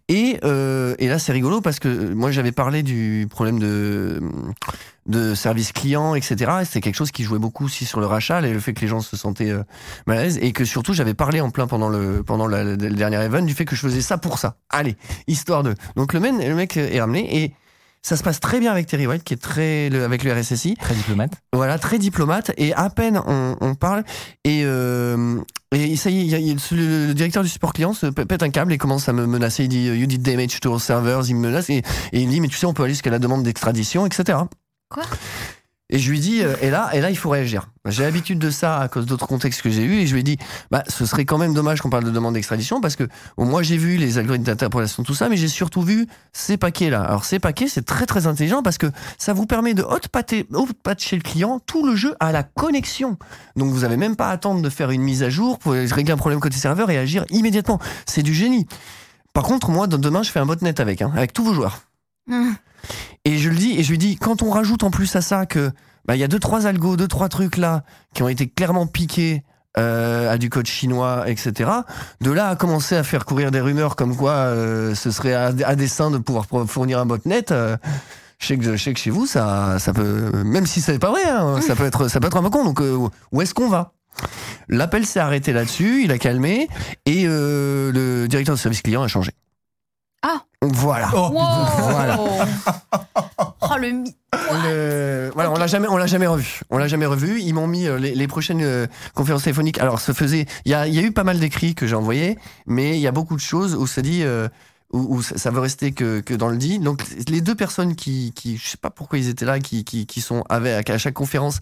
Et, 0.09 0.39
et 0.45 1.09
là, 1.09 1.19
c'est 1.19 1.33
rigolo 1.33 1.61
parce 1.61 1.81
que 1.81 2.15
moi, 2.15 2.31
j'avais 2.31 2.53
parlé 2.53 2.68
du 2.83 3.27
problème 3.31 3.59
de, 3.59 4.21
service 5.35 5.73
client, 5.73 6.15
etc. 6.15 6.37
Et 6.61 6.65
C'était 6.65 6.81
quelque 6.81 6.95
chose 6.97 7.11
qui 7.11 7.23
jouait 7.25 7.39
beaucoup 7.39 7.65
aussi 7.65 7.85
sur 7.85 7.99
le 8.01 8.07
rachat 8.07 8.41
et 8.43 8.53
le 8.53 8.61
fait 8.61 8.73
que 8.75 8.81
les 8.83 8.89
gens 8.89 9.01
se 9.01 9.17
sentaient 9.17 9.51
euh, 9.51 9.63
mal 10.07 10.19
à 10.19 10.23
l'aise. 10.23 10.39
Et 10.43 10.53
que 10.53 10.65
surtout, 10.65 10.93
j'avais 10.95 11.15
parlé 11.15 11.41
en 11.41 11.51
plein 11.51 11.67
pendant 11.67 11.89
le, 11.89 12.23
pendant 12.23 12.47
la- 12.47 12.65
le 12.65 12.77
dernier 12.77 13.17
event 13.23 13.43
du 13.43 13.55
fait 13.55 13.65
que 13.65 13.75
je 13.75 13.81
faisais 13.81 14.03
ça 14.03 14.19
pour 14.19 14.39
ça. 14.39 14.57
Allez, 14.71 14.97
histoire 15.27 15.63
de. 15.63 15.75
Donc, 15.97 16.13
le, 16.13 16.21
mec- 16.21 16.35
le 16.47 16.55
mec 16.55 16.77
est 16.77 17.01
ramené 17.01 17.43
et. 17.45 17.53
Ça 18.03 18.17
se 18.17 18.23
passe 18.23 18.41
très 18.41 18.61
bien 18.61 18.71
avec 18.73 18.87
Terry 18.87 19.07
White, 19.07 19.25
qui 19.25 19.35
est 19.35 19.43
très 19.43 19.91
le- 19.91 20.05
avec 20.05 20.23
le 20.25 20.33
RSSI. 20.33 20.77
Très 20.77 20.95
diplomate. 20.95 21.33
Voilà, 21.53 21.79
très 21.79 21.99
diplomate. 21.99 22.53
Et 22.57 22.73
à 22.75 22.89
peine 22.91 23.21
on, 23.27 23.57
on 23.61 23.75
parle, 23.75 24.05
et, 24.45 24.63
euh, 24.65 25.37
et 25.73 25.97
ça 25.97 26.09
y 26.11 26.19
est, 26.21 26.23
il 26.23 26.29
y 26.31 26.35
a- 26.35 26.39
il 26.39 26.47
y 26.47 26.51
a- 26.53 26.75
le, 26.75 27.07
le 27.09 27.15
directeur 27.15 27.43
du 27.43 27.49
support 27.49 27.73
client 27.73 27.93
se 27.93 28.07
pète 28.07 28.43
un 28.43 28.51
câble 28.51 28.73
et 28.73 28.79
commence 28.79 29.09
à 29.09 29.13
me 29.13 29.27
menacer. 29.27 29.65
Il 29.65 29.69
dit 29.69 29.87
You 29.87 30.07
did 30.07 30.23
damage 30.23 30.61
to 30.61 30.71
our 30.71 30.81
servers. 30.81 31.29
Il 31.29 31.35
me 31.37 31.49
menace 31.49 31.69
et, 31.71 31.79
et 32.13 32.21
il 32.21 32.27
me 32.27 32.33
dit 32.33 32.41
Mais 32.41 32.49
tu 32.49 32.57
sais, 32.57 32.67
on 32.67 32.73
peut 32.73 32.85
aller 32.85 32.93
jusqu'à 32.95 33.11
la 33.11 33.19
demande 33.19 33.43
d'extradition, 33.43 34.07
etc. 34.07 34.39
Quoi? 34.89 35.03
Et 35.91 35.99
je 35.99 36.11
lui 36.11 36.21
dis, 36.21 36.43
euh, 36.43 36.55
et 36.61 36.69
là, 36.69 36.91
et 36.93 37.01
là, 37.01 37.09
il 37.09 37.17
faut 37.17 37.31
réagir. 37.31 37.71
J'ai 37.87 38.03
l'habitude 38.03 38.39
de 38.39 38.51
ça 38.51 38.79
à 38.79 38.89
cause 38.89 39.07
d'autres 39.07 39.27
contextes 39.27 39.63
que 39.63 39.71
j'ai 39.71 39.83
eus, 39.83 40.01
et 40.01 40.07
je 40.07 40.13
lui 40.13 40.21
ai 40.21 40.23
dit, 40.23 40.37
bah, 40.71 40.85
ce 40.87 41.07
serait 41.07 41.25
quand 41.25 41.39
même 41.39 41.55
dommage 41.55 41.81
qu'on 41.81 41.89
parle 41.89 42.05
de 42.05 42.11
demande 42.11 42.35
d'extradition, 42.35 42.83
parce 42.83 42.95
que 42.95 43.05
bon, 43.39 43.47
moi 43.47 43.63
j'ai 43.63 43.79
vu 43.79 43.97
les 43.97 44.19
algorithmes 44.19 44.45
d'interpolation, 44.45 45.03
tout 45.03 45.15
ça, 45.15 45.31
mais 45.31 45.39
j'ai 45.39 45.49
surtout 45.49 45.81
vu 45.81 46.07
ces 46.35 46.59
paquets-là. 46.59 47.01
Alors 47.01 47.25
ces 47.25 47.39
paquets, 47.39 47.69
c'est 47.69 47.87
très 47.87 48.05
très 48.05 48.27
intelligent 48.27 48.63
parce 48.63 48.77
que 48.77 48.89
ça 49.17 49.33
vous 49.33 49.47
permet 49.47 49.73
de 49.73 49.83
hot-patcher 49.83 51.17
le 51.17 51.23
client 51.23 51.59
tout 51.61 51.87
le 51.87 51.97
jeu 51.97 52.15
à 52.21 52.33
la 52.33 52.43
connexion. 52.43 53.17
Donc 53.57 53.71
vous 53.73 53.85
avez 53.85 53.97
même 53.97 54.17
pas 54.17 54.29
à 54.29 54.33
attendre 54.33 54.61
de 54.61 54.69
faire 54.69 54.91
une 54.91 55.03
mise 55.03 55.23
à 55.23 55.31
jour 55.31 55.59
pour 55.59 55.73
régler 55.73 56.13
un 56.13 56.19
problème 56.19 56.41
côté 56.41 56.59
serveur 56.59 56.91
et 56.91 56.99
agir 56.99 57.25
immédiatement. 57.31 57.79
C'est 58.05 58.23
du 58.23 58.35
génie. 58.35 58.67
Par 59.33 59.45
contre, 59.45 59.71
moi, 59.71 59.87
demain, 59.87 60.23
je 60.23 60.31
fais 60.31 60.41
un 60.41 60.47
botnet 60.47 60.81
avec, 60.81 61.01
hein, 61.01 61.13
avec 61.15 61.33
tous 61.33 61.45
vos 61.45 61.55
joueurs. 61.55 61.88
Et 63.25 63.39
je 63.39 63.51
le 63.51 63.57
dis, 63.57 63.79
et 63.79 63.83
je 63.83 63.91
lui 63.91 63.99
dis, 63.99 64.17
quand 64.17 64.43
on 64.43 64.51
rajoute 64.51 64.83
en 64.83 64.91
plus 64.91 65.15
à 65.17 65.21
ça 65.21 65.47
que 65.47 65.71
bah, 66.07 66.17
y 66.17 66.25
a 66.25 66.29
deux 66.29 66.39
trois 66.39 66.67
algos, 66.67 66.97
deux 66.97 67.09
trois 67.09 67.29
trucs 67.29 67.57
là 67.57 67.85
qui 68.15 68.23
ont 68.23 68.29
été 68.29 68.49
clairement 68.49 68.87
piqués 68.87 69.45
euh, 69.77 70.33
à 70.33 70.39
du 70.39 70.49
code 70.49 70.67
chinois, 70.67 71.25
etc. 71.27 71.71
De 72.21 72.31
là 72.31 72.49
à 72.49 72.57
commencer 72.57 72.97
à 72.97 73.03
faire 73.03 73.27
courir 73.27 73.51
des 73.51 73.61
rumeurs 73.61 73.97
comme 73.97 74.17
quoi 74.17 74.33
euh, 74.33 74.95
ce 74.95 75.11
serait 75.11 75.35
à, 75.35 75.53
dessein 75.77 76.11
de 76.11 76.19
pouvoir 76.19 76.47
fournir 76.67 76.99
un 76.99 77.07
botnet. 77.07 77.53
Euh, 77.53 77.77
je 78.39 78.47
sais, 78.47 78.57
que, 78.57 78.77
chez 78.77 79.11
vous, 79.11 79.27
ça, 79.27 79.79
ça 79.79 79.93
peut, 79.93 80.31
même 80.45 80.65
si 80.65 80.81
c'est 80.81 80.99
pas 80.99 81.11
vrai, 81.11 81.25
hein, 81.27 81.61
ça 81.61 81.75
peut 81.75 81.85
être, 81.85 82.09
ça 82.09 82.21
peut 82.21 82.29
être 82.29 82.37
un 82.37 82.43
peu 82.43 82.51
con. 82.51 82.65
Donc, 82.65 82.81
euh, 82.81 83.09
où 83.33 83.43
est-ce 83.43 83.53
qu'on 83.53 83.69
va? 83.69 83.93
L'appel 84.69 85.05
s'est 85.05 85.21
arrêté 85.21 85.53
là-dessus, 85.53 86.05
il 86.05 86.13
a 86.13 86.19
calmé, 86.19 86.69
et 87.05 87.25
le 87.27 88.27
directeur 88.29 88.55
de 88.55 88.61
service 88.61 88.83
client 88.83 89.03
a 89.03 89.09
changé. 89.09 89.33
Ah. 90.23 90.43
Voilà. 90.63 91.11
Oh, 91.15 91.31
Voilà. 91.33 92.19
Oh, 93.71 93.75
le 93.79 95.31
voilà, 95.35 95.51
on 95.51 95.57
l'a 95.57 95.67
jamais, 95.67 95.89
on 95.89 95.97
l'a 95.97 96.07
jamais 96.07 96.27
revu. 96.27 96.61
On 96.71 96.79
l'a 96.79 96.89
jamais 96.89 97.07
revu. 97.07 97.41
Ils 97.41 97.53
m'ont 97.55 97.67
mis 97.67 97.87
euh, 97.87 97.99
les, 97.99 98.15
les 98.15 98.27
prochaines 98.29 98.63
euh, 98.63 98.87
conférences 99.15 99.45
téléphoniques. 99.45 99.79
Alors, 99.79 100.01
se 100.01 100.13
faisait. 100.13 100.47
Il 100.65 100.73
y 100.73 100.75
a, 100.75 100.87
y 100.87 100.99
a 100.99 101.03
eu 101.03 101.13
pas 101.13 101.25
mal 101.25 101.39
d'écrits 101.39 101.75
que 101.75 101.87
j'ai 101.87 101.95
envoyés, 101.95 102.39
mais 102.67 102.97
il 102.97 103.01
y 103.01 103.07
a 103.07 103.13
beaucoup 103.13 103.37
de 103.37 103.41
choses 103.41 103.75
où 103.75 103.87
ça 103.87 104.03
dit. 104.03 104.23
euh, 104.23 104.49
où, 104.93 105.17
où 105.17 105.23
ça 105.23 105.37
ça 105.37 105.51
veut 105.51 105.61
rester 105.61 105.93
que, 105.93 106.21
que 106.21 106.35
dans 106.35 106.49
le 106.49 106.57
dit. 106.57 106.79
Donc 106.79 107.05
les 107.29 107.41
deux 107.41 107.55
personnes 107.55 107.95
qui, 107.95 108.33
qui 108.35 108.57
je 108.57 108.69
sais 108.71 108.77
pas 108.79 108.91
pourquoi 108.91 109.19
ils 109.19 109.29
étaient 109.29 109.45
là, 109.45 109.61
qui, 109.61 109.85
qui, 109.85 110.07
qui 110.07 110.21
sont 110.23 110.45
avec 110.49 110.89
à 110.91 110.99
chaque 110.99 111.15
conférence, 111.15 111.59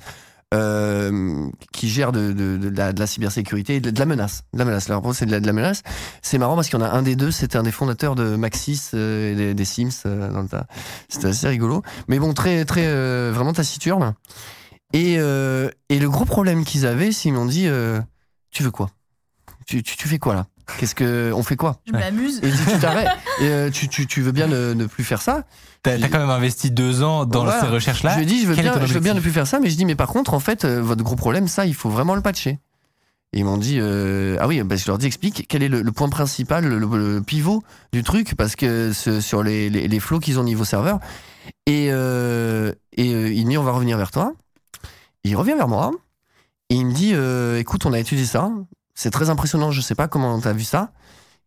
euh, 0.56 1.46
qui 1.72 1.88
gèrent 1.88 2.12
de, 2.12 2.32
de, 2.32 2.56
de, 2.56 2.76
la, 2.76 2.92
de 2.92 3.00
la 3.00 3.06
cybersécurité 3.06 3.76
et 3.76 3.80
de, 3.80 3.98
la 3.98 4.06
menace. 4.06 4.42
De 4.52 4.58
la 4.58 4.64
menace. 4.64 4.88
Leur 4.88 5.02
c'est 5.14 5.26
de 5.26 5.32
la, 5.32 5.52
menace. 5.52 5.82
C'est 6.22 6.38
marrant 6.38 6.54
parce 6.54 6.68
qu'il 6.68 6.78
y 6.78 6.82
en 6.82 6.84
a 6.84 6.90
un 6.90 7.02
des 7.02 7.16
deux, 7.16 7.30
c'était 7.30 7.58
un 7.58 7.62
des 7.62 7.72
fondateurs 7.72 8.14
de 8.14 8.36
Maxis 8.36 8.90
euh, 8.94 9.32
et 9.32 9.34
des, 9.34 9.54
des 9.54 9.64
Sims 9.64 9.90
euh, 10.06 10.30
dans 10.30 10.42
le 10.42 10.48
tas. 10.48 10.66
C'était 11.08 11.28
assez 11.28 11.48
rigolo. 11.48 11.82
Mais 12.08 12.18
bon, 12.18 12.34
très, 12.34 12.64
très, 12.64 12.86
euh, 12.86 13.32
vraiment 13.34 13.52
taciturne. 13.52 14.14
Et, 14.92 15.16
euh, 15.18 15.70
et 15.88 15.98
le 15.98 16.08
gros 16.08 16.24
problème 16.24 16.64
qu'ils 16.64 16.86
avaient, 16.86 17.12
c'est 17.12 17.22
qu'ils 17.22 17.32
m'ont 17.34 17.46
dit, 17.46 17.66
euh, 17.66 18.00
tu 18.50 18.62
veux 18.62 18.70
quoi? 18.70 18.90
Tu, 19.66 19.82
tu, 19.82 19.96
tu 19.96 20.08
fais 20.08 20.18
quoi 20.18 20.34
là? 20.34 20.46
Qu'est-ce 20.78 20.94
que, 20.96 21.32
on 21.32 21.42
fait 21.44 21.56
quoi? 21.56 21.80
Je 21.86 21.92
m'amuse. 21.92 22.40
Et 22.42 22.50
tu 22.50 22.78
t'arrêtes. 22.80 23.08
Et, 23.40 23.48
euh, 23.48 23.70
tu, 23.70 23.88
tu, 23.88 24.06
tu 24.06 24.20
veux 24.22 24.32
bien 24.32 24.48
ne, 24.48 24.74
ne 24.74 24.86
plus 24.86 25.04
faire 25.04 25.22
ça? 25.22 25.44
T'as 26.00 26.08
quand 26.08 26.18
même 26.18 26.30
investi 26.30 26.70
deux 26.70 27.02
ans 27.02 27.24
dans 27.24 27.44
Voilà. 27.44 27.60
ces 27.60 27.66
recherches-là. 27.66 28.10
Je 28.12 28.16
lui 28.16 28.22
ai 28.24 28.26
dit, 28.26 28.42
je 28.42 28.46
veux, 28.48 28.54
Quel 28.54 28.64
bien, 28.64 28.86
je 28.86 28.92
veux 28.94 29.00
bien 29.00 29.14
ne 29.14 29.20
plus 29.20 29.30
faire 29.30 29.46
ça, 29.46 29.60
mais 29.60 29.70
je 29.70 29.76
dis, 29.76 29.84
mais 29.84 29.94
par 29.94 30.08
contre, 30.08 30.34
en 30.34 30.40
fait, 30.40 30.64
euh, 30.64 30.80
votre 30.82 31.02
gros 31.04 31.16
problème, 31.16 31.48
ça, 31.48 31.66
il 31.66 31.74
faut 31.74 31.88
vraiment 31.90 32.14
le 32.14 32.20
patcher. 32.20 32.58
Et 33.32 33.40
ils 33.40 33.44
m'ont 33.44 33.56
dit, 33.58 33.78
euh, 33.80 34.36
ah 34.40 34.46
oui, 34.46 34.62
bah, 34.62 34.76
je 34.76 34.86
leur 34.86 34.98
dis, 34.98 35.06
explique 35.06 35.46
quel 35.48 35.62
est 35.62 35.68
le, 35.68 35.82
le 35.82 35.92
point 35.92 36.08
principal, 36.08 36.64
le, 36.64 36.78
le 36.78 37.20
pivot 37.22 37.62
du 37.92 38.02
truc, 38.02 38.34
parce 38.36 38.56
que 38.56 38.92
ce- 38.92 39.20
sur 39.20 39.42
les, 39.42 39.68
les, 39.70 39.88
les 39.88 40.00
flots 40.00 40.20
qu'ils 40.20 40.38
ont 40.38 40.44
niveau 40.44 40.64
serveur. 40.64 40.98
Et, 41.66 41.88
euh, 41.90 42.72
et 42.96 43.12
euh, 43.14 43.32
il 43.32 43.44
me 43.46 43.50
dit, 43.50 43.58
on 43.58 43.62
va 43.64 43.72
revenir 43.72 43.96
vers 43.98 44.10
toi. 44.10 44.32
Il 45.24 45.36
revient 45.36 45.54
vers 45.56 45.68
moi. 45.68 45.90
Et 46.70 46.74
il 46.76 46.86
me 46.86 46.92
dit, 46.92 47.14
écoute, 47.60 47.86
on 47.86 47.92
a 47.92 47.98
étudié 47.98 48.24
ça. 48.24 48.50
C'est 48.94 49.10
très 49.10 49.28
impressionnant, 49.30 49.70
je 49.70 49.80
sais 49.80 49.94
pas 49.94 50.08
comment 50.08 50.40
t'as 50.40 50.52
vu 50.52 50.64
ça. 50.64 50.90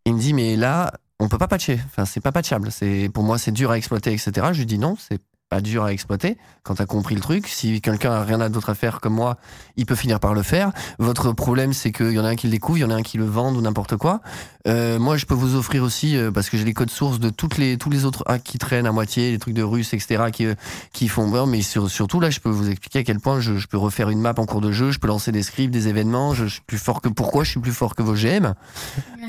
Il 0.06 0.14
me 0.14 0.20
dit, 0.20 0.34
mais 0.34 0.56
là, 0.56 0.94
on 1.20 1.28
peut 1.28 1.38
pas 1.38 1.48
patcher. 1.48 1.80
Enfin, 1.86 2.06
c'est 2.06 2.22
pas 2.22 2.32
patchable. 2.32 2.72
C'est, 2.72 3.10
pour 3.14 3.24
moi, 3.24 3.38
c'est 3.38 3.52
dur 3.52 3.72
à 3.72 3.78
exploiter, 3.78 4.12
etc. 4.12 4.32
Je 4.54 4.60
lui 4.60 4.66
dis, 4.66 4.78
non, 4.80 4.96
c'est 4.98 5.20
pas 5.50 5.62
dur 5.62 5.84
à 5.84 5.92
exploiter. 5.92 6.38
Quand 6.62 6.76
t'as 6.76 6.86
compris 6.86 7.16
le 7.16 7.22
truc, 7.22 7.48
si 7.48 7.82
quelqu'un 7.82 8.12
a 8.12 8.24
rien 8.24 8.50
d'autre 8.50 8.70
à 8.70 8.76
faire 8.76 9.02
comme 9.02 9.14
moi, 9.16 9.38
il 9.78 9.88
peut 9.88 9.96
finir 9.96 10.20
par 10.20 10.36
le 10.36 10.44
faire. 10.44 10.72
Votre 11.00 11.32
problème, 11.32 11.74
c'est 11.74 11.92
qu'il 11.92 12.12
y 12.12 12.20
en 12.20 12.26
a 12.26 12.30
un 12.30 12.36
qui 12.36 12.46
le 12.46 12.52
découvre, 12.52 12.78
il 12.78 12.82
y 12.82 12.84
en 12.84 12.92
a 12.92 12.96
un 12.96 13.02
qui 13.02 13.18
le 13.18 13.26
vend 13.26 13.52
ou 13.54 13.62
n'importe 13.62 13.98
quoi. 13.98 14.22
Euh, 14.68 15.00
moi, 15.00 15.18
je 15.18 15.26
peux 15.26 15.34
vous 15.34 15.56
offrir 15.56 15.82
aussi, 15.82 16.16
euh, 16.16 16.30
parce 16.30 16.50
que 16.52 16.58
j'ai 16.58 16.66
les 16.66 16.76
codes 16.76 16.92
sources 16.92 17.20
de 17.20 17.32
toutes 17.32 17.58
les, 17.58 17.78
tous 17.80 17.90
les 17.90 18.06
autres 18.06 18.24
hacks 18.28 18.44
qui 18.44 18.60
traînent 18.60 18.86
à 18.86 18.92
moitié, 18.92 19.32
les 19.32 19.40
trucs 19.40 19.56
de 19.56 19.64
russes, 19.64 19.94
etc., 19.94 20.26
qui, 20.32 20.46
euh, 20.46 20.54
qui 20.94 21.08
font 21.08 21.48
mais 21.48 21.64
sur- 21.64 21.90
surtout 21.90 22.20
là, 22.20 22.30
je 22.30 22.40
peux 22.40 22.50
vous 22.50 22.70
expliquer 22.70 23.00
à 23.00 23.04
quel 23.04 23.20
point 23.20 23.40
je, 23.40 23.58
je 23.58 23.68
peux 23.68 23.78
refaire 23.78 24.10
une 24.12 24.20
map 24.22 24.34
en 24.38 24.46
cours 24.46 24.62
de 24.62 24.72
jeu, 24.72 24.92
je 24.92 25.00
peux 25.00 25.08
lancer 25.08 25.32
des 25.32 25.42
scripts, 25.42 25.72
des 25.74 25.88
événements, 25.88 26.36
je, 26.36 26.46
je 26.46 26.54
suis 26.54 26.62
plus 26.62 26.78
fort 26.78 27.02
que 27.02 27.10
pourquoi 27.10 27.44
je 27.44 27.52
suis 27.52 27.60
plus 27.60 27.72
fort 27.74 27.96
que 27.96 28.04
vos 28.04 28.14
GM. 28.14 28.54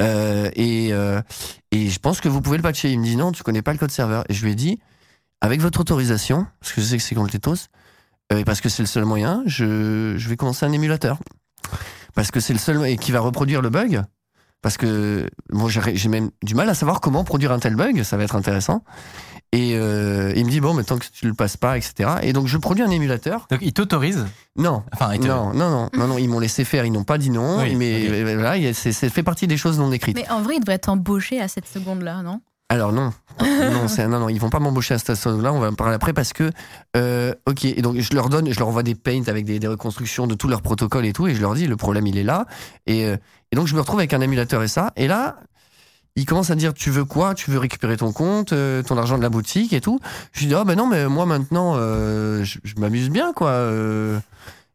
Euh, 0.01 0.51
et, 0.55 0.93
euh, 0.93 1.23
et 1.73 1.89
je 1.89 1.99
pense 1.99 2.21
que 2.21 2.29
vous 2.29 2.41
pouvez 2.43 2.59
le 2.59 2.63
patcher. 2.63 2.91
Il 2.93 3.01
me 3.01 3.05
dit 3.05 3.17
non, 3.17 3.33
tu 3.33 3.43
connais 3.43 3.63
pas 3.63 3.73
le 3.73 3.79
code 3.79 3.91
serveur. 3.91 4.25
Et 4.29 4.35
je 4.35 4.45
lui 4.45 4.53
ai 4.53 4.55
dit, 4.55 4.79
avec 5.41 5.61
votre 5.61 5.81
autorisation, 5.81 6.47
parce 6.61 6.73
que 6.73 6.81
je 6.81 6.87
sais 6.87 6.97
que 6.97 7.03
c'est 7.03 7.15
contre 7.15 7.33
les 7.33 7.39
TOS, 7.41 7.67
euh, 8.33 8.39
et 8.39 8.45
parce 8.45 8.61
que 8.61 8.69
c'est 8.69 8.83
le 8.83 8.87
seul 8.87 9.05
moyen, 9.05 9.43
je, 9.47 10.15
je 10.17 10.29
vais 10.29 10.37
commencer 10.37 10.67
un 10.67 10.73
émulateur. 10.73 11.19
Parce 12.15 12.31
que 12.31 12.41
c'est 12.41 12.53
le 12.53 12.59
seul 12.59 12.85
et 12.87 12.97
qui 12.97 13.13
va 13.13 13.21
reproduire 13.21 13.63
le 13.63 13.71
bug. 13.71 14.03
Parce 14.63 14.77
que 14.77 15.27
moi 15.51 15.71
j'ai 15.71 15.81
j'ai 15.97 16.09
même 16.11 16.31
du 16.43 16.55
mal 16.55 16.69
à 16.69 16.75
savoir 16.75 17.01
comment 17.01 17.25
produire 17.25 17.51
un 17.53 17.59
tel 17.59 17.77
bug, 17.77 18.03
ça 18.03 18.17
va 18.19 18.25
être 18.25 18.37
intéressant. 18.37 18.85
Et 19.53 19.73
euh, 19.75 20.33
il 20.37 20.45
me 20.45 20.51
dit 20.51 20.61
bon, 20.61 20.75
mais 20.75 20.85
tant 20.85 20.99
que 20.99 21.07
tu 21.13 21.27
le 21.27 21.35
passes 21.35 21.57
pas, 21.57 21.79
etc. 21.79 22.11
Et 22.23 22.33
donc 22.35 22.47
je 22.47 22.59
produis 22.59 22.83
un 22.85 22.91
émulateur. 22.91 23.47
Donc, 23.51 23.61
ils 23.63 23.73
t'autorisent. 23.73 24.27
Non, 24.57 24.85
Enfin, 24.93 25.15
ils 25.15 25.21
te- 25.21 25.27
non, 25.27 25.55
non, 25.55 25.71
non, 25.71 25.91
non, 25.97 26.07
non, 26.09 26.19
ils 26.19 26.29
m'ont 26.29 26.41
laissé 26.41 26.65
faire, 26.65 26.85
ils 26.85 26.93
n'ont 26.93 27.05
pas 27.05 27.17
dit 27.19 27.31
non, 27.31 27.59
Oui, 27.63 27.75
mais 27.75 28.07
ok. 28.07 28.13
euh, 28.15 28.35
voilà, 28.39 28.73
c'est 28.75 28.93
c'est 28.93 29.09
fait 29.09 29.23
partie 29.23 29.47
des 29.47 29.57
choses 29.57 29.79
non 29.79 29.91
écrites. 29.93 30.17
Mais 30.17 30.29
en 30.31 30.43
vrai, 30.43 30.57
il 30.57 30.61
devrait 30.61 30.75
être 30.75 30.89
embauché 30.91 31.41
à 31.41 31.49
cette 31.49 31.67
seconde-là, 31.67 32.23
non? 32.23 32.41
Alors 32.69 32.93
non, 32.93 33.13
non, 33.41 33.89
c'est- 33.89 34.07
non, 34.07 34.21
non, 34.21 34.29
ils 34.29 34.39
vont 34.39 34.51
pas 34.51 34.59
m'embaucher 34.59 34.95
à 34.95 34.99
cette 34.99 35.17
station-là. 35.17 35.53
On 35.53 35.61
va 35.61 35.69
en 35.69 35.75
parler 35.75 35.95
après 35.95 36.13
parce 36.13 36.33
que, 36.33 36.51
euh, 36.97 37.33
ok, 37.47 37.65
et 37.65 37.83
donc 37.83 37.99
je 37.99 38.15
leur 38.15 38.29
donne, 38.29 38.53
je 38.53 38.59
leur 38.59 38.69
envoie 38.69 38.83
des 38.83 38.95
paints 38.95 39.23
avec 39.29 39.45
des, 39.45 39.67
reconstructions 39.67 40.27
de 40.27 40.35
tout 40.35 40.49
leur 40.49 40.63
protocole 40.63 41.07
et 41.07 41.13
tout, 41.13 41.27
et 41.27 41.35
je 41.35 41.41
leur 41.41 41.55
dis 41.55 41.67
le 41.67 41.77
problème 41.77 42.07
il 42.07 42.19
est 42.19 42.25
là, 42.25 42.47
et, 42.87 43.07
euh, 43.07 43.17
donc 43.55 43.67
je 43.67 43.75
me 43.75 43.81
retrouve 43.81 44.01
avec 44.01 44.13
un 44.13 44.21
émulateur 44.21 44.63
et 44.63 44.69
ça, 44.69 44.93
et 44.97 45.09
là. 45.09 45.37
Ils 46.17 46.27
commencent 46.27 46.51
à 46.51 46.57
dire 46.57 46.75
tu 46.75 46.91
veux 46.91 47.05
quoi? 47.05 47.35
Tu 47.35 47.53
veux 47.53 47.59
récupérer 47.59 47.97
ton 47.97 48.13
compte, 48.13 48.53
euh, 48.53 48.83
ton 48.83 48.99
argent 48.99 49.17
de 49.17 49.23
la 49.23 49.29
boutique 49.29 49.73
et 49.73 49.81
tout? 49.81 50.01
Je 50.33 50.45
dis 50.45 50.55
ah 50.57 50.65
ben 50.65 50.75
non 50.75 50.89
mais 50.89 51.07
moi 51.07 51.25
maintenant 51.25 51.77
je, 51.77 52.59
m'amuse 52.79 53.11
bien 53.11 53.33
quoi. 53.33 53.53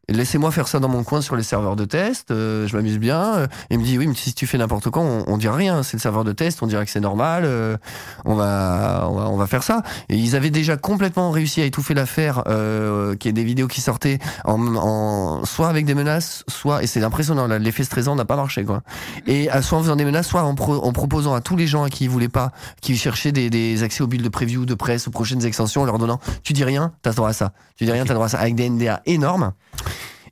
Laissez-moi 0.08 0.52
faire 0.52 0.68
ça 0.68 0.78
dans 0.78 0.88
mon 0.88 1.02
coin 1.02 1.20
sur 1.20 1.34
les 1.34 1.42
serveurs 1.42 1.74
de 1.74 1.84
test, 1.84 2.30
euh, 2.30 2.68
je 2.68 2.76
m'amuse 2.76 2.98
bien. 3.00 3.34
Euh, 3.38 3.46
Il 3.70 3.80
me 3.80 3.84
dit 3.84 3.98
oui, 3.98 4.06
mais 4.06 4.14
si 4.14 4.32
tu 4.34 4.46
fais 4.46 4.56
n'importe 4.56 4.88
quoi, 4.88 5.02
on, 5.02 5.24
on 5.26 5.36
dira 5.36 5.56
rien. 5.56 5.82
C'est 5.82 5.96
le 5.96 6.00
serveur 6.00 6.22
de 6.22 6.30
test, 6.30 6.62
on 6.62 6.68
dirait 6.68 6.84
que 6.84 6.92
c'est 6.92 7.00
normal. 7.00 7.42
euh, 7.44 7.76
on 8.24 8.36
va, 8.36 9.08
on 9.10 9.14
va, 9.16 9.28
on 9.28 9.36
va, 9.36 9.48
faire 9.48 9.64
ça. 9.64 9.82
Et 10.08 10.14
ils 10.16 10.36
avaient 10.36 10.50
déjà 10.50 10.76
complètement 10.76 11.32
réussi 11.32 11.60
à 11.60 11.64
étouffer 11.64 11.92
l'affaire, 11.92 12.44
euh, 12.46 13.16
qui 13.16 13.26
est 13.28 13.32
des 13.32 13.42
vidéos 13.42 13.66
qui 13.66 13.80
sortaient 13.80 14.20
en, 14.44 14.76
en 14.76 15.44
soit 15.44 15.68
avec 15.68 15.86
des 15.86 15.94
menaces, 15.94 16.44
soit 16.46 16.84
et 16.84 16.86
c'est 16.86 17.02
impressionnant, 17.02 17.48
l'effet 17.48 17.82
stressant 17.82 18.14
n'a 18.14 18.24
pas 18.24 18.36
marché 18.36 18.62
quoi. 18.64 18.82
Et 19.26 19.50
à 19.50 19.60
soit 19.60 19.76
en 19.78 19.82
faisant 19.82 19.96
des 19.96 20.04
menaces, 20.04 20.28
soit 20.28 20.44
en, 20.44 20.54
pro- 20.54 20.84
en 20.84 20.92
proposant 20.92 21.34
à 21.34 21.40
tous 21.40 21.56
les 21.56 21.66
gens 21.66 21.82
à 21.82 21.90
qui 21.90 22.04
ils 22.04 22.10
voulaient 22.10 22.28
pas, 22.28 22.52
qui 22.80 22.96
cherchaient 22.96 23.32
des, 23.32 23.50
des 23.50 23.82
accès 23.82 24.04
aux 24.04 24.06
bulles 24.06 24.22
de 24.22 24.28
preview, 24.28 24.66
de 24.66 24.74
presse, 24.74 25.08
aux 25.08 25.10
prochaines 25.10 25.44
extensions, 25.44 25.82
en 25.82 25.84
leur 25.84 25.98
donnant, 25.98 26.20
tu 26.44 26.52
dis 26.52 26.62
rien, 26.62 26.92
t'as 27.02 27.12
droit 27.12 27.30
à 27.30 27.32
ça. 27.32 27.52
Tu 27.76 27.84
dis 27.86 27.90
rien, 27.90 28.04
t'as 28.04 28.14
droit 28.14 28.26
à 28.26 28.28
ça, 28.28 28.38
avec 28.38 28.54
des 28.54 28.70
NDA 28.70 29.02
énormes. 29.06 29.52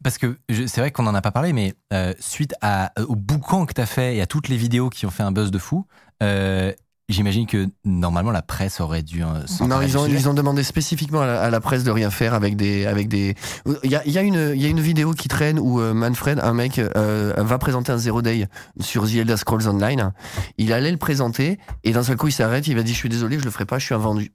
Parce 0.05 0.19
que 0.19 0.39
c'est 0.49 0.81
vrai 0.81 0.93
qu'on 0.93 1.07
en 1.09 1.15
a 1.15 1.23
pas 1.23 1.33
parlé, 1.33 1.53
mais 1.53 1.75
euh, 1.93 2.13
suite 2.21 2.55
à, 2.61 2.93
au 3.09 3.17
boucan 3.17 3.67
que 3.67 3.73
tu 3.73 3.81
as 3.81 3.87
fait 3.87 4.15
et 4.17 4.21
à 4.23 4.27
toutes 4.27 4.49
les 4.49 4.57
vidéos 4.57 4.89
qui 4.91 5.07
ont 5.07 5.11
fait 5.11 5.25
un 5.25 5.33
buzz 5.33 5.51
de 5.51 5.59
fou, 5.59 5.87
euh, 6.23 6.73
j'imagine 7.09 7.47
que 7.47 7.69
normalement 7.85 8.31
la 8.31 8.43
presse 8.43 8.81
aurait 8.81 9.03
dû. 9.03 9.25
euh, 9.25 9.67
Non, 9.67 9.81
ils 9.81 9.97
ont, 9.99 10.05
sujet. 10.05 10.17
ils 10.19 10.29
ont 10.29 10.35
demandé 10.35 10.63
spécifiquement 10.63 11.23
à 11.23 11.27
la, 11.27 11.41
à 11.43 11.51
la 11.51 11.61
presse 11.61 11.85
de 11.85 11.91
rien 11.91 12.11
faire 12.11 12.35
avec 12.35 12.55
des, 12.57 12.87
avec 12.87 13.09
des. 13.09 13.35
Il 13.83 13.91
y 13.91 13.97
a, 13.97 14.03
il 14.07 14.13
y 14.13 14.19
a 14.19 14.23
une, 14.23 14.53
il 14.55 14.61
y 14.63 14.67
a 14.67 14.69
une 14.69 14.81
vidéo 14.81 15.13
qui 15.13 15.29
traîne 15.29 15.59
où 15.59 15.81
euh, 15.81 15.95
Manfred, 15.95 16.39
un 16.39 16.53
mec, 16.53 16.79
euh, 16.79 17.33
va 17.39 17.59
présenter 17.59 17.91
un 17.91 17.99
zero 17.99 18.21
day 18.23 18.47
sur 18.81 19.07
The 19.09 19.15
Elder 19.17 19.39
Scrolls 19.39 19.67
Online. 19.69 20.13
Il 20.59 20.73
allait 20.73 20.93
le 20.93 20.99
présenter 20.99 21.59
et 21.83 21.93
d'un 21.93 22.03
seul 22.03 22.17
coup 22.17 22.29
il 22.29 22.33
s'arrête. 22.33 22.67
Il 22.69 22.77
va 22.77 22.83
dire 22.83 22.93
je 22.95 22.99
suis 23.01 23.09
désolé, 23.09 23.39
je 23.39 23.45
le 23.45 23.51
ferai 23.51 23.65
pas, 23.65 23.79
je 23.79 23.87
suis 23.87 23.95
un 23.95 23.99
vendu. 23.99 24.33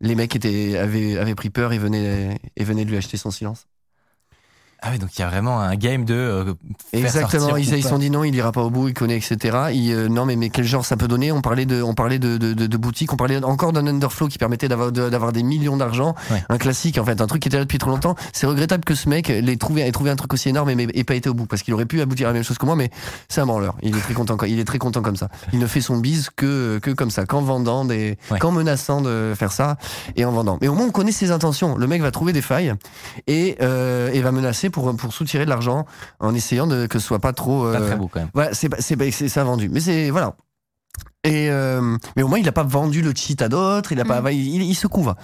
Les 0.00 0.14
mecs 0.14 0.34
étaient, 0.34 0.78
avaient, 0.78 1.18
avaient 1.18 1.34
pris 1.34 1.50
peur 1.50 1.74
et 1.74 1.78
venaient, 1.78 2.38
et 2.56 2.64
venaient 2.64 2.86
de 2.86 2.90
lui 2.90 2.96
acheter 2.96 3.18
son 3.18 3.30
silence. 3.30 3.66
Ah 4.82 4.88
oui, 4.92 4.98
donc 4.98 5.10
il 5.16 5.20
y 5.20 5.24
a 5.24 5.28
vraiment 5.28 5.60
un 5.60 5.74
game 5.76 6.04
de. 6.04 6.14
euh, 6.14 6.44
faire 6.90 7.00
Exactement, 7.04 7.56
ils 7.56 7.66
se 7.66 7.80
sont 7.88 7.98
dit 7.98 8.10
non, 8.10 8.24
il 8.24 8.34
ira 8.34 8.50
pas 8.50 8.62
au 8.62 8.70
bout, 8.70 8.88
il 8.88 8.94
connaît, 8.94 9.16
etc. 9.18 9.36
Il, 9.74 9.92
euh, 9.92 10.08
non, 10.08 10.24
mais, 10.24 10.36
mais 10.36 10.48
quel 10.48 10.64
genre 10.64 10.84
ça 10.86 10.96
peut 10.96 11.06
donner? 11.08 11.32
On 11.32 11.42
parlait 11.42 11.66
de, 11.66 11.82
on 11.82 11.94
parlait 11.94 12.18
de, 12.18 12.38
de, 12.38 12.54
de, 12.54 12.66
de 12.66 12.76
boutiques, 12.78 13.12
on 13.12 13.16
parlait 13.16 13.44
encore 13.44 13.72
d'un 13.72 13.86
underflow 13.86 14.28
qui 14.28 14.38
permettait 14.38 14.68
d'avoir 14.68 14.90
de- 14.90 15.10
d'avoir 15.10 15.32
des 15.32 15.42
millions 15.42 15.76
d'argent, 15.76 16.14
Ouais. 16.30 16.42
un 16.48 16.56
classique 16.58 16.96
en 16.98 17.04
fait, 17.04 17.20
un 17.20 17.26
truc 17.26 17.42
qui 17.42 17.48
était 17.48 17.58
là 17.58 17.64
depuis 17.64 17.76
trop 17.78 17.90
longtemps. 17.90 18.14
C'est 18.32 18.46
regrettable 18.46 18.84
que 18.84 18.94
ce 18.94 19.08
mec 19.08 19.28
l'ait 19.28 19.56
trouvé, 19.56 19.86
ait 19.86 19.92
trouvé 19.92 20.10
un 20.10 20.16
truc 20.16 20.32
aussi 20.32 20.48
énorme 20.48 20.70
et 20.70 20.74
mais 20.74 20.86
ait 20.94 21.04
pas 21.04 21.14
été 21.14 21.28
au 21.28 21.34
bout, 21.34 21.46
parce 21.46 21.62
qu'il 21.62 21.74
aurait 21.74 21.84
pu 21.86 22.00
aboutir 22.00 22.28
à 22.28 22.30
la 22.30 22.34
même 22.34 22.44
chose 22.44 22.56
que 22.58 22.64
moi, 22.66 22.74
mais 22.76 22.90
c'est 23.28 23.42
un 23.42 23.46
branleur. 23.46 23.76
Il 23.82 23.94
est 23.96 24.00
très 24.00 24.14
content, 24.14 24.36
il 24.46 24.58
est 24.58 24.64
très 24.64 24.78
content 24.78 25.02
comme 25.02 25.16
ça. 25.16 25.28
Il 25.52 25.58
ne 25.58 25.66
fait 25.66 25.80
son 25.82 25.98
bise 25.98 26.30
que 26.34 26.78
que 26.82 26.90
comme 26.90 27.10
ça, 27.10 27.26
qu'en 27.26 27.42
vendant 27.42 27.84
des, 27.84 28.16
Ouais. 28.30 28.38
qu'en 28.38 28.50
menaçant 28.50 29.02
de 29.02 29.34
faire 29.36 29.52
ça 29.52 29.76
et 30.16 30.24
en 30.24 30.32
vendant. 30.32 30.56
Mais 30.62 30.68
au 30.68 30.74
moins 30.74 30.86
on 30.86 30.90
connaît 30.90 31.12
ses 31.12 31.32
intentions. 31.32 31.76
Le 31.76 31.86
mec 31.86 32.00
va 32.00 32.10
trouver 32.10 32.32
des 32.32 32.40
failles 32.42 32.72
et, 33.26 33.56
euh, 33.60 34.10
et 34.12 34.20
va 34.22 34.32
menacer 34.32 34.69
pour 34.70 34.94
pour 34.96 35.12
soutirer 35.12 35.44
de 35.44 35.50
l'argent 35.50 35.86
en 36.20 36.34
essayant 36.34 36.66
de 36.66 36.86
que 36.86 36.98
ce 36.98 37.06
soit 37.06 37.18
pas 37.18 37.32
trop. 37.32 37.62
Pas 37.70 37.78
euh, 37.80 37.86
très 37.86 37.96
beau 37.96 38.08
quand 38.08 38.20
même. 38.20 38.30
voilà, 38.34 38.54
c'est 38.54 38.68
pas- 38.68 38.80
c'est 38.80 38.96
pas- 38.96 39.10
c'est 39.10 39.28
ça 39.28 39.44
vendu. 39.44 39.68
Mais 39.68 39.80
c'est 39.80 40.10
voilà. 40.10 40.34
Et 41.24 41.50
euh, 41.50 41.96
mais 42.16 42.22
au 42.22 42.28
moins 42.28 42.38
il 42.38 42.48
a 42.48 42.52
pas 42.52 42.62
vendu 42.62 43.02
le 43.02 43.12
cheat 43.14 43.42
à 43.42 43.48
d'autres. 43.48 43.92
Il 43.92 44.00
a 44.00 44.04
pas, 44.04 44.20
Mm. 44.22 44.28
il, 44.32 44.62
il 44.62 44.74
se 44.74 44.86
couvre. 44.86 45.16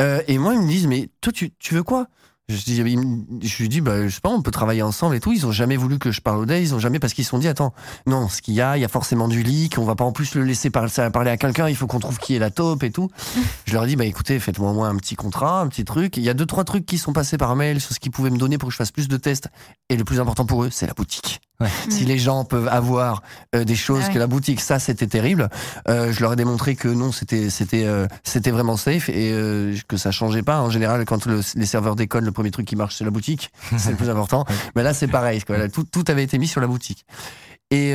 Euh, 0.00 0.20
et 0.28 0.38
moi 0.38 0.54
ils 0.54 0.60
me 0.62 0.68
disent 0.68 0.86
mais 0.86 1.10
toi 1.20 1.32
tu, 1.32 1.52
tu 1.58 1.74
veux 1.74 1.82
quoi? 1.82 2.06
Je 2.48 2.64
dis, 2.64 2.76
je 2.76 3.62
lui 3.62 3.68
dis 3.68 3.80
bah 3.80 4.06
je 4.06 4.14
sais 4.14 4.20
pas 4.20 4.28
on 4.28 4.42
peut 4.42 4.50
travailler 4.50 4.82
ensemble 4.82 5.14
et 5.14 5.20
tout. 5.20 5.32
Ils 5.32 5.46
ont 5.46 5.52
jamais 5.52 5.76
voulu 5.76 5.98
que 5.98 6.10
je 6.10 6.20
parle 6.20 6.38
au 6.38 6.46
day. 6.46 6.60
Ils 6.60 6.74
ont 6.74 6.78
jamais 6.78 6.98
parce 6.98 7.14
qu'ils 7.14 7.24
se 7.24 7.30
sont 7.30 7.38
dit 7.38 7.48
attends 7.48 7.72
non 8.06 8.28
ce 8.28 8.42
qu'il 8.42 8.54
y 8.54 8.60
a 8.60 8.76
il 8.76 8.80
y 8.80 8.84
a 8.84 8.88
forcément 8.88 9.28
du 9.28 9.42
leak. 9.42 9.78
On 9.78 9.84
va 9.84 9.94
pas 9.94 10.04
en 10.04 10.12
plus 10.12 10.34
le 10.34 10.44
laisser 10.44 10.70
parler 10.70 11.30
à 11.30 11.36
quelqu'un. 11.36 11.68
Il 11.68 11.76
faut 11.76 11.86
qu'on 11.86 12.00
trouve 12.00 12.18
qui 12.18 12.34
est 12.34 12.38
la 12.38 12.50
taupe 12.50 12.82
et 12.82 12.90
tout. 12.90 13.10
je 13.64 13.72
leur 13.72 13.86
dis 13.86 13.96
bah 13.96 14.04
écoutez 14.04 14.38
faites-moi 14.38 14.70
au 14.70 14.74
moins 14.74 14.88
un 14.88 14.96
petit 14.96 15.14
contrat 15.14 15.60
un 15.60 15.68
petit 15.68 15.84
truc. 15.84 16.16
Il 16.16 16.22
y 16.22 16.28
a 16.28 16.34
deux 16.34 16.46
trois 16.46 16.64
trucs 16.64 16.84
qui 16.84 16.98
sont 16.98 17.12
passés 17.12 17.38
par 17.38 17.54
mail 17.56 17.80
sur 17.80 17.94
ce 17.94 18.00
qu'ils 18.00 18.12
pouvaient 18.12 18.30
me 18.30 18.38
donner 18.38 18.58
pour 18.58 18.68
que 18.68 18.72
je 18.72 18.78
fasse 18.78 18.92
plus 18.92 19.08
de 19.08 19.16
tests. 19.16 19.48
Et 19.88 19.96
le 19.96 20.04
plus 20.04 20.20
important 20.20 20.44
pour 20.44 20.64
eux 20.64 20.70
c'est 20.70 20.86
la 20.86 20.94
boutique. 20.94 21.40
Si 21.88 22.04
les 22.04 22.18
gens 22.18 22.44
peuvent 22.44 22.68
avoir 22.68 23.22
euh, 23.54 23.64
des 23.64 23.74
choses 23.76 24.00
Ah 24.04 24.08
ouais. 24.08 24.14
que 24.14 24.18
la 24.18 24.26
boutique, 24.26 24.60
ça 24.60 24.78
c'était 24.78 25.06
terrible. 25.06 25.48
Euh, 25.88 26.12
je 26.12 26.20
leur 26.20 26.32
ai 26.32 26.36
démontré 26.36 26.74
que 26.76 26.88
non, 26.88 27.12
c'était 27.12 27.50
c'était 27.50 27.84
euh, 27.84 28.06
c'était 28.24 28.50
vraiment 28.50 28.76
safe 28.76 29.08
et 29.08 29.32
que 29.88 29.96
ça 29.96 30.10
changeait 30.10 30.42
pas. 30.42 30.60
En 30.60 30.70
général, 30.70 31.04
quand 31.04 31.26
le- 31.26 31.40
les 31.54 31.66
serveurs 31.66 31.96
déconnent, 31.96 32.24
le 32.24 32.32
premier 32.32 32.50
truc 32.50 32.66
qui 32.66 32.76
marche 32.76 32.96
c'est 32.96 33.04
la 33.04 33.10
boutique, 33.10 33.50
c'est 33.76 33.90
le 33.90 33.96
plus 33.96 34.10
important. 34.16 34.44
Mais 34.76 34.82
là 34.82 34.94
c'est 34.94 35.08
pareil, 35.08 35.42
quoi. 35.42 35.58
Là, 35.58 35.68
tout, 35.68 35.84
tout 35.84 36.04
avait 36.08 36.24
été 36.24 36.38
mis 36.38 36.48
sur 36.48 36.60
la 36.60 36.66
boutique. 36.66 37.04
Et 37.70 37.94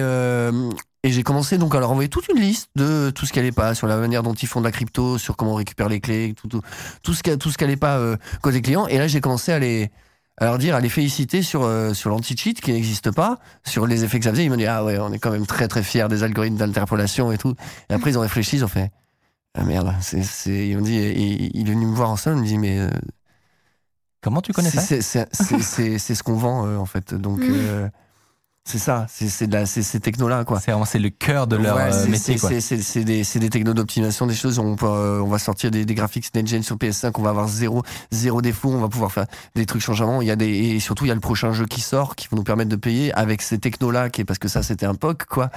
et 1.03 1.11
j'ai 1.11 1.23
commencé 1.23 1.57
donc 1.57 1.73
à 1.75 1.79
leur 1.79 1.91
envoyer 1.91 2.09
toute 2.09 2.27
une 2.27 2.39
liste 2.41 2.69
de 2.75 3.11
tout 3.11 3.25
ce 3.25 3.31
qui 3.31 3.39
allait 3.39 3.51
pas, 3.51 3.75
sur 3.75 3.87
la 3.87 3.95
manière 3.97 4.23
dont 4.23 4.33
ils 4.33 4.47
font 4.47 4.59
de 4.59 4.65
la 4.65 4.71
crypto, 4.71 5.17
sur 5.17 5.37
comment 5.37 5.51
on 5.53 5.55
récupère 5.55 5.87
les 5.87 5.99
clés, 6.01 6.33
tout 6.35 6.47
tout 6.47 6.61
tout 7.03 7.13
ce 7.13 7.21
qui 7.23 7.37
tout 7.37 7.49
ce 7.51 7.57
qui 7.57 7.63
allait 7.63 7.77
pas 7.77 7.97
euh, 7.97 8.17
côté 8.41 8.61
client. 8.61 8.87
Et 8.87 8.97
là 8.97 9.07
j'ai 9.07 9.21
commencé 9.21 9.51
à 9.51 9.59
les 9.59 9.91
à 10.39 10.45
leur 10.45 10.57
dire, 10.57 10.75
à 10.75 10.79
les 10.79 10.89
féliciter 10.89 11.41
sur, 11.41 11.63
euh, 11.63 11.93
sur 11.93 12.09
l'anti-cheat 12.09 12.61
qui 12.61 12.71
n'existe 12.71 13.11
pas, 13.11 13.39
sur 13.65 13.87
les 13.87 14.03
effets 14.03 14.19
que 14.19 14.25
ça 14.25 14.31
faisait. 14.31 14.45
Ils 14.45 14.49
m'ont 14.49 14.55
dit, 14.57 14.67
ah 14.67 14.83
ouais, 14.83 14.99
on 14.99 15.11
est 15.11 15.19
quand 15.19 15.31
même 15.31 15.47
très 15.47 15.67
très 15.67 15.81
fiers 15.83 16.07
des 16.09 16.23
algorithmes 16.23 16.57
d'interpolation 16.57 17.31
et 17.31 17.37
tout. 17.37 17.55
Et 17.89 17.93
après, 17.93 18.11
ils 18.11 18.17
ont 18.17 18.21
réfléchi, 18.21 18.57
ils 18.57 18.65
ont 18.65 18.67
fait, 18.67 18.91
ah 19.55 19.63
merde, 19.63 19.93
c'est, 20.01 20.23
c'est, 20.23 20.67
ils 20.69 20.77
m'ont 20.77 20.83
dit, 20.83 20.97
et, 20.97 21.57
il 21.57 21.67
est 21.69 21.73
venu 21.73 21.87
me 21.87 21.95
voir 21.95 22.11
en 22.11 22.17
salle, 22.17 22.35
il 22.35 22.41
me 22.41 22.45
dit, 22.45 22.57
mais 22.59 22.79
euh, 22.79 22.89
Comment 24.21 24.41
tu 24.41 24.51
connais 24.53 24.69
ça? 24.69 24.81
c'est, 24.81 25.01
c'est, 25.01 25.27
c'est, 25.31 25.59
c'est, 25.61 25.97
c'est 25.99 26.15
ce 26.15 26.21
qu'on 26.23 26.35
vend, 26.35 26.67
euh, 26.67 26.77
en 26.77 26.85
fait. 26.85 27.13
Donc, 27.13 27.39
Mm. 27.39 27.89
C'est 28.67 28.77
ça, 28.79 29.05
c'est, 29.09 29.29
ces 29.29 29.99
technos-là, 29.99 30.43
quoi. 30.43 30.59
C'est 30.59 30.71
vraiment 30.71 30.85
c'est 30.85 30.99
le 30.99 31.09
cœur 31.09 31.47
de 31.47 31.55
leur 31.55 31.75
Ouais, 31.77 31.83
euh, 31.83 32.03
c'est- 32.03 32.09
métier 32.09 32.37
c'est- 32.37 33.03
des, 33.03 33.23
c'est 33.23 33.39
des 33.39 33.49
technos 33.49 33.73
d'optimisation, 33.73 34.27
des 34.27 34.35
choses. 34.35 34.59
On, 34.59 34.75
peut, 34.75 34.85
euh, 34.85 35.21
on 35.21 35.27
va 35.27 35.39
sortir 35.39 35.71
des, 35.71 35.85
des 35.85 35.95
graphiques 35.95 36.29
NetGen 36.35 36.61
sur 36.63 36.75
PS5, 36.77 37.11
on 37.17 37.21
va 37.23 37.29
avoir 37.29 37.47
zéro, 37.47 37.83
zéro 38.11 38.41
défaut, 38.41 38.69
on 38.69 38.79
va 38.81 38.89
pouvoir 38.89 39.11
faire 39.11 39.25
des 39.55 39.65
trucs 39.65 39.81
changements. 39.81 40.21
Il 40.21 40.27
y 40.27 40.31
a 40.31 40.35
des, 40.35 40.47
et 40.49 40.79
surtout, 40.79 41.05
il 41.05 41.07
y 41.07 41.11
a 41.11 41.15
le 41.15 41.19
prochain 41.21 41.51
jeu 41.53 41.65
qui 41.65 41.81
sort 41.81 42.15
qui 42.15 42.27
va 42.31 42.35
nous 42.37 42.43
permettre 42.43 42.69
de 42.69 42.75
payer 42.75 43.13
avec 43.13 43.41
ces 43.41 43.57
technos-là, 43.57 44.09
parce 44.25 44.39
que 44.39 44.47
ça, 44.47 44.63
c'était 44.63 44.85
un 44.85 44.95
POC, 44.95 45.25
quoi. 45.25 45.49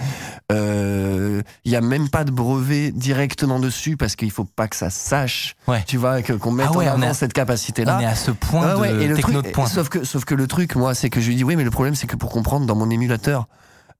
Euh, 0.52 1.42
Il 1.64 1.72
y 1.72 1.76
a 1.76 1.80
même 1.80 2.08
pas 2.08 2.24
de 2.24 2.30
brevet 2.30 2.90
directement 2.92 3.58
dessus 3.60 3.96
parce 3.96 4.16
qu'il 4.16 4.30
faut 4.30 4.44
pas 4.44 4.68
que 4.68 4.76
ça 4.76 4.90
sache, 4.90 5.54
Ouais. 5.66 5.82
tu 5.86 5.96
vois, 5.96 6.22
qu'on 6.22 6.50
mette 6.52 6.68
Ah 6.70 6.76
ouais, 6.76 6.88
en 6.88 6.94
avant 7.00 7.10
à- 7.10 7.14
cette 7.14 7.32
capacité-là. 7.32 7.96
On 7.98 8.00
est 8.02 8.06
à 8.06 8.14
ce 8.14 8.30
point 8.30 8.66
Ah 8.72 8.78
ouais, 8.78 8.92
de 8.92 9.00
et 9.00 9.08
le 9.08 9.16
techno 9.16 9.40
truc- 9.40 9.46
de 9.46 9.50
pointe. 9.52 9.68
Sauf 9.68 9.88
que, 9.88 10.04
sauf 10.04 10.24
que 10.24 10.34
le 10.34 10.46
truc, 10.46 10.74
moi, 10.76 10.94
c'est 10.94 11.10
que 11.10 11.20
je 11.20 11.28
lui 11.28 11.36
dis 11.36 11.44
oui, 11.44 11.56
mais 11.56 11.64
le 11.64 11.70
problème, 11.70 11.94
c'est 11.94 12.06
que 12.06 12.16
pour 12.16 12.30
comprendre 12.30 12.66
dans 12.66 12.74
mon 12.76 12.90
émulateur, 13.00 13.48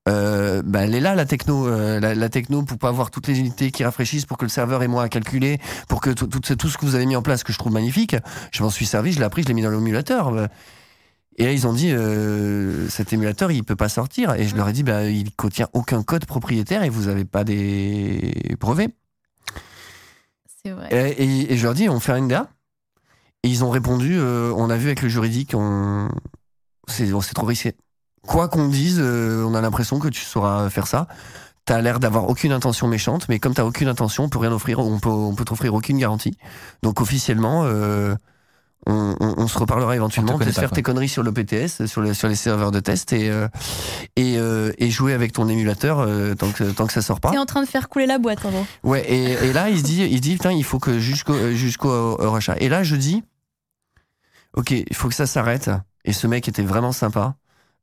euh, 0.09 0.63
bah, 0.65 0.81
elle 0.85 0.95
est 0.95 1.01
là 1.01 1.15
la 1.15 1.25
techno, 1.27 1.67
euh, 1.67 2.01
la, 2.01 2.15
la 2.15 2.29
techno 2.29 2.63
pour 2.63 2.79
pas 2.79 2.89
avoir 2.89 3.11
toutes 3.11 3.27
les 3.29 3.39
unités 3.39 3.71
qui 3.71 3.85
rafraîchissent, 3.85 4.27
pour 4.27 4.39
que 4.39 4.45
le 4.45 4.49
serveur 4.51 4.83
ait 4.83 4.89
moins 4.89 5.05
à 5.05 5.09
calculer, 5.09 5.59
pour 5.89 6.01
que 6.01 6.11
tout, 6.11 6.27
tout, 6.27 6.41
ce- 6.45 6.55
tout 6.55 6.69
ce 6.69 6.79
que 6.79 6.85
vous 6.87 6.95
avez 6.95 7.07
mis 7.07 7.17
en 7.17 7.23
place, 7.23 7.43
que 7.45 7.53
je 7.53 7.59
trouve 7.59 7.73
magnifique, 7.73 8.17
je 8.53 8.63
m'en 8.63 8.71
suis 8.71 8.87
servi, 8.87 9.13
je 9.13 9.19
l'ai 9.19 9.25
appris, 9.25 9.43
je 9.43 9.49
l'ai 9.49 9.55
mis 9.55 9.63
dans 9.63 9.71
l'émulateur. 9.71 10.49
Et 11.37 11.45
là, 11.45 11.53
ils 11.53 11.67
ont 11.67 11.73
dit, 11.73 11.91
euh, 11.93 12.89
cet 12.89 13.13
émulateur, 13.13 13.51
il 13.51 13.63
peut 13.65 13.77
pas 13.77 13.89
sortir. 13.89 14.35
Et 14.35 14.47
je 14.47 14.57
leur 14.57 14.69
ai 14.69 14.73
dit, 14.73 14.83
bah, 14.83 15.05
il 15.05 15.31
contient 15.35 15.69
aucun 15.73 16.03
code 16.03 16.27
propriétaire 16.27 16.83
et 16.83 16.89
vous 16.91 17.09
avez 17.09 17.25
pas 17.25 17.45
des 17.45 18.35
brevets. 18.61 18.91
C'est 20.63 20.71
vrai. 20.73 20.89
Et, 20.91 21.25
et- 21.25 21.53
et 21.53 21.57
je 21.57 21.63
leur 21.65 21.75
dis, 21.75 21.89
on 21.89 22.01
fait 22.01 22.13
un 22.13 22.19
NDA 22.21 22.49
Et 23.43 23.49
ils 23.49 23.65
ont 23.65 23.71
répondu, 23.71 24.19
euh, 24.19 24.53
on 24.55 24.69
a 24.69 24.77
vu 24.77 24.87
avec 24.87 25.01
le 25.03 25.09
juridique, 25.09 25.53
on- 25.55 26.09
c'est 26.89 27.07
trop 27.35 27.47
risqué. 27.47 27.75
Quoi 28.27 28.49
qu'on 28.49 28.69
dise, 28.69 28.99
euh, 29.01 29.45
on 29.45 29.55
a 29.55 29.61
l'impression 29.61 29.99
que 29.99 30.09
tu 30.09 30.21
sauras 30.23 30.69
faire 30.71 30.87
ça. 30.87 31.07
T'as 31.65 31.81
l'air 31.81 32.01
d'avoir 32.01 32.29
aucune 32.29 32.53
intention 32.53 32.87
méchante, 32.89 33.29
mais 33.29 33.39
comme 33.39 33.55
t'as 33.55 33.65
aucune 33.65 33.89
intention, 33.89 34.25
on 34.25 34.29
peut 34.29 34.39
rien 34.39 34.53
offrir, 34.53 34.79
on 34.81 34.99
peut, 34.99 35.09
on 35.09 35.35
peut 35.35 35.45
t'offrir 35.45 35.73
aucune 35.75 35.99
garantie. 35.99 36.37
Donc 36.83 37.01
officiellement, 37.01 37.63
euh, 37.65 38.15
on, 38.87 39.15
on- 39.21 39.35
on 39.37 39.47
se 39.47 39.59
reparlera 39.59 39.95
éventuellement, 39.95 40.39
peut-être 40.39 40.55
faire 40.59 40.69
quoi. 40.71 40.77
tes 40.77 40.83
conneries 40.83 41.09
sur 41.09 41.23
le 41.23 41.33
PTS, 41.33 41.87
sur, 41.87 42.01
le- 42.01 42.15
sur 42.15 42.29
les 42.29 42.35
serveurs 42.35 42.71
de 42.73 42.81
test 42.81 43.13
et, 43.13 43.31
euh, 43.31 43.47
et, 44.17 44.37
euh, 44.39 44.73
et 44.79 44.91
jouer 44.91 45.13
avec 45.13 45.33
ton 45.33 45.49
émulateur 45.49 46.01
euh, 46.01 46.35
tant, 46.35 46.51
que, 46.51 46.65
tant 46.65 46.87
que 46.87 46.93
ça 46.93 47.03
sort 47.03 47.21
pas. 47.21 47.31
T'es 47.31 47.39
en 47.39 47.47
train 47.47 47.63
de 47.63 47.69
faire 47.69 47.89
couler 47.89 48.07
la 48.07 48.19
boîte, 48.19 48.45
en 48.45 48.51
gros. 48.51 48.67
Ouais, 48.83 49.03
et, 49.11 49.33
et 49.49 49.53
là, 49.53 49.69
il 49.71 49.79
se 49.79 49.85
dit, 49.85 50.03
il 50.11 50.21
dit, 50.21 50.33
putain, 50.35 50.53
il 50.53 50.65
faut 50.65 50.79
que 50.79 50.99
jusqu'au 50.99 51.35
jusqu'au 51.53 52.17
rachat. 52.17 52.57
Et 52.59 52.69
là, 52.69 52.83
je 52.83 52.97
dis, 52.97 53.23
ok, 54.57 54.71
il 54.73 54.97
faut 54.97 55.09
que 55.09 55.15
ça 55.15 55.27
s'arrête. 55.27 55.71
Et 56.05 56.13
ce 56.13 56.27
mec 56.27 56.49
était 56.49 56.63
vraiment 56.63 56.93
sympa. 56.93 57.35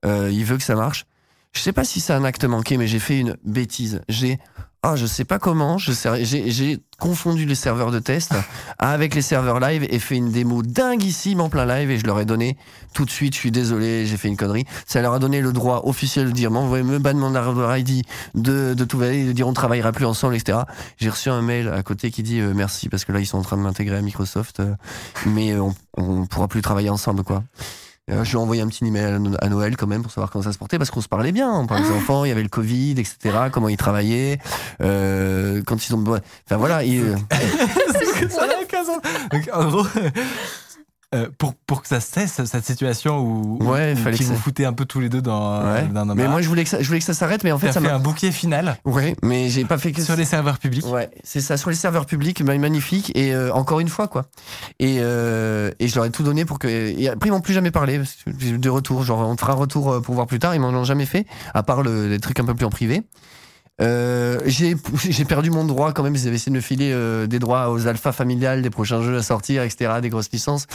Euh, 0.06 0.30
il 0.32 0.46
veut 0.46 0.58
que 0.58 0.64
ça 0.64 0.76
marche. 0.76 1.06
Je 1.54 1.62
sais 1.62 1.74
pas 1.74 1.84
si 1.84 2.00
c'est 2.00 2.14
un 2.14 2.24
acte 2.24 2.44
manqué, 2.46 2.78
mais 2.78 2.88
j'ai 2.88 3.00
fait 3.00 3.20
une 3.20 3.36
bêtise. 3.44 4.02
J'ai, 4.10 4.38
ah, 4.84 4.96
je 4.96 5.08
sais 5.08 5.26
pas 5.26 5.40
comment, 5.40 5.78
j'ai 5.80 6.80
confondu 7.00 7.46
les 7.46 7.56
serveurs 7.56 7.90
de 7.90 7.98
test 7.98 8.34
avec 8.80 9.16
les 9.16 9.24
serveurs 9.24 9.60
live 9.60 9.86
et 9.90 9.98
fait 9.98 10.16
une 10.16 10.32
démo 10.32 10.62
dinguissime 10.62 11.42
en 11.42 11.50
plein 11.50 11.66
live 11.66 11.90
et 11.90 11.98
je 11.98 12.06
leur 12.06 12.20
ai 12.20 12.26
donné 12.26 12.58
tout 12.94 13.06
de 13.06 13.10
suite, 13.10 13.34
je 13.34 13.40
suis 13.40 13.52
désolé, 13.52 14.06
j'ai 14.06 14.18
fait 14.18 14.28
une 14.28 14.38
connerie. 14.38 14.66
Ça 14.86 15.02
leur 15.02 15.14
a 15.14 15.20
donné 15.20 15.42
le 15.42 15.52
droit 15.52 15.82
officiel 15.86 16.28
de 16.28 16.32
dire, 16.32 16.52
m'envoyez 16.52 16.84
me 16.84 17.00
ban 17.00 17.16
mon 17.16 17.34
ID, 17.76 18.04
de, 18.36 18.76
de 18.76 18.86
tout 18.86 19.00
valider, 19.00 19.26
de 19.26 19.32
dire 19.32 19.48
on 19.48 19.54
travaillera 19.54 19.92
plus 19.92 20.06
ensemble, 20.06 20.36
etc. 20.36 20.60
J'ai 20.98 21.10
reçu 21.10 21.30
un 21.30 21.42
mail 21.42 21.70
à 21.70 21.82
côté 21.82 22.12
qui 22.12 22.22
dit 22.22 22.40
euh, 22.40 22.54
merci 22.56 22.88
parce 22.88 23.04
que 23.04 23.12
là 23.12 23.20
ils 23.20 23.26
sont 23.26 23.40
en 23.40 23.44
train 23.44 23.58
de 23.58 23.64
m'intégrer 23.64 23.98
à 23.98 24.02
Microsoft, 24.02 24.60
euh, 24.60 24.76
mais 25.26 25.58
on, 25.58 25.74
on 25.98 26.28
pourra 26.28 26.48
plus 26.48 26.62
travailler 26.62 26.92
ensemble, 26.92 27.24
quoi. 27.24 27.44
Euh, 28.10 28.24
je 28.24 28.30
lui 28.32 28.38
ai 28.38 28.42
envoyé 28.42 28.62
un 28.62 28.68
petit 28.68 28.86
email 28.86 29.04
à 29.04 29.20
No- 29.20 29.36
à 29.42 29.50
Noël 29.50 29.76
quand 29.76 29.88
même 29.88 30.02
pour 30.02 30.12
savoir 30.12 30.32
comment 30.32 30.44
ça 30.44 30.54
se 30.54 30.58
portait 30.58 30.78
parce 30.78 30.90
qu'on 30.92 31.02
se 31.02 31.10
parlait 31.10 31.34
bien. 31.34 31.52
On 31.52 31.68
parlait 31.68 31.84
des 31.84 31.92
enfants, 31.94 32.24
il 32.24 32.30
y 32.30 32.32
avait 32.32 32.44
le 32.44 32.48
Covid, 32.50 32.92
etc. 32.92 33.18
Comment 33.52 33.68
ils 33.68 33.76
travaillaient, 33.78 34.40
euh, 34.82 35.62
quand 35.66 35.86
ils 35.88 35.94
ont. 35.94 36.04
Enfin 36.08 36.56
voilà. 36.58 36.84
ils-. 36.86 37.14
Donc, 39.32 39.50
en 39.54 39.66
gros, 39.66 39.86
euh, 41.16 41.28
pour, 41.38 41.54
pour 41.56 41.82
que 41.82 41.88
ça 41.88 42.02
cesse, 42.02 42.44
cette 42.44 42.66
situation 42.66 43.20
où, 43.20 43.58
Ouais, 43.64 43.94
où 43.94 43.98
fallait 43.98 44.18
qui 44.18 44.24
que 44.24 44.30
vous 44.30 44.36
ça- 44.36 44.42
foutez 44.42 44.66
un 44.66 44.74
peu 44.74 44.84
tous 44.86 45.00
les 45.00 45.08
deux 45.08 45.22
dans, 45.22 45.64
Ouais. 45.64 45.84
dans 45.88 46.02
un 46.10 46.16
Mais 46.16 46.28
moi, 46.28 46.42
je 46.42 46.50
voulais 46.50 46.64
que 46.66 46.70
ça, 46.70 46.82
je 46.82 46.88
voulais 46.88 47.00
que 47.00 47.06
ça 47.06 47.14
s'arrête, 47.14 47.44
mais 47.46 47.52
en 47.54 47.58
fait, 47.60 47.72
ça 47.72 47.80
fait 47.80 47.88
un 47.90 48.00
bouquet 48.00 48.32
final 48.32 48.78
Ouais, 48.84 49.16
mais 49.24 49.48
j'ai 49.50 49.64
pas 49.64 49.78
fait 49.78 49.94
que 49.94 50.02
sur 50.02 50.16
les 50.18 50.26
serveurs 50.26 50.60
publics. 50.60 50.86
Ouais, 50.86 51.10
c'est 51.24 51.40
ça, 51.40 51.56
sur 51.56 51.70
les 51.70 51.76
serveurs 51.78 52.06
publics, 52.06 52.42
ma- 52.42 52.58
magnifique, 52.58 53.12
et 53.16 53.34
euh, 53.34 53.54
encore 53.54 53.80
une 53.80 53.88
fois, 53.90 54.08
quoi. 54.10 54.26
Et, 54.80 54.98
euh, 55.00 55.72
et 55.80 55.88
je 55.88 55.96
leur 55.96 56.04
ai 56.06 56.10
tout 56.12 56.24
donné 56.24 56.44
pour 56.44 56.60
que. 56.60 56.68
Et 56.68 57.08
après, 57.08 57.30
ils 57.30 57.32
m'ont 57.32 57.40
plus 57.42 57.54
jamais 57.54 57.72
parlé, 57.72 58.00
parce 58.00 58.16
que 58.26 58.58
de 58.58 58.70
retour, 58.70 59.04
genre, 59.04 59.20
on 59.28 59.38
fera 59.38 59.54
un 59.54 59.56
retour 59.56 60.02
pour 60.02 60.14
voir 60.16 60.28
plus 60.28 60.40
tard, 60.40 60.56
ils 60.56 60.60
m'en 60.62 60.70
ont 60.70 60.84
jamais 60.84 61.06
fait, 61.06 61.26
à 61.54 61.64
part 61.64 61.84
le, 61.84 62.10
les 62.10 62.20
trucs 62.20 62.40
un 62.42 62.46
peu 62.46 62.54
plus 62.54 62.66
en 62.66 62.70
privé. 62.70 63.04
Euh, 63.80 64.40
j'ai 64.48 64.76
j'ai 65.10 65.26
perdu 65.26 65.52
mon 65.52 65.64
droit 65.64 65.94
quand 65.94 66.02
même. 66.04 66.16
Ils 66.16 66.26
avaient 66.28 66.36
essayé 66.36 66.52
de 66.52 66.56
me 66.56 66.62
filer 66.62 66.92
euh, 66.92 67.28
des 67.28 67.38
droits 67.40 67.70
aux 67.70 67.86
alphas 67.88 68.12
familiales, 68.12 68.62
des 68.64 68.70
prochains 68.72 69.02
jeux 69.04 69.18
à 69.18 69.22
sortir, 69.24 69.62
etc., 69.64 69.92
des 70.02 70.10
grosses 70.10 70.32
licences, 70.32 70.66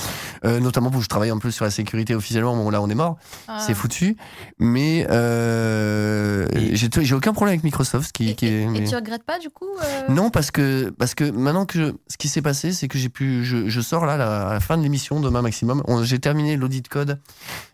euh, 0.44 0.60
notamment 0.60 0.90
pour 0.90 1.00
que 1.00 1.04
je 1.04 1.08
travaille 1.08 1.30
un 1.30 1.38
peu 1.38 1.50
sur 1.50 1.64
la 1.64 1.70
sécurité 1.72 2.14
officiellement. 2.14 2.54
Bon, 2.56 2.70
là, 2.70 2.80
on 2.80 2.88
est 2.88 2.94
mort, 2.94 3.16
Ah. 3.48 3.58
c'est 3.66 3.74
foutu. 3.74 4.16
Mais 4.60 5.06
euh, 5.10 6.46
Et- 6.54 6.76
j'ai 6.76 6.88
j'ai 7.00 7.14
aucun 7.14 7.32
problème 7.32 7.54
avec 7.54 7.64
Microsoft, 7.64 8.06
ce 8.08 8.12
qui, 8.12 8.30
Et, 8.30 8.34
qui 8.34 8.46
est. 8.46 8.50
et- 8.50 8.62
et 8.62 8.66
mais- 8.66 8.84
tu 8.84 8.94
regrettes 8.94 9.24
pas 9.24 9.38
du 9.40 9.50
coup 9.50 9.66
euh, 9.82 10.02
non, 10.08 10.30
parce 10.30 10.50
que, 10.50 10.90
parce 10.96 11.14
que 11.14 11.24
maintenant 11.24 11.66
que 11.66 11.78
je- 11.78 11.92
ce 12.08 12.16
qui 12.16 12.28
s'est 12.28 12.42
passé, 12.42 12.72
c'est 12.72 12.86
que 12.88 12.98
j'ai 12.98 13.08
pu, 13.08 13.44
je, 13.44 13.68
je 13.68 13.80
sors 13.80 14.06
là, 14.06 14.16
là, 14.16 14.48
à 14.48 14.52
la 14.54 14.60
fin 14.60 14.76
de 14.78 14.82
l'émission, 14.82 15.18
demain 15.20 15.42
maximum. 15.42 15.82
J'ai 16.04 16.18
terminé 16.20 16.56
l'audit 16.56 16.86
code 16.88 17.18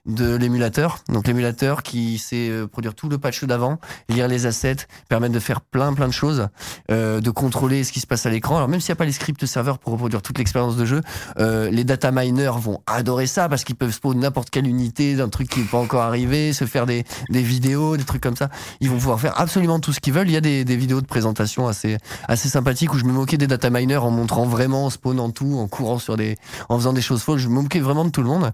de 0.09 0.35
l'émulateur. 0.35 0.99
Donc 1.09 1.27
l'émulateur 1.27 1.83
qui 1.83 2.19
sait 2.19 2.49
euh, 2.49 2.67
produire 2.67 2.95
tout 2.95 3.09
le 3.09 3.19
patch 3.19 3.45
d'avant, 3.45 3.79
lire 4.09 4.27
les 4.27 4.47
assets, 4.47 4.87
permettre 5.09 5.35
de 5.35 5.39
faire 5.39 5.61
plein 5.61 5.93
plein 5.95 6.09
de 6.09 6.13
choses, 6.13 6.49
euh, 6.91 7.21
de 7.21 7.31
contrôler 7.31 7.85
ce 7.85 7.93
qui 7.93 8.01
se 8.01 8.07
passe 8.07 8.27
à 8.27 8.31
l'écran. 8.31 8.57
Alors 8.57 8.69
même 8.69 8.81
s'il 8.81 8.91
n'y 8.91 8.97
a 8.97 8.97
pas 8.97 9.05
les 9.05 9.13
scripts 9.13 9.45
serveurs 9.47 9.79
pour 9.79 9.93
reproduire 9.93 10.23
toute 10.23 10.39
l'expérience 10.39 10.77
de 10.77 10.85
jeu, 10.85 11.03
euh, 11.39 11.71
les 11.71 11.85
data 11.85 12.11
miners 12.11 12.53
vont 12.59 12.81
adorer 12.87 13.27
ça 13.27 13.49
parce 13.49 13.65
qu'ils 13.65 13.77
peuvent 13.77 13.93
spawn 13.93 14.19
n'importe 14.19 14.51
quelle 14.51 14.67
unité 14.67 15.15
d'un 15.15 15.29
truc 15.29 15.49
qui 15.49 15.61
n'est 15.61 15.67
pas 15.67 15.79
encore 15.79 16.03
arrivé, 16.03 16.53
se 16.53 16.65
faire 16.65 16.87
des, 16.87 17.05
des 17.29 17.43
vidéos, 17.43 17.97
des 17.97 18.05
trucs 18.05 18.23
comme 18.23 18.37
ça. 18.37 18.49
Ils 18.81 18.89
vont 18.89 18.97
pouvoir 18.97 19.21
faire 19.21 19.39
absolument 19.39 19.79
tout 19.79 19.93
ce 19.93 20.01
qu'ils 20.01 20.15
veulent. 20.15 20.29
Il 20.29 20.35
y 20.35 20.39
a 20.39 20.41
des, 20.41 20.65
des 20.65 20.77
vidéos 20.77 21.01
de 21.01 21.07
présentation 21.07 21.69
assez 21.69 21.99
assez 22.27 22.49
sympathique 22.49 22.93
où 22.95 22.99
je 22.99 23.05
me 23.05 23.13
moquais 23.13 23.37
des 23.37 23.47
data 23.47 23.71
miners 23.71 23.97
en 23.97 24.11
montrant 24.11 24.47
vraiment, 24.47 24.87
en 24.87 24.91
spawnant 24.91 25.31
tout, 25.31 25.59
en 25.59 25.69
courant 25.69 25.99
sur 25.99 26.17
des, 26.17 26.37
en 26.69 26.79
faisant 26.79 26.93
des 26.93 27.03
choses 27.03 27.23
folles. 27.23 27.39
Je 27.39 27.49
me 27.49 27.55
moquais 27.55 27.81
vraiment 27.81 28.05
de 28.05 28.11
tout 28.11 28.23
le 28.23 28.29
monde. 28.29 28.53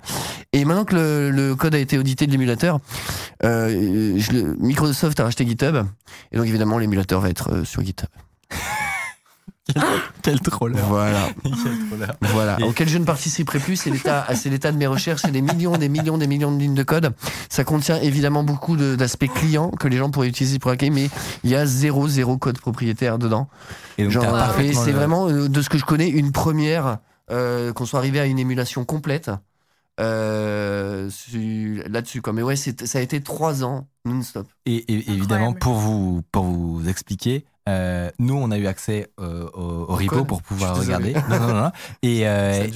Et 0.53 0.65
maintenant 0.65 0.85
que 0.85 0.95
le, 0.95 1.31
le 1.31 1.44
code 1.53 1.75
a 1.75 1.79
été 1.79 1.99
audité 1.99 2.27
de 2.27 2.31
l'émulateur, 2.33 2.79
euh, 3.45 4.15
je 4.19 4.33
le- 4.33 4.57
Microsoft 4.59 5.21
a 5.21 5.25
racheté 5.25 5.47
GitHub. 5.47 5.77
Et 6.33 6.37
donc 6.39 6.47
évidemment, 6.47 6.79
l'émulateur 6.79 7.21
va 7.21 7.29
être 7.29 7.53
euh, 7.53 7.65
sur 7.65 7.83
GitHub. 7.85 8.09
Quel 10.23 10.41
troller. 10.41 10.79
Voilà. 10.89 11.29
Quel 11.43 11.53
troller. 11.53 12.07
Voilà, 12.21 12.57
Et- 12.61 12.65
auquel 12.65 12.87
je 12.89 12.99
ne 12.99 13.05
participerai 13.05 13.59
plus, 13.59 13.77
c'est 13.77 13.91
l'état, 13.91 14.27
c'est 14.35 14.51
l'état 14.51 14.71
de 14.73 14.77
mes 14.77 14.87
recherches, 14.87 15.23
c'est 15.25 15.31
des 15.31 15.41
millions, 15.41 15.77
des 15.79 15.89
millions, 15.89 16.19
des 16.19 16.27
millions 16.27 16.53
de 16.55 16.59
lignes 16.61 16.75
de 16.75 16.83
code. 16.83 17.13
Ça 17.49 17.65
contient 17.65 17.99
évidemment 18.01 18.45
beaucoup 18.45 18.77
de- 18.77 18.95
d'aspects 18.95 19.29
clients 19.35 19.71
que 19.71 19.89
les 19.89 19.97
gens 19.97 20.11
pourraient 20.11 20.29
utiliser 20.29 20.59
pour 20.59 20.71
hacker, 20.71 20.91
mais 20.93 21.09
il 21.45 21.51
y 21.51 21.55
a 21.57 21.65
zéro, 21.65 22.09
zéro 22.09 22.37
code 22.37 22.59
propriétaire 22.59 23.19
dedans. 23.19 23.49
Et 23.97 24.07
c'est 24.11 24.21
le- 24.93 24.93
vraiment, 24.93 25.29
euh, 25.29 25.49
de 25.49 25.63
ce 25.63 25.71
que 25.71 25.79
je 25.79 25.85
connais, 25.85 26.09
une 26.09 26.31
première 26.33 26.99
euh, 27.31 27.73
qu'on 27.73 27.87
soit 27.87 27.99
arrivé 28.01 28.21
à 28.21 28.27
une 28.27 28.39
émulation 28.39 28.85
complète 28.85 29.31
euh, 30.01 31.09
su- 31.11 31.83
là-dessus. 31.87 32.23
quoi. 32.23 32.33
Mais 32.33 32.43
ouais, 32.43 32.57
c'est- 32.57 32.87
ça 32.87 32.99
a 32.99 33.03
été 33.03 33.21
trois 33.23 33.65
ans 33.65 33.87
non-stop. 34.05 34.47
Et, 34.67 34.77
et 34.93 35.11
évidemment, 35.11 35.53
pour 35.53 35.75
vous, 35.75 36.23
pour 36.33 36.45
vous 36.45 36.89
expliquer, 36.89 37.45
euh, 37.69 38.11
nous, 38.19 38.35
on 38.35 38.51
a 38.51 38.59
eu 38.59 38.67
accès 38.67 39.09
euh, 39.21 39.49
au, 39.55 39.87
au 39.91 39.95
repo 39.97 40.25
pour 40.25 40.43
pouvoir 40.43 40.77
regarder. 40.79 41.15
désolé. 41.15 41.25
Non, 41.31 41.39
non, 41.41 41.47
non, 41.55 41.61
non. 41.65 41.71
Et, 42.03 42.29
euh, 42.29 42.67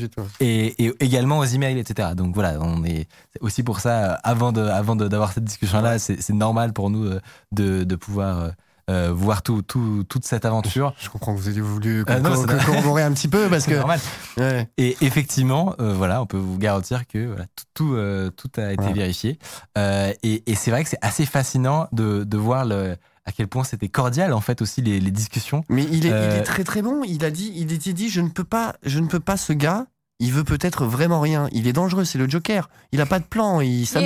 et, 0.40 0.84
et 0.86 0.92
également 1.00 1.38
aux 1.38 1.44
emails, 1.44 1.78
etc. 1.78 2.10
Donc 2.16 2.34
voilà, 2.34 2.58
on 2.60 2.82
est 2.84 3.06
c'est 3.34 3.42
aussi 3.42 3.62
pour 3.62 3.80
ça, 3.80 4.14
avant 4.24 4.52
de, 4.52 4.62
avant 4.62 4.96
de- 4.96 5.08
d'avoir 5.08 5.32
cette 5.32 5.44
discussion-là, 5.44 5.98
c'est, 5.98 6.22
c'est 6.22 6.32
normal 6.32 6.72
pour 6.72 6.88
nous 6.88 7.10
de, 7.52 7.84
de 7.84 7.96
pouvoir 7.96 8.52
euh, 8.88 9.08
euh, 9.08 9.12
voir 9.12 9.42
tout, 9.42 9.62
tout, 9.62 10.04
toute 10.08 10.24
cette 10.24 10.44
aventure. 10.44 10.94
Je 10.98 11.08
comprends 11.08 11.34
que 11.34 11.38
vous 11.40 11.48
ayez 11.48 11.60
voulu 11.60 12.04
non, 12.08 12.34
co- 12.34 12.46
c'est- 12.46 12.58
co- 12.58 12.64
corroborer 12.72 13.02
un 13.02 13.12
petit 13.12 13.28
peu 13.28 13.48
parce 13.48 13.66
que. 13.66 13.74
normal. 13.74 14.00
Ouais. 14.36 14.68
Et 14.78 14.96
effectivement, 15.02 15.74
euh, 15.80 15.92
voilà, 15.92 16.20
on 16.22 16.26
peut 16.26 16.36
vous 16.38 16.58
garantir 16.58 17.06
que 17.06 17.26
voilà, 17.26 17.44
tout, 17.54 17.64
tout, 17.74 17.94
euh, 17.94 18.30
tout 18.30 18.50
a 18.56 18.72
été 18.72 18.92
vérifié. 18.92 19.38
Euh, 19.76 20.12
et, 20.22 20.42
et 20.50 20.54
c'est 20.54 20.70
vrai 20.70 20.82
que 20.84 20.90
c'est 20.90 20.98
assez 21.02 21.26
fascinant 21.26 21.88
de, 21.92 22.24
de 22.24 22.36
voir 22.38 22.64
le, 22.64 22.96
à 23.24 23.32
quel 23.32 23.46
point 23.46 23.62
c'était 23.64 23.88
cordial 23.88 24.32
en 24.32 24.40
fait 24.40 24.62
aussi 24.62 24.80
les, 24.82 25.00
les 25.00 25.10
discussions. 25.10 25.64
Mais 25.68 25.84
il 25.84 26.06
est, 26.06 26.08
il 26.08 26.12
Euh, 26.14 26.40
est 26.40 26.42
très 26.44 26.64
très 26.64 26.82
bon. 26.82 27.02
Il 27.06 27.24
a 27.24 27.30
dit, 27.30 27.52
il 27.54 27.72
était 27.72 27.92
dit, 27.92 28.08
je 28.08 28.20
ne 28.20 28.28
peux 28.30 28.44
pas, 28.44 28.76
je 28.84 28.98
ne 29.00 29.06
peux 29.06 29.20
pas. 29.20 29.36
Ce 29.36 29.52
gars, 29.52 29.86
il 30.20 30.32
veut 30.32 30.42
peut-être 30.44 30.84
vraiment 30.84 31.20
rien. 31.20 31.48
Il 31.52 31.66
est 31.68 31.72
dangereux. 31.72 32.04
C'est 32.04 32.18
le 32.18 32.28
Joker. 32.28 32.68
Il 32.92 33.00
a 33.00 33.06
pas 33.06 33.18
de 33.20 33.24
plan. 33.24 33.60
Il 33.60 33.86
s'am- 33.86 34.02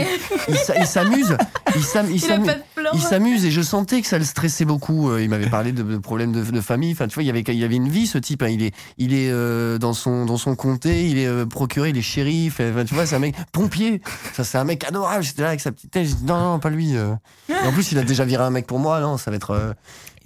il 0.48 0.56
s'a- 0.56 0.76
il 0.78 0.86
s'amuse. 0.86 1.36
Il 1.74 1.82
s'amuse. 1.82 2.26
pas 2.26 2.36
de 2.55 2.62
plan. 2.74 2.90
Il 2.93 3.01
s'amuse 3.01 3.44
et 3.47 3.51
je 3.51 3.62
sentais 3.62 4.02
que 4.02 4.06
ça 4.06 4.18
le 4.18 4.24
stressait 4.24 4.64
beaucoup. 4.66 5.10
Euh, 5.10 5.22
Il 5.22 5.30
m'avait 5.30 5.48
parlé 5.48 5.72
de, 5.72 5.82
de 5.82 5.97
problèmes 5.98 6.32
de, 6.32 6.43
de 6.43 6.60
famille. 6.60 6.93
Enfin, 6.93 7.09
tu 7.09 7.14
vois, 7.14 7.22
il 7.22 7.26
y 7.26 7.30
avait, 7.30 7.40
il 7.40 7.55
y 7.55 7.64
avait 7.64 7.76
une 7.76 7.89
vie, 7.89 8.06
ce 8.06 8.18
type. 8.18 8.43
hein. 8.43 8.48
Il 8.48 8.62
est, 8.62 8.74
il 8.98 9.14
est 9.14 9.30
euh, 9.30 9.78
dans 9.78 9.94
son, 9.94 10.26
dans 10.26 10.36
son 10.36 10.55
comté. 10.55 11.09
Il 11.09 11.16
est 11.18 11.26
euh, 11.26 11.47
procuré. 11.47 11.89
Il 11.90 11.97
est 11.97 12.02
shérif. 12.02 12.60
Enfin, 12.60 12.84
tu 12.84 12.94
vois, 12.94 13.06
c'est 13.06 13.16
un 13.16 13.20
mec 13.20 13.34
pompier. 13.52 14.02
Ça, 14.34 14.44
c'est 14.44 14.59
un 14.59 14.64
mec 14.64 14.84
adorable. 14.84 15.22
J'étais 15.24 15.43
là 15.43 15.48
avec 15.48 15.60
sa 15.60 15.72
petite 15.72 15.90
tête. 15.93 16.06
Dit, 16.06 16.24
non, 16.24 16.39
non, 16.39 16.59
pas 16.59 16.68
lui. 16.70 16.94
euh. 16.97 17.14
Et 17.48 17.66
en 17.66 17.72
plus, 17.72 17.90
il 17.93 17.98
a 17.98 18.02
déjà 18.02 18.24
viré 18.26 18.44
un 18.44 18.51
mec 18.51 18.66
pour 18.66 18.78
moi. 18.78 19.01
Non, 19.01 19.16
ça 19.16 19.30
va 19.30 19.36
être. 19.39 19.52
euh, 19.52 19.72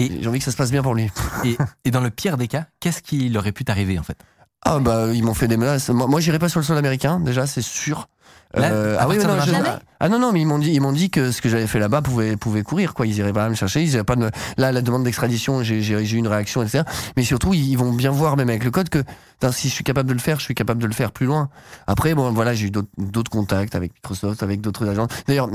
Et- 0.01 0.11
J'ai 0.21 0.29
envie 0.29 0.41
que 0.41 0.45
ça 0.45 0.51
se 0.51 0.57
passe 0.57 0.71
bien 0.73 0.83
pour 0.83 0.95
lui. 0.95 1.09
Et, 1.45 1.57
et 1.85 1.91
dans 1.93 2.01
le 2.01 2.11
pire 2.11 2.37
des 2.37 2.49
cas, 2.49 2.67
qu'est-ce 2.81 3.03
qui 3.03 3.33
aurait 3.37 3.53
pu 3.53 3.65
t'arriver 3.65 3.99
en 3.99 4.03
fait? 4.03 4.19
Ah 4.69 4.81
bah 4.81 5.07
ils 5.15 5.23
m'ont 5.23 5.33
fait 5.33 5.47
des 5.47 5.57
menaces. 5.57 5.91
Moi, 5.91 6.19
j'irai 6.19 6.41
pas 6.41 6.49
sur 6.49 6.59
le 6.59 6.65
sol 6.65 6.77
américain 6.77 7.21
déjà, 7.21 7.47
c'est 7.47 7.63
sûr. 7.63 8.09
Euh, 8.57 8.97
ah 8.99 9.07
oui, 9.09 9.19
non, 9.19 9.39
je- 9.45 9.53
ah 10.01 10.09
non 10.09 10.19
non 10.19 10.33
mais 10.33 10.41
ils 10.41 10.47
m'ont 10.47 10.59
dit 10.59 10.71
ils 10.73 10.81
m'ont 10.81 10.93
dit 10.93 11.11
que 11.11 11.31
ce 11.31 11.43
que 11.43 11.49
j'avais 11.49 11.67
fait 11.67 11.79
là-bas 11.79 12.01
pouvait 12.01 12.37
pouvait 12.37 12.63
courir 12.63 12.95
quoi. 12.95 13.07
Ils 13.07 13.17
iraient 13.19 13.33
pas 13.33 13.49
me 13.49 13.55
chercher. 13.55 13.83
Ils 13.83 13.93
iraient 13.93 14.05
pas 14.05 14.17
de... 14.17 14.31
là 14.57 14.73
la 14.73 14.81
demande 14.83 15.05
d'extradition 15.05 15.63
j'ai 15.63 15.83
j'ai 15.83 16.05
j'ai 16.05 16.17
eu 16.17 16.19
une 16.21 16.29
réaction 16.29 16.63
etc. 16.63 16.85
Mais 17.17 17.23
surtout 17.23 17.53
ils 17.55 17.75
vont 17.77 17.93
bien 17.93 18.11
voir 18.11 18.37
même 18.37 18.49
avec 18.49 18.65
le 18.65 18.71
code 18.71 18.89
que 18.89 19.03
si 19.53 19.69
je 19.69 19.75
suis 19.75 19.85
capable 19.85 20.09
de 20.09 20.15
le 20.15 20.21
faire 20.21 20.39
je 20.39 20.45
suis 20.45 20.55
capable 20.55 20.81
de 20.81 20.87
le 20.87 20.93
faire 20.95 21.13
plus 21.13 21.27
loin. 21.27 21.51
Après 21.87 22.15
bon 22.15 22.31
voilà 22.33 22.55
j'ai 22.55 22.67
eu 22.67 22.71
d'autres- 22.71 22.89
d'autres 22.97 23.31
contacts 23.31 23.75
avec 23.75 23.93
Microsoft 23.95 24.43
avec 24.43 24.61
d'autres 24.61 24.89
agents. 24.89 25.09
D'ailleurs 25.27 25.51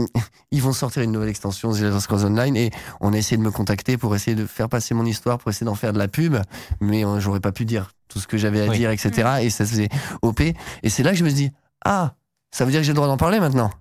ils 0.52 0.62
vont 0.62 0.74
sortir 0.74 1.02
une 1.02 1.12
nouvelle 1.12 1.30
extension 1.30 1.72
The 1.72 1.98
Scrolls 2.00 2.26
Online 2.26 2.56
et 2.58 2.72
on 3.00 3.14
a 3.14 3.18
essayé 3.18 3.38
de 3.38 3.42
me 3.44 3.52
contacter 3.52 3.98
pour 3.98 4.16
essayer 4.16 4.36
de 4.36 4.46
faire 4.46 4.70
passer 4.70 4.94
mon 4.94 5.06
histoire 5.06 5.38
pour 5.40 5.50
essayer 5.50 5.66
d'en 5.66 5.76
faire 5.76 5.94
de 5.94 5.98
la 6.00 6.08
pub 6.08 6.36
mais 6.82 7.06
euh, 7.06 7.20
j'aurais 7.20 7.40
pas 7.40 7.52
pu 7.52 7.66
dire 7.66 7.92
tout 8.10 8.20
ce 8.20 8.28
que 8.28 8.38
j'avais 8.38 8.62
à 8.62 8.70
Oui. 8.70 8.78
dire 8.78 8.92
etc. 8.92 9.30
Et 9.42 9.50
ça 9.50 9.66
se 9.66 9.72
faisait 9.72 9.90
OP 10.22 10.42
et 10.42 10.56
c'est 10.90 11.04
là 11.04 11.12
que 11.12 11.18
je 11.18 11.24
me 11.24 11.32
dit 11.32 11.52
ah 11.86 12.14
ça 12.52 12.66
veut 12.66 12.72
dire 12.72 12.82
que 12.82 12.84
j'ai 12.84 12.92
le 12.92 12.96
droit 12.96 13.08
d'en 13.08 13.18
parler 13.18 13.40
maintenant? 13.40 13.72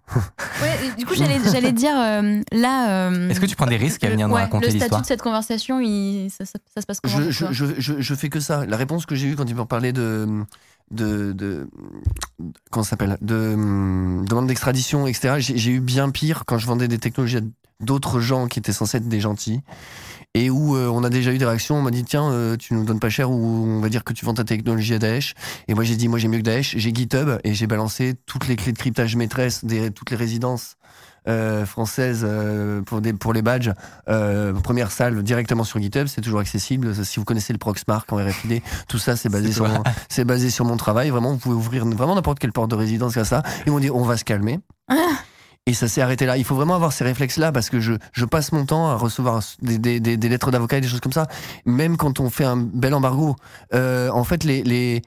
Ouais, 0.63 0.93
du 0.97 1.05
coup, 1.05 1.15
j'allais, 1.51 1.73
dire 1.73 1.95
euh, 1.97 2.41
là. 2.53 3.09
euh, 3.11 3.29
Est-ce 3.29 3.41
que 3.41 3.47
tu 3.47 3.57
prends 3.57 3.67
des 3.67 3.77
risques 3.77 4.05
à 4.05 4.11
venir 4.11 4.29
nous 4.29 4.35
ouais, 4.35 4.43
raconter 4.43 4.67
Le 4.67 4.71
statut 4.71 4.79
l'histoire 4.83 5.01
de 5.03 5.07
cette 5.07 5.23
conversation, 5.23 5.81
il, 5.81 6.31
ça, 6.31 6.45
ça- 6.45 6.59
ça 6.75 6.81
se 6.81 6.87
passe 6.87 7.01
comment 7.01 7.17
Je, 7.21 7.31
je, 7.31 7.39
toi? 7.41 7.49
je, 7.53 7.65
je, 7.79 8.01
je 8.01 8.15
fais 8.15 8.29
que 8.29 8.39
ça. 8.41 8.65
La 8.67 8.77
réponse 8.77 9.07
que 9.07 9.15
j'ai 9.15 9.27
eue 9.29 9.37
quand 9.37 9.49
ils 9.51 9.57
m'ont 9.57 9.67
parlé 9.67 9.93
de. 9.93 10.45
de, 10.93 11.33
de 11.33 11.69
comment 12.71 12.85
ça 12.85 12.91
s'appelle? 12.91 13.17
De 13.21 13.55
hum, 13.55 14.25
demande 14.29 14.47
d'extradition 14.47 15.07
etc 15.07 15.35
j'ai 15.39 15.71
eu 15.71 15.81
bien 15.81 16.11
pire 16.11 16.45
quand 16.47 16.59
je 16.59 16.67
vendais 16.67 16.89
des 16.89 16.99
technologies 16.99 17.39
à 17.39 17.41
d'autres 17.81 18.21
gens 18.21 18.47
qui 18.49 18.59
étaient 18.59 18.73
censés 18.73 18.99
être 18.99 19.09
des 19.09 19.21
gentils 19.21 19.61
et 20.35 20.51
où 20.51 20.77
euh, 20.77 20.89
on 20.89 21.03
a 21.03 21.11
déjà 21.11 21.33
eu 21.33 21.39
des 21.39 21.45
réactions 21.45 21.77
on 21.77 21.83
m'a 21.83 21.91
dit 21.91 22.05
tiens 22.05 22.31
euh, 22.31 22.57
tu 22.57 22.75
nous 22.75 22.85
donnes 22.85 23.01
pas 23.01 23.11
cher 23.11 23.31
ou 23.31 23.67
on 23.67 23.81
va 23.81 23.89
dire 23.89 24.05
que 24.05 24.13
tu 24.13 24.25
vends 24.25 24.35
ta 24.35 24.45
technologie 24.45 24.95
à 24.95 24.99
Daesh 24.99 25.35
et 25.67 25.75
moi 25.75 25.85
j'ai 25.85 25.97
dit 25.97 26.09
moi 26.09 26.19
j'ai 26.19 26.29
mieux 26.29 26.39
que 26.39 26.45
Daesh 26.45 26.77
j'ai 26.77 26.95
GitHub 26.95 27.41
et 27.43 27.55
j'ai 27.55 27.67
balancé 27.67 28.15
toutes 28.27 28.47
les 28.47 28.57
clés 28.57 28.73
de 28.73 28.79
cryptage 28.79 29.17
maîtresse 29.17 29.65
des 29.65 29.91
toutes 29.91 30.11
les 30.11 30.17
résidences 30.17 30.77
euh, 31.29 31.67
françaises 31.67 32.25
euh, 32.27 32.81
pour 32.81 33.03
des 33.03 33.13
pour 33.13 33.35
les 33.35 33.43
badges 33.43 33.73
euh, 34.09 34.55
première 34.55 34.91
salle 34.91 35.23
directement 35.23 35.65
sur 35.65 35.79
GitHub, 35.79 36.07
c'est 36.07 36.23
toujours 36.23 36.41
accessible. 36.41 36.95
Si 37.05 37.19
vous 37.19 37.27
connaissez 37.27 37.53
le 37.53 37.59
Proxmark 37.59 38.11
en 38.11 38.17
RFID, 38.17 38.63
tout 38.89 38.97
ça 38.97 39.17
c'est 39.17 39.29
basé 39.29 39.53
sur 39.53 39.69
c'est 40.09 40.25
basé 40.25 40.49
sur 40.49 40.65
mon 40.65 40.79
travail. 40.79 41.11
Vraiment, 41.11 41.33
vous 41.33 41.39
pouvez 41.39 41.55
ouvrir 41.55 41.85
vraiment 41.85 42.15
n'importe 42.15 42.39
quelle 42.39 42.53
porte 42.53 42.71
de 42.71 42.77
résidence 42.77 43.15
comme 43.15 43.25
ça. 43.27 43.43
Ils 43.67 43.73
m'ont 43.73 43.81
dit 43.81 43.91
on 43.91 44.03
va 44.03 44.17
se 44.17 44.25
calmer. 44.25 44.61
Et 45.67 45.75
ça 45.75 45.89
s'est 45.89 46.01
arrêté 46.01 46.27
là. 46.27 46.37
Il 46.37 46.45
faut 46.45 46.55
vraiment 46.55 46.75
avoir 46.75 46.93
ces 46.93 47.05
réflexes-là 47.05 47.53
parce 47.53 47.71
que 47.71 47.81
je, 47.81 47.93
je 48.13 48.25
passe 48.25 48.53
mon 48.53 48.65
temps 48.65 48.89
à 48.89 48.95
recevoir 48.95 49.43
des, 49.61 49.79
des, 49.79 50.01
des, 50.01 50.29
lettres 50.29 50.51
d'avocat 50.51 50.79
et 50.79 50.81
des 50.81 50.89
choses 50.89 51.01
comme 51.01 51.13
ça. 51.13 51.27
Même 51.65 51.97
quand 51.97 52.19
on 52.19 52.31
fait 52.31 52.45
un 52.45 52.57
bel 52.57 52.95
embargo, 52.95 53.37
euh, 53.75 54.11
en 54.11 54.25
fait, 54.25 54.43
les, 54.45 54.63
les... 54.63 55.03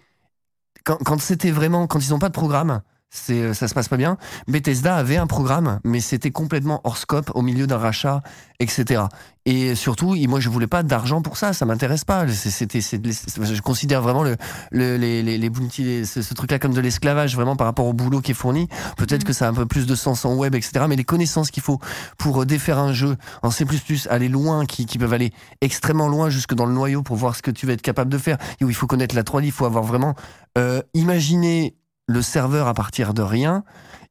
quand, 0.83 0.97
quand 0.97 1.19
c'était 1.19 1.51
vraiment, 1.51 1.87
quand 1.87 1.99
ils 1.99 2.11
n'ont 2.11 2.19
pas 2.19 2.29
de 2.29 2.33
programme, 2.33 2.81
c'est, 3.15 3.53
ça 3.53 3.67
se 3.67 3.75
passe 3.75 3.87
pas 3.89 3.97
bien. 3.97 4.17
Bethesda 4.47 4.95
avait 4.95 5.17
un 5.17 5.27
programme, 5.27 5.79
mais 5.83 5.99
c'était 5.99 6.31
complètement 6.31 6.81
hors 6.83 6.97
scope, 6.97 7.29
au 7.35 7.43
milieu 7.43 7.67
d'un 7.67 7.77
rachat, 7.77 8.21
etc. 8.59 9.03
Et 9.45 9.75
surtout, 9.75 10.15
moi, 10.27 10.39
je 10.39 10.49
voulais 10.49 10.67
pas 10.67 10.81
d'argent 10.83 11.21
pour 11.21 11.37
ça, 11.37 11.53
ça 11.53 11.65
m'intéresse 11.65 12.05
pas. 12.05 12.27
C'était, 12.29 12.79
je 12.81 13.61
considère 13.61 14.01
vraiment 14.01 14.23
le, 14.23 14.35
le- 14.71 14.97
les, 14.97 15.21
les, 15.21 16.05
ce, 16.05 16.21
ce 16.21 16.33
truc-là 16.33 16.57
comme 16.59 16.73
de 16.73 16.79
l'esclavage, 16.81 17.35
vraiment 17.35 17.55
par 17.55 17.67
rapport 17.67 17.85
au 17.85 17.93
boulot 17.93 18.19
qui 18.21 18.31
est 18.31 18.35
fourni. 18.35 18.67
Peut-être 18.97 19.21
Mhm. 19.23 19.27
que 19.27 19.33
ça 19.33 19.45
a 19.45 19.49
un 19.49 19.53
peu 19.53 19.65
plus 19.67 19.85
de 19.85 19.93
sens 19.95 20.25
en 20.25 20.33
web, 20.33 20.55
etc. 20.55 20.85
Mais 20.89 20.95
les 20.95 21.03
connaissances 21.03 21.51
qu'il 21.51 21.61
faut 21.61 21.79
pour 22.17 22.41
euh, 22.41 22.45
défaire 22.45 22.79
un 22.79 22.93
jeu 22.93 23.15
en 23.43 23.51
C++, 23.51 23.65
aller 24.09 24.29
loin, 24.29 24.65
qui, 24.65 24.85
qui 24.87 24.97
peuvent 24.97 25.13
aller 25.13 25.31
extrêmement 25.61 26.07
loin 26.07 26.29
jusque 26.29 26.55
dans 26.55 26.65
le 26.65 26.73
noyau 26.73 27.03
pour 27.03 27.15
voir 27.17 27.35
ce 27.35 27.41
que 27.43 27.51
tu 27.51 27.67
vas 27.67 27.73
être 27.73 27.81
capable 27.83 28.11
de 28.11 28.17
faire. 28.17 28.37
Et 28.59 28.65
où 28.65 28.69
il 28.69 28.75
faut 28.75 28.87
connaître 28.87 29.13
la 29.15 29.23
3D, 29.23 29.43
il 29.45 29.51
faut 29.51 29.65
avoir 29.65 29.83
vraiment 29.83 30.15
euh, 30.57 30.81
imaginé 30.93 31.75
le 32.07 32.21
serveur 32.21 32.67
à 32.67 32.73
partir 32.73 33.13
de 33.13 33.21
rien. 33.21 33.63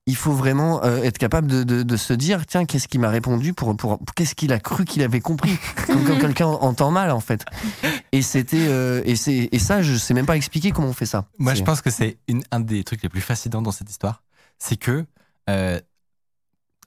Il 0.07 0.17
faut 0.17 0.33
vraiment 0.33 0.83
euh, 0.83 1.03
être 1.05 1.17
capable 1.19 1.47
de, 1.47 1.63
de- 1.63 1.85
de 1.85 1.97
se 1.97 2.13
dire 2.13 2.45
tiens 2.47 2.65
qu'est-ce 2.65 2.89
qu'il 2.89 2.99
m'a 3.01 3.09
répondu 3.09 3.53
pour, 3.55 3.77
pour 3.77 4.01
qu'est-ce 4.17 4.35
qu'il 4.35 4.53
a 4.53 4.59
cru 4.59 4.85
qu'il 4.85 5.03
avait 5.03 5.21
compris? 5.21 5.57
Comme 5.87 6.05
quand 6.05 6.19
quelqu'un 6.19 6.47
entend 6.47 6.91
mal 6.91 7.13
en 7.13 7.21
fait 7.21 7.45
et 8.11 8.21
c'était 8.23 8.67
euh, 8.69 9.01
et 9.05 9.15
c'est 9.15 9.49
et 9.53 9.59
ça 9.61 9.81
je 9.81 9.95
sais 9.97 10.13
même 10.13 10.27
pas 10.27 10.37
expliquer 10.37 10.73
comment 10.73 10.89
on 10.89 10.93
fait 10.93 11.07
ça 11.07 11.27
Moi, 11.39 11.53
C'est- 11.53 11.61
je 11.61 11.65
pense 11.65 11.83
que 11.83 11.91
c'est 11.91 12.19
une- 12.27 12.43
un 12.51 12.59
des 12.59 12.83
trucs 12.83 13.03
les 13.05 13.09
plus 13.09 13.21
fascinants 13.21 13.63
dans 13.63 13.71
cette 13.71 13.91
histoire. 13.91 14.25
C'est 14.59 14.77
que, 14.77 15.07
euh, 15.49 15.79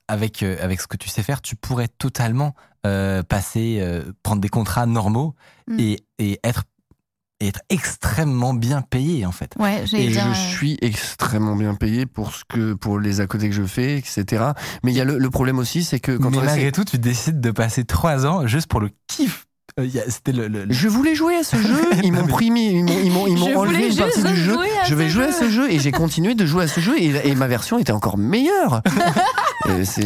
avec, 0.08 0.44
euh, 0.44 0.58
avec 0.62 0.82
ce 0.82 0.88
que 0.88 0.98
tu 0.98 1.10
sais 1.10 1.24
faire, 1.24 1.42
tu 1.42 1.56
pourrais 1.56 1.88
totalement 1.88 2.54
euh, 2.86 3.24
passer, 3.24 3.78
euh, 3.80 4.04
prendre 4.24 4.42
des 4.42 4.50
contrats 4.50 4.86
normaux 4.86 5.34
Mm. 5.68 5.80
et, 5.80 6.00
et 6.20 6.40
être, 6.44 6.64
et 7.42 7.48
être 7.50 7.60
extrêmement 7.70 8.54
bien 8.54 8.82
payé, 8.82 9.26
en 9.26 9.32
fait. 9.34 9.52
Ouais, 9.60 9.82
j'ai 9.86 10.06
Et 10.06 10.08
bien. 10.08 10.34
je 10.34 10.40
suis 10.56 10.78
extrêmement 10.82 11.56
bien 11.56 11.76
payé 11.76 12.06
pour 12.06 12.34
ce 12.34 12.44
que 12.48 12.74
pour 12.74 12.98
les 13.00 13.20
à 13.20 13.28
côté 13.28 13.50
que 13.50 13.56
je 13.56 13.64
fais, 13.64 13.98
etc. 13.98 14.44
Mais 14.84 14.92
il 14.92 14.96
y 14.98 15.02
a 15.02 15.04
le, 15.04 15.18
le 15.18 15.30
problème 15.30 15.60
aussi, 15.60 15.84
c'est 15.84 16.00
que 16.00 16.14
quand 16.18 16.30
Mais 16.32 16.38
on 16.38 16.44
malgré 16.44 16.72
tout, 16.72 16.86
tu 16.86 16.98
décides 16.98 17.42
de 17.42 17.52
passer 17.52 17.84
trois 17.84 18.26
ans 18.26 18.48
juste 18.48 18.68
pour 18.68 18.80
le 18.80 18.90
kiff. 19.08 19.46
Euh, 19.78 19.86
il 19.86 19.94
y 19.94 20.00
a- 20.00 20.10
C'était 20.10 20.32
le, 20.32 20.48
le- 20.48 20.64
le- 20.64 20.74
je 20.74 20.88
voulais 20.88 21.16
jouer 21.16 21.36
à 21.36 21.44
ce 21.44 21.58
jeu, 21.58 21.78
ils 22.04 22.14
m'ont 22.14 22.26
pris, 22.28 22.46
ils 22.46 22.52
m'ont, 22.86 23.00
ils 23.04 23.12
m'ont, 23.12 23.28
ils 23.28 23.38
m'ont 23.38 23.50
Je 23.52 23.56
enlevé 23.56 23.90
une 23.90 23.98
partie 23.98 24.24
du 24.24 24.36
jeu. 24.38 24.56
Je 24.88 24.96
vais 24.96 25.10
jouer 25.10 25.26
à 25.26 25.32
ce 25.34 25.50
jeu 25.50 25.70
et 25.70 25.80
j'ai 25.80 25.92
continué 25.92 26.36
de 26.36 26.46
jouer 26.46 26.64
à 26.64 26.68
ce 26.70 26.80
jeu 26.80 26.98
et, 26.98 27.28
et 27.30 27.36
ma 27.36 27.48
version 27.48 27.78
était 27.78 27.92
encore 27.92 28.18
meilleure. 28.18 28.82
Et 29.70 29.86
c'est, 29.86 30.02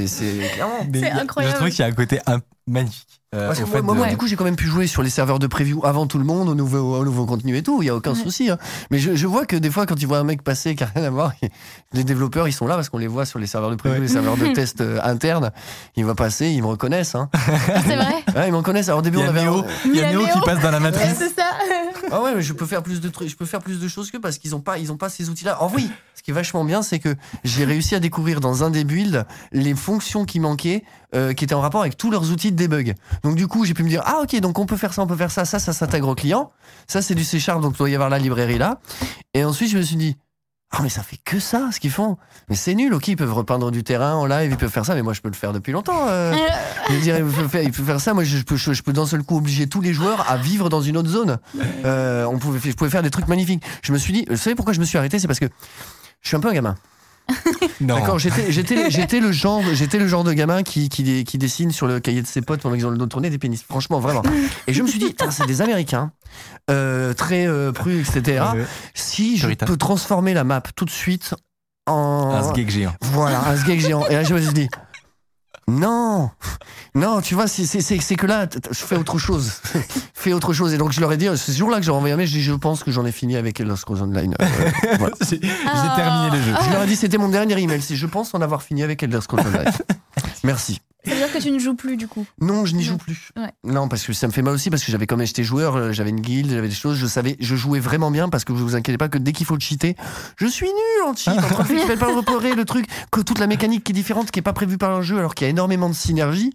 il 0.94 1.06
incroyable. 1.06 1.54
Je 1.54 1.58
trouve 1.60 1.70
qu'il 1.70 1.80
y 1.80 1.84
a 1.84 1.88
un 1.88 1.92
côté 1.92 2.20
un- 2.28 2.40
magnifique. 2.68 3.22
euh, 3.36 3.48
Parce 3.48 3.60
que 3.60 3.64
au 3.64 3.68
moi, 3.68 3.76
fait 3.78 3.82
moi, 3.82 3.94
de- 3.94 4.00
moi, 4.00 4.08
du 4.08 4.18
coup, 4.18 4.28
j'ai 4.28 4.36
quand 4.36 4.44
même 4.44 4.56
pu 4.56 4.68
jouer 4.68 4.86
sur 4.88 5.02
les 5.02 5.10
serveurs 5.10 5.40
de 5.40 5.48
preview 5.48 5.82
avant 5.86 6.06
tout 6.08 6.18
le 6.20 6.24
monde, 6.24 6.48
au 6.50 6.56
nouveau, 6.56 6.98
au 6.98 7.04
nouveau 7.04 7.26
contenu 7.26 7.58
et 7.58 7.64
tout. 7.64 7.82
Il 7.82 7.88
y 7.88 7.90
a 7.90 7.96
aucun 7.96 8.14
Ouais. 8.14 8.20
souci. 8.24 8.50
hein. 8.50 8.58
Mais 8.92 9.00
je, 9.00 9.16
je 9.16 9.28
vois 9.28 9.46
que 9.46 9.56
des 9.56 9.70
fois, 9.72 9.86
quand 9.88 10.00
ils 10.02 10.08
voient 10.08 10.20
un 10.20 10.24
mec 10.24 10.44
passer 10.44 10.76
qui 10.76 10.84
a 10.84 10.88
rien 10.96 11.04
à 11.06 11.10
voir, 11.10 11.34
les 11.94 12.04
développeurs, 12.04 12.48
ils 12.48 12.54
sont 12.54 12.68
là 12.68 12.76
parce 12.76 12.90
qu'on 12.90 12.98
les 13.00 13.08
voit 13.08 13.26
sur 13.26 13.40
les 13.40 13.48
serveurs 13.48 13.72
de 13.72 13.76
preview, 13.76 13.96
Ouais. 13.98 14.02
les 14.02 14.08
serveurs 14.08 14.38
de 14.38 14.46
test 14.54 14.82
euh, 14.82 15.00
internes. 15.04 15.52
Ils 15.96 16.06
vont 16.06 16.16
passer, 16.16 16.48
ils 16.50 16.62
me 16.62 16.68
reconnaissent. 16.68 17.16
Hein. 17.16 17.30
Ah, 17.34 17.48
c'est 17.86 17.96
vrai. 17.96 18.06
Ouais, 18.36 18.48
ils 18.48 18.52
me 18.52 18.58
reconnaissent. 18.58 18.88
Alors 18.90 19.00
au 19.00 19.04
début, 19.04 19.18
Il 19.18 19.22
y 19.22 19.24
on 19.24 19.28
a 19.28 19.30
avait. 19.32 19.42
Néo, 19.42 19.66
il 19.86 19.96
y 19.96 20.00
a 20.02 20.02
Il 20.02 20.02
y 20.02 20.04
a 20.06 20.10
Néo 20.10 20.22
qui 20.32 20.40
passe 20.46 20.60
dans 20.60 20.72
la 20.72 20.78
Ouais, 20.78 20.84
matrice. 20.84 21.16
c'est 21.18 21.30
ça. 21.36 21.49
Ah 22.12 22.24
ouais, 22.24 22.34
mais 22.34 22.42
je 22.42 22.54
peux 22.54 22.66
faire 22.66 22.82
plus 22.82 23.02
de 23.02 23.10
trucs, 23.10 23.30
je 23.30 23.36
peux 23.36 23.46
faire 23.46 23.60
plus 23.60 23.80
de 23.80 23.88
choses 23.88 24.10
que 24.10 24.18
parce 24.18 24.40
qu'ils 24.40 24.56
ont 24.56 24.62
pas, 24.62 24.80
ils 24.80 24.92
ont 24.92 24.98
pas 24.98 25.10
ces 25.10 25.30
outils-là. 25.30 25.62
En 25.62 25.72
oui, 25.72 25.92
ce 26.16 26.24
qui 26.24 26.32
est 26.32 26.34
vachement 26.34 26.64
bien, 26.66 26.82
c'est 26.82 26.98
que 26.98 27.16
j'ai 27.44 27.66
réussi 27.66 27.94
à 27.94 28.00
découvrir 28.00 28.40
dans 28.40 28.64
un 28.64 28.72
des 28.72 28.84
builds 28.84 29.26
les 29.52 29.76
fonctions 29.76 30.26
qui 30.26 30.40
manquaient, 30.40 30.84
euh, 31.16 31.34
qui 31.34 31.44
étaient 31.44 31.54
en 31.54 31.62
rapport 31.62 31.82
avec 31.82 31.98
tous 31.98 32.10
leurs 32.10 32.32
outils 32.32 32.52
de 32.52 32.58
debug. 32.58 32.96
Donc 33.24 33.36
du 33.36 33.48
coup, 33.48 33.64
j'ai 33.64 33.76
pu 33.76 33.84
me 33.84 33.90
dire 33.90 34.02
ah 34.06 34.22
ok, 34.24 34.40
donc 34.40 34.58
on 34.58 34.66
peut 34.66 34.78
faire 34.78 34.94
ça, 34.94 35.04
on 35.04 35.08
peut 35.08 35.16
faire 35.16 35.32
ça, 35.32 35.46
ça, 35.46 35.60
ça 35.60 35.72
s'intègre 35.72 36.08
au 36.08 36.16
client. 36.16 36.52
Ça 36.88 37.02
c'est 37.02 37.16
du 37.16 37.24
C 37.24 37.40
Sharp, 37.40 37.62
donc 37.62 37.76
il 37.76 37.78
doit 37.78 37.90
y 37.90 37.96
avoir 37.96 38.10
la 38.10 38.20
librairie 38.20 38.58
là. 38.58 38.80
Et 39.36 39.44
ensuite, 39.44 39.70
je 39.70 39.78
me 39.78 39.84
suis 39.84 39.96
dit 39.96 40.18
ah 40.72 40.80
mais 40.84 40.90
ça 40.90 41.02
fait 41.02 41.18
que 41.26 41.40
ça 41.40 41.70
ce 41.72 41.80
qu'ils 41.80 41.92
font. 41.92 42.18
Mais 42.48 42.56
c'est 42.56 42.76
nul, 42.76 42.94
ok, 42.94 43.08
ils 43.08 43.16
peuvent 43.16 43.34
repeindre 43.34 43.72
du 43.72 43.84
terrain 43.84 44.14
en 44.16 44.26
live, 44.28 44.52
ils 44.52 44.58
peuvent 44.58 44.70
faire 44.72 44.86
ça, 44.86 44.94
mais 44.96 45.02
moi 45.02 45.14
je 45.14 45.22
peux 45.22 45.30
le 45.30 45.36
faire 45.36 45.52
depuis 45.52 45.72
longtemps. 45.72 46.06
euh. 46.08 46.34
Je 46.90 46.94
veux 46.94 47.02
dire, 47.02 47.18
il 47.20 47.72
peut 47.72 47.84
faire, 47.84 48.00
ça. 48.00 48.14
Moi, 48.14 48.24
je 48.24 48.42
peux, 48.42 48.56
je, 48.56 48.74
je 48.74 48.82
peux 48.82 48.94
d'un 48.94 49.06
seul 49.06 49.22
coup 49.24 49.38
obliger 49.38 49.68
tous 49.68 49.82
les 49.82 49.94
joueurs 49.94 50.30
à 50.30 50.38
vivre 50.38 50.70
dans 50.70 50.82
une 50.82 50.98
autre 50.98 51.10
zone. 51.10 51.38
Euh, 51.86 52.26
on 52.26 52.40
pouvait, 52.40 52.60
je 52.72 52.76
pouvais 52.76 52.90
faire 52.90 53.04
des 53.04 53.12
trucs 53.12 53.28
magnifiques. 53.28 53.64
Je 53.84 53.94
me 53.94 53.98
suis 54.00 54.12
dit, 54.14 54.26
vous 54.30 54.38
savez 54.38 54.56
pourquoi 54.56 54.74
je 54.74 54.80
me 54.80 54.86
suis 54.86 54.98
arrêté? 54.98 55.20
C'est 55.20 55.28
parce 55.28 55.40
que 55.40 55.46
je 56.22 56.28
suis 56.28 56.36
un 56.36 56.40
peu 56.40 56.50
un 56.50 56.54
gamin. 56.54 56.76
Non. 57.82 57.96
D'accord, 57.96 58.20
j'étais, 58.20 58.52
j'étais, 58.52 58.92
j'étais 58.92 59.20
le 59.22 59.32
genre, 59.32 59.62
j'étais 59.74 60.00
le 60.00 60.08
genre 60.08 60.24
de 60.26 60.34
gamin 60.34 60.64
qui, 60.64 60.90
qui, 60.90 61.04
dé- 61.04 61.24
qui 61.24 61.38
dessine 61.38 61.72
sur 61.72 61.88
le 61.88 62.00
cahier 62.02 62.22
de 62.22 62.28
ses 62.28 62.42
potes 62.42 62.62
pendant 62.62 62.76
qu'ils 62.76 62.86
ont 62.86 62.90
le 62.90 62.98
dos 62.98 63.06
tourné 63.06 63.30
des 63.30 63.38
pénis. 63.38 63.64
Franchement, 63.64 64.00
vraiment. 64.02 64.22
Et 64.68 64.74
je 64.74 64.82
me 64.84 64.88
suis 64.88 65.00
dit, 65.00 65.16
c'est 65.32 65.46
des 65.46 65.62
Américains, 65.62 66.12
euh, 66.70 67.14
très 67.14 67.48
euh, 67.48 67.72
prus, 67.72 68.10
etc. 68.16 68.44
Ouais. 68.54 68.66
Si 68.94 69.38
je 69.38 69.48
peux 69.48 69.78
transformer 69.78 70.34
la 70.34 70.44
map 70.44 70.62
tout 70.76 70.84
de 70.86 70.90
suite 70.90 71.34
en 71.88 72.32
Un 72.34 72.54
sgeg 72.54 72.70
géant. 72.70 72.94
voilà, 73.02 73.48
un 73.48 73.56
sgeg 73.56 73.80
géant. 73.80 74.06
Et 74.10 74.14
là, 74.16 74.24
je 74.24 74.34
me 74.34 74.42
suis 74.42 74.54
dit, 74.54 74.68
non, 75.70 76.32
non, 76.96 77.22
tu 77.22 77.36
vois, 77.36 77.48
c'est- 77.48 78.16
que 78.16 78.26
là, 78.26 78.48
je 78.72 78.80
fais 78.80 78.96
autre 78.98 79.18
chose. 79.18 79.54
fais 80.14 80.34
autre 80.34 80.54
chose. 80.54 80.74
Et 80.74 80.78
donc, 80.78 80.92
je 80.92 81.00
leur 81.00 81.12
ai 81.12 81.18
dit, 81.18 81.28
c'est 81.36 81.52
ce 81.52 81.58
jour-là 81.58 81.78
que 81.78 81.84
j'ai 81.84 81.92
envoyé 81.92 82.14
un 82.14 82.18
mail, 82.18 82.28
je 82.28 82.34
dis, 82.34 82.42
je 82.44 82.54
pense 82.54 82.84
que 82.84 82.92
j'en 82.92 83.06
ai 83.06 83.12
fini 83.12 83.36
avec 83.38 83.60
Elder 83.60 83.76
Scrolls 83.76 84.02
Online. 84.02 84.36
Euh, 84.42 84.46
voilà. 85.00 85.16
J'ai 85.22 85.40
terminé 85.40 86.30
le 86.32 86.42
jeu. 86.44 86.54
Je 86.66 86.74
leur 86.74 86.84
ai 86.84 86.88
dit, 86.88 86.96
c'était 86.96 87.18
mon 87.18 87.30
dernier 87.30 87.60
email, 87.62 87.82
c'est 87.82 87.96
je 87.96 88.08
pense 88.08 88.34
en 88.34 88.42
avoir 88.42 88.64
fini 88.64 88.84
avec 88.84 89.02
Elder 89.04 89.22
Scrolls 89.22 89.46
Online. 89.46 89.72
Merci. 90.44 90.82
Ça 91.10 91.16
veut 91.16 91.22
dire 91.22 91.34
que 91.34 91.42
tu 91.42 91.52
ne 91.52 91.60
joues 91.60 91.76
plus 91.76 91.98
du 91.98 92.08
coup? 92.08 92.26
Non, 92.42 92.66
je 92.66 92.76
n'y 92.76 92.84
joue 92.84 92.98
plus. 92.98 93.32
Ouais. 93.36 93.52
Non, 93.64 93.88
parce 93.88 94.04
que 94.06 94.14
ça 94.14 94.28
me 94.28 94.32
fait 94.32 94.42
mal 94.42 94.54
aussi, 94.54 94.70
parce 94.70 94.84
que 94.84 94.92
j'avais 94.92 95.08
quand 95.08 95.18
même 95.18 95.28
j'étais 95.28 95.44
joueur, 95.44 95.76
euh, 95.76 95.92
j'avais 95.92 96.10
une 96.12 96.22
guilde, 96.22 96.52
j'avais 96.52 96.68
des 96.68 96.74
choses, 96.74 96.98
je 96.98 97.08
savais, 97.08 97.36
je 97.40 97.56
jouais 97.56 97.80
vraiment 97.80 98.12
bien, 98.12 98.30
parce 98.30 98.44
que 98.44 98.52
vous 98.52 98.60
vous 98.60 98.76
inquiétez 98.76 98.98
pas 98.98 99.10
que 99.10 99.18
dès 99.18 99.32
qu'il 99.32 99.46
faut 99.46 99.60
cheater, 99.60 99.96
je 100.38 100.48
suis 100.48 100.68
nul 100.68 101.08
en 101.08 101.16
cheat, 101.16 101.30
en 101.30 101.42
train 101.42 101.64
de 101.64 101.96
pas 101.96 102.14
repérer 102.14 102.56
le 102.56 102.66
truc, 102.66 102.86
que 103.12 103.22
toute 103.22 103.40
la 103.40 103.48
mécanique 103.48 103.84
qui 103.84 103.92
est 103.92 103.96
différente, 103.96 104.32
qui 104.32 104.40
est 104.40 104.44
pas 104.44 104.54
prévue 104.54 104.78
par 104.78 104.92
un 104.92 105.02
jeu, 105.02 105.18
alors 105.18 105.36
qu'il 105.36 105.46
y 105.46 105.48
a 105.48 105.52
énormément 105.52 105.90
de 105.90 105.96
synergie, 105.96 106.54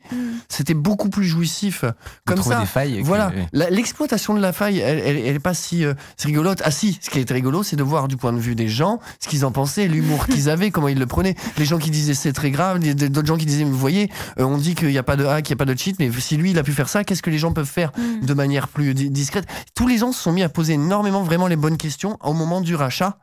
c'était 0.48 0.74
beaucoup 0.74 1.08
plus 1.08 1.24
jouissif. 1.24 1.84
Comme 2.26 2.38
trouver 2.38 2.56
ça. 2.56 2.60
des 2.60 2.66
failles. 2.66 3.02
Voilà, 3.02 3.32
l'exploitation 3.52 4.34
de 4.34 4.40
la 4.40 4.52
faille, 4.52 4.78
elle, 4.78 4.98
elle, 4.98 5.16
elle 5.16 5.36
est 5.36 5.40
pas 5.40 5.54
si 5.54 5.84
euh, 5.84 5.94
c'est 6.16 6.28
rigolote. 6.28 6.62
Ah 6.64 6.70
si, 6.70 6.98
ce 7.00 7.10
qui 7.10 7.18
est 7.18 7.30
rigolo, 7.30 7.62
c'est 7.62 7.76
de 7.76 7.82
voir 7.82 8.08
du 8.08 8.16
point 8.16 8.32
de 8.32 8.38
vue 8.38 8.54
des 8.54 8.68
gens 8.68 9.00
ce 9.20 9.28
qu'ils 9.28 9.44
en 9.44 9.52
pensaient, 9.52 9.88
l'humour 9.88 10.26
qu'ils 10.26 10.48
avaient, 10.54 10.70
comment 10.70 10.88
ils 10.88 10.98
le 10.98 11.06
prenaient. 11.06 11.34
Les 11.58 11.64
gens 11.64 11.78
qui 11.78 11.90
disaient 11.90 12.14
c'est 12.14 12.32
très 12.32 12.50
grave, 12.50 12.78
d'autres 12.78 13.26
gens 13.26 13.36
qui 13.36 13.46
disaient, 13.46 13.64
vous 13.64 13.76
voyez, 13.76 14.10
euh, 14.38 14.43
on 14.44 14.58
dit 14.58 14.74
qu'il 14.74 14.88
n'y 14.88 14.98
a 14.98 15.02
pas 15.02 15.16
de 15.16 15.24
hack, 15.24 15.48
il 15.48 15.52
n'y 15.52 15.54
a 15.54 15.64
pas 15.64 15.64
de 15.72 15.78
cheat, 15.78 15.98
mais 15.98 16.10
si 16.12 16.36
lui 16.36 16.50
il 16.52 16.58
a 16.58 16.62
pu 16.62 16.72
faire 16.72 16.88
ça, 16.88 17.04
qu'est-ce 17.04 17.22
que 17.22 17.30
les 17.30 17.38
gens 17.38 17.52
peuvent 17.52 17.64
faire 17.66 17.92
Mm. 17.96 18.26
de 18.26 18.34
manière 18.34 18.68
plus 18.68 18.94
di- 18.94 19.10
discrète? 19.10 19.46
Tous 19.74 19.86
les 19.88 19.98
gens 19.98 20.12
se 20.12 20.22
sont 20.22 20.32
mis 20.32 20.42
à 20.42 20.48
poser 20.48 20.74
énormément 20.74 21.22
vraiment 21.22 21.46
les 21.46 21.56
bonnes 21.56 21.76
questions 21.76 22.18
au 22.22 22.32
moment 22.32 22.60
du 22.60 22.74
rachat. 22.74 23.18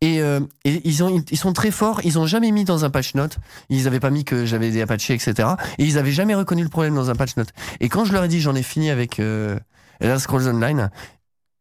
Et, 0.00 0.20
euh, 0.20 0.38
et 0.64 0.80
ils, 0.88 1.02
ont, 1.02 1.22
ils 1.28 1.36
sont 1.36 1.52
très 1.52 1.72
forts, 1.72 2.00
ils 2.04 2.20
ont 2.20 2.26
jamais 2.26 2.52
mis 2.52 2.64
dans 2.64 2.84
un 2.84 2.90
patch 2.90 3.14
note, 3.16 3.38
ils 3.68 3.88
avaient 3.88 3.98
pas 3.98 4.10
mis 4.10 4.24
que 4.24 4.46
j'avais 4.46 4.70
des 4.70 4.80
Apache, 4.80 5.10
etc. 5.10 5.48
Et 5.78 5.84
ils 5.84 5.98
avaient 5.98 6.12
jamais 6.12 6.36
reconnu 6.36 6.62
le 6.62 6.68
problème 6.68 6.94
dans 6.94 7.10
un 7.10 7.16
patch 7.16 7.36
note. 7.36 7.48
Et 7.80 7.88
quand 7.88 8.04
je 8.04 8.12
leur 8.12 8.22
ai 8.22 8.28
dit 8.28 8.40
j'en 8.40 8.54
ai 8.54 8.62
fini 8.62 8.90
avec 8.90 9.18
euh, 9.18 9.58
Elder 9.98 10.20
Scrolls 10.20 10.46
Online, 10.48 10.90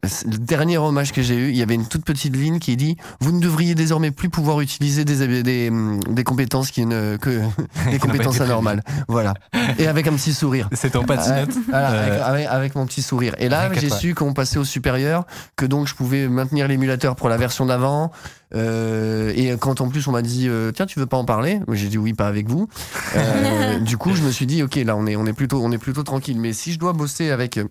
le 0.03 0.37
dernier 0.37 0.77
hommage 0.77 1.11
que 1.11 1.21
j'ai 1.23 1.35
eu, 1.35 1.49
il 1.49 1.57
y 1.57 1.63
avait 1.63 1.73
une 1.73 1.87
toute 1.87 2.05
petite 2.05 2.35
ligne 2.35 2.59
qui 2.59 2.77
dit 2.77 2.97
vous 3.19 3.31
ne 3.31 3.39
devriez 3.41 3.73
désormais 3.75 4.11
plus 4.11 4.29
pouvoir 4.29 4.61
utiliser 4.61 5.03
des 5.05 5.41
des, 5.43 5.69
hum, 5.69 5.99
des 6.09 6.23
compétences 6.23 6.69
qui 6.71 6.85
ne 6.85 7.17
que 7.17 7.41
des 7.91 7.97
compétences 7.99 8.39
anormales. 8.39 8.83
Voilà. 9.07 9.33
Et 9.79 9.87
avec 9.87 10.07
un 10.07 10.13
petit 10.13 10.33
sourire. 10.33 10.69
C'est 10.71 10.91
ton 10.91 11.03
patch 11.03 11.27
Ouais, 11.27 11.41
note. 11.41 11.55
voilà, 11.67 11.91
Euh, 11.91 12.05
avec, 12.07 12.21
avec- 12.21 12.47
avec 12.47 12.75
mon 12.75 12.85
petit 12.85 13.01
sourire. 13.01 13.33
Et 13.39 13.49
là, 13.49 13.71
j'ai 13.73 13.89
su 13.89 14.13
qu'on 14.13 14.33
passait 14.33 14.59
au 14.59 14.63
supérieur, 14.63 15.25
que 15.55 15.65
donc 15.65 15.87
je 15.87 15.95
pouvais 15.95 16.27
maintenir 16.27 16.67
l'émulateur 16.67 17.15
pour 17.15 17.27
la 17.27 17.37
version 17.37 17.65
d'avant. 17.65 18.11
Euh, 18.55 19.33
et 19.35 19.57
quand 19.59 19.81
en 19.81 19.89
plus 19.89 20.07
on 20.07 20.11
m'a 20.13 20.21
dit 20.21 20.47
euh, 20.47 20.71
tiens 20.71 20.85
tu 20.85 20.99
veux 20.99 21.05
pas 21.05 21.17
en 21.17 21.25
parler, 21.25 21.59
j'ai 21.73 21.89
dit 21.89 21.97
oui 21.97 22.13
pas 22.13 22.27
avec 22.27 22.47
vous. 22.47 22.69
Euh, 23.15 23.79
du 23.81 23.97
coup 23.97 24.15
je 24.15 24.21
me 24.21 24.31
suis 24.31 24.45
dit 24.45 24.63
ok 24.63 24.75
là 24.85 24.95
on 24.95 25.05
est 25.05 25.15
on 25.17 25.25
est 25.25 25.33
plutôt 25.33 25.61
on 25.61 25.71
est 25.71 25.77
plutôt 25.77 26.03
tranquille. 26.03 26.39
Mais 26.39 26.53
si 26.53 26.71
je 26.71 26.79
dois 26.79 26.93
bosser 26.93 27.29
avec 27.31 27.57
euh, 27.57 27.65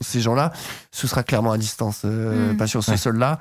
ces 0.00 0.20
gens-là, 0.20 0.52
ce 0.90 1.06
sera 1.06 1.22
clairement 1.22 1.52
à 1.52 1.58
distance, 1.58 2.02
euh, 2.04 2.52
Mm. 2.52 2.56
pas 2.56 2.66
sur 2.66 2.82
ce 2.82 2.92
Ouais. 2.92 2.96
sol-là. 2.96 3.38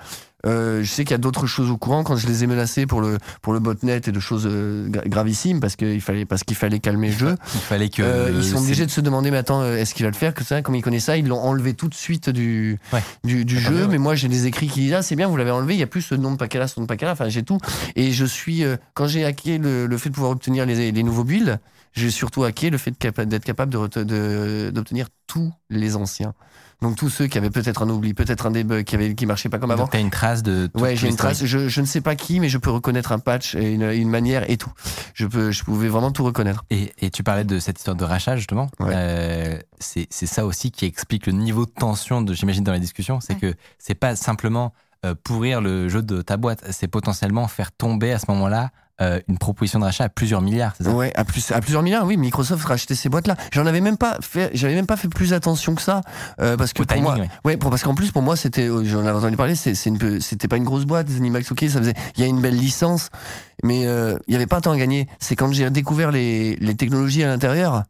Euh, 0.47 0.81
je 0.81 0.89
sais 0.89 1.03
qu'il 1.03 1.11
y 1.11 1.13
a 1.13 1.19
d'autres 1.19 1.45
choses 1.45 1.69
au 1.69 1.77
courant 1.77 2.03
quand 2.03 2.15
je 2.15 2.25
les 2.25 2.43
ai 2.43 2.47
menacés 2.47 2.87
pour 2.87 2.99
le 2.99 3.19
pour 3.43 3.53
le 3.53 3.59
botnet 3.59 4.01
et 4.07 4.11
de 4.11 4.19
choses 4.19 4.47
euh, 4.49 4.89
gra- 4.89 5.07
gravissimes 5.07 5.59
parce 5.59 5.75
qu'il 5.75 6.01
fallait 6.01 6.25
parce 6.25 6.43
qu'il 6.43 6.57
fallait 6.57 6.79
calmer 6.79 7.09
le 7.11 7.15
jeu. 7.15 7.35
Il 7.53 7.59
fallait 7.61 7.89
que. 7.89 8.01
Euh, 8.01 8.31
ils 8.35 8.43
sont 8.43 8.57
obligés 8.57 8.87
de 8.87 8.89
se 8.91 9.01
demander 9.01 9.29
mais 9.29 9.37
attends 9.37 9.63
est-ce 9.63 9.93
qu'il 9.93 10.03
va 10.03 10.09
le 10.09 10.15
faire? 10.15 10.33
Que 10.33 10.43
ça 10.43 10.63
comme 10.63 10.73
ils 10.73 10.81
connaissent 10.81 11.05
ça 11.05 11.15
ils 11.17 11.27
l'ont 11.27 11.39
enlevé 11.39 11.75
tout 11.75 11.87
de 11.89 11.93
suite 11.93 12.31
du 12.31 12.79
Ouais. 12.91 13.03
du, 13.23 13.45
du 13.45 13.59
jeu 13.59 13.81
ouais. 13.83 13.87
mais 13.87 13.97
moi 13.99 14.15
j'ai 14.15 14.29
des 14.29 14.47
écrits 14.47 14.67
qui 14.67 14.79
disent 14.79 14.93
ah 14.95 15.03
c'est 15.03 15.15
bien 15.15 15.27
vous 15.27 15.37
l'avez 15.37 15.51
enlevé 15.51 15.75
il 15.75 15.79
y 15.79 15.83
a 15.83 15.87
plus 15.87 16.01
ce 16.01 16.15
nom 16.15 16.33
de 16.33 16.57
là 16.57 16.67
ce 16.67 16.79
nom 16.79 16.87
de 16.87 17.05
là 17.05 17.11
enfin 17.11 17.29
j'ai 17.29 17.43
tout 17.43 17.59
et 17.95 18.11
je 18.11 18.25
suis 18.25 18.63
euh, 18.63 18.77
quand 18.95 19.05
j'ai 19.05 19.23
hacké 19.25 19.59
le, 19.59 19.85
le 19.85 19.97
fait 19.99 20.09
de 20.09 20.15
pouvoir 20.15 20.31
obtenir 20.31 20.65
les, 20.65 20.91
les 20.91 21.03
nouveaux 21.03 21.23
builds 21.23 21.59
j'ai 21.93 22.09
surtout 22.11 22.43
hacké 22.43 22.69
le 22.69 22.77
fait 22.77 22.91
d'être 23.01 23.43
capable 23.43 23.71
de 23.71 23.77
ret- 23.77 23.89
de- 24.05 24.71
d'obtenir 24.73 25.07
tous 25.27 25.51
les 25.69 25.95
anciens 25.95 26.33
donc 26.81 26.95
tous 26.95 27.09
ceux 27.09 27.27
qui 27.27 27.37
avaient 27.37 27.51
peut-être 27.51 27.83
un 27.83 27.89
oubli 27.89 28.15
peut-être 28.15 28.47
un 28.47 28.51
debug 28.51 28.83
qui 28.85 28.95
avait 28.95 29.13
qui 29.13 29.27
marchait 29.27 29.49
pas 29.49 29.59
comme 29.59 29.69
avant 29.69 29.83
Donc 29.83 29.91
t'as 29.91 29.99
une 29.99 30.09
trace 30.09 30.41
de. 30.41 30.65
tout- 30.65 30.81
Ouais, 30.81 30.95
j'ai 30.95 31.09
une 31.09 31.15
trace. 31.15 31.45
Je, 31.45 31.69
je 31.69 31.81
ne 31.81 31.85
sais 31.85 32.01
pas 32.01 32.15
qui, 32.15 32.39
mais 32.39 32.49
je 32.49 32.57
peux 32.57 32.71
reconnaître 32.71 33.11
un 33.11 33.19
patch 33.19 33.53
et 33.53 33.73
une, 33.73 33.83
une 33.83 34.09
manière 34.09 34.49
et 34.49 34.57
tout. 34.57 34.71
Je 35.13 35.27
peux, 35.27 35.51
je 35.51 35.63
pouvais 35.63 35.89
vraiment 35.89 36.11
tout 36.11 36.23
reconnaître. 36.23 36.65
Et, 36.71 36.91
et 36.97 37.11
tu 37.11 37.21
parlais 37.21 37.43
de 37.43 37.59
cette 37.59 37.77
histoire 37.77 37.95
de 37.95 38.03
rachat 38.03 38.35
justement. 38.35 38.67
Ouais. 38.79 38.93
Euh, 38.95 39.59
c'est 39.79 40.07
ça 40.11 40.43
aussi 40.43 40.71
qui 40.71 40.85
explique 40.85 41.27
le 41.27 41.33
niveau 41.33 41.67
de 41.67 41.71
tension 41.71 42.23
de 42.23 42.33
j'imagine 42.33 42.63
dans 42.63 42.71
la 42.71 42.79
discussion, 42.79 43.19
c'est 43.21 43.35
que 43.35 43.53
c'est 43.77 43.93
pas 43.93 44.15
simplement 44.15 44.73
euh, 45.05 45.13
pourrir 45.23 45.61
le 45.61 45.87
jeu 45.87 46.01
de 46.01 46.23
ta 46.23 46.37
boîte, 46.37 46.63
c'est 46.71 46.87
potentiellement 46.87 47.47
faire 47.47 47.71
tomber 47.71 48.11
à 48.11 48.17
ce 48.17 48.25
moment-là 48.29 48.71
euh, 49.01 49.19
une 49.27 49.37
proposition 49.37 49.79
de 49.79 49.85
rachat 49.85 50.05
à 50.05 50.09
plusieurs 50.09 50.41
milliards. 50.41 50.73
C'est 50.77 50.85
ça? 50.85 50.91
Ouais, 50.91 51.11
à 51.15 51.25
plus, 51.25 51.51
à 51.51 51.59
plusieurs 51.59 51.83
milliards. 51.83 52.05
Oui, 52.05 52.17
Microsoft 52.17 52.63
rachetait 52.65 52.95
ces 52.95 53.09
boîtes-là. 53.09 53.35
J'en 53.51 53.65
avais 53.65 53.81
même 53.81 53.97
pas 53.97 54.17
fait, 54.21 54.51
j'avais 54.53 54.75
même 54.75 54.85
pas 54.85 54.97
fait 54.97 55.09
plus 55.09 55.33
attention 55.33 55.75
que 55.75 55.81
ça, 55.81 56.01
euh, 56.39 56.55
parce 56.55 56.73
que 56.73 56.83
Au 56.83 56.85
pour 56.85 56.95
timing, 56.95 57.03
moi, 57.03 57.15
ouais. 57.15 57.29
ouais, 57.45 57.57
pour, 57.57 57.69
parce 57.69 57.83
qu'en 57.83 57.95
plus 57.95 58.11
pour 58.11 58.21
moi 58.21 58.35
c'était, 58.35 58.69
euh, 58.69 58.83
j'en 58.85 59.05
avais 59.05 59.17
entendu 59.17 59.35
parler, 59.37 59.55
c'est, 59.55 59.75
c'était 59.75 60.47
pas 60.47 60.57
une 60.57 60.63
grosse 60.63 60.85
boîte, 60.85 61.09
Zenimax, 61.09 61.51
ok, 61.51 61.65
ça 61.69 61.79
faisait, 61.79 61.93
il 62.15 62.21
y 62.21 62.23
a 62.23 62.27
une 62.27 62.41
belle 62.41 62.57
licence, 62.57 63.09
mais 63.63 63.85
euh, 63.85 64.17
il 64.27 64.33
y 64.33 64.35
avait 64.35 64.47
pas 64.47 64.61
tant 64.61 64.71
à 64.71 64.77
gagner. 64.77 65.07
C'est 65.19 65.35
quand 65.35 65.51
j'ai 65.51 65.69
découvert 65.69 66.11
les, 66.11 66.55
les 66.57 66.75
technologies 66.75 67.23
à 67.23 67.27
l'intérieur 67.27 67.83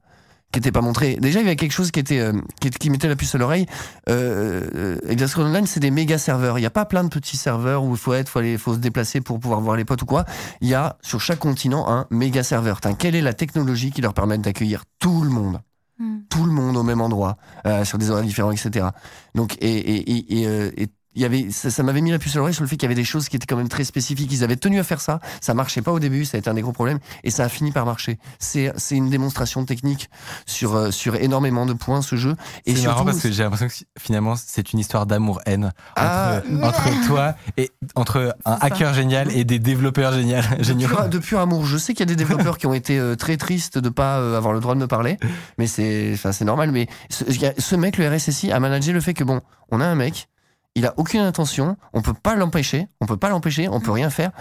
qui 0.51 0.59
était 0.59 0.71
pas 0.71 0.81
montré. 0.81 1.17
Déjà, 1.19 1.39
il 1.39 1.43
y 1.43 1.47
avait 1.47 1.55
quelque 1.55 1.71
chose 1.71 1.91
qui 1.91 1.99
était 1.99 2.19
euh, 2.19 2.33
qui, 2.59 2.69
qui 2.69 2.89
mettait 2.89 3.07
la 3.07 3.15
puce 3.15 3.33
à 3.35 3.37
l'oreille. 3.37 3.65
Euh, 4.09 4.97
euh, 5.05 5.27
Online, 5.37 5.65
c'est 5.65 5.79
des 5.79 5.91
méga 5.91 6.17
serveurs. 6.17 6.57
Il 6.57 6.61
n'y 6.61 6.67
a 6.67 6.71
pas 6.71 6.85
plein 6.85 7.03
de 7.03 7.09
petits 7.09 7.37
serveurs 7.37 7.83
où 7.83 7.91
il 7.91 7.97
faut 7.97 8.13
être, 8.13 8.29
faut 8.29 8.39
aller, 8.39 8.57
faut 8.57 8.73
se 8.73 8.79
déplacer 8.79 9.21
pour 9.21 9.39
pouvoir 9.39 9.61
voir 9.61 9.75
les 9.75 9.85
potes 9.85 10.01
ou 10.01 10.05
quoi. 10.05 10.25
Il 10.59 10.67
y 10.67 10.73
a 10.73 10.97
sur 11.01 11.21
chaque 11.21 11.39
continent 11.39 11.87
un 11.89 12.07
méga 12.09 12.43
serveur. 12.43 12.81
Tain, 12.81 12.93
quelle 12.93 13.15
est 13.15 13.21
la 13.21 13.33
technologie 13.33 13.91
qui 13.91 14.01
leur 14.01 14.13
permet 14.13 14.37
d'accueillir 14.37 14.83
tout 14.99 15.23
le 15.23 15.29
monde, 15.29 15.61
Hmm. 16.01 16.21
tout 16.29 16.45
le 16.45 16.51
monde 16.51 16.77
au 16.77 16.81
même 16.83 16.99
endroit, 16.99 17.37
euh, 17.67 17.85
sur 17.85 17.99
des 17.99 18.09
horaires 18.09 18.23
différents, 18.23 18.51
etc. 18.51 18.87
Donc 19.35 19.55
et 19.61 19.67
et 19.67 20.11
et, 20.11 20.41
et, 20.41 20.47
euh, 20.47 20.71
et 20.75 20.87
il 21.15 21.21
y 21.21 21.25
avait, 21.25 21.49
ça, 21.51 21.69
ça 21.69 21.83
m'avait 21.83 22.01
mis 22.01 22.11
la 22.11 22.19
puce 22.19 22.35
à 22.35 22.39
l'oreille 22.39 22.53
sur 22.53 22.63
le 22.63 22.69
fait 22.69 22.77
qu'il 22.77 22.83
y 22.83 22.91
avait 22.91 22.95
des 22.95 23.03
choses 23.03 23.27
qui 23.29 23.35
étaient 23.35 23.45
quand 23.45 23.57
même 23.57 23.67
très 23.69 23.83
spécifiques. 23.83 24.31
Ils 24.31 24.43
avaient 24.43 24.55
tenu 24.55 24.79
à 24.79 24.83
faire 24.83 25.01
ça. 25.01 25.19
Ça 25.41 25.53
marchait 25.53 25.81
pas 25.81 25.91
au 25.91 25.99
début. 25.99 26.25
Ça 26.25 26.37
a 26.37 26.39
été 26.39 26.49
un 26.49 26.53
des 26.53 26.61
gros 26.61 26.71
problèmes. 26.71 26.99
Et 27.23 27.31
ça 27.31 27.43
a 27.43 27.49
fini 27.49 27.71
par 27.71 27.85
marcher. 27.85 28.17
C'est, 28.39 28.71
c'est 28.77 28.95
une 28.95 29.09
démonstration 29.09 29.65
technique 29.65 30.09
sur, 30.45 30.75
euh, 30.75 30.91
sur 30.91 31.15
énormément 31.15 31.65
de 31.65 31.73
points, 31.73 32.01
ce 32.01 32.15
jeu. 32.15 32.35
Et 32.65 32.75
C'est 32.75 32.87
marrant 32.87 33.05
parce 33.05 33.19
que 33.19 33.31
j'ai 33.31 33.43
l'impression 33.43 33.67
que 33.67 33.73
finalement 33.99 34.35
c'est 34.35 34.73
une 34.73 34.79
histoire 34.79 35.05
d'amour-haine 35.05 35.65
entre, 35.65 35.73
Ah, 35.95 36.41
entre 36.63 37.07
toi 37.07 37.35
et 37.57 37.71
entre 37.95 38.35
un 38.45 38.57
ça. 38.57 38.65
hacker 38.65 38.93
génial 38.93 39.31
et 39.35 39.43
des 39.43 39.59
développeurs 39.59 40.13
génial, 40.13 40.43
de 40.57 40.63
géniaux. 40.63 40.87
pur, 40.87 41.09
de 41.09 41.19
pur 41.19 41.39
amour. 41.39 41.65
Je 41.65 41.77
sais 41.77 41.93
qu'il 41.93 42.01
y 42.01 42.03
a 42.03 42.13
des 42.13 42.15
développeurs 42.15 42.57
qui 42.57 42.67
ont 42.67 42.73
été 42.73 42.97
euh, 42.97 43.15
très 43.15 43.37
tristes 43.37 43.77
de 43.77 43.89
pas 43.89 44.19
euh, 44.19 44.37
avoir 44.37 44.53
le 44.53 44.59
droit 44.59 44.75
de 44.75 44.79
me 44.79 44.87
parler, 44.87 45.17
mais 45.57 45.67
c'est, 45.67 46.11
enfin, 46.13 46.31
c'est 46.31 46.45
normal. 46.45 46.71
Mais 46.71 46.87
ce, 47.09 47.23
ce 47.57 47.75
mec, 47.75 47.97
le 47.97 48.07
RSSI, 48.09 48.51
a 48.51 48.59
managé 48.59 48.91
le 48.91 49.01
fait 49.01 49.13
que 49.13 49.23
bon, 49.23 49.41
on 49.71 49.81
a 49.81 49.85
un 49.85 49.95
mec, 49.95 50.27
il 50.75 50.85
a 50.85 50.93
aucune 50.97 51.21
intention, 51.21 51.77
on 51.93 52.01
peut 52.01 52.13
pas 52.13 52.35
l'empêcher, 52.35 52.87
on 53.01 53.05
peut 53.05 53.17
pas 53.17 53.29
l'empêcher, 53.29 53.67
on 53.69 53.79
peut 53.79 53.91
rien 53.91 54.09
faire. 54.09 54.31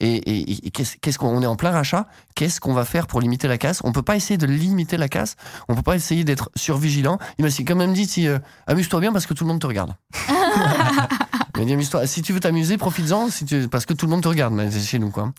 Et, 0.00 0.16
et- 0.16 0.66
et 0.66 0.70
qu'est-ce 0.72 1.18
qu'on 1.18 1.28
on 1.28 1.40
est 1.40 1.46
en 1.46 1.54
plein 1.54 1.70
rachat 1.70 2.08
Qu'est-ce 2.34 2.60
qu'on 2.60 2.74
va 2.74 2.84
faire 2.84 3.06
pour 3.06 3.20
limiter 3.20 3.46
la 3.46 3.58
casse? 3.58 3.80
On 3.84 3.92
peut 3.92 4.02
pas 4.02 4.16
essayer 4.16 4.36
de 4.36 4.44
limiter 4.46 4.96
la 4.96 5.08
casse. 5.08 5.36
On 5.68 5.76
peut 5.76 5.82
pas 5.82 5.94
essayer 5.94 6.24
d'être 6.24 6.50
survigilant. 6.56 7.18
Il 7.38 7.44
m'a 7.44 7.50
quand 7.64 7.76
même 7.76 7.92
dit 7.94 8.06
si 8.06 8.26
euh, 8.26 8.40
amuse-toi 8.66 8.98
bien 9.00 9.12
parce 9.12 9.24
que 9.26 9.34
tout 9.34 9.44
le 9.44 9.48
monde 9.48 9.60
te 9.60 9.66
regarde. 9.68 9.94
Amuse-toi. 11.74 12.06
Si 12.06 12.22
tu 12.22 12.32
veux 12.32 12.40
t'amuser, 12.40 12.76
profites-en 12.76 13.28
si 13.30 13.44
tu... 13.44 13.68
parce 13.68 13.86
que 13.86 13.94
tout 13.94 14.06
le 14.06 14.10
monde 14.10 14.22
te 14.22 14.28
regarde 14.28 14.54
mais 14.54 14.70
c'est 14.70 14.80
chez 14.80 14.98
nous 14.98 15.10
quoi. 15.10 15.32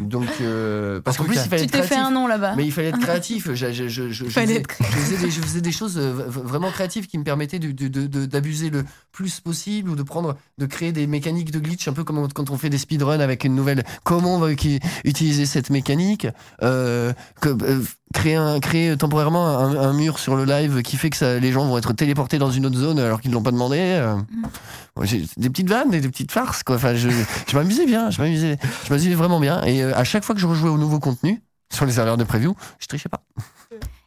Donc 0.00 0.28
euh, 0.40 1.00
parce 1.02 1.18
En 1.18 1.22
qu'en 1.22 1.26
plus 1.26 1.34
cas, 1.36 1.44
il 1.44 1.48
fallait 1.50 1.62
Tu 1.62 1.68
t'es 1.68 1.82
fait 1.82 1.96
un 1.96 2.10
nom 2.10 2.26
là-bas. 2.26 2.54
Mais 2.56 2.64
il 2.64 2.72
fallait 2.72 2.88
être 2.88 2.98
créatif. 3.00 3.48
Je, 3.52 3.54
je, 3.72 3.88
je, 3.88 3.88
je, 3.88 4.12
je 4.12 4.24
Fallait 4.30 4.46
faisais, 4.46 4.58
être 4.60 4.74
je 4.80 4.84
faisais 4.84 5.16
des, 5.18 5.30
faisais 5.30 5.60
des 5.60 5.72
choses 5.72 5.98
euh, 5.98 6.12
vraiment 6.28 6.70
créatives 6.70 7.06
qui 7.06 7.18
me 7.18 7.24
permettaient 7.24 7.58
de- 7.58 7.72
de- 7.72 7.88
de- 7.88 8.06
de- 8.06 8.26
d'abuser 8.26 8.70
le 8.70 8.84
plus 9.12 9.40
possible 9.40 9.90
ou 9.90 9.96
de 9.96 10.02
prendre, 10.02 10.36
de 10.58 10.66
créer 10.66 10.92
des 10.92 11.06
mécaniques 11.06 11.50
de 11.50 11.58
glitch, 11.58 11.86
un 11.88 11.92
peu 11.92 12.04
comme 12.04 12.26
quand 12.32 12.50
on 12.50 12.56
fait 12.56 12.70
des 12.70 12.78
speedruns 12.78 13.20
avec 13.20 13.44
une 13.44 13.54
nouvelle. 13.54 13.84
Comment 14.04 14.36
on 14.36 14.38
va 14.38 14.50
uti- 14.52 14.80
utiliser 15.04 15.44
cette 15.44 15.68
mécanique 15.70 16.26
euh, 16.62 17.12
que, 17.42 17.48
euh, 17.50 17.82
créer, 18.14 18.36
un, 18.36 18.58
créer 18.60 18.96
temporairement 18.96 19.58
un, 19.58 19.76
un 19.76 19.92
mur 19.92 20.18
sur 20.18 20.36
le 20.36 20.44
live 20.44 20.82
qui 20.82 20.96
fait 20.96 21.10
que 21.10 21.16
ça, 21.16 21.38
les 21.38 21.52
gens 21.52 21.66
vont 21.66 21.76
être 21.76 21.92
téléportés 21.92 22.38
dans 22.38 22.50
une 22.50 22.64
autre 22.66 22.78
zone 22.78 22.98
alors 22.98 23.20
qu'ils 23.20 23.30
ne 23.30 23.36
l'ont 23.36 23.42
pas 23.42 23.52
demandé. 23.52 23.76
euh. 23.78 24.14
Ouais, 24.96 25.06
j'ai 25.06 25.24
des 25.50 25.52
petites 25.52 25.68
vannes, 25.68 25.90
des, 25.90 26.00
des 26.00 26.08
petites 26.08 26.32
farces 26.32 26.62
quoi. 26.62 26.76
Enfin, 26.76 26.94
je, 26.94 27.10
je 27.10 27.56
m'amusais 27.56 27.86
bien, 27.86 28.10
je 28.10 28.22
m'amusais, 28.22 28.56
je 28.84 28.90
m'amusais 28.90 29.14
vraiment 29.14 29.40
bien. 29.40 29.62
Et 29.64 29.82
euh, 29.82 29.96
à 29.96 30.04
chaque 30.04 30.24
fois 30.24 30.34
que 30.34 30.40
je 30.40 30.46
rejouais 30.46 30.70
au 30.70 30.78
nouveau 30.78 31.00
contenu 31.00 31.42
sur 31.72 31.86
les 31.86 31.92
serveurs 31.92 32.16
de 32.16 32.24
preview, 32.24 32.54
je 32.78 32.86
trichais 32.86 33.08
pas. 33.08 33.22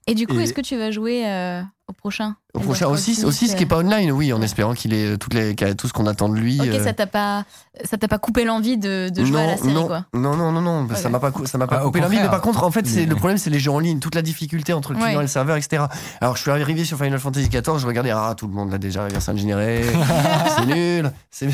Et 0.08 0.16
du 0.16 0.28
coup, 0.28 0.40
Et- 0.40 0.44
est-ce 0.44 0.54
que 0.54 0.62
tu 0.62 0.78
vas 0.78 0.92
jouer 0.92 1.24
euh, 1.26 1.62
au 1.88 1.94
prochain 1.94 2.36
Au 2.54 2.60
prochain 2.60 2.88
aussi, 2.88 3.16
6, 3.16 3.24
aussi 3.26 3.48
ce 3.48 3.56
qui 3.56 3.64
est 3.64 3.68
pas 3.68 3.78
online, 3.80 4.12
oui, 4.12 4.32
en 4.34 4.42
espérant 4.42 4.74
qu'il 4.74 4.94
ait 4.94 5.18
toutes 5.18 5.34
les, 5.34 5.56
qu'il 5.56 5.68
ait 5.68 5.76
tout 5.76 5.88
ce 5.88 5.94
qu'on 5.94 6.06
attend 6.08 6.30
de 6.30 6.36
lui. 6.36 6.60
Ok, 6.62 6.68
euh. 6.68 6.84
ça 6.84 6.94
t'a 6.94 7.08
pas, 7.08 7.46
ça 7.84 7.98
t'a 7.98 8.08
pas 8.08 8.20
coupé 8.20 8.44
l'envie 8.46 8.78
de, 8.78 9.10
de 9.10 9.26
jouer 9.26 9.42
à 9.42 9.48
la 9.48 9.58
série, 9.58 9.74
non, 9.74 9.88
quoi. 9.88 10.06
non, 10.14 10.36
non, 10.36 10.52
non, 10.52 10.62
non, 10.62 10.88
ça 10.96 11.10
m'a 11.10 11.20
pas, 11.20 11.32
cou- 11.32 11.46
ça 11.46 11.58
m'a 11.58 11.68
pas 11.68 11.78
Ah, 11.80 11.84
au 11.84 11.88
coupé 11.88 12.00
l'envie. 12.02 12.18
Mais 12.20 12.30
par 12.30 12.42
contre, 12.42 12.64
en 12.64 12.72
fait, 12.72 12.86
c'est 12.86 13.06
le 13.06 13.16
problème, 13.16 13.38
c'est 13.38 13.50
les 13.50 13.60
jeux 13.60 13.72
en 13.72 13.80
ligne, 13.80 14.00
toute 14.00 14.16
la 14.16 14.22
difficulté 14.22 14.72
entre 14.74 14.92
le 14.92 14.98
client 14.98 15.10
Ouais. 15.12 15.16
et 15.20 15.22
le 15.22 15.28
serveur, 15.28 15.56
etc. 15.58 15.84
Alors, 16.22 16.36
je 16.38 16.42
suis 16.42 16.52
arrivé 16.52 16.84
sur 16.86 16.98
Final 16.98 17.18
Fantasy 17.20 17.50
XIV, 17.50 17.78
je 17.80 17.88
regardais, 17.88 18.12
ah, 18.12 18.34
tout 18.38 18.48
le 18.48 18.54
monde 18.54 18.72
l'a 18.72 18.78
déjà 18.78 19.04
reverse 19.06 19.28
ingénéré, 19.30 19.82
c'est 20.58 20.66
nul, 20.66 21.12
c'est, 21.32 21.50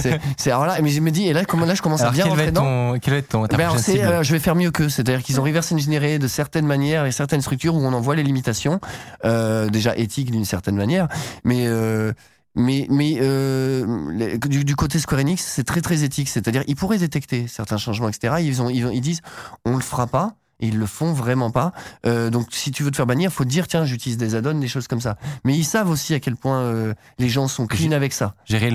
c'est, 0.00 0.20
c'est- 0.36 0.50
alors 0.50 0.66
là, 0.66 0.76
mais 0.82 0.88
je 0.90 1.00
me 1.00 1.10
dis, 1.10 1.26
et 1.28 1.32
là, 1.32 1.44
comment, 1.44 1.66
là, 1.66 1.74
je 1.74 1.82
commence 1.82 2.00
Alors 2.00 2.12
à 2.12 2.14
bien 2.14 2.24
quel 2.24 2.32
va 2.32 2.36
rentrer 2.36 2.48
être 2.48 2.54
dedans. 2.54 2.92
ton, 2.94 2.98
quel 3.00 3.14
être 3.14 3.28
ton 3.28 3.42
Ben, 3.44 3.60
alors, 3.60 3.76
euh, 3.76 4.22
je 4.22 4.32
vais 4.32 4.38
faire 4.38 4.54
mieux 4.56 4.70
qu'eux, 4.70 4.88
c'est-à-dire 4.88 5.22
qu'ils 5.22 5.38
ont 5.40 5.44
reverse 5.44 5.70
ingénéré 5.72 6.18
de 6.18 6.26
certaines 6.28 6.66
manières 6.66 7.04
et 7.06 7.12
certaines 7.12 7.40
structures 7.42 7.74
où 7.80 7.86
on 7.86 7.92
en 7.92 8.00
voit 8.00 8.14
les 8.16 8.22
limitations, 8.22 8.80
euh, 9.24 9.68
déjà 9.68 9.96
éthiques 9.96 10.30
d'une 10.30 10.44
certaine 10.44 10.76
manière, 10.76 11.08
mais 11.44 11.66
euh, 11.66 12.12
mais 12.54 12.86
mais 12.90 13.18
euh, 13.20 13.86
les- 14.12 14.38
du, 14.38 14.64
du 14.64 14.76
côté 14.76 14.98
Square 14.98 15.20
Enix, 15.20 15.42
c'est 15.44 15.64
très 15.64 15.80
très 15.80 16.02
éthique, 16.02 16.28
c'est-à-dire 16.28 16.62
ils 16.66 16.76
pourraient 16.76 16.98
détecter 16.98 17.46
certains 17.48 17.76
changements, 17.78 18.08
etc. 18.08 18.34
Ils 18.40 18.60
ont 18.62 18.68
ils, 18.70 18.86
ont- 18.86 18.90
ils 18.90 19.00
disent 19.00 19.20
on 19.64 19.76
le 19.76 19.82
fera 19.82 20.06
pas. 20.06 20.34
Et 20.62 20.66
ils 20.66 20.76
le 20.76 20.84
font 20.84 21.14
vraiment 21.14 21.50
pas. 21.50 21.72
Euh, 22.04 22.28
donc, 22.28 22.48
si 22.50 22.70
tu 22.70 22.82
veux 22.82 22.90
te 22.90 22.96
faire 22.96 23.06
bannir, 23.06 23.32
faut 23.32 23.44
te 23.44 23.48
dire 23.48 23.66
tiens, 23.66 23.86
j'utilise 23.86 24.18
des 24.18 24.34
add-ons, 24.34 24.58
des 24.60 24.68
choses 24.68 24.88
comme 24.88 25.00
ça. 25.00 25.16
Mais 25.42 25.56
ils 25.56 25.64
savent 25.64 25.88
aussi 25.88 26.12
à 26.12 26.20
quel 26.20 26.36
point 26.36 26.58
euh, 26.60 26.92
les 27.18 27.30
gens 27.30 27.48
sont 27.48 27.66
clean 27.66 27.92
avec 27.92 28.12
ça. 28.12 28.34
Gérer 28.44 28.70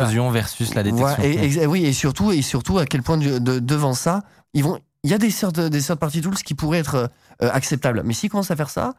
l'intrusion 0.00 0.28
versus 0.32 0.74
la 0.74 0.82
détection. 0.82 1.06
Voilà, 1.06 1.24
et, 1.24 1.52
et- 1.62 1.66
oui, 1.68 1.84
et 1.84 1.92
surtout, 1.92 2.32
et 2.32 2.42
surtout 2.42 2.78
à 2.80 2.84
quel 2.84 3.04
point 3.04 3.16
de- 3.16 3.38
de- 3.38 3.60
devant 3.60 3.94
ça, 3.94 4.24
ils 4.54 4.64
vont. 4.64 4.80
Il 5.02 5.10
y 5.10 5.14
a 5.14 5.18
des 5.18 5.30
sortes, 5.30 5.56
de- 5.56 5.68
des 5.68 5.80
sortes 5.80 5.98
party 6.00 6.20
tools 6.20 6.34
qui 6.36 6.54
pourraient 6.54 6.78
être 6.80 6.94
euh, 7.42 7.50
acceptables, 7.52 8.02
mais 8.04 8.12
s'ils 8.12 8.28
commencent 8.30 8.50
à 8.50 8.56
faire 8.56 8.68
ça, 8.68 8.94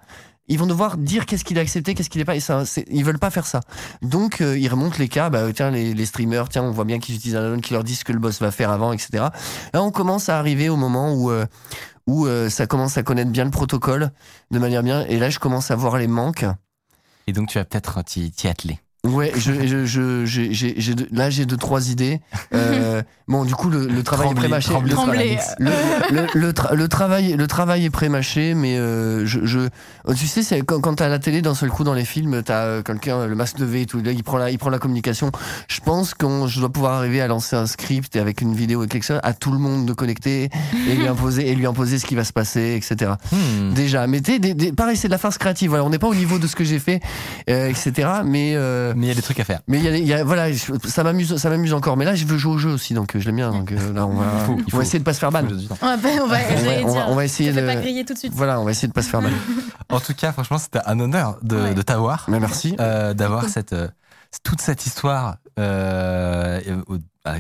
ils 0.48 0.58
vont 0.58 0.66
devoir 0.66 0.98
dire 0.98 1.28
qu'est-ce 1.28 1.44
qu'il 1.46 1.58
est 1.58 1.62
accepté, 1.62 1.94
qu'est-ce 1.94 2.10
qu'il 2.10 2.20
n'est 2.20 2.26
pas. 2.26 2.36
Et 2.36 2.40
ça, 2.40 2.64
ils 2.90 3.06
veulent 3.06 3.20
pas 3.20 3.30
faire 3.30 3.46
ça. 3.46 3.60
Donc 4.02 4.42
euh, 4.42 4.58
ils 4.58 4.68
remontent 4.68 4.98
les 4.98 5.08
cas. 5.08 5.30
Bah, 5.30 5.54
tiens, 5.54 5.70
les, 5.70 5.94
les 5.94 6.06
streamers, 6.08 6.50
tiens, 6.50 6.64
on 6.64 6.72
voit 6.72 6.86
bien 6.86 7.00
qu'ils 7.00 7.16
utilisent 7.16 7.36
un 7.36 7.46
add-on 7.52 7.60
qui 7.62 7.74
leur 7.74 7.84
dit 7.84 7.96
ce 7.96 8.04
que 8.04 8.12
le 8.12 8.20
boss 8.20 8.40
va 8.42 8.50
faire 8.52 8.72
avant, 8.72 8.92
etc. 8.94 9.26
Là, 9.74 9.84
on 9.84 9.92
commence 9.92 10.28
à 10.30 10.40
arriver 10.40 10.68
au 10.70 10.76
moment 10.76 11.14
où 11.14 11.30
euh, 11.30 11.46
où 12.08 12.26
euh, 12.26 12.50
ça 12.50 12.66
commence 12.66 12.98
à 12.98 13.04
connaître 13.04 13.30
bien 13.30 13.46
le 13.46 13.52
protocole 13.52 14.12
de 14.50 14.58
manière 14.60 14.82
bien. 14.82 15.06
Et 15.06 15.20
là, 15.20 15.30
je 15.30 15.38
commence 15.38 15.70
à 15.70 15.76
voir 15.76 15.98
les 15.98 16.08
manques. 16.08 16.46
Et 17.28 17.34
donc 17.34 17.50
tu 17.50 17.60
vas 17.60 17.64
peut-être 17.66 18.04
t'y 18.04 18.48
atteler. 18.48 18.80
Ouais, 19.08 19.32
je, 19.36 19.66
je, 19.66 19.84
je, 19.86 20.26
j'ai- 20.26 20.54
j'ai- 20.54 20.76
j'ai 20.78 20.94
là 21.12 21.32
j'ai 21.32 21.46
deux 21.48 21.58
trois 21.58 21.90
idées. 21.90 22.20
Euh, 22.54 23.02
bon, 23.30 23.46
du 23.46 23.56
coup 23.56 23.70
le, 23.70 23.88
le 23.88 24.04
travail 24.04 24.28
est 24.28 24.36
prémâché. 24.36 24.74
Le, 24.84 24.90
le, 25.58 25.70
le, 26.12 26.28
le 26.34 26.52
tra- 26.52 26.76
le 26.76 26.88
travail, 26.90 27.34
le 27.38 27.48
travail 27.48 27.86
est 27.86 27.90
prémâché, 27.90 28.54
mais 28.54 28.78
euh, 28.78 29.26
je, 29.26 29.46
je, 29.46 29.60
tu 30.16 30.28
sais, 30.28 30.44
c'est 30.44 30.62
quand, 30.64 30.82
quand 30.82 30.96
t'as 30.96 31.08
la 31.08 31.18
télé 31.18 31.42
d'un 31.42 31.56
seul 31.56 31.70
coup 31.70 31.86
dans 31.86 31.94
les 31.94 32.04
films, 32.04 32.44
t'as 32.44 32.64
euh, 32.66 32.82
quelqu'un 32.82 33.26
le 33.28 33.36
masque 33.36 33.58
de 33.58 33.64
V 33.66 33.82
et 33.82 33.86
tout, 33.86 34.02
là, 34.02 34.12
il 34.12 34.22
prend 34.24 34.38
la, 34.38 34.52
il 34.52 34.58
prend 34.58 34.70
la 34.70 34.80
communication. 34.80 35.32
Je 35.70 35.80
pense 35.80 36.14
que 36.14 36.26
je 36.48 36.60
dois 36.60 36.70
pouvoir 36.70 36.94
arriver 36.96 37.22
à 37.22 37.28
lancer 37.28 37.56
un 37.56 37.68
script 37.68 38.16
et 38.18 38.20
avec 38.20 38.42
une 38.42 38.54
vidéo 38.54 38.84
et 38.84 38.88
quelque 38.88 39.06
chose 39.06 39.20
à 39.24 39.34
tout 39.34 39.52
le 39.54 39.60
monde 39.60 39.86
de 39.86 39.94
connecter 39.94 40.50
et 40.90 40.96
lui 40.96 41.08
imposer 41.08 41.50
et 41.50 41.56
lui 41.56 41.66
imposer 41.66 42.00
ce 42.00 42.06
qui 42.06 42.16
va 42.16 42.26
se 42.26 42.34
passer, 42.34 42.76
etc. 42.76 43.14
Hmm. 43.32 43.74
Déjà, 43.74 44.08
mais 44.08 44.20
t'es, 44.20 44.40
des- 44.40 44.54
des- 44.56 44.74
pareil, 44.74 44.98
c'est 44.98 45.08
de 45.08 45.14
la 45.14 45.18
farce 45.18 45.38
créative. 45.38 45.70
Voilà, 45.70 45.86
on 45.86 45.90
n'est 45.90 46.00
pas 46.00 46.08
au 46.10 46.16
niveau 46.16 46.38
de 46.38 46.48
ce 46.48 46.56
que 46.58 46.66
j'ai 46.66 46.80
fait, 46.80 47.00
euh, 47.50 47.70
etc. 47.70 48.10
Mais 48.26 48.54
euh, 48.56 48.91
Mais 48.96 49.06
il 49.06 49.10
y 49.10 49.12
a 49.12 49.16
des 49.16 49.22
trucs 49.22 49.40
à 49.40 49.44
faire. 49.44 49.62
mais 49.68 49.78
il 49.80 49.84
y 49.84 49.88
a, 49.88 49.98
il 49.98 50.06
y 50.08 50.14
a- 50.14 50.24
voilà, 50.24 50.52
je- 50.52 50.74
ça 50.88 51.04
m'amuse, 51.04 51.36
ça 51.38 51.50
m'amuse 51.50 51.74
encore. 51.74 51.98
Mais 51.98 52.06
là, 52.06 52.16
je 52.16 52.26
veux 52.26 52.38
jouer 52.38 52.54
au 52.54 52.58
jeu 52.58 52.70
aussi, 52.72 52.94
donc 52.94 53.16
euh, 53.16 53.20
je 53.20 53.26
l'aime 53.26 53.36
bien. 53.38 53.52
Donc 53.52 53.72
euh, 53.72 53.94
là, 53.94 54.06
on 54.06 54.14
va, 54.16 54.26
Il 54.40 54.46
faut- 54.46 54.56
il 54.58 54.64
on 54.66 54.70
faut- 54.70 54.78
va 54.78 54.84
essayer 54.84 55.00
de 55.00 55.04
pas 55.04 55.14
se 55.14 55.20
faire 55.20 55.32
ban. 55.32 55.44
On 55.44 55.46
va, 55.46 55.94
on 55.96 55.96
va, 55.98 55.98
On 55.98 55.98
va, 55.98 56.18
on 56.22 56.26
va- 56.26 56.92
dire, 56.94 57.06
on 57.10 57.16
va 57.16 57.26
essayer 57.26 57.52
de. 57.54 57.62
pas 57.62 57.76
griller 57.76 58.06
tout 58.06 58.14
de 58.14 58.20
suite. 58.20 58.34
Voilà, 58.36 58.60
on 58.60 58.64
va 58.66 58.72
essayer 58.72 58.88
de 58.88 58.94
pas 58.94 59.02
se 59.02 59.10
faire 59.10 59.22
ban. 59.22 59.30
En 59.90 60.00
tout 60.00 60.14
cas, 60.14 60.32
franchement, 60.32 60.58
c'était 60.58 60.80
un 60.86 61.00
honneur 61.00 61.38
de, 61.42 61.56
Ouais. 61.58 61.74
de 61.74 61.82
t'avoir, 61.82 62.26
Mais 62.28 62.40
merci. 62.40 62.76
euh, 62.80 63.14
d'avoir 63.14 63.48
cette 63.50 63.74
euh, 63.74 63.88
toute 64.44 64.62
cette 64.62 64.86
histoire 64.86 65.38
euh, 65.60 66.60
euh, 66.68 67.36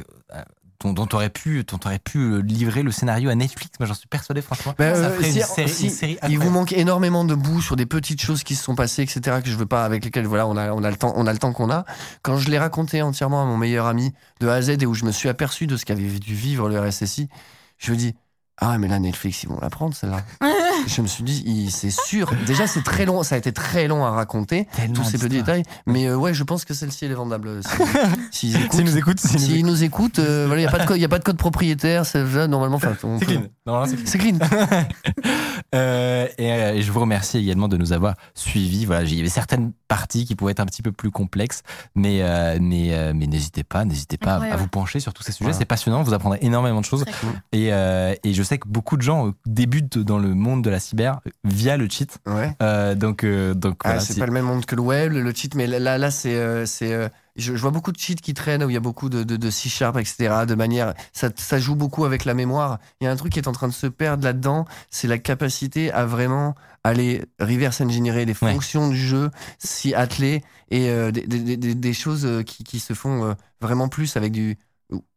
dont, 0.82 0.94
dont 0.94 1.06
t'aurais 1.06 1.30
pu, 1.30 1.64
dont 1.64 1.78
t'aurais 1.78 2.00
pu 2.00 2.18
euh, 2.20 2.38
livrer 2.42 2.84
le 2.84 2.92
scénario 2.92 3.30
à 3.30 3.36
Netflix. 3.36 3.72
Moi, 3.80 3.88
j'en 3.88 3.94
suis 3.94 4.08
persuadé, 4.08 4.42
franchement. 4.42 4.74
Ben, 4.78 4.96
ça 4.96 5.02
euh, 5.02 5.16
ferait 5.16 5.32
si- 5.32 5.40
une 5.40 5.46
série, 5.46 5.70
si 5.70 5.84
une 5.86 5.90
série 5.92 6.18
il 6.30 6.40
vous 6.40 6.50
manque 6.50 6.74
énormément 6.74 7.24
de 7.26 7.36
bouts 7.36 7.62
sur 7.62 7.76
des 7.76 7.86
petites 7.86 8.22
choses 8.22 8.44
qui 8.44 8.56
se 8.56 8.64
sont 8.64 8.76
passées, 8.76 9.04
etc. 9.04 9.38
Que 9.44 9.50
je 9.50 9.56
veux 9.56 9.66
pas, 9.66 9.86
avec 9.86 10.04
lesquelles 10.06 10.26
voilà, 10.28 10.48
on 10.48 10.58
a, 10.58 10.72
on 10.72 10.84
a 10.84 10.90
le 10.90 10.98
temps, 10.98 11.14
on 11.16 11.28
a 11.28 11.34
le 11.34 11.40
temps 11.40 11.54
qu'on 11.54 11.70
a. 11.72 11.86
Quand 12.22 12.38
je 12.38 12.50
l'ai 12.50 12.60
raconté 12.60 13.02
entièrement 13.02 13.42
à 13.42 13.46
mon 13.46 13.58
meilleur 13.58 13.86
ami 13.86 14.14
de 14.40 14.48
A 14.48 14.56
à 14.56 14.62
Z 14.62 14.70
et 14.82 14.86
où 14.86 14.94
je 14.94 15.06
me 15.06 15.12
suis 15.12 15.30
aperçu 15.30 15.68
de 15.68 15.78
ce 15.78 15.86
qu'avait 15.86 16.04
dû 16.20 16.34
vivre 16.36 16.70
le 16.70 16.80
RSSI, 16.80 17.30
je 17.78 17.92
me 17.92 17.98
dis. 17.98 18.16
Ah 18.64 18.78
mais 18.78 18.88
là 18.88 19.00
Netflix 19.00 19.42
ils 19.44 19.50
vont 19.50 19.58
la 19.60 19.72
prendre 19.72 19.96
celle-là. 19.96 20.22
je 20.88 21.02
me 21.02 21.08
suis 21.08 21.24
dit 21.24 21.42
il- 21.48 21.72
c'est 21.72 21.90
sûr. 21.90 22.32
Déjà 22.46 22.68
c'est 22.68 22.84
très 22.84 23.06
long, 23.06 23.24
ça 23.24 23.34
a 23.36 23.38
été 23.40 23.52
très 23.52 23.88
long 23.88 24.06
à 24.06 24.12
raconter 24.12 24.68
Tellement 24.76 24.94
tous 24.94 25.04
ces 25.04 25.18
petits 25.18 25.30
détails. 25.30 25.64
Mais 25.88 26.06
euh, 26.08 26.16
ouais 26.16 26.34
je 26.36 26.44
pense 26.44 26.64
que 26.64 26.74
celle-ci 26.76 27.06
elle 27.06 27.12
est 27.12 27.16
vendable. 27.16 27.48
euh, 27.48 27.62
si- 28.32 28.52
S'ils 28.52 28.56
écoutent, 28.58 28.74
S'ils 28.74 28.84
nous 28.86 28.98
écoutent, 28.98 29.20
s'ils 29.20 29.32
nous 29.34 29.40
s'ils 29.40 29.56
écoutent. 29.58 29.66
nous 29.72 29.84
écoutent, 29.84 30.20
euh, 30.20 30.44
voilà 30.48 30.62
il 30.62 30.66
y 30.66 30.68
a 30.68 30.72
pas 30.72 30.78
de 30.80 30.86
code, 30.86 30.98
il 30.98 31.02
y 31.02 31.06
a 31.06 31.10
pas 31.10 31.20
de 31.20 31.24
code 31.24 31.38
propriétaire. 31.38 32.06
c'est- 32.06 32.24
Normalement, 32.48 32.80
C'est 32.80 32.88
peut- 33.00 33.26
clean. 33.26 33.42
Normalement, 33.66 33.96
c'est 34.06 34.18
clean. 34.20 34.38
Euh, 35.74 36.28
et, 36.38 36.52
euh, 36.52 36.74
et 36.74 36.82
je 36.82 36.92
vous 36.92 37.00
remercie 37.00 37.38
également 37.38 37.68
de 37.68 37.78
nous 37.78 37.94
avoir 37.94 38.16
suivis. 38.36 38.86
Voilà, 38.86 39.04
il 39.04 39.16
y 39.16 39.20
avait 39.20 39.30
certaines 39.30 39.72
parties 39.88 40.26
qui 40.26 40.36
pouvaient 40.36 40.52
être 40.52 40.60
un 40.60 40.66
petit 40.66 40.82
peu 40.82 40.92
plus 40.92 41.12
complexes, 41.12 41.64
mais 41.96 42.22
euh, 42.22 42.58
mais 42.62 42.94
euh, 42.94 43.14
mais 43.16 43.26
n'hésitez 43.28 43.64
pas, 43.64 43.86
n'hésitez 43.86 44.18
pas 44.18 44.36
à, 44.36 44.56
vous 44.58 44.68
pencher 44.68 45.00
sur 45.00 45.14
tous 45.14 45.24
ces 45.24 45.32
sujets. 45.32 45.46
Voilà. 45.46 45.58
C'est 45.58 45.66
passionnant, 45.66 46.04
vous 46.04 46.14
apprendrez 46.14 46.40
énormément 46.42 46.82
de 46.82 46.86
choses. 46.86 47.06
Cool. 47.22 47.30
Et, 47.54 47.72
euh, 47.74 48.14
et 48.24 48.34
je 48.34 48.44
sais 48.44 48.58
que 48.58 48.68
beaucoup 48.68 48.98
de 48.98 49.02
gens 49.02 49.34
débutent 49.46 49.98
dans 49.98 50.20
le 50.20 50.34
monde 50.34 50.62
de 50.64 50.70
la 50.70 50.80
cyber 50.80 51.22
via 51.44 51.78
le 51.78 51.88
cheat. 51.90 52.20
Ouais. 52.28 52.56
Euh, 52.62 52.96
donc 52.96 53.24
euh, 53.24 53.54
donc 53.54 53.76
Ah, 53.84 53.90
voilà, 53.90 54.00
c'est 54.02 54.14
si- 54.14 54.20
pas 54.20 54.26
le 54.26 54.34
même 54.34 54.46
monde 54.46 54.66
que 54.66 54.76
le 54.76 54.82
web, 54.82 55.14
le 55.14 55.34
cheat, 55.34 55.56
mais 55.56 55.68
là, 55.68 55.98
là, 55.98 56.12
c'est, 56.12 56.66
c'est, 56.66 57.10
je, 57.42 57.56
je 57.56 57.62
vois 57.62 57.72
beaucoup 57.72 57.92
de 57.92 57.98
cheats 58.00 58.16
qui 58.16 58.34
traînent 58.34 58.64
où 58.64 58.70
il 58.70 58.74
y 58.74 58.78
a 58.78 58.82
beaucoup 58.82 59.10
de, 59.10 59.24
de, 59.24 59.36
de 59.36 59.50
C-sharp, 59.50 59.98
etc. 59.98 60.46
De 60.48 60.56
manière, 60.56 60.94
ça, 61.12 61.30
ça 61.36 61.60
joue 61.60 61.76
beaucoup 61.76 62.06
avec 62.06 62.24
la 62.26 62.34
mémoire. 62.34 62.80
Il 63.02 63.06
y 63.06 63.08
a 63.08 63.12
un 63.12 63.16
truc 63.18 63.34
qui 63.34 63.40
est 63.40 63.48
en 63.48 63.52
train 63.52 63.68
de 63.68 63.74
se 63.74 63.88
perdre 63.88 64.24
là-dedans, 64.24 64.66
c'est 64.90 65.08
la 65.08 65.18
capacité 65.18 65.92
à 65.92 66.06
vraiment 66.06 66.56
aller 66.84 67.24
reverse 67.40 67.82
engineer 67.82 68.26
les 68.26 68.32
Ouais. 68.42 68.54
fonctions 68.54 68.88
du 68.90 68.98
jeu, 68.98 69.30
s'y 69.60 69.94
atteler 69.94 70.44
et 70.72 70.90
euh, 70.90 71.12
des, 71.12 71.28
des, 71.28 71.58
des, 71.58 71.76
des 71.76 71.94
choses 71.94 72.26
euh, 72.26 72.44
qui, 72.44 72.64
qui 72.64 72.80
se 72.80 72.94
font 72.94 73.26
euh, 73.26 73.34
vraiment 73.60 73.90
plus 73.90 74.16
avec 74.18 74.32
du 74.32 74.58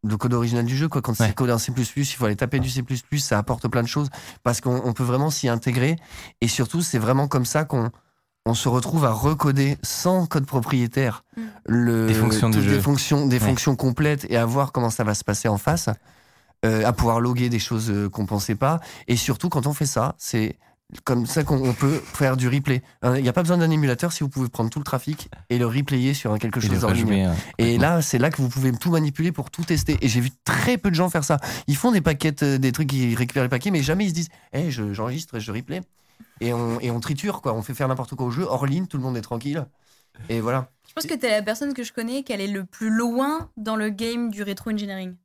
le 0.05 0.17
code 0.17 0.35
original 0.35 0.65
du 0.65 0.77
jeu 0.77 0.89
quoi 0.89 1.03
quand 1.03 1.19
Ouais. 1.19 1.27
c'est 1.27 1.35
codé 1.35 1.53
en 1.53 1.59
C++ 1.59 1.73
il 1.77 2.05
faut 2.05 2.27
aller 2.27 2.37
taper 2.37 2.61
du 2.61 2.71
C++ 2.71 2.85
ça 3.19 3.39
apporte 3.39 3.67
plein 3.67 3.83
de 3.83 3.89
choses 3.89 4.09
parce 4.45 4.61
qu'on 4.61 4.81
on 4.85 4.93
peut 4.93 5.03
vraiment 5.03 5.31
s'y 5.31 5.49
intégrer 5.49 5.97
et 6.41 6.47
surtout 6.47 6.81
c'est 6.81 6.99
vraiment 7.01 7.27
comme 7.27 7.45
ça 7.45 7.65
qu'on 7.65 7.91
on 8.47 8.55
se 8.55 8.69
retrouve 8.69 9.05
à 9.05 9.11
recoder 9.13 9.79
sans 9.83 10.27
code 10.27 10.47
propriétaire 10.47 11.25
Mm. 11.37 11.43
le, 11.67 12.07
Des 12.09 12.15
fonctions 12.15 12.51
du 12.51 12.59
toutes 12.59 12.67
jeu. 12.67 12.75
des 12.77 12.81
fonctions, 12.83 13.27
des 13.27 13.39
Ouais. 13.39 13.47
fonctions 13.47 13.77
complètes 13.77 14.27
et 14.29 14.37
à 14.37 14.45
voir 14.47 14.73
comment 14.73 14.91
ça 14.91 15.05
va 15.05 15.15
se 15.15 15.25
passer 15.25 15.49
en 15.49 15.59
face, 15.59 15.89
euh, 16.65 16.85
à 16.87 16.93
pouvoir 16.93 17.21
loguer 17.21 17.49
des 17.49 17.59
choses 17.59 17.91
euh, 17.91 18.09
qu'on 18.09 18.27
pensait 18.27 18.55
pas. 18.55 18.81
Et 19.09 19.17
surtout, 19.17 19.49
quand 19.49 19.67
on 19.67 19.73
fait 19.73 19.87
ça, 19.87 20.15
c'est 20.19 20.59
comme 21.03 21.25
ça 21.27 21.43
qu'on 21.43 21.57
on 21.67 21.73
peut 21.73 22.01
faire 22.13 22.37
du 22.37 22.47
replay. 22.49 22.83
Hein, 23.03 23.17
Il 23.17 23.23
n'y 23.23 23.29
a 23.29 23.33
pas 23.33 23.43
besoin 23.43 23.57
d'un 23.57 23.71
émulateur 23.71 24.13
si 24.13 24.23
vous 24.23 24.29
pouvez 24.29 24.49
prendre 24.49 24.69
tout 24.71 24.79
le 24.79 24.85
trafic 24.85 25.31
et 25.49 25.59
le 25.59 25.67
replayer 25.67 26.13
sur 26.15 26.39
quelque 26.39 26.61
chose 26.61 26.85
rejouer, 26.85 27.25
euh, 27.27 27.33
Et 27.59 27.79
là, 27.79 28.03
c'est 28.03 28.19
là 28.19 28.31
que 28.31 28.37
vous 28.43 28.49
pouvez 28.51 28.71
tout 28.73 28.91
manipuler 28.91 29.33
pour 29.33 29.51
tout 29.51 29.65
tester. 29.65 29.97
Et 30.03 30.09
j'ai 30.09 30.21
vu 30.21 30.31
très 30.45 30.77
peu 30.77 30.91
de 30.91 30.95
gens 30.95 31.09
faire 31.09 31.25
ça. 31.25 31.39
Ils 31.67 31.77
font 31.77 31.91
des 31.91 32.03
paquets, 32.03 32.35
euh, 32.43 32.59
des 32.59 32.71
trucs, 32.71 32.93
ils 32.93 33.15
récupèrent 33.17 33.43
les 33.45 33.49
paquets, 33.49 33.71
mais 33.71 33.83
jamais 33.83 34.05
ils 34.05 34.11
se 34.11 34.15
disent 34.15 34.29
hey, 34.53 34.71
je- 34.71 34.93
j'enregistre 34.93 35.37
et 35.37 35.41
je 35.41 35.51
replay. 35.51 35.81
Et 36.41 36.53
on, 36.53 36.81
et 36.81 36.91
on 36.91 37.01
triture, 37.01 37.41
quoi. 37.43 37.55
On 37.55 37.63
fait 37.63 37.75
faire 37.75 37.89
n'importe 37.89 38.15
quoi 38.15 38.27
au 38.27 38.31
jeu, 38.31 38.45
hors 38.45 38.67
ligne, 38.67 38.87
tout 38.87 38.97
le 38.97 39.03
monde 39.03 39.17
est 39.17 39.23
tranquille. 39.23 39.67
Et 40.29 40.41
voilà. 40.41 40.71
Je 40.89 40.93
pense 40.93 41.07
que 41.07 41.15
t'es 41.15 41.31
la 41.31 41.43
personne 41.43 41.75
que 41.75 41.83
je 41.83 41.93
connais 41.93 42.23
qui 42.23 42.33
allait 42.33 42.47
le 42.47 42.65
plus 42.65 42.91
loin 42.91 43.51
dans 43.57 43.77
le 43.77 43.91
game 43.91 44.31
du 44.31 44.43
rétro 44.43 44.71
engineering. 44.71 45.17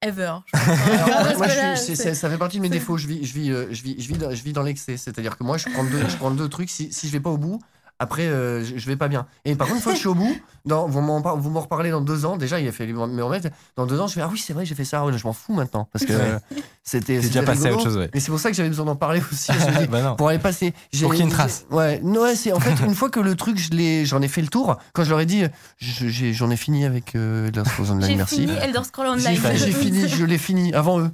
Ever. 0.00 0.34
je 0.46 0.52
pense. 0.52 0.68
Alors, 1.18 1.38
moi, 1.38 1.48
je 1.48 1.82
suis- 1.82 1.96
ça 1.96 2.30
fait 2.30 2.38
partie 2.38 2.58
de 2.58 2.62
mes 2.62 2.68
défauts. 2.68 2.96
Je 2.96 3.08
vis, 3.08 3.24
je 3.24 3.34
vis, 3.34 3.48
je 3.48 3.82
vis, 3.82 3.96
je 4.00 4.08
vis, 4.08 4.18
dans, 4.18 4.30
je 4.32 4.42
vis 4.44 4.52
dans 4.52 4.62
l'excès. 4.62 4.96
C'est-à-dire 4.96 5.36
que 5.36 5.42
moi, 5.42 5.56
je 5.58 5.68
prends 5.68 5.82
deux, 5.82 6.08
je 6.08 6.16
prends 6.16 6.30
deux 6.30 6.48
trucs. 6.48 6.70
Si, 6.70 6.92
si 6.92 7.08
je 7.08 7.12
vais 7.12 7.20
pas 7.20 7.30
au 7.30 7.38
bout, 7.38 7.60
après, 7.98 8.26
euh, 8.26 8.64
je, 8.64 8.76
je 8.78 8.86
vais 8.86 8.96
pas 8.96 9.08
bien. 9.08 9.26
Et 9.44 9.54
par 9.56 9.66
contre, 9.66 9.78
une 9.78 9.82
fois 9.82 9.92
que 9.92 9.96
je 9.96 10.00
suis 10.00 10.08
au 10.08 10.14
bout, 10.14 10.36
dans, 10.64 10.86
vous 10.86 11.00
m'en 11.00 11.20
vous 11.36 11.50
m'en 11.50 11.60
reparlez 11.60 11.90
dans 11.90 12.00
deux 12.00 12.24
ans. 12.24 12.36
Déjà, 12.36 12.60
il 12.60 12.68
a 12.68 12.72
fait 12.72 12.86
me 12.86 13.22
remettre. 13.22 13.48
Dans 13.76 13.86
deux 13.86 13.98
ans, 14.00 14.06
je 14.06 14.14
fais 14.14 14.20
ah 14.20 14.28
oui, 14.30 14.38
c'est 14.38 14.52
vrai, 14.52 14.64
j'ai 14.64 14.74
fait 14.74 14.84
ça. 14.84 15.04
Ouais, 15.04 15.16
je 15.16 15.26
m'en 15.26 15.32
fous 15.32 15.54
maintenant 15.54 15.88
parce 15.92 16.04
que 16.04 16.12
euh, 16.12 16.38
c'était. 16.84 17.20
Déjà 17.20 17.42
passé 17.42 17.66
à 17.66 17.72
autre 17.72 17.82
chose, 17.82 17.96
ouais. 17.96 18.10
Mais 18.14 18.20
c'est 18.20 18.30
pour 18.30 18.38
ça 18.38 18.50
que 18.50 18.56
j'avais 18.56 18.68
besoin 18.68 18.84
d'en 18.84 18.96
parler 18.96 19.20
aussi. 19.32 19.50
Je 19.52 19.66
me 19.66 19.80
dis, 19.80 19.86
bah 19.90 20.14
pour 20.16 20.28
aller 20.28 20.38
passer. 20.38 20.72
Pour 20.72 21.10
qu'il 21.10 21.18
y 21.18 21.22
ait 21.22 21.24
une 21.24 21.30
trace. 21.30 21.66
Ouais, 21.70 22.00
non, 22.04 22.22
ouais, 22.22 22.36
c'est 22.36 22.52
en 22.52 22.60
fait 22.60 22.74
une 22.84 22.94
fois 22.94 23.10
que 23.10 23.20
le 23.20 23.34
truc, 23.34 23.58
je 23.58 23.70
l'ai, 23.70 24.04
j'en 24.06 24.22
ai 24.22 24.28
fait 24.28 24.42
le 24.42 24.48
tour. 24.48 24.76
Quand 24.92 25.04
je 25.04 25.10
leur 25.10 25.20
ai 25.20 25.26
dit, 25.26 25.44
j'en 25.80 26.50
ai, 26.50 26.56
fini 26.56 26.84
avec 26.84 27.14
euh, 27.14 27.46
Elder 27.48 27.64
Scrolls 27.64 27.90
Online, 27.90 28.06
J'ai 28.10 28.16
merci. 28.16 28.34
fini 28.42 28.52
Elder 28.52 28.84
Scrolls 28.84 29.18
J'ai 29.18 29.28
Online. 29.28 29.56
j'ai 29.56 29.72
fini, 29.72 30.08
je 30.08 30.24
l'ai 30.24 30.38
fini 30.38 30.74
avant 30.74 31.00
eux. 31.00 31.10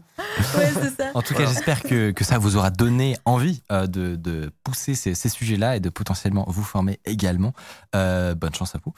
Ouais, 0.57 0.73
c'est 0.75 1.03
ça. 1.03 1.11
En 1.15 1.23
tout 1.23 1.35
Voilà. 1.35 1.47
cas, 1.49 1.53
j'espère 1.53 1.83
que, 1.83 2.11
que 2.13 2.25
ça 2.25 2.39
vous 2.39 2.57
aura 2.57 2.71
donné 2.71 3.17
envie 3.25 3.63
euh, 3.73 3.87
de, 3.87 4.17
de 4.17 4.51
pousser 4.65 4.95
ces, 4.95 5.15
ces 5.15 5.29
sujets-là 5.29 5.77
et 5.77 5.81
de 5.81 5.89
potentiellement 5.89 6.45
vous 6.49 6.63
également. 7.05 7.53
Euh, 7.95 8.35
bonne 8.35 8.55
chance 8.55 8.75
à 8.75 8.79
vous. 8.85 8.93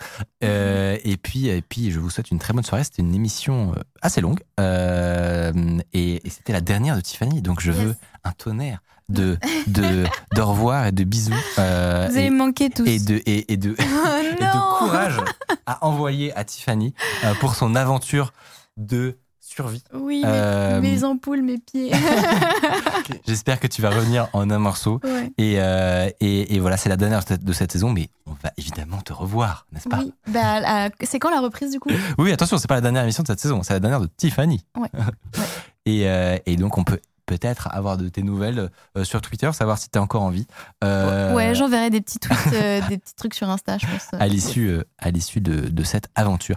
Euh, 0.44 0.96
et, 1.04 1.16
puis, 1.16 1.48
et 1.48 1.62
puis, 1.62 1.90
je 1.90 1.98
vous 1.98 2.10
souhaite 2.10 2.30
une 2.30 2.38
très 2.38 2.52
bonne 2.52 2.64
soirée. 2.64 2.84
C'était 2.84 3.02
une 3.02 3.14
émission 3.14 3.72
euh, 3.76 3.80
assez 4.02 4.20
longue 4.20 4.40
euh, 4.60 5.52
et, 5.92 6.26
et 6.26 6.30
c'était 6.30 6.52
la 6.52 6.60
dernière 6.60 6.96
de 6.96 7.00
Tiffany. 7.00 7.42
Donc, 7.42 7.60
je 7.60 7.72
Yes. 7.72 7.80
veux 7.80 7.96
un 8.24 8.32
tonnerre 8.32 8.80
de, 9.08 9.38
de, 9.66 10.04
de 10.34 10.40
revoir 10.40 10.86
et 10.86 10.92
de 10.92 11.04
bisous. 11.04 11.32
euh, 11.58 12.06
Vous 12.10 12.16
allez 12.16 12.26
et, 12.26 12.30
manquer 12.30 12.70
tous. 12.70 12.86
et 12.86 12.98
de, 12.98 13.20
et, 13.26 13.52
et 13.52 13.56
de, 13.56 13.74
Oh 13.80 14.18
et 14.22 14.34
de 14.34 14.78
courage 14.78 15.18
à 15.66 15.84
envoyer 15.86 16.36
à 16.36 16.44
Tiffany 16.44 16.94
euh, 17.24 17.34
pour 17.34 17.54
son 17.54 17.74
aventure 17.74 18.32
de 18.76 19.16
survie. 19.56 19.82
Oui, 19.94 20.20
mes, 20.22 20.28
Euh, 20.28 20.80
mes 20.80 21.02
ampoules, 21.04 21.42
mes 21.42 21.58
pieds. 21.58 21.90
J'espère 23.26 23.58
que 23.60 23.66
tu 23.66 23.82
vas 23.82 23.90
revenir 23.90 24.28
en 24.32 24.50
un 24.50 24.58
morceau. 24.58 25.00
ouais. 25.04 25.32
Et, 25.38 25.54
euh, 25.58 26.08
et, 26.20 26.54
et 26.54 26.60
voilà, 26.60 26.76
c'est 26.76 26.88
la 26.88 26.96
dernière 26.96 27.22
de 27.24 27.52
cette- 27.52 27.72
saison, 27.72 27.90
mais 27.90 28.08
on 28.26 28.32
va 28.42 28.52
évidemment 28.58 29.00
te 29.00 29.12
revoir, 29.12 29.66
n'est-ce 29.72 29.88
pas? 29.88 29.98
Oui. 29.98 30.12
Bah, 30.28 30.88
c'est 31.02 31.18
quand 31.18 31.30
la 31.30 31.40
reprise 31.40 31.70
du 31.72 31.80
coup? 31.80 31.88
Oui, 32.18 32.32
attention, 32.32 32.58
c'est 32.58 32.68
pas 32.68 32.74
la 32.76 32.80
dernière 32.80 33.02
émission 33.02 33.22
de 33.22 33.28
cette 33.28 33.40
saison, 33.40 33.62
c'est 33.62 33.72
la 33.72 33.80
dernière 33.80 34.00
de 34.00 34.08
Tiffany. 34.16 34.64
Ouais. 34.78 34.88
et, 35.86 36.08
euh, 36.08 36.38
et 36.46 36.56
donc, 36.56 36.78
on 36.78 36.84
peut 36.84 37.00
peut-être 37.26 37.68
avoir 37.72 37.96
de 37.96 38.08
tes 38.08 38.22
nouvelles 38.22 38.70
euh, 38.96 39.02
sur 39.04 39.20
Twitter, 39.20 39.50
savoir 39.52 39.78
si 39.78 39.88
tu 39.90 39.98
as 39.98 40.02
encore 40.02 40.22
envie. 40.22 40.46
Euh, 40.84 41.34
Ouais, 41.34 41.54
j'enverrai 41.56 41.90
des 41.90 42.00
petits 42.00 42.18
tweets, 42.20 42.38
euh, 42.52 42.80
des 42.88 42.98
petits 42.98 43.14
trucs 43.16 43.34
sur 43.34 43.48
Insta, 43.50 43.78
je 43.78 43.86
pense. 43.86 44.08
à 44.12 44.26
l'issue 44.28 44.78
à 44.98 45.10
l'issue 45.10 45.40
de, 45.40 45.68
de 45.68 45.82
cette 45.82 46.06
aventure. 46.14 46.56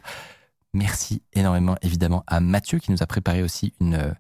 Merci 0.74 1.22
énormément, 1.34 1.76
évidemment, 1.82 2.24
à 2.28 2.40
Mathieu 2.40 2.80
qui 2.80 2.92
nous 2.92 3.02
a 3.02 3.08
préparé 3.08 3.42
aussi 3.44 3.74
une, 3.80 3.96
euh, 3.96 4.12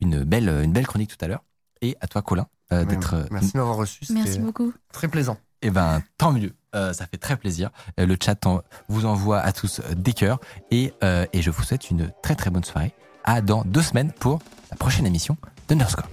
une, 0.00 0.22
belle, 0.24 0.48
une 0.62 0.72
belle 0.72 0.86
chronique 0.86 1.16
tout 1.16 1.24
à 1.24 1.28
l'heure. 1.28 1.42
Et 1.82 1.96
à 2.00 2.06
toi, 2.06 2.22
Colin, 2.22 2.46
euh, 2.72 2.84
d'être. 2.84 3.14
euh, 3.14 3.24
Merci 3.30 3.52
de 3.52 3.58
m'avoir 3.58 3.76
reçu. 3.76 4.00
Merci 4.10 4.38
beaucoup. 4.38 4.72
très 4.92 5.08
plaisant. 5.08 5.36
Eh 5.62 5.70
ben, 5.70 6.02
tant 6.18 6.32
mieux. 6.32 6.54
Euh, 6.74 6.92
ça 6.92 7.06
fait 7.06 7.16
très 7.16 7.36
plaisir. 7.36 7.70
Euh, 7.98 8.06
le 8.06 8.16
chat 8.22 8.46
en- 8.46 8.60
vous 8.88 9.04
envoie 9.06 9.40
à 9.40 9.52
tous 9.52 9.80
des 9.96 10.12
cœurs. 10.12 10.38
Et, 10.70 10.92
euh, 11.02 11.26
et 11.32 11.42
je 11.42 11.50
vous 11.50 11.62
souhaite 11.62 11.90
une 11.90 12.12
très 12.22 12.34
très 12.36 12.50
bonne 12.50 12.64
soirée. 12.64 12.92
À 13.24 13.40
dans 13.40 13.64
deux 13.64 13.82
semaines 13.82 14.12
pour 14.12 14.38
la 14.70 14.76
prochaine 14.76 15.06
émission 15.06 15.36
d'Underscore. 15.68 16.08